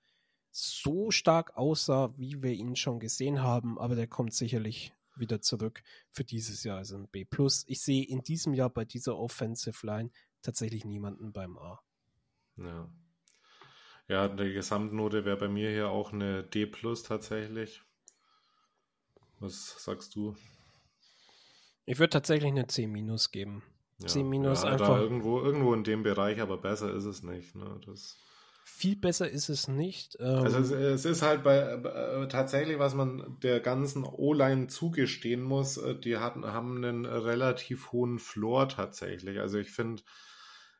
so 0.50 1.10
stark 1.10 1.56
aussah, 1.56 2.14
wie 2.16 2.42
wir 2.42 2.52
ihn 2.52 2.76
schon 2.76 3.00
gesehen 3.00 3.42
haben, 3.42 3.78
aber 3.78 3.96
der 3.96 4.06
kommt 4.06 4.34
sicherlich 4.34 4.92
wieder 5.16 5.40
zurück 5.40 5.82
für 6.10 6.24
dieses 6.24 6.62
Jahr, 6.62 6.78
also 6.78 6.96
ein 6.96 7.08
B+. 7.08 7.26
Ich 7.66 7.82
sehe 7.82 8.06
in 8.06 8.22
diesem 8.22 8.54
Jahr 8.54 8.70
bei 8.70 8.84
dieser 8.84 9.18
Offensive 9.18 9.86
Line 9.86 10.10
tatsächlich 10.42 10.84
niemanden 10.84 11.32
beim 11.32 11.58
A. 11.58 11.80
Ja. 12.56 12.90
Ja, 14.08 14.28
die 14.28 14.52
Gesamtnote 14.52 15.24
wäre 15.24 15.36
bei 15.38 15.48
mir 15.48 15.70
hier 15.70 15.88
auch 15.88 16.12
eine 16.12 16.44
D 16.44 16.66
tatsächlich. 16.66 17.82
Was 19.38 19.82
sagst 19.82 20.14
du? 20.14 20.36
Ich 21.84 21.98
würde 21.98 22.10
tatsächlich 22.10 22.50
eine 22.50 22.66
C- 22.66 22.86
geben. 23.30 23.62
C 24.06 24.22
minus 24.22 24.62
ja, 24.62 24.70
einfach. 24.70 24.98
irgendwo, 24.98 25.40
irgendwo 25.40 25.74
in 25.74 25.84
dem 25.84 26.02
Bereich, 26.02 26.40
aber 26.40 26.56
besser 26.56 26.92
ist 26.94 27.04
es 27.04 27.22
nicht. 27.22 27.54
Ne? 27.54 27.80
Das 27.86 28.16
viel 28.64 28.96
besser 28.96 29.28
ist 29.28 29.48
es 29.48 29.68
nicht. 29.68 30.16
Ähm 30.20 30.38
also 30.38 30.58
es, 30.58 30.70
es, 30.70 31.04
ist 31.04 31.22
halt 31.22 31.42
bei 31.42 31.58
äh, 31.58 32.28
tatsächlich, 32.28 32.78
was 32.78 32.94
man 32.94 33.38
der 33.42 33.60
ganzen 33.60 34.04
O-Line 34.04 34.68
zugestehen 34.68 35.42
muss, 35.42 35.76
äh, 35.76 35.96
die 35.96 36.18
hatten, 36.18 36.44
haben 36.44 36.76
einen 36.76 37.04
relativ 37.04 37.92
hohen 37.92 38.18
Floor 38.18 38.68
tatsächlich. 38.68 39.40
Also 39.40 39.58
ich 39.58 39.70
finde, 39.70 40.02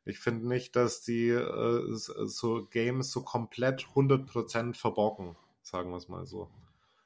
ich 0.05 0.19
finde 0.19 0.49
nicht, 0.49 0.77
dass 0.77 1.03
die 1.03 1.29
äh, 1.29 1.83
so 1.91 2.67
Games 2.71 3.11
so 3.11 3.23
komplett 3.23 3.87
100% 3.95 4.75
verbocken, 4.75 5.37
sagen 5.63 5.91
wir 5.91 5.97
es 5.97 6.09
mal 6.09 6.27
so. 6.27 6.49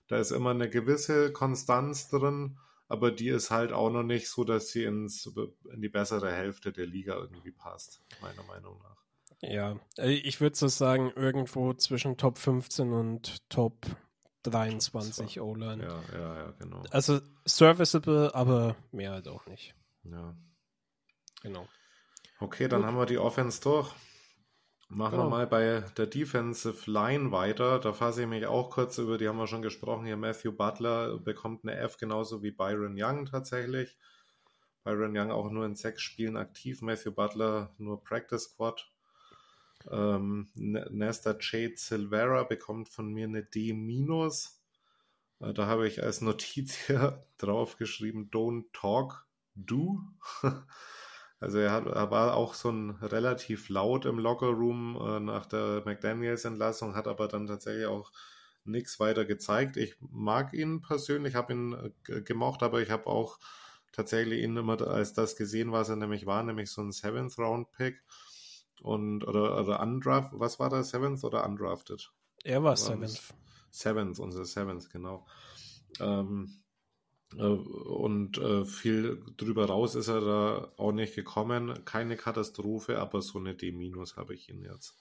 Da 0.09 0.19
ist 0.19 0.31
immer 0.31 0.51
eine 0.51 0.71
gewisse 0.71 1.33
Konstanz 1.33 2.09
drin 2.09 2.59
aber 2.89 3.11
die 3.11 3.29
ist 3.29 3.51
halt 3.51 3.73
auch 3.73 3.91
noch 3.91 4.03
nicht 4.03 4.29
so, 4.29 4.45
dass 4.45 4.69
sie 4.69 4.85
ins, 4.85 5.27
in 5.73 5.81
die 5.81 5.89
bessere 5.89 6.33
Hälfte 6.33 6.73
der 6.73 6.87
Liga 6.87 7.15
irgendwie 7.15 7.53
passt, 7.53 8.03
meiner 8.21 8.43
Meinung 8.45 8.79
nach. 8.83 8.97
Ja, 9.43 9.79
äh, 9.99 10.13
ich 10.13 10.41
würde 10.41 10.57
so 10.57 10.69
sagen, 10.69 11.13
irgendwo 11.15 11.75
zwischen 11.75 12.17
Top 12.17 12.39
15 12.39 12.93
und 12.93 13.49
Top 13.49 13.87
23 14.45 15.41
O-Line. 15.41 15.83
Ja, 15.83 16.03
ja, 16.13 16.37
ja, 16.37 16.51
genau. 16.53 16.83
Also 16.91 17.21
serviceable, 17.45 18.35
aber 18.35 18.77
mehr 18.93 19.13
halt 19.13 19.29
auch 19.29 19.47
nicht. 19.47 19.75
Ja. 20.05 20.35
Genau. 21.43 21.69
Okay, 22.39 22.69
dann 22.69 22.81
Gut. 22.81 22.89
haben 22.89 22.99
wir 22.99 23.07
die 23.07 23.19
Offense 23.19 23.61
durch. 23.61 23.93
Machen 24.89 25.13
genau. 25.13 25.25
wir 25.25 25.31
mal 25.31 25.47
bei 25.49 25.85
der 25.97 26.07
Defensive 26.07 26.89
Line 26.89 27.33
weiter. 27.33 27.81
Da 27.81 27.93
fasse 27.93 28.23
ich 28.23 28.29
mich 28.29 28.47
auch 28.47 28.71
kurz 28.71 28.99
über, 28.99 29.19
die 29.19 29.29
haben 29.29 29.39
wir 29.39 29.49
schon 29.49 29.63
gesprochen. 29.63 30.07
Hier 30.07 30.17
Matthew 30.17 30.53
Butler 30.53 31.19
bekommt 31.19 31.65
eine 31.65 31.77
F, 31.77 31.97
genauso 31.97 32.43
wie 32.43 32.53
Byron 32.53 32.95
Young 32.97 33.27
tatsächlich. 33.27 33.97
Byron 34.85 35.17
Young 35.17 35.33
auch 35.33 35.51
nur 35.51 35.67
in 35.67 35.75
sechs 35.75 36.03
Spielen 36.03 36.37
aktiv, 36.37 36.83
Matthew 36.83 37.11
Butler 37.11 37.75
nur 37.79 38.05
Practice 38.05 38.45
Squad. 38.45 38.89
Ähm, 39.91 40.51
Nesta 40.55 41.37
Jade 41.39 41.77
Silvera 41.77 42.45
bekommt 42.45 42.89
von 42.89 43.13
mir 43.13 43.27
eine 43.27 43.43
D-. 43.43 43.73
Äh, 45.41 45.53
da 45.53 45.67
habe 45.67 45.89
ich 45.89 46.03
als 46.03 46.21
Notiz 46.21 46.75
hier 46.87 47.27
draufgeschrieben, 47.39 48.31
don't 48.31 48.67
talk, 48.73 49.27
do. 49.57 50.01
Also 51.39 51.59
er, 51.59 51.73
hat, 51.73 51.87
er 51.87 52.11
war 52.11 52.35
auch 52.35 52.55
so 52.55 52.71
ein 52.71 52.91
relativ 52.91 53.69
laut 53.69 54.07
im 54.07 54.19
Lockerroom 54.19 54.97
äh, 55.01 55.21
nach 55.21 55.47
der 55.47 55.83
McDaniels-Entlassung, 55.85 56.95
hat 56.95 57.09
aber 57.09 57.29
dann 57.29 57.47
tatsächlich 57.47 57.87
auch 57.87 58.11
nichts 58.65 58.99
weiter 58.99 59.25
gezeigt. 59.25 59.77
Ich 59.77 59.97
mag 60.01 60.55
ihn 60.55 60.81
persönlich, 60.81 61.35
habe 61.35 61.53
ihn 61.53 61.93
äh, 62.09 62.23
gemocht, 62.23 62.63
aber 62.63 62.81
ich 62.81 62.91
habe 62.91 63.07
auch 63.07 63.39
tatsächlich 63.93 64.43
ihn 64.43 64.57
immer 64.57 64.81
als 64.87 65.13
das 65.13 65.37
gesehen, 65.37 65.73
was 65.73 65.89
er 65.89 65.97
nämlich 65.97 66.27
war, 66.27 66.43
nämlich 66.43 66.71
so 66.71 66.83
ein 66.83 66.93
Seventh 66.93 67.39
Round 67.39 67.71
Pick 67.73 68.03
und 68.83 69.27
oder, 69.27 69.59
oder 69.61 69.81
undraft, 69.81 70.33
was 70.35 70.59
war 70.59 70.71
das, 70.71 70.91
Seventh 70.91 71.25
oder 71.25 71.47
undrafted? 71.47 72.13
Er 72.45 72.63
war 72.63 72.77
Seventh. 72.77 73.35
Seventh, 73.71 74.19
unser 74.19 74.45
Seventh, 74.45 74.91
genau. 74.91 75.27
Ähm, 76.01 76.49
äh, 76.49 76.66
und 77.35 78.39
äh, 78.39 78.65
viel 78.65 79.23
drüber 79.37 79.67
raus 79.67 79.95
ist 79.95 80.09
er 80.09 80.21
da 80.21 80.73
auch 80.77 80.93
nicht 80.93 81.15
gekommen. 81.15 81.85
Keine 81.85 82.17
Katastrophe, 82.17 82.99
aber 83.01 83.21
so 83.21 83.39
eine 83.39 83.55
D- 83.55 83.73
habe 84.17 84.35
ich 84.35 84.49
ihn 84.49 84.63
jetzt. 84.63 84.95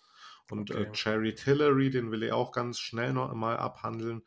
Und 0.49 0.71
äh, 0.71 0.73
okay. 0.73 0.83
äh, 0.83 0.91
Jerry 0.93 1.35
Tillery, 1.35 1.89
den 1.89 2.11
will 2.11 2.23
ich 2.23 2.31
auch 2.31 2.51
ganz 2.51 2.79
schnell 2.79 3.13
noch 3.13 3.31
einmal 3.31 3.57
abhandeln. 3.57 4.23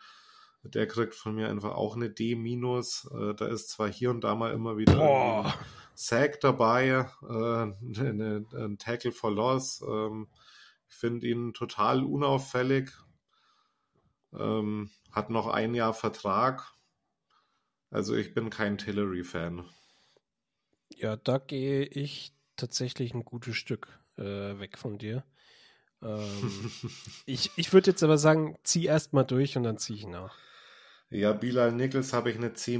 Der 0.62 0.86
kriegt 0.86 1.15
von 1.15 1.35
mir 1.35 1.49
einfach 1.49 1.75
auch 1.75 1.97
eine 1.97 2.10
D-. 2.10 2.33
Äh, 2.33 3.35
da 3.35 3.47
ist 3.47 3.70
zwar 3.70 3.89
hier 3.89 4.10
und 4.10 4.23
da 4.23 4.35
mal 4.35 4.52
immer 4.52 4.77
wieder 4.77 4.99
ein 5.01 5.52
Sack 5.94 6.41
dabei, 6.41 7.09
äh, 7.23 7.27
eine, 8.01 8.47
ein 8.55 8.78
Tackle 8.78 9.12
for 9.12 9.33
Loss. 9.33 9.83
Ähm, 9.86 10.28
ich 10.89 10.97
finde 10.97 11.27
ihn 11.27 11.52
total 11.52 12.05
unauffällig. 12.05 12.91
Ähm, 14.33 14.91
hat 15.10 15.31
noch 15.31 15.49
ein 15.49 15.75
Jahr 15.75 15.94
Vertrag. 15.94 16.73
Also 17.91 18.15
ich 18.15 18.34
bin 18.34 18.50
kein 18.50 18.78
Tillery-Fan. 18.78 19.65
Ja, 20.91 21.17
da 21.17 21.39
gehe 21.39 21.84
ich 21.84 22.33
tatsächlich 22.57 23.15
ein 23.15 23.25
gutes 23.25 23.57
Stück 23.57 23.99
äh, 24.17 24.58
weg 24.58 24.78
von 24.78 24.99
dir. 24.99 25.25
Ähm, 26.02 26.70
ich 27.26 27.50
ich 27.57 27.73
würde 27.73 27.91
jetzt 27.91 28.02
aber 28.02 28.18
sagen, 28.18 28.58
zieh 28.62 28.86
erst 28.86 29.12
mal 29.12 29.25
durch 29.25 29.57
und 29.57 29.62
dann 29.62 29.78
ziehe 29.78 29.99
ich 29.99 30.07
nach. 30.07 30.36
Ja, 31.10 31.33
Bilal 31.33 31.73
Nichols 31.73 32.12
habe 32.12 32.31
ich 32.31 32.36
eine 32.36 32.52
C-, 32.52 32.78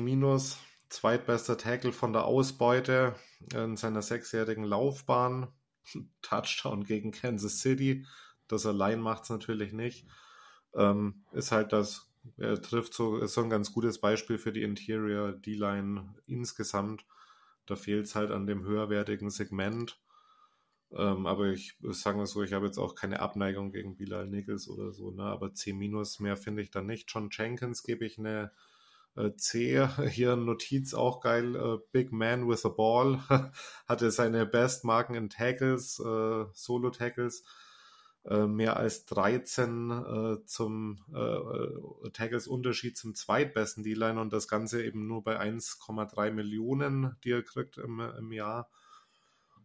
zweitbester 0.90 1.56
Tackle 1.56 1.92
von 1.92 2.12
der 2.12 2.24
Ausbeute 2.24 3.14
in 3.54 3.76
seiner 3.76 4.02
sechsjährigen 4.02 4.64
Laufbahn. 4.64 5.48
Touchdown 6.22 6.84
gegen 6.84 7.12
Kansas 7.12 7.60
City. 7.60 8.06
Das 8.46 8.66
allein 8.66 9.00
macht 9.00 9.24
es 9.24 9.30
natürlich 9.30 9.72
nicht. 9.72 10.06
Ähm, 10.74 11.24
ist 11.32 11.52
halt 11.52 11.72
das, 11.72 12.07
er 12.36 12.60
trifft 12.60 12.94
so, 12.94 13.18
ist 13.18 13.34
so 13.34 13.42
ein 13.42 13.50
ganz 13.50 13.72
gutes 13.72 14.00
Beispiel 14.00 14.38
für 14.38 14.52
die 14.52 14.62
Interior 14.62 15.32
D-Line 15.32 16.14
insgesamt. 16.26 17.05
Da 17.66 17.76
fehlt 17.76 18.06
es 18.06 18.14
halt 18.14 18.30
an 18.30 18.47
dem 18.47 18.64
höherwertigen 18.64 19.30
Segment. 19.30 20.00
Ähm, 20.92 21.26
aber 21.26 21.48
ich 21.48 21.76
sage 21.82 22.16
mal 22.18 22.26
so, 22.26 22.42
ich 22.42 22.52
habe 22.55 22.66
jetzt 22.66 22.78
auch 22.78 22.94
keine 22.94 23.20
Abneigung 23.20 23.72
gegen 23.72 23.97
Bilal 23.97 24.26
Nichols 24.26 24.68
oder 24.68 24.92
so, 24.92 25.10
ne? 25.10 25.22
aber 25.24 25.52
C- 25.55 25.72
mehr 25.74 26.36
finde 26.36 26.62
ich 26.62 26.70
da 26.70 26.82
nicht. 26.82 27.12
John 27.12 27.28
Jenkins 27.30 27.82
gebe 27.82 28.06
ich 28.06 28.18
eine 28.18 28.52
äh, 29.16 29.32
C. 29.36 29.86
Hier 30.10 30.36
Notiz 30.36 30.94
auch 30.94 31.20
geil. 31.20 31.56
Äh, 31.56 31.78
Big 31.92 32.12
Man 32.12 32.48
with 32.48 32.64
a 32.64 32.70
Ball. 32.70 33.20
Hatte 33.86 34.10
seine 34.10 34.47
Bestmarken 34.47 35.14
in 35.14 35.28
Tackles, 35.30 35.98
äh, 36.00 36.44
Solo-Tackles. 36.55 37.44
Äh, 38.28 38.47
mehr 38.47 38.76
als 38.76 39.07
13 39.07 39.90
äh, 39.90 40.44
zum 40.44 40.98
äh, 41.15 42.10
Tackles 42.10 42.47
Unterschied 42.47 42.98
zum 42.98 43.15
zweitbesten 43.15 43.82
D-Liner 43.82 44.20
und 44.20 44.34
das 44.34 44.48
Ganze 44.48 44.84
eben 44.84 45.07
nur 45.07 45.24
bei 45.24 45.40
1,3 45.40 46.31
Millionen, 46.32 47.16
die 47.24 47.31
er 47.31 47.42
kriegt 47.42 47.78
im, 47.78 48.00
im 48.00 48.32
Jahr 48.32 48.68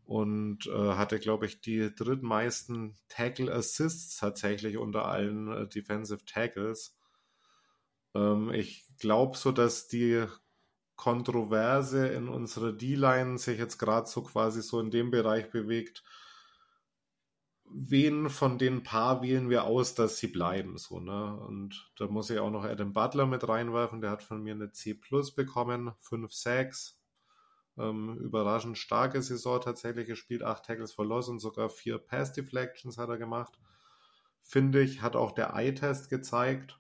und 0.05 0.67
äh, 0.67 0.93
hatte, 0.93 1.19
glaube 1.19 1.45
ich, 1.45 1.59
die 1.59 1.93
drittmeisten 1.93 2.95
Tackle 3.09 3.51
Assists 3.53 4.17
tatsächlich 4.17 4.77
unter 4.77 5.05
allen 5.05 5.51
äh, 5.51 5.67
Defensive 5.67 6.23
Tackles. 6.25 6.95
Ähm, 8.15 8.49
ich 8.51 8.85
glaube 8.97 9.37
so, 9.37 9.51
dass 9.51 9.87
die 9.87 10.25
Kontroverse 10.95 12.07
in 12.07 12.29
unserer 12.29 12.71
D-Line 12.71 13.37
sich 13.37 13.59
jetzt 13.59 13.77
gerade 13.77 14.07
so 14.07 14.23
quasi 14.23 14.61
so 14.61 14.79
in 14.79 14.89
dem 14.89 15.11
Bereich 15.11 15.49
bewegt. 15.49 16.03
Wen 17.65 18.29
von 18.29 18.57
den 18.57 18.83
paar 18.83 19.21
wählen 19.21 19.49
wir 19.49 19.63
aus, 19.63 19.95
dass 19.95 20.17
sie 20.17 20.27
bleiben, 20.27 20.77
so, 20.77 20.99
ne? 20.99 21.35
Und 21.37 21.91
da 21.97 22.07
muss 22.07 22.29
ich 22.29 22.39
auch 22.39 22.51
noch 22.51 22.65
Adam 22.65 22.93
Butler 22.93 23.25
mit 23.25 23.47
reinwerfen, 23.47 24.01
der 24.01 24.11
hat 24.11 24.21
von 24.21 24.43
mir 24.43 24.53
eine 24.53 24.71
C 24.71 24.93
plus 24.93 25.33
bekommen, 25.33 25.91
5 25.99 26.31
Sacks, 26.33 27.01
ähm, 27.77 28.17
überraschend 28.19 28.77
starke 28.77 29.21
Saison 29.21 29.59
tatsächlich 29.61 30.07
gespielt, 30.07 30.43
acht 30.43 30.65
Tackles 30.65 30.93
for 30.93 31.05
Loss 31.05 31.29
und 31.29 31.39
sogar 31.39 31.69
vier 31.69 31.97
Pass 31.97 32.33
Deflections 32.33 32.97
hat 32.97 33.09
er 33.09 33.17
gemacht. 33.17 33.57
Finde 34.43 34.81
ich, 34.81 35.01
hat 35.01 35.15
auch 35.15 35.31
der 35.31 35.55
Eye-Test 35.55 36.09
gezeigt. 36.09 36.79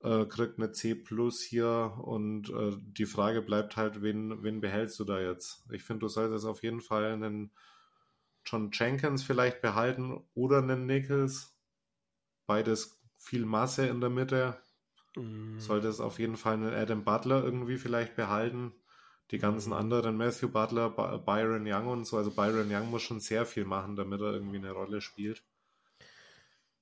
Äh, 0.00 0.26
kriegt 0.26 0.58
eine 0.58 0.72
C 0.72 0.94
plus 0.96 1.40
hier 1.40 1.94
und 2.02 2.50
äh, 2.50 2.76
die 2.76 3.06
Frage 3.06 3.40
bleibt 3.40 3.76
halt, 3.76 4.02
wen, 4.02 4.42
wen 4.42 4.60
behältst 4.60 4.98
du 4.98 5.04
da 5.04 5.20
jetzt? 5.20 5.64
Ich 5.70 5.84
finde, 5.84 6.00
du 6.00 6.08
solltest 6.08 6.44
auf 6.44 6.62
jeden 6.64 6.80
Fall 6.80 7.12
einen 7.12 7.52
John 8.44 8.70
Jenkins 8.72 9.22
vielleicht 9.22 9.60
behalten 9.60 10.24
oder 10.34 10.58
einen 10.58 10.86
Nichols. 10.86 11.56
Beides 12.46 13.00
viel 13.18 13.44
Masse 13.44 13.86
in 13.86 14.00
der 14.00 14.10
Mitte. 14.10 14.60
Mm. 15.16 15.58
Solltest 15.58 16.00
auf 16.00 16.18
jeden 16.18 16.36
Fall 16.36 16.54
einen 16.54 16.74
Adam 16.74 17.04
Butler 17.04 17.42
irgendwie 17.44 17.76
vielleicht 17.76 18.16
behalten 18.16 18.72
die 19.32 19.38
ganzen 19.38 19.72
anderen, 19.72 20.18
Matthew 20.18 20.48
Butler, 20.48 20.90
Byron 20.90 21.66
Young 21.66 21.88
und 21.88 22.04
so. 22.04 22.18
Also 22.18 22.30
Byron 22.30 22.70
Young 22.70 22.90
muss 22.90 23.02
schon 23.02 23.18
sehr 23.18 23.46
viel 23.46 23.64
machen, 23.64 23.96
damit 23.96 24.20
er 24.20 24.34
irgendwie 24.34 24.58
eine 24.58 24.72
Rolle 24.72 25.00
spielt. 25.00 25.42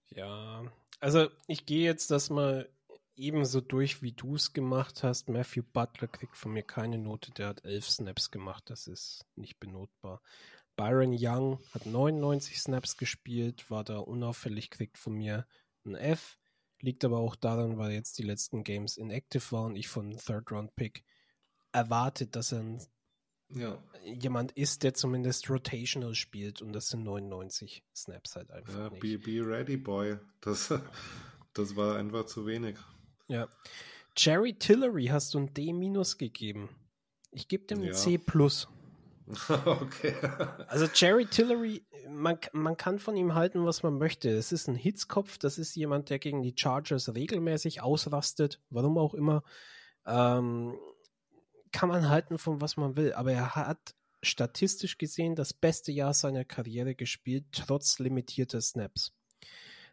Ja, 0.09 0.65
also 0.99 1.29
ich 1.47 1.65
gehe 1.65 1.85
jetzt 1.85 2.11
das 2.11 2.29
mal 2.29 2.69
ebenso 3.15 3.61
durch, 3.61 4.03
wie 4.03 4.13
du 4.13 4.35
es 4.35 4.53
gemacht 4.53 5.05
hast. 5.05 5.29
Matthew 5.29 5.63
Butler 5.73 6.09
kriegt 6.09 6.37
von 6.37 6.53
mir 6.53 6.65
keine 6.65 6.99
Note, 6.99 7.31
der 7.31 7.49
hat 7.49 7.65
elf 7.65 7.89
Snaps 7.89 8.33
gemacht, 8.33 8.65
das 8.69 8.89
ist 8.89 9.25
nicht 9.37 9.61
benotbar. 9.61 10.21
Byron 10.81 11.15
Young 11.15 11.59
hat 11.75 11.85
99 11.85 12.59
Snaps 12.59 12.97
gespielt, 12.97 13.71
war 13.71 13.85
da 13.85 13.99
unauffällig, 13.99 14.71
kriegt 14.71 14.97
von 14.97 15.13
mir 15.13 15.47
ein 15.85 15.95
F. 15.95 16.39
Liegt 16.81 17.05
aber 17.05 17.19
auch 17.19 17.37
daran, 17.37 17.77
weil 17.77 17.91
jetzt 17.93 18.17
die 18.17 18.23
letzten 18.23 18.65
Games 18.65 18.97
inactive 18.97 19.53
waren, 19.53 19.77
ich 19.77 19.89
von 19.89 20.17
Third 20.17 20.51
Round 20.51 20.75
Pick 20.77 21.05
erwartet, 21.73 22.35
dass 22.35 22.53
er 22.53 22.61
ein, 22.61 22.83
ja. 23.51 23.79
jemand 24.03 24.53
ist, 24.53 24.83
der 24.83 24.95
zumindest 24.95 25.51
rotational 25.51 26.15
spielt 26.15 26.63
und 26.63 26.73
das 26.73 26.89
sind 26.89 27.05
99 27.05 27.85
Snaps 27.95 28.37
halt 28.37 28.51
einfach. 28.51 28.75
Ja, 28.75 28.89
nicht. 28.89 29.03
Be, 29.03 29.19
be 29.19 29.47
ready, 29.47 29.77
boy. 29.77 30.17
Das, 30.41 30.73
das 31.53 31.77
war 31.77 31.97
einfach 31.97 32.25
zu 32.25 32.47
wenig. 32.47 32.79
Ja. 33.29 33.51
Jerry 34.17 34.55
Tillery 34.55 35.09
hast 35.09 35.35
du 35.35 35.41
ein 35.41 35.53
D- 35.53 35.75
gegeben. 36.17 36.71
Ich 37.33 37.49
gebe 37.49 37.67
dem 37.67 37.83
ja. 37.83 37.93
C. 37.93 38.17
okay. 39.65 40.15
Also 40.69 40.87
Jerry 40.93 41.27
Tillery, 41.27 41.85
man, 42.09 42.39
man 42.53 42.77
kann 42.77 42.99
von 42.99 43.17
ihm 43.17 43.35
halten, 43.35 43.65
was 43.65 43.83
man 43.83 43.99
möchte. 43.99 44.31
Es 44.31 44.53
ist 44.53 44.69
ein 44.69 44.75
Hitzkopf, 44.75 45.39
das 45.39 45.59
ist 45.59 45.77
jemand, 45.77 46.11
der 46.11 46.19
gegen 46.19 46.43
die 46.43 46.55
Chargers 46.57 47.15
regelmäßig 47.15 47.83
ausrastet, 47.83 48.61
warum 48.71 48.99
auch 48.99 49.15
immer. 49.15 49.43
Ähm, 50.07 50.77
kann 51.73 51.89
man 51.89 52.09
halten 52.09 52.39
von 52.39 52.61
was 52.61 52.77
man 52.77 52.97
will, 52.97 53.13
aber 53.13 53.33
er 53.33 53.55
hat 53.55 53.95
statistisch 54.23 54.99
gesehen 54.99 55.35
das 55.35 55.53
beste 55.53 55.93
Jahr 55.93 56.15
seiner 56.15 56.45
Karriere 56.45 56.95
gespielt, 56.95 57.47
trotz 57.53 57.99
limitierter 57.99 58.61
Snaps. 58.61 59.13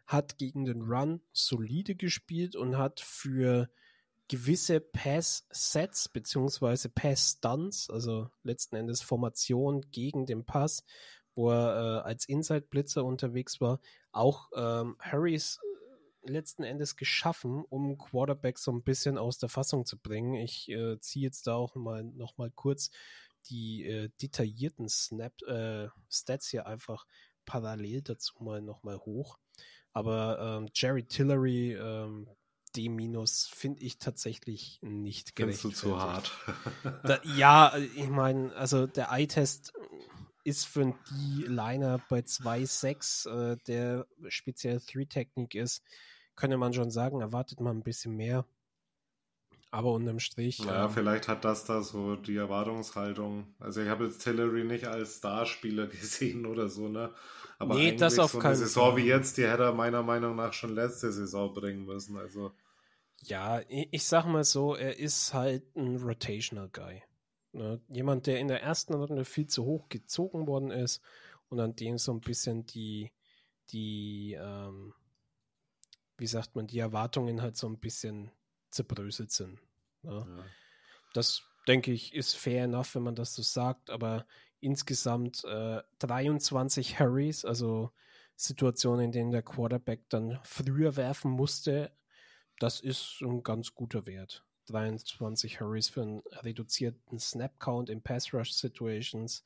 Hat 0.06 0.38
gegen 0.38 0.64
den 0.64 0.82
Run 0.82 1.20
solide 1.32 1.94
gespielt 1.94 2.56
und 2.56 2.76
hat 2.76 3.00
für 3.00 3.68
gewisse 4.28 4.80
Pass-Sets 4.80 6.10
beziehungsweise 6.10 6.88
Pass-Stunts, 6.88 7.90
also 7.90 8.30
letzten 8.42 8.76
Endes 8.76 9.02
Formation 9.02 9.82
gegen 9.90 10.26
den 10.26 10.44
Pass, 10.44 10.84
wo 11.34 11.50
er 11.50 12.02
äh, 12.02 12.08
als 12.08 12.28
Inside-Blitzer 12.28 13.04
unterwegs 13.04 13.60
war, 13.60 13.80
auch 14.12 14.50
ähm, 14.54 14.96
Harrys 15.00 15.58
letzten 16.22 16.62
Endes 16.62 16.96
geschaffen, 16.96 17.64
um 17.68 17.96
Quarterback 17.96 18.58
so 18.58 18.70
ein 18.72 18.82
bisschen 18.82 19.18
aus 19.18 19.38
der 19.38 19.48
Fassung 19.48 19.86
zu 19.86 19.98
bringen. 19.98 20.34
Ich 20.34 20.68
äh, 20.68 20.98
ziehe 21.00 21.24
jetzt 21.24 21.46
da 21.46 21.54
auch 21.54 21.74
mal 21.74 22.04
noch 22.04 22.36
mal 22.36 22.50
kurz 22.50 22.90
die 23.46 23.84
äh, 23.84 24.10
detaillierten 24.20 24.88
Snap 24.88 25.40
äh, 25.42 25.88
Stats 26.10 26.48
hier 26.48 26.66
einfach 26.66 27.06
parallel 27.46 28.02
dazu 28.02 28.34
mal 28.42 28.60
noch 28.60 28.82
mal 28.82 28.98
hoch. 28.98 29.38
Aber 29.92 30.38
ähm, 30.60 30.68
Jerry 30.74 31.04
Tillery 31.04 31.72
ähm, 31.74 32.28
D- 32.78 33.26
finde 33.52 33.82
ich 33.82 33.98
tatsächlich 33.98 34.78
nicht 34.82 35.34
gerecht. 35.36 35.60
Findest 35.60 35.82
du 35.82 35.88
zu 35.88 35.98
hart? 35.98 36.30
da, 37.02 37.20
ja, 37.36 37.76
ich 37.76 38.08
meine, 38.08 38.54
also 38.54 38.86
der 38.86 39.10
Eye-Test 39.10 39.72
ist 40.44 40.66
für 40.66 40.82
einen 40.82 40.94
D-Liner 41.10 42.00
bei 42.08 42.22
2,6, 42.22 43.26
äh, 43.26 43.56
der 43.66 44.06
speziell 44.28 44.78
3-Technik 44.78 45.54
ist, 45.54 45.82
könnte 46.36 46.56
man 46.56 46.72
schon 46.72 46.90
sagen, 46.90 47.20
erwartet 47.20 47.60
man 47.60 47.78
ein 47.78 47.82
bisschen 47.82 48.16
mehr. 48.16 48.46
Aber 49.70 49.92
unterm 49.92 50.18
Strich. 50.18 50.58
Ja, 50.58 50.86
ähm, 50.86 50.90
vielleicht 50.90 51.28
hat 51.28 51.44
das 51.44 51.64
da 51.64 51.82
so 51.82 52.16
die 52.16 52.36
Erwartungshaltung. 52.36 53.46
Also 53.58 53.82
ich 53.82 53.88
habe 53.88 54.04
jetzt 54.04 54.24
Tillery 54.24 54.64
nicht 54.64 54.86
als 54.86 55.18
Starspieler 55.18 55.86
gesehen 55.88 56.46
oder 56.46 56.68
so, 56.68 56.88
ne? 56.88 57.10
Aber 57.58 57.74
nee, 57.74 57.92
das 57.92 58.18
auf 58.18 58.32
so 58.32 58.40
Fall. 58.40 58.54
Saison 58.54 58.96
wie 58.96 59.02
jetzt, 59.02 59.36
die 59.36 59.46
hätte 59.46 59.64
er 59.64 59.74
meiner 59.74 60.02
Meinung 60.02 60.36
nach 60.36 60.52
schon 60.52 60.74
letzte 60.74 61.12
Saison 61.12 61.52
bringen 61.52 61.84
müssen. 61.84 62.16
Also. 62.16 62.52
Ja, 63.22 63.60
ich 63.68 64.06
sag 64.06 64.26
mal 64.26 64.44
so, 64.44 64.74
er 64.74 64.98
ist 64.98 65.34
halt 65.34 65.76
ein 65.76 65.96
Rotational 65.96 66.68
Guy. 66.68 67.02
Ne? 67.52 67.80
Jemand, 67.88 68.26
der 68.26 68.38
in 68.38 68.48
der 68.48 68.62
ersten 68.62 68.94
Runde 68.94 69.24
viel 69.24 69.46
zu 69.46 69.64
hoch 69.64 69.88
gezogen 69.88 70.46
worden 70.46 70.70
ist 70.70 71.02
und 71.48 71.60
an 71.60 71.74
dem 71.74 71.98
so 71.98 72.12
ein 72.12 72.20
bisschen 72.20 72.64
die, 72.66 73.10
die, 73.70 74.38
ähm, 74.40 74.94
wie 76.16 76.26
sagt 76.26 76.54
man, 76.54 76.66
die 76.66 76.78
Erwartungen 76.78 77.42
halt 77.42 77.56
so 77.56 77.68
ein 77.68 77.78
bisschen 77.78 78.30
zerbröselt 78.70 79.32
sind. 79.32 79.60
Ne? 80.02 80.24
Ja. 80.28 80.44
Das, 81.12 81.42
denke 81.68 81.92
ich, 81.92 82.14
ist 82.14 82.34
fair 82.34 82.64
enough, 82.64 82.94
wenn 82.94 83.02
man 83.02 83.14
das 83.14 83.34
so 83.34 83.42
sagt, 83.42 83.90
aber 83.90 84.26
insgesamt 84.60 85.44
äh, 85.44 85.82
23 86.00 86.98
Hurries, 86.98 87.44
also 87.44 87.92
Situationen, 88.36 89.06
in 89.06 89.12
denen 89.12 89.30
der 89.30 89.42
Quarterback 89.42 90.08
dann 90.08 90.40
früher 90.42 90.96
werfen 90.96 91.30
musste, 91.30 91.92
das 92.58 92.80
ist 92.80 93.20
ein 93.22 93.42
ganz 93.42 93.74
guter 93.74 94.06
Wert. 94.06 94.44
23 94.66 95.60
Hurries 95.60 95.88
für 95.88 96.02
einen 96.02 96.22
reduzierten 96.42 97.18
Snap-Count 97.18 97.88
in 97.88 98.02
Pass-Rush-Situations. 98.02 99.42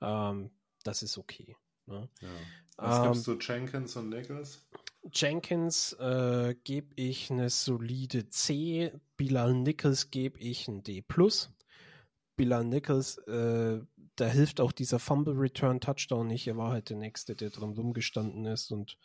Ähm, 0.00 0.50
das 0.84 1.02
ist 1.02 1.18
okay. 1.18 1.56
Ne? 1.86 2.08
Ja. 2.20 2.28
Was 2.76 2.98
ähm, 2.98 3.12
gibst 3.12 3.26
du 3.26 3.38
Jenkins 3.38 3.96
und 3.96 4.08
Nichols? 4.08 4.64
Jenkins 5.12 5.94
äh, 5.94 6.54
gebe 6.62 6.92
ich 6.94 7.30
eine 7.30 7.50
solide 7.50 8.28
C. 8.28 8.92
Bilal 9.16 9.54
Nichols 9.54 10.10
gebe 10.10 10.38
ich 10.38 10.68
ein 10.68 10.82
D. 10.82 11.04
Bilal 12.36 12.64
Nichols, 12.64 13.18
äh, 13.18 13.80
da 14.16 14.26
hilft 14.26 14.60
auch 14.60 14.72
dieser 14.72 14.98
Fumble 14.98 15.34
Return 15.34 15.80
Touchdown 15.80 16.26
nicht. 16.28 16.46
Er 16.46 16.56
war 16.56 16.70
halt 16.70 16.90
der 16.90 16.96
Nächste, 16.96 17.34
der 17.34 17.50
drum 17.50 17.72
rumgestanden 17.72 18.46
ist 18.46 18.70
und 18.70 18.96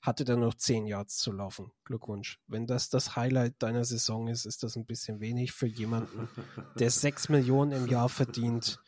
hatte 0.00 0.24
dann 0.24 0.40
noch 0.40 0.54
10 0.54 0.86
Yards 0.86 1.18
zu 1.18 1.32
laufen. 1.32 1.72
Glückwunsch. 1.84 2.40
Wenn 2.46 2.66
das 2.66 2.88
das 2.88 3.16
Highlight 3.16 3.62
deiner 3.62 3.84
Saison 3.84 4.28
ist, 4.28 4.46
ist 4.46 4.62
das 4.62 4.76
ein 4.76 4.86
bisschen 4.86 5.20
wenig 5.20 5.52
für 5.52 5.66
jemanden, 5.66 6.28
der 6.78 6.90
6 6.90 7.28
Millionen 7.30 7.72
im 7.72 7.88
Jahr 7.88 8.08
verdient, 8.08 8.80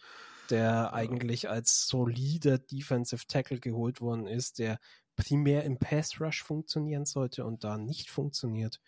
der 0.50 0.92
eigentlich 0.92 1.48
als 1.48 1.86
solider 1.86 2.58
Defensive 2.58 3.26
Tackle 3.26 3.58
geholt 3.58 4.00
worden 4.00 4.26
ist, 4.26 4.58
der 4.58 4.78
primär 5.16 5.64
im 5.64 5.78
Pass 5.78 6.20
Rush 6.20 6.42
funktionieren 6.42 7.05
sollte 7.05 7.44
und 7.44 7.64
da 7.64 7.76
nicht 7.76 8.10
funktioniert. 8.10 8.80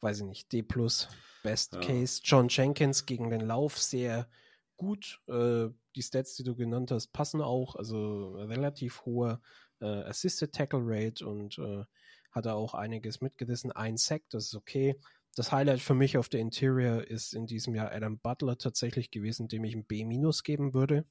Weiß 0.00 0.20
ich 0.20 0.26
nicht. 0.26 0.52
D 0.52 0.62
plus, 0.62 1.08
Best 1.42 1.74
ja. 1.74 1.80
Case. 1.80 2.20
John 2.24 2.48
Jenkins 2.48 3.06
gegen 3.06 3.30
den 3.30 3.40
Lauf 3.40 3.78
sehr 3.78 4.28
gut. 4.76 5.20
Äh, 5.28 5.68
die 5.96 6.02
Stats, 6.02 6.36
die 6.36 6.44
du 6.44 6.54
genannt 6.54 6.90
hast, 6.92 7.08
passen 7.08 7.42
auch. 7.42 7.74
Also 7.74 8.36
relativ 8.36 9.04
hoher 9.04 9.40
äh, 9.80 9.86
Assisted 10.04 10.52
Tackle 10.52 10.80
Rate 10.82 11.26
und 11.26 11.58
äh, 11.58 11.84
hat 12.30 12.46
er 12.46 12.56
auch 12.56 12.74
einiges 12.74 13.20
mitgerissen. 13.20 13.72
Ein 13.72 13.96
Sack, 13.96 14.22
das 14.30 14.46
ist 14.46 14.54
okay. 14.54 14.96
Das 15.34 15.52
Highlight 15.52 15.80
für 15.80 15.94
mich 15.94 16.18
auf 16.18 16.28
der 16.28 16.40
Interior 16.40 17.06
ist 17.06 17.34
in 17.34 17.46
diesem 17.46 17.74
Jahr 17.74 17.92
Adam 17.92 18.18
Butler 18.18 18.58
tatsächlich 18.58 19.10
gewesen, 19.10 19.48
dem 19.48 19.64
ich 19.64 19.74
ein 19.74 19.84
B- 19.84 20.04
geben 20.42 20.74
würde. 20.74 21.04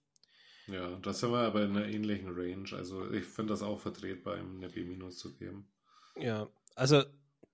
Ja, 0.68 0.98
das 1.00 1.20
sind 1.22 1.32
wir 1.32 1.40
aber 1.40 1.64
in 1.64 1.78
einer 1.78 1.88
ähnlichen 1.88 2.30
Range. 2.30 2.68
Also 2.74 3.10
ich 3.12 3.26
finde 3.26 3.54
das 3.54 3.62
auch 3.62 3.80
vertretbar, 3.80 4.38
ihm 4.38 4.58
eine 4.58 4.70
B- 4.70 5.10
zu 5.10 5.34
geben. 5.38 5.72
Ja, 6.18 6.50
also 6.76 7.04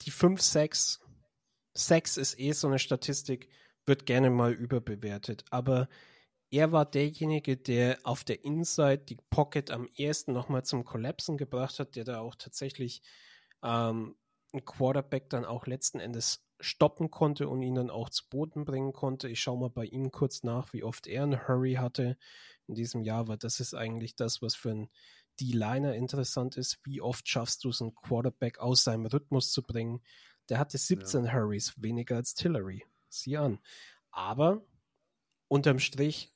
die 0.02 0.12
5, 0.12 0.42
6, 0.42 1.00
6 1.74 2.18
ist 2.18 2.40
eh 2.40 2.54
so 2.54 2.68
eine 2.68 2.80
Statistik, 2.80 3.50
wird 3.86 4.06
gerne 4.06 4.30
mal 4.30 4.54
überbewertet. 4.54 5.46
Aber 5.52 5.90
er 6.54 6.72
war 6.72 6.86
derjenige, 6.86 7.58
der 7.58 7.98
auf 8.04 8.24
der 8.24 8.46
Inside 8.46 9.00
die 9.00 9.18
Pocket 9.32 9.72
am 9.72 9.90
ersten 9.98 10.34
nochmal 10.34 10.64
zum 10.64 10.86
Kollapsen 10.86 11.36
gebracht 11.36 11.80
hat, 11.80 11.96
der 11.96 12.04
da 12.04 12.20
auch 12.20 12.36
tatsächlich 12.36 13.02
ähm, 13.64 14.16
ein 14.54 14.64
Quarterback 14.64 15.32
dann 15.32 15.46
auch 15.46 15.66
letzten 15.66 16.00
Endes 16.00 16.46
stoppen 16.60 17.10
konnte 17.10 17.50
und 17.50 17.64
ihn 17.64 17.74
dann 17.74 17.90
auch 17.90 18.08
zu 18.12 18.30
Boden 18.30 18.66
bringen 18.66 18.94
konnte. 18.94 19.30
Ich 19.30 19.40
schaue 19.40 19.58
mal 19.58 19.72
bei 19.72 19.86
ihm 19.86 20.12
kurz 20.12 20.44
nach, 20.44 20.74
wie 20.74 20.84
oft 20.84 21.08
er 21.08 21.24
einen 21.24 21.48
Hurry 21.48 21.74
hatte 21.74 22.20
in 22.68 22.76
diesem 22.76 23.02
Jahr, 23.02 23.28
weil 23.28 23.38
das 23.38 23.60
ist 23.60 23.74
eigentlich 23.74 24.16
das, 24.16 24.44
was 24.44 24.54
für 24.54 24.70
einen 24.70 24.90
D-Liner 25.42 25.96
interessant 25.96 26.56
ist. 26.56 26.78
Wie 26.84 27.02
oft 27.02 27.28
schaffst 27.28 27.64
du 27.64 27.70
es, 27.70 27.82
einen 27.82 27.96
Quarterback 27.96 28.60
aus 28.60 28.84
seinem 28.84 29.08
Rhythmus 29.08 29.52
zu 29.52 29.64
bringen? 29.64 30.04
Der 30.50 30.60
hatte 30.60 30.78
17 30.78 31.26
ja. 31.26 31.34
Hurries, 31.34 31.74
weniger 31.82 32.18
als 32.18 32.36
Tillery. 32.36 32.86
Sieh 33.10 33.38
an. 33.38 33.60
Aber 34.12 34.64
unterm 35.48 35.80
Strich 35.80 36.33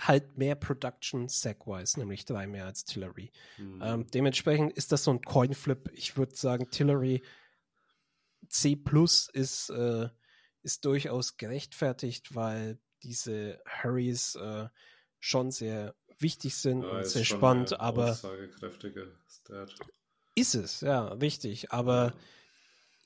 halt 0.00 0.36
mehr 0.36 0.54
Production 0.54 1.28
Sagwise, 1.28 1.98
nämlich 1.98 2.24
drei 2.24 2.46
mehr 2.46 2.66
als 2.66 2.84
Tillery. 2.84 3.30
Mhm. 3.58 3.82
Ähm, 3.82 4.06
dementsprechend 4.12 4.72
ist 4.72 4.92
das 4.92 5.04
so 5.04 5.12
ein 5.12 5.22
Coinflip. 5.22 5.90
Ich 5.94 6.16
würde 6.16 6.34
sagen, 6.34 6.68
Tillery 6.70 7.22
C 8.48 8.76
plus 8.76 9.28
ist, 9.32 9.70
äh, 9.70 10.08
ist 10.62 10.84
durchaus 10.84 11.36
gerechtfertigt, 11.36 12.34
weil 12.34 12.78
diese 13.02 13.60
Hurries 13.82 14.34
äh, 14.36 14.68
schon 15.20 15.50
sehr 15.50 15.94
wichtig 16.18 16.56
sind 16.56 16.82
ja, 16.82 16.88
und 16.90 17.06
sehr 17.06 17.24
spannend, 17.24 17.78
aber 17.80 18.18
ist 20.34 20.54
es, 20.54 20.80
ja, 20.80 21.06
richtig. 21.08 21.72
Aber 21.72 22.06
ja. 22.06 22.14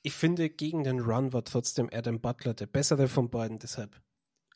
ich 0.02 0.14
finde, 0.14 0.50
gegen 0.50 0.84
den 0.84 1.00
Run 1.00 1.32
war 1.32 1.44
trotzdem 1.44 1.90
Adam 1.92 2.20
Butler 2.20 2.54
der 2.54 2.66
bessere 2.66 3.08
von 3.08 3.30
beiden, 3.30 3.58
deshalb 3.58 4.00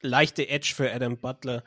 leichte 0.00 0.48
Edge 0.48 0.72
für 0.74 0.92
Adam 0.92 1.18
Butler. 1.18 1.62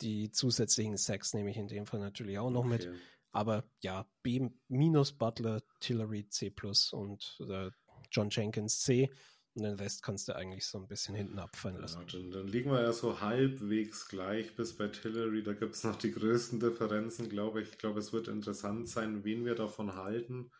Die 0.00 0.30
zusätzlichen 0.30 0.96
Sacks 0.96 1.34
nehme 1.34 1.50
ich 1.50 1.56
in 1.56 1.68
dem 1.68 1.86
Fall 1.86 2.00
natürlich 2.00 2.38
auch 2.38 2.50
noch 2.50 2.66
okay. 2.66 2.88
mit. 2.88 2.90
Aber 3.32 3.64
ja, 3.80 4.06
B 4.22 4.48
minus 4.68 5.12
Butler, 5.12 5.62
Tillery 5.80 6.28
C 6.28 6.50
plus 6.50 6.92
und 6.92 7.38
äh, 7.48 7.70
John 8.10 8.30
Jenkins 8.30 8.80
C. 8.80 9.10
Und 9.54 9.62
den 9.62 9.74
Rest 9.74 10.02
kannst 10.02 10.28
du 10.28 10.36
eigentlich 10.36 10.66
so 10.66 10.78
ein 10.78 10.86
bisschen 10.86 11.14
hinten 11.14 11.38
abfallen 11.38 11.80
lassen. 11.80 12.00
Ja, 12.00 12.18
dann, 12.18 12.30
dann, 12.30 12.46
liegen 12.46 12.70
wir 12.70 12.82
ja 12.82 12.92
so 12.92 13.20
halbwegs 13.22 14.08
gleich 14.08 14.54
bis 14.54 14.76
bei 14.76 14.88
Tillery. 14.88 15.42
Da 15.42 15.54
gibt 15.54 15.74
es 15.74 15.84
noch 15.84 15.96
die 15.96 16.12
größten 16.12 16.60
Differenzen, 16.60 17.30
glaube 17.30 17.62
ich. 17.62 17.70
Ich 17.70 17.78
glaube, 17.78 18.00
es 18.00 18.12
wird 18.12 18.28
interessant 18.28 18.88
sein, 18.88 19.24
wen 19.24 19.46
wir 19.46 19.54
davon 19.54 19.94
halten. 19.96 20.50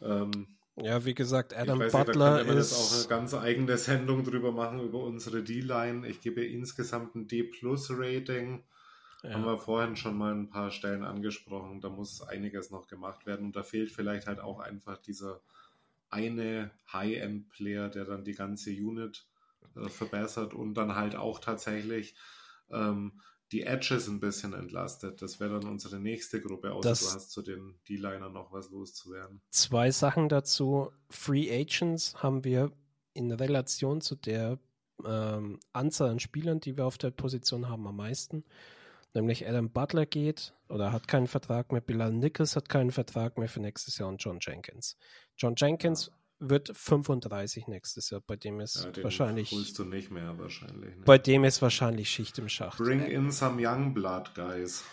Ähm, 0.00 0.57
ja, 0.82 1.04
wie 1.04 1.14
gesagt, 1.14 1.56
Adam 1.56 1.80
weiß, 1.80 1.92
Butler 1.92 2.44
da 2.44 2.52
ist. 2.52 2.74
auch 2.74 2.98
eine 2.98 3.08
ganz 3.08 3.34
eigene 3.34 3.76
Sendung 3.78 4.24
drüber 4.24 4.52
machen, 4.52 4.80
über 4.80 5.02
unsere 5.02 5.42
D-Line. 5.42 6.06
Ich 6.06 6.20
gebe 6.20 6.44
insgesamt 6.44 7.14
ein 7.14 7.28
D-Plus-Rating. 7.28 8.62
Ja. 9.22 9.30
Haben 9.30 9.44
wir 9.44 9.58
vorhin 9.58 9.96
schon 9.96 10.16
mal 10.16 10.32
ein 10.32 10.48
paar 10.48 10.70
Stellen 10.70 11.02
angesprochen. 11.02 11.80
Da 11.80 11.88
muss 11.88 12.22
einiges 12.22 12.70
noch 12.70 12.86
gemacht 12.86 13.26
werden. 13.26 13.46
Und 13.46 13.56
da 13.56 13.62
fehlt 13.62 13.90
vielleicht 13.90 14.26
halt 14.26 14.40
auch 14.40 14.60
einfach 14.60 14.98
dieser 14.98 15.40
eine 16.10 16.70
High-End-Player, 16.92 17.88
der 17.88 18.04
dann 18.04 18.24
die 18.24 18.34
ganze 18.34 18.70
Unit 18.70 19.26
äh, 19.76 19.88
verbessert 19.88 20.54
und 20.54 20.74
dann 20.74 20.94
halt 20.94 21.16
auch 21.16 21.40
tatsächlich 21.40 22.14
ähm, 22.70 23.20
die 23.52 23.62
Edges 23.62 24.08
ein 24.08 24.20
bisschen 24.20 24.52
entlastet. 24.52 25.22
Das 25.22 25.40
wäre 25.40 25.60
dann 25.60 25.70
unsere 25.70 25.98
nächste 25.98 26.40
Gruppe, 26.40 26.72
außer 26.72 26.88
das 26.88 27.00
du 27.00 27.06
hast 27.06 27.30
zu 27.30 27.42
den 27.42 27.74
D-Liner 27.88 28.28
noch 28.28 28.52
was 28.52 28.70
loszuwerden. 28.70 29.40
Zwei 29.50 29.90
Sachen 29.90 30.28
dazu. 30.28 30.90
Free 31.08 31.50
Agents 31.50 32.14
haben 32.22 32.44
wir 32.44 32.72
in 33.14 33.32
Relation 33.32 34.00
zu 34.00 34.16
der 34.16 34.58
ähm, 35.04 35.58
Anzahl 35.72 36.10
an 36.10 36.20
Spielern, 36.20 36.60
die 36.60 36.76
wir 36.76 36.86
auf 36.86 36.98
der 36.98 37.10
Position 37.10 37.68
haben, 37.68 37.86
am 37.86 37.96
meisten. 37.96 38.44
Nämlich 39.14 39.48
Adam 39.48 39.70
Butler 39.70 40.06
geht 40.06 40.54
oder 40.68 40.92
hat 40.92 41.08
keinen 41.08 41.26
Vertrag 41.26 41.72
mehr, 41.72 41.80
Bilal 41.80 42.12
Nichols 42.12 42.56
hat 42.56 42.68
keinen 42.68 42.90
Vertrag 42.90 43.38
mehr 43.38 43.48
für 43.48 43.60
nächstes 43.60 43.98
Jahr 43.98 44.08
und 44.08 44.22
John 44.22 44.38
Jenkins. 44.40 44.96
John 45.36 45.54
Jenkins 45.56 46.10
wird 46.38 46.76
35 46.76 47.66
nächstes 47.66 48.10
Jahr. 48.10 48.20
Bei 48.20 48.36
dem 48.36 48.60
ist 48.60 48.84
ja, 48.84 49.02
wahrscheinlich. 49.02 49.52
Holst 49.52 49.78
du 49.78 49.84
nicht 49.84 50.10
mehr 50.10 50.38
wahrscheinlich. 50.38 50.96
Ne? 50.96 51.02
Bei 51.04 51.18
dem 51.18 51.44
ist 51.44 51.62
wahrscheinlich 51.62 52.10
Schicht 52.10 52.38
im 52.38 52.48
Schacht. 52.48 52.78
Bring 52.78 53.04
in 53.04 53.30
some 53.30 53.56
young 53.60 53.94
blood, 53.94 54.34
guys. 54.34 54.84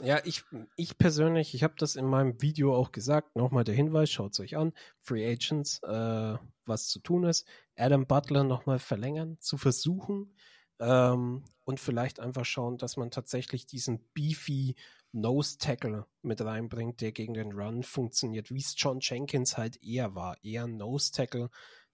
Ja, 0.00 0.20
ich, 0.24 0.42
ich 0.76 0.98
persönlich, 0.98 1.54
ich 1.54 1.62
habe 1.62 1.74
das 1.78 1.94
in 1.94 2.06
meinem 2.06 2.40
Video 2.42 2.74
auch 2.74 2.90
gesagt. 2.90 3.36
Nochmal 3.36 3.64
der 3.64 3.74
Hinweis, 3.74 4.10
schaut 4.10 4.32
es 4.32 4.40
euch 4.40 4.56
an. 4.56 4.72
Free 5.00 5.24
Agents, 5.30 5.80
äh, 5.84 6.36
was 6.66 6.88
zu 6.88 6.98
tun 6.98 7.24
ist. 7.24 7.46
Adam 7.76 8.06
Butler 8.06 8.42
nochmal 8.42 8.80
verlängern, 8.80 9.38
zu 9.40 9.56
versuchen. 9.56 10.34
Ähm, 10.80 11.44
und 11.64 11.78
vielleicht 11.78 12.18
einfach 12.18 12.44
schauen, 12.44 12.76
dass 12.78 12.96
man 12.96 13.10
tatsächlich 13.10 13.66
diesen 13.66 14.00
beefy 14.14 14.74
Nose 15.14 15.58
Tackle 15.58 16.06
mit 16.22 16.40
reinbringt, 16.40 17.00
der 17.00 17.12
gegen 17.12 17.34
den 17.34 17.52
Run 17.52 17.82
funktioniert, 17.82 18.50
wie 18.50 18.60
es 18.60 18.74
John 18.76 18.98
Jenkins 19.00 19.56
halt 19.56 19.82
eher 19.82 20.14
war. 20.14 20.36
Eher 20.42 20.64
ein 20.64 20.76
Nose 20.76 21.12
Tackle, 21.12 21.50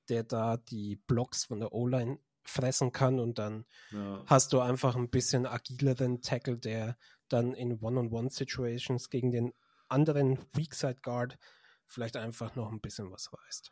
der 0.09 0.25
da 0.25 0.57
die 0.57 0.97
Blocks 1.07 1.45
von 1.45 1.61
der 1.61 1.73
O-Line 1.73 2.19
fressen 2.43 2.93
kann 2.93 3.21
und 3.21 3.39
dann 3.39 3.67
ja. 3.91 4.25
hast 4.27 4.53
du 4.53 4.61
einfach 4.61 4.97
ein 4.97 5.11
bisschen 5.11 5.47
agileren 5.47 6.23
Tackle, 6.23 6.59
der 6.59 6.97
dann 7.29 7.53
in 7.53 7.79
One-on-One-Situations 7.79 9.11
gegen 9.11 9.31
den 9.31 9.53
anderen 9.89 10.39
Weakside 10.55 11.01
Guard 11.03 11.39
vielleicht 11.87 12.17
einfach 12.17 12.57
noch 12.57 12.73
ein 12.73 12.81
bisschen 12.81 13.11
was 13.11 13.33
reißt. 13.33 13.71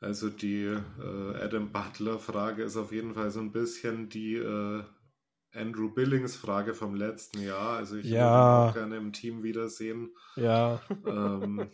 Also 0.00 0.30
die 0.30 0.62
äh, 0.62 1.42
Adam 1.42 1.72
Butler-Frage 1.72 2.62
ist 2.62 2.76
auf 2.76 2.92
jeden 2.92 3.14
Fall 3.14 3.30
so 3.30 3.40
ein 3.40 3.52
bisschen 3.52 4.08
die 4.08 4.36
äh, 4.36 4.84
Andrew 5.58 5.90
Billings-Frage 5.90 6.74
vom 6.74 6.94
letzten 6.94 7.40
Jahr. 7.42 7.76
Also 7.76 7.96
ich 7.96 8.06
ja. 8.06 8.20
würde 8.20 8.26
ihn 8.26 8.68
auch 8.70 8.74
gerne 8.74 8.96
im 8.96 9.12
Team 9.12 9.42
wiedersehen. 9.42 10.10
Ja. 10.36 10.80
Ähm, 11.06 11.68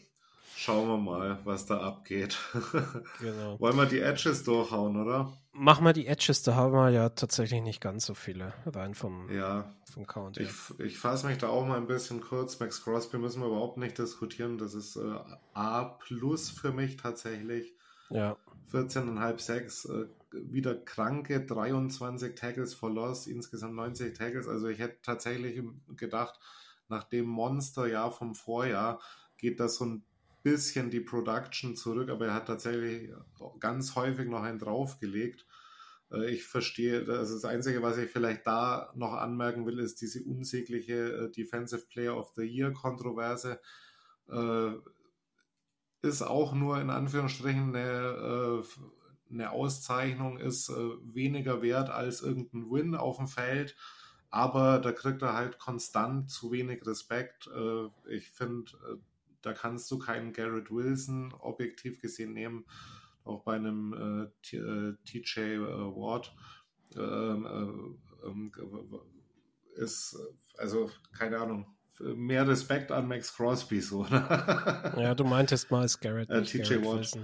schauen 0.57 0.89
wir 0.89 0.99
mal, 0.99 1.39
was 1.45 1.67
da 1.67 1.81
abgeht. 1.81 2.39
Genau. 3.21 3.59
Wollen 3.61 3.77
wir 3.77 3.87
die 3.87 4.01
Edges 4.01 4.43
durchhauen, 4.45 5.01
oder? 5.01 5.33
Mach 5.53 5.81
mal 5.81 5.93
die 5.93 6.07
Edges, 6.07 6.43
da 6.43 6.57
haben 6.57 6.73
wir 6.73 6.91
ja 6.91 7.11
tatsächlich 7.11 7.63
nicht 7.63 7.81
ganz 7.81 8.07
so 8.07 8.15
viele 8.15 8.53
rein 8.67 8.95
vom, 8.95 9.31
Ja, 9.31 9.73
vom 9.93 10.07
Count. 10.07 10.37
ich, 10.39 10.51
ich 10.81 10.99
fasse 10.99 11.27
mich 11.27 11.39
da 11.39 11.49
auch 11.49 11.65
mal 11.65 11.77
ein 11.77 11.87
bisschen 11.87 12.21
kurz. 12.21 12.59
Max 12.59 12.83
Crosby 12.83 13.19
müssen 13.19 13.41
wir 13.41 13.47
überhaupt 13.47 13.79
nicht 13.79 13.97
diskutieren. 13.99 14.59
Das 14.59 14.75
ist 14.75 14.97
äh, 14.97 15.15
A 15.55 15.85
plus 15.85 16.51
für 16.51 16.73
mich 16.73 16.97
tatsächlich. 16.97 17.73
Ja. 18.11 18.37
14,5 18.73 19.41
6, 19.41 19.85
äh, 19.85 20.07
wieder 20.35 20.75
kranke 20.75 21.45
23 21.45 22.35
Tackles 22.35 22.75
for 22.75 22.91
Loss, 22.91 23.27
insgesamt 23.27 23.75
90 23.75 24.17
Tackles. 24.17 24.49
Also 24.49 24.69
ich 24.69 24.79
hätte 24.79 24.99
tatsächlich 25.03 25.63
gedacht, 25.97 26.39
nach 26.89 27.05
dem 27.05 27.27
Monsterjahr 27.27 28.11
vom 28.11 28.35
Vorjahr 28.35 29.01
geht 29.37 29.61
das 29.61 29.77
so 29.77 29.87
ein 29.87 30.05
bisschen 30.43 30.91
die 30.91 31.01
Production 31.01 31.75
zurück, 31.75 32.11
aber 32.11 32.27
er 32.27 32.35
hat 32.35 32.47
tatsächlich 32.47 33.11
ganz 33.61 33.97
häufig 33.97 34.29
noch 34.29 34.43
einen 34.43 34.59
draufgelegt. 34.59 35.47
Äh, 36.13 36.31
ich 36.31 36.45
verstehe, 36.45 37.05
das, 37.05 37.31
ist 37.31 37.43
das 37.43 37.51
Einzige, 37.51 37.83
was 37.83 37.99
ich 37.99 38.11
vielleicht 38.11 38.47
da 38.47 38.93
noch 38.95 39.15
anmerken 39.15 39.67
will, 39.67 39.79
ist 39.79 40.01
diese 40.01 40.23
unsägliche 40.23 40.95
äh, 40.95 41.31
Defensive 41.31 41.87
Player 41.89 42.17
of 42.17 42.33
the 42.37 42.43
Year 42.43 42.73
Kontroverse. 42.73 43.61
Äh, 44.29 44.73
ist 46.03 46.21
auch 46.21 46.55
nur 46.55 46.79
in 46.81 46.91
Anführungsstrichen 46.91 47.75
eine, 47.75 48.63
eine 49.31 49.51
Auszeichnung, 49.51 50.39
ist 50.39 50.69
äh, 50.69 50.75
weniger 51.03 51.63
wert 51.63 51.91
als 51.91 52.23
irgendein 52.23 52.71
Win 52.71 52.95
auf 52.95 53.17
dem 53.17 53.27
Feld, 53.27 53.77
aber 54.31 54.79
da 54.79 54.93
kriegt 54.93 55.23
er 55.23 55.35
halt 55.35 55.59
konstant 55.59 56.31
zu 56.31 56.53
wenig 56.53 56.87
Respekt. 56.87 57.49
Äh, 57.49 57.89
ich 58.09 58.31
finde, 58.31 58.73
da 59.43 59.53
kannst 59.53 59.91
du 59.91 59.99
keinen 59.99 60.33
Garrett 60.33 60.71
Wilson 60.71 61.33
objektiv 61.39 62.01
gesehen 62.01 62.33
nehmen, 62.33 62.65
auch 63.25 63.43
bei 63.43 63.57
einem 63.57 64.31
TJ 64.43 65.59
Ward. 65.59 66.35
Ähm, 66.97 67.99
ähm, 68.25 68.53
ist, 69.75 70.17
also 70.57 70.91
keine 71.13 71.39
Ahnung, 71.39 71.67
mehr 71.99 72.47
Respekt 72.47 72.91
an 72.93 73.09
Max 73.09 73.35
Crosby 73.35 73.81
so. 73.81 74.05
ja, 74.07 75.15
du 75.15 75.25
meintest 75.25 75.71
mal 75.71 75.85
es 75.85 76.01
Garrett. 76.01 76.31
Äh, 76.31 76.43
TJ 76.43 76.85
Watt. 76.85 77.19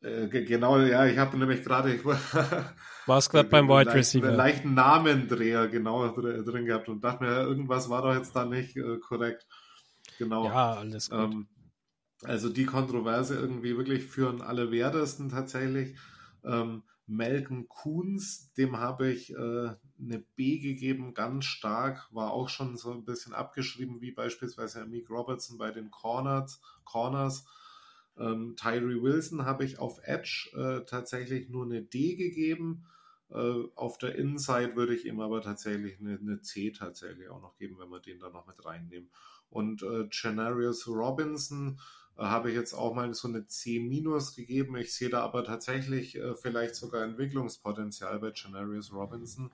Äh, 0.00 0.28
genau, 0.28 0.78
ja, 0.78 1.06
ich 1.06 1.18
habe 1.18 1.36
nämlich 1.36 1.64
gerade. 1.64 2.02
War 2.04 3.18
es 3.18 3.28
gerade 3.28 3.48
beim 3.48 3.68
Wide 3.68 3.92
Receiver? 3.92 4.28
Einen 4.28 4.36
leichten 4.36 4.74
Namendreher 4.74 5.68
genau 5.68 6.08
drin 6.08 6.66
gehabt 6.66 6.88
und 6.88 7.02
dachte 7.02 7.24
mir, 7.24 7.40
irgendwas 7.40 7.90
war 7.90 8.02
doch 8.02 8.14
jetzt 8.14 8.34
da 8.36 8.44
nicht 8.44 8.76
äh, 8.76 8.98
korrekt. 8.98 9.46
Genau. 10.18 10.46
Ja, 10.46 10.74
alles 10.74 11.10
gut. 11.10 11.18
Ähm, 11.18 11.48
also 12.22 12.48
die 12.48 12.66
Kontroverse 12.66 13.36
irgendwie 13.36 13.76
wirklich 13.76 14.04
für 14.04 14.28
einen 14.28 14.42
Allerwertesten 14.42 15.28
tatsächlich. 15.28 15.96
Ähm, 16.44 16.82
Malcolm 17.06 17.68
Coons, 17.68 18.52
dem 18.52 18.76
habe 18.76 19.10
ich 19.10 19.32
äh, 19.32 19.36
eine 19.36 20.18
B 20.36 20.58
gegeben, 20.58 21.14
ganz 21.14 21.46
stark, 21.46 22.06
war 22.12 22.32
auch 22.32 22.50
schon 22.50 22.76
so 22.76 22.92
ein 22.92 23.04
bisschen 23.04 23.32
abgeschrieben, 23.32 24.00
wie 24.00 24.12
beispielsweise 24.12 24.84
Meek 24.84 25.08
Robertson 25.08 25.56
bei 25.58 25.70
den 25.70 25.90
Corners. 25.90 26.60
Corners. 26.84 27.46
Ähm, 28.18 28.56
Tyree 28.56 29.02
Wilson 29.02 29.44
habe 29.44 29.64
ich 29.64 29.78
auf 29.78 30.00
Edge 30.02 30.50
äh, 30.54 30.84
tatsächlich 30.84 31.48
nur 31.48 31.64
eine 31.64 31.82
D 31.82 32.16
gegeben. 32.16 32.86
Äh, 33.30 33.64
auf 33.74 33.98
der 33.98 34.16
Inside 34.16 34.76
würde 34.76 34.94
ich 34.94 35.04
ihm 35.06 35.20
aber 35.20 35.40
tatsächlich 35.40 36.00
eine, 36.00 36.18
eine, 36.18 36.40
C 36.40 36.70
tatsächlich 36.70 37.28
auch 37.28 37.42
noch 37.42 37.56
geben, 37.56 37.76
wenn 37.78 37.90
wir 37.90 38.00
den 38.00 38.18
da 38.18 38.30
noch 38.30 38.46
mit 38.46 38.64
reinnehmen. 38.64 39.10
Und 39.50 39.82
äh, 39.82 40.08
Genarius 40.10 40.86
Robinson 40.88 41.80
habe 42.16 42.50
ich 42.50 42.56
jetzt 42.56 42.74
auch 42.74 42.94
mal 42.94 43.14
so 43.14 43.28
eine 43.28 43.46
C- 43.46 43.78
gegeben. 44.34 44.76
Ich 44.76 44.92
sehe 44.92 45.08
da 45.08 45.22
aber 45.22 45.44
tatsächlich 45.44 46.16
äh, 46.16 46.34
vielleicht 46.34 46.74
sogar 46.74 47.04
Entwicklungspotenzial 47.04 48.18
bei 48.18 48.32
Janarius 48.34 48.92
Robinson. 48.92 49.52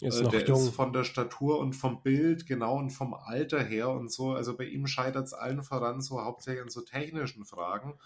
Ist 0.00 0.20
äh, 0.20 0.22
noch 0.22 0.30
der 0.30 0.46
jung. 0.46 0.60
ist 0.60 0.74
von 0.74 0.92
der 0.92 1.04
Statur 1.04 1.58
und 1.58 1.74
vom 1.74 2.02
Bild, 2.02 2.46
genau, 2.46 2.76
und 2.78 2.90
vom 2.90 3.14
Alter 3.14 3.62
her 3.62 3.90
und 3.90 4.12
so. 4.12 4.32
Also 4.32 4.56
bei 4.56 4.64
ihm 4.64 4.86
scheitert 4.86 5.26
es 5.26 5.34
allen 5.34 5.62
voran 5.62 6.00
so 6.00 6.22
hauptsächlich 6.22 6.62
an 6.62 6.70
so 6.70 6.82
technischen 6.82 7.44
Fragen. 7.44 7.98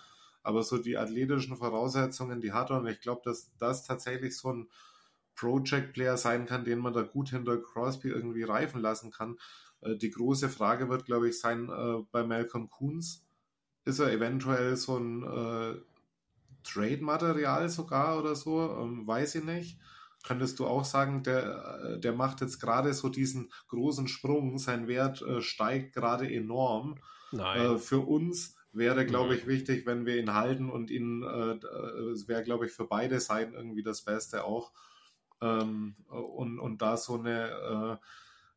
Aber 0.42 0.62
so 0.62 0.78
die 0.78 0.96
athletischen 0.96 1.56
Voraussetzungen, 1.56 2.40
die 2.40 2.52
hat 2.52 2.70
er. 2.70 2.78
Und 2.78 2.88
ich 2.88 3.00
glaube, 3.00 3.22
dass 3.24 3.52
das 3.58 3.86
tatsächlich 3.86 4.36
so 4.36 4.52
ein 4.52 4.68
Project-Player 5.36 6.16
sein 6.16 6.46
kann, 6.46 6.64
den 6.64 6.78
man 6.78 6.92
da 6.92 7.02
gut 7.02 7.30
hinter 7.30 7.58
Crosby 7.58 8.08
irgendwie 8.08 8.42
reifen 8.42 8.80
lassen 8.80 9.10
kann. 9.10 9.38
Äh, 9.82 9.96
die 9.96 10.10
große 10.10 10.48
Frage 10.48 10.88
wird, 10.88 11.04
glaube 11.04 11.28
ich, 11.28 11.38
sein 11.38 11.68
äh, 11.68 12.02
bei 12.10 12.24
Malcolm 12.24 12.70
Coons 12.70 13.24
ist 13.84 13.98
er 13.98 14.12
eventuell 14.12 14.76
so 14.76 14.96
ein 14.96 15.82
Trade-Material 16.62 17.68
sogar 17.68 18.18
oder 18.18 18.34
so? 18.34 18.78
Ähm, 18.80 19.06
weiß 19.06 19.36
ich 19.36 19.44
nicht. 19.44 19.78
Könntest 20.22 20.58
du 20.58 20.66
auch 20.66 20.84
sagen, 20.84 21.22
der, 21.22 21.80
äh, 21.84 22.00
der 22.00 22.12
macht 22.12 22.40
jetzt 22.40 22.60
gerade 22.60 22.94
so 22.94 23.08
diesen 23.08 23.52
großen 23.68 24.08
Sprung, 24.08 24.58
sein 24.58 24.88
Wert 24.88 25.22
äh, 25.22 25.40
steigt 25.40 25.94
gerade 25.94 26.32
enorm. 26.32 26.98
Nein. 27.32 27.60
Äh, 27.60 27.78
für 27.78 28.00
uns 28.00 28.56
wäre, 28.72 29.04
glaube 29.04 29.34
ich, 29.34 29.46
wichtig, 29.46 29.86
wenn 29.86 30.06
wir 30.06 30.16
ihn 30.16 30.34
halten 30.34 30.70
und 30.70 30.90
ihn, 30.90 31.22
äh, 31.22 31.58
es 32.12 32.28
wäre, 32.28 32.42
glaube 32.42 32.66
ich, 32.66 32.72
für 32.72 32.86
beide 32.86 33.20
Seiten 33.20 33.54
irgendwie 33.54 33.82
das 33.82 34.02
Beste 34.02 34.44
auch. 34.44 34.72
Ähm, 35.40 35.96
und, 36.08 36.58
und 36.58 36.82
da 36.82 36.96
so 36.96 37.18
eine, 37.18 37.98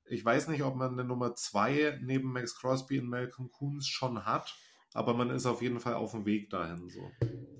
äh, 0.05 0.13
ich 0.13 0.23
weiß 0.23 0.49
nicht, 0.49 0.63
ob 0.63 0.75
man 0.75 0.93
eine 0.93 1.03
Nummer 1.03 1.35
zwei 1.35 1.99
neben 2.01 2.31
Max 2.31 2.55
Crosby 2.55 2.99
und 2.99 3.09
Malcolm 3.09 3.49
Coons 3.49 3.87
schon 3.87 4.25
hat 4.25 4.55
aber 4.95 5.13
man 5.13 5.29
ist 5.29 5.45
auf 5.45 5.61
jeden 5.61 5.79
Fall 5.79 5.93
auf 5.93 6.11
dem 6.11 6.25
Weg 6.25 6.49
dahin. 6.49 6.89
So. 6.89 7.11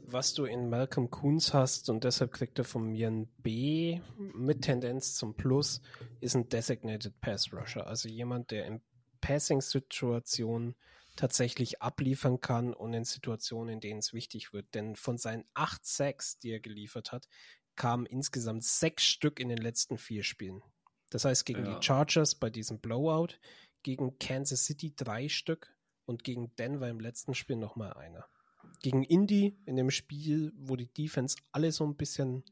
Was 0.06 0.34
du 0.34 0.46
in 0.46 0.70
Malcolm 0.70 1.12
Coons 1.12 1.54
hast, 1.54 1.90
und 1.90 2.06
deshalb 2.06 2.32
kriegt 2.32 2.58
er 2.58 2.64
von 2.64 2.92
mir 2.92 3.08
ein 3.08 3.28
B 3.44 4.00
mit 4.34 4.62
Tendenz 4.62 5.16
zum 5.16 5.36
Plus, 5.36 5.82
ist 6.22 6.36
ein 6.36 6.48
Designated 6.48 7.20
Pass 7.20 7.52
Rusher. 7.52 7.88
Also 7.88 8.08
jemand, 8.08 8.52
der 8.52 8.66
in 8.66 8.82
Passing-Situationen 9.20 10.76
tatsächlich 11.18 11.82
abliefern 11.82 12.40
kann 12.40 12.74
und 12.74 12.94
in 12.94 13.04
Situationen, 13.04 13.76
in 13.76 13.80
denen 13.82 14.00
es 14.00 14.14
wichtig 14.14 14.54
wird. 14.54 14.74
Denn 14.74 14.96
von 14.96 15.18
seinen 15.18 15.44
acht 15.54 15.86
Sacks, 15.86 16.40
die 16.40 16.52
er 16.52 16.62
geliefert 16.62 17.12
hat, 17.12 17.28
kamen 17.76 18.06
insgesamt 18.06 18.64
sechs 18.64 19.04
Stück 19.04 19.42
in 19.42 19.50
den 19.50 19.58
letzten 19.58 19.98
vier 19.98 20.24
Spielen. 20.24 20.62
Das 21.10 21.26
heißt, 21.26 21.46
gegen 21.46 21.66
ja. 21.66 21.78
die 21.78 21.86
Chargers 21.86 22.36
bei 22.36 22.50
diesem 22.50 22.80
Blowout, 22.80 23.36
gegen 23.84 24.18
Kansas 24.20 24.64
City 24.64 24.94
drei 24.96 25.28
Stück, 25.28 25.75
und 26.06 26.24
gegen 26.24 26.56
Denver 26.56 26.90
im 26.90 27.00
letzten 27.00 27.34
Spiel 27.34 27.56
nochmal 27.56 27.94
einer. 27.94 28.26
Gegen 28.82 29.04
Indy 29.04 29.58
in 29.66 29.76
dem 29.76 29.92
Spiel, 29.92 30.52
wo 30.58 30.76
die 30.76 30.88
Defense 30.88 31.38
alle 31.52 31.72
so 31.72 31.86
ein 31.86 31.96
bisschen 31.96 32.44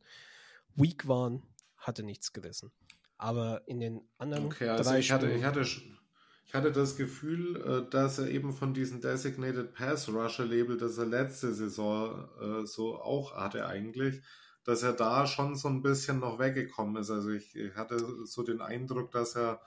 weak 0.76 1.08
waren, 1.08 1.44
hatte 1.78 2.04
nichts 2.04 2.34
gerissen. 2.34 2.72
Aber 3.18 3.68
in 3.68 3.80
den 3.80 4.02
anderen 4.18 4.46
okay, 4.46 4.70
also 4.70 4.90
drei 4.90 5.00
ich 5.00 5.12
hatte, 5.12 5.32
ich 5.32 5.44
hatte, 5.44 5.62
ich 5.62 6.54
hatte 6.54 6.72
das 6.72 6.98
Gefühl, 6.98 7.56
äh, 7.56 7.90
dass 7.90 8.20
er 8.20 8.30
eben 8.30 8.54
von 8.54 8.74
diesem 8.74 9.02
Designated 9.02 9.74
Pass 9.74 10.10
Rusher 10.10 10.46
Label, 10.46 10.78
das 10.78 10.98
er 10.98 11.06
letzte 11.06 11.54
Saison 11.54 12.28
äh, 12.42 12.66
so 12.66 13.00
auch 13.00 13.36
hatte 13.36 13.66
eigentlich, 13.66 14.22
dass 14.64 14.84
er 14.84 14.94
da 14.94 15.28
schon 15.28 15.56
so 15.56 15.68
ein 15.68 15.82
bisschen 15.82 16.20
noch 16.20 16.40
weggekommen 16.40 16.98
ist. 16.98 17.10
Also 17.10 17.30
ich, 17.30 17.56
ich 17.56 17.76
hatte 17.76 18.26
so 18.26 18.44
den 18.44 18.62
Eindruck, 18.62 19.12
dass 19.12 19.36
er 19.36 19.62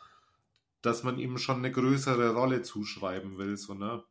dass 0.86 1.02
man 1.02 1.18
ihm 1.18 1.36
schon 1.36 1.56
eine 1.56 1.72
größere 1.72 2.34
Rolle 2.34 2.62
zuschreiben 2.62 3.38
will, 3.38 3.56
so, 3.56 3.74
ne? 3.74 4.02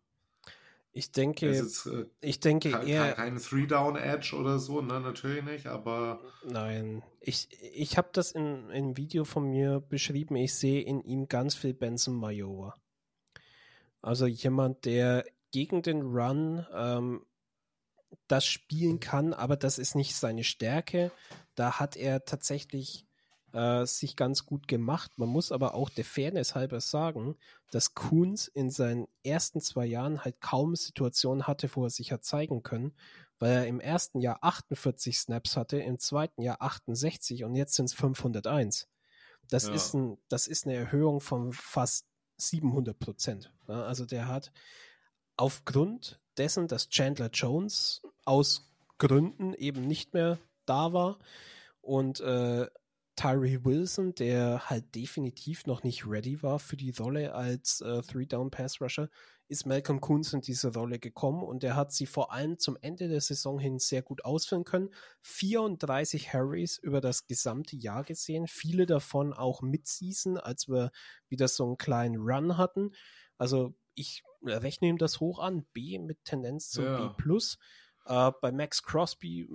Ich 0.92 1.12
denke, 1.12 1.52
jetzt, 1.52 1.88
äh, 1.88 2.06
ich 2.22 2.40
denke 2.40 2.72
kein, 2.72 2.88
eher. 2.88 3.14
Kein 3.14 3.38
Three-Down-Edge 3.38 4.36
oder 4.36 4.60
so, 4.60 4.82
ne? 4.82 5.00
Natürlich 5.02 5.44
nicht, 5.44 5.68
aber. 5.68 6.22
Nein, 6.46 7.04
ich, 7.20 7.50
ich 7.74 7.98
habe 7.98 8.10
das 8.14 8.32
in 8.32 8.70
einem 8.70 8.96
Video 8.96 9.26
von 9.26 9.50
mir 9.50 9.82
beschrieben. 9.82 10.36
Ich 10.36 10.54
sehe 10.54 10.82
in 10.82 11.02
ihm 11.04 11.28
ganz 11.28 11.56
viel 11.56 11.74
Benson 11.74 12.16
Mayowa. 12.16 12.76
Also 14.02 14.26
jemand, 14.26 14.86
der 14.86 15.26
gegen 15.52 15.82
den 15.82 16.02
Run 16.02 16.66
ähm, 16.74 17.26
das 18.28 18.46
spielen 18.46 19.00
kann, 19.00 19.34
aber 19.34 19.58
das 19.58 19.78
ist 19.78 19.96
nicht 19.96 20.16
seine 20.16 20.44
Stärke. 20.44 21.12
Da 21.56 21.80
hat 21.80 21.98
er 21.98 22.26
tatsächlich 22.26 23.06
äh, 23.56 23.86
sich 23.86 24.16
ganz 24.16 24.46
gut 24.46 24.68
gemacht. 24.68 25.12
Man 25.18 25.30
muss 25.30 25.52
aber 25.52 25.74
auch 25.74 25.90
der 25.90 26.04
Fairness 26.06 26.56
halber 26.56 26.82
sagen, 26.82 27.38
dass 27.72 27.94
Kunz 27.94 28.48
in 28.48 28.70
seinen 28.70 29.08
ersten 29.24 29.62
zwei 29.62 29.86
Jahren 29.86 30.24
halt 30.24 30.42
kaum 30.42 30.76
Situationen 30.76 31.48
hatte, 31.48 31.70
wo 31.74 31.86
er 31.86 31.90
sich 31.90 32.12
hat 32.12 32.26
zeigen 32.26 32.64
können, 32.64 32.94
weil 33.40 33.52
er 33.52 33.68
im 33.68 33.80
ersten 33.80 34.20
Jahr 34.20 34.40
48 34.42 35.18
Snaps 35.18 35.56
hatte, 35.56 35.80
im 35.80 36.00
zweiten 36.00 36.42
Jahr 36.42 36.62
68 36.62 37.46
und 37.46 37.56
jetzt 37.56 37.76
sind 37.76 37.86
es 37.86 37.94
501. 37.94 38.88
Das, 39.50 39.68
ja. 39.68 39.74
ist 39.74 39.94
ein, 39.94 40.18
das 40.28 40.48
ist 40.48 40.66
eine 40.66 40.76
Erhöhung 40.76 41.22
von 41.22 41.54
fast 41.54 42.08
700 42.38 43.00
Prozent. 43.00 43.54
Ja, 43.68 43.84
also 43.84 44.06
der 44.06 44.28
hat 44.28 44.52
aufgrund 45.38 46.20
dessen, 46.38 46.68
dass 46.68 46.90
Chandler 46.90 47.30
Jones 47.32 48.02
aus 48.26 48.70
Gründen 48.98 49.54
eben 49.54 49.82
nicht 49.88 50.14
mehr 50.14 50.40
da 50.66 50.92
war. 50.92 51.20
Und 51.82 52.20
äh, 52.20 52.68
Tyree 53.16 53.64
Wilson, 53.64 54.14
der 54.16 54.70
halt 54.70 54.94
definitiv 54.94 55.66
noch 55.66 55.84
nicht 55.84 56.06
ready 56.06 56.44
war 56.44 56.60
für 56.60 56.76
die 56.76 56.92
Rolle 56.92 57.34
als 57.34 57.82
äh, 57.82 58.02
Three-Down-Pass-Rusher, 58.02 59.10
ist 59.48 59.66
Malcolm 59.66 60.02
Kunz 60.02 60.34
in 60.34 60.42
diese 60.42 60.74
Rolle 60.74 61.00
gekommen 61.00 61.44
und 61.44 61.64
er 61.64 61.76
hat 61.76 61.94
sie 61.94 62.08
vor 62.08 62.34
allem 62.34 62.58
zum 62.58 62.78
Ende 62.82 63.08
der 63.08 63.22
Saison 63.22 63.60
hin 63.60 63.80
sehr 63.80 64.02
gut 64.02 64.26
ausführen 64.26 64.64
können. 64.64 64.90
34 65.22 66.34
Harrys 66.34 66.78
über 66.78 67.00
das 67.00 67.28
gesamte 67.28 67.76
Jahr 67.76 68.04
gesehen, 68.04 68.48
viele 68.48 68.86
davon 68.86 69.34
auch 69.34 69.62
Mid-Season, 69.62 70.38
als 70.38 70.68
wir 70.68 70.92
wieder 71.30 71.48
so 71.48 71.66
einen 71.66 71.78
kleinen 71.78 72.18
Run 72.18 72.58
hatten. 72.58 72.92
Also 73.38 73.76
ich 73.94 74.24
rechne 74.44 74.90
ihm 74.90 74.98
das 74.98 75.20
hoch 75.20 75.40
an, 75.40 75.66
B 75.74 76.00
mit 76.00 76.26
Tendenz 76.26 76.70
zum 76.70 76.86
ja. 76.86 77.16
B+. 77.18 77.34
Äh, 78.06 78.32
bei 78.42 78.52
Max 78.52 78.84
Crosby 78.84 79.48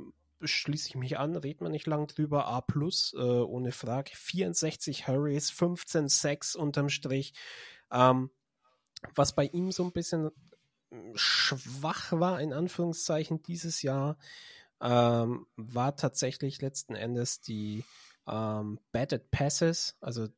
schließe 0.42 0.88
ich 0.88 0.94
mich 0.94 1.18
an, 1.18 1.36
redet 1.36 1.60
man 1.60 1.72
nicht 1.72 1.86
lang 1.86 2.06
drüber, 2.06 2.46
A+, 2.46 2.64
äh, 3.14 3.18
ohne 3.18 3.72
Frage. 3.72 4.12
64 4.14 5.06
Hurries, 5.06 5.50
15 5.50 6.08
Sacks 6.08 6.56
unterm 6.56 6.88
Strich. 6.88 7.34
Ähm, 7.90 8.30
was 9.14 9.34
bei 9.34 9.46
ihm 9.46 9.72
so 9.72 9.84
ein 9.84 9.92
bisschen 9.92 10.30
hm, 10.90 11.12
schwach 11.14 12.12
war, 12.12 12.40
in 12.40 12.52
Anführungszeichen, 12.52 13.42
dieses 13.42 13.82
Jahr, 13.82 14.16
ähm, 14.80 15.46
war 15.56 15.96
tatsächlich 15.96 16.62
letzten 16.62 16.94
Endes 16.94 17.40
die 17.40 17.84
ähm, 18.26 18.80
Batted 18.92 19.30
Passes, 19.30 19.96
also 20.00 20.28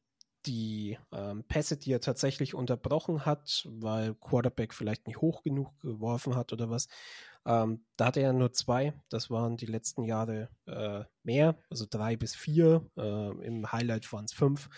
die 0.46 0.98
ähm, 1.12 1.44
Pässe, 1.44 1.76
die 1.76 1.92
er 1.92 2.00
tatsächlich 2.00 2.54
unterbrochen 2.54 3.24
hat, 3.24 3.66
weil 3.68 4.14
Quarterback 4.14 4.74
vielleicht 4.74 5.06
nicht 5.06 5.20
hoch 5.20 5.42
genug 5.42 5.78
geworfen 5.80 6.36
hat 6.36 6.52
oder 6.52 6.70
was. 6.70 6.88
Ähm, 7.44 7.84
da 7.96 8.06
hatte 8.06 8.20
er 8.20 8.32
nur 8.32 8.52
zwei. 8.52 8.94
Das 9.08 9.30
waren 9.30 9.56
die 9.56 9.66
letzten 9.66 10.04
Jahre 10.04 10.48
äh, 10.66 11.04
mehr, 11.22 11.56
also 11.70 11.86
drei 11.88 12.16
bis 12.16 12.34
vier. 12.34 12.86
Äh, 12.96 13.46
Im 13.46 13.70
Highlight 13.72 14.12
waren 14.12 14.24
es 14.24 14.32
fünf. 14.32 14.68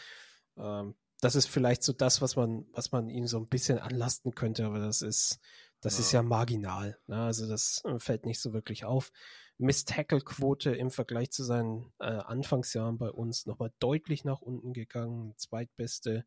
Ähm, 0.57 0.95
das 1.21 1.35
ist 1.35 1.49
vielleicht 1.49 1.83
so 1.83 1.93
das, 1.93 2.21
was 2.21 2.37
man, 2.37 2.67
was 2.73 2.93
man 2.93 3.09
ihm 3.09 3.27
so 3.27 3.39
ein 3.39 3.49
bisschen 3.49 3.79
anlasten 3.79 4.35
könnte, 4.35 4.67
aber 4.67 4.79
das 4.79 5.03
ist, 5.03 5.41
das 5.81 5.95
ja. 5.95 6.01
ist 6.01 6.13
ja 6.13 6.23
marginal. 6.23 6.99
Ne? 7.07 7.17
Also 7.17 7.49
das 7.49 7.83
äh, 7.85 7.99
fällt 7.99 8.27
nicht 8.27 8.41
so 8.41 8.53
wirklich 8.53 8.85
auf. 8.85 9.11
Miss-Tackle-Quote 9.59 10.75
im 10.75 10.91
Vergleich 10.91 11.31
zu 11.31 11.45
seinen 11.45 11.93
äh, 12.01 12.07
Anfangsjahren 12.07 12.99
bei 12.99 13.11
uns 13.11 13.47
nochmal 13.47 13.73
deutlich 13.79 14.25
nach 14.25 14.41
unten 14.41 14.73
gegangen. 14.73 15.35
Zweitbeste 15.37 16.25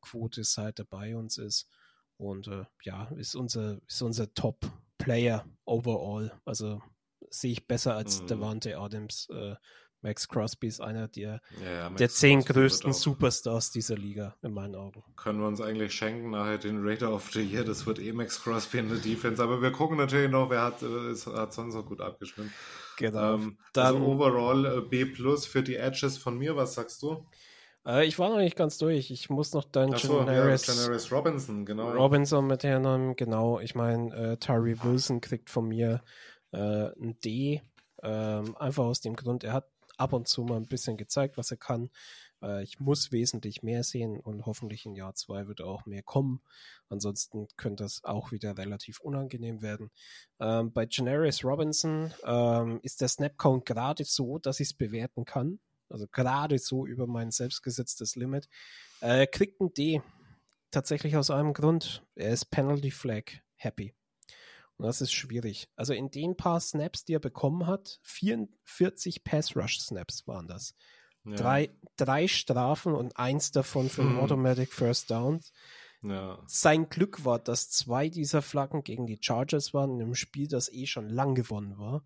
Quote 0.00 0.44
seit 0.44 0.78
er 0.78 0.84
bei 0.84 1.16
uns 1.16 1.38
ist. 1.38 1.68
Und 2.16 2.48
äh, 2.48 2.64
ja, 2.82 3.08
ist 3.16 3.34
unser, 3.34 3.80
ist 3.86 4.02
unser 4.02 4.32
Top-Player 4.34 5.46
overall. 5.64 6.38
Also 6.44 6.82
sehe 7.30 7.52
ich 7.52 7.66
besser 7.66 7.96
als 7.96 8.22
mhm. 8.22 8.26
Devante 8.26 8.78
Adams. 8.78 9.28
Äh, 9.30 9.56
Max 10.02 10.28
Crosby 10.28 10.66
ist 10.68 10.80
einer 10.80 11.08
der, 11.08 11.40
ja, 11.64 11.90
der 11.90 12.08
zehn 12.08 12.40
Crosby 12.40 12.52
größten 12.52 12.92
Superstars 12.92 13.70
dieser 13.70 13.96
Liga, 13.96 14.34
in 14.42 14.52
meinen 14.52 14.74
Augen. 14.74 15.02
Können 15.16 15.40
wir 15.40 15.46
uns 15.46 15.60
eigentlich 15.60 15.92
schenken, 15.92 16.30
nachher 16.30 16.58
den 16.58 16.82
Raider 16.82 17.12
of 17.12 17.30
the 17.32 17.42
Year, 17.42 17.64
das 17.64 17.86
wird 17.86 17.98
eh 17.98 18.12
Max 18.12 18.42
Crosby 18.42 18.78
in 18.78 18.88
der 18.88 18.98
Defense, 18.98 19.42
aber 19.42 19.60
wir 19.60 19.72
gucken 19.72 19.96
natürlich 19.96 20.30
noch, 20.30 20.50
wer 20.50 20.62
hat, 20.62 20.82
äh, 20.82 21.10
ist, 21.10 21.26
hat 21.26 21.52
sonst 21.52 21.74
noch 21.74 21.86
gut 21.86 22.00
abgeschnitten. 22.00 22.52
Genau. 22.96 23.34
Ähm, 23.34 23.58
Dann, 23.72 23.96
also 23.96 24.06
overall 24.06 24.66
äh, 24.66 24.80
B 24.80 25.04
plus 25.04 25.46
für 25.46 25.62
die 25.62 25.76
Edges 25.76 26.18
von 26.18 26.36
mir, 26.36 26.56
was 26.56 26.74
sagst 26.74 27.02
du? 27.02 27.26
Äh, 27.86 28.06
ich 28.06 28.18
war 28.18 28.28
noch 28.30 28.38
nicht 28.38 28.56
ganz 28.56 28.78
durch. 28.78 29.10
Ich 29.10 29.30
muss 29.30 29.52
noch 29.52 29.64
dann 29.64 29.96
so, 29.96 30.18
Janaris, 30.18 30.66
ja, 30.66 30.74
Janaris 30.74 31.10
Robinson, 31.10 31.64
genau. 31.64 31.90
Robinson 31.92 32.46
mit 32.46 32.62
Herrn, 32.62 33.16
genau. 33.16 33.60
Ich 33.60 33.74
meine, 33.74 34.14
äh, 34.14 34.36
Tyree 34.36 34.76
Wilson 34.82 35.20
kriegt 35.20 35.50
von 35.50 35.68
mir 35.68 36.02
äh, 36.52 36.58
ein 36.58 37.18
D. 37.24 37.62
Ähm, 38.02 38.56
einfach 38.56 38.84
aus 38.84 39.00
dem 39.00 39.14
Grund, 39.14 39.44
er 39.44 39.52
hat 39.52 39.68
ab 40.00 40.12
und 40.12 40.26
zu 40.26 40.42
mal 40.42 40.56
ein 40.56 40.66
bisschen 40.66 40.96
gezeigt, 40.96 41.36
was 41.36 41.50
er 41.50 41.56
kann. 41.56 41.90
Äh, 42.42 42.62
ich 42.62 42.80
muss 42.80 43.12
wesentlich 43.12 43.62
mehr 43.62 43.84
sehen 43.84 44.18
und 44.18 44.46
hoffentlich 44.46 44.86
in 44.86 44.94
Jahr 44.94 45.14
zwei 45.14 45.46
wird 45.46 45.60
auch 45.60 45.86
mehr 45.86 46.02
kommen. 46.02 46.40
Ansonsten 46.88 47.46
könnte 47.56 47.84
das 47.84 48.02
auch 48.04 48.32
wieder 48.32 48.56
relativ 48.56 49.00
unangenehm 49.00 49.62
werden. 49.62 49.90
Ähm, 50.40 50.72
bei 50.72 50.86
Generis 50.86 51.44
Robinson 51.44 52.12
ähm, 52.24 52.80
ist 52.82 53.00
der 53.00 53.08
Snapcount 53.08 53.66
gerade 53.66 54.04
so, 54.04 54.38
dass 54.38 54.60
ich 54.60 54.68
es 54.68 54.74
bewerten 54.74 55.24
kann. 55.24 55.60
Also 55.88 56.06
gerade 56.06 56.58
so 56.58 56.86
über 56.86 57.06
mein 57.06 57.30
selbstgesetztes 57.30 58.16
Limit. 58.16 58.48
Äh, 59.00 59.26
kriegt 59.26 59.60
ein 59.60 59.74
D. 59.74 60.02
Tatsächlich 60.70 61.16
aus 61.16 61.30
einem 61.30 61.52
Grund. 61.52 62.04
Er 62.14 62.30
ist 62.30 62.46
Penalty 62.50 62.92
Flag 62.92 63.24
happy. 63.56 63.92
Das 64.82 65.00
ist 65.00 65.12
schwierig. 65.12 65.68
Also 65.76 65.92
in 65.92 66.10
den 66.10 66.36
paar 66.36 66.60
Snaps, 66.60 67.04
die 67.04 67.14
er 67.14 67.20
bekommen 67.20 67.66
hat, 67.66 68.00
44 68.02 69.24
Pass-Rush-Snaps 69.24 70.26
waren 70.26 70.48
das. 70.48 70.74
Ja. 71.24 71.36
Drei, 71.36 71.70
drei 71.96 72.28
Strafen 72.28 72.94
und 72.94 73.16
eins 73.18 73.52
davon 73.52 73.90
für 73.90 74.02
hm. 74.02 74.18
Automatic 74.18 74.72
First 74.72 75.10
Downs. 75.10 75.52
Ja. 76.02 76.42
Sein 76.46 76.88
Glück 76.88 77.24
war, 77.24 77.38
dass 77.38 77.70
zwei 77.70 78.08
dieser 78.08 78.40
Flaggen 78.40 78.82
gegen 78.84 79.06
die 79.06 79.18
Chargers 79.20 79.74
waren 79.74 79.90
in 79.90 80.02
einem 80.02 80.14
Spiel, 80.14 80.48
das 80.48 80.72
eh 80.72 80.86
schon 80.86 81.08
lang 81.08 81.34
gewonnen 81.34 81.78
war. 81.78 82.04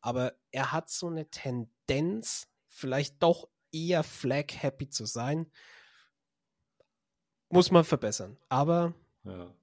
Aber 0.00 0.34
er 0.50 0.72
hat 0.72 0.90
so 0.90 1.06
eine 1.06 1.30
Tendenz, 1.30 2.48
vielleicht 2.66 3.22
doch 3.22 3.48
eher 3.70 4.02
flag-happy 4.02 4.88
zu 4.88 5.06
sein. 5.06 5.50
Muss 7.50 7.70
man 7.70 7.84
verbessern. 7.84 8.36
Aber 8.48 8.94
ja. 9.24 9.54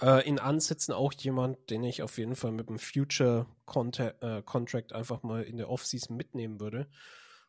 Äh, 0.00 0.26
in 0.28 0.38
Ansätzen 0.38 0.92
auch 0.92 1.12
jemand, 1.12 1.70
den 1.70 1.84
ich 1.84 2.02
auf 2.02 2.18
jeden 2.18 2.36
Fall 2.36 2.52
mit 2.52 2.68
dem 2.68 2.78
Future 2.78 3.46
Contact, 3.64 4.22
äh, 4.22 4.42
Contract 4.42 4.92
einfach 4.92 5.22
mal 5.22 5.42
in 5.42 5.56
der 5.56 5.70
Offseason 5.70 6.16
mitnehmen 6.16 6.60
würde. 6.60 6.88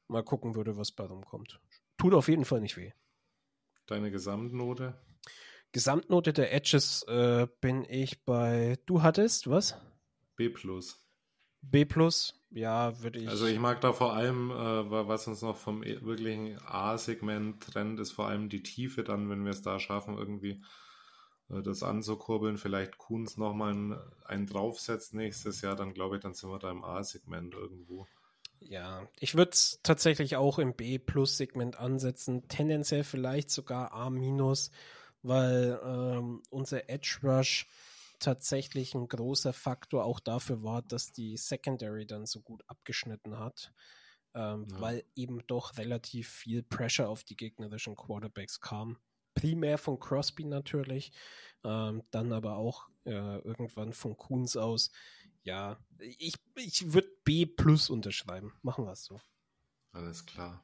Mal 0.08 0.24
gucken 0.24 0.56
würde, 0.56 0.78
was 0.78 0.92
bei 0.92 1.06
rumkommt. 1.06 1.60
Tut 1.98 2.14
auf 2.14 2.28
jeden 2.28 2.46
Fall 2.46 2.62
nicht 2.62 2.78
weh. 2.78 2.92
Deine 3.86 4.12
Gesamtnote? 4.12 4.96
Gesamtnote 5.72 6.34
der 6.34 6.54
Edges 6.54 7.04
äh, 7.04 7.48
bin 7.62 7.86
ich 7.88 8.26
bei. 8.26 8.78
Du 8.86 9.02
hattest 9.02 9.50
was? 9.50 9.78
B 10.36 10.50
plus. 10.50 11.02
B 11.62 11.86
plus, 11.86 12.34
ja, 12.50 13.02
würde 13.02 13.20
ich. 13.20 13.30
Also 13.30 13.46
ich 13.46 13.60
mag 13.60 13.80
da 13.82 13.94
vor 13.94 14.14
allem, 14.14 14.50
äh, 14.50 15.08
was 15.08 15.28
uns 15.28 15.42
noch 15.42 15.58
vom 15.58 15.84
e, 15.84 16.02
wirklichen 16.02 16.58
A-Segment 16.66 17.62
trennt, 17.62 18.00
ist 18.00 18.12
vor 18.12 18.28
allem 18.28 18.50
die 18.50 18.64
Tiefe 18.64 19.04
dann, 19.04 19.30
wenn 19.30 19.44
wir 19.44 19.52
es 19.52 19.62
da 19.62 19.80
schaffen, 19.80 20.18
irgendwie 20.18 20.64
das 21.60 21.84
anzukurbeln, 21.84 22.58
vielleicht 22.58 22.98
Kunz 22.98 23.38
nochmal 23.38 23.72
einen, 23.72 24.00
einen 24.26 24.48
draufsetzt 24.48 25.14
nächstes 25.14 25.62
Jahr, 25.62 25.76
dann 25.76 25.94
glaube 25.94 26.16
ich, 26.16 26.22
dann 26.22 26.34
sind 26.34 26.50
wir 26.50 26.60
da 26.60 26.72
im 26.72 26.84
A-Segment 26.84 27.54
irgendwo. 27.54 28.08
Ja, 28.60 29.08
ich 29.20 29.36
würde 29.36 29.52
es 29.52 29.80
tatsächlich 29.84 30.36
auch 30.36 30.60
im 30.60 30.76
B-Plus-Segment 30.76 31.78
ansetzen, 31.78 32.48
tendenziell 32.48 33.04
vielleicht 33.04 33.50
sogar 33.50 33.92
A-, 33.92 34.12
weil 35.24 35.80
ähm, 35.84 36.42
unser 36.50 36.90
Edge 36.90 37.20
Rush 37.24 37.68
tatsächlich 38.20 38.94
ein 38.94 39.08
großer 39.08 39.52
Faktor 39.52 40.06
auch 40.06 40.20
dafür 40.20 40.64
war, 40.64 40.84
dass 40.84 41.12
die 41.12 41.38
Secondary 41.38 42.06
dann 42.06 42.28
so 42.28 42.40
gut 42.40 42.64
abgeschnitten 42.68 43.40
hat, 43.40 43.74
ähm, 44.36 44.68
ja. 44.70 44.80
weil 44.80 45.04
eben 45.16 45.46
doch 45.48 45.78
relativ 45.78 46.30
viel 46.30 46.62
Pressure 46.62 47.10
auf 47.10 47.24
die 47.24 47.36
gegnerischen 47.36 47.96
Quarterbacks 47.96 48.62
kam 48.62 48.98
primär 49.42 49.80
von 49.80 50.00
Crosby 50.00 50.46
natürlich, 50.46 51.12
ähm, 51.64 52.04
dann 52.12 52.32
aber 52.32 52.58
auch 52.58 52.88
äh, 53.06 53.40
irgendwann 53.40 53.92
von 53.92 54.16
Kuhns 54.16 54.56
aus. 54.56 54.92
Ja, 55.44 55.80
ich, 55.98 56.36
ich 56.56 56.94
würde 56.94 57.10
B 57.24 57.48
plus 57.48 57.90
unterschreiben. 57.90 58.54
Machen 58.62 58.86
wir 58.86 58.92
es 58.92 59.04
so. 59.04 59.20
Alles 59.92 60.26
klar. 60.28 60.64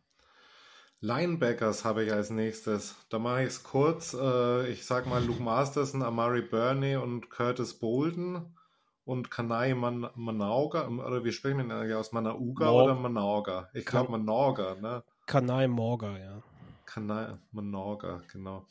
Linebackers 0.99 1.85
habe 1.85 2.03
ich 2.03 2.11
als 2.13 2.29
nächstes. 2.29 2.95
Da 3.09 3.17
mache 3.17 3.41
ich 3.41 3.47
es 3.47 3.63
kurz. 3.63 4.13
Äh, 4.13 4.69
ich 4.69 4.85
sage 4.85 5.09
mal 5.09 5.23
Luke 5.23 5.41
Masterson, 5.41 6.03
Amari 6.03 6.43
Burney 6.43 6.95
und 6.97 7.29
Curtis 7.31 7.79
Bolden 7.79 8.55
und 9.03 9.31
Kanai 9.31 9.73
Man 9.73 10.09
Manauga. 10.13 10.87
Oder 10.87 11.23
wie 11.23 11.31
sprechen 11.31 11.67
wir 11.67 11.83
denn 11.83 11.93
aus? 11.95 12.11
Manauga 12.11 12.65
Mor 12.65 12.83
oder 12.83 12.95
Manauga? 12.95 13.69
Ich 13.73 13.85
glaube 13.85 14.11
Manauga, 14.11 14.75
ne? 14.75 15.03
Kanai 15.25 15.67
Morga, 15.67 16.17
ja. 16.17 16.43
Kanal 16.87 17.39
Menorca, 17.51 18.23
genau. 18.33 18.67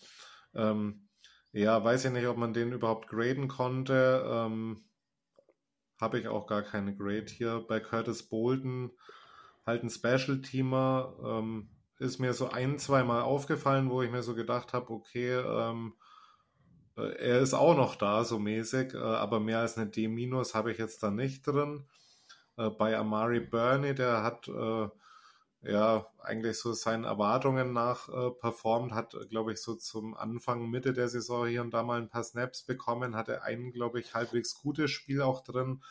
Ähm, 0.54 1.08
ja, 1.52 1.84
weiß 1.84 2.06
ich 2.06 2.12
nicht, 2.12 2.26
ob 2.26 2.36
man 2.38 2.52
den 2.52 2.72
überhaupt 2.72 3.08
graden 3.08 3.48
konnte. 3.48 4.24
Ähm, 4.28 4.84
Habe 6.00 6.18
ich 6.18 6.28
auch 6.28 6.46
gar 6.46 6.62
keine 6.62 6.94
Grade 6.96 7.26
hier. 7.26 7.64
Bei 7.66 7.80
Curtis 7.80 8.28
Bolden 8.28 8.90
halt 9.66 9.82
ein 9.82 9.90
Special-Teamer. 9.90 11.16
Ähm, 11.24 11.70
ist 11.98 12.18
mir 12.18 12.34
so 12.34 12.50
ein, 12.50 12.78
zwei 12.78 13.04
Mal 13.04 13.22
aufgefallen, 13.22 13.90
wo 13.90 14.02
ich 14.02 14.10
mir 14.10 14.22
so 14.22 14.34
gedacht 14.34 14.74
habe, 14.74 14.90
okay, 14.90 15.32
ähm, 15.32 15.94
äh, 16.96 17.12
er 17.18 17.40
ist 17.40 17.54
auch 17.54 17.76
noch 17.76 17.96
da, 17.96 18.24
so 18.24 18.38
mäßig, 18.38 18.94
äh, 18.94 18.98
aber 18.98 19.40
mehr 19.40 19.60
als 19.60 19.76
eine 19.78 19.88
D- 19.90 20.06
habe 20.54 20.72
ich 20.72 20.78
jetzt 20.78 21.02
da 21.02 21.10
nicht 21.10 21.46
drin. 21.46 21.86
Äh, 22.56 22.70
bei 22.70 22.96
Amari 22.98 23.40
Burney, 23.40 23.94
der 23.94 24.22
hat 24.22 24.48
äh, 24.48 24.88
ja 25.68 26.06
eigentlich 26.20 26.58
so 26.58 26.72
seinen 26.72 27.04
Erwartungen 27.04 27.72
nach 27.72 28.08
äh, 28.08 28.30
performt, 28.30 28.92
hat, 28.92 29.16
glaube 29.30 29.52
ich, 29.52 29.60
so 29.62 29.74
zum 29.74 30.14
Anfang, 30.14 30.70
Mitte 30.70 30.92
der 30.92 31.08
Saison 31.08 31.46
hier 31.46 31.62
und 31.62 31.72
da 31.74 31.82
mal 31.82 32.00
ein 32.00 32.08
paar 32.08 32.24
Snaps 32.24 32.62
bekommen, 32.64 33.16
hatte 33.16 33.42
ein, 33.42 33.72
glaube 33.72 34.00
ich, 34.00 34.14
halbwegs 34.14 34.54
gutes 34.54 34.90
Spiel 34.90 35.22
auch 35.22 35.42
drin. 35.42 35.82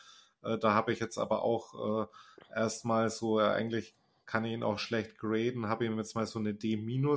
Äh, 0.42 0.58
da 0.58 0.74
habe 0.74 0.92
ich 0.92 1.00
jetzt 1.00 1.18
aber 1.18 1.42
auch 1.42 2.06
äh, 2.06 2.54
erstmal 2.54 3.10
so, 3.10 3.40
äh, 3.40 3.44
eigentlich 3.44 3.96
kann 4.24 4.44
ich 4.44 4.52
ihn 4.52 4.62
auch 4.64 4.78
schlecht 4.78 5.18
graden, 5.18 5.68
habe 5.68 5.84
ihm 5.86 5.98
jetzt 5.98 6.14
mal 6.16 6.26
so 6.26 6.38
eine 6.38 6.54
D- 6.54 6.76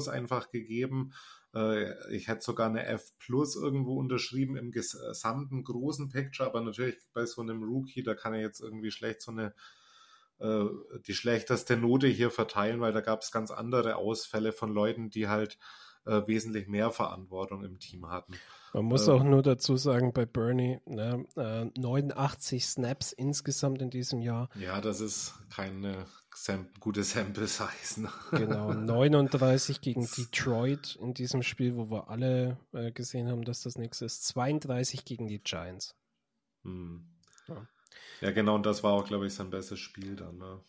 einfach 0.10 0.50
gegeben. 0.52 1.14
Äh, 1.56 2.14
ich 2.16 2.28
hätte 2.28 2.42
sogar 2.42 2.70
eine 2.70 2.86
F 2.86 3.12
Plus 3.18 3.56
irgendwo 3.56 3.98
unterschrieben 3.98 4.56
im 4.56 4.72
gesamten 4.72 5.64
großen 5.64 6.10
Picture, 6.10 6.48
aber 6.50 6.62
natürlich 6.62 6.98
bei 7.14 7.26
so 7.26 7.42
einem 7.42 7.64
Rookie, 7.64 8.04
da 8.04 8.14
kann 8.16 8.34
ich 8.36 8.42
jetzt 8.42 8.62
irgendwie 8.62 8.92
schlecht 8.92 9.22
so 9.22 9.32
eine 9.32 9.54
äh, 10.40 10.66
die 11.08 11.14
schlechteste 11.14 11.78
Note 11.78 12.08
hier 12.08 12.32
verteilen, 12.32 12.82
weil 12.82 12.94
da 12.94 13.02
gab 13.02 13.22
es 13.22 13.32
ganz 13.32 13.52
andere 13.52 13.96
Ausfälle 13.96 14.52
von 14.52 14.74
Leuten, 14.74 15.10
die 15.10 15.28
halt 15.28 15.58
äh, 16.06 16.22
wesentlich 16.28 16.68
mehr 16.68 16.92
Verantwortung 16.92 17.64
im 17.64 17.80
Team 17.80 18.10
hatten. 18.10 18.34
Man 18.74 18.86
muss 18.86 19.08
ähm, 19.08 19.14
auch 19.16 19.24
nur 19.24 19.42
dazu 19.42 19.78
sagen, 19.78 20.14
bei 20.14 20.26
Bernie, 20.26 20.80
ne, 20.86 21.26
äh, 21.36 21.66
89 21.80 22.66
Snaps 22.66 23.12
insgesamt 23.12 23.82
in 23.82 23.90
diesem 23.90 24.22
Jahr. 24.22 24.50
Ja, 24.56 24.80
das 24.80 25.02
ist 25.02 25.34
keine 25.50 26.06
Sam 26.34 26.70
gute 26.80 27.04
Sample 27.04 27.48
Size. 27.48 28.02
Ne? 28.02 28.10
Genau, 28.32 28.74
39 28.74 29.82
gegen 29.82 30.08
Detroit 30.18 30.96
in 31.02 31.14
diesem 31.14 31.42
Spiel, 31.42 31.76
wo 31.76 31.90
wir 31.90 32.10
alle 32.10 32.58
äh, 32.72 32.92
gesehen 32.92 33.28
haben, 33.28 33.44
dass 33.44 33.64
das 33.64 33.78
nichts 33.78 34.02
ist. 34.02 34.26
32 34.28 35.04
gegen 35.04 35.28
die 35.28 35.40
Giants. 35.40 35.96
Hm. 36.64 37.06
Ja. 37.48 37.68
Ja. 38.22 38.32
genau, 38.32 38.56
und 38.56 38.66
das 38.66 38.84
war 38.84 38.94
auch, 38.94 39.06
glaube 39.06 39.28
ich, 39.28 39.34
sein 39.34 39.50
bestes 39.50 39.80
Spiel 39.80 40.16
dann. 40.16 40.38
Ne? 40.38 40.60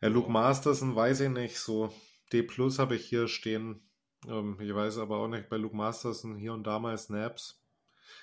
Ja, 0.00 0.08
Luke 0.08 0.30
Masterson 0.30 0.96
weiß 0.96 1.20
ich 1.20 1.30
nicht, 1.30 1.58
so 1.58 1.92
D 2.32 2.42
Plus 2.42 2.78
habe 2.78 2.96
ich 2.96 3.04
hier 3.04 3.28
stehen. 3.28 3.82
Ähm, 4.26 4.58
ich 4.60 4.74
weiß 4.74 4.98
aber 4.98 5.18
auch 5.18 5.28
nicht, 5.28 5.48
bei 5.48 5.56
Luke 5.56 5.76
Masterson 5.76 6.36
hier 6.36 6.52
und 6.52 6.66
da 6.66 6.78
mal 6.78 6.96
Snaps. 6.98 7.62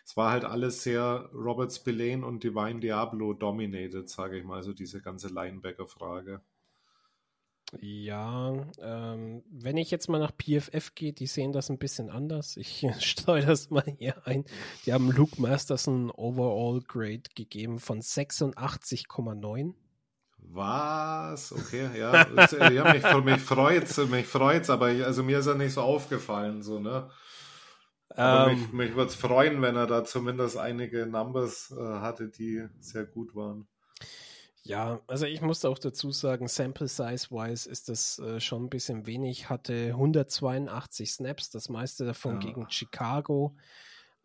Es 0.05 0.17
war 0.17 0.31
halt 0.31 0.45
alles 0.45 0.83
sehr 0.83 1.29
Robert 1.33 1.71
Spillane 1.71 2.25
und 2.25 2.43
Divine 2.43 2.79
Diablo 2.79 3.33
dominated, 3.33 4.09
sage 4.09 4.39
ich 4.39 4.43
mal, 4.43 4.57
also 4.57 4.73
diese 4.73 5.01
ganze 5.01 5.27
Linebacker-Frage. 5.29 6.41
Ja, 7.81 8.53
ähm, 8.81 9.43
wenn 9.51 9.77
ich 9.77 9.91
jetzt 9.91 10.09
mal 10.09 10.19
nach 10.19 10.31
PFF 10.31 10.95
gehe, 10.95 11.13
die 11.13 11.27
sehen 11.27 11.51
das 11.51 11.69
ein 11.69 11.77
bisschen 11.77 12.09
anders. 12.09 12.57
Ich 12.57 12.85
streue 12.99 13.45
das 13.45 13.69
mal 13.69 13.83
hier 13.97 14.25
ein. 14.25 14.45
Die 14.85 14.93
haben 14.93 15.11
Luke 15.11 15.39
Masterson 15.39 16.09
Overall 16.11 16.81
Grade 16.81 17.23
gegeben 17.35 17.79
von 17.79 18.01
86,9. 18.01 19.73
Was? 20.51 21.51
Okay, 21.51 21.89
ja. 21.95 22.25
ja 22.69 22.93
mich, 22.93 23.23
mich 23.23 23.41
freut's, 23.41 23.97
mich 23.97 24.25
freut's, 24.25 24.69
aber 24.69 24.87
also 24.87 25.21
mir 25.21 25.39
ist 25.39 25.47
er 25.47 25.55
nicht 25.55 25.73
so 25.73 25.81
aufgefallen, 25.81 26.63
so, 26.63 26.79
ne? 26.79 27.09
Ähm, 28.15 28.59
mich, 28.59 28.73
mich 28.73 28.95
würde 28.95 29.09
es 29.09 29.15
freuen, 29.15 29.61
wenn 29.61 29.75
er 29.75 29.85
da 29.85 30.03
zumindest 30.03 30.57
einige 30.57 31.05
Numbers 31.05 31.71
äh, 31.77 31.99
hatte, 31.99 32.29
die 32.29 32.67
sehr 32.79 33.05
gut 33.05 33.35
waren. 33.35 33.67
Ja, 34.63 34.99
also 35.07 35.25
ich 35.25 35.41
muss 35.41 35.63
auch 35.65 35.79
dazu 35.79 36.11
sagen, 36.11 36.47
Sample 36.47 36.87
Size-wise 36.87 37.69
ist 37.69 37.89
das 37.89 38.19
äh, 38.19 38.39
schon 38.39 38.65
ein 38.65 38.69
bisschen 38.69 39.05
wenig. 39.05 39.49
Hatte 39.49 39.89
182 39.89 41.11
Snaps, 41.11 41.49
das 41.49 41.69
meiste 41.69 42.05
davon 42.05 42.33
ja. 42.33 42.47
gegen 42.47 42.69
Chicago. 42.69 43.55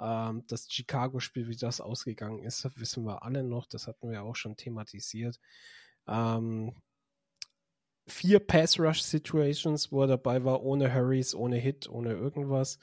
Ähm, 0.00 0.44
das 0.48 0.66
Chicago-Spiel, 0.70 1.48
wie 1.48 1.56
das 1.56 1.80
ausgegangen 1.80 2.42
ist, 2.42 2.68
wissen 2.78 3.04
wir 3.04 3.22
alle 3.22 3.44
noch. 3.44 3.66
Das 3.66 3.86
hatten 3.86 4.10
wir 4.10 4.24
auch 4.24 4.36
schon 4.36 4.56
thematisiert. 4.56 5.38
Ähm, 6.06 6.74
vier 8.06 8.40
Pass-Rush-Situations, 8.40 9.92
wo 9.92 10.02
er 10.02 10.08
dabei 10.08 10.44
war, 10.44 10.62
ohne 10.62 10.92
Hurries, 10.92 11.34
ohne 11.34 11.56
Hit, 11.56 11.88
ohne 11.88 12.12
irgendwas. 12.12 12.78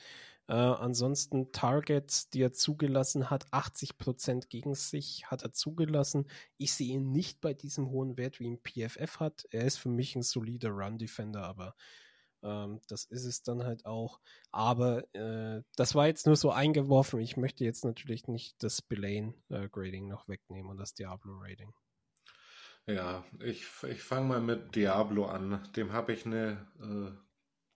Äh, 0.51 0.55
ansonsten 0.55 1.53
Targets, 1.53 2.29
die 2.29 2.41
er 2.41 2.51
zugelassen 2.51 3.29
hat, 3.29 3.47
80% 3.53 4.49
gegen 4.49 4.75
sich 4.75 5.31
hat 5.31 5.43
er 5.43 5.53
zugelassen. 5.53 6.27
Ich 6.57 6.73
sehe 6.73 6.95
ihn 6.95 7.13
nicht 7.13 7.39
bei 7.39 7.53
diesem 7.53 7.89
hohen 7.89 8.17
Wert, 8.17 8.41
wie 8.41 8.47
ihn 8.47 8.59
PFF 8.61 9.21
hat. 9.21 9.47
Er 9.51 9.63
ist 9.63 9.77
für 9.77 9.87
mich 9.87 10.13
ein 10.13 10.23
solider 10.23 10.71
Run-Defender, 10.71 11.43
aber 11.43 11.73
ähm, 12.43 12.81
das 12.89 13.05
ist 13.05 13.23
es 13.23 13.43
dann 13.43 13.63
halt 13.63 13.85
auch. 13.85 14.19
Aber 14.51 15.05
äh, 15.15 15.63
das 15.77 15.95
war 15.95 16.07
jetzt 16.07 16.25
nur 16.25 16.35
so 16.35 16.51
eingeworfen. 16.51 17.21
Ich 17.21 17.37
möchte 17.37 17.63
jetzt 17.63 17.85
natürlich 17.85 18.27
nicht 18.27 18.61
das 18.61 18.79
Spillane-Grading 18.79 20.07
äh, 20.07 20.09
noch 20.09 20.27
wegnehmen 20.27 20.69
und 20.69 20.77
das 20.79 20.93
Diablo-Rating. 20.93 21.73
Ja, 22.87 23.23
ich, 23.39 23.65
ich 23.87 24.03
fange 24.03 24.27
mal 24.27 24.41
mit 24.41 24.75
Diablo 24.75 25.27
an. 25.27 25.65
Dem 25.77 25.93
habe 25.93 26.11
ich 26.11 26.25
eine 26.25 26.67
äh, 26.81 27.17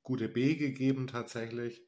gute 0.04 0.28
B 0.28 0.56
gegeben 0.56 1.08
tatsächlich. 1.08 1.82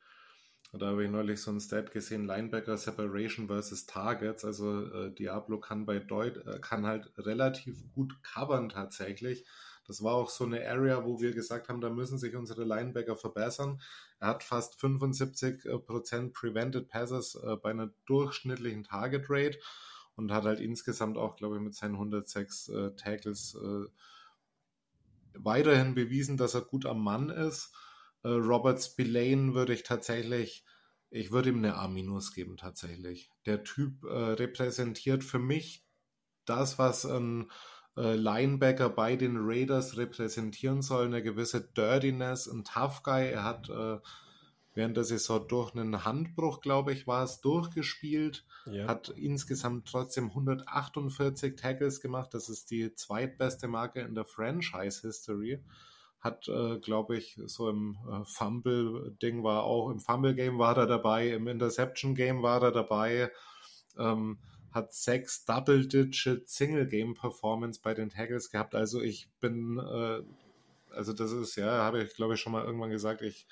Da 0.78 0.88
habe 0.88 1.06
ich 1.06 1.10
neulich 1.12 1.42
so 1.42 1.52
ein 1.52 1.60
Stat 1.60 1.92
gesehen, 1.92 2.26
Linebacker 2.26 2.78
Separation 2.78 3.48
versus 3.48 3.86
Targets. 3.86 4.46
Also 4.46 4.86
äh, 4.88 5.12
Diablo 5.12 5.60
kann 5.60 5.86
bei 5.86 6.00
Deut 6.00 6.38
äh, 6.46 6.60
kann 6.60 6.86
halt 6.86 7.12
relativ 7.18 7.84
gut 7.94 8.22
covern 8.24 8.70
tatsächlich. 8.70 9.46
Das 9.88 10.04
war 10.04 10.14
auch 10.16 10.30
so 10.30 10.44
eine 10.44 10.68
Area, 10.68 11.06
wo 11.06 11.22
wir 11.22 11.32
gesagt 11.32 11.70
haben, 11.70 11.80
da 11.80 11.90
müssen 11.90 12.18
sich 12.18 12.36
unsere 12.36 12.66
Linebacker 12.66 13.16
verbessern. 13.16 13.82
Er 14.20 14.30
hat 14.30 14.44
fast 14.44 14.80
75% 14.80 16.34
Prevented 16.34 16.90
Passes 16.90 17.36
äh, 17.36 17.56
bei 17.56 17.70
einer 17.72 17.92
durchschnittlichen 18.06 18.84
Target 18.84 19.26
Rate 19.30 19.60
und 20.18 20.32
hat 20.32 20.44
halt 20.44 20.60
insgesamt 20.60 21.18
auch, 21.18 21.38
glaube 21.38 21.56
ich, 21.56 21.62
mit 21.62 21.76
seinen 21.76 21.94
106 21.94 22.70
äh, 22.70 22.92
Tackles 22.96 23.56
äh, 23.56 23.86
weiterhin 25.36 25.96
bewiesen, 25.96 26.36
dass 26.36 26.56
er 26.56 26.62
gut 26.62 26.86
am 26.86 27.04
Mann 27.04 27.30
ist. 27.30 27.74
Äh, 28.24 28.30
Robert 28.30 28.82
Spillane 28.82 29.54
würde 29.54 29.74
ich 29.74 29.84
tatsächlich, 29.84 30.66
ich 31.10 31.32
würde 31.32 31.50
ihm 31.50 31.58
eine 31.58 31.76
A- 31.76 31.88
geben 32.34 32.58
tatsächlich. 32.58 33.30
Der 33.46 33.64
Typ 33.64 34.04
äh, 34.04 34.08
repräsentiert 34.08 35.24
für 35.24 35.40
mich 35.40 35.86
das, 36.46 36.80
was 36.80 37.06
ein 37.06 37.52
äh, 37.98 38.16
Linebacker 38.16 38.90
bei 38.90 39.16
den 39.16 39.38
Raiders 39.38 39.98
repräsentieren 39.98 40.82
soll, 40.82 41.06
eine 41.08 41.24
gewisse 41.24 41.62
Dirtiness, 41.62 42.48
ein 42.48 42.64
Tough 42.64 43.04
Guy. 43.04 43.30
Er 43.30 43.44
hat 43.44 43.70
äh, 43.70 43.98
während 44.74 44.96
der 44.96 45.04
Saison 45.04 45.48
durch 45.48 45.76
einen 45.76 46.06
Handbruch, 46.06 46.62
glaube 46.62 46.94
ich, 46.94 47.08
war 47.08 47.24
es 47.24 47.42
durchgespielt, 47.42 48.46
ja. 48.68 48.88
hat 48.88 49.10
insgesamt 49.10 49.88
trotzdem 49.88 50.30
148 50.30 51.56
Tackles 51.56 52.00
gemacht. 52.00 52.34
Das 52.34 52.48
ist 52.48 52.70
die 52.70 52.94
zweitbeste 52.94 53.68
Marke 53.68 54.02
in 54.02 54.14
der 54.14 54.26
Franchise-History. 54.26 55.64
Hat, 56.20 56.48
äh, 56.48 56.80
glaube 56.80 57.18
ich, 57.18 57.40
so 57.46 57.70
im 57.70 57.98
äh, 58.12 58.26
Fumble-Ding 58.26 59.44
war 59.44 59.64
auch, 59.64 59.90
im 59.90 60.00
Fumble-Game 60.00 60.58
war 60.58 60.76
er 60.78 60.88
dabei, 60.88 61.30
im 61.30 61.48
Interception-Game 61.48 62.42
war 62.42 62.62
er 62.64 62.72
dabei. 62.72 63.32
Ähm, 63.98 64.40
hat 64.72 64.94
sechs 64.94 65.46
Double-Digit 65.46 66.48
Single-Game-Performance 66.48 67.82
bei 67.84 67.94
den 67.94 68.10
Tackles 68.10 68.50
gehabt. 68.50 68.76
Also 68.76 69.02
ich 69.02 69.30
bin, 69.40 69.78
äh, 69.80 70.22
also 70.92 71.14
das 71.14 71.32
ist, 71.32 71.56
ja, 71.56 71.84
habe 71.84 72.04
ich, 72.04 72.16
glaube 72.16 72.36
ich, 72.36 72.40
schon 72.40 72.52
mal 72.52 72.66
irgendwann 72.66 72.90
gesagt, 72.90 73.22
ich 73.22 73.48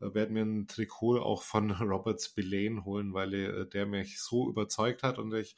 äh, 0.00 0.12
werde 0.14 0.32
mir 0.32 0.42
ein 0.42 0.66
Trikot 0.66 1.20
auch 1.20 1.42
von 1.42 1.70
Robert 1.80 2.20
Spillane 2.22 2.84
holen, 2.84 3.14
weil 3.14 3.34
äh, 3.34 3.66
der 3.66 3.86
mich 3.86 4.20
so 4.20 4.48
überzeugt 4.48 5.02
hat 5.02 5.18
und 5.18 5.34
ich 5.34 5.56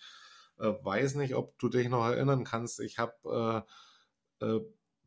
äh, 0.58 0.72
weiß 0.82 1.16
nicht, 1.16 1.34
ob 1.34 1.58
du 1.58 1.68
dich 1.68 1.88
noch 1.88 2.04
erinnern 2.04 2.44
kannst. 2.44 2.80
Ich 2.80 2.98
habe 2.98 3.64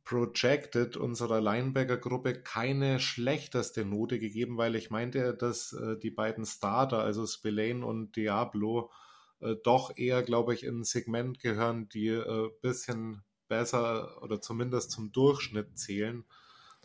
projected 0.04 0.98
unserer 0.98 1.42
Linebacker-Gruppe 1.42 2.42
keine 2.42 3.00
schlechteste 3.00 3.86
Note 3.86 4.20
gegeben, 4.20 4.58
weil 4.58 4.76
ich 4.76 4.90
meinte, 4.90 5.34
dass 5.34 5.74
äh, 5.74 5.98
die 5.98 6.12
beiden 6.12 6.46
Starter, 6.46 7.00
also 7.00 7.26
Spillane 7.28 7.86
und 7.86 8.16
Diablo, 8.16 8.92
äh, 9.40 9.56
doch 9.64 9.96
eher, 9.96 10.24
glaube 10.24 10.54
ich, 10.54 10.64
in 10.64 10.80
ein 10.80 10.84
Segment 10.84 11.40
gehören, 11.40 11.90
die 11.90 12.08
äh, 12.08 12.50
bisschen 12.62 13.24
besser 13.48 14.22
oder 14.22 14.42
zumindest 14.42 14.92
zum 14.92 15.12
Durchschnitt 15.12 15.78
zählen. 15.78 16.26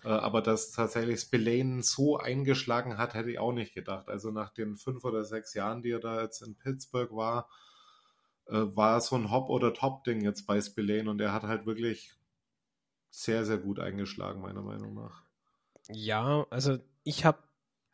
Äh, 0.02 0.09
aber 0.09 0.43
dass 0.43 0.73
tatsächlich 0.73 1.20
Spillane 1.20 1.83
so 1.83 2.18
eingeschlagen 2.18 2.99
hat, 2.99 3.15
hätte 3.15 3.31
ich 3.31 3.39
auch 3.39 3.52
nicht 3.52 3.75
gedacht. 3.75 4.09
Also 4.09 4.31
nach 4.31 4.51
den 4.51 4.76
fünf 4.76 5.05
oder 5.05 5.25
sechs 5.25 5.55
Jahren, 5.55 5.83
die 5.83 5.91
er 5.91 6.01
da 6.01 6.23
jetzt 6.23 6.43
in 6.43 6.57
Pittsburgh 6.57 7.12
war, 7.12 7.49
äh, 8.47 8.52
war 8.52 9.01
so 9.01 9.17
ein 9.17 9.31
Hop- 9.31 9.51
oder 9.51 9.73
Top-Ding 9.73 10.23
jetzt 10.23 10.47
bei 10.47 10.60
Spillane 10.60 11.10
und 11.10 11.20
er 11.20 11.33
hat 11.33 11.44
halt 11.44 11.67
wirklich 11.67 12.12
sehr, 13.15 13.44
sehr 13.44 13.59
gut 13.59 13.78
eingeschlagen, 13.78 14.41
meiner 14.41 14.62
Meinung 14.62 14.94
nach. 14.94 15.23
Ja, 15.89 16.47
also 16.51 16.78
ich 17.05 17.25
habe 17.25 17.39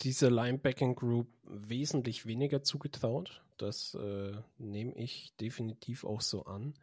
dieser 0.00 0.30
Linebacking 0.30 0.94
Group 0.94 1.28
wesentlich 1.44 2.24
weniger 2.24 2.62
zugetraut. 2.62 3.42
Das 3.58 3.94
äh, 3.94 4.32
nehme 4.56 4.94
ich 4.94 5.34
definitiv 5.36 6.04
auch 6.04 6.22
so 6.22 6.44
an. 6.44 6.74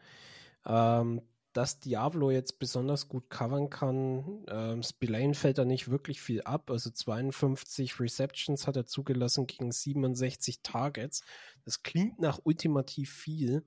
Ähm, 0.66 1.22
dass 1.54 1.80
Diablo 1.80 2.30
jetzt 2.30 2.60
besonders 2.60 3.08
gut 3.08 3.32
covern 3.32 3.72
kann. 3.72 4.46
Ähm, 4.48 4.84
Spillane 4.84 5.34
fällt 5.34 5.58
da 5.58 5.66
nicht 5.66 5.90
wirklich 5.90 6.22
viel 6.22 6.44
ab. 6.44 6.70
Also 6.70 6.92
52 6.92 8.00
Receptions 8.00 8.68
hat 8.68 8.76
er 8.76 8.86
zugelassen 8.86 9.48
gegen 9.48 9.72
67 9.72 10.62
Targets. 10.62 11.24
Das 11.66 11.82
klingt 11.82 12.20
nach 12.20 12.40
ultimativ 12.44 13.12
viel. 13.12 13.66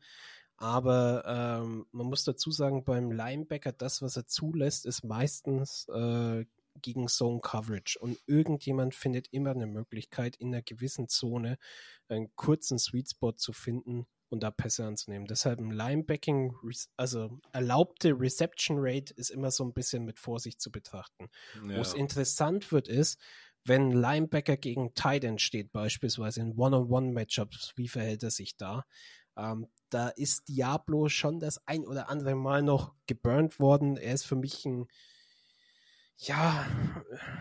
Aber 0.60 1.24
ähm, 1.26 1.86
man 1.90 2.06
muss 2.06 2.24
dazu 2.24 2.50
sagen, 2.50 2.84
beim 2.84 3.10
Linebacker, 3.10 3.72
das, 3.72 4.02
was 4.02 4.16
er 4.16 4.26
zulässt, 4.26 4.84
ist 4.84 5.02
meistens 5.05 5.89
äh, 5.89 6.44
gegen 6.82 7.08
Zone 7.08 7.40
Coverage. 7.40 7.98
Und 7.98 8.18
irgendjemand 8.26 8.94
findet 8.94 9.28
immer 9.32 9.52
eine 9.52 9.66
Möglichkeit, 9.66 10.36
in 10.36 10.48
einer 10.48 10.62
gewissen 10.62 11.08
Zone 11.08 11.56
einen 12.08 12.34
kurzen 12.36 12.78
Sweet 12.78 13.08
Spot 13.10 13.32
zu 13.32 13.55
finden 13.55 14.06
und 14.28 14.42
da 14.42 14.50
Pässe 14.50 14.84
anzunehmen. 14.84 15.26
Deshalb 15.26 15.60
ein 15.60 15.70
Linebacking, 15.70 16.55
also 16.98 17.40
erlaubte 17.52 18.12
Reception 18.12 18.76
Rate 18.78 19.14
ist 19.14 19.30
immer 19.30 19.50
so 19.50 19.64
ein 19.64 19.72
bisschen 19.72 20.05
mit 20.05 20.18
Vorsicht 20.18 20.60
zu 20.60 20.70
betrachten. 20.70 21.30
Ja. 21.68 21.78
Wo 21.78 21.80
es 21.80 21.94
interessant 21.94 22.70
wird, 22.70 22.86
ist, 22.86 23.18
wenn 23.64 23.90
Linebacker 23.90 24.56
gegen 24.56 24.94
Tight 24.94 25.24
End 25.24 25.40
steht, 25.40 25.72
beispielsweise 25.72 26.40
in 26.40 26.52
One-on-One-Matchups, 26.52 27.72
wie 27.76 27.89
verhält 27.89 28.22
er 28.22 28.30
sich 28.30 28.56
da? 28.56 28.84
Ähm, 29.41 29.67
da 29.89 30.09
ist 30.09 30.49
Diablo 30.49 31.09
schon 31.09 31.41
das 31.41 31.67
ein 31.67 31.86
oder 31.86 32.09
andere 32.09 32.35
Mal 32.35 32.62
noch 32.62 32.94
geburnt 33.07 33.59
worden. 33.59 33.97
Er 33.97 34.15
ist 34.15 34.25
für 34.25 34.36
mich 34.36 34.65
ein 34.65 34.86
ja. 36.23 36.67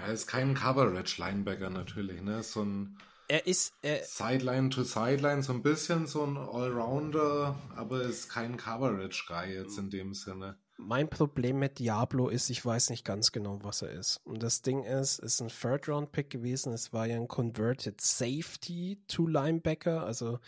Er 0.05 0.13
ist 0.13 0.27
kein 0.27 0.53
Coverage-Linebacker 0.53 1.69
natürlich, 1.69 2.21
ne? 2.21 2.43
So 2.43 2.63
ein 2.63 2.97
er 3.27 3.45
ist 3.45 3.73
er, 3.83 4.03
Sideline 4.03 4.69
to 4.69 4.83
Sideline, 4.83 5.43
so 5.43 5.53
ein 5.53 5.61
bisschen 5.61 6.07
so 6.07 6.25
ein 6.25 6.35
Allrounder, 6.35 7.55
aber 7.75 8.01
ist 8.01 8.27
kein 8.29 8.57
Coverage-Guy 8.57 9.53
jetzt 9.53 9.77
in 9.77 9.91
dem 9.91 10.15
Sinne. 10.15 10.57
Mein 10.77 11.09
Problem 11.09 11.59
mit 11.59 11.77
Diablo 11.77 12.29
ist, 12.29 12.49
ich 12.49 12.65
weiß 12.65 12.89
nicht 12.89 13.05
ganz 13.05 13.31
genau, 13.31 13.59
was 13.61 13.83
er 13.83 13.91
ist. 13.91 14.21
Und 14.23 14.41
das 14.41 14.63
Ding 14.63 14.83
ist, 14.83 15.19
es 15.19 15.33
ist 15.35 15.41
ein 15.41 15.49
Third-Round-Pick 15.49 16.31
gewesen. 16.31 16.73
Es 16.73 16.91
war 16.91 17.05
ja 17.05 17.17
ein 17.17 17.27
Converted 17.27 18.01
Safety 18.01 18.99
to 19.07 19.27
Linebacker. 19.27 20.03
Also 20.03 20.39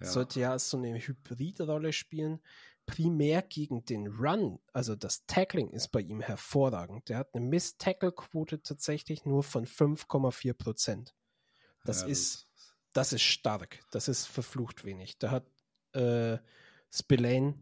ja. 0.00 0.06
sollte 0.06 0.40
ja 0.40 0.58
so 0.58 0.76
eine 0.76 0.98
Hybridrolle 0.98 1.92
spielen. 1.92 2.40
Primär 2.86 3.42
gegen 3.42 3.84
den 3.84 4.08
Run, 4.08 4.58
also 4.72 4.96
das 4.96 5.24
Tackling 5.26 5.70
ist 5.70 5.88
bei 5.92 6.00
ihm 6.00 6.20
hervorragend. 6.20 7.08
Der 7.08 7.18
hat 7.18 7.34
eine 7.34 7.46
Miss-Tackle-Quote 7.46 8.62
tatsächlich 8.62 9.24
nur 9.24 9.44
von 9.44 9.64
5,4 9.64 10.54
Prozent. 10.54 11.14
Das 11.84 12.02
ja, 12.02 12.08
ist, 12.08 12.50
das 12.92 13.12
ist 13.12 13.22
stark. 13.22 13.84
Das 13.92 14.08
ist 14.08 14.26
verflucht 14.26 14.84
wenig. 14.84 15.18
Da 15.18 15.30
hat 15.30 15.46
äh, 15.92 16.38
Spillane 16.90 17.54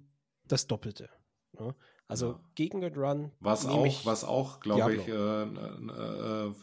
das 0.45 0.67
Doppelte. 0.67 1.11
Ne? 1.53 1.75
Also 2.07 2.33
ja. 2.33 2.41
gegen 2.55 2.81
den 2.81 2.95
Run. 2.95 3.33
Was 3.41 3.67
auch, 3.67 4.07
was 4.07 4.25
auch, 4.25 4.61
glaube 4.61 4.95
ich, 4.95 5.09
äh, 5.09 5.43
äh, 5.43 6.55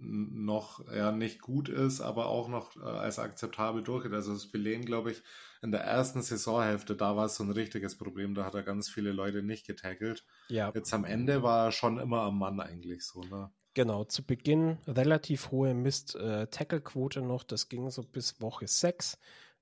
noch 0.00 0.86
ja 0.92 1.12
nicht 1.12 1.40
gut 1.40 1.68
ist, 1.68 2.00
aber 2.00 2.26
auch 2.26 2.48
noch 2.48 2.76
äh, 2.76 2.80
als 2.80 3.18
akzeptabel 3.18 3.82
durchgeht. 3.82 4.12
Also 4.12 4.36
Spillane, 4.36 4.84
glaube 4.84 5.12
ich, 5.12 5.22
in 5.62 5.72
der 5.72 5.82
ersten 5.82 6.22
Saisonhälfte, 6.22 6.96
da 6.96 7.16
war 7.16 7.26
es 7.26 7.36
so 7.36 7.44
ein 7.44 7.50
richtiges 7.50 7.96
Problem. 7.96 8.34
Da 8.34 8.44
hat 8.44 8.54
er 8.54 8.62
ganz 8.62 8.88
viele 8.88 9.12
Leute 9.12 9.42
nicht 9.42 9.66
getackelt. 9.66 10.24
Ja. 10.48 10.72
Jetzt 10.74 10.92
am 10.94 11.04
Ende 11.04 11.42
war 11.42 11.66
er 11.66 11.72
schon 11.72 11.98
immer 11.98 12.22
am 12.22 12.38
Mann 12.38 12.60
eigentlich 12.60 13.04
so, 13.04 13.20
ne? 13.22 13.50
Genau, 13.74 14.04
zu 14.04 14.24
Beginn 14.24 14.78
relativ 14.88 15.52
hohe 15.52 15.74
Mist-Tackle-Quote 15.74 17.22
noch. 17.22 17.44
Das 17.44 17.68
ging 17.68 17.88
so 17.90 18.02
bis 18.02 18.40
Woche 18.40 18.66
6. 18.66 19.16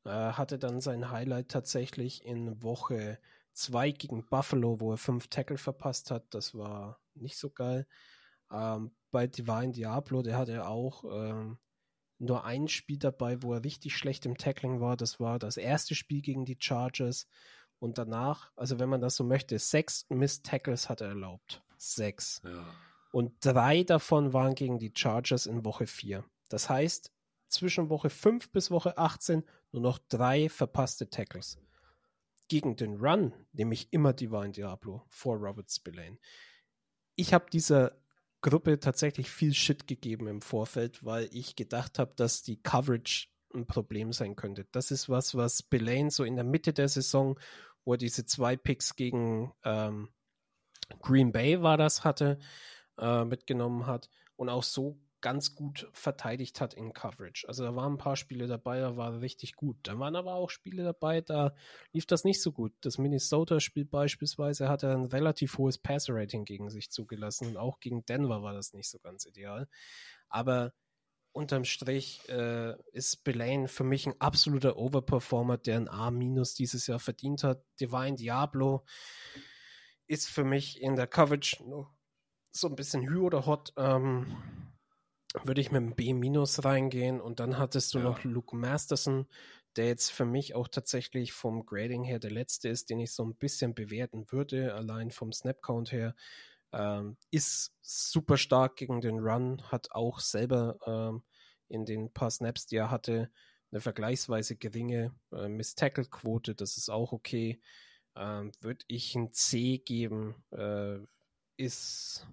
Äh, 0.04 0.10
hatte 0.10 0.58
dann 0.58 0.80
sein 0.80 1.10
Highlight 1.10 1.50
tatsächlich 1.50 2.24
in 2.24 2.62
Woche 2.62 3.18
2 3.52 3.90
gegen 3.90 4.24
Buffalo, 4.26 4.80
wo 4.80 4.92
er 4.92 4.96
fünf 4.96 5.28
Tackle 5.28 5.58
verpasst 5.58 6.10
hat. 6.10 6.32
Das 6.32 6.54
war 6.54 7.00
nicht 7.14 7.36
so 7.36 7.50
geil. 7.50 7.86
Ähm, 8.50 8.92
bei 9.10 9.26
Divine 9.26 9.72
Diablo, 9.72 10.22
der 10.22 10.36
hatte 10.36 10.66
auch 10.66 11.04
ähm, 11.04 11.58
nur 12.18 12.44
ein 12.44 12.68
Spiel 12.68 12.98
dabei, 12.98 13.42
wo 13.42 13.54
er 13.54 13.64
richtig 13.64 13.96
schlecht 13.96 14.26
im 14.26 14.36
Tackling 14.36 14.80
war. 14.80 14.96
Das 14.96 15.20
war 15.20 15.38
das 15.38 15.56
erste 15.56 15.94
Spiel 15.94 16.20
gegen 16.20 16.44
die 16.44 16.58
Chargers. 16.58 17.26
Und 17.78 17.98
danach, 17.98 18.50
also 18.56 18.78
wenn 18.78 18.88
man 18.88 19.00
das 19.00 19.16
so 19.16 19.24
möchte, 19.24 19.58
sechs 19.58 20.06
Miss-Tackles 20.08 20.88
hat 20.88 21.00
er 21.00 21.08
erlaubt. 21.08 21.62
Sechs. 21.76 22.42
Ja. 22.44 22.74
Und 23.12 23.32
drei 23.40 23.84
davon 23.84 24.32
waren 24.32 24.54
gegen 24.54 24.78
die 24.78 24.92
Chargers 24.94 25.46
in 25.46 25.64
Woche 25.64 25.86
4. 25.86 26.24
Das 26.48 26.68
heißt, 26.68 27.12
zwischen 27.48 27.88
Woche 27.88 28.10
5 28.10 28.50
bis 28.50 28.70
Woche 28.70 28.98
18 28.98 29.44
nur 29.72 29.82
noch 29.82 29.98
drei 30.08 30.48
verpasste 30.48 31.08
Tackles. 31.08 31.58
Gegen 32.48 32.76
den 32.76 32.96
Run 32.96 33.32
nehme 33.52 33.74
ich 33.74 33.92
immer 33.92 34.12
Divine 34.12 34.52
Diablo 34.52 35.04
vor 35.08 35.36
Robert 35.36 35.70
Spillane. 35.70 36.18
Ich 37.14 37.32
habe 37.32 37.50
dieser 37.50 37.96
Gruppe 38.40 38.78
tatsächlich 38.78 39.30
viel 39.30 39.54
Shit 39.54 39.86
gegeben 39.86 40.28
im 40.28 40.42
Vorfeld, 40.42 41.04
weil 41.04 41.28
ich 41.32 41.56
gedacht 41.56 41.98
habe, 41.98 42.14
dass 42.14 42.42
die 42.42 42.62
Coverage 42.62 43.28
ein 43.54 43.66
Problem 43.66 44.12
sein 44.12 44.36
könnte. 44.36 44.66
Das 44.72 44.90
ist 44.90 45.08
was, 45.08 45.34
was 45.34 45.58
Spillane 45.58 46.10
so 46.10 46.24
in 46.24 46.36
der 46.36 46.44
Mitte 46.44 46.72
der 46.72 46.88
Saison, 46.88 47.38
wo 47.84 47.94
er 47.94 47.98
diese 47.98 48.26
zwei 48.26 48.56
Picks 48.56 48.94
gegen 48.94 49.52
ähm, 49.64 50.10
Green 51.00 51.32
Bay 51.32 51.62
war 51.62 51.76
das 51.76 52.04
hatte, 52.04 52.38
äh, 52.98 53.24
mitgenommen 53.24 53.86
hat 53.86 54.08
und 54.36 54.48
auch 54.48 54.62
so 54.62 54.98
ganz 55.20 55.54
gut 55.54 55.88
verteidigt 55.92 56.60
hat 56.60 56.74
in 56.74 56.92
Coverage. 56.92 57.46
Also 57.48 57.64
da 57.64 57.74
waren 57.74 57.94
ein 57.94 57.98
paar 57.98 58.16
Spiele 58.16 58.46
dabei, 58.46 58.80
da 58.80 58.96
war 58.96 59.14
er 59.14 59.20
richtig 59.20 59.56
gut. 59.56 59.76
Da 59.82 59.98
waren 59.98 60.16
aber 60.16 60.34
auch 60.34 60.50
Spiele 60.50 60.84
dabei, 60.84 61.20
da 61.20 61.54
lief 61.92 62.06
das 62.06 62.24
nicht 62.24 62.40
so 62.40 62.52
gut. 62.52 62.72
Das 62.80 62.98
Minnesota-Spiel 62.98 63.84
beispielsweise 63.84 64.68
hat 64.68 64.82
er 64.82 64.94
ein 64.94 65.06
relativ 65.06 65.58
hohes 65.58 65.78
Passer-Rating 65.78 66.44
gegen 66.44 66.70
sich 66.70 66.90
zugelassen 66.90 67.48
und 67.48 67.56
auch 67.56 67.80
gegen 67.80 68.04
Denver 68.06 68.42
war 68.42 68.52
das 68.52 68.72
nicht 68.72 68.88
so 68.88 68.98
ganz 68.98 69.26
ideal. 69.26 69.68
Aber 70.28 70.72
unterm 71.32 71.64
Strich 71.64 72.28
äh, 72.28 72.74
ist 72.92 73.24
Belane 73.24 73.68
für 73.68 73.84
mich 73.84 74.06
ein 74.06 74.20
absoluter 74.20 74.76
Overperformer, 74.76 75.58
der 75.58 75.76
ein 75.76 75.88
A- 75.88 76.10
dieses 76.10 76.86
Jahr 76.86 76.98
verdient 76.98 77.44
hat. 77.44 77.64
Divine 77.80 78.16
Diablo 78.16 78.84
ist 80.06 80.28
für 80.28 80.44
mich 80.44 80.80
in 80.80 80.96
der 80.96 81.06
Coverage 81.06 81.62
so 82.50 82.66
ein 82.68 82.76
bisschen 82.76 83.02
Hü 83.08 83.20
oder 83.20 83.46
Hot, 83.46 83.72
ähm, 83.76 84.26
würde 85.44 85.60
ich 85.60 85.70
mit 85.70 85.82
einem 85.82 85.94
B- 85.94 86.14
reingehen 86.64 87.20
und 87.20 87.40
dann 87.40 87.58
hattest 87.58 87.94
du 87.94 87.98
ja. 87.98 88.04
noch 88.04 88.24
Luke 88.24 88.56
Masterson, 88.56 89.26
der 89.76 89.86
jetzt 89.86 90.10
für 90.10 90.24
mich 90.24 90.54
auch 90.54 90.68
tatsächlich 90.68 91.32
vom 91.32 91.66
Grading 91.66 92.02
her 92.04 92.18
der 92.18 92.30
letzte 92.30 92.68
ist, 92.68 92.90
den 92.90 93.00
ich 93.00 93.12
so 93.12 93.24
ein 93.24 93.36
bisschen 93.36 93.74
bewerten 93.74 94.30
würde, 94.32 94.74
allein 94.74 95.10
vom 95.10 95.32
Snap-Count 95.32 95.92
her. 95.92 96.14
Ähm, 96.72 97.16
ist 97.30 97.74
super 97.80 98.36
stark 98.36 98.76
gegen 98.76 99.00
den 99.00 99.18
Run, 99.18 99.62
hat 99.70 99.92
auch 99.92 100.20
selber 100.20 100.78
ähm, 100.86 101.22
in 101.68 101.86
den 101.86 102.12
paar 102.12 102.30
Snaps, 102.30 102.66
die 102.66 102.76
er 102.76 102.90
hatte, 102.90 103.30
eine 103.70 103.80
vergleichsweise 103.80 104.56
geringe 104.56 105.14
äh, 105.32 105.48
Miss-Tackle-Quote, 105.48 106.54
das 106.54 106.76
ist 106.76 106.88
auch 106.88 107.12
okay. 107.12 107.60
Ähm, 108.16 108.52
Würde 108.60 108.84
ich 108.88 109.14
ein 109.14 109.32
C 109.32 109.78
geben, 109.78 110.34
äh, 110.50 110.98
ist 111.56 112.26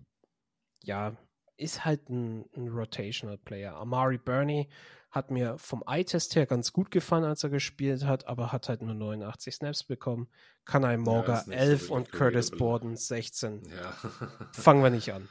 ja, 0.84 1.18
ist 1.58 1.86
halt 1.86 2.10
ein, 2.10 2.46
ein 2.56 2.68
Rotational 2.68 3.38
Player. 3.38 3.76
Amari 3.76 4.18
Burney 4.18 4.70
hat 5.12 5.32
mir 5.32 5.58
vom 5.58 5.82
Eye-Test 5.88 6.36
her 6.36 6.46
ganz 6.46 6.74
gut 6.74 6.92
gefallen, 6.92 7.24
als 7.24 7.44
er 7.44 7.50
gespielt 7.50 8.06
hat, 8.06 8.28
aber 8.28 8.52
hat 8.52 8.68
halt 8.68 8.82
nur 8.82 8.94
89 8.94 9.56
Snaps 9.56 9.84
bekommen. 9.84 10.28
Kanai 10.66 10.98
Morga 10.98 11.46
ja, 11.48 11.54
11 11.54 11.88
so 11.88 11.94
und 11.94 12.12
Curtis 12.12 12.52
Borden 12.52 12.98
16. 12.98 13.64
Ja. 13.70 13.92
Fangen 14.52 14.84
wir 14.84 14.90
nicht 14.90 15.14
an. 15.14 15.30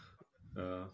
Ja. 0.56 0.90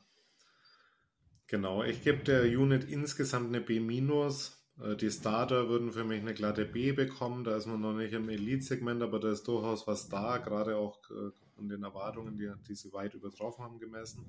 Genau, 1.46 1.84
ich 1.84 2.02
gebe 2.02 2.24
der 2.24 2.42
Unit 2.44 2.84
insgesamt 2.84 3.48
eine 3.48 3.60
B-. 3.60 3.78
Äh, 3.78 4.96
die 4.96 5.10
Starter 5.10 5.68
würden 5.68 5.92
für 5.92 6.04
mich 6.04 6.20
eine 6.20 6.34
glatte 6.34 6.64
B 6.64 6.92
bekommen. 6.92 7.44
Da 7.44 7.56
ist 7.56 7.66
man 7.66 7.80
noch 7.80 7.92
nicht 7.92 8.12
im 8.12 8.28
Elite-Segment, 8.28 9.02
aber 9.02 9.20
da 9.20 9.30
ist 9.30 9.46
durchaus 9.46 9.86
was 9.86 10.08
da, 10.08 10.38
gerade 10.38 10.76
auch 10.76 10.98
äh, 11.10 11.30
an 11.58 11.68
den 11.68 11.82
Erwartungen, 11.82 12.36
die, 12.36 12.50
die 12.68 12.74
sie 12.74 12.92
weit 12.92 13.14
übertroffen 13.14 13.64
haben, 13.64 13.78
gemessen. 13.78 14.26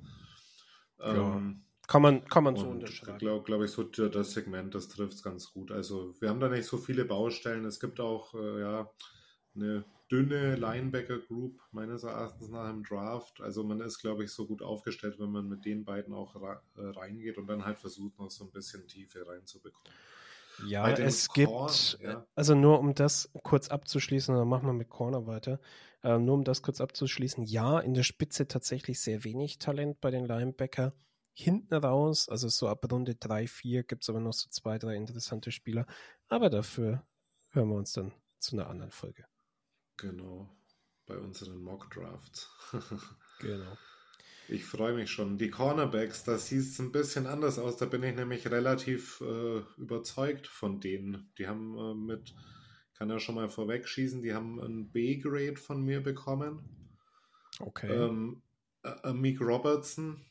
Ja. 1.02 1.36
Ähm, 1.36 1.64
kann 1.88 2.02
man, 2.02 2.24
kann 2.26 2.46
man 2.46 2.56
so 2.56 2.68
unterschreiben. 2.68 3.18
Glaube 3.18 3.44
glaub 3.44 3.62
ich, 3.64 3.72
so 3.72 3.84
das 3.84 4.32
Segment, 4.32 4.74
das 4.74 4.88
trifft 4.88 5.14
es 5.16 5.24
ganz 5.24 5.52
gut. 5.52 5.72
Also 5.72 6.16
wir 6.22 6.30
haben 6.30 6.40
da 6.40 6.48
nicht 6.48 6.66
so 6.66 6.78
viele 6.78 7.04
Baustellen. 7.04 7.66
Es 7.66 7.82
gibt 7.82 8.00
auch 8.00 8.34
äh, 8.34 8.62
ja, 8.62 8.90
eine 9.56 9.84
dünne 10.10 10.56
Linebacker-Group 10.56 11.60
meines 11.72 12.04
Erachtens 12.04 12.50
nach 12.50 12.70
im 12.70 12.84
Draft. 12.84 13.42
Also 13.42 13.64
man 13.64 13.82
ist, 13.82 14.00
glaube 14.00 14.24
ich, 14.24 14.32
so 14.32 14.46
gut 14.46 14.62
aufgestellt, 14.62 15.20
wenn 15.20 15.32
man 15.32 15.48
mit 15.48 15.66
den 15.66 15.84
beiden 15.84 16.14
auch 16.14 16.36
reingeht 16.76 17.38
und 17.38 17.48
dann 17.48 17.66
halt 17.66 17.80
versucht, 17.80 18.18
noch 18.20 18.30
so 18.30 18.46
ein 18.46 18.52
bisschen 18.52 18.88
Tiefe 18.88 19.28
reinzubekommen. 19.28 19.92
Ja, 20.68 20.90
es 20.90 21.30
Core, 21.30 21.72
gibt, 21.72 22.00
ja. 22.02 22.26
also 22.36 22.56
nur 22.56 22.80
um 22.80 22.94
das 22.94 23.32
kurz 23.44 23.70
abzuschließen, 23.70 24.36
dann 24.36 24.48
machen 24.48 24.68
wir 24.68 24.74
mit 24.74 24.90
Corner 24.90 25.26
weiter. 25.28 25.60
Äh, 26.04 26.18
nur 26.18 26.36
um 26.36 26.44
das 26.44 26.62
kurz 26.62 26.82
abzuschließen, 26.82 27.44
ja, 27.44 27.80
in 27.80 27.94
der 27.94 28.04
Spitze 28.04 28.48
tatsächlich 28.48 29.00
sehr 29.00 29.24
wenig 29.24 29.60
Talent 29.60 30.02
bei 30.02 30.12
den 30.12 30.26
Linebacker. 30.26 30.94
Hinten 31.34 31.74
raus, 31.76 32.28
also 32.28 32.50
so 32.50 32.68
ab 32.68 32.92
Runde 32.92 33.16
3, 33.16 33.48
4 33.48 33.84
gibt 33.84 34.04
es 34.04 34.10
aber 34.10 34.20
noch 34.20 34.34
so 34.34 34.50
zwei, 34.50 34.78
drei 34.78 34.96
interessante 34.96 35.52
Spieler. 35.52 35.86
Aber 36.28 36.50
dafür 36.50 37.06
hören 37.52 37.70
wir 37.70 37.76
uns 37.76 37.94
dann 37.94 38.14
zu 38.40 38.56
einer 38.56 38.68
anderen 38.68 38.92
Folge. 38.92 39.26
Genau, 39.98 40.50
bei 41.06 41.18
unseren 41.18 41.62
Mock 41.62 41.90
Drafts. 41.92 42.50
genau. 43.40 43.78
Ich 44.48 44.66
freue 44.66 44.94
mich 44.94 45.10
schon. 45.10 45.38
Die 45.38 45.50
Cornerbacks, 45.50 46.26
da 46.26 46.38
sieht 46.38 46.60
es 46.60 46.80
ein 46.80 46.92
bisschen 46.92 47.26
anders 47.26 47.58
aus. 47.58 47.78
Da 47.78 47.86
bin 47.86 48.04
ich 48.04 48.14
nämlich 48.14 48.50
relativ 48.52 49.22
äh, 49.22 49.60
überzeugt 49.78 50.48
von 50.48 50.82
denen. 50.82 51.32
Die 51.38 51.48
haben 51.48 51.78
äh, 51.78 51.94
mit, 51.94 52.36
kann 53.02 53.10
ja 53.10 53.20
schon 53.20 53.34
mal 53.34 53.50
vorwegschießen, 53.50 54.22
die 54.22 54.36
haben 54.36 54.60
ein 54.60 54.92
B-Grade 54.92 55.56
von 55.56 55.82
mir 55.82 56.04
bekommen. 56.04 56.60
Okay. 57.60 57.92
Ähm, 57.92 58.44
äh, 58.84 59.12
Meek 59.12 59.42
Robertson, 59.42 60.22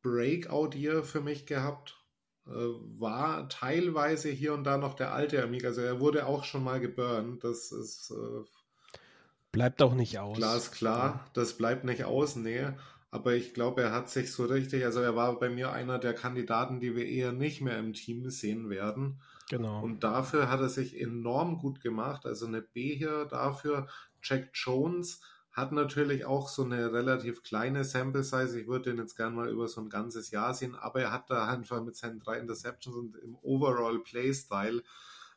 Breakout 0.00 0.76
Year 0.76 1.02
für 1.02 1.20
mich 1.20 1.46
gehabt. 1.46 2.00
äh, 2.46 2.50
war 2.52 3.48
teilweise 3.48 4.28
hier 4.28 4.54
und 4.54 4.62
da 4.62 4.78
noch 4.78 4.94
der 4.94 5.14
alte 5.14 5.42
Amiga. 5.42 5.66
Also 5.66 5.80
er 5.80 5.98
wurde 5.98 6.26
auch 6.26 6.44
schon 6.44 6.62
mal 6.62 6.78
geburnt. 6.78 7.42
Das 7.42 7.72
ist 7.72 8.12
äh, 8.12 8.44
bleibt 9.50 9.82
auch 9.82 9.94
nicht 9.94 10.20
aus. 10.20 10.36
Glasklar, 10.36 11.06
ja. 11.06 11.30
das 11.32 11.54
bleibt 11.54 11.82
nicht 11.82 12.04
aus, 12.04 12.36
nee. 12.36 12.68
Aber 13.10 13.34
ich 13.34 13.52
glaube, 13.52 13.82
er 13.82 13.90
hat 13.90 14.10
sich 14.10 14.30
so 14.30 14.44
richtig, 14.44 14.84
also 14.84 15.00
er 15.00 15.16
war 15.16 15.40
bei 15.40 15.48
mir 15.48 15.72
einer 15.72 15.98
der 15.98 16.14
Kandidaten, 16.14 16.78
die 16.78 16.94
wir 16.94 17.06
eher 17.08 17.32
nicht 17.32 17.62
mehr 17.62 17.80
im 17.80 17.94
Team 17.94 18.30
sehen 18.30 18.70
werden. 18.70 19.20
Genau. 19.54 19.82
Und 19.84 20.02
dafür 20.02 20.50
hat 20.50 20.58
er 20.58 20.68
sich 20.68 21.00
enorm 21.00 21.58
gut 21.58 21.80
gemacht. 21.80 22.26
Also 22.26 22.44
eine 22.44 22.60
B 22.60 22.96
hier 22.96 23.24
dafür. 23.26 23.86
Jack 24.20 24.50
Jones 24.52 25.20
hat 25.52 25.70
natürlich 25.70 26.24
auch 26.24 26.48
so 26.48 26.64
eine 26.64 26.92
relativ 26.92 27.44
kleine 27.44 27.84
Sample 27.84 28.24
Size. 28.24 28.58
Ich 28.60 28.66
würde 28.66 28.90
den 28.90 28.98
jetzt 28.98 29.16
gerne 29.16 29.36
mal 29.36 29.48
über 29.48 29.68
so 29.68 29.80
ein 29.80 29.90
ganzes 29.90 30.32
Jahr 30.32 30.54
sehen, 30.54 30.74
aber 30.74 31.02
er 31.02 31.12
hat 31.12 31.30
da 31.30 31.46
einfach 31.46 31.84
mit 31.84 31.94
seinen 31.94 32.18
drei 32.18 32.40
Interceptions 32.40 32.96
und 32.96 33.14
im 33.14 33.36
Overall 33.42 34.00
Playstyle 34.00 34.82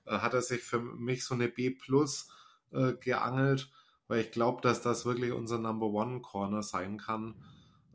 äh, 0.08 0.18
hat 0.18 0.34
er 0.34 0.42
sich 0.42 0.64
für 0.64 0.80
mich 0.80 1.24
so 1.24 1.36
eine 1.36 1.48
B 1.48 1.70
plus 1.70 2.28
äh, 2.72 2.94
geangelt, 2.94 3.70
weil 4.08 4.22
ich 4.22 4.32
glaube, 4.32 4.62
dass 4.64 4.82
das 4.82 5.06
wirklich 5.06 5.32
unser 5.32 5.60
Number 5.60 5.86
One 5.86 6.22
Corner 6.22 6.64
sein 6.64 6.98
kann. 6.98 7.36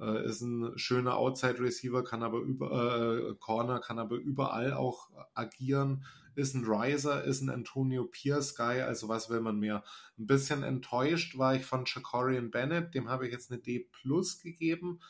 Äh, 0.02 0.24
ist 0.26 0.40
ein 0.40 0.76
schöner 0.76 1.16
Outside 1.16 1.60
Receiver, 1.60 2.02
kann 2.02 2.22
aber 2.22 2.40
über 2.40 3.30
äh, 3.30 3.34
Corner, 3.38 3.78
kann 3.78 3.98
aber 3.98 4.16
überall 4.16 4.72
auch 4.72 5.10
agieren. 5.34 6.04
Ist 6.34 6.54
ein 6.54 6.64
Riser, 6.64 7.24
ist 7.24 7.42
ein 7.42 7.50
Antonio 7.50 8.04
Pierce 8.04 8.56
Guy, 8.56 8.80
also 8.80 9.08
was 9.08 9.30
will 9.30 9.40
man 9.40 9.58
mehr? 9.58 9.84
Ein 10.18 10.26
bisschen 10.26 10.62
enttäuscht 10.62 11.38
war 11.38 11.54
ich 11.54 11.64
von 11.64 11.84
Jacorian 11.86 12.50
Bennett, 12.50 12.94
dem 12.94 13.08
habe 13.08 13.26
ich 13.26 13.32
jetzt 13.32 13.52
eine 13.52 13.60
D 13.60 13.86
plus 13.92 14.40
gegeben. 14.40 15.00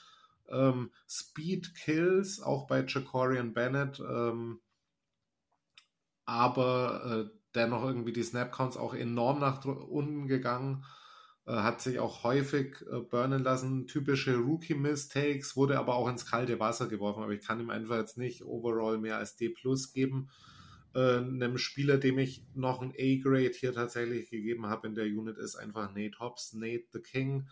Ähm, 0.48 0.90
Speed 1.08 1.74
Kills, 1.74 2.42
auch 2.42 2.66
bei 2.66 2.84
Jacorian 2.86 3.54
Bennett, 3.54 4.00
ähm, 4.00 4.60
aber 6.26 7.30
äh, 7.30 7.38
dennoch 7.54 7.84
irgendwie 7.84 8.12
die 8.12 8.22
Snap 8.22 8.52
Counts 8.52 8.76
auch 8.76 8.94
enorm 8.94 9.38
nach 9.40 9.64
unten 9.64 10.26
gegangen. 10.26 10.84
Äh, 11.52 11.56
hat 11.56 11.82
sich 11.82 11.98
auch 11.98 12.24
häufig 12.24 12.76
äh, 12.90 13.00
burnen 13.00 13.42
lassen. 13.42 13.86
Typische 13.86 14.36
Rookie-Mistakes, 14.36 15.54
wurde 15.54 15.78
aber 15.78 15.96
auch 15.96 16.08
ins 16.08 16.24
kalte 16.24 16.58
Wasser 16.58 16.88
geworfen. 16.88 17.22
Aber 17.22 17.32
ich 17.32 17.46
kann 17.46 17.60
ihm 17.60 17.68
einfach 17.68 17.96
jetzt 17.98 18.16
nicht 18.16 18.42
overall 18.44 18.96
mehr 18.96 19.18
als 19.18 19.36
D 19.36 19.50
plus 19.50 19.92
geben. 19.92 20.30
Äh, 20.94 21.18
einem 21.18 21.58
Spieler, 21.58 21.98
dem 21.98 22.18
ich 22.18 22.46
noch 22.54 22.80
ein 22.80 22.94
A-Grade 22.98 23.52
hier 23.54 23.74
tatsächlich 23.74 24.30
gegeben 24.30 24.66
habe 24.66 24.86
in 24.86 24.94
der 24.94 25.04
Unit, 25.04 25.36
ist 25.36 25.56
einfach 25.56 25.94
Nate 25.94 26.18
Hobbs, 26.20 26.54
Nate 26.54 26.84
the 26.92 27.00
King. 27.00 27.48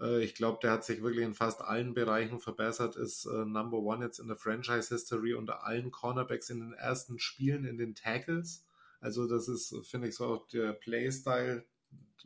Äh, 0.00 0.24
ich 0.24 0.34
glaube, 0.34 0.58
der 0.60 0.72
hat 0.72 0.84
sich 0.84 1.02
wirklich 1.02 1.24
in 1.24 1.34
fast 1.34 1.60
allen 1.60 1.94
Bereichen 1.94 2.40
verbessert, 2.40 2.96
ist 2.96 3.26
äh, 3.26 3.44
Number 3.44 3.78
One 3.78 4.04
jetzt 4.04 4.18
in 4.18 4.26
der 4.26 4.36
Franchise-History 4.36 5.34
unter 5.34 5.64
allen 5.64 5.92
Cornerbacks 5.92 6.50
in 6.50 6.58
den 6.58 6.72
ersten 6.72 7.20
Spielen 7.20 7.64
in 7.64 7.78
den 7.78 7.94
Tackles. 7.94 8.64
Also 9.00 9.28
das 9.28 9.46
ist, 9.46 9.76
finde 9.86 10.08
ich, 10.08 10.16
so 10.16 10.26
auch 10.26 10.48
der 10.48 10.72
Playstyle, 10.72 11.64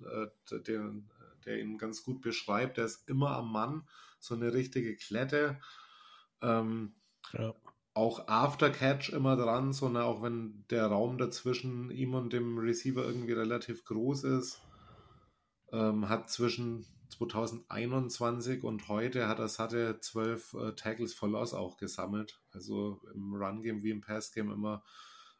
äh, 0.01 0.59
der, 0.61 0.93
der 1.45 1.61
ihn 1.61 1.79
ganz 1.79 2.03
gut 2.03 2.21
beschreibt. 2.21 2.77
Der 2.77 2.85
ist 2.85 3.09
immer 3.09 3.37
am 3.37 3.53
Mann, 3.53 3.89
so 4.19 4.35
eine 4.35 4.53
richtige 4.53 4.97
Klette. 4.97 5.61
Ähm, 6.41 6.95
ja. 7.33 7.55
Auch 7.95 8.27
Aftercatch 8.27 9.11
immer 9.11 9.37
dran, 9.37 9.73
so 9.73 9.89
ne, 9.89 10.05
auch 10.05 10.23
wenn 10.23 10.65
der 10.71 10.87
Raum 10.87 11.19
dazwischen 11.19 11.91
ihm 11.91 12.15
und 12.15 12.33
dem 12.33 12.59
Receiver 12.59 13.05
irgendwie 13.05 13.33
relativ 13.33 13.85
groß 13.85 14.25
ist. 14.25 14.63
Ähm, 15.73 16.09
hat 16.09 16.31
zwischen 16.31 16.87
2021 17.11 18.65
und 18.65 18.89
heute 18.89 19.29
hat 19.29 19.39
er 19.39 19.49
satte 19.49 20.01
zwölf 20.01 20.55
äh, 20.55 20.73
Tackles 20.73 21.13
for 21.13 21.29
Loss 21.29 21.53
auch 21.53 21.77
gesammelt. 21.77 22.41
Also 22.53 23.01
im 23.15 23.35
Run-Game 23.35 23.83
wie 23.83 23.91
im 23.91 24.01
Pass-Game 24.01 24.51
immer 24.51 24.83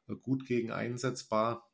äh, 0.09 0.15
gut 0.15 0.45
gegen 0.47 0.71
einsetzbar 0.71 1.72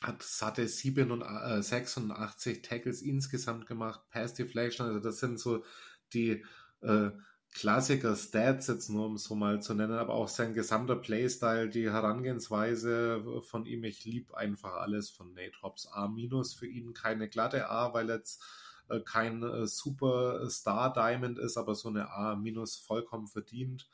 hat 0.00 0.22
satte 0.22 0.66
86 0.66 2.56
äh, 2.56 2.62
Tackles 2.62 3.02
insgesamt 3.02 3.66
gemacht, 3.66 4.00
Pass 4.10 4.34
Deflection, 4.34 4.86
also 4.86 5.00
das 5.00 5.20
sind 5.20 5.38
so 5.38 5.64
die 6.12 6.44
äh, 6.80 7.10
Klassiker 7.52 8.14
Stats 8.14 8.68
jetzt 8.68 8.88
nur 8.90 9.06
um 9.06 9.18
so 9.18 9.34
mal 9.34 9.60
zu 9.60 9.74
nennen, 9.74 9.98
aber 9.98 10.14
auch 10.14 10.28
sein 10.28 10.54
gesamter 10.54 10.96
Playstyle, 10.96 11.68
die 11.68 11.90
Herangehensweise 11.90 13.42
von 13.42 13.66
ihm, 13.66 13.84
ich 13.84 14.04
liebe 14.04 14.36
einfach 14.36 14.74
alles 14.74 15.10
von 15.10 15.34
Nate 15.34 15.60
Hobbs. 15.62 15.88
A 15.88 16.08
für 16.54 16.66
ihn 16.66 16.94
keine 16.94 17.28
glatte 17.28 17.68
A, 17.68 17.92
weil 17.92 18.08
jetzt 18.08 18.40
äh, 18.88 19.00
kein 19.00 19.42
äh, 19.42 19.66
super 19.66 20.48
Star 20.48 20.92
Diamond 20.92 21.38
ist, 21.38 21.56
aber 21.56 21.74
so 21.74 21.88
eine 21.88 22.10
A 22.10 22.40
vollkommen 22.86 23.26
verdient. 23.26 23.88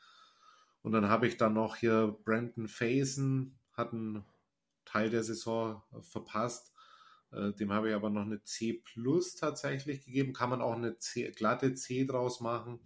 Und 0.83 0.91
dann 0.91 1.09
habe 1.09 1.27
ich 1.27 1.37
dann 1.37 1.53
noch 1.53 1.77
hier 1.77 2.15
Brandon 2.23 2.67
Faison, 2.67 3.57
hat 3.73 3.91
einen 3.91 4.23
Teil 4.97 5.09
der 5.11 5.23
Saison 5.23 5.83
äh, 5.93 6.01
verpasst. 6.01 6.73
Äh, 7.31 7.53
dem 7.53 7.71
habe 7.71 7.89
ich 7.89 7.95
aber 7.95 8.09
noch 8.09 8.23
eine 8.23 8.43
C 8.43 8.73
plus 8.73 9.35
tatsächlich 9.35 10.03
gegeben. 10.05 10.33
Kann 10.33 10.49
man 10.49 10.61
auch 10.61 10.75
eine 10.75 10.97
C, 10.97 11.29
glatte 11.31 11.75
C 11.75 12.05
draus 12.05 12.41
machen. 12.41 12.79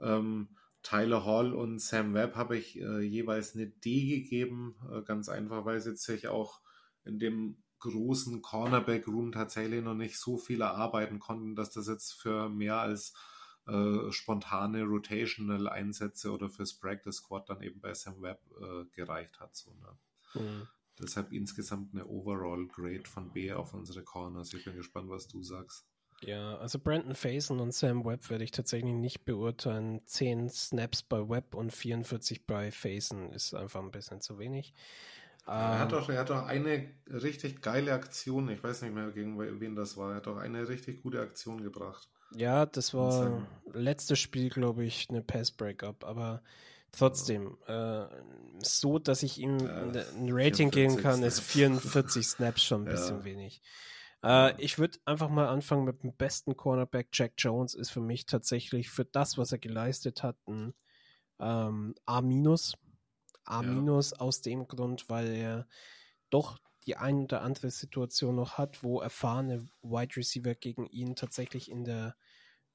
Ähm, 0.00 0.56
Tyler 0.82 1.24
Hall 1.24 1.54
und 1.54 1.80
Sam 1.80 2.12
Webb 2.12 2.34
habe 2.34 2.58
ich 2.58 2.78
äh, 2.78 3.00
jeweils 3.00 3.54
eine 3.54 3.68
D 3.68 4.20
gegeben. 4.20 4.74
Äh, 4.92 5.02
ganz 5.02 5.28
einfach, 5.28 5.64
weil 5.64 5.80
sie 5.80 5.96
sich 5.96 6.28
auch 6.28 6.60
in 7.04 7.18
dem 7.18 7.62
großen 7.78 8.42
Cornerback-Room 8.42 9.32
tatsächlich 9.32 9.82
noch 9.82 9.94
nicht 9.94 10.18
so 10.18 10.36
viel 10.36 10.60
erarbeiten 10.60 11.18
konnten, 11.18 11.56
dass 11.56 11.70
das 11.70 11.88
jetzt 11.88 12.12
für 12.12 12.48
mehr 12.48 12.78
als 12.78 13.14
äh, 13.66 14.12
spontane 14.12 14.82
Rotational-Einsätze 14.84 16.30
oder 16.30 16.48
fürs 16.50 16.74
Practice 16.74 17.16
Squad 17.16 17.48
dann 17.48 17.62
eben 17.62 17.80
bei 17.80 17.94
Sam 17.94 18.20
Webb 18.20 18.40
äh, 18.60 18.84
gereicht 18.94 19.40
hat. 19.40 19.56
So, 19.56 19.72
ne? 19.74 20.42
mhm. 20.42 20.68
Deshalb 21.00 21.32
insgesamt 21.32 21.94
eine 21.94 22.06
Overall 22.06 22.66
Grade 22.66 23.08
von 23.08 23.32
B 23.32 23.52
auf 23.52 23.74
unsere 23.74 24.02
Corners. 24.02 24.52
Ich 24.52 24.64
bin 24.64 24.76
gespannt, 24.76 25.08
was 25.08 25.26
du 25.28 25.42
sagst. 25.42 25.86
Ja, 26.20 26.56
also 26.58 26.78
Brandon 26.78 27.16
Faison 27.16 27.58
und 27.58 27.74
Sam 27.74 28.04
Webb 28.04 28.30
werde 28.30 28.44
ich 28.44 28.52
tatsächlich 28.52 28.94
nicht 28.94 29.24
beurteilen. 29.24 30.00
10 30.06 30.50
Snaps 30.50 31.02
bei 31.02 31.28
Webb 31.28 31.54
und 31.54 31.72
44 31.72 32.46
bei 32.46 32.70
Faison 32.70 33.32
ist 33.32 33.54
einfach 33.54 33.80
ein 33.80 33.90
bisschen 33.90 34.20
zu 34.20 34.38
wenig. 34.38 34.72
Er 35.46 35.80
hat, 35.80 35.92
ähm, 35.92 35.98
doch, 35.98 36.08
er 36.08 36.20
hat 36.20 36.30
doch 36.30 36.46
eine 36.46 36.88
richtig 37.08 37.62
geile 37.62 37.92
Aktion, 37.92 38.48
ich 38.48 38.62
weiß 38.62 38.82
nicht 38.82 38.94
mehr, 38.94 39.10
gegen 39.10 39.38
wen 39.60 39.74
das 39.74 39.96
war, 39.96 40.10
er 40.10 40.16
hat 40.16 40.26
doch 40.26 40.36
eine 40.36 40.68
richtig 40.68 41.02
gute 41.02 41.20
Aktion 41.20 41.62
gebracht. 41.62 42.08
Ja, 42.34 42.64
das 42.64 42.94
war 42.94 43.46
letztes 43.72 44.20
Spiel, 44.20 44.48
glaube 44.48 44.84
ich, 44.84 45.10
eine 45.10 45.20
Pass-Breakup, 45.20 46.04
aber 46.04 46.42
Trotzdem, 46.92 47.56
äh, 47.66 48.04
so, 48.62 48.98
dass 48.98 49.22
ich 49.22 49.38
ihm 49.38 49.58
ja, 49.60 49.82
ein 50.14 50.28
Rating 50.30 50.70
geben 50.70 50.96
kann, 50.98 51.16
Snaps. 51.18 51.38
ist 51.38 51.40
44 51.40 52.26
Snaps 52.28 52.62
schon 52.62 52.82
ein 52.82 52.84
bisschen 52.92 53.18
ja. 53.18 53.24
wenig. 53.24 53.62
Äh, 54.22 54.60
ich 54.62 54.78
würde 54.78 54.98
einfach 55.06 55.30
mal 55.30 55.48
anfangen 55.48 55.84
mit 55.84 56.02
dem 56.02 56.14
besten 56.14 56.56
Cornerback. 56.56 57.08
Jack 57.12 57.32
Jones 57.38 57.74
ist 57.74 57.90
für 57.90 58.00
mich 58.00 58.26
tatsächlich 58.26 58.90
für 58.90 59.06
das, 59.06 59.38
was 59.38 59.52
er 59.52 59.58
geleistet 59.58 60.22
hat, 60.22 60.36
ein 60.46 60.74
ähm, 61.40 61.94
A-. 62.06 62.18
A- 63.44 63.62
ja. 63.62 63.92
aus 64.18 64.42
dem 64.42 64.68
Grund, 64.68 65.08
weil 65.08 65.34
er 65.34 65.66
doch 66.30 66.58
die 66.86 66.96
ein 66.96 67.24
oder 67.24 67.42
andere 67.42 67.70
Situation 67.70 68.36
noch 68.36 68.58
hat, 68.58 68.82
wo 68.82 69.00
erfahrene 69.00 69.68
Wide 69.82 70.16
Receiver 70.16 70.54
gegen 70.54 70.86
ihn 70.86 71.16
tatsächlich 71.16 71.70
in 71.70 71.84
der 71.84 72.16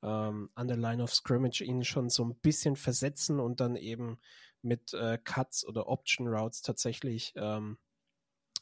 ähm, 0.08 0.50
an 0.56 0.68
der 0.68 0.78
Line 0.78 1.04
of 1.04 1.14
Scrimmage 1.14 1.62
ihn 1.62 1.84
schon 1.84 2.10
so 2.10 2.24
ein 2.24 2.36
bisschen 2.36 2.76
versetzen 2.76 3.40
und 3.40 3.60
dann 3.60 3.76
eben 3.76 4.20
mit 4.62 4.94
äh, 4.94 5.18
Cuts 5.24 5.66
oder 5.66 5.88
Option 5.88 6.28
Routes 6.28 6.62
tatsächlich 6.62 7.34
ähm, 7.36 7.78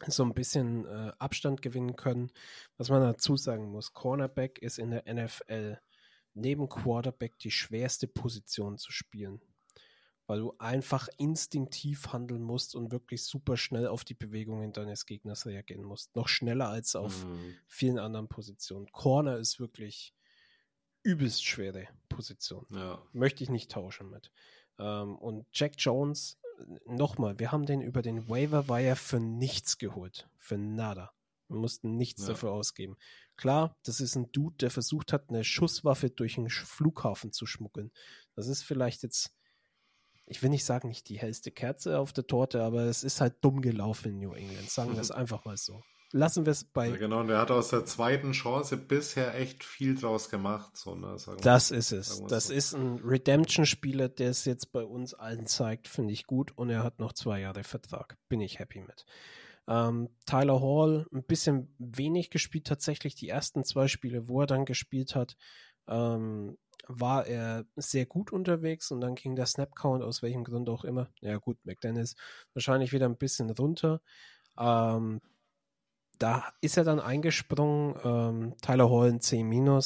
so 0.07 0.23
ein 0.23 0.33
bisschen 0.33 0.85
äh, 0.85 1.11
Abstand 1.19 1.61
gewinnen 1.61 1.95
können. 1.95 2.31
Was 2.77 2.89
man 2.89 3.01
dazu 3.01 3.37
sagen 3.37 3.71
muss, 3.71 3.93
Cornerback 3.93 4.59
ist 4.59 4.79
in 4.79 4.91
der 4.91 5.03
NFL 5.11 5.79
neben 6.33 6.67
Quarterback 6.67 7.37
die 7.39 7.51
schwerste 7.51 8.07
Position 8.07 8.77
zu 8.77 8.91
spielen, 8.91 9.39
weil 10.27 10.39
du 10.39 10.53
einfach 10.57 11.07
instinktiv 11.17 12.11
handeln 12.11 12.41
musst 12.41 12.75
und 12.75 12.91
wirklich 12.91 13.23
super 13.23 13.55
schnell 13.55 13.87
auf 13.87 14.03
die 14.03 14.15
Bewegungen 14.15 14.73
deines 14.73 15.05
Gegners 15.05 15.45
reagieren 15.45 15.83
musst. 15.83 16.15
Noch 16.15 16.27
schneller 16.27 16.67
als 16.67 16.95
auf 16.95 17.25
mhm. 17.25 17.55
vielen 17.67 17.99
anderen 17.99 18.27
Positionen. 18.27 18.91
Corner 18.91 19.37
ist 19.37 19.59
wirklich 19.59 20.13
übelst 21.05 21.45
schwere 21.45 21.87
Position. 22.09 22.65
Ja. 22.71 23.01
Möchte 23.13 23.43
ich 23.43 23.49
nicht 23.49 23.71
tauschen 23.71 24.09
mit. 24.09 24.31
Ähm, 24.79 25.15
und 25.15 25.45
Jack 25.53 25.73
Jones, 25.77 26.37
nochmal, 26.85 27.39
wir 27.39 27.51
haben 27.51 27.65
den 27.65 27.81
über 27.81 28.01
den 28.01 28.27
Waiver 28.27 28.67
Wire 28.67 28.95
für 28.95 29.19
nichts 29.19 29.77
geholt. 29.77 30.27
Für 30.37 30.57
nada. 30.57 31.13
Wir 31.47 31.57
mussten 31.57 31.95
nichts 31.95 32.23
ja. 32.23 32.29
dafür 32.29 32.51
ausgeben. 32.51 32.97
Klar, 33.37 33.77
das 33.83 33.99
ist 33.99 34.15
ein 34.15 34.31
Dude, 34.31 34.55
der 34.57 34.71
versucht 34.71 35.13
hat, 35.13 35.29
eine 35.29 35.43
Schusswaffe 35.43 36.09
durch 36.09 36.37
einen 36.37 36.49
Flughafen 36.49 37.31
zu 37.31 37.45
schmuggeln. 37.45 37.91
Das 38.35 38.47
ist 38.47 38.63
vielleicht 38.63 39.03
jetzt, 39.03 39.31
ich 40.25 40.41
will 40.41 40.49
nicht 40.49 40.65
sagen, 40.65 40.87
nicht 40.87 41.07
die 41.07 41.19
hellste 41.19 41.51
Kerze 41.51 41.99
auf 41.99 42.13
der 42.13 42.25
Torte, 42.25 42.63
aber 42.63 42.83
es 42.83 43.03
ist 43.03 43.21
halt 43.21 43.35
dumm 43.41 43.61
gelaufen 43.61 44.13
in 44.13 44.19
New 44.19 44.33
England. 44.33 44.69
Sagen 44.71 44.93
wir 44.93 45.01
es 45.01 45.11
einfach 45.11 45.45
mal 45.45 45.57
so. 45.57 45.83
Lassen 46.11 46.45
wir 46.45 46.51
es 46.51 46.63
bei. 46.63 46.89
Ja, 46.89 46.97
genau, 46.97 47.21
und 47.21 47.29
er 47.29 47.39
hat 47.39 47.51
aus 47.51 47.69
der 47.69 47.85
zweiten 47.85 48.31
Chance 48.31 48.77
bisher 48.77 49.35
echt 49.35 49.63
viel 49.63 49.95
draus 49.95 50.29
gemacht. 50.29 50.75
So, 50.77 50.95
ne, 50.95 51.15
das 51.41 51.71
ist 51.71 51.91
es. 51.91 52.23
Das 52.27 52.47
so. 52.47 52.53
ist 52.53 52.73
ein 52.73 52.99
Redemption-Spieler, 53.03 54.09
der 54.09 54.29
es 54.29 54.45
jetzt 54.45 54.71
bei 54.71 54.83
uns 54.83 55.13
allen 55.13 55.47
zeigt, 55.47 55.87
finde 55.87 56.13
ich 56.13 56.25
gut. 56.25 56.51
Und 56.57 56.69
er 56.69 56.83
hat 56.83 56.99
noch 56.99 57.13
zwei 57.13 57.39
Jahre 57.39 57.63
Vertrag. 57.63 58.17
Bin 58.29 58.41
ich 58.41 58.59
happy 58.59 58.81
mit. 58.81 59.05
Ähm, 59.67 60.09
Tyler 60.25 60.61
Hall 60.61 61.07
ein 61.11 61.23
bisschen 61.23 61.73
wenig 61.79 62.29
gespielt, 62.29 62.67
tatsächlich 62.67 63.15
die 63.15 63.29
ersten 63.29 63.63
zwei 63.63 63.87
Spiele, 63.87 64.29
wo 64.29 64.41
er 64.41 64.47
dann 64.47 64.65
gespielt 64.65 65.15
hat, 65.15 65.35
ähm, 65.87 66.57
war 66.87 67.25
er 67.25 67.65
sehr 67.75 68.05
gut 68.05 68.31
unterwegs 68.31 68.91
und 68.91 69.01
dann 69.01 69.15
ging 69.15 69.35
der 69.35 69.47
Snap-Count 69.47 70.03
aus 70.03 70.21
welchem 70.21 70.43
Grund 70.43 70.69
auch 70.69 70.83
immer. 70.83 71.09
Ja 71.19 71.37
gut, 71.37 71.57
McDennis 71.63 72.15
wahrscheinlich 72.53 72.93
wieder 72.93 73.07
ein 73.07 73.17
bisschen 73.17 73.49
runter. 73.49 74.01
Ähm, 74.57 75.19
da 76.19 76.53
ist 76.61 76.77
er 76.77 76.83
dann 76.83 76.99
eingesprungen. 76.99 77.95
Ähm, 78.03 78.55
Tyler 78.61 78.89
Hall 78.89 79.09
in 79.09 79.21
C- 79.21 79.43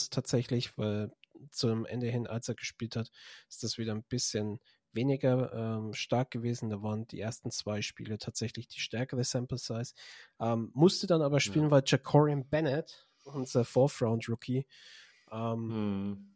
tatsächlich, 0.10 0.78
weil 0.78 1.12
zum 1.52 1.86
Ende 1.86 2.08
hin, 2.08 2.28
als 2.28 2.50
er 2.50 2.56
gespielt 2.56 2.96
hat, 2.96 3.12
ist 3.48 3.64
das 3.64 3.78
wieder 3.78 3.94
ein 3.94 4.04
bisschen 4.04 4.60
weniger 4.92 5.54
ähm, 5.54 5.94
stark 5.94 6.32
gewesen. 6.32 6.70
Da 6.70 6.82
waren 6.82 7.08
die 7.08 7.20
ersten 7.20 7.52
zwei 7.52 7.82
Spiele 7.82 8.18
tatsächlich 8.18 8.68
die 8.68 8.80
stärkere 8.80 9.24
Sample 9.24 9.58
Size. 9.58 9.94
Ähm, 10.40 10.72
musste 10.74 11.08
dann 11.08 11.22
aber 11.22 11.40
spielen, 11.40 11.66
ja. 11.66 11.72
weil 11.72 11.84
Jacorian 11.86 12.48
Bennett, 12.48 13.08
unser 13.24 13.66
Fourth-Round-Rookie, 13.66 14.66
ähm, 15.32 16.30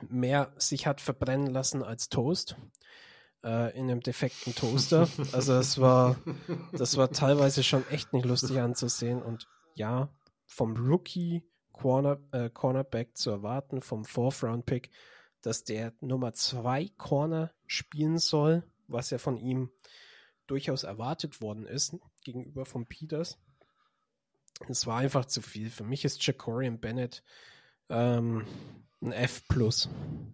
hm. 0.00 0.08
mehr 0.08 0.52
sich 0.56 0.86
hat 0.86 1.00
verbrennen 1.00 1.48
lassen 1.48 1.82
als 1.82 2.08
Toast 2.08 2.56
äh, 3.44 3.76
in 3.76 3.90
einem 3.90 4.00
defekten 4.00 4.54
Toaster. 4.54 5.08
Also 5.32 5.54
es 5.54 5.78
war, 5.80 6.16
das 6.72 6.96
war 6.96 7.10
teilweise 7.10 7.62
schon 7.62 7.86
echt 7.88 8.12
nicht 8.12 8.24
lustig 8.24 8.58
anzusehen. 8.58 9.22
Und 9.22 9.46
ja, 9.74 10.08
vom 10.46 10.76
Rookie 10.76 11.44
Corner, 11.72 12.18
äh, 12.32 12.50
Cornerback 12.50 13.16
zu 13.16 13.30
erwarten, 13.30 13.80
vom 13.80 14.04
Fourth-Round-Pick, 14.04 14.90
dass 15.42 15.64
der 15.64 15.92
Nummer 16.00 16.32
zwei 16.32 16.88
Corner 16.96 17.52
spielen 17.66 18.18
soll, 18.18 18.64
was 18.88 19.10
ja 19.10 19.18
von 19.18 19.36
ihm 19.36 19.70
durchaus 20.46 20.82
erwartet 20.82 21.40
worden 21.40 21.66
ist 21.66 21.96
gegenüber 22.24 22.64
von 22.64 22.86
Peters. 22.86 23.38
Es 24.68 24.86
war 24.86 24.98
einfach 24.98 25.26
zu 25.26 25.40
viel. 25.40 25.70
Für 25.70 25.84
mich 25.84 26.04
ist 26.04 26.26
Jacorian 26.26 26.80
Bennett 26.80 27.22
ähm, 27.88 28.44
ein 29.00 29.12
F+. 29.12 29.44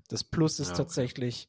Das 0.09 0.25
Plus 0.25 0.61
ist 0.61 0.69
ja, 0.69 0.75
okay. 0.75 0.83
tatsächlich, 0.83 1.49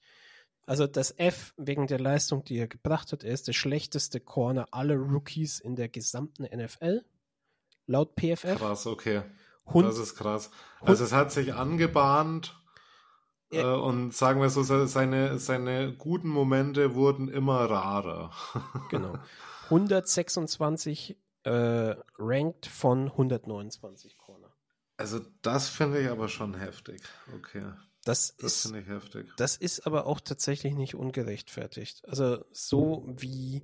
also 0.65 0.87
das 0.87 1.13
F 1.17 1.53
wegen 1.57 1.87
der 1.87 1.99
Leistung, 1.99 2.43
die 2.43 2.57
er 2.57 2.67
gebracht 2.67 3.11
hat, 3.11 3.23
er 3.23 3.33
ist 3.33 3.47
der 3.47 3.53
schlechteste 3.53 4.19
Corner 4.19 4.67
aller 4.71 4.95
Rookies 4.95 5.59
in 5.59 5.75
der 5.75 5.89
gesamten 5.89 6.43
NFL. 6.43 7.03
Laut 7.87 8.15
PFF. 8.15 8.57
Krass, 8.57 8.87
okay. 8.87 9.21
Hund, 9.67 9.87
das 9.87 9.97
ist 9.97 10.15
krass. 10.15 10.49
Also 10.81 11.03
es 11.03 11.13
hat 11.13 11.31
sich 11.31 11.53
angebahnt 11.53 12.55
äh, 13.51 13.63
und 13.63 14.13
sagen 14.13 14.41
wir 14.41 14.49
so, 14.49 14.63
seine, 14.63 15.37
seine 15.39 15.93
guten 15.93 16.29
Momente 16.29 16.95
wurden 16.95 17.29
immer 17.29 17.69
rarer. 17.69 18.31
genau. 18.89 19.17
126 19.65 21.17
äh, 21.43 21.95
ranked 22.17 22.65
von 22.65 23.07
129 23.11 24.17
Corner. 24.17 24.51
Also 24.97 25.19
das 25.41 25.69
finde 25.69 25.99
ich 25.99 26.09
aber 26.09 26.27
schon 26.27 26.55
heftig. 26.55 27.01
Okay. 27.35 27.65
Das, 28.05 28.37
das 28.37 28.61
finde 28.61 28.79
ich 28.79 28.87
heftig. 28.87 29.27
Das 29.35 29.57
ist 29.57 29.85
aber 29.85 30.05
auch 30.05 30.21
tatsächlich 30.21 30.75
nicht 30.75 30.95
ungerechtfertigt. 30.95 32.07
Also 32.07 32.45
so 32.51 33.03
wie 33.07 33.63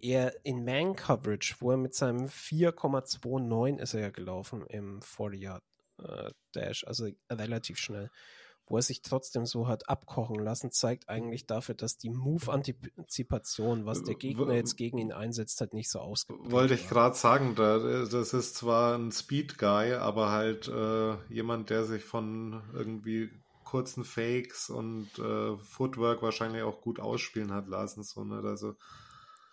er 0.00 0.44
in 0.44 0.64
Man 0.64 0.96
Coverage, 0.96 1.56
wo 1.60 1.70
er 1.70 1.76
mit 1.76 1.94
seinem 1.94 2.26
4,29 2.26 3.78
ist 3.78 3.94
er 3.94 4.00
ja 4.00 4.10
gelaufen 4.10 4.66
im 4.66 5.00
40 5.02 5.40
Yard 5.40 5.62
äh, 6.02 6.30
Dash, 6.52 6.84
also 6.86 7.08
relativ 7.30 7.78
schnell 7.78 8.10
wo 8.66 8.76
er 8.76 8.82
sich 8.82 9.02
trotzdem 9.02 9.44
so 9.44 9.68
hat 9.68 9.88
abkochen 9.88 10.38
lassen, 10.38 10.70
zeigt 10.70 11.08
eigentlich 11.08 11.46
dafür, 11.46 11.74
dass 11.74 11.98
die 11.98 12.10
Move-Antizipation, 12.10 13.84
was 13.84 14.02
der 14.02 14.14
Gegner 14.14 14.54
jetzt 14.54 14.76
gegen 14.76 14.98
ihn 14.98 15.12
einsetzt, 15.12 15.60
halt 15.60 15.74
nicht 15.74 15.90
so 15.90 15.98
ausgeprägt 15.98 16.50
Wollte 16.50 16.74
ich 16.74 16.88
gerade 16.88 17.14
sagen, 17.14 17.54
da, 17.56 17.78
das 17.78 18.32
ist 18.32 18.56
zwar 18.56 18.96
ein 18.96 19.12
Speed-Guy, 19.12 19.94
aber 19.94 20.30
halt 20.30 20.68
äh, 20.68 21.16
jemand, 21.32 21.70
der 21.70 21.84
sich 21.84 22.04
von 22.04 22.62
irgendwie 22.72 23.30
kurzen 23.74 24.04
Fakes 24.04 24.70
und 24.70 25.08
äh, 25.18 25.56
Footwork 25.56 26.22
wahrscheinlich 26.22 26.62
auch 26.62 26.80
gut 26.80 27.00
ausspielen 27.00 27.52
hat 27.52 27.66
lassen. 27.66 28.04
So, 28.04 28.22
ne? 28.22 28.40
Also 28.44 28.76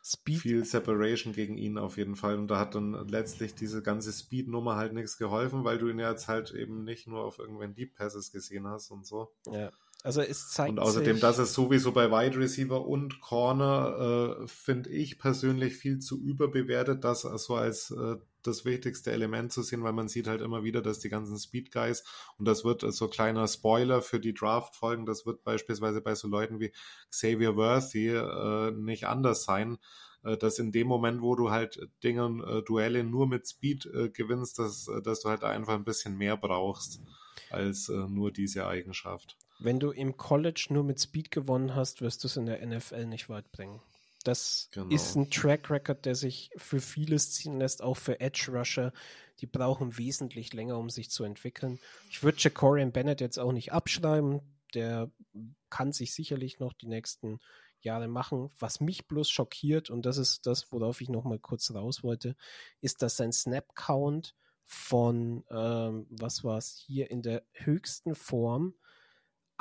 Speed. 0.03 0.37
viel 0.37 0.63
Separation 0.63 1.33
gegen 1.33 1.57
ihn 1.57 1.79
auf 1.79 1.97
jeden 1.97 2.15
Fall. 2.15 2.37
Und 2.37 2.47
da 2.47 2.59
hat 2.59 2.75
dann 2.75 3.07
letztlich 3.07 3.55
diese 3.55 3.81
ganze 3.81 4.13
Speed-Nummer 4.13 4.75
halt 4.75 4.93
nichts 4.93 5.17
geholfen, 5.17 5.63
weil 5.63 5.79
du 5.79 5.89
ihn 5.89 5.97
jetzt 5.97 6.27
halt 6.27 6.51
eben 6.51 6.83
nicht 6.83 7.07
nur 7.07 7.23
auf 7.23 7.39
irgendwelchen 7.39 7.73
Deep 7.73 7.95
Passes 7.95 8.31
gesehen 8.31 8.67
hast 8.67 8.91
und 8.91 9.07
so. 9.07 9.31
Ja. 9.51 9.71
Also 10.03 10.21
es 10.21 10.51
zeigt 10.51 10.69
Und 10.69 10.79
außerdem, 10.79 11.13
sich... 11.13 11.21
das 11.21 11.39
ist 11.39 11.53
sowieso 11.53 11.91
bei 11.91 12.11
Wide 12.11 12.37
Receiver 12.37 12.85
und 12.85 13.21
Corner, 13.21 14.43
äh, 14.43 14.47
finde 14.47 14.91
ich 14.91 15.17
persönlich 15.17 15.73
viel 15.73 15.97
zu 15.97 16.21
überbewertet, 16.21 17.03
das 17.03 17.21
so 17.21 17.55
als 17.55 17.89
äh, 17.89 18.17
das 18.43 18.65
wichtigste 18.65 19.11
Element 19.11 19.51
zu 19.51 19.61
sehen, 19.61 19.83
weil 19.83 19.93
man 19.93 20.07
sieht 20.07 20.27
halt 20.27 20.41
immer 20.41 20.63
wieder, 20.63 20.81
dass 20.81 20.99
die 20.99 21.09
ganzen 21.09 21.37
Speed 21.37 21.71
Guys, 21.71 22.03
und 22.37 22.47
das 22.47 22.63
wird 22.63 22.81
so 22.93 23.07
kleiner 23.07 23.47
Spoiler 23.47 24.01
für 24.01 24.19
die 24.19 24.33
Draft-Folgen, 24.33 25.05
das 25.05 25.25
wird 25.25 25.43
beispielsweise 25.43 26.01
bei 26.01 26.15
so 26.15 26.27
Leuten 26.27 26.59
wie 26.59 26.71
Xavier 27.09 27.55
Worthy 27.55 28.09
äh, 28.09 28.71
nicht 28.71 29.07
anders 29.07 29.43
sein, 29.43 29.77
äh, 30.23 30.37
dass 30.37 30.59
in 30.59 30.71
dem 30.71 30.87
Moment, 30.87 31.21
wo 31.21 31.35
du 31.35 31.51
halt 31.51 31.79
Dinge, 32.03 32.43
äh, 32.45 32.61
Duelle 32.63 33.03
nur 33.03 33.27
mit 33.27 33.47
Speed 33.47 33.85
äh, 33.85 34.09
gewinnst, 34.09 34.59
dass, 34.59 34.87
äh, 34.87 35.01
dass 35.01 35.21
du 35.21 35.29
halt 35.29 35.43
einfach 35.43 35.73
ein 35.73 35.85
bisschen 35.85 36.17
mehr 36.17 36.37
brauchst 36.37 37.01
als 37.49 37.89
äh, 37.89 37.93
nur 37.93 38.31
diese 38.31 38.67
Eigenschaft. 38.67 39.37
Wenn 39.59 39.79
du 39.79 39.91
im 39.91 40.17
College 40.17 40.67
nur 40.69 40.83
mit 40.83 40.99
Speed 40.99 41.31
gewonnen 41.31 41.75
hast, 41.75 42.01
wirst 42.01 42.23
du 42.23 42.27
es 42.27 42.37
in 42.37 42.47
der 42.47 42.65
NFL 42.65 43.05
nicht 43.05 43.29
weit 43.29 43.51
bringen. 43.51 43.79
Das 44.23 44.69
genau. 44.71 44.93
ist 44.93 45.15
ein 45.15 45.29
Track 45.29 45.69
Record, 45.69 46.05
der 46.05 46.15
sich 46.15 46.51
für 46.57 46.79
vieles 46.79 47.31
ziehen 47.31 47.59
lässt, 47.59 47.81
auch 47.81 47.97
für 47.97 48.19
Edge 48.19 48.51
Rusher. 48.51 48.93
Die 49.39 49.47
brauchen 49.47 49.97
wesentlich 49.97 50.53
länger, 50.53 50.77
um 50.77 50.89
sich 50.89 51.09
zu 51.09 51.23
entwickeln. 51.23 51.79
Ich 52.09 52.21
würde 52.23 52.37
Jacorian 52.39 52.91
Bennett 52.91 53.21
jetzt 53.21 53.39
auch 53.39 53.51
nicht 53.51 53.71
abschreiben. 53.71 54.41
Der 54.73 55.11
kann 55.69 55.91
sich 55.91 56.13
sicherlich 56.13 56.59
noch 56.59 56.73
die 56.73 56.87
nächsten 56.87 57.39
Jahre 57.79 58.07
machen. 58.07 58.51
Was 58.59 58.79
mich 58.79 59.07
bloß 59.07 59.29
schockiert, 59.29 59.89
und 59.89 60.05
das 60.05 60.17
ist 60.17 60.45
das, 60.45 60.71
worauf 60.71 61.01
ich 61.01 61.09
noch 61.09 61.23
mal 61.23 61.39
kurz 61.39 61.71
raus 61.71 62.03
wollte, 62.03 62.35
ist, 62.79 63.01
dass 63.01 63.17
sein 63.17 63.31
Snap-Count 63.31 64.35
von, 64.65 65.43
ähm, 65.49 66.05
was 66.09 66.43
war 66.43 66.57
es 66.57 66.77
hier, 66.77 67.11
in 67.11 67.21
der 67.21 67.43
höchsten 67.53 68.15
Form 68.15 68.75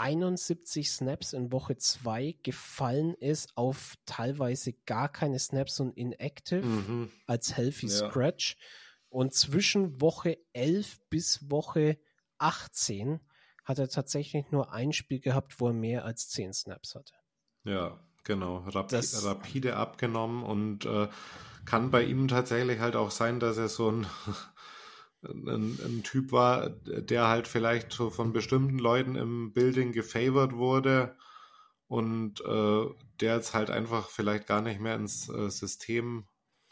71 0.01 0.91
Snaps 0.91 1.35
in 1.35 1.53
Woche 1.53 1.77
2 1.77 2.37
gefallen 2.43 3.15
ist 3.15 3.57
auf 3.57 3.97
teilweise 4.07 4.73
gar 4.87 5.11
keine 5.11 5.39
Snaps 5.39 5.79
und 5.79 5.95
inactive 5.97 6.65
mhm. 6.65 7.11
als 7.27 7.57
Healthy 7.57 7.87
ja. 7.87 8.09
Scratch. 8.09 8.57
Und 9.11 9.35
zwischen 9.35 10.01
Woche 10.01 10.39
11 10.55 11.01
bis 11.11 11.51
Woche 11.51 11.99
18 12.39 13.21
hat 13.65 13.79
er 13.79 13.89
tatsächlich 13.89 14.51
nur 14.51 14.73
ein 14.73 14.95
Spiel 14.95 15.21
gehabt, 15.21 15.61
wo 15.61 15.69
er 15.69 15.75
mehr 15.75 16.07
als 16.07 16.31
10 16.31 16.55
Snaps 16.55 16.95
hatte. 16.95 17.13
Ja, 17.65 18.01
genau. 18.25 18.59
Rapi 18.69 18.97
das, 18.97 19.25
rapide 19.25 19.77
abgenommen 19.77 20.43
und 20.45 20.87
äh, 20.87 21.09
kann 21.67 21.91
bei 21.91 22.05
ihm 22.05 22.27
tatsächlich 22.27 22.81
halt 22.81 22.97
auch 22.97 23.11
sein, 23.11 23.39
dass 23.39 23.59
er 23.59 23.69
so 23.69 23.91
ein 23.91 24.07
ein, 25.23 25.79
ein, 25.85 26.03
Typ 26.03 26.33
war, 26.33 26.71
der 26.71 27.29
halt 27.29 27.47
vielleicht 27.47 27.93
so 27.93 28.11
von 28.11 28.33
bestimmten 28.33 28.79
Leuten 28.79 29.17
im 29.17 29.53
Building 29.53 29.93
gefavored 29.93 30.55
wurde 30.55 31.17
und 31.89 32.41
äh, 32.41 32.87
der 33.21 33.37
jetzt 33.37 33.53
halt 33.53 33.71
einfach 33.71 34.09
vielleicht 34.09 34.47
gar 34.47 34.63
nicht 34.63 34.81
mehr 34.81 34.95
ins 34.95 35.29
äh, 35.29 35.51
System 35.51 36.27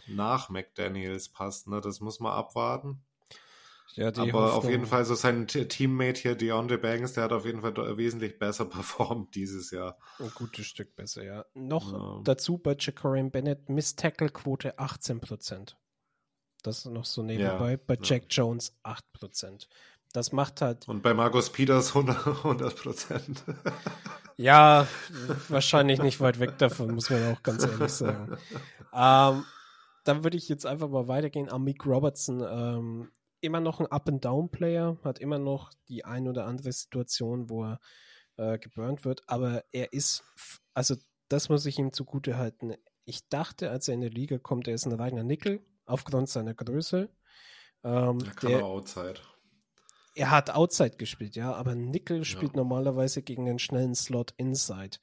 nach 0.07 0.49
McDaniels 0.49 1.29
passt. 1.29 1.69
Ne? 1.69 1.81
Das 1.81 2.01
muss 2.01 2.21
man 2.21 2.33
abwarten. 2.33 3.03
Ja, 3.95 4.09
Aber 4.09 4.23
Hoffnung. 4.23 4.51
auf 4.51 4.71
jeden 4.71 4.87
Fall 4.87 5.05
so 5.05 5.15
sein 5.15 5.49
Teammate 5.49 6.21
hier, 6.21 6.35
Deontay 6.37 6.77
Banks, 6.77 7.15
der 7.15 7.25
hat 7.25 7.33
auf 7.33 7.45
jeden 7.45 7.63
Fall 7.63 7.75
wesentlich 7.97 8.39
besser 8.39 8.65
performt 8.67 9.35
dieses 9.35 9.71
Jahr. 9.73 9.99
Ein 10.21 10.31
gutes 10.35 10.67
Stück 10.67 10.95
besser, 10.95 11.25
ja. 11.25 11.45
Noch 11.55 11.93
ja. 11.93 12.21
dazu 12.23 12.59
bei 12.59 12.77
Jacorian 12.79 13.31
Bennett 13.31 13.69
Miss-Tackle-Quote 13.69 14.79
18%. 14.79 15.75
Das 16.63 16.85
noch 16.85 17.05
so 17.05 17.23
nebenbei. 17.23 17.73
Ja, 17.73 17.79
bei 17.87 17.99
Jack 18.03 18.25
ja. 18.25 18.43
Jones 18.43 18.73
8%. 18.83 19.67
Das 20.13 20.33
macht 20.33 20.61
halt. 20.61 20.89
Und 20.89 21.03
bei 21.03 21.15
Markus 21.15 21.51
Peters 21.51 21.95
100 21.97 22.77
Prozent. 22.77 23.45
ja, 24.37 24.87
wahrscheinlich 25.49 26.01
nicht 26.01 26.21
weit 26.21 26.41
weg 26.41 26.59
davon, 26.59 26.95
muss 26.95 27.11
man 27.11 27.35
auch 27.35 27.43
ganz 27.43 27.65
ehrlich 27.65 27.93
sagen. 27.93 28.37
Ähm, 28.93 29.45
dann 30.05 30.25
würde 30.25 30.39
ich 30.39 30.49
jetzt 30.49 30.65
einfach 30.65 30.89
mal 30.89 31.09
weitergehen. 31.09 31.51
Amik 31.51 31.85
Robertson, 31.85 32.43
ähm, 32.43 33.11
immer 33.41 33.61
noch 33.61 33.81
ein 33.81 33.87
Up-and-Down-Player, 33.87 34.97
hat 35.05 35.19
immer 35.19 35.39
noch 35.39 35.71
die 35.89 36.05
ein 36.05 36.27
oder 36.27 36.47
andere 36.47 36.73
Situation, 36.73 37.51
wo 37.51 37.65
er 37.65 37.81
äh, 38.39 38.59
geburnt 38.59 39.05
wird, 39.05 39.23
aber 39.27 39.65
er 39.73 39.93
ist, 39.93 40.25
also 40.75 40.97
das 41.29 41.49
muss 41.49 41.67
ich 41.67 41.79
ihm 41.79 41.93
zugute 41.93 42.39
halten. 42.39 42.75
Ich 43.05 43.29
dachte, 43.29 43.71
als 43.71 43.89
er 43.89 43.95
in 43.95 44.01
die 44.01 44.09
Liga 44.09 44.39
kommt, 44.39 44.69
er 44.69 44.75
ist 44.75 44.87
ein 44.87 44.93
reiner 44.93 45.25
Nickel, 45.25 45.61
aufgrund 45.89 46.29
seiner 46.29 46.55
Größe. 46.55 47.09
Ähm, 47.85 48.19
er 48.21 48.35
kann 48.35 48.51
der, 48.51 48.65
Outside. 48.65 49.21
Er 50.15 50.31
hat 50.31 50.51
Outside 50.51 50.97
gespielt, 50.97 51.37
ja, 51.37 51.53
aber 51.53 51.75
Nickel 51.75 52.25
spielt 52.25 52.53
ja. 52.53 52.59
normalerweise 52.59 53.23
gegen 53.23 53.45
den 53.45 53.59
schnellen 53.59 53.95
Slot 53.95 54.35
Inside. 54.37 54.99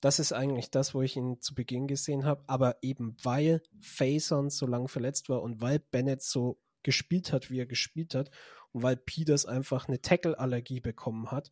Das 0.00 0.18
ist 0.18 0.32
eigentlich 0.32 0.70
das, 0.70 0.94
wo 0.94 1.02
ich 1.02 1.16
ihn 1.16 1.40
zu 1.40 1.54
Beginn 1.54 1.88
gesehen 1.88 2.24
habe. 2.24 2.44
Aber 2.46 2.76
eben 2.82 3.16
weil 3.22 3.62
Faison 3.80 4.50
so 4.50 4.66
lange 4.66 4.88
verletzt 4.88 5.28
war 5.28 5.42
und 5.42 5.60
weil 5.60 5.80
Bennett 5.80 6.22
so 6.22 6.60
gespielt 6.82 7.32
hat, 7.32 7.50
wie 7.50 7.60
er 7.60 7.66
gespielt 7.66 8.14
hat, 8.14 8.30
und 8.72 8.82
weil 8.82 8.96
Peters 8.96 9.46
einfach 9.46 9.88
eine 9.88 10.00
Tackle-Allergie 10.00 10.80
bekommen 10.80 11.30
hat, 11.30 11.50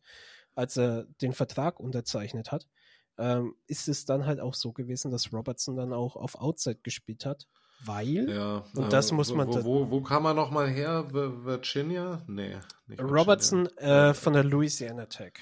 als 0.55 0.77
er 0.77 1.05
den 1.21 1.33
Vertrag 1.33 1.79
unterzeichnet 1.79 2.51
hat, 2.51 2.67
ähm, 3.17 3.55
ist 3.67 3.87
es 3.87 4.05
dann 4.05 4.25
halt 4.25 4.39
auch 4.39 4.53
so 4.53 4.73
gewesen, 4.73 5.11
dass 5.11 5.33
Robertson 5.33 5.75
dann 5.75 5.93
auch 5.93 6.15
auf 6.15 6.35
Outside 6.35 6.79
gespielt 6.83 7.25
hat. 7.25 7.47
Weil, 7.85 8.29
ja, 8.29 8.63
und 8.75 8.91
das 8.91 9.11
äh, 9.11 9.13
muss 9.13 9.33
man. 9.33 9.47
Wo, 9.47 9.63
wo, 9.63 9.91
wo, 9.91 10.01
kam 10.01 10.25
er 10.25 10.33
nochmal 10.33 10.67
her? 10.67 11.05
Virginia? 11.11 12.23
Nee. 12.27 12.57
Robertson 12.99 13.67
äh, 13.77 14.13
von 14.13 14.33
der 14.33 14.43
Louisiana 14.43 15.05
Tech. 15.05 15.33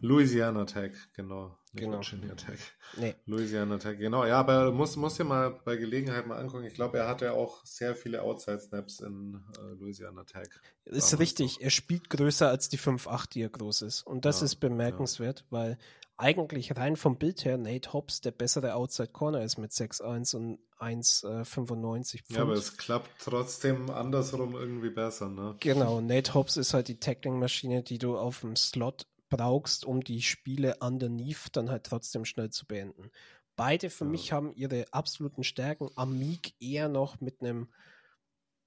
Louisiana 0.00 0.64
Tech, 0.64 0.92
genau. 1.14 1.56
Nicht 1.72 1.84
genau. 1.84 1.98
Virginia 1.98 2.34
Tech. 2.34 2.58
Nee. 2.96 3.14
Louisiana 3.24 3.78
Tech, 3.78 3.98
genau. 3.98 4.26
Ja, 4.26 4.38
aber 4.40 4.72
muss, 4.72 4.96
muss 4.96 5.16
ja 5.16 5.24
mal 5.24 5.58
bei 5.64 5.76
Gelegenheit 5.76 6.26
mal 6.26 6.38
angucken. 6.38 6.64
Ich 6.64 6.74
glaube, 6.74 6.98
er 6.98 7.08
hatte 7.08 7.32
auch 7.32 7.64
sehr 7.64 7.94
viele 7.94 8.22
Outside-Snaps 8.22 9.00
in 9.00 9.40
äh, 9.58 9.74
Louisiana 9.78 10.24
Tech. 10.24 10.48
Ist 10.84 11.18
richtig. 11.18 11.54
Noch. 11.56 11.62
Er 11.62 11.70
spielt 11.70 12.10
größer 12.10 12.48
als 12.48 12.68
die 12.68 12.78
5'8, 12.78 13.30
die 13.30 13.42
er 13.42 13.48
groß 13.48 13.82
ist. 13.82 14.02
Und 14.02 14.24
das 14.24 14.40
ja, 14.40 14.46
ist 14.46 14.56
bemerkenswert, 14.56 15.40
ja. 15.40 15.46
weil 15.50 15.78
eigentlich 16.22 16.76
rein 16.76 16.94
vom 16.94 17.18
Bild 17.18 17.44
her 17.44 17.58
Nate 17.58 17.92
Hobbs 17.92 18.20
der 18.20 18.30
bessere 18.30 18.74
Outside 18.74 19.08
Corner 19.08 19.42
ist 19.42 19.58
mit 19.58 19.72
6'1 19.72 20.36
und 20.36 20.60
1,95 20.78 22.14
äh, 22.14 22.34
Ja, 22.34 22.42
aber 22.42 22.52
es 22.52 22.76
klappt 22.76 23.10
trotzdem 23.20 23.90
andersrum 23.90 24.54
irgendwie 24.54 24.90
besser, 24.90 25.28
ne? 25.28 25.56
Genau, 25.58 26.00
Nate 26.00 26.32
Hobbs 26.34 26.56
ist 26.56 26.74
halt 26.74 26.86
die 26.86 27.00
Tackling-Maschine, 27.00 27.82
die 27.82 27.98
du 27.98 28.16
auf 28.16 28.40
dem 28.40 28.54
Slot 28.54 29.06
brauchst, 29.30 29.84
um 29.84 30.04
die 30.04 30.22
Spiele 30.22 30.76
underneath 30.80 31.48
dann 31.52 31.70
halt 31.70 31.84
trotzdem 31.84 32.24
schnell 32.24 32.50
zu 32.50 32.66
beenden. 32.66 33.10
Beide 33.56 33.90
für 33.90 34.04
ja. 34.04 34.10
mich 34.10 34.32
haben 34.32 34.54
ihre 34.54 34.86
absoluten 34.92 35.42
Stärken. 35.42 35.90
Amik 35.96 36.54
eher 36.60 36.88
noch 36.88 37.20
mit 37.20 37.40
einem 37.40 37.72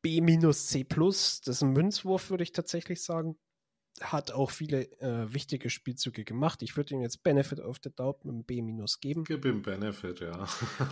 B-C+, 0.02 0.86
das 0.90 1.42
ist 1.48 1.64
ein 1.64 1.72
Münzwurf, 1.72 2.30
würde 2.30 2.44
ich 2.44 2.52
tatsächlich 2.52 3.02
sagen. 3.02 3.38
Hat 4.02 4.32
auch 4.32 4.52
viele 4.52 4.92
äh, 5.00 5.34
wichtige 5.34 5.70
Spielzüge 5.70 6.26
gemacht. 6.26 6.62
Ich 6.62 6.76
würde 6.76 6.94
ihm 6.94 7.02
jetzt 7.02 7.24
Benefit 7.24 7.60
of 7.60 7.78
the 7.84 7.90
Doubt 7.96 8.26
mit 8.26 8.34
einem 8.34 8.44
B- 8.44 8.86
geben. 9.00 9.24
Gib 9.24 9.46
ihm 9.46 9.62
Benefit, 9.62 10.20
ja. 10.20 10.48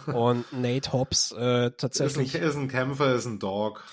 Und 0.14 0.52
Nate 0.54 0.94
Hobbs 0.94 1.32
äh, 1.34 1.72
tatsächlich. 1.72 2.34
Ist 2.34 2.42
ein, 2.42 2.48
ist 2.48 2.56
ein, 2.56 2.68
Kämpfer, 2.70 3.14
ist 3.16 3.26
ein 3.26 3.40
Dog. 3.40 3.84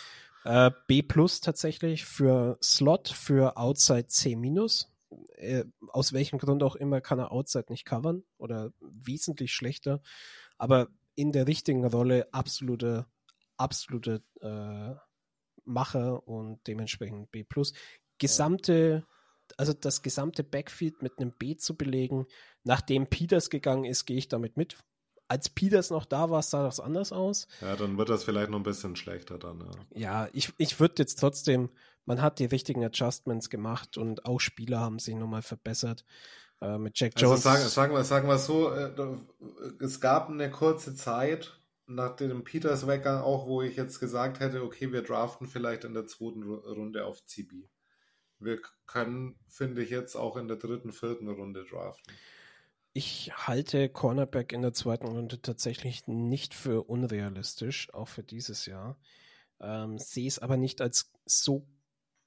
Äh, 0.45 0.71
B 0.87 1.03
plus 1.03 1.41
tatsächlich 1.41 2.05
für 2.05 2.57
Slot, 2.63 3.09
für 3.09 3.57
Outside 3.57 4.07
C 4.07 4.37
minus 4.37 4.91
äh, 5.37 5.65
aus 5.89 6.13
welchem 6.13 6.39
Grund 6.39 6.63
auch 6.63 6.77
immer 6.77 7.01
kann 7.01 7.19
er 7.19 7.33
Outside 7.33 7.67
nicht 7.69 7.85
covern 7.85 8.23
oder 8.39 8.73
wesentlich 8.81 9.53
schlechter. 9.53 10.03
Aber 10.57 10.89
in 11.15 11.33
der 11.33 11.47
richtigen 11.47 11.85
Rolle 11.85 12.29
absolute, 12.33 13.07
absolute 13.57 14.23
äh, 14.41 14.95
Macher 15.65 16.27
und 16.27 16.67
dementsprechend 16.67 17.31
B. 17.31 17.45
Gesamte, 18.21 19.05
also 19.57 19.73
das 19.73 20.03
gesamte 20.03 20.45
Backfield 20.45 21.03
mit 21.03 21.19
einem 21.19 21.33
B 21.33 21.57
zu 21.57 21.77
belegen, 21.77 22.27
nachdem 22.63 23.09
Peters 23.09 23.51
gegangen 23.51 23.85
ist, 23.85 24.07
gehe 24.07 24.17
ich 24.17 24.29
damit 24.29 24.57
mit. 24.57 24.79
Als 25.27 25.49
Peters 25.49 25.91
noch 25.91 26.05
da 26.05 26.31
war, 26.31 26.43
sah 26.43 26.63
das 26.63 26.79
anders 26.79 27.13
aus. 27.13 27.49
Ja, 27.61 27.75
dann 27.75 27.99
wird 27.99 28.09
das 28.09 28.23
vielleicht 28.23 28.51
noch 28.51 28.59
ein 28.59 28.65
bisschen 28.65 28.95
schlechter 28.95 29.39
dann. 29.39 29.61
Ja, 29.95 30.25
ja 30.25 30.29
ich, 30.33 30.53
ich 30.59 30.79
würde 30.79 30.95
jetzt 30.99 31.19
trotzdem 31.19 31.71
man 32.11 32.23
hat 32.23 32.41
die 32.41 32.47
richtigen 32.47 32.85
Adjustments 32.85 33.51
gemacht 33.51 33.97
und 33.97 34.27
auch 34.27 34.41
Spieler 34.41 34.81
haben 34.81 34.99
sich 34.99 35.15
nochmal 35.15 35.43
verbessert. 35.43 36.05
Äh, 36.61 36.77
mit 36.77 36.99
Jack 36.99 37.13
also 37.15 37.27
Jones. 37.27 37.47
Also 37.47 37.69
sagen, 37.69 37.71
sagen, 37.71 37.95
wir, 37.95 38.05
sagen 38.05 38.29
wir 38.29 38.39
so, 38.39 38.73
äh, 38.73 39.85
es 39.85 40.01
gab 40.01 40.29
eine 40.29 40.51
kurze 40.51 40.97
Zeit 40.97 41.61
nach 41.87 42.17
dem 42.17 42.43
Peters 42.43 42.87
Weggang 42.87 43.23
auch, 43.23 43.47
wo 43.47 43.63
ich 43.63 43.77
jetzt 43.77 44.01
gesagt 44.01 44.41
hätte, 44.41 44.63
okay, 44.63 44.93
wir 44.93 45.03
draften 45.03 45.47
vielleicht 45.47 45.85
in 45.85 45.95
der 45.95 46.07
zweiten 46.07 46.43
Runde 46.43 47.05
auf 47.05 47.25
CB. 47.25 47.69
Wir 48.41 48.61
können, 48.87 49.39
finde 49.47 49.83
ich, 49.83 49.91
jetzt 49.91 50.17
auch 50.17 50.37
in 50.37 50.49
der 50.49 50.57
dritten, 50.57 50.93
vierten 50.93 51.29
Runde 51.29 51.65
draften. 51.65 52.15
Ich 52.93 53.31
halte 53.35 53.89
Cornerback 53.89 54.53
in 54.53 54.63
der 54.63 54.73
zweiten 54.73 55.07
Runde 55.07 55.41
tatsächlich 55.41 56.09
nicht 56.09 56.55
für 56.55 56.89
unrealistisch, 56.89 57.93
auch 57.95 58.09
für 58.09 58.25
dieses 58.25 58.67
Jahr. 58.67 58.99
Ähm, 59.61 59.99
sehe 59.99 60.27
es 60.27 60.39
aber 60.39 60.57
nicht 60.57 60.81
als 60.81 61.13
so 61.25 61.69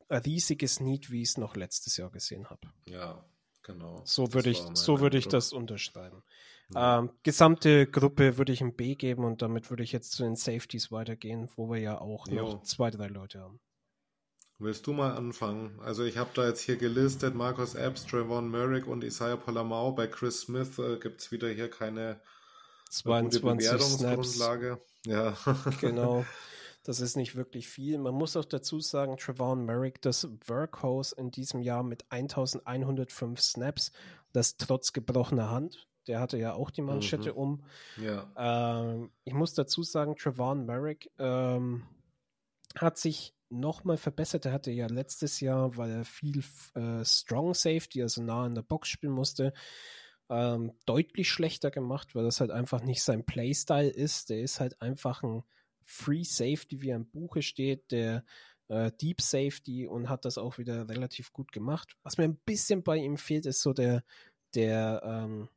riesiges 0.10 0.80
Need, 0.80 1.12
wie 1.12 1.24
ich 1.24 1.30
es 1.30 1.38
noch 1.38 1.56
letztes 1.56 1.98
Jahr 1.98 2.12
gesehen 2.12 2.50
habe. 2.50 2.72
Ja, 2.86 3.26
genau. 3.64 4.02
So 4.06 4.34
würde 4.34 4.52
ich, 4.52 4.64
so 4.74 5.00
würde 5.00 5.18
ich 5.18 5.28
das 5.28 5.52
unterschreiben. 5.52 6.24
Ja. 6.74 7.00
Ähm, 7.00 7.12
gesamte 7.24 7.88
Gruppe 7.88 8.38
würde 8.38 8.54
ich 8.54 8.62
ein 8.62 8.76
B 8.76 8.96
geben 8.96 9.26
und 9.26 9.42
damit 9.42 9.70
würde 9.70 9.84
ich 9.84 9.92
jetzt 9.92 10.12
zu 10.14 10.24
den 10.24 10.36
Safeties 10.36 10.92
weitergehen, 10.92 11.50
wo 11.56 11.70
wir 11.70 11.80
ja 11.80 12.00
auch 12.00 12.28
jo. 12.28 12.36
noch 12.36 12.64
zwei, 12.64 12.90
drei 12.90 13.08
Leute 13.08 13.42
haben. 13.42 13.60
Willst 14.64 14.88
du 14.88 14.94
mal 14.94 15.12
anfangen? 15.12 15.78
Also 15.84 16.06
ich 16.06 16.18
habe 16.18 16.30
da 16.34 16.48
jetzt 16.48 16.62
hier 16.62 16.78
gelistet, 16.78 17.36
Marcus 17.36 17.76
Epps, 17.76 18.06
Trayvon 18.06 18.50
Merrick 18.50 18.88
und 18.88 19.04
Isaiah 19.04 19.36
Polamau. 19.36 19.92
Bei 19.92 20.08
Chris 20.08 20.40
Smith 20.40 20.80
äh, 20.80 20.98
gibt 21.00 21.20
es 21.20 21.34
wieder 21.34 21.50
hier 21.50 21.70
keine 21.70 22.22
22 22.90 23.42
Bewertungsgrundlage. 23.42 24.80
Snaps. 25.04 25.06
Ja. 25.06 25.36
Genau. 25.82 26.26
Das 26.86 27.02
ist 27.02 27.18
nicht 27.18 27.36
wirklich 27.36 27.68
viel. 27.68 27.98
Man 27.98 28.14
muss 28.14 28.38
auch 28.38 28.46
dazu 28.46 28.80
sagen, 28.80 29.18
Trevon 29.18 29.66
Merrick, 29.66 30.02
das 30.02 30.30
Workhorse 30.48 31.16
in 31.18 31.30
diesem 31.30 31.62
Jahr 31.62 31.84
mit 31.84 32.06
1105 32.10 33.42
Snaps, 33.42 33.92
das 34.32 34.56
trotz 34.56 34.94
gebrochener 34.94 35.50
Hand. 35.50 35.88
Der 36.08 36.22
hatte 36.22 36.38
ja 36.38 36.54
auch 36.54 36.72
die 36.72 36.82
Manschette 36.82 37.32
mhm. 37.32 37.38
um. 37.38 37.64
Ja. 37.98 38.32
Ähm, 38.82 39.12
ich 39.26 39.34
muss 39.34 39.54
dazu 39.54 39.84
sagen, 39.84 40.16
Trevon 40.16 40.66
Merrick 40.66 41.12
ähm, 41.20 41.84
hat 42.78 42.98
sich 42.98 43.34
nochmal 43.60 43.98
verbessert. 43.98 44.46
Er 44.46 44.54
hatte 44.54 44.72
ja 44.72 44.88
letztes 44.88 45.40
Jahr, 45.40 45.78
weil 45.78 45.92
er 45.92 46.06
viel 46.06 46.44
äh, 46.76 47.04
Strong 47.06 47.54
Safety, 47.54 48.02
also 48.02 48.22
nah 48.22 48.46
in 48.46 48.56
der 48.56 48.62
Box 48.64 48.90
spielen 48.90 49.14
musste, 49.14 49.54
ähm, 50.30 50.74
deutlich 50.86 51.30
schlechter 51.30 51.72
gemacht, 51.72 52.16
weil 52.16 52.24
das 52.24 52.40
halt 52.40 52.52
einfach 52.52 52.82
nicht 52.82 53.04
sein 53.04 53.26
Playstyle 53.26 53.90
ist. 53.90 54.30
Der 54.30 54.42
ist 54.42 54.60
halt 54.60 54.82
einfach 54.82 55.24
ein 55.24 55.44
Free 55.86 56.24
Safety, 56.24 56.82
wie 56.82 56.90
er 56.90 56.98
im 56.98 57.10
Buche 57.10 57.42
steht, 57.42 57.92
der 57.92 58.24
äh, 58.70 58.92
Deep 59.02 59.22
Safety 59.22 59.88
und 59.88 60.10
hat 60.10 60.26
das 60.26 60.38
auch 60.38 60.58
wieder 60.58 60.88
relativ 60.90 61.34
gut 61.34 61.52
gemacht. 61.52 61.96
Was 62.04 62.18
mir 62.18 62.26
ein 62.26 62.38
bisschen 62.38 62.84
bei 62.84 62.98
ihm 62.98 63.18
fehlt, 63.18 63.46
ist 63.46 63.62
so 63.62 63.74
der, 63.74 64.04
der, 64.56 65.02
ähm, 65.04 65.50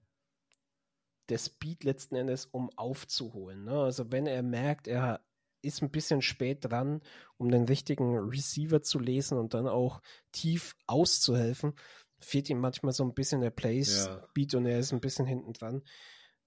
der 1.29 1.39
Speed 1.39 1.85
letzten 1.85 2.17
Endes, 2.17 2.47
um 2.47 2.71
aufzuholen. 2.77 3.65
Ne? 3.65 3.81
Also 3.81 4.11
wenn 4.13 4.27
er 4.27 4.43
merkt, 4.43 4.89
er 4.89 5.21
ist 5.63 5.83
ein 5.83 5.91
bisschen 5.91 6.23
spät 6.23 6.65
dran, 6.65 7.03
um 7.37 7.51
den 7.51 7.65
richtigen 7.65 8.19
Receiver 8.19 8.83
zu 8.83 8.99
lesen 8.99 9.39
und 9.39 9.55
dann 9.55 9.67
auch 9.67 10.01
tief 10.33 10.75
auszuhelfen, 10.87 11.75
fehlt 12.19 12.51
ihm 12.51 12.61
manchmal 12.61 12.93
so 12.93 13.05
ein 13.05 13.15
bisschen 13.15 13.41
der 13.41 13.53
Speed 13.53 14.53
ja. 14.53 14.59
und 14.59 14.67
er 14.67 14.79
ist 14.79 14.93
ein 14.93 15.01
bisschen 15.01 15.27
hinten 15.27 15.53
dran. 15.53 15.83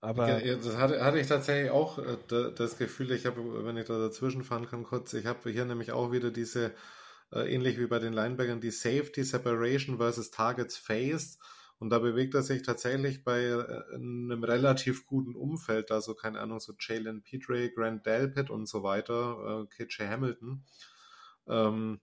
Aber 0.02 0.42
ja, 0.42 0.56
das 0.56 0.78
hatte, 0.78 1.04
hatte 1.04 1.20
ich 1.20 1.28
tatsächlich 1.28 1.72
auch 1.72 2.00
äh, 2.00 2.18
das 2.56 2.78
Gefühl, 2.78 3.12
ich 3.12 3.26
habe, 3.26 3.66
wenn 3.66 3.76
ich 3.76 3.86
da 3.86 3.98
dazwischen 4.00 4.44
fahren 4.44 4.68
kann, 4.68 4.84
kurz, 4.84 5.14
ich 5.14 5.26
habe 5.26 5.50
hier 5.50 5.66
nämlich 5.66 5.92
auch 5.92 6.12
wieder 6.12 6.32
diese, 6.32 6.74
äh, 7.34 7.54
ähnlich 7.54 7.78
wie 7.78 7.88
bei 7.88 8.00
den 8.00 8.14
Linebackern, 8.14 8.62
die 8.62 8.72
Safety 8.72 9.24
Separation 9.24 9.98
versus 9.98 10.32
Targets 10.32 10.78
Faced. 10.78 11.40
Und 11.80 11.92
da 11.92 12.00
bewegt 12.00 12.34
er 12.34 12.44
sich 12.44 12.62
tatsächlich 12.62 13.24
bei 13.24 13.42
äh, 13.44 13.96
einem 13.96 14.44
relativ 14.44 15.06
guten 15.08 15.36
Umfeld, 15.36 15.92
also 15.92 16.14
keine 16.14 16.40
Ahnung, 16.42 16.60
so 16.60 16.74
Jalen 16.78 17.24
Petre, 17.24 17.70
Grant 17.70 18.06
Delpit 18.06 18.50
und 18.50 18.68
so 18.68 18.84
weiter, 18.84 19.66
äh, 19.70 19.86
KJ 19.86 20.04
Hamilton. 20.04 20.64
Ähm, 21.48 22.02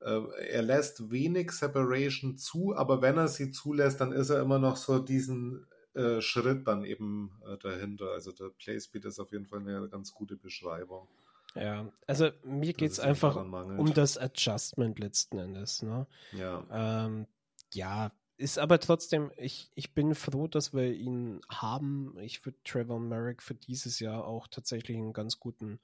äh, 0.00 0.20
er 0.48 0.62
lässt 0.62 1.10
wenig 1.10 1.52
Separation 1.52 2.36
zu, 2.36 2.74
aber 2.76 3.00
wenn 3.00 3.16
er 3.16 3.28
sie 3.28 3.52
zulässt, 3.52 4.00
dann 4.00 4.12
ist 4.12 4.30
er 4.30 4.40
immer 4.40 4.58
noch 4.58 4.76
so 4.76 4.98
diesen 4.98 5.66
äh, 5.94 6.20
Schritt 6.20 6.66
dann 6.66 6.84
eben 6.84 7.30
äh, 7.46 7.56
dahinter. 7.58 8.10
Also 8.10 8.32
der 8.32 8.48
Playspeed 8.48 9.04
ist 9.04 9.20
auf 9.20 9.30
jeden 9.30 9.46
Fall 9.46 9.60
eine 9.60 9.88
ganz 9.88 10.12
gute 10.12 10.36
Beschreibung. 10.36 11.06
Ja, 11.54 11.86
also 12.06 12.30
mir 12.44 12.72
geht 12.72 12.92
es 12.92 13.00
einfach 13.00 13.36
um 13.36 13.92
das 13.92 14.16
Adjustment 14.16 14.98
letzten 14.98 15.38
Endes. 15.38 15.82
Ne? 15.82 16.06
Ja. 16.32 16.64
Ähm, 16.72 17.26
ja, 17.74 18.10
ist 18.42 18.58
aber 18.58 18.80
trotzdem, 18.80 19.30
ich, 19.36 19.70
ich 19.76 19.94
bin 19.94 20.16
froh, 20.16 20.48
dass 20.48 20.74
wir 20.74 20.92
ihn 20.92 21.40
haben. 21.48 22.18
Ich 22.18 22.44
würde 22.44 22.58
Trevor 22.64 22.98
Merrick 22.98 23.40
für 23.40 23.54
dieses 23.54 24.00
Jahr 24.00 24.26
auch 24.26 24.48
tatsächlich 24.48 24.96
einen 24.96 25.12
ganz 25.12 25.38
guten, 25.38 25.78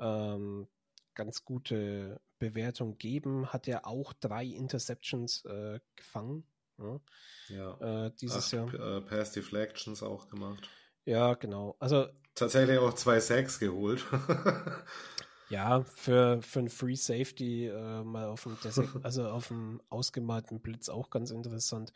ähm, 0.00 0.66
ganz 1.14 1.44
gute 1.44 2.20
Bewertung 2.40 2.98
geben. 2.98 3.52
Hat 3.52 3.68
er 3.68 3.86
auch 3.86 4.12
drei 4.12 4.44
Interceptions 4.44 5.44
äh, 5.44 5.78
gefangen. 5.94 6.44
Ja, 6.78 7.00
ja. 7.48 8.06
Äh, 8.06 8.12
dieses 8.20 8.46
Acht, 8.46 8.72
Jahr. 8.72 8.96
Äh, 8.96 9.00
Pass 9.02 9.30
Deflections 9.30 10.02
auch 10.02 10.28
gemacht. 10.28 10.68
Ja, 11.04 11.34
genau. 11.34 11.76
Also 11.78 12.08
tatsächlich 12.34 12.78
auch 12.78 12.94
zwei 12.94 13.20
Sacks 13.20 13.60
geholt. 13.60 14.04
Ja, 15.50 15.82
für, 15.82 16.40
für 16.42 16.60
ein 16.60 16.68
Free 16.68 16.94
Safety 16.94 17.66
äh, 17.66 18.02
mal 18.02 18.26
auf 18.26 18.44
dem, 18.44 18.56
also 19.02 19.28
auf 19.28 19.48
dem 19.48 19.80
ausgemalten 19.90 20.60
Blitz 20.60 20.88
auch 20.88 21.10
ganz 21.10 21.30
interessant. 21.30 21.92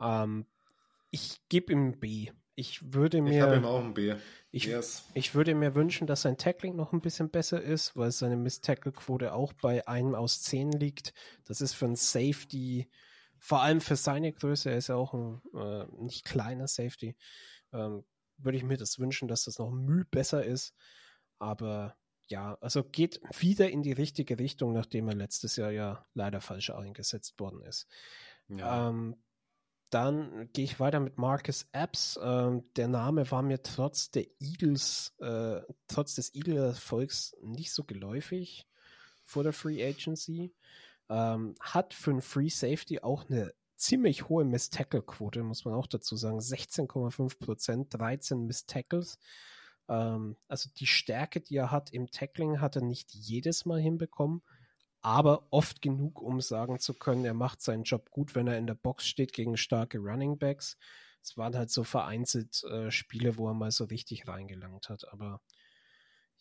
Ähm, 0.00 0.46
ich 1.10 1.40
gebe 1.48 1.72
ihm 1.72 1.98
B. 1.98 2.30
Ich 2.54 2.92
würde 2.92 3.22
mir. 3.22 3.32
Ich 3.32 3.40
habe 3.40 3.56
ihm 3.56 3.64
auch 3.64 3.80
ein 3.80 3.94
B. 3.94 4.14
Ich, 4.50 4.64
yes. 4.64 5.04
ich 5.14 5.34
würde 5.34 5.54
mir 5.54 5.74
wünschen, 5.74 6.06
dass 6.06 6.22
sein 6.22 6.36
Tackling 6.36 6.76
noch 6.76 6.92
ein 6.92 7.00
bisschen 7.00 7.30
besser 7.30 7.62
ist, 7.62 7.96
weil 7.96 8.10
seine 8.10 8.36
Miss-Tackle-Quote 8.36 9.32
auch 9.32 9.52
bei 9.54 9.86
einem 9.86 10.14
aus 10.14 10.42
zehn 10.42 10.72
liegt. 10.72 11.14
Das 11.44 11.60
ist 11.60 11.74
für 11.74 11.86
ein 11.86 11.96
Safety, 11.96 12.90
vor 13.38 13.62
allem 13.62 13.80
für 13.80 13.96
seine 13.96 14.32
Größe, 14.32 14.70
er 14.70 14.76
ist 14.76 14.88
ja 14.88 14.96
auch 14.96 15.14
ein 15.14 15.40
äh, 15.54 15.86
nicht 16.02 16.24
kleiner 16.24 16.68
Safety, 16.68 17.16
ähm, 17.72 18.04
würde 18.36 18.58
ich 18.58 18.64
mir 18.64 18.76
das 18.76 18.98
wünschen, 18.98 19.28
dass 19.28 19.44
das 19.44 19.58
noch 19.58 19.70
müh 19.70 20.04
besser 20.10 20.44
ist. 20.44 20.74
Aber 21.38 21.96
ja, 22.30 22.56
also 22.60 22.84
geht 22.84 23.20
wieder 23.38 23.70
in 23.70 23.82
die 23.82 23.92
richtige 23.92 24.38
Richtung, 24.38 24.72
nachdem 24.72 25.08
er 25.08 25.14
letztes 25.14 25.56
Jahr 25.56 25.72
ja 25.72 26.06
leider 26.14 26.40
falsch 26.40 26.70
eingesetzt 26.70 27.38
worden 27.40 27.62
ist. 27.62 27.88
Ja. 28.48 28.88
Ähm, 28.88 29.16
dann 29.90 30.48
gehe 30.52 30.64
ich 30.64 30.78
weiter 30.78 31.00
mit 31.00 31.18
Marcus 31.18 31.66
Epps. 31.72 32.18
Ähm, 32.22 32.62
der 32.76 32.86
Name 32.86 33.28
war 33.32 33.42
mir 33.42 33.62
trotz 33.62 34.12
der 34.12 34.26
Eagles, 34.38 35.16
äh, 35.18 35.60
trotz 35.88 36.14
des 36.14 36.32
Eagle-Erfolgs 36.32 37.36
nicht 37.42 37.72
so 37.72 37.82
geläufig 37.82 38.68
vor 39.24 39.42
der 39.42 39.52
Free 39.52 39.84
Agency. 39.84 40.54
Ähm, 41.08 41.56
hat 41.58 41.92
für 41.92 42.12
ein 42.12 42.22
Free 42.22 42.48
Safety 42.48 43.00
auch 43.00 43.28
eine 43.28 43.52
ziemlich 43.74 44.28
hohe 44.28 44.44
Miss-Tackle-Quote, 44.44 45.42
muss 45.42 45.64
man 45.64 45.74
auch 45.74 45.88
dazu 45.88 46.14
sagen. 46.14 46.38
16,5 46.38 47.40
Prozent, 47.40 47.92
13 47.92 48.46
Miss-Tackles. 48.46 49.18
Ähm, 49.90 50.38
also 50.48 50.70
die 50.78 50.86
Stärke, 50.86 51.42
die 51.42 51.56
er 51.56 51.70
hat 51.70 51.92
im 51.92 52.10
Tackling, 52.10 52.62
hat 52.62 52.76
er 52.76 52.82
nicht 52.82 53.12
jedes 53.12 53.66
Mal 53.66 53.80
hinbekommen 53.80 54.42
aber 55.02 55.46
oft 55.50 55.80
genug, 55.80 56.20
um 56.20 56.40
sagen 56.40 56.78
zu 56.78 56.94
können, 56.94 57.24
er 57.24 57.34
macht 57.34 57.62
seinen 57.62 57.84
Job 57.84 58.10
gut, 58.10 58.34
wenn 58.34 58.46
er 58.46 58.58
in 58.58 58.66
der 58.66 58.74
Box 58.74 59.06
steht 59.06 59.32
gegen 59.32 59.56
starke 59.56 59.98
Running 59.98 60.38
Backs. 60.38 60.76
Es 61.22 61.36
waren 61.36 61.56
halt 61.56 61.70
so 61.70 61.84
vereinzelt 61.84 62.62
äh, 62.64 62.90
Spiele, 62.90 63.36
wo 63.36 63.48
er 63.48 63.54
mal 63.54 63.70
so 63.70 63.84
richtig 63.84 64.28
reingelangt 64.28 64.88
hat. 64.88 65.10
Aber 65.10 65.40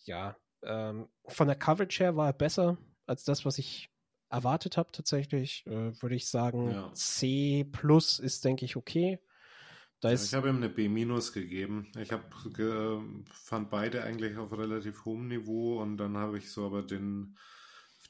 ja, 0.04 0.36
ähm, 0.64 1.10
von 1.26 1.48
der 1.48 1.56
Coverage 1.56 2.04
her 2.04 2.16
war 2.16 2.28
er 2.28 2.34
besser 2.34 2.78
als 3.06 3.24
das, 3.24 3.46
was 3.46 3.58
ich 3.58 3.90
erwartet 4.30 4.78
habe 4.78 4.92
tatsächlich. 4.92 5.66
Äh, 5.66 6.02
Würde 6.02 6.16
ich 6.16 6.28
sagen, 6.28 6.72
ja. 6.72 6.94
C 6.94 7.66
plus 7.72 8.20
ist, 8.20 8.44
denke 8.46 8.66
ich, 8.66 8.76
okay. 8.76 9.20
Ja, 10.02 10.12
ich 10.12 10.34
habe 10.34 10.50
ihm 10.50 10.58
eine 10.58 10.70
B 10.70 10.88
minus 10.88 11.34
gegeben. 11.34 11.92
Ich 12.00 12.12
hab, 12.12 12.34
ge 12.54 13.00
fand 13.32 13.70
beide 13.70 14.04
eigentlich 14.04 14.38
auf 14.38 14.58
relativ 14.58 15.06
hohem 15.06 15.28
Niveau 15.28 15.82
und 15.82 15.98
dann 15.98 16.18
habe 16.18 16.38
ich 16.38 16.52
so 16.52 16.66
aber 16.66 16.84
den 16.84 17.36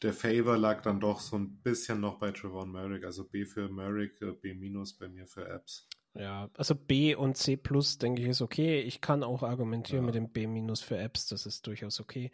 der 0.02 0.14
Favor 0.14 0.58
lag 0.58 0.82
dann 0.82 1.00
doch 1.00 1.20
so 1.20 1.36
ein 1.36 1.58
bisschen 1.62 2.00
noch 2.00 2.20
bei 2.20 2.32
Trevon 2.32 2.72
Merrick. 2.72 3.04
Also 3.04 3.26
B 3.26 3.46
für 3.46 3.70
Merrick, 3.70 4.22
äh, 4.22 4.32
B 4.32 4.54
minus 4.54 4.98
bei 4.98 5.10
mir 5.10 5.28
für 5.28 5.48
Apps. 5.48 5.88
Ja, 6.14 6.50
also 6.56 6.74
B 6.74 7.16
und 7.16 7.38
C 7.38 7.56
plus 7.56 7.98
denke 7.98 8.22
ich 8.22 8.28
ist 8.28 8.42
okay. 8.42 8.82
Ich 8.82 9.00
kann 9.02 9.24
auch 9.24 9.44
argumentieren 9.44 10.04
ja. 10.04 10.06
mit 10.08 10.16
dem 10.16 10.32
B 10.32 10.48
minus 10.48 10.82
für 10.82 10.98
Apps, 10.98 11.28
das 11.28 11.46
ist 11.46 11.68
durchaus 11.68 12.00
okay. 12.00 12.32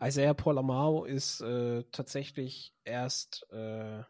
Ja. 0.00 0.08
Isaiah 0.08 0.34
Polamau 0.34 1.04
ist 1.04 1.40
äh, 1.40 1.84
tatsächlich 1.92 2.74
erst 2.84 3.46
äh, 3.52 4.02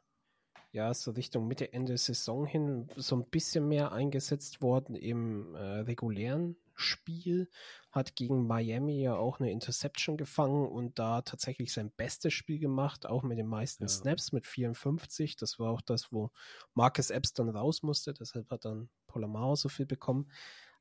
ja 0.73 0.93
so 0.95 1.13
Richtung 1.13 1.49
Mitte 1.49 1.73
Ende 1.73 1.97
Saison 1.97 2.47
hin 2.47 2.89
so 2.97 3.17
ein 3.17 3.29
bisschen 3.29 3.69
mehr 3.69 3.93
eingesetzt 3.93 4.61
worden 4.63 4.95
im 4.95 5.55
äh, 5.55 5.59
regulären 5.81 6.57
Spiel, 6.75 7.49
hat 7.91 8.15
gegen 8.15 8.47
Miami 8.47 9.01
ja 9.01 9.17
auch 9.17 9.41
eine 9.41 9.51
Interception 9.51 10.17
gefangen 10.17 10.69
und 10.69 10.99
da 10.99 11.23
tatsächlich 11.23 11.73
sein 11.73 11.91
bestes 11.91 12.33
Spiel 12.33 12.59
gemacht, 12.61 13.07
auch 13.07 13.23
mit 13.23 13.39
den 13.39 13.49
meisten 13.49 13.85
ja. 13.85 13.89
Snaps 13.89 14.33
mit 14.33 14.47
54. 14.47 15.37
Das 15.37 15.59
war 15.59 15.71
auch 15.71 15.81
das, 15.81 16.13
wo 16.13 16.31
Marcus 16.75 17.11
Epps 17.11 17.33
dann 17.33 17.49
raus 17.49 17.83
musste, 17.83 18.15
deshalb 18.15 18.51
hat 18.51 18.65
dann 18.65 18.91
Polamao 19.09 19.57
so 19.57 19.69
viel 19.69 19.87
bekommen. 19.87 20.31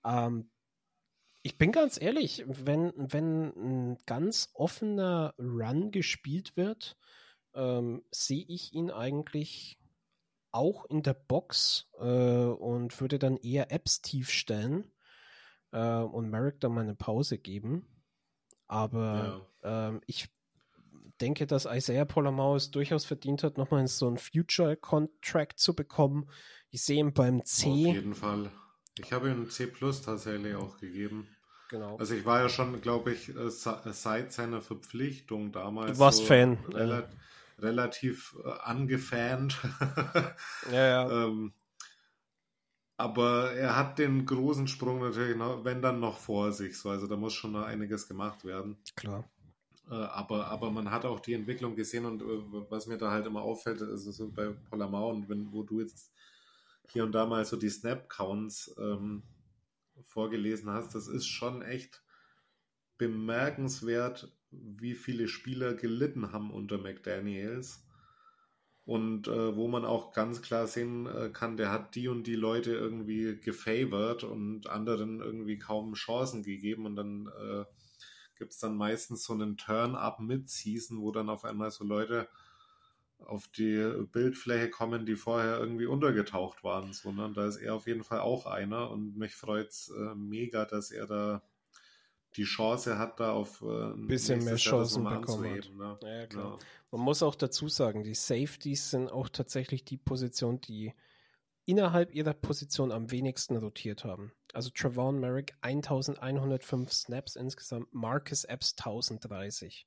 Ähm, 0.05 0.51
ich 1.41 1.57
bin 1.57 1.71
ganz 1.71 1.99
ehrlich, 1.99 2.43
wenn, 2.45 2.91
wenn 2.95 3.53
ein 3.55 3.97
ganz 4.05 4.49
offener 4.53 5.33
Run 5.39 5.91
gespielt 5.91 6.57
wird, 6.57 6.97
ähm, 7.57 8.03
sehe 8.11 8.45
ich 8.47 8.73
ihn 8.73 8.91
eigentlich 8.91 9.79
auch 10.51 10.85
in 10.85 11.03
der 11.03 11.13
Box 11.13 11.89
äh, 11.99 12.03
und 12.03 12.99
würde 13.01 13.19
dann 13.19 13.37
eher 13.37 13.71
Apps 13.71 14.01
tief 14.01 14.29
stellen 14.29 14.91
äh, 15.71 15.97
und 15.97 16.29
Merrick 16.29 16.59
dann 16.61 16.73
mal 16.73 16.81
eine 16.81 16.95
Pause 16.95 17.37
geben. 17.37 17.85
Aber 18.67 19.47
ja. 19.63 19.89
ähm, 19.89 20.01
ich 20.05 20.29
denke, 21.19 21.47
dass 21.47 21.65
Isaiah 21.65 22.05
Polamau 22.05 22.55
es 22.55 22.71
durchaus 22.71 23.05
verdient 23.05 23.43
hat, 23.43 23.57
nochmal 23.57 23.87
so 23.87 24.07
einen 24.07 24.17
Future-Contract 24.17 25.59
zu 25.59 25.75
bekommen. 25.75 26.29
Ich 26.69 26.83
sehe 26.83 26.99
ihn 26.99 27.13
beim 27.13 27.43
C. 27.43 27.69
Auf 27.69 27.95
jeden 27.95 28.13
Fall. 28.13 28.51
Ich 28.99 29.11
habe 29.13 29.29
ihm 29.29 29.49
C 29.49 29.67
Plus 29.67 30.01
tatsächlich 30.01 30.55
auch 30.55 30.77
gegeben. 30.77 31.27
Genau. 31.69 31.97
Also 31.97 32.15
ich 32.15 32.25
war 32.25 32.41
ja 32.41 32.49
schon, 32.49 32.79
glaube 32.81 33.11
ich, 33.11 33.35
äh, 33.35 33.49
seit 33.49 34.31
seiner 34.31 34.61
Verpflichtung 34.61 35.51
damals. 35.51 35.93
Du 35.93 35.99
warst 35.99 36.19
so 36.19 36.25
Fan. 36.25 36.57
Rela 36.73 36.99
ja. 37.01 37.09
Relativ 37.59 38.35
äh, 38.43 38.49
angefant. 38.61 39.57
ja, 40.71 40.87
ja. 40.87 41.25
ähm, 41.25 41.53
aber 42.97 43.51
er 43.53 43.75
hat 43.75 43.99
den 43.99 44.25
großen 44.25 44.67
Sprung 44.67 44.99
natürlich 44.99 45.37
noch, 45.37 45.63
wenn 45.63 45.81
dann 45.81 45.99
noch 45.99 46.17
vor 46.17 46.51
sich. 46.51 46.77
So. 46.77 46.89
Also 46.89 47.07
da 47.07 47.15
muss 47.15 47.33
schon 47.33 47.51
noch 47.51 47.63
einiges 47.63 48.07
gemacht 48.07 48.43
werden. 48.43 48.77
Klar. 48.95 49.29
Äh, 49.89 49.93
aber, 49.93 50.47
aber 50.47 50.71
man 50.71 50.91
hat 50.91 51.05
auch 51.05 51.19
die 51.19 51.33
Entwicklung 51.33 51.75
gesehen 51.75 52.05
und 52.05 52.21
äh, 52.21 52.25
was 52.69 52.87
mir 52.87 52.97
da 52.97 53.11
halt 53.11 53.25
immer 53.25 53.41
auffällt, 53.41 53.81
ist 53.81 54.03
so 54.03 54.29
bei 54.29 54.49
Polamau 54.69 55.09
und 55.11 55.29
wenn, 55.29 55.51
wo 55.51 55.63
du 55.63 55.79
jetzt 55.79 56.11
hier 56.89 57.03
und 57.03 57.11
da 57.13 57.25
mal 57.25 57.45
so 57.45 57.57
die 57.57 57.69
Snap-Counts 57.69 58.75
ähm, 58.79 59.23
vorgelesen 60.03 60.69
hast, 60.69 60.95
das 60.95 61.07
ist 61.07 61.27
schon 61.27 61.61
echt 61.61 62.03
bemerkenswert, 62.97 64.35
wie 64.63 64.95
viele 64.95 65.27
Spieler 65.27 65.73
gelitten 65.73 66.31
haben 66.31 66.51
unter 66.51 66.77
McDaniels 66.77 67.83
und 68.85 69.27
äh, 69.27 69.55
wo 69.55 69.67
man 69.67 69.83
auch 69.83 70.13
ganz 70.13 70.41
klar 70.41 70.65
sehen 70.65 71.07
äh, 71.07 71.29
kann, 71.29 71.57
der 71.57 71.71
hat 71.71 71.95
die 71.95 72.07
und 72.07 72.25
die 72.25 72.35
Leute 72.35 72.71
irgendwie 72.71 73.37
gefavored 73.37 74.23
und 74.23 74.69
anderen 74.69 75.19
irgendwie 75.19 75.57
kaum 75.57 75.93
Chancen 75.93 76.41
gegeben 76.43 76.85
und 76.85 76.95
dann 76.95 77.27
äh, 77.27 77.65
gibt 78.37 78.53
es 78.53 78.59
dann 78.59 78.77
meistens 78.77 79.23
so 79.25 79.33
einen 79.33 79.57
Turn-up 79.57 80.19
Mid-Season, 80.19 81.01
wo 81.01 81.11
dann 81.11 81.29
auf 81.29 81.43
einmal 81.43 81.71
so 81.71 81.83
Leute 81.83 82.29
auf 83.19 83.47
die 83.47 84.05
Bildfläche 84.11 84.69
kommen, 84.69 85.05
die 85.05 85.15
vorher 85.15 85.59
irgendwie 85.59 85.87
untergetaucht 85.87 86.63
waren. 86.63 86.93
So, 86.93 87.11
ne? 87.11 87.31
Da 87.33 87.47
ist 87.47 87.57
er 87.57 87.73
auf 87.73 87.87
jeden 87.87 88.03
Fall 88.03 88.19
auch 88.19 88.45
einer 88.45 88.91
und 88.91 89.17
mich 89.17 89.35
freut 89.35 89.69
es 89.69 89.89
äh, 89.89 90.15
mega, 90.15 90.65
dass 90.65 90.91
er 90.91 91.07
da 91.07 91.41
die 92.37 92.43
Chance 92.43 92.97
hat, 92.97 93.19
da 93.19 93.33
auf 93.33 93.61
äh, 93.61 93.93
ein 93.93 94.07
bisschen 94.07 94.43
mehr 94.43 94.55
Chancen 94.55 95.03
bekommen 95.03 95.57
hat. 95.57 95.71
Ne? 95.73 95.97
Ja, 96.01 96.27
klar. 96.27 96.57
Ja. 96.57 96.65
Man 96.91 97.01
muss 97.01 97.23
auch 97.23 97.35
dazu 97.35 97.67
sagen, 97.67 98.03
die 98.03 98.15
Safeties 98.15 98.91
sind 98.91 99.11
auch 99.11 99.27
tatsächlich 99.29 99.83
die 99.83 99.97
Position, 99.97 100.61
die 100.61 100.93
innerhalb 101.65 102.13
ihrer 102.13 102.33
Position 102.33 102.91
am 102.91 103.11
wenigsten 103.11 103.57
rotiert 103.57 104.05
haben. 104.05 104.31
Also 104.53 104.69
Travon 104.73 105.19
Merrick 105.19 105.55
1105 105.61 106.93
Snaps 106.93 107.35
insgesamt, 107.35 107.93
Marcus 107.93 108.45
Epps 108.45 108.73
1030. 108.77 109.85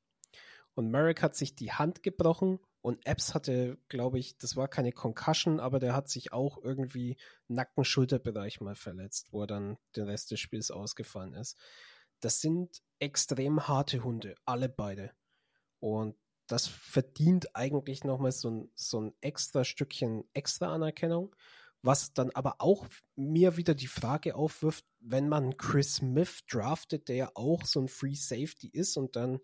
Und 0.75 0.91
Merrick 0.91 1.23
hat 1.23 1.35
sich 1.35 1.55
die 1.55 1.73
Hand 1.73 2.03
gebrochen 2.03 2.59
und 2.83 3.05
Epps 3.07 3.35
hatte, 3.35 3.79
glaube 3.89 4.19
ich, 4.19 4.39
das 4.39 4.57
war 4.57 4.69
keine 4.69 4.93
Concussion, 4.93 5.61
aber 5.61 5.79
der 5.79 5.95
hat 5.95 6.09
sich 6.09 6.33
auch 6.33 6.59
irgendwie 6.63 7.17
Nacken-Schulterbereich 7.49 8.61
mal 8.61 8.75
verletzt, 8.75 9.29
wo 9.33 9.43
er 9.43 9.47
dann 9.47 9.79
den 9.97 10.05
Rest 10.05 10.31
des 10.31 10.41
Spiels 10.41 10.71
ausgefallen 10.71 11.35
ist. 11.35 11.59
Das 12.21 12.41
sind 12.41 12.83
extrem 12.99 13.67
harte 13.67 14.05
Hunde, 14.05 14.35
alle 14.45 14.69
beide. 14.69 15.13
Und 15.81 16.17
das 16.47 16.67
verdient 16.67 17.55
eigentlich 17.55 18.05
nochmal 18.05 18.33
so 18.33 18.51
ein, 18.51 18.71
so 18.75 19.01
ein 19.01 19.15
extra 19.21 19.65
Stückchen 19.65 20.25
extra 20.35 20.73
Anerkennung. 20.75 21.35
Was 21.83 22.13
dann 22.13 22.31
aber 22.33 22.57
auch 22.59 22.87
mir 23.17 23.57
wieder 23.57 23.75
die 23.75 23.87
Frage 23.87 24.35
aufwirft, 24.35 24.85
wenn 24.99 25.31
man 25.31 25.57
Chris 25.57 25.95
Smith 25.95 26.45
draftet, 26.47 27.09
der 27.09 27.17
ja 27.17 27.31
auch 27.35 27.65
so 27.65 27.81
ein 27.81 27.89
Free 27.89 28.15
Safety 28.15 28.69
ist 28.69 28.99
und 28.99 29.17
dann 29.17 29.39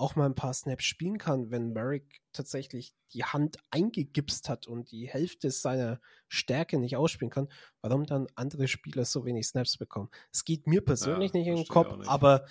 auch 0.00 0.16
mal 0.16 0.26
ein 0.26 0.34
paar 0.34 0.54
Snaps 0.54 0.84
spielen 0.84 1.18
kann, 1.18 1.50
wenn 1.50 1.72
Merrick 1.72 2.22
tatsächlich 2.32 2.94
die 3.12 3.24
Hand 3.24 3.58
eingegipst 3.70 4.48
hat 4.48 4.66
und 4.66 4.90
die 4.90 5.08
Hälfte 5.08 5.50
seiner 5.50 6.00
Stärke 6.28 6.78
nicht 6.78 6.96
ausspielen 6.96 7.30
kann, 7.30 7.48
warum 7.82 8.06
dann 8.06 8.26
andere 8.34 8.68
Spieler 8.68 9.04
so 9.04 9.24
wenig 9.24 9.46
Snaps 9.46 9.76
bekommen? 9.76 10.08
Es 10.32 10.44
geht 10.44 10.66
mir 10.66 10.80
persönlich 10.80 11.32
ja, 11.32 11.38
nicht 11.38 11.48
in 11.48 11.56
den 11.56 11.68
Kopf, 11.68 12.06
aber 12.06 12.46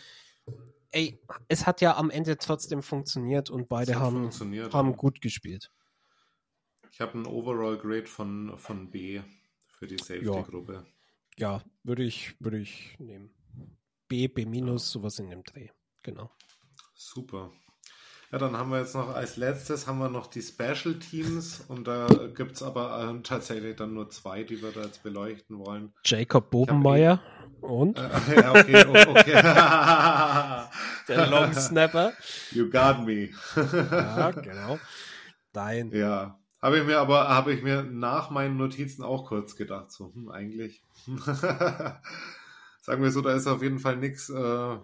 ey, 0.91 1.19
es 1.47 1.65
hat 1.65 1.81
ja 1.81 1.97
am 1.97 2.09
Ende 2.09 2.37
trotzdem 2.37 2.81
funktioniert 2.81 3.49
und 3.49 3.67
beide 3.67 3.99
haben, 3.99 4.29
haben 4.71 4.95
gut 4.95 5.21
gespielt. 5.21 5.71
Ich 6.91 7.01
habe 7.01 7.13
einen 7.13 7.25
Overall 7.27 7.77
Grade 7.77 8.07
von, 8.07 8.57
von 8.57 8.89
B 8.89 9.21
für 9.77 9.87
die 9.87 9.97
Safety-Gruppe. 9.97 10.85
Ja. 11.37 11.57
ja, 11.57 11.63
würde 11.83 12.03
ich, 12.03 12.35
würde 12.39 12.59
ich 12.59 12.95
nehmen. 12.99 13.33
B, 14.07 14.27
B 14.27 14.45
minus, 14.45 14.87
ja. 14.87 14.99
sowas 14.99 15.19
in 15.19 15.29
dem 15.29 15.43
Dreh. 15.43 15.69
Genau. 16.03 16.31
Super. 17.01 17.49
Ja, 18.29 18.39
dann 18.39 18.57
haben 18.57 18.71
wir 18.71 18.79
jetzt 18.79 18.93
noch 18.93 19.15
als 19.15 19.37
letztes 19.37 19.87
haben 19.87 19.99
wir 19.99 20.09
noch 20.09 20.27
die 20.27 20.41
Special 20.41 20.99
Teams 20.99 21.63
und 21.69 21.87
da 21.87 22.07
gibt 22.35 22.57
es 22.57 22.61
aber 22.61 23.15
äh, 23.15 23.21
tatsächlich 23.23 23.77
dann 23.77 23.93
nur 23.93 24.09
zwei, 24.09 24.43
die 24.43 24.61
wir 24.61 24.73
da 24.73 24.81
jetzt 24.81 25.01
beleuchten 25.01 25.59
wollen. 25.59 25.93
Jacob 26.03 26.49
Bobenmeier 26.49 27.21
und? 27.61 27.97
Äh, 27.97 28.01
ja, 28.35 28.51
okay, 28.51 28.85
okay. 28.85 29.31
Der 31.07 31.27
Long 31.27 31.53
Snapper. 31.53 32.11
You 32.51 32.69
got 32.69 33.05
me. 33.05 33.29
ja, 33.55 34.31
genau. 34.31 34.77
Dein. 35.53 35.93
Ja, 35.93 36.37
habe 36.61 36.79
ich 36.79 36.85
mir 36.85 36.99
aber, 36.99 37.29
habe 37.29 37.53
ich 37.53 37.63
mir 37.63 37.83
nach 37.83 38.29
meinen 38.29 38.57
Notizen 38.57 39.03
auch 39.03 39.25
kurz 39.25 39.55
gedacht, 39.55 39.89
so, 39.89 40.11
hm, 40.13 40.29
eigentlich. 40.29 40.83
Sagen 42.81 43.01
wir 43.01 43.11
so, 43.11 43.21
da 43.21 43.31
ist 43.31 43.47
auf 43.47 43.63
jeden 43.63 43.79
Fall 43.79 43.95
nichts 43.95 44.29
äh, 44.29 44.77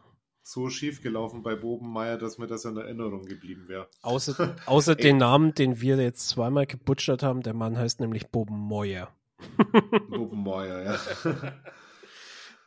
so 0.47 0.69
schief 0.69 1.01
gelaufen 1.01 1.41
bei 1.41 1.55
Bobenmeier, 1.55 2.19
dass 2.19 2.37
mir 2.37 2.45
das 2.45 2.65
in 2.65 2.77
Erinnerung 2.77 3.25
geblieben 3.25 3.67
wäre. 3.67 3.89
Außer, 4.03 4.55
außer 4.67 4.95
den 4.95 5.17
Namen, 5.17 5.55
den 5.55 5.81
wir 5.81 5.97
jetzt 5.97 6.29
zweimal 6.29 6.67
gebutschert 6.67 7.23
haben, 7.23 7.41
der 7.41 7.55
Mann 7.55 7.77
heißt 7.77 7.99
nämlich 7.99 8.27
Bobenmeuer. 8.27 9.11
Bobenmeuer, 10.09 10.83
ja. 10.83 11.31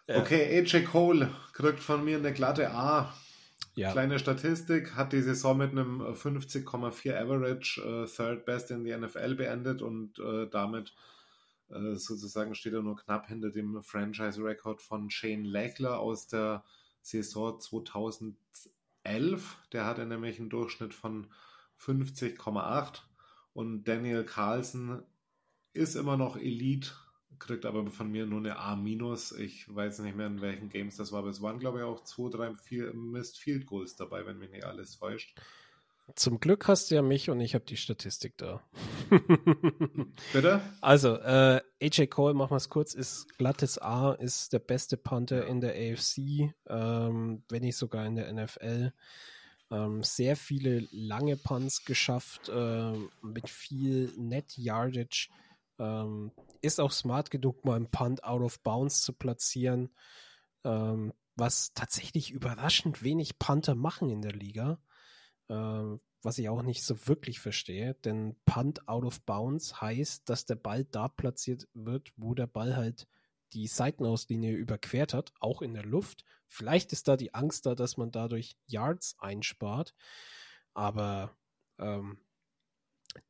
ja. 0.08 0.20
Okay, 0.20 0.58
AJ 0.58 0.86
Cole 0.86 1.30
kriegt 1.52 1.78
von 1.78 2.04
mir 2.04 2.18
eine 2.18 2.32
glatte 2.32 2.72
A. 2.72 3.14
Ja. 3.76 3.92
Kleine 3.92 4.18
Statistik, 4.18 4.96
hat 4.96 5.12
die 5.12 5.22
Saison 5.22 5.56
mit 5.56 5.70
einem 5.70 6.00
50,4 6.00 7.14
Average 7.14 7.80
äh, 7.80 8.06
Third 8.06 8.44
Best 8.44 8.72
in 8.72 8.82
die 8.82 8.96
NFL 8.96 9.36
beendet 9.36 9.82
und 9.82 10.18
äh, 10.18 10.48
damit 10.50 10.94
äh, 11.70 11.94
sozusagen 11.94 12.56
steht 12.56 12.72
er 12.72 12.82
nur 12.82 12.96
knapp 12.96 13.28
hinter 13.28 13.50
dem 13.50 13.80
Franchise-Record 13.84 14.82
von 14.82 15.10
Shane 15.10 15.44
Lechler 15.44 16.00
aus 16.00 16.26
der 16.26 16.64
Saison 17.08 17.58
2011. 17.58 18.36
Der 19.72 19.86
hatte 19.86 20.04
nämlich 20.06 20.38
einen 20.38 20.50
Durchschnitt 20.50 20.94
von 20.94 21.26
50,8 21.80 23.00
und 23.54 23.84
Daniel 23.84 24.24
Carlson 24.24 25.02
ist 25.72 25.94
immer 25.94 26.16
noch 26.16 26.36
Elite, 26.36 26.92
kriegt 27.38 27.64
aber 27.64 27.86
von 27.86 28.10
mir 28.10 28.26
nur 28.26 28.40
eine 28.40 28.58
A-. 28.58 28.82
Ich 29.38 29.74
weiß 29.74 30.00
nicht 30.00 30.16
mehr, 30.16 30.26
in 30.26 30.40
welchen 30.40 30.68
Games 30.68 30.96
das 30.96 31.12
war, 31.12 31.20
aber 31.20 31.30
es 31.30 31.40
waren, 31.40 31.58
glaube 31.58 31.78
ich, 31.78 31.84
auch 31.84 32.04
zwei, 32.04 32.30
drei 32.30 32.54
vier 32.54 32.92
Missed 32.94 33.38
Field 33.38 33.66
Goals 33.66 33.96
dabei, 33.96 34.26
wenn 34.26 34.38
mich 34.38 34.50
nicht 34.50 34.64
alles 34.64 34.98
täuscht. 34.98 35.40
Zum 36.14 36.40
Glück 36.40 36.66
hast 36.68 36.90
du 36.90 36.94
ja 36.94 37.02
mich 37.02 37.28
und 37.28 37.40
ich 37.40 37.54
habe 37.54 37.64
die 37.64 37.76
Statistik 37.76 38.36
da. 38.38 38.62
Bitte? 40.32 40.62
Also, 40.80 41.16
äh, 41.16 41.60
AJ 41.82 42.06
Cole, 42.06 42.34
machen 42.34 42.52
wir 42.52 42.56
es 42.56 42.70
kurz, 42.70 42.94
ist 42.94 43.36
glattes 43.36 43.78
A, 43.78 44.12
ist 44.12 44.52
der 44.52 44.58
beste 44.58 44.96
Punter 44.96 45.46
in 45.46 45.60
der 45.60 45.74
AFC, 45.74 46.54
ähm, 46.66 47.44
wenn 47.48 47.62
nicht 47.62 47.76
sogar 47.76 48.06
in 48.06 48.16
der 48.16 48.32
NFL. 48.32 48.92
Ähm, 49.70 50.02
sehr 50.02 50.36
viele 50.36 50.88
lange 50.92 51.36
Punts 51.36 51.84
geschafft, 51.84 52.48
äh, 52.48 52.92
mit 53.22 53.50
viel 53.50 54.10
Net 54.16 54.56
Yardage. 54.56 55.28
Ähm, 55.78 56.32
ist 56.62 56.80
auch 56.80 56.90
smart 56.90 57.30
genug, 57.30 57.64
mal 57.64 57.76
einen 57.76 57.90
Punt 57.90 58.24
out 58.24 58.40
of 58.40 58.60
bounds 58.62 59.02
zu 59.02 59.12
platzieren, 59.12 59.90
ähm, 60.64 61.12
was 61.36 61.72
tatsächlich 61.74 62.30
überraschend 62.30 63.02
wenig 63.02 63.38
Punter 63.38 63.74
machen 63.74 64.08
in 64.08 64.22
der 64.22 64.32
Liga. 64.32 64.80
Ähm, 65.48 66.00
was 66.22 66.38
ich 66.38 66.48
auch 66.48 66.62
nicht 66.62 66.82
so 66.82 67.06
wirklich 67.06 67.38
verstehe, 67.40 67.94
denn 68.04 68.36
Punt 68.44 68.88
out 68.88 69.04
of 69.04 69.20
bounds 69.22 69.80
heißt, 69.80 70.28
dass 70.28 70.46
der 70.46 70.56
Ball 70.56 70.84
da 70.84 71.08
platziert 71.08 71.68
wird, 71.74 72.12
wo 72.16 72.34
der 72.34 72.48
Ball 72.48 72.76
halt 72.76 73.06
die 73.52 73.66
Seitenauslinie 73.66 74.52
überquert 74.52 75.14
hat, 75.14 75.32
auch 75.40 75.62
in 75.62 75.74
der 75.74 75.84
Luft. 75.84 76.24
Vielleicht 76.48 76.92
ist 76.92 77.08
da 77.08 77.16
die 77.16 77.34
Angst 77.34 77.66
da, 77.66 77.74
dass 77.74 77.96
man 77.96 78.10
dadurch 78.10 78.56
Yards 78.66 79.16
einspart, 79.20 79.94
aber 80.74 81.36
ähm, 81.78 82.18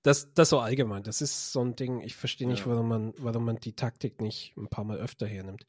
das, 0.03 0.33
das 0.35 0.49
so 0.51 0.59
allgemein, 0.59 1.03
das 1.03 1.23
ist 1.23 1.53
so 1.53 1.61
ein 1.61 1.77
Ding, 1.77 2.01
ich 2.01 2.17
verstehe 2.17 2.49
nicht, 2.49 2.61
ja. 2.61 2.67
warum, 2.67 2.89
man, 2.89 3.15
warum 3.19 3.45
man 3.45 3.61
die 3.61 3.75
Taktik 3.75 4.21
nicht 4.21 4.57
ein 4.57 4.69
paar 4.69 4.85
Mal 4.85 4.99
öfter 4.99 5.27
hernimmt. 5.27 5.67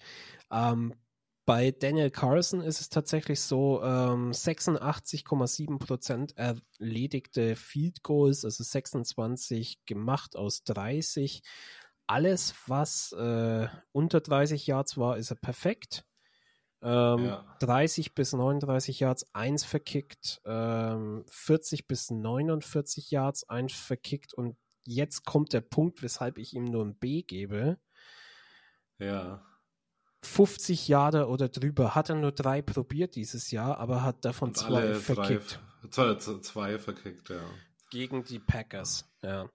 Ähm, 0.52 0.96
bei 1.50 1.72
Daniel 1.72 2.12
Carlson 2.12 2.62
ist 2.62 2.80
es 2.80 2.90
tatsächlich 2.90 3.42
so, 3.42 3.82
ähm, 3.82 4.32
86,7% 4.32 6.38
erledigte 6.38 7.56
Field 7.56 8.04
Goals, 8.04 8.46
also 8.46 8.64
26 8.64 9.84
gemacht 9.88 10.36
aus 10.36 10.64
30. 10.66 11.42
Alles, 12.06 12.54
was 12.68 13.14
äh, 13.14 13.68
unter 13.92 14.22
30 14.22 14.68
Yards 14.68 15.00
war, 15.00 15.18
ist 15.18 15.32
er 15.32 15.38
perfekt. 15.38 16.06
Ähm, 16.84 17.26
ja. 17.26 17.58
30 17.62 18.14
bis 18.14 18.34
39 18.34 19.00
Yards, 19.00 19.26
1 19.34 19.66
verkickt. 19.66 20.42
Ähm, 20.46 21.26
40 21.30 21.88
bis 21.88 22.12
49 22.12 23.10
Yards, 23.10 23.50
1 23.50 23.74
verkickt. 23.74 24.36
Und 24.36 24.56
jetzt 24.86 25.26
kommt 25.26 25.54
der 25.54 25.62
Punkt, 25.62 26.04
weshalb 26.04 26.38
ich 26.38 26.54
ihm 26.54 26.66
nur 26.66 26.86
ein 26.86 26.94
B 26.94 27.24
gebe. 27.24 27.80
Ja. 29.00 29.49
50 30.22 30.88
Jahre 30.88 31.28
oder 31.28 31.50
drüber 31.50 31.96
hat 31.96 32.10
er 32.10 32.16
nur 32.16 32.32
drei 32.32 32.62
probiert 32.62 33.16
dieses 33.16 33.52
Jahr, 33.52 33.78
aber 33.78 34.04
hat 34.04 34.26
davon 34.26 34.54
zwei 34.54 34.96
verkickt. 34.96 35.60
Drei, 35.92 36.16
zwei, 36.16 36.40
zwei 36.40 36.80
verkickt, 36.80 37.30
ja. 37.30 37.42
Gegen 37.90 38.24
die 38.24 38.40
Packers, 38.40 39.06
ja. 39.24 39.50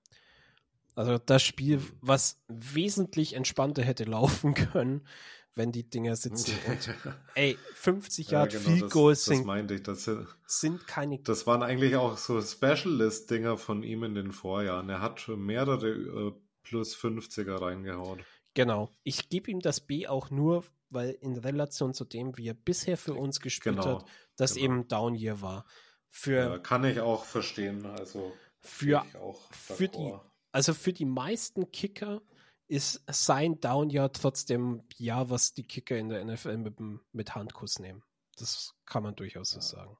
Also 0.94 1.18
das 1.18 1.42
Spiel, 1.42 1.82
was 2.00 2.40
wesentlich 2.48 3.34
entspannter 3.34 3.82
hätte 3.82 4.04
laufen 4.04 4.54
können, 4.72 5.06
wenn 5.54 5.72
die 5.72 5.88
Dinger 5.88 6.16
sitzen. 6.16 6.52
Und, 6.66 6.94
ey, 7.34 7.58
50 7.74 8.30
Jahre 8.30 8.48
ja, 8.50 8.58
genau, 8.58 8.70
Field 8.70 8.90
Goals 8.90 9.24
sind, 9.24 9.70
ich, 9.70 9.82
das 9.82 10.10
sind 10.46 10.86
keine. 10.86 11.18
Das 11.18 11.46
waren 11.46 11.62
eigentlich 11.62 11.96
auch 11.96 12.16
so 12.16 12.40
Specialist-Dinger 12.40 13.58
von 13.58 13.82
ihm 13.82 14.02
in 14.04 14.14
den 14.14 14.32
Vorjahren. 14.32 14.88
Er 14.88 15.00
hat 15.00 15.28
mehrere 15.28 15.88
äh, 15.88 16.32
plus 16.62 16.96
50er 16.96 17.60
reingehauen. 17.60 18.20
Genau. 18.54 18.90
Ich 19.02 19.28
gebe 19.28 19.50
ihm 19.50 19.60
das 19.60 19.80
B 19.80 20.06
auch 20.06 20.30
nur, 20.30 20.64
weil 20.90 21.10
in 21.10 21.36
Relation 21.36 21.92
zu 21.92 22.04
dem, 22.04 22.36
wie 22.38 22.48
er 22.48 22.54
bisher 22.54 22.96
für 22.96 23.14
uns 23.14 23.40
gespielt 23.40 23.76
genau, 23.76 24.00
hat, 24.00 24.08
das 24.36 24.54
genau. 24.54 24.64
eben 24.64 24.88
Down 24.88 25.14
Year 25.14 25.40
war. 25.40 25.66
Für, 26.08 26.50
ja, 26.50 26.58
kann 26.58 26.84
ich 26.84 27.00
auch 27.00 27.24
verstehen. 27.24 27.84
Also 27.84 28.32
für, 28.60 29.04
für 29.50 29.88
die, 29.88 30.14
also 30.52 30.72
für 30.72 30.92
die 30.92 31.04
meisten 31.04 31.72
Kicker 31.72 32.22
ist 32.68 33.02
sein 33.08 33.60
Down 33.60 33.90
Year 33.90 34.12
trotzdem 34.12 34.84
ja, 34.96 35.28
was 35.28 35.52
die 35.52 35.64
Kicker 35.64 35.98
in 35.98 36.08
der 36.08 36.24
NFL 36.24 36.56
mit, 36.56 36.76
mit 37.12 37.34
Handkuss 37.34 37.80
nehmen. 37.80 38.02
Das 38.36 38.74
kann 38.86 39.02
man 39.02 39.16
durchaus 39.16 39.50
so 39.50 39.60
sagen. 39.60 39.96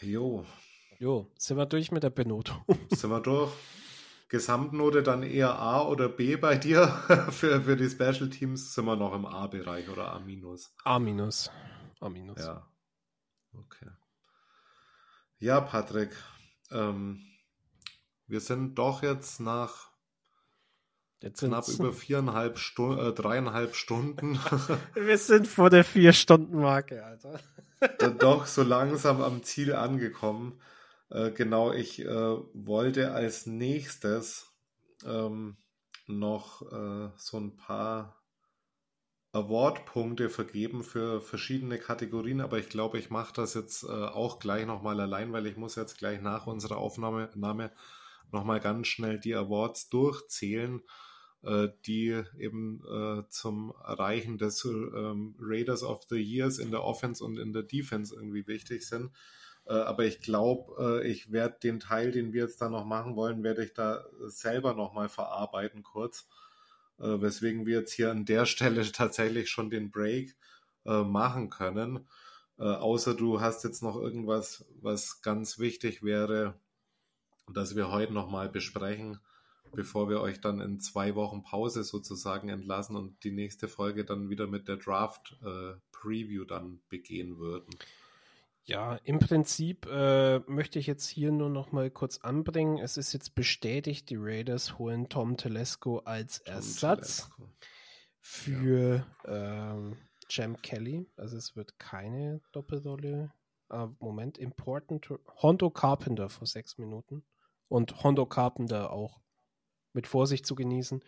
Jo. 0.00 0.44
Jo, 0.98 1.30
sind 1.36 1.56
wir 1.56 1.66
durch 1.66 1.90
mit 1.90 2.02
der 2.02 2.10
Benotung? 2.10 2.64
Sind 2.90 3.10
wir 3.10 3.20
durch? 3.20 3.52
Gesamtnote 4.28 5.02
dann 5.02 5.22
eher 5.22 5.58
A 5.58 5.82
oder 5.82 6.08
B 6.08 6.36
bei 6.36 6.56
dir? 6.56 6.88
für, 7.30 7.62
für 7.62 7.76
die 7.76 7.88
Special 7.88 8.28
Teams 8.28 8.74
sind 8.74 8.84
wir 8.84 8.96
noch 8.96 9.14
im 9.14 9.24
A-Bereich 9.26 9.88
oder 9.88 10.08
A-. 10.08 10.16
A-. 10.16 10.18
A-. 10.18 10.98
Ja. 12.44 12.66
Okay. 13.52 13.90
Ja, 15.38 15.60
Patrick. 15.60 16.10
Ähm, 16.70 17.22
wir 18.26 18.40
sind 18.40 18.76
doch 18.76 19.02
jetzt 19.02 19.40
nach 19.40 19.90
jetzt 21.22 21.40
knapp 21.40 21.68
über 21.68 21.92
viereinhalb 21.92 22.58
Stunden, 22.58 23.06
äh, 23.06 23.12
dreieinhalb 23.12 23.74
Stunden. 23.74 24.38
wir 24.94 25.18
sind 25.18 25.46
vor 25.46 25.70
der 25.70 25.84
Vier-Stunden-Marke, 25.84 27.04
Alter. 27.04 27.40
doch 28.18 28.46
so 28.46 28.62
langsam 28.62 29.22
am 29.22 29.42
Ziel 29.42 29.74
angekommen. 29.74 30.60
Äh, 31.10 31.30
genau, 31.32 31.72
ich 31.72 32.00
äh, 32.00 32.06
wollte 32.08 33.12
als 33.12 33.46
nächstes 33.46 34.52
ähm, 35.04 35.56
noch 36.06 36.62
äh, 36.72 37.10
so 37.16 37.38
ein 37.38 37.56
paar 37.56 38.22
Award-Punkte 39.32 40.30
vergeben 40.30 40.82
für 40.82 41.20
verschiedene 41.20 41.78
Kategorien, 41.78 42.40
aber 42.40 42.58
ich 42.58 42.70
glaube, 42.70 42.98
ich 42.98 43.10
mache 43.10 43.34
das 43.34 43.54
jetzt 43.54 43.84
äh, 43.84 43.86
auch 43.88 44.38
gleich 44.38 44.66
nochmal 44.66 44.98
allein, 44.98 45.32
weil 45.32 45.46
ich 45.46 45.56
muss 45.56 45.76
jetzt 45.76 45.98
gleich 45.98 46.22
nach 46.22 46.46
unserer 46.46 46.78
Aufnahme 46.78 47.30
nochmal 48.32 48.60
ganz 48.60 48.86
schnell 48.88 49.20
die 49.20 49.34
Awards 49.34 49.90
durchzählen, 49.90 50.80
äh, 51.42 51.68
die 51.86 52.22
eben 52.38 52.82
äh, 52.86 53.28
zum 53.28 53.74
Erreichen 53.84 54.38
des 54.38 54.64
ähm, 54.64 55.36
Raiders 55.38 55.82
of 55.82 56.04
the 56.08 56.16
Years 56.16 56.58
in 56.58 56.70
der 56.70 56.82
Offense 56.82 57.22
und 57.22 57.38
in 57.38 57.52
der 57.52 57.62
Defense 57.62 58.14
irgendwie 58.14 58.46
wichtig 58.46 58.88
sind. 58.88 59.10
Äh, 59.66 59.74
aber 59.74 60.04
ich 60.04 60.20
glaube, 60.20 61.02
äh, 61.02 61.08
ich 61.08 61.32
werde 61.32 61.58
den 61.62 61.80
Teil, 61.80 62.12
den 62.12 62.32
wir 62.32 62.42
jetzt 62.42 62.60
da 62.60 62.68
noch 62.68 62.84
machen 62.84 63.16
wollen, 63.16 63.42
werde 63.42 63.64
ich 63.64 63.74
da 63.74 64.04
selber 64.26 64.74
nochmal 64.74 65.08
verarbeiten 65.08 65.82
kurz. 65.82 66.28
Äh, 66.98 67.20
weswegen 67.20 67.66
wir 67.66 67.80
jetzt 67.80 67.92
hier 67.92 68.10
an 68.10 68.24
der 68.24 68.46
Stelle 68.46 68.90
tatsächlich 68.92 69.50
schon 69.50 69.70
den 69.70 69.90
Break 69.90 70.36
machen 70.88 71.50
können. 71.50 72.06
außer 72.58 73.14
du 73.14 73.40
hast 73.40 73.64
jetzt 73.64 73.82
noch 73.82 73.96
irgendwas, 73.96 74.64
was 74.80 75.20
ganz 75.20 75.58
wichtig 75.58 76.04
wäre, 76.04 76.54
dass 77.52 77.74
wir 77.74 77.90
heute 77.90 78.12
nochmal 78.12 78.48
besprechen, 78.48 79.18
bevor 79.72 80.08
wir 80.08 80.20
euch 80.20 80.40
dann 80.40 80.60
in 80.60 80.78
zwei 80.78 81.16
Wochen 81.16 81.42
Pause 81.42 81.82
sozusagen 81.82 82.50
entlassen 82.50 82.94
und 82.94 83.24
die 83.24 83.32
nächste 83.32 83.66
Folge 83.66 84.04
dann 84.04 84.30
wieder 84.30 84.46
mit 84.46 84.68
der 84.68 84.76
Draft 84.76 85.36
Preview 85.90 86.44
dann 86.44 86.80
begehen 86.88 87.38
würden. 87.38 87.76
Ja, 88.68 88.96
im 89.04 89.20
Prinzip 89.20 89.86
äh, 89.86 90.40
möchte 90.40 90.80
ich 90.80 90.88
jetzt 90.88 91.06
hier 91.06 91.30
nur 91.30 91.48
noch 91.48 91.70
mal 91.70 91.88
kurz 91.88 92.18
anbringen. 92.18 92.78
Es 92.78 92.96
ist 92.96 93.12
jetzt 93.12 93.36
bestätigt, 93.36 94.10
die 94.10 94.16
Raiders 94.18 94.76
holen 94.76 95.08
Tom 95.08 95.36
Telesco 95.36 95.98
als 95.98 96.42
Tom 96.42 96.54
Ersatz 96.54 97.28
Telesco. 97.28 97.48
für 98.20 99.06
ja. 99.24 99.72
ähm, 99.72 99.96
Jam 100.28 100.60
Kelly. 100.62 101.08
Also 101.16 101.36
es 101.36 101.54
wird 101.54 101.78
keine 101.78 102.40
Doppelrolle. 102.50 103.32
Äh, 103.70 103.86
Moment, 104.00 104.36
important. 104.36 105.08
Hondo 105.36 105.70
Carpenter 105.70 106.28
vor 106.28 106.48
sechs 106.48 106.76
Minuten. 106.76 107.24
Und 107.68 108.02
Hondo 108.02 108.26
Carpenter 108.26 108.90
auch 108.90 109.20
mit 109.92 110.08
Vorsicht 110.08 110.44
zu 110.44 110.56
genießen. 110.56 111.04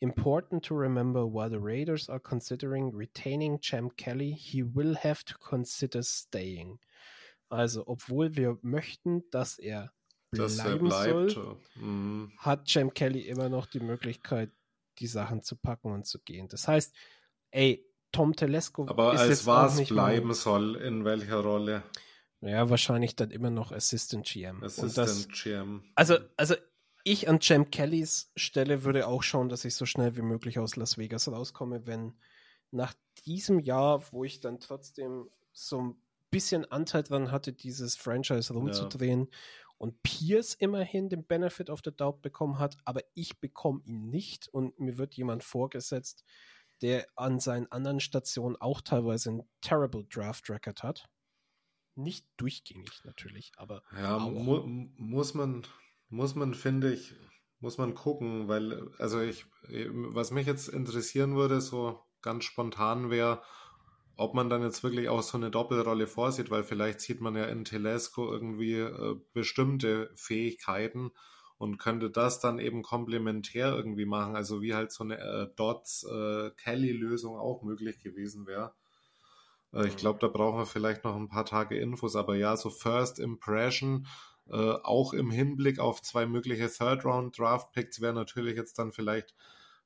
Important 0.00 0.64
to 0.64 0.74
remember 0.74 1.26
while 1.26 1.50
the 1.50 1.60
Raiders 1.60 2.08
are 2.08 2.20
considering 2.20 2.94
retaining 2.94 3.58
Jam 3.60 3.94
Kelly, 3.96 4.34
he 4.34 4.64
will 4.64 4.96
have 4.96 5.24
to 5.26 5.36
consider 5.38 6.02
staying. 6.02 6.78
Also, 7.52 7.86
obwohl 7.86 8.34
wir 8.34 8.58
möchten, 8.62 9.28
dass 9.30 9.58
er 9.58 9.92
bleiben 10.30 10.48
dass 10.48 10.58
er 10.58 10.78
bleibt. 10.78 11.30
soll, 11.32 11.56
mhm. 11.74 12.32
hat 12.38 12.62
Jam 12.72 12.94
Kelly 12.94 13.20
immer 13.20 13.50
noch 13.50 13.66
die 13.66 13.80
Möglichkeit, 13.80 14.50
die 14.98 15.06
Sachen 15.06 15.42
zu 15.42 15.56
packen 15.56 15.92
und 15.92 16.06
zu 16.06 16.18
gehen. 16.20 16.48
Das 16.48 16.66
heißt, 16.66 16.94
ey, 17.50 17.86
Tom 18.10 18.34
Telesco 18.34 18.86
Aber 18.88 19.12
ist 19.14 19.20
als 19.20 19.46
was 19.46 19.84
bleiben 19.86 20.28
mal, 20.28 20.34
soll, 20.34 20.76
in 20.76 21.04
welcher 21.04 21.40
Rolle? 21.40 21.82
Ja, 22.40 22.70
wahrscheinlich 22.70 23.16
dann 23.16 23.30
immer 23.30 23.50
noch 23.50 23.70
Assistant 23.70 24.26
GM. 24.26 24.62
Assistant 24.62 24.96
das, 24.96 25.28
GM. 25.28 25.84
Also, 25.94 26.16
also 26.38 26.54
ich 27.04 27.28
an 27.28 27.38
Jam 27.42 27.70
Kellys 27.70 28.32
Stelle 28.34 28.84
würde 28.84 29.06
auch 29.06 29.22
schauen, 29.22 29.50
dass 29.50 29.64
ich 29.64 29.74
so 29.74 29.84
schnell 29.84 30.16
wie 30.16 30.22
möglich 30.22 30.58
aus 30.58 30.76
Las 30.76 30.96
Vegas 30.96 31.28
rauskomme, 31.28 31.86
wenn 31.86 32.14
nach 32.70 32.94
diesem 33.26 33.60
Jahr, 33.60 34.02
wo 34.10 34.24
ich 34.24 34.40
dann 34.40 34.58
trotzdem 34.58 35.28
so 35.52 35.82
ein 35.82 36.01
bisschen 36.32 36.64
Anteil 36.72 37.04
dran 37.04 37.30
hatte, 37.30 37.52
dieses 37.52 37.94
Franchise 37.94 38.52
rumzudrehen 38.52 39.28
ja. 39.30 39.38
und 39.78 40.02
Pierce 40.02 40.54
immerhin 40.54 41.08
den 41.08 41.24
Benefit 41.24 41.70
of 41.70 41.82
the 41.84 41.92
Doubt 41.94 42.22
bekommen 42.22 42.58
hat, 42.58 42.76
aber 42.84 43.02
ich 43.14 43.38
bekomme 43.38 43.82
ihn 43.84 44.08
nicht 44.10 44.48
und 44.48 44.80
mir 44.80 44.98
wird 44.98 45.14
jemand 45.14 45.44
vorgesetzt, 45.44 46.24
der 46.80 47.06
an 47.14 47.38
seinen 47.38 47.70
anderen 47.70 48.00
Stationen 48.00 48.56
auch 48.56 48.80
teilweise 48.80 49.30
einen 49.30 49.42
terrible 49.60 50.04
Draft 50.04 50.50
Record 50.50 50.82
hat. 50.82 51.08
Nicht 51.94 52.26
durchgängig 52.38 53.04
natürlich, 53.04 53.52
aber. 53.56 53.82
Ja, 53.96 54.18
mu 54.18 54.62
muss 54.96 55.34
man, 55.34 55.62
muss 56.08 56.34
man, 56.34 56.54
finde 56.54 56.92
ich, 56.92 57.14
muss 57.60 57.76
man 57.78 57.94
gucken, 57.94 58.48
weil, 58.48 58.90
also 58.98 59.20
ich, 59.20 59.44
was 59.68 60.30
mich 60.30 60.46
jetzt 60.46 60.68
interessieren 60.68 61.36
würde, 61.36 61.60
so 61.60 62.02
ganz 62.22 62.44
spontan 62.44 63.10
wäre, 63.10 63.42
ob 64.16 64.34
man 64.34 64.50
dann 64.50 64.62
jetzt 64.62 64.82
wirklich 64.82 65.08
auch 65.08 65.22
so 65.22 65.38
eine 65.38 65.50
Doppelrolle 65.50 66.06
vorsieht, 66.06 66.50
weil 66.50 66.64
vielleicht 66.64 67.00
sieht 67.00 67.20
man 67.20 67.34
ja 67.36 67.44
in 67.44 67.64
Telesco 67.64 68.30
irgendwie 68.30 68.74
äh, 68.74 69.16
bestimmte 69.32 70.10
Fähigkeiten 70.14 71.10
und 71.58 71.78
könnte 71.78 72.10
das 72.10 72.40
dann 72.40 72.58
eben 72.58 72.82
komplementär 72.82 73.72
irgendwie 73.72 74.04
machen, 74.04 74.36
also 74.36 74.62
wie 74.62 74.74
halt 74.74 74.92
so 74.92 75.04
eine 75.04 75.18
äh, 75.18 75.48
Dots-Kelly-Lösung 75.56 77.36
äh, 77.36 77.38
auch 77.38 77.62
möglich 77.62 78.00
gewesen 78.00 78.46
wäre. 78.46 78.74
Äh, 79.72 79.86
ich 79.86 79.96
glaube, 79.96 80.18
da 80.20 80.28
brauchen 80.28 80.58
wir 80.58 80.66
vielleicht 80.66 81.04
noch 81.04 81.16
ein 81.16 81.28
paar 81.28 81.46
Tage 81.46 81.78
Infos, 81.78 82.16
aber 82.16 82.36
ja, 82.36 82.56
so 82.56 82.68
First 82.68 83.18
Impression, 83.18 84.06
äh, 84.50 84.56
auch 84.56 85.12
im 85.12 85.30
Hinblick 85.30 85.78
auf 85.78 86.02
zwei 86.02 86.26
mögliche 86.26 86.68
Third-Round-Draft-Picks 86.68 88.00
wäre 88.00 88.12
natürlich 88.12 88.56
jetzt 88.56 88.78
dann 88.78 88.92
vielleicht 88.92 89.34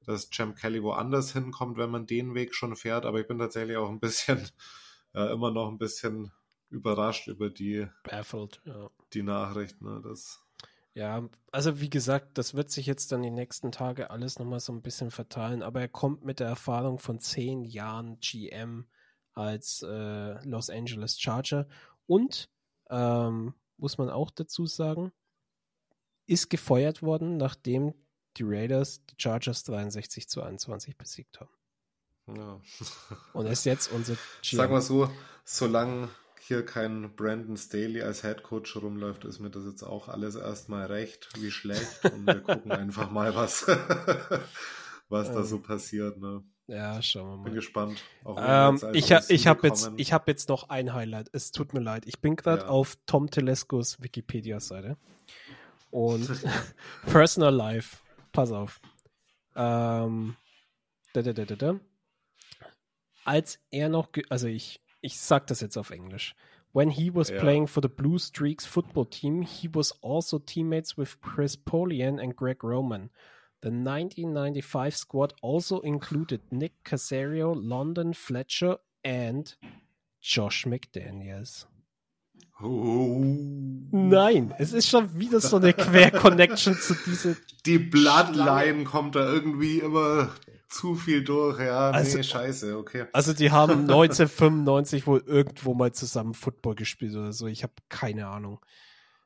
dass 0.04 0.30
Champ 0.30 0.56
Kelly 0.56 0.82
woanders 0.82 1.32
hinkommt, 1.32 1.78
wenn 1.78 1.90
man 1.90 2.06
den 2.06 2.34
Weg 2.34 2.54
schon 2.54 2.76
fährt. 2.76 3.04
Aber 3.06 3.20
ich 3.20 3.26
bin 3.26 3.38
tatsächlich 3.38 3.76
auch 3.76 3.88
ein 3.88 4.00
bisschen, 4.00 4.48
äh, 5.14 5.32
immer 5.32 5.50
noch 5.50 5.68
ein 5.68 5.78
bisschen 5.78 6.32
überrascht 6.70 7.28
über 7.28 7.50
die, 7.50 7.86
Baffled, 8.04 8.60
ja. 8.64 8.90
die 9.12 9.22
Nachricht. 9.22 9.80
Ne, 9.80 10.00
das 10.02 10.42
ja, 10.96 11.28
also 11.52 11.78
wie 11.82 11.90
gesagt, 11.90 12.38
das 12.38 12.54
wird 12.54 12.70
sich 12.70 12.86
jetzt 12.86 13.12
dann 13.12 13.22
die 13.22 13.30
nächsten 13.30 13.70
Tage 13.70 14.08
alles 14.10 14.38
nochmal 14.38 14.60
so 14.60 14.72
ein 14.72 14.80
bisschen 14.80 15.10
verteilen, 15.10 15.62
aber 15.62 15.82
er 15.82 15.88
kommt 15.88 16.24
mit 16.24 16.40
der 16.40 16.46
Erfahrung 16.46 16.98
von 16.98 17.20
zehn 17.20 17.64
Jahren 17.64 18.18
GM 18.20 18.86
als 19.34 19.82
äh, 19.82 20.42
Los 20.48 20.70
Angeles 20.70 21.20
Charger 21.20 21.68
und 22.06 22.48
ähm, 22.88 23.52
muss 23.76 23.98
man 23.98 24.08
auch 24.08 24.30
dazu 24.30 24.64
sagen, 24.64 25.12
ist 26.24 26.48
gefeuert 26.48 27.02
worden, 27.02 27.36
nachdem 27.36 27.92
die 28.36 28.44
Raiders 28.44 29.04
die 29.06 29.14
Chargers 29.18 29.64
63 29.64 30.28
zu 30.28 30.42
21 30.42 30.96
besiegt 30.96 31.40
haben. 31.40 31.50
Ja. 32.36 32.60
Und 33.32 33.46
ist 33.50 33.64
jetzt 33.64 33.90
unser 33.92 34.14
GM. 34.42 34.56
Sag 34.56 34.70
mal 34.70 34.80
so, 34.80 35.10
solange 35.44 36.08
hier 36.40 36.64
kein 36.64 37.14
Brandon 37.16 37.56
Staley 37.56 38.02
als 38.02 38.22
Head 38.22 38.42
Coach 38.42 38.76
rumläuft, 38.76 39.24
ist 39.24 39.40
mir 39.40 39.50
das 39.50 39.64
jetzt 39.64 39.82
auch 39.82 40.08
alles 40.08 40.36
erstmal 40.36 40.86
recht 40.86 41.28
wie 41.38 41.50
schlecht. 41.50 42.04
Und 42.04 42.26
wir 42.26 42.40
gucken 42.40 42.70
einfach 42.72 43.10
mal, 43.10 43.34
was, 43.34 43.66
was 45.08 45.32
da 45.32 45.42
so 45.42 45.58
passiert. 45.58 46.18
Ne? 46.18 46.44
Ja, 46.68 47.00
schauen 47.02 47.28
wir 47.28 47.36
mal. 47.36 47.44
Bin 47.44 47.54
gespannt. 47.54 48.02
Ähm, 48.24 48.80
ich 48.92 49.12
ha, 49.12 49.22
ich 49.28 49.46
habe 49.46 49.66
jetzt, 49.66 49.88
hab 50.12 50.28
jetzt 50.28 50.48
noch 50.48 50.68
ein 50.68 50.94
Highlight. 50.94 51.30
Es 51.32 51.50
tut 51.50 51.74
mir 51.74 51.80
leid. 51.80 52.04
Ich 52.06 52.20
bin 52.20 52.36
gerade 52.36 52.62
ja. 52.62 52.68
auf 52.68 52.96
Tom 53.06 53.30
Telescos 53.30 54.00
Wikipedia-Seite. 54.00 54.96
Und 55.90 56.28
Personal 57.06 57.54
Life 57.54 57.98
pass 58.36 58.52
auf. 58.52 58.80
Ähm, 59.56 60.36
da, 61.14 61.22
da, 61.22 61.32
da, 61.32 61.44
da, 61.44 61.80
Als 63.24 63.58
er 63.70 63.88
noch, 63.88 64.10
also 64.28 64.46
ich, 64.46 64.80
ich 65.00 65.18
sag 65.18 65.46
das 65.46 65.62
jetzt 65.62 65.78
auf 65.78 65.90
Englisch. 65.90 66.34
When 66.74 66.90
he 66.90 67.10
was 67.14 67.30
ja. 67.30 67.40
playing 67.40 67.66
for 67.66 67.82
the 67.82 67.88
Blue 67.88 68.18
Streaks 68.18 68.66
football 68.66 69.06
team, 69.06 69.40
he 69.40 69.70
was 69.72 69.92
also 70.02 70.38
teammates 70.38 70.98
with 70.98 71.18
Chris 71.22 71.56
Polian 71.56 72.20
and 72.20 72.36
Greg 72.36 72.62
Roman. 72.62 73.08
The 73.62 73.70
1995 73.70 74.94
squad 74.94 75.32
also 75.40 75.80
included 75.80 76.42
Nick 76.52 76.84
Casario, 76.84 77.54
London 77.56 78.12
Fletcher 78.12 78.76
and 79.02 79.56
Josh 80.20 80.66
McDaniels. 80.66 81.64
Oh. 82.62 83.22
Nein, 83.90 84.54
es 84.58 84.72
ist 84.72 84.88
schon 84.88 85.18
wieder 85.18 85.40
so 85.40 85.56
eine 85.56 85.74
Quer-Connection 85.74 86.74
zu 86.74 86.94
dieser. 87.06 87.36
Die 87.66 87.78
Bloodline 87.78 88.84
kommt 88.84 89.14
da 89.14 89.30
irgendwie 89.30 89.80
immer 89.80 90.30
zu 90.68 90.94
viel 90.94 91.22
durch, 91.22 91.60
ja. 91.60 91.90
Also, 91.90 92.16
nee, 92.16 92.22
scheiße, 92.22 92.76
okay. 92.76 93.06
Also 93.12 93.32
die 93.32 93.50
haben 93.50 93.80
1995 93.80 95.06
wohl 95.06 95.22
irgendwo 95.26 95.74
mal 95.74 95.92
zusammen 95.92 96.34
Football 96.34 96.74
gespielt 96.74 97.14
oder 97.14 97.32
so. 97.32 97.46
Ich 97.46 97.62
habe 97.62 97.74
keine 97.88 98.26
Ahnung. 98.28 98.60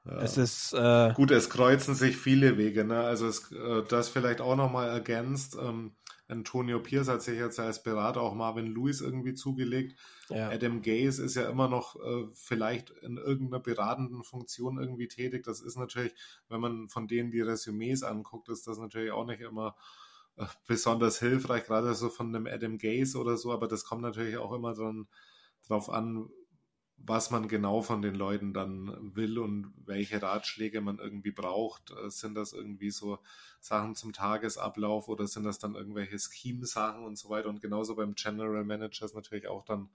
Ja. 0.05 0.21
Es 0.23 0.37
ist 0.37 0.73
äh, 0.73 1.13
gut, 1.15 1.31
es 1.31 1.51
kreuzen 1.51 1.95
sich 1.95 2.17
viele 2.17 2.57
Wege, 2.59 2.85
ne? 2.85 3.01
Also 3.01 3.27
es, 3.27 3.53
äh, 3.53 3.83
das 3.89 4.09
vielleicht 4.09 4.41
auch 4.41 4.57
nochmal 4.57 4.89
ergänzt. 4.89 5.57
Ähm, 5.61 5.93
Antonio 6.31 6.81
Pierce 6.81 7.09
hat 7.09 7.23
sich 7.23 7.39
jetzt 7.39 7.59
als 7.59 7.83
Berater 7.83 8.23
auch 8.23 8.35
Marvin 8.35 8.67
Lewis 8.67 9.01
irgendwie 9.01 9.35
zugelegt. 9.35 9.99
Ja. 10.29 10.49
Adam 10.49 10.81
Gaze 10.81 11.23
ist 11.23 11.35
ja 11.35 11.49
immer 11.49 11.69
noch 11.69 11.97
äh, 11.97 12.27
vielleicht 12.33 12.91
in 12.91 13.17
irgendeiner 13.17 13.61
beratenden 13.61 14.23
Funktion 14.23 14.79
irgendwie 14.79 15.09
tätig. 15.09 15.43
Das 15.45 15.61
ist 15.61 15.77
natürlich, 15.77 16.15
wenn 16.49 16.61
man 16.61 16.89
von 16.89 17.09
denen 17.09 17.31
die 17.31 17.41
Resümees 17.41 18.03
anguckt, 18.03 18.49
ist 18.49 18.67
das 18.67 18.79
natürlich 18.79 19.11
auch 19.11 19.27
nicht 19.27 19.41
immer 19.41 19.77
äh, 20.37 20.47
besonders 20.67 21.19
hilfreich, 21.19 21.65
gerade 21.65 21.95
so 21.95 22.09
von 22.09 22.35
einem 22.35 22.47
Adam 22.47 22.79
Gaze 22.79 23.19
oder 23.19 23.37
so, 23.37 23.53
aber 23.53 23.67
das 23.67 23.85
kommt 23.85 24.03
natürlich 24.03 24.37
auch 24.37 24.53
immer 24.53 24.75
dann 24.75 25.09
drauf 25.67 25.91
an, 25.91 26.29
was 27.07 27.31
man 27.31 27.49
genau 27.49 27.83
von 27.83 28.03
den 28.03 28.15
Leuten 28.15 28.53
dann 28.53 29.15
will 29.17 29.39
und 29.39 29.73
welche 29.87 30.21
Ratschläge 30.21 30.81
man 30.81 30.99
irgendwie 30.99 31.31
braucht. 31.31 31.91
Äh, 31.93 32.11
sind 32.11 32.35
das 32.35 32.53
irgendwie 32.53 32.91
so 32.91 33.19
Sachen 33.61 33.95
zum 33.95 34.13
Tagesablauf 34.13 35.09
oder 35.09 35.27
sind 35.27 35.45
das 35.45 35.59
dann 35.59 35.75
irgendwelche 35.75 36.19
Scheme-Sachen 36.19 37.05
und 37.05 37.17
so 37.17 37.31
weiter? 37.31 37.49
Und 37.49 37.61
genauso 37.61 37.97
beim 37.97 38.15
General 38.15 38.65
Manager 38.65 39.05
ist 39.05 39.15
natürlich 39.15 39.49
auch 39.49 39.65
dann 39.65 39.89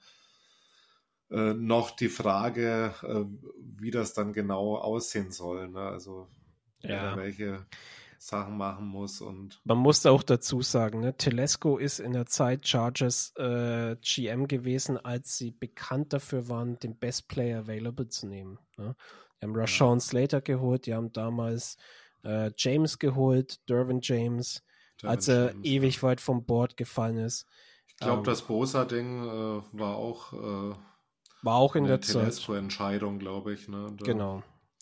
äh, 1.30 1.54
noch 1.54 1.92
die 1.92 2.10
Frage, 2.10 2.94
äh, 3.04 3.26
wie 3.78 3.92
das 3.92 4.14
dann 4.14 4.34
genau 4.34 4.78
aussehen 4.78 5.32
soll. 5.32 5.70
Ne? 5.70 5.82
Also 5.82 6.28
ja. 6.82 7.16
welche 7.16 7.66
Sachen 8.18 8.58
machen 8.58 8.88
muss 8.88 9.22
und. 9.22 9.62
Man 9.64 9.78
muss 9.78 10.06
auch 10.06 10.24
dazu 10.24 10.62
sagen, 10.62 11.02
ne, 11.02 11.16
Telesco 11.18 11.78
ist 11.78 12.00
in 12.00 12.14
der 12.14 12.26
Zeit 12.26 12.68
Chargers 12.68 13.34
äh, 13.38 13.96
GM 14.02 14.48
gewesen, 14.48 14.98
als 14.98 15.38
sie 15.38 15.52
bekannt 15.52 16.14
dafür 16.14 16.48
waren, 16.50 16.80
den 16.80 16.98
Best 16.98 17.28
Player 17.28 17.60
Available 17.60 18.08
zu 18.08 18.28
nehmen. 18.28 18.60
Ne? 18.78 18.96
Die 19.40 19.46
haben 19.46 19.56
Rashawn 19.56 20.00
ja. 20.00 20.02
Slater 20.02 20.42
geholt, 20.42 20.86
die 20.86 20.94
haben 20.94 21.12
damals 21.12 21.78
äh, 22.24 22.52
James 22.58 23.00
geholt, 23.00 23.68
Dervin 23.70 24.00
James, 24.02 24.64
Dervin 25.02 25.10
als 25.10 25.28
er 25.28 25.52
James, 25.52 25.66
ewig 25.66 25.96
ja. 25.98 26.02
weit 26.04 26.22
vom 26.22 26.46
Board 26.46 26.78
gefallen 26.78 27.18
ist. 27.18 27.46
Ich 27.88 27.98
glaube, 27.98 28.20
ähm, 28.20 28.24
das 28.24 28.42
Bosa-Ding 28.42 29.24
äh, 29.24 29.62
war 29.72 29.96
auch 29.96 30.34
äh, 30.34 30.76
war 31.46 31.58
auch 31.58 31.76
in 31.76 31.84
der 31.84 32.02
Zeit. 32.02 32.50
Entscheidung, 32.50 33.20
glaube 33.20 33.54
ich. 33.54 33.68
Ne? 33.68 33.96
Genau, 34.04 34.42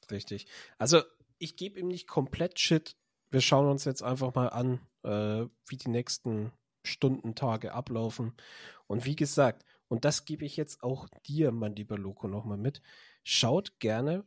richtig. 0.09 0.47
Also 0.77 1.01
ich 1.37 1.57
gebe 1.57 1.77
ihm 1.77 1.89
nicht 1.89 2.07
komplett 2.07 2.57
Shit, 2.57 2.95
wir 3.33 3.41
schauen 3.41 3.67
uns 3.67 3.83
jetzt 3.83 4.03
einfach 4.03 4.33
mal 4.35 4.47
an, 4.47 4.79
äh, 5.03 5.47
wie 5.67 5.77
die 5.77 5.89
nächsten 5.89 6.51
Stunden, 6.83 7.33
Tage 7.33 7.73
ablaufen. 7.73 8.33
Und 8.87 9.05
wie 9.05 9.15
gesagt, 9.15 9.65
und 9.87 10.05
das 10.05 10.25
gebe 10.25 10.45
ich 10.45 10.55
jetzt 10.55 10.83
auch 10.83 11.07
dir, 11.25 11.51
mein 11.51 11.75
lieber 11.75 11.97
Loco, 11.97 12.27
nochmal 12.27 12.57
mit. 12.57 12.81
Schaut 13.23 13.79
gerne 13.79 14.23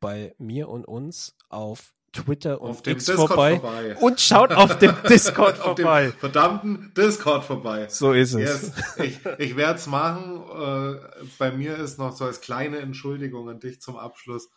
bei 0.00 0.34
mir 0.38 0.68
und 0.68 0.84
uns 0.84 1.36
auf 1.48 1.94
Twitter 2.12 2.60
und 2.60 2.70
auf 2.70 2.86
X 2.86 3.10
vorbei, 3.10 3.58
vorbei, 3.58 3.96
und 3.96 4.20
schaut 4.20 4.52
auf 4.52 4.78
dem 4.78 4.94
Discord 5.08 5.56
vorbei. 5.56 6.06
Auf 6.06 6.12
dem 6.12 6.20
verdammten 6.20 6.92
Discord 6.96 7.44
vorbei. 7.44 7.88
So 7.88 8.12
ist 8.12 8.34
es. 8.34 8.40
Yes. 8.40 8.72
Ich, 8.98 9.20
ich 9.38 9.56
werde 9.56 9.78
es 9.78 9.88
machen. 9.88 10.42
Äh, 10.48 11.24
bei 11.38 11.50
mir 11.50 11.76
ist 11.76 11.98
noch 11.98 12.14
so 12.14 12.24
als 12.24 12.40
kleine 12.40 12.78
Entschuldigung 12.78 13.48
an 13.48 13.58
dich 13.58 13.80
zum 13.80 13.96
Abschluss. 13.96 14.48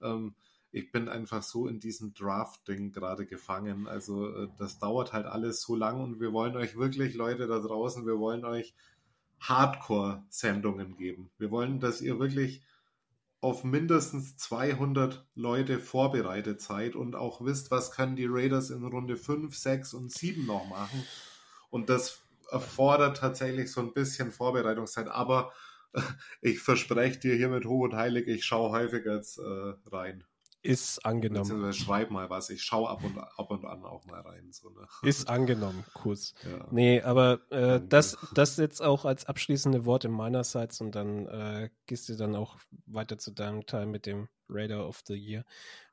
Ähm, 0.00 0.36
ich 0.72 0.92
bin 0.92 1.08
einfach 1.08 1.42
so 1.42 1.66
in 1.66 1.80
diesem 1.80 2.14
Draft-Ding 2.14 2.92
gerade 2.92 3.26
gefangen. 3.26 3.88
Also 3.88 4.28
äh, 4.28 4.48
das 4.58 4.78
dauert 4.78 5.12
halt 5.12 5.26
alles 5.26 5.62
so 5.62 5.74
lang 5.74 6.00
und 6.00 6.20
wir 6.20 6.32
wollen 6.32 6.56
euch 6.56 6.76
wirklich, 6.76 7.14
Leute 7.14 7.46
da 7.46 7.58
draußen, 7.58 8.06
wir 8.06 8.18
wollen 8.18 8.44
euch 8.44 8.74
Hardcore-Sendungen 9.40 10.96
geben. 10.96 11.30
Wir 11.38 11.50
wollen, 11.50 11.80
dass 11.80 12.00
ihr 12.00 12.18
wirklich 12.18 12.62
auf 13.40 13.64
mindestens 13.64 14.36
200 14.36 15.26
Leute 15.34 15.78
vorbereitet 15.78 16.60
seid 16.60 16.94
und 16.94 17.16
auch 17.16 17.42
wisst, 17.42 17.70
was 17.70 17.90
können 17.90 18.14
die 18.14 18.26
Raiders 18.28 18.70
in 18.70 18.84
Runde 18.84 19.16
5, 19.16 19.56
6 19.56 19.94
und 19.94 20.12
7 20.12 20.44
noch 20.44 20.68
machen. 20.68 21.02
Und 21.70 21.88
das 21.88 22.20
erfordert 22.50 23.16
tatsächlich 23.16 23.72
so 23.72 23.80
ein 23.80 23.94
bisschen 23.94 24.30
Vorbereitungszeit. 24.30 25.08
Aber 25.08 25.52
ich 26.42 26.60
verspreche 26.60 27.18
dir 27.18 27.34
hiermit 27.34 27.64
hoch 27.64 27.84
und 27.84 27.94
heilig, 27.94 28.28
ich 28.28 28.44
schaue 28.44 28.70
häufiger 28.70 29.16
jetzt 29.16 29.38
äh, 29.38 29.74
rein. 29.86 30.24
Ist 30.62 31.04
angenommen. 31.06 31.42
Beziehungsweise 31.42 31.78
schreib 31.78 32.10
mal 32.10 32.28
was. 32.28 32.50
Ich 32.50 32.62
schaue 32.62 32.90
ab 32.90 33.02
und, 33.02 33.18
ab 33.18 33.50
und 33.50 33.64
an 33.64 33.84
auch 33.84 34.04
mal 34.04 34.20
rein. 34.20 34.52
So, 34.52 34.68
ne? 34.70 34.86
Ist 35.02 35.28
angenommen, 35.28 35.84
Kuss. 35.94 36.34
Ja. 36.44 36.66
Nee, 36.70 37.00
aber 37.00 37.40
äh, 37.50 37.80
das, 37.86 38.18
das 38.34 38.58
jetzt 38.58 38.82
auch 38.82 39.04
als 39.06 39.24
abschließende 39.24 39.86
Worte 39.86 40.08
meinerseits 40.08 40.80
und 40.80 40.94
dann 40.94 41.26
äh, 41.28 41.70
gehst 41.86 42.08
du 42.10 42.16
dann 42.16 42.36
auch 42.36 42.58
weiter 42.86 43.16
zu 43.16 43.30
deinem 43.30 43.64
Teil 43.64 43.86
mit 43.86 44.04
dem 44.04 44.28
Raider 44.48 44.86
of 44.86 45.02
the 45.06 45.14
Year. 45.14 45.44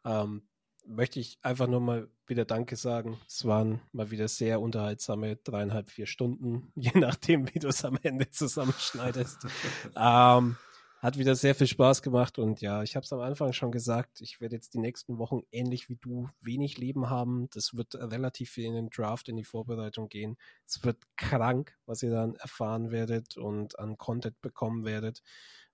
Ähm, 0.03 0.47
möchte 0.87 1.19
ich 1.19 1.37
einfach 1.41 1.67
nur 1.67 1.81
mal 1.81 2.09
wieder 2.25 2.45
Danke 2.45 2.75
sagen. 2.75 3.19
Es 3.27 3.45
waren 3.45 3.81
mal 3.91 4.11
wieder 4.11 4.27
sehr 4.27 4.61
unterhaltsame 4.61 5.35
dreieinhalb, 5.37 5.89
vier 5.89 6.07
Stunden, 6.07 6.71
je 6.75 6.91
nachdem, 6.95 7.53
wie 7.53 7.59
du 7.59 7.67
es 7.67 7.85
am 7.85 7.97
Ende 8.01 8.29
zusammenschneidest. 8.29 9.45
ähm, 9.95 10.57
hat 10.99 11.17
wieder 11.17 11.35
sehr 11.35 11.53
viel 11.53 11.67
Spaß 11.67 12.01
gemacht 12.01 12.39
und 12.39 12.61
ja, 12.61 12.81
ich 12.81 12.95
habe 12.95 13.03
es 13.03 13.13
am 13.13 13.19
Anfang 13.19 13.53
schon 13.53 13.71
gesagt, 13.71 14.19
ich 14.21 14.41
werde 14.41 14.55
jetzt 14.55 14.73
die 14.73 14.79
nächsten 14.79 15.19
Wochen 15.19 15.41
ähnlich 15.51 15.89
wie 15.89 15.95
du 15.95 16.29
wenig 16.41 16.77
Leben 16.77 17.09
haben. 17.09 17.49
Das 17.51 17.75
wird 17.75 17.95
relativ 17.95 18.49
viel 18.49 18.65
in 18.65 18.73
den 18.73 18.89
Draft, 18.89 19.29
in 19.29 19.35
die 19.35 19.43
Vorbereitung 19.43 20.09
gehen. 20.09 20.37
Es 20.65 20.83
wird 20.83 20.97
krank, 21.15 21.77
was 21.85 22.01
ihr 22.01 22.11
dann 22.11 22.35
erfahren 22.35 22.91
werdet 22.91 23.37
und 23.37 23.77
an 23.77 23.97
Content 23.97 24.41
bekommen 24.41 24.85
werdet. 24.85 25.21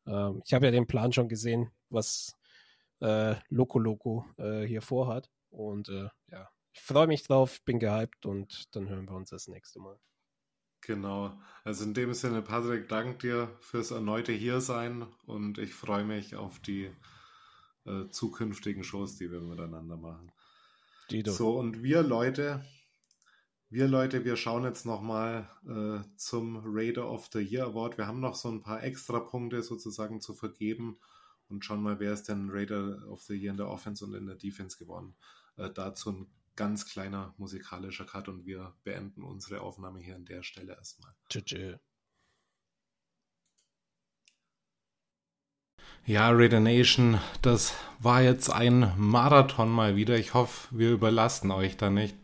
Ähm, 0.05 0.41
ich 0.45 0.53
habe 0.53 0.65
ja 0.65 0.71
den 0.71 0.87
Plan 0.87 1.13
schon 1.13 1.29
gesehen, 1.29 1.71
was 1.89 2.35
äh, 2.99 3.35
Loco 3.49 3.79
Loco 3.79 4.25
äh, 4.37 4.63
hier 4.63 4.81
vorhat 4.81 5.29
und 5.49 5.89
äh, 5.89 6.09
ja, 6.31 6.49
ich 6.73 6.81
freue 6.81 7.07
mich 7.07 7.23
drauf, 7.23 7.61
bin 7.63 7.79
gehypt 7.79 8.25
und 8.25 8.75
dann 8.75 8.89
hören 8.89 9.07
wir 9.07 9.15
uns 9.15 9.29
das 9.29 9.47
nächste 9.47 9.79
Mal. 9.79 9.99
Genau. 10.85 11.39
Also 11.63 11.85
in 11.85 11.93
dem 11.93 12.13
Sinne, 12.13 12.41
Patrick, 12.41 12.89
dank 12.89 13.19
dir 13.19 13.49
fürs 13.61 13.91
erneute 13.91 14.33
Hiersein 14.33 15.07
und 15.25 15.57
ich 15.57 15.73
freue 15.73 16.03
mich 16.03 16.35
auf 16.35 16.59
die 16.59 16.91
äh, 17.85 18.09
zukünftigen 18.09 18.83
Shows, 18.83 19.15
die 19.15 19.31
wir 19.31 19.39
miteinander 19.39 19.95
machen. 19.95 20.31
Dido. 21.09 21.31
So, 21.31 21.57
und 21.57 21.83
wir 21.83 22.03
Leute, 22.03 22.65
wir 23.69 23.87
Leute, 23.87 24.25
wir 24.25 24.35
schauen 24.35 24.65
jetzt 24.65 24.85
nochmal 24.85 25.49
äh, 25.65 26.05
zum 26.17 26.61
Raider 26.65 27.09
of 27.09 27.29
the 27.31 27.39
Year 27.39 27.65
Award. 27.65 27.97
Wir 27.97 28.07
haben 28.07 28.19
noch 28.19 28.35
so 28.35 28.49
ein 28.49 28.61
paar 28.61 28.83
extra 28.83 29.21
Punkte 29.21 29.63
sozusagen 29.63 30.19
zu 30.19 30.33
vergeben 30.33 30.97
und 31.47 31.63
schauen 31.63 31.81
mal, 31.81 31.99
wer 31.99 32.11
ist 32.11 32.27
denn 32.27 32.49
Raider 32.51 33.07
of 33.07 33.21
the 33.21 33.35
Year 33.35 33.51
in 33.51 33.57
der 33.57 33.69
Offense 33.69 34.03
und 34.03 34.15
in 34.15 34.27
der 34.27 34.35
Defense 34.35 34.77
geworden. 34.77 35.15
Äh, 35.55 35.69
dazu 35.69 36.11
ein 36.11 36.27
ganz 36.55 36.85
kleiner 36.85 37.33
musikalischer 37.37 38.05
Cut 38.05 38.27
und 38.27 38.45
wir 38.45 38.75
beenden 38.83 39.23
unsere 39.23 39.61
Aufnahme 39.61 39.99
hier 39.99 40.15
an 40.15 40.25
der 40.25 40.43
Stelle 40.43 40.73
erstmal. 40.73 41.13
Tschüss. 41.29 41.79
Ja, 46.05 46.29
Raider 46.31 46.59
Nation, 46.59 47.21
das 47.41 47.73
war 47.99 48.21
jetzt 48.21 48.49
ein 48.49 48.93
Marathon 48.97 49.69
mal 49.69 49.95
wieder. 49.95 50.17
Ich 50.17 50.33
hoffe, 50.33 50.67
wir 50.71 50.91
überlasten 50.91 51.49
euch 51.49 51.77
da 51.77 51.89
nicht. 51.89 52.17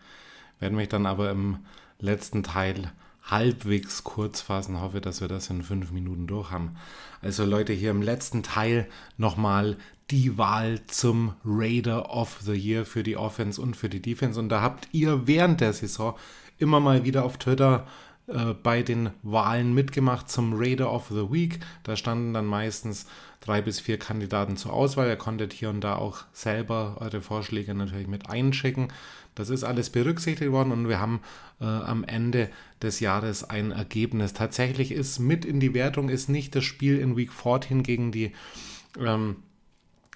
Werden 0.59 0.75
mich 0.75 0.89
dann 0.89 1.05
aber 1.05 1.31
im 1.31 1.65
letzten 1.97 2.43
Teil 2.43 2.91
halbwegs 3.31 4.03
kurz 4.03 4.41
fassen. 4.41 4.81
Hoffe, 4.81 5.01
dass 5.01 5.21
wir 5.21 5.27
das 5.27 5.49
in 5.49 5.63
fünf 5.63 5.91
Minuten 5.91 6.27
durch 6.27 6.51
haben. 6.51 6.75
Also 7.21 7.45
Leute, 7.45 7.73
hier 7.73 7.91
im 7.91 8.01
letzten 8.01 8.43
Teil 8.43 8.87
nochmal 9.17 9.77
die 10.11 10.37
Wahl 10.37 10.81
zum 10.87 11.33
Raider 11.45 12.11
of 12.11 12.39
the 12.41 12.53
Year 12.53 12.85
für 12.85 13.03
die 13.03 13.17
Offense 13.17 13.61
und 13.61 13.75
für 13.75 13.89
die 13.89 14.01
Defense. 14.01 14.39
Und 14.39 14.49
da 14.49 14.61
habt 14.61 14.87
ihr 14.91 15.27
während 15.27 15.61
der 15.61 15.73
Saison 15.73 16.15
immer 16.57 16.79
mal 16.79 17.05
wieder 17.05 17.23
auf 17.23 17.37
Twitter 17.37 17.85
äh, 18.31 18.53
bei 18.53 18.83
den 18.83 19.09
Wahlen 19.23 19.73
mitgemacht 19.73 20.29
zum 20.29 20.53
Raider 20.53 20.91
of 20.91 21.07
the 21.09 21.31
Week. 21.31 21.59
Da 21.83 21.95
standen 21.95 22.33
dann 22.33 22.45
meistens 22.45 23.05
drei 23.39 23.61
bis 23.61 23.79
vier 23.79 23.97
Kandidaten 23.97 24.57
zur 24.57 24.73
Auswahl. 24.73 25.07
Ihr 25.07 25.15
konntet 25.15 25.53
hier 25.53 25.69
und 25.69 25.81
da 25.81 25.95
auch 25.95 26.25
selber 26.33 26.97
eure 26.99 27.21
Vorschläge 27.21 27.73
natürlich 27.73 28.07
mit 28.07 28.29
einschicken. 28.29 28.89
Das 29.35 29.49
ist 29.49 29.63
alles 29.63 29.89
berücksichtigt 29.89 30.51
worden 30.51 30.71
und 30.71 30.89
wir 30.89 30.99
haben 30.99 31.21
äh, 31.61 31.65
am 31.65 32.03
Ende 32.03 32.49
des 32.81 32.99
Jahres 32.99 33.49
ein 33.49 33.71
Ergebnis. 33.71 34.33
Tatsächlich 34.33 34.91
ist 34.91 35.19
mit 35.19 35.45
in 35.45 35.59
die 35.59 35.73
Wertung 35.73 36.09
ist 36.09 36.29
nicht 36.29 36.55
das 36.55 36.65
Spiel 36.65 36.99
in 36.99 37.15
Week 37.15 37.31
14 37.31 37.83
gegen 37.83 38.11
die 38.11 38.33
ähm, 38.99 39.37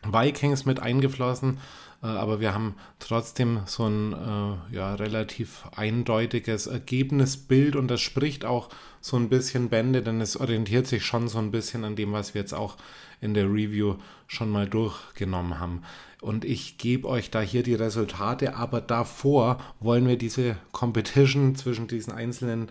Vikings 0.03 0.65
mit 0.65 0.81
eingeflossen, 0.81 1.59
aber 2.07 2.41
wir 2.41 2.53
haben 2.53 2.75
trotzdem 2.99 3.61
so 3.65 3.85
ein 3.85 4.13
äh, 4.13 4.75
ja, 4.75 4.95
relativ 4.95 5.63
eindeutiges 5.75 6.67
Ergebnisbild 6.67 7.75
und 7.77 7.87
das 7.87 8.01
spricht 8.01 8.43
auch 8.43 8.69
so 8.99 9.15
ein 9.15 9.29
bisschen 9.29 9.69
Bände, 9.69 10.01
denn 10.01 10.19
es 10.19 10.37
orientiert 10.37 10.85
sich 10.85 11.05
schon 11.05 11.29
so 11.29 11.39
ein 11.39 11.51
bisschen 11.51 11.85
an 11.85 11.95
dem, 11.95 12.11
was 12.11 12.33
wir 12.33 12.41
jetzt 12.41 12.53
auch 12.53 12.75
in 13.21 13.33
der 13.33 13.45
Review 13.45 13.95
schon 14.27 14.49
mal 14.49 14.67
durchgenommen 14.67 15.59
haben. 15.59 15.83
Und 16.19 16.43
ich 16.43 16.77
gebe 16.77 17.07
euch 17.07 17.31
da 17.31 17.39
hier 17.39 17.63
die 17.63 17.75
Resultate, 17.75 18.55
aber 18.55 18.81
davor 18.81 19.59
wollen 19.79 20.07
wir 20.07 20.17
diese 20.17 20.57
Competition 20.73 21.55
zwischen 21.55 21.87
diesen 21.87 22.13
einzelnen 22.13 22.67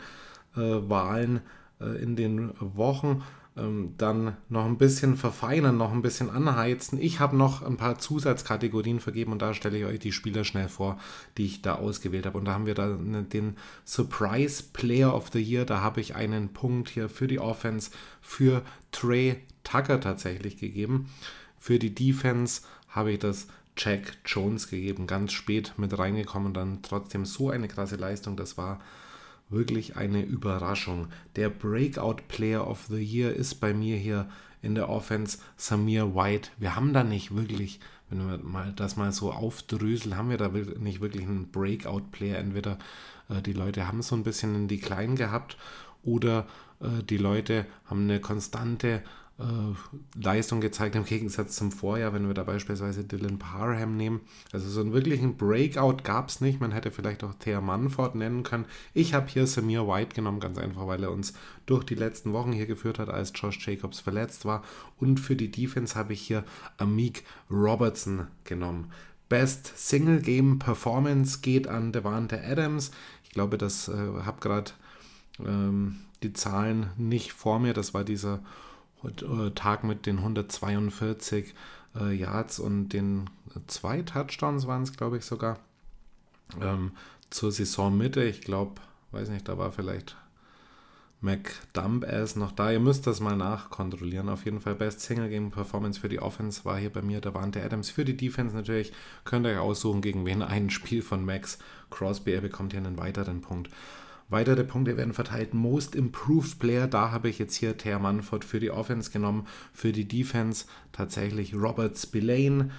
äh, 0.56 0.60
Wahlen 0.60 1.40
äh, 1.80 2.02
in 2.02 2.16
den 2.16 2.52
Wochen 2.60 3.22
ähm, 3.56 3.94
dann 3.98 4.36
noch 4.48 4.64
ein 4.64 4.78
bisschen 4.78 5.16
verfeinern, 5.16 5.76
noch 5.76 5.92
ein 5.92 6.02
bisschen 6.02 6.30
anheizen. 6.30 6.98
Ich 7.00 7.20
habe 7.20 7.36
noch 7.36 7.62
ein 7.62 7.76
paar 7.76 7.98
Zusatzkategorien 7.98 9.00
vergeben 9.00 9.32
und 9.32 9.42
da 9.42 9.52
stelle 9.52 9.78
ich 9.78 9.84
euch 9.84 9.98
die 9.98 10.12
Spieler 10.12 10.44
schnell 10.44 10.68
vor, 10.68 10.98
die 11.36 11.46
ich 11.46 11.62
da 11.62 11.74
ausgewählt 11.74 12.26
habe. 12.26 12.38
Und 12.38 12.46
da 12.46 12.54
haben 12.54 12.66
wir 12.66 12.74
da 12.74 12.96
den 12.96 13.56
Surprise 13.84 14.62
Player 14.72 15.14
of 15.14 15.30
the 15.32 15.42
Year. 15.42 15.64
Da 15.64 15.80
habe 15.80 16.00
ich 16.00 16.14
einen 16.14 16.52
Punkt 16.52 16.88
hier 16.88 17.08
für 17.08 17.26
die 17.26 17.40
Offense 17.40 17.90
für 18.20 18.62
Trey 18.90 19.36
Tucker 19.64 20.00
tatsächlich 20.00 20.56
gegeben. 20.56 21.10
Für 21.58 21.78
die 21.78 21.94
Defense 21.94 22.62
habe 22.88 23.12
ich 23.12 23.18
das 23.18 23.48
Jack 23.76 24.18
Jones 24.26 24.68
gegeben, 24.68 25.06
ganz 25.06 25.32
spät 25.32 25.74
mit 25.76 25.98
reingekommen 25.98 26.52
dann 26.52 26.82
trotzdem 26.82 27.24
so 27.24 27.50
eine 27.50 27.68
krasse 27.68 27.96
Leistung. 27.96 28.36
Das 28.36 28.58
war 28.58 28.80
wirklich 29.52 29.96
eine 29.96 30.22
Überraschung. 30.22 31.08
Der 31.36 31.48
Breakout 31.48 32.22
Player 32.28 32.66
of 32.66 32.86
the 32.88 33.02
Year 33.02 33.32
ist 33.34 33.56
bei 33.56 33.72
mir 33.72 33.96
hier 33.96 34.28
in 34.62 34.74
der 34.74 34.88
Offense 34.88 35.38
Samir 35.56 36.14
White. 36.14 36.50
Wir 36.58 36.76
haben 36.76 36.92
da 36.92 37.04
nicht 37.04 37.34
wirklich, 37.34 37.80
wenn 38.10 38.26
wir 38.26 38.38
mal 38.38 38.72
das 38.74 38.96
mal 38.96 39.12
so 39.12 39.32
aufdröseln, 39.32 40.16
haben 40.16 40.30
wir 40.30 40.38
da 40.38 40.48
nicht 40.48 41.00
wirklich 41.00 41.24
einen 41.24 41.50
Breakout 41.50 42.10
Player. 42.12 42.38
Entweder 42.38 42.78
äh, 43.28 43.42
die 43.42 43.52
Leute 43.52 43.86
haben 43.86 44.02
so 44.02 44.14
ein 44.14 44.24
bisschen 44.24 44.54
in 44.54 44.68
die 44.68 44.80
Kleinen 44.80 45.16
gehabt 45.16 45.56
oder 46.02 46.46
äh, 46.80 47.02
die 47.02 47.18
Leute 47.18 47.66
haben 47.86 48.04
eine 48.04 48.20
konstante 48.20 49.02
Leistung 50.14 50.60
gezeigt 50.60 50.94
im 50.94 51.04
Gegensatz 51.04 51.56
zum 51.56 51.72
Vorjahr, 51.72 52.12
wenn 52.12 52.26
wir 52.26 52.34
da 52.34 52.44
beispielsweise 52.44 53.02
Dylan 53.02 53.38
Parham 53.38 53.96
nehmen. 53.96 54.20
Also 54.52 54.68
so 54.68 54.80
einen 54.80 54.92
wirklichen 54.92 55.36
Breakout 55.36 56.04
gab 56.04 56.28
es 56.28 56.40
nicht. 56.40 56.60
Man 56.60 56.70
hätte 56.70 56.90
vielleicht 56.90 57.24
auch 57.24 57.34
Thea 57.34 57.60
Manford 57.60 58.14
nennen 58.14 58.42
können. 58.42 58.66
Ich 58.94 59.14
habe 59.14 59.28
hier 59.28 59.46
Samir 59.46 59.88
White 59.88 60.14
genommen, 60.14 60.38
ganz 60.38 60.58
einfach, 60.58 60.86
weil 60.86 61.02
er 61.02 61.10
uns 61.10 61.32
durch 61.66 61.84
die 61.84 61.94
letzten 61.94 62.32
Wochen 62.32 62.52
hier 62.52 62.66
geführt 62.66 62.98
hat, 62.98 63.08
als 63.08 63.32
Josh 63.34 63.66
Jacobs 63.66 64.00
verletzt 64.00 64.44
war. 64.44 64.62
Und 64.98 65.18
für 65.18 65.34
die 65.34 65.50
Defense 65.50 65.94
habe 65.96 66.12
ich 66.12 66.20
hier 66.20 66.44
Amik 66.76 67.24
Robertson 67.50 68.26
genommen. 68.44 68.92
Best 69.28 69.72
Single 69.76 70.20
Game 70.20 70.58
Performance 70.58 71.40
geht 71.40 71.66
an 71.66 71.90
Devante 71.90 72.42
Adams. 72.44 72.90
Ich 73.24 73.30
glaube, 73.30 73.56
das 73.56 73.88
äh, 73.88 73.92
habe 73.92 74.40
gerade 74.40 74.72
ähm, 75.44 76.00
die 76.22 76.34
Zahlen 76.34 76.90
nicht 76.98 77.32
vor 77.32 77.58
mir. 77.58 77.72
Das 77.72 77.94
war 77.94 78.04
dieser 78.04 78.34
äh, 78.34 78.40
Tag 79.54 79.84
mit 79.84 80.06
den 80.06 80.18
142 80.18 81.54
äh, 81.96 82.14
Yards 82.14 82.58
und 82.58 82.90
den 82.90 83.30
zwei 83.66 84.02
Touchdowns 84.02 84.66
waren 84.66 84.82
es, 84.82 84.96
glaube 84.96 85.18
ich, 85.18 85.24
sogar. 85.24 85.58
Ähm, 86.60 86.92
zur 87.30 87.50
Saisonmitte, 87.50 88.22
ich 88.24 88.42
glaube, 88.42 88.80
weiß 89.10 89.30
nicht, 89.30 89.48
da 89.48 89.58
war 89.58 89.72
vielleicht 89.72 90.16
McDump-Ass 91.22 92.36
noch 92.36 92.52
da. 92.52 92.72
Ihr 92.72 92.80
müsst 92.80 93.06
das 93.06 93.20
mal 93.20 93.36
nachkontrollieren. 93.36 94.28
Auf 94.28 94.44
jeden 94.44 94.60
Fall 94.60 94.74
Best 94.74 95.00
Single 95.00 95.28
Game 95.28 95.50
Performance 95.50 96.00
für 96.00 96.08
die 96.08 96.20
Offense 96.20 96.64
war 96.64 96.78
hier 96.78 96.90
bei 96.90 97.00
mir 97.00 97.20
der 97.20 97.34
Adams. 97.34 97.90
Für 97.90 98.04
die 98.04 98.16
Defense 98.16 98.54
natürlich 98.54 98.92
könnt 99.24 99.46
ihr 99.46 99.52
euch 99.52 99.58
aussuchen, 99.58 100.02
gegen 100.02 100.26
wen 100.26 100.42
ein 100.42 100.68
Spiel 100.68 101.00
von 101.00 101.24
Max 101.24 101.58
Crosby. 101.90 102.32
Er 102.32 102.40
bekommt 102.40 102.72
hier 102.72 102.80
einen 102.80 102.98
weiteren 102.98 103.40
Punkt. 103.40 103.70
Weitere 104.32 104.64
Punkte 104.64 104.96
werden 104.96 105.12
verteilt. 105.12 105.52
Most 105.52 105.94
Improved 105.94 106.58
Player, 106.58 106.86
da 106.86 107.10
habe 107.10 107.28
ich 107.28 107.38
jetzt 107.38 107.54
hier 107.54 107.76
Ter 107.76 107.98
Manford 107.98 108.46
für 108.46 108.60
die 108.60 108.70
Offense 108.70 109.10
genommen. 109.10 109.46
Für 109.74 109.92
die 109.92 110.08
Defense 110.08 110.64
tatsächlich 110.90 111.54
Robert 111.54 111.98
Spillane. 111.98 112.70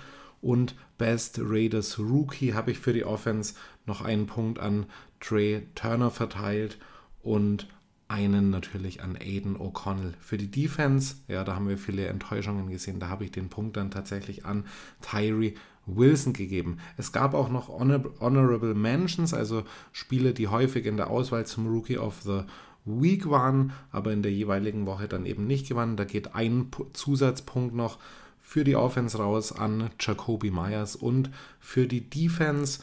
Und 0.42 0.76
Best 0.98 1.40
Raiders 1.40 2.00
Rookie 2.00 2.56
habe 2.56 2.72
ich 2.72 2.80
für 2.80 2.92
die 2.92 3.06
Offense 3.06 3.54
noch 3.86 4.02
einen 4.02 4.26
Punkt 4.26 4.58
an 4.58 4.88
Trey 5.20 5.68
Turner 5.76 6.10
verteilt. 6.10 6.80
Und 7.22 7.68
einen 8.08 8.50
natürlich 8.50 9.04
an 9.04 9.16
Aiden 9.16 9.56
O'Connell. 9.56 10.14
Für 10.20 10.38
die 10.38 10.50
Defense, 10.50 11.18
ja, 11.28 11.44
da 11.44 11.54
haben 11.54 11.70
wir 11.70 11.78
viele 11.78 12.08
Enttäuschungen 12.08 12.72
gesehen. 12.72 13.00
Da 13.00 13.10
habe 13.10 13.26
ich 13.26 13.32
den 13.32 13.50
Punkt 13.50 13.78
dann 13.78 13.92
tatsächlich 13.92 14.44
an 14.44 14.66
Tyree 15.02 15.54
Wilson 15.86 16.34
gegeben. 16.34 16.78
Es 16.98 17.12
gab 17.12 17.34
auch 17.34 17.50
noch 17.50 17.70
Honor 17.70 18.04
Honorable 18.20 18.74
Mentions, 18.74 19.34
also 19.34 19.64
Spiele, 19.92 20.34
die 20.34 20.48
häufig 20.48 20.86
in 20.86 20.98
der 20.98 21.10
Auswahl 21.10 21.46
zum 21.46 21.68
Rookie 21.68 21.98
of 21.98 22.22
the 22.22 22.42
Week 22.86 23.30
waren, 23.30 23.74
aber 23.92 24.12
in 24.12 24.24
der 24.24 24.32
jeweiligen 24.32 24.86
Woche 24.86 25.08
dann 25.08 25.26
eben 25.26 25.48
nicht 25.48 25.68
gewannen. 25.68 25.98
Da 25.98 26.04
geht 26.04 26.36
ein 26.36 26.68
Zusatzpunkt 26.94 27.74
noch 27.74 27.98
für 28.42 28.64
die 28.64 28.76
Offense 28.76 29.18
raus 29.18 29.52
an 29.52 29.90
Jacoby 30.00 30.52
Myers 30.52 30.96
und 30.96 31.30
für 31.60 31.88
die 31.88 32.10
Defense 32.10 32.82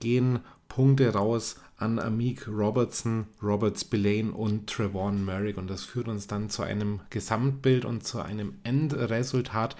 gehen 0.00 0.40
Punkte 0.68 1.12
raus 1.14 1.56
an 1.78 1.98
Amik 1.98 2.46
Robertson, 2.48 3.26
Robert 3.42 3.78
Spillane 3.78 4.32
und 4.32 4.68
Trevon 4.68 5.24
Merrick. 5.24 5.56
Und 5.56 5.70
das 5.70 5.84
führt 5.84 6.08
uns 6.08 6.26
dann 6.26 6.50
zu 6.50 6.62
einem 6.62 7.00
Gesamtbild 7.10 7.84
und 7.84 8.04
zu 8.04 8.20
einem 8.20 8.54
Endresultat 8.64 9.76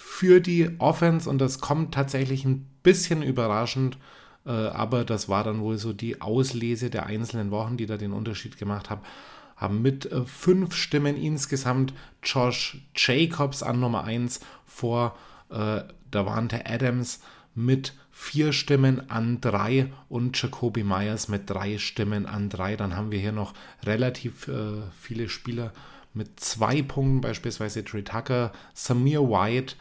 für 0.00 0.40
die 0.40 0.70
Offense. 0.78 1.28
Und 1.28 1.38
das 1.38 1.60
kommt 1.60 1.92
tatsächlich 1.92 2.44
ein 2.44 2.64
bisschen 2.84 3.20
überraschend. 3.20 3.98
Äh, 4.46 4.50
aber 4.50 5.04
das 5.04 5.28
war 5.28 5.42
dann 5.42 5.60
wohl 5.60 5.76
so 5.76 5.92
die 5.92 6.20
Auslese 6.20 6.88
der 6.88 7.06
einzelnen 7.06 7.50
Wochen, 7.50 7.76
die 7.76 7.86
da 7.86 7.96
den 7.96 8.12
Unterschied 8.12 8.58
gemacht 8.58 8.90
haben. 8.90 9.02
Haben 9.56 9.82
mit 9.82 10.06
äh, 10.06 10.24
fünf 10.24 10.76
Stimmen 10.76 11.16
insgesamt 11.16 11.92
Josh 12.22 12.78
Jacobs 12.94 13.64
an 13.64 13.80
Nummer 13.80 14.04
1 14.04 14.38
vor 14.66 15.16
äh, 15.50 15.80
Davante 16.12 16.64
Adams 16.64 17.20
mit 17.56 17.92
vier 18.12 18.52
Stimmen 18.52 19.10
an 19.10 19.40
drei 19.40 19.92
und 20.08 20.40
Jacoby 20.40 20.84
Myers 20.84 21.26
mit 21.26 21.50
drei 21.50 21.78
Stimmen 21.78 22.26
an 22.26 22.50
drei. 22.50 22.76
Dann 22.76 22.96
haben 22.96 23.10
wir 23.10 23.18
hier 23.18 23.32
noch 23.32 23.52
relativ 23.84 24.46
äh, 24.46 24.82
viele 25.00 25.28
Spieler 25.28 25.72
mit 26.18 26.38
zwei 26.40 26.82
Punkten, 26.82 27.22
beispielsweise 27.22 27.84
Trey 27.84 28.04
Tucker, 28.04 28.52
Samir 28.74 29.22
White, 29.22 29.76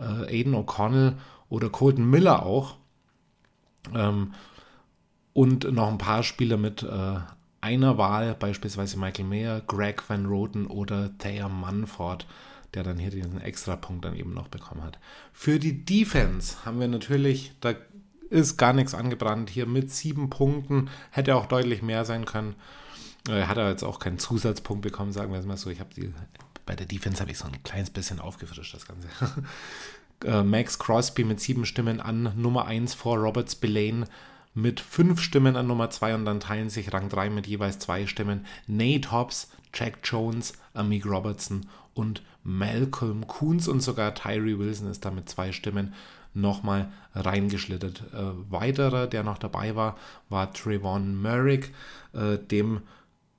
äh, 0.00 0.40
Aiden 0.40 0.54
O'Connell 0.54 1.14
oder 1.48 1.68
Colton 1.70 2.08
Miller 2.08 2.44
auch. 2.44 2.76
Ähm, 3.94 4.34
und 5.32 5.72
noch 5.72 5.88
ein 5.88 5.98
paar 5.98 6.22
Spieler 6.22 6.56
mit 6.56 6.82
äh, 6.82 7.18
einer 7.60 7.98
Wahl, 7.98 8.34
beispielsweise 8.34 8.98
Michael 8.98 9.26
Mayer, 9.26 9.60
Greg 9.60 10.08
Van 10.08 10.26
Roten 10.26 10.66
oder 10.66 11.16
Thea 11.18 11.48
Manford 11.48 12.26
der 12.74 12.82
dann 12.82 12.98
hier 12.98 13.10
diesen 13.10 13.40
Extrapunkt 13.40 14.04
dann 14.04 14.16
eben 14.16 14.32
noch 14.32 14.48
bekommen 14.48 14.82
hat. 14.82 14.98
Für 15.32 15.58
die 15.58 15.84
Defense 15.84 16.64
haben 16.64 16.80
wir 16.80 16.88
natürlich, 16.88 17.52
da 17.60 17.74
ist 18.30 18.56
gar 18.56 18.72
nichts 18.72 18.94
angebrannt, 18.94 19.50
hier 19.50 19.66
mit 19.66 19.90
sieben 19.90 20.30
Punkten, 20.30 20.88
hätte 21.10 21.36
auch 21.36 21.46
deutlich 21.46 21.82
mehr 21.82 22.04
sein 22.04 22.24
können. 22.24 22.54
Er 23.28 23.48
hat 23.48 23.58
aber 23.58 23.70
jetzt 23.70 23.84
auch 23.84 23.98
keinen 23.98 24.18
Zusatzpunkt 24.18 24.82
bekommen, 24.82 25.12
sagen 25.12 25.32
wir 25.32 25.38
es 25.38 25.46
mal 25.46 25.56
so. 25.56 25.70
Ich 25.70 25.80
habe 25.80 25.94
die, 25.94 26.12
bei 26.66 26.74
der 26.74 26.86
Defense 26.86 27.20
habe 27.20 27.30
ich 27.30 27.38
so 27.38 27.46
ein 27.46 27.62
kleines 27.62 27.90
bisschen 27.90 28.20
aufgefrischt, 28.20 28.74
das 28.74 28.86
Ganze. 28.86 29.08
Äh, 30.24 30.44
Max 30.44 30.78
Crosby 30.78 31.24
mit 31.24 31.40
sieben 31.40 31.66
Stimmen 31.66 32.00
an 32.00 32.32
Nummer 32.36 32.66
1 32.66 32.94
vor 32.94 33.18
Robert 33.18 33.50
Spillane 33.50 34.06
mit 34.54 34.80
fünf 34.80 35.20
Stimmen 35.20 35.56
an 35.56 35.66
Nummer 35.66 35.90
2 35.90 36.14
und 36.14 36.24
dann 36.24 36.40
teilen 36.40 36.70
sich 36.70 36.92
Rang 36.92 37.08
3 37.08 37.30
mit 37.30 37.46
jeweils 37.46 37.78
zwei 37.78 38.06
Stimmen 38.06 38.46
Nate 38.66 39.10
Hobbs, 39.10 39.50
Jack 39.74 39.98
Jones, 40.04 40.52
Amik 40.74 41.06
Robertson 41.06 41.66
und 41.94 42.22
Malcolm 42.44 43.26
Coons 43.26 43.68
und 43.68 43.80
sogar 43.80 44.14
Tyree 44.14 44.58
Wilson 44.58 44.90
ist 44.90 45.04
da 45.04 45.10
mit 45.10 45.28
zwei 45.28 45.52
Stimmen 45.52 45.94
nochmal 46.34 46.90
reingeschlittert. 47.14 48.04
Äh, 48.12 48.50
weiterer, 48.50 49.06
der 49.06 49.22
noch 49.22 49.38
dabei 49.38 49.76
war, 49.76 49.96
war 50.28 50.52
Trevon 50.52 51.20
Merrick. 51.20 51.74
Äh, 52.14 52.38
dem 52.38 52.82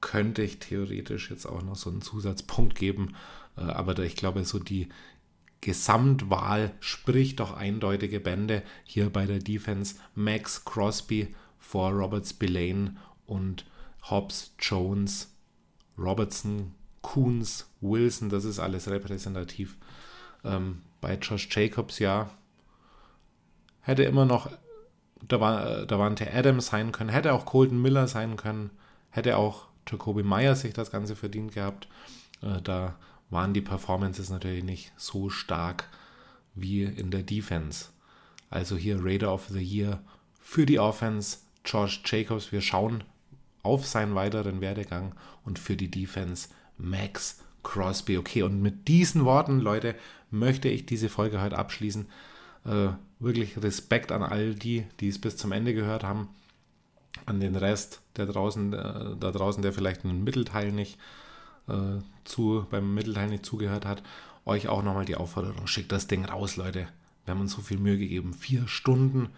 könnte 0.04 0.44
ich 0.44 0.60
theoretisch 0.60 1.32
jetzt 1.32 1.46
auch 1.46 1.64
noch 1.64 1.78
so 1.78 1.90
einen 1.90 2.02
Zusatzpunkt 2.02 2.76
geben. 2.76 3.16
Äh, 3.58 3.62
aber 3.62 3.98
ich 4.00 4.18
glaube, 4.18 4.44
so 4.44 4.60
die 4.60 4.90
Gesamtwahl 5.62 6.74
spricht 6.82 7.40
doch 7.40 7.56
eindeutige 7.56 8.20
Bände. 8.20 8.64
Hier 8.84 9.10
bei 9.10 9.26
der 9.26 9.40
Defense 9.40 9.96
Max 10.14 10.66
Crosby 10.66 11.34
vor 11.58 11.92
Robert 11.92 12.28
Spillane 12.28 12.98
und 13.26 13.66
Hobbs 14.10 14.54
Jones, 14.60 15.34
Robertson, 15.98 16.74
Coons, 17.02 17.70
Wilson, 17.80 18.28
das 18.28 18.44
ist 18.44 18.60
alles 18.60 18.90
repräsentativ. 18.90 19.78
Ähm, 20.44 20.82
bei 21.00 21.16
Josh 21.16 21.48
Jacobs 21.50 22.00
ja, 22.00 22.30
hätte 23.80 24.04
immer 24.04 24.26
noch 24.26 24.52
da 25.26 25.40
war, 25.40 25.86
da 25.86 25.98
waren 25.98 26.16
der 26.16 26.36
Adams 26.36 26.66
sein 26.68 26.92
können, 26.92 27.10
hätte 27.10 27.32
auch 27.32 27.46
Colton 27.46 27.82
Miller 27.82 28.10
sein 28.10 28.36
können, 28.36 28.70
hätte 29.10 29.38
auch 29.38 29.68
Jacoby 29.88 30.24
Meyer 30.24 30.56
sich 30.56 30.74
das 30.74 30.92
Ganze 30.92 31.16
verdient 31.16 31.54
gehabt. 31.54 31.88
Äh, 32.42 32.62
da 32.62 32.96
waren 33.30 33.54
die 33.54 33.62
Performances 33.62 34.30
natürlich 34.30 34.64
nicht 34.64 34.92
so 34.98 35.30
stark 35.30 35.90
wie 36.56 36.84
in 36.84 37.12
der 37.12 37.24
Defense. 37.24 37.88
Also 38.50 38.76
hier 38.76 39.04
Raider 39.04 39.34
of 39.34 39.48
the 39.48 39.64
Year 39.64 40.02
für 40.40 40.66
die 40.66 40.80
Offense, 40.80 41.40
Josh 41.66 42.02
Jacobs. 42.06 42.52
Wir 42.52 42.62
schauen 42.62 43.04
auf 43.64 43.88
seinen 43.88 44.14
weiteren 44.14 44.62
Werdegang 44.62 45.16
und 45.46 45.58
für 45.58 45.76
die 45.76 45.90
Defense 45.90 46.50
Max 46.78 47.42
Crosby. 47.64 48.18
Okay, 48.18 48.44
und 48.44 48.62
mit 48.62 48.88
diesen 48.88 49.26
Worten, 49.26 49.60
Leute, 49.60 49.96
möchte 50.30 50.68
ich 50.70 50.86
diese 50.86 51.10
Folge 51.10 51.42
heute 51.42 51.58
abschließen. 51.58 52.06
Äh, 52.66 52.90
wirklich 53.20 53.62
Respekt 53.62 54.12
an 54.12 54.22
all 54.22 54.54
die, 54.54 54.86
die 55.00 55.08
es 55.08 55.20
bis 55.20 55.38
zum 55.38 55.52
Ende 55.52 55.74
gehört 55.74 56.04
haben. 56.04 56.30
An 57.26 57.40
den 57.40 57.56
Rest 57.56 58.02
der 58.18 58.26
draußen, 58.26 58.74
äh, 58.74 59.16
da 59.20 59.32
draußen, 59.32 59.62
der 59.62 59.74
vielleicht 59.74 60.04
einen 60.04 60.24
Mittelteil 60.24 60.72
nicht 60.72 60.98
äh, 61.68 62.02
zu, 62.26 62.66
beim 62.70 62.94
Mittelteil 62.94 63.30
nicht 63.30 63.46
zugehört 63.46 63.86
hat. 63.86 64.04
Euch 64.46 64.68
auch 64.68 64.84
nochmal 64.84 65.06
die 65.06 65.16
Aufforderung, 65.16 65.68
schickt 65.68 65.92
das 65.92 66.08
Ding 66.08 66.26
raus, 66.26 66.58
Leute. 66.58 66.88
Wir 67.26 67.34
haben 67.34 67.42
uns 67.42 67.54
so 67.54 67.62
viel 67.62 67.78
Mühe 67.78 67.98
gegeben. 67.98 68.34
Vier 68.34 68.68
Stunden. 68.68 69.30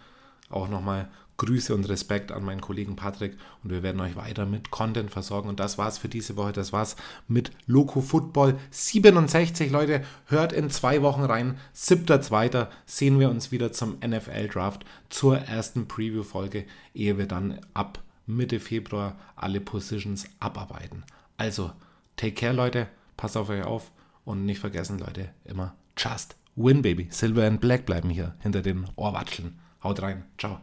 Auch 0.50 0.68
nochmal 0.68 1.08
Grüße 1.36 1.74
und 1.74 1.88
Respekt 1.88 2.32
an 2.32 2.44
meinen 2.44 2.60
Kollegen 2.60 2.96
Patrick 2.96 3.36
und 3.62 3.70
wir 3.70 3.82
werden 3.82 4.00
euch 4.00 4.16
weiter 4.16 4.46
mit 4.46 4.70
Content 4.70 5.10
versorgen. 5.10 5.48
Und 5.48 5.60
das 5.60 5.78
war's 5.78 5.98
für 5.98 6.08
diese 6.08 6.36
Woche. 6.36 6.52
Das 6.52 6.72
war's 6.72 6.96
mit 7.28 7.50
Loco 7.66 8.00
Football 8.00 8.58
67. 8.70 9.70
Leute, 9.70 10.02
hört 10.26 10.52
in 10.52 10.70
zwei 10.70 11.02
Wochen 11.02 11.24
rein. 11.24 11.58
7.2. 11.74 12.68
sehen 12.86 13.20
wir 13.20 13.30
uns 13.30 13.52
wieder 13.52 13.72
zum 13.72 13.98
NFL 14.06 14.48
Draft 14.48 14.84
zur 15.10 15.38
ersten 15.38 15.88
Preview-Folge, 15.88 16.64
ehe 16.94 17.18
wir 17.18 17.26
dann 17.26 17.60
ab 17.74 18.02
Mitte 18.26 18.58
Februar 18.58 19.16
alle 19.36 19.60
Positions 19.60 20.26
abarbeiten. 20.40 21.04
Also, 21.36 21.72
take 22.16 22.32
care, 22.32 22.52
Leute. 22.52 22.88
Passt 23.16 23.36
auf 23.36 23.48
euch 23.48 23.64
auf 23.64 23.92
und 24.24 24.44
nicht 24.44 24.58
vergessen, 24.58 24.98
Leute, 24.98 25.30
immer 25.44 25.74
just 25.96 26.36
win, 26.56 26.82
baby. 26.82 27.06
Silver 27.10 27.46
and 27.46 27.60
Black 27.60 27.86
bleiben 27.86 28.10
hier 28.10 28.34
hinter 28.40 28.62
den 28.62 28.86
Ohrwatscheln. 28.96 29.58
Haut 29.82 30.02
rein. 30.02 30.24
Ciao. 30.38 30.58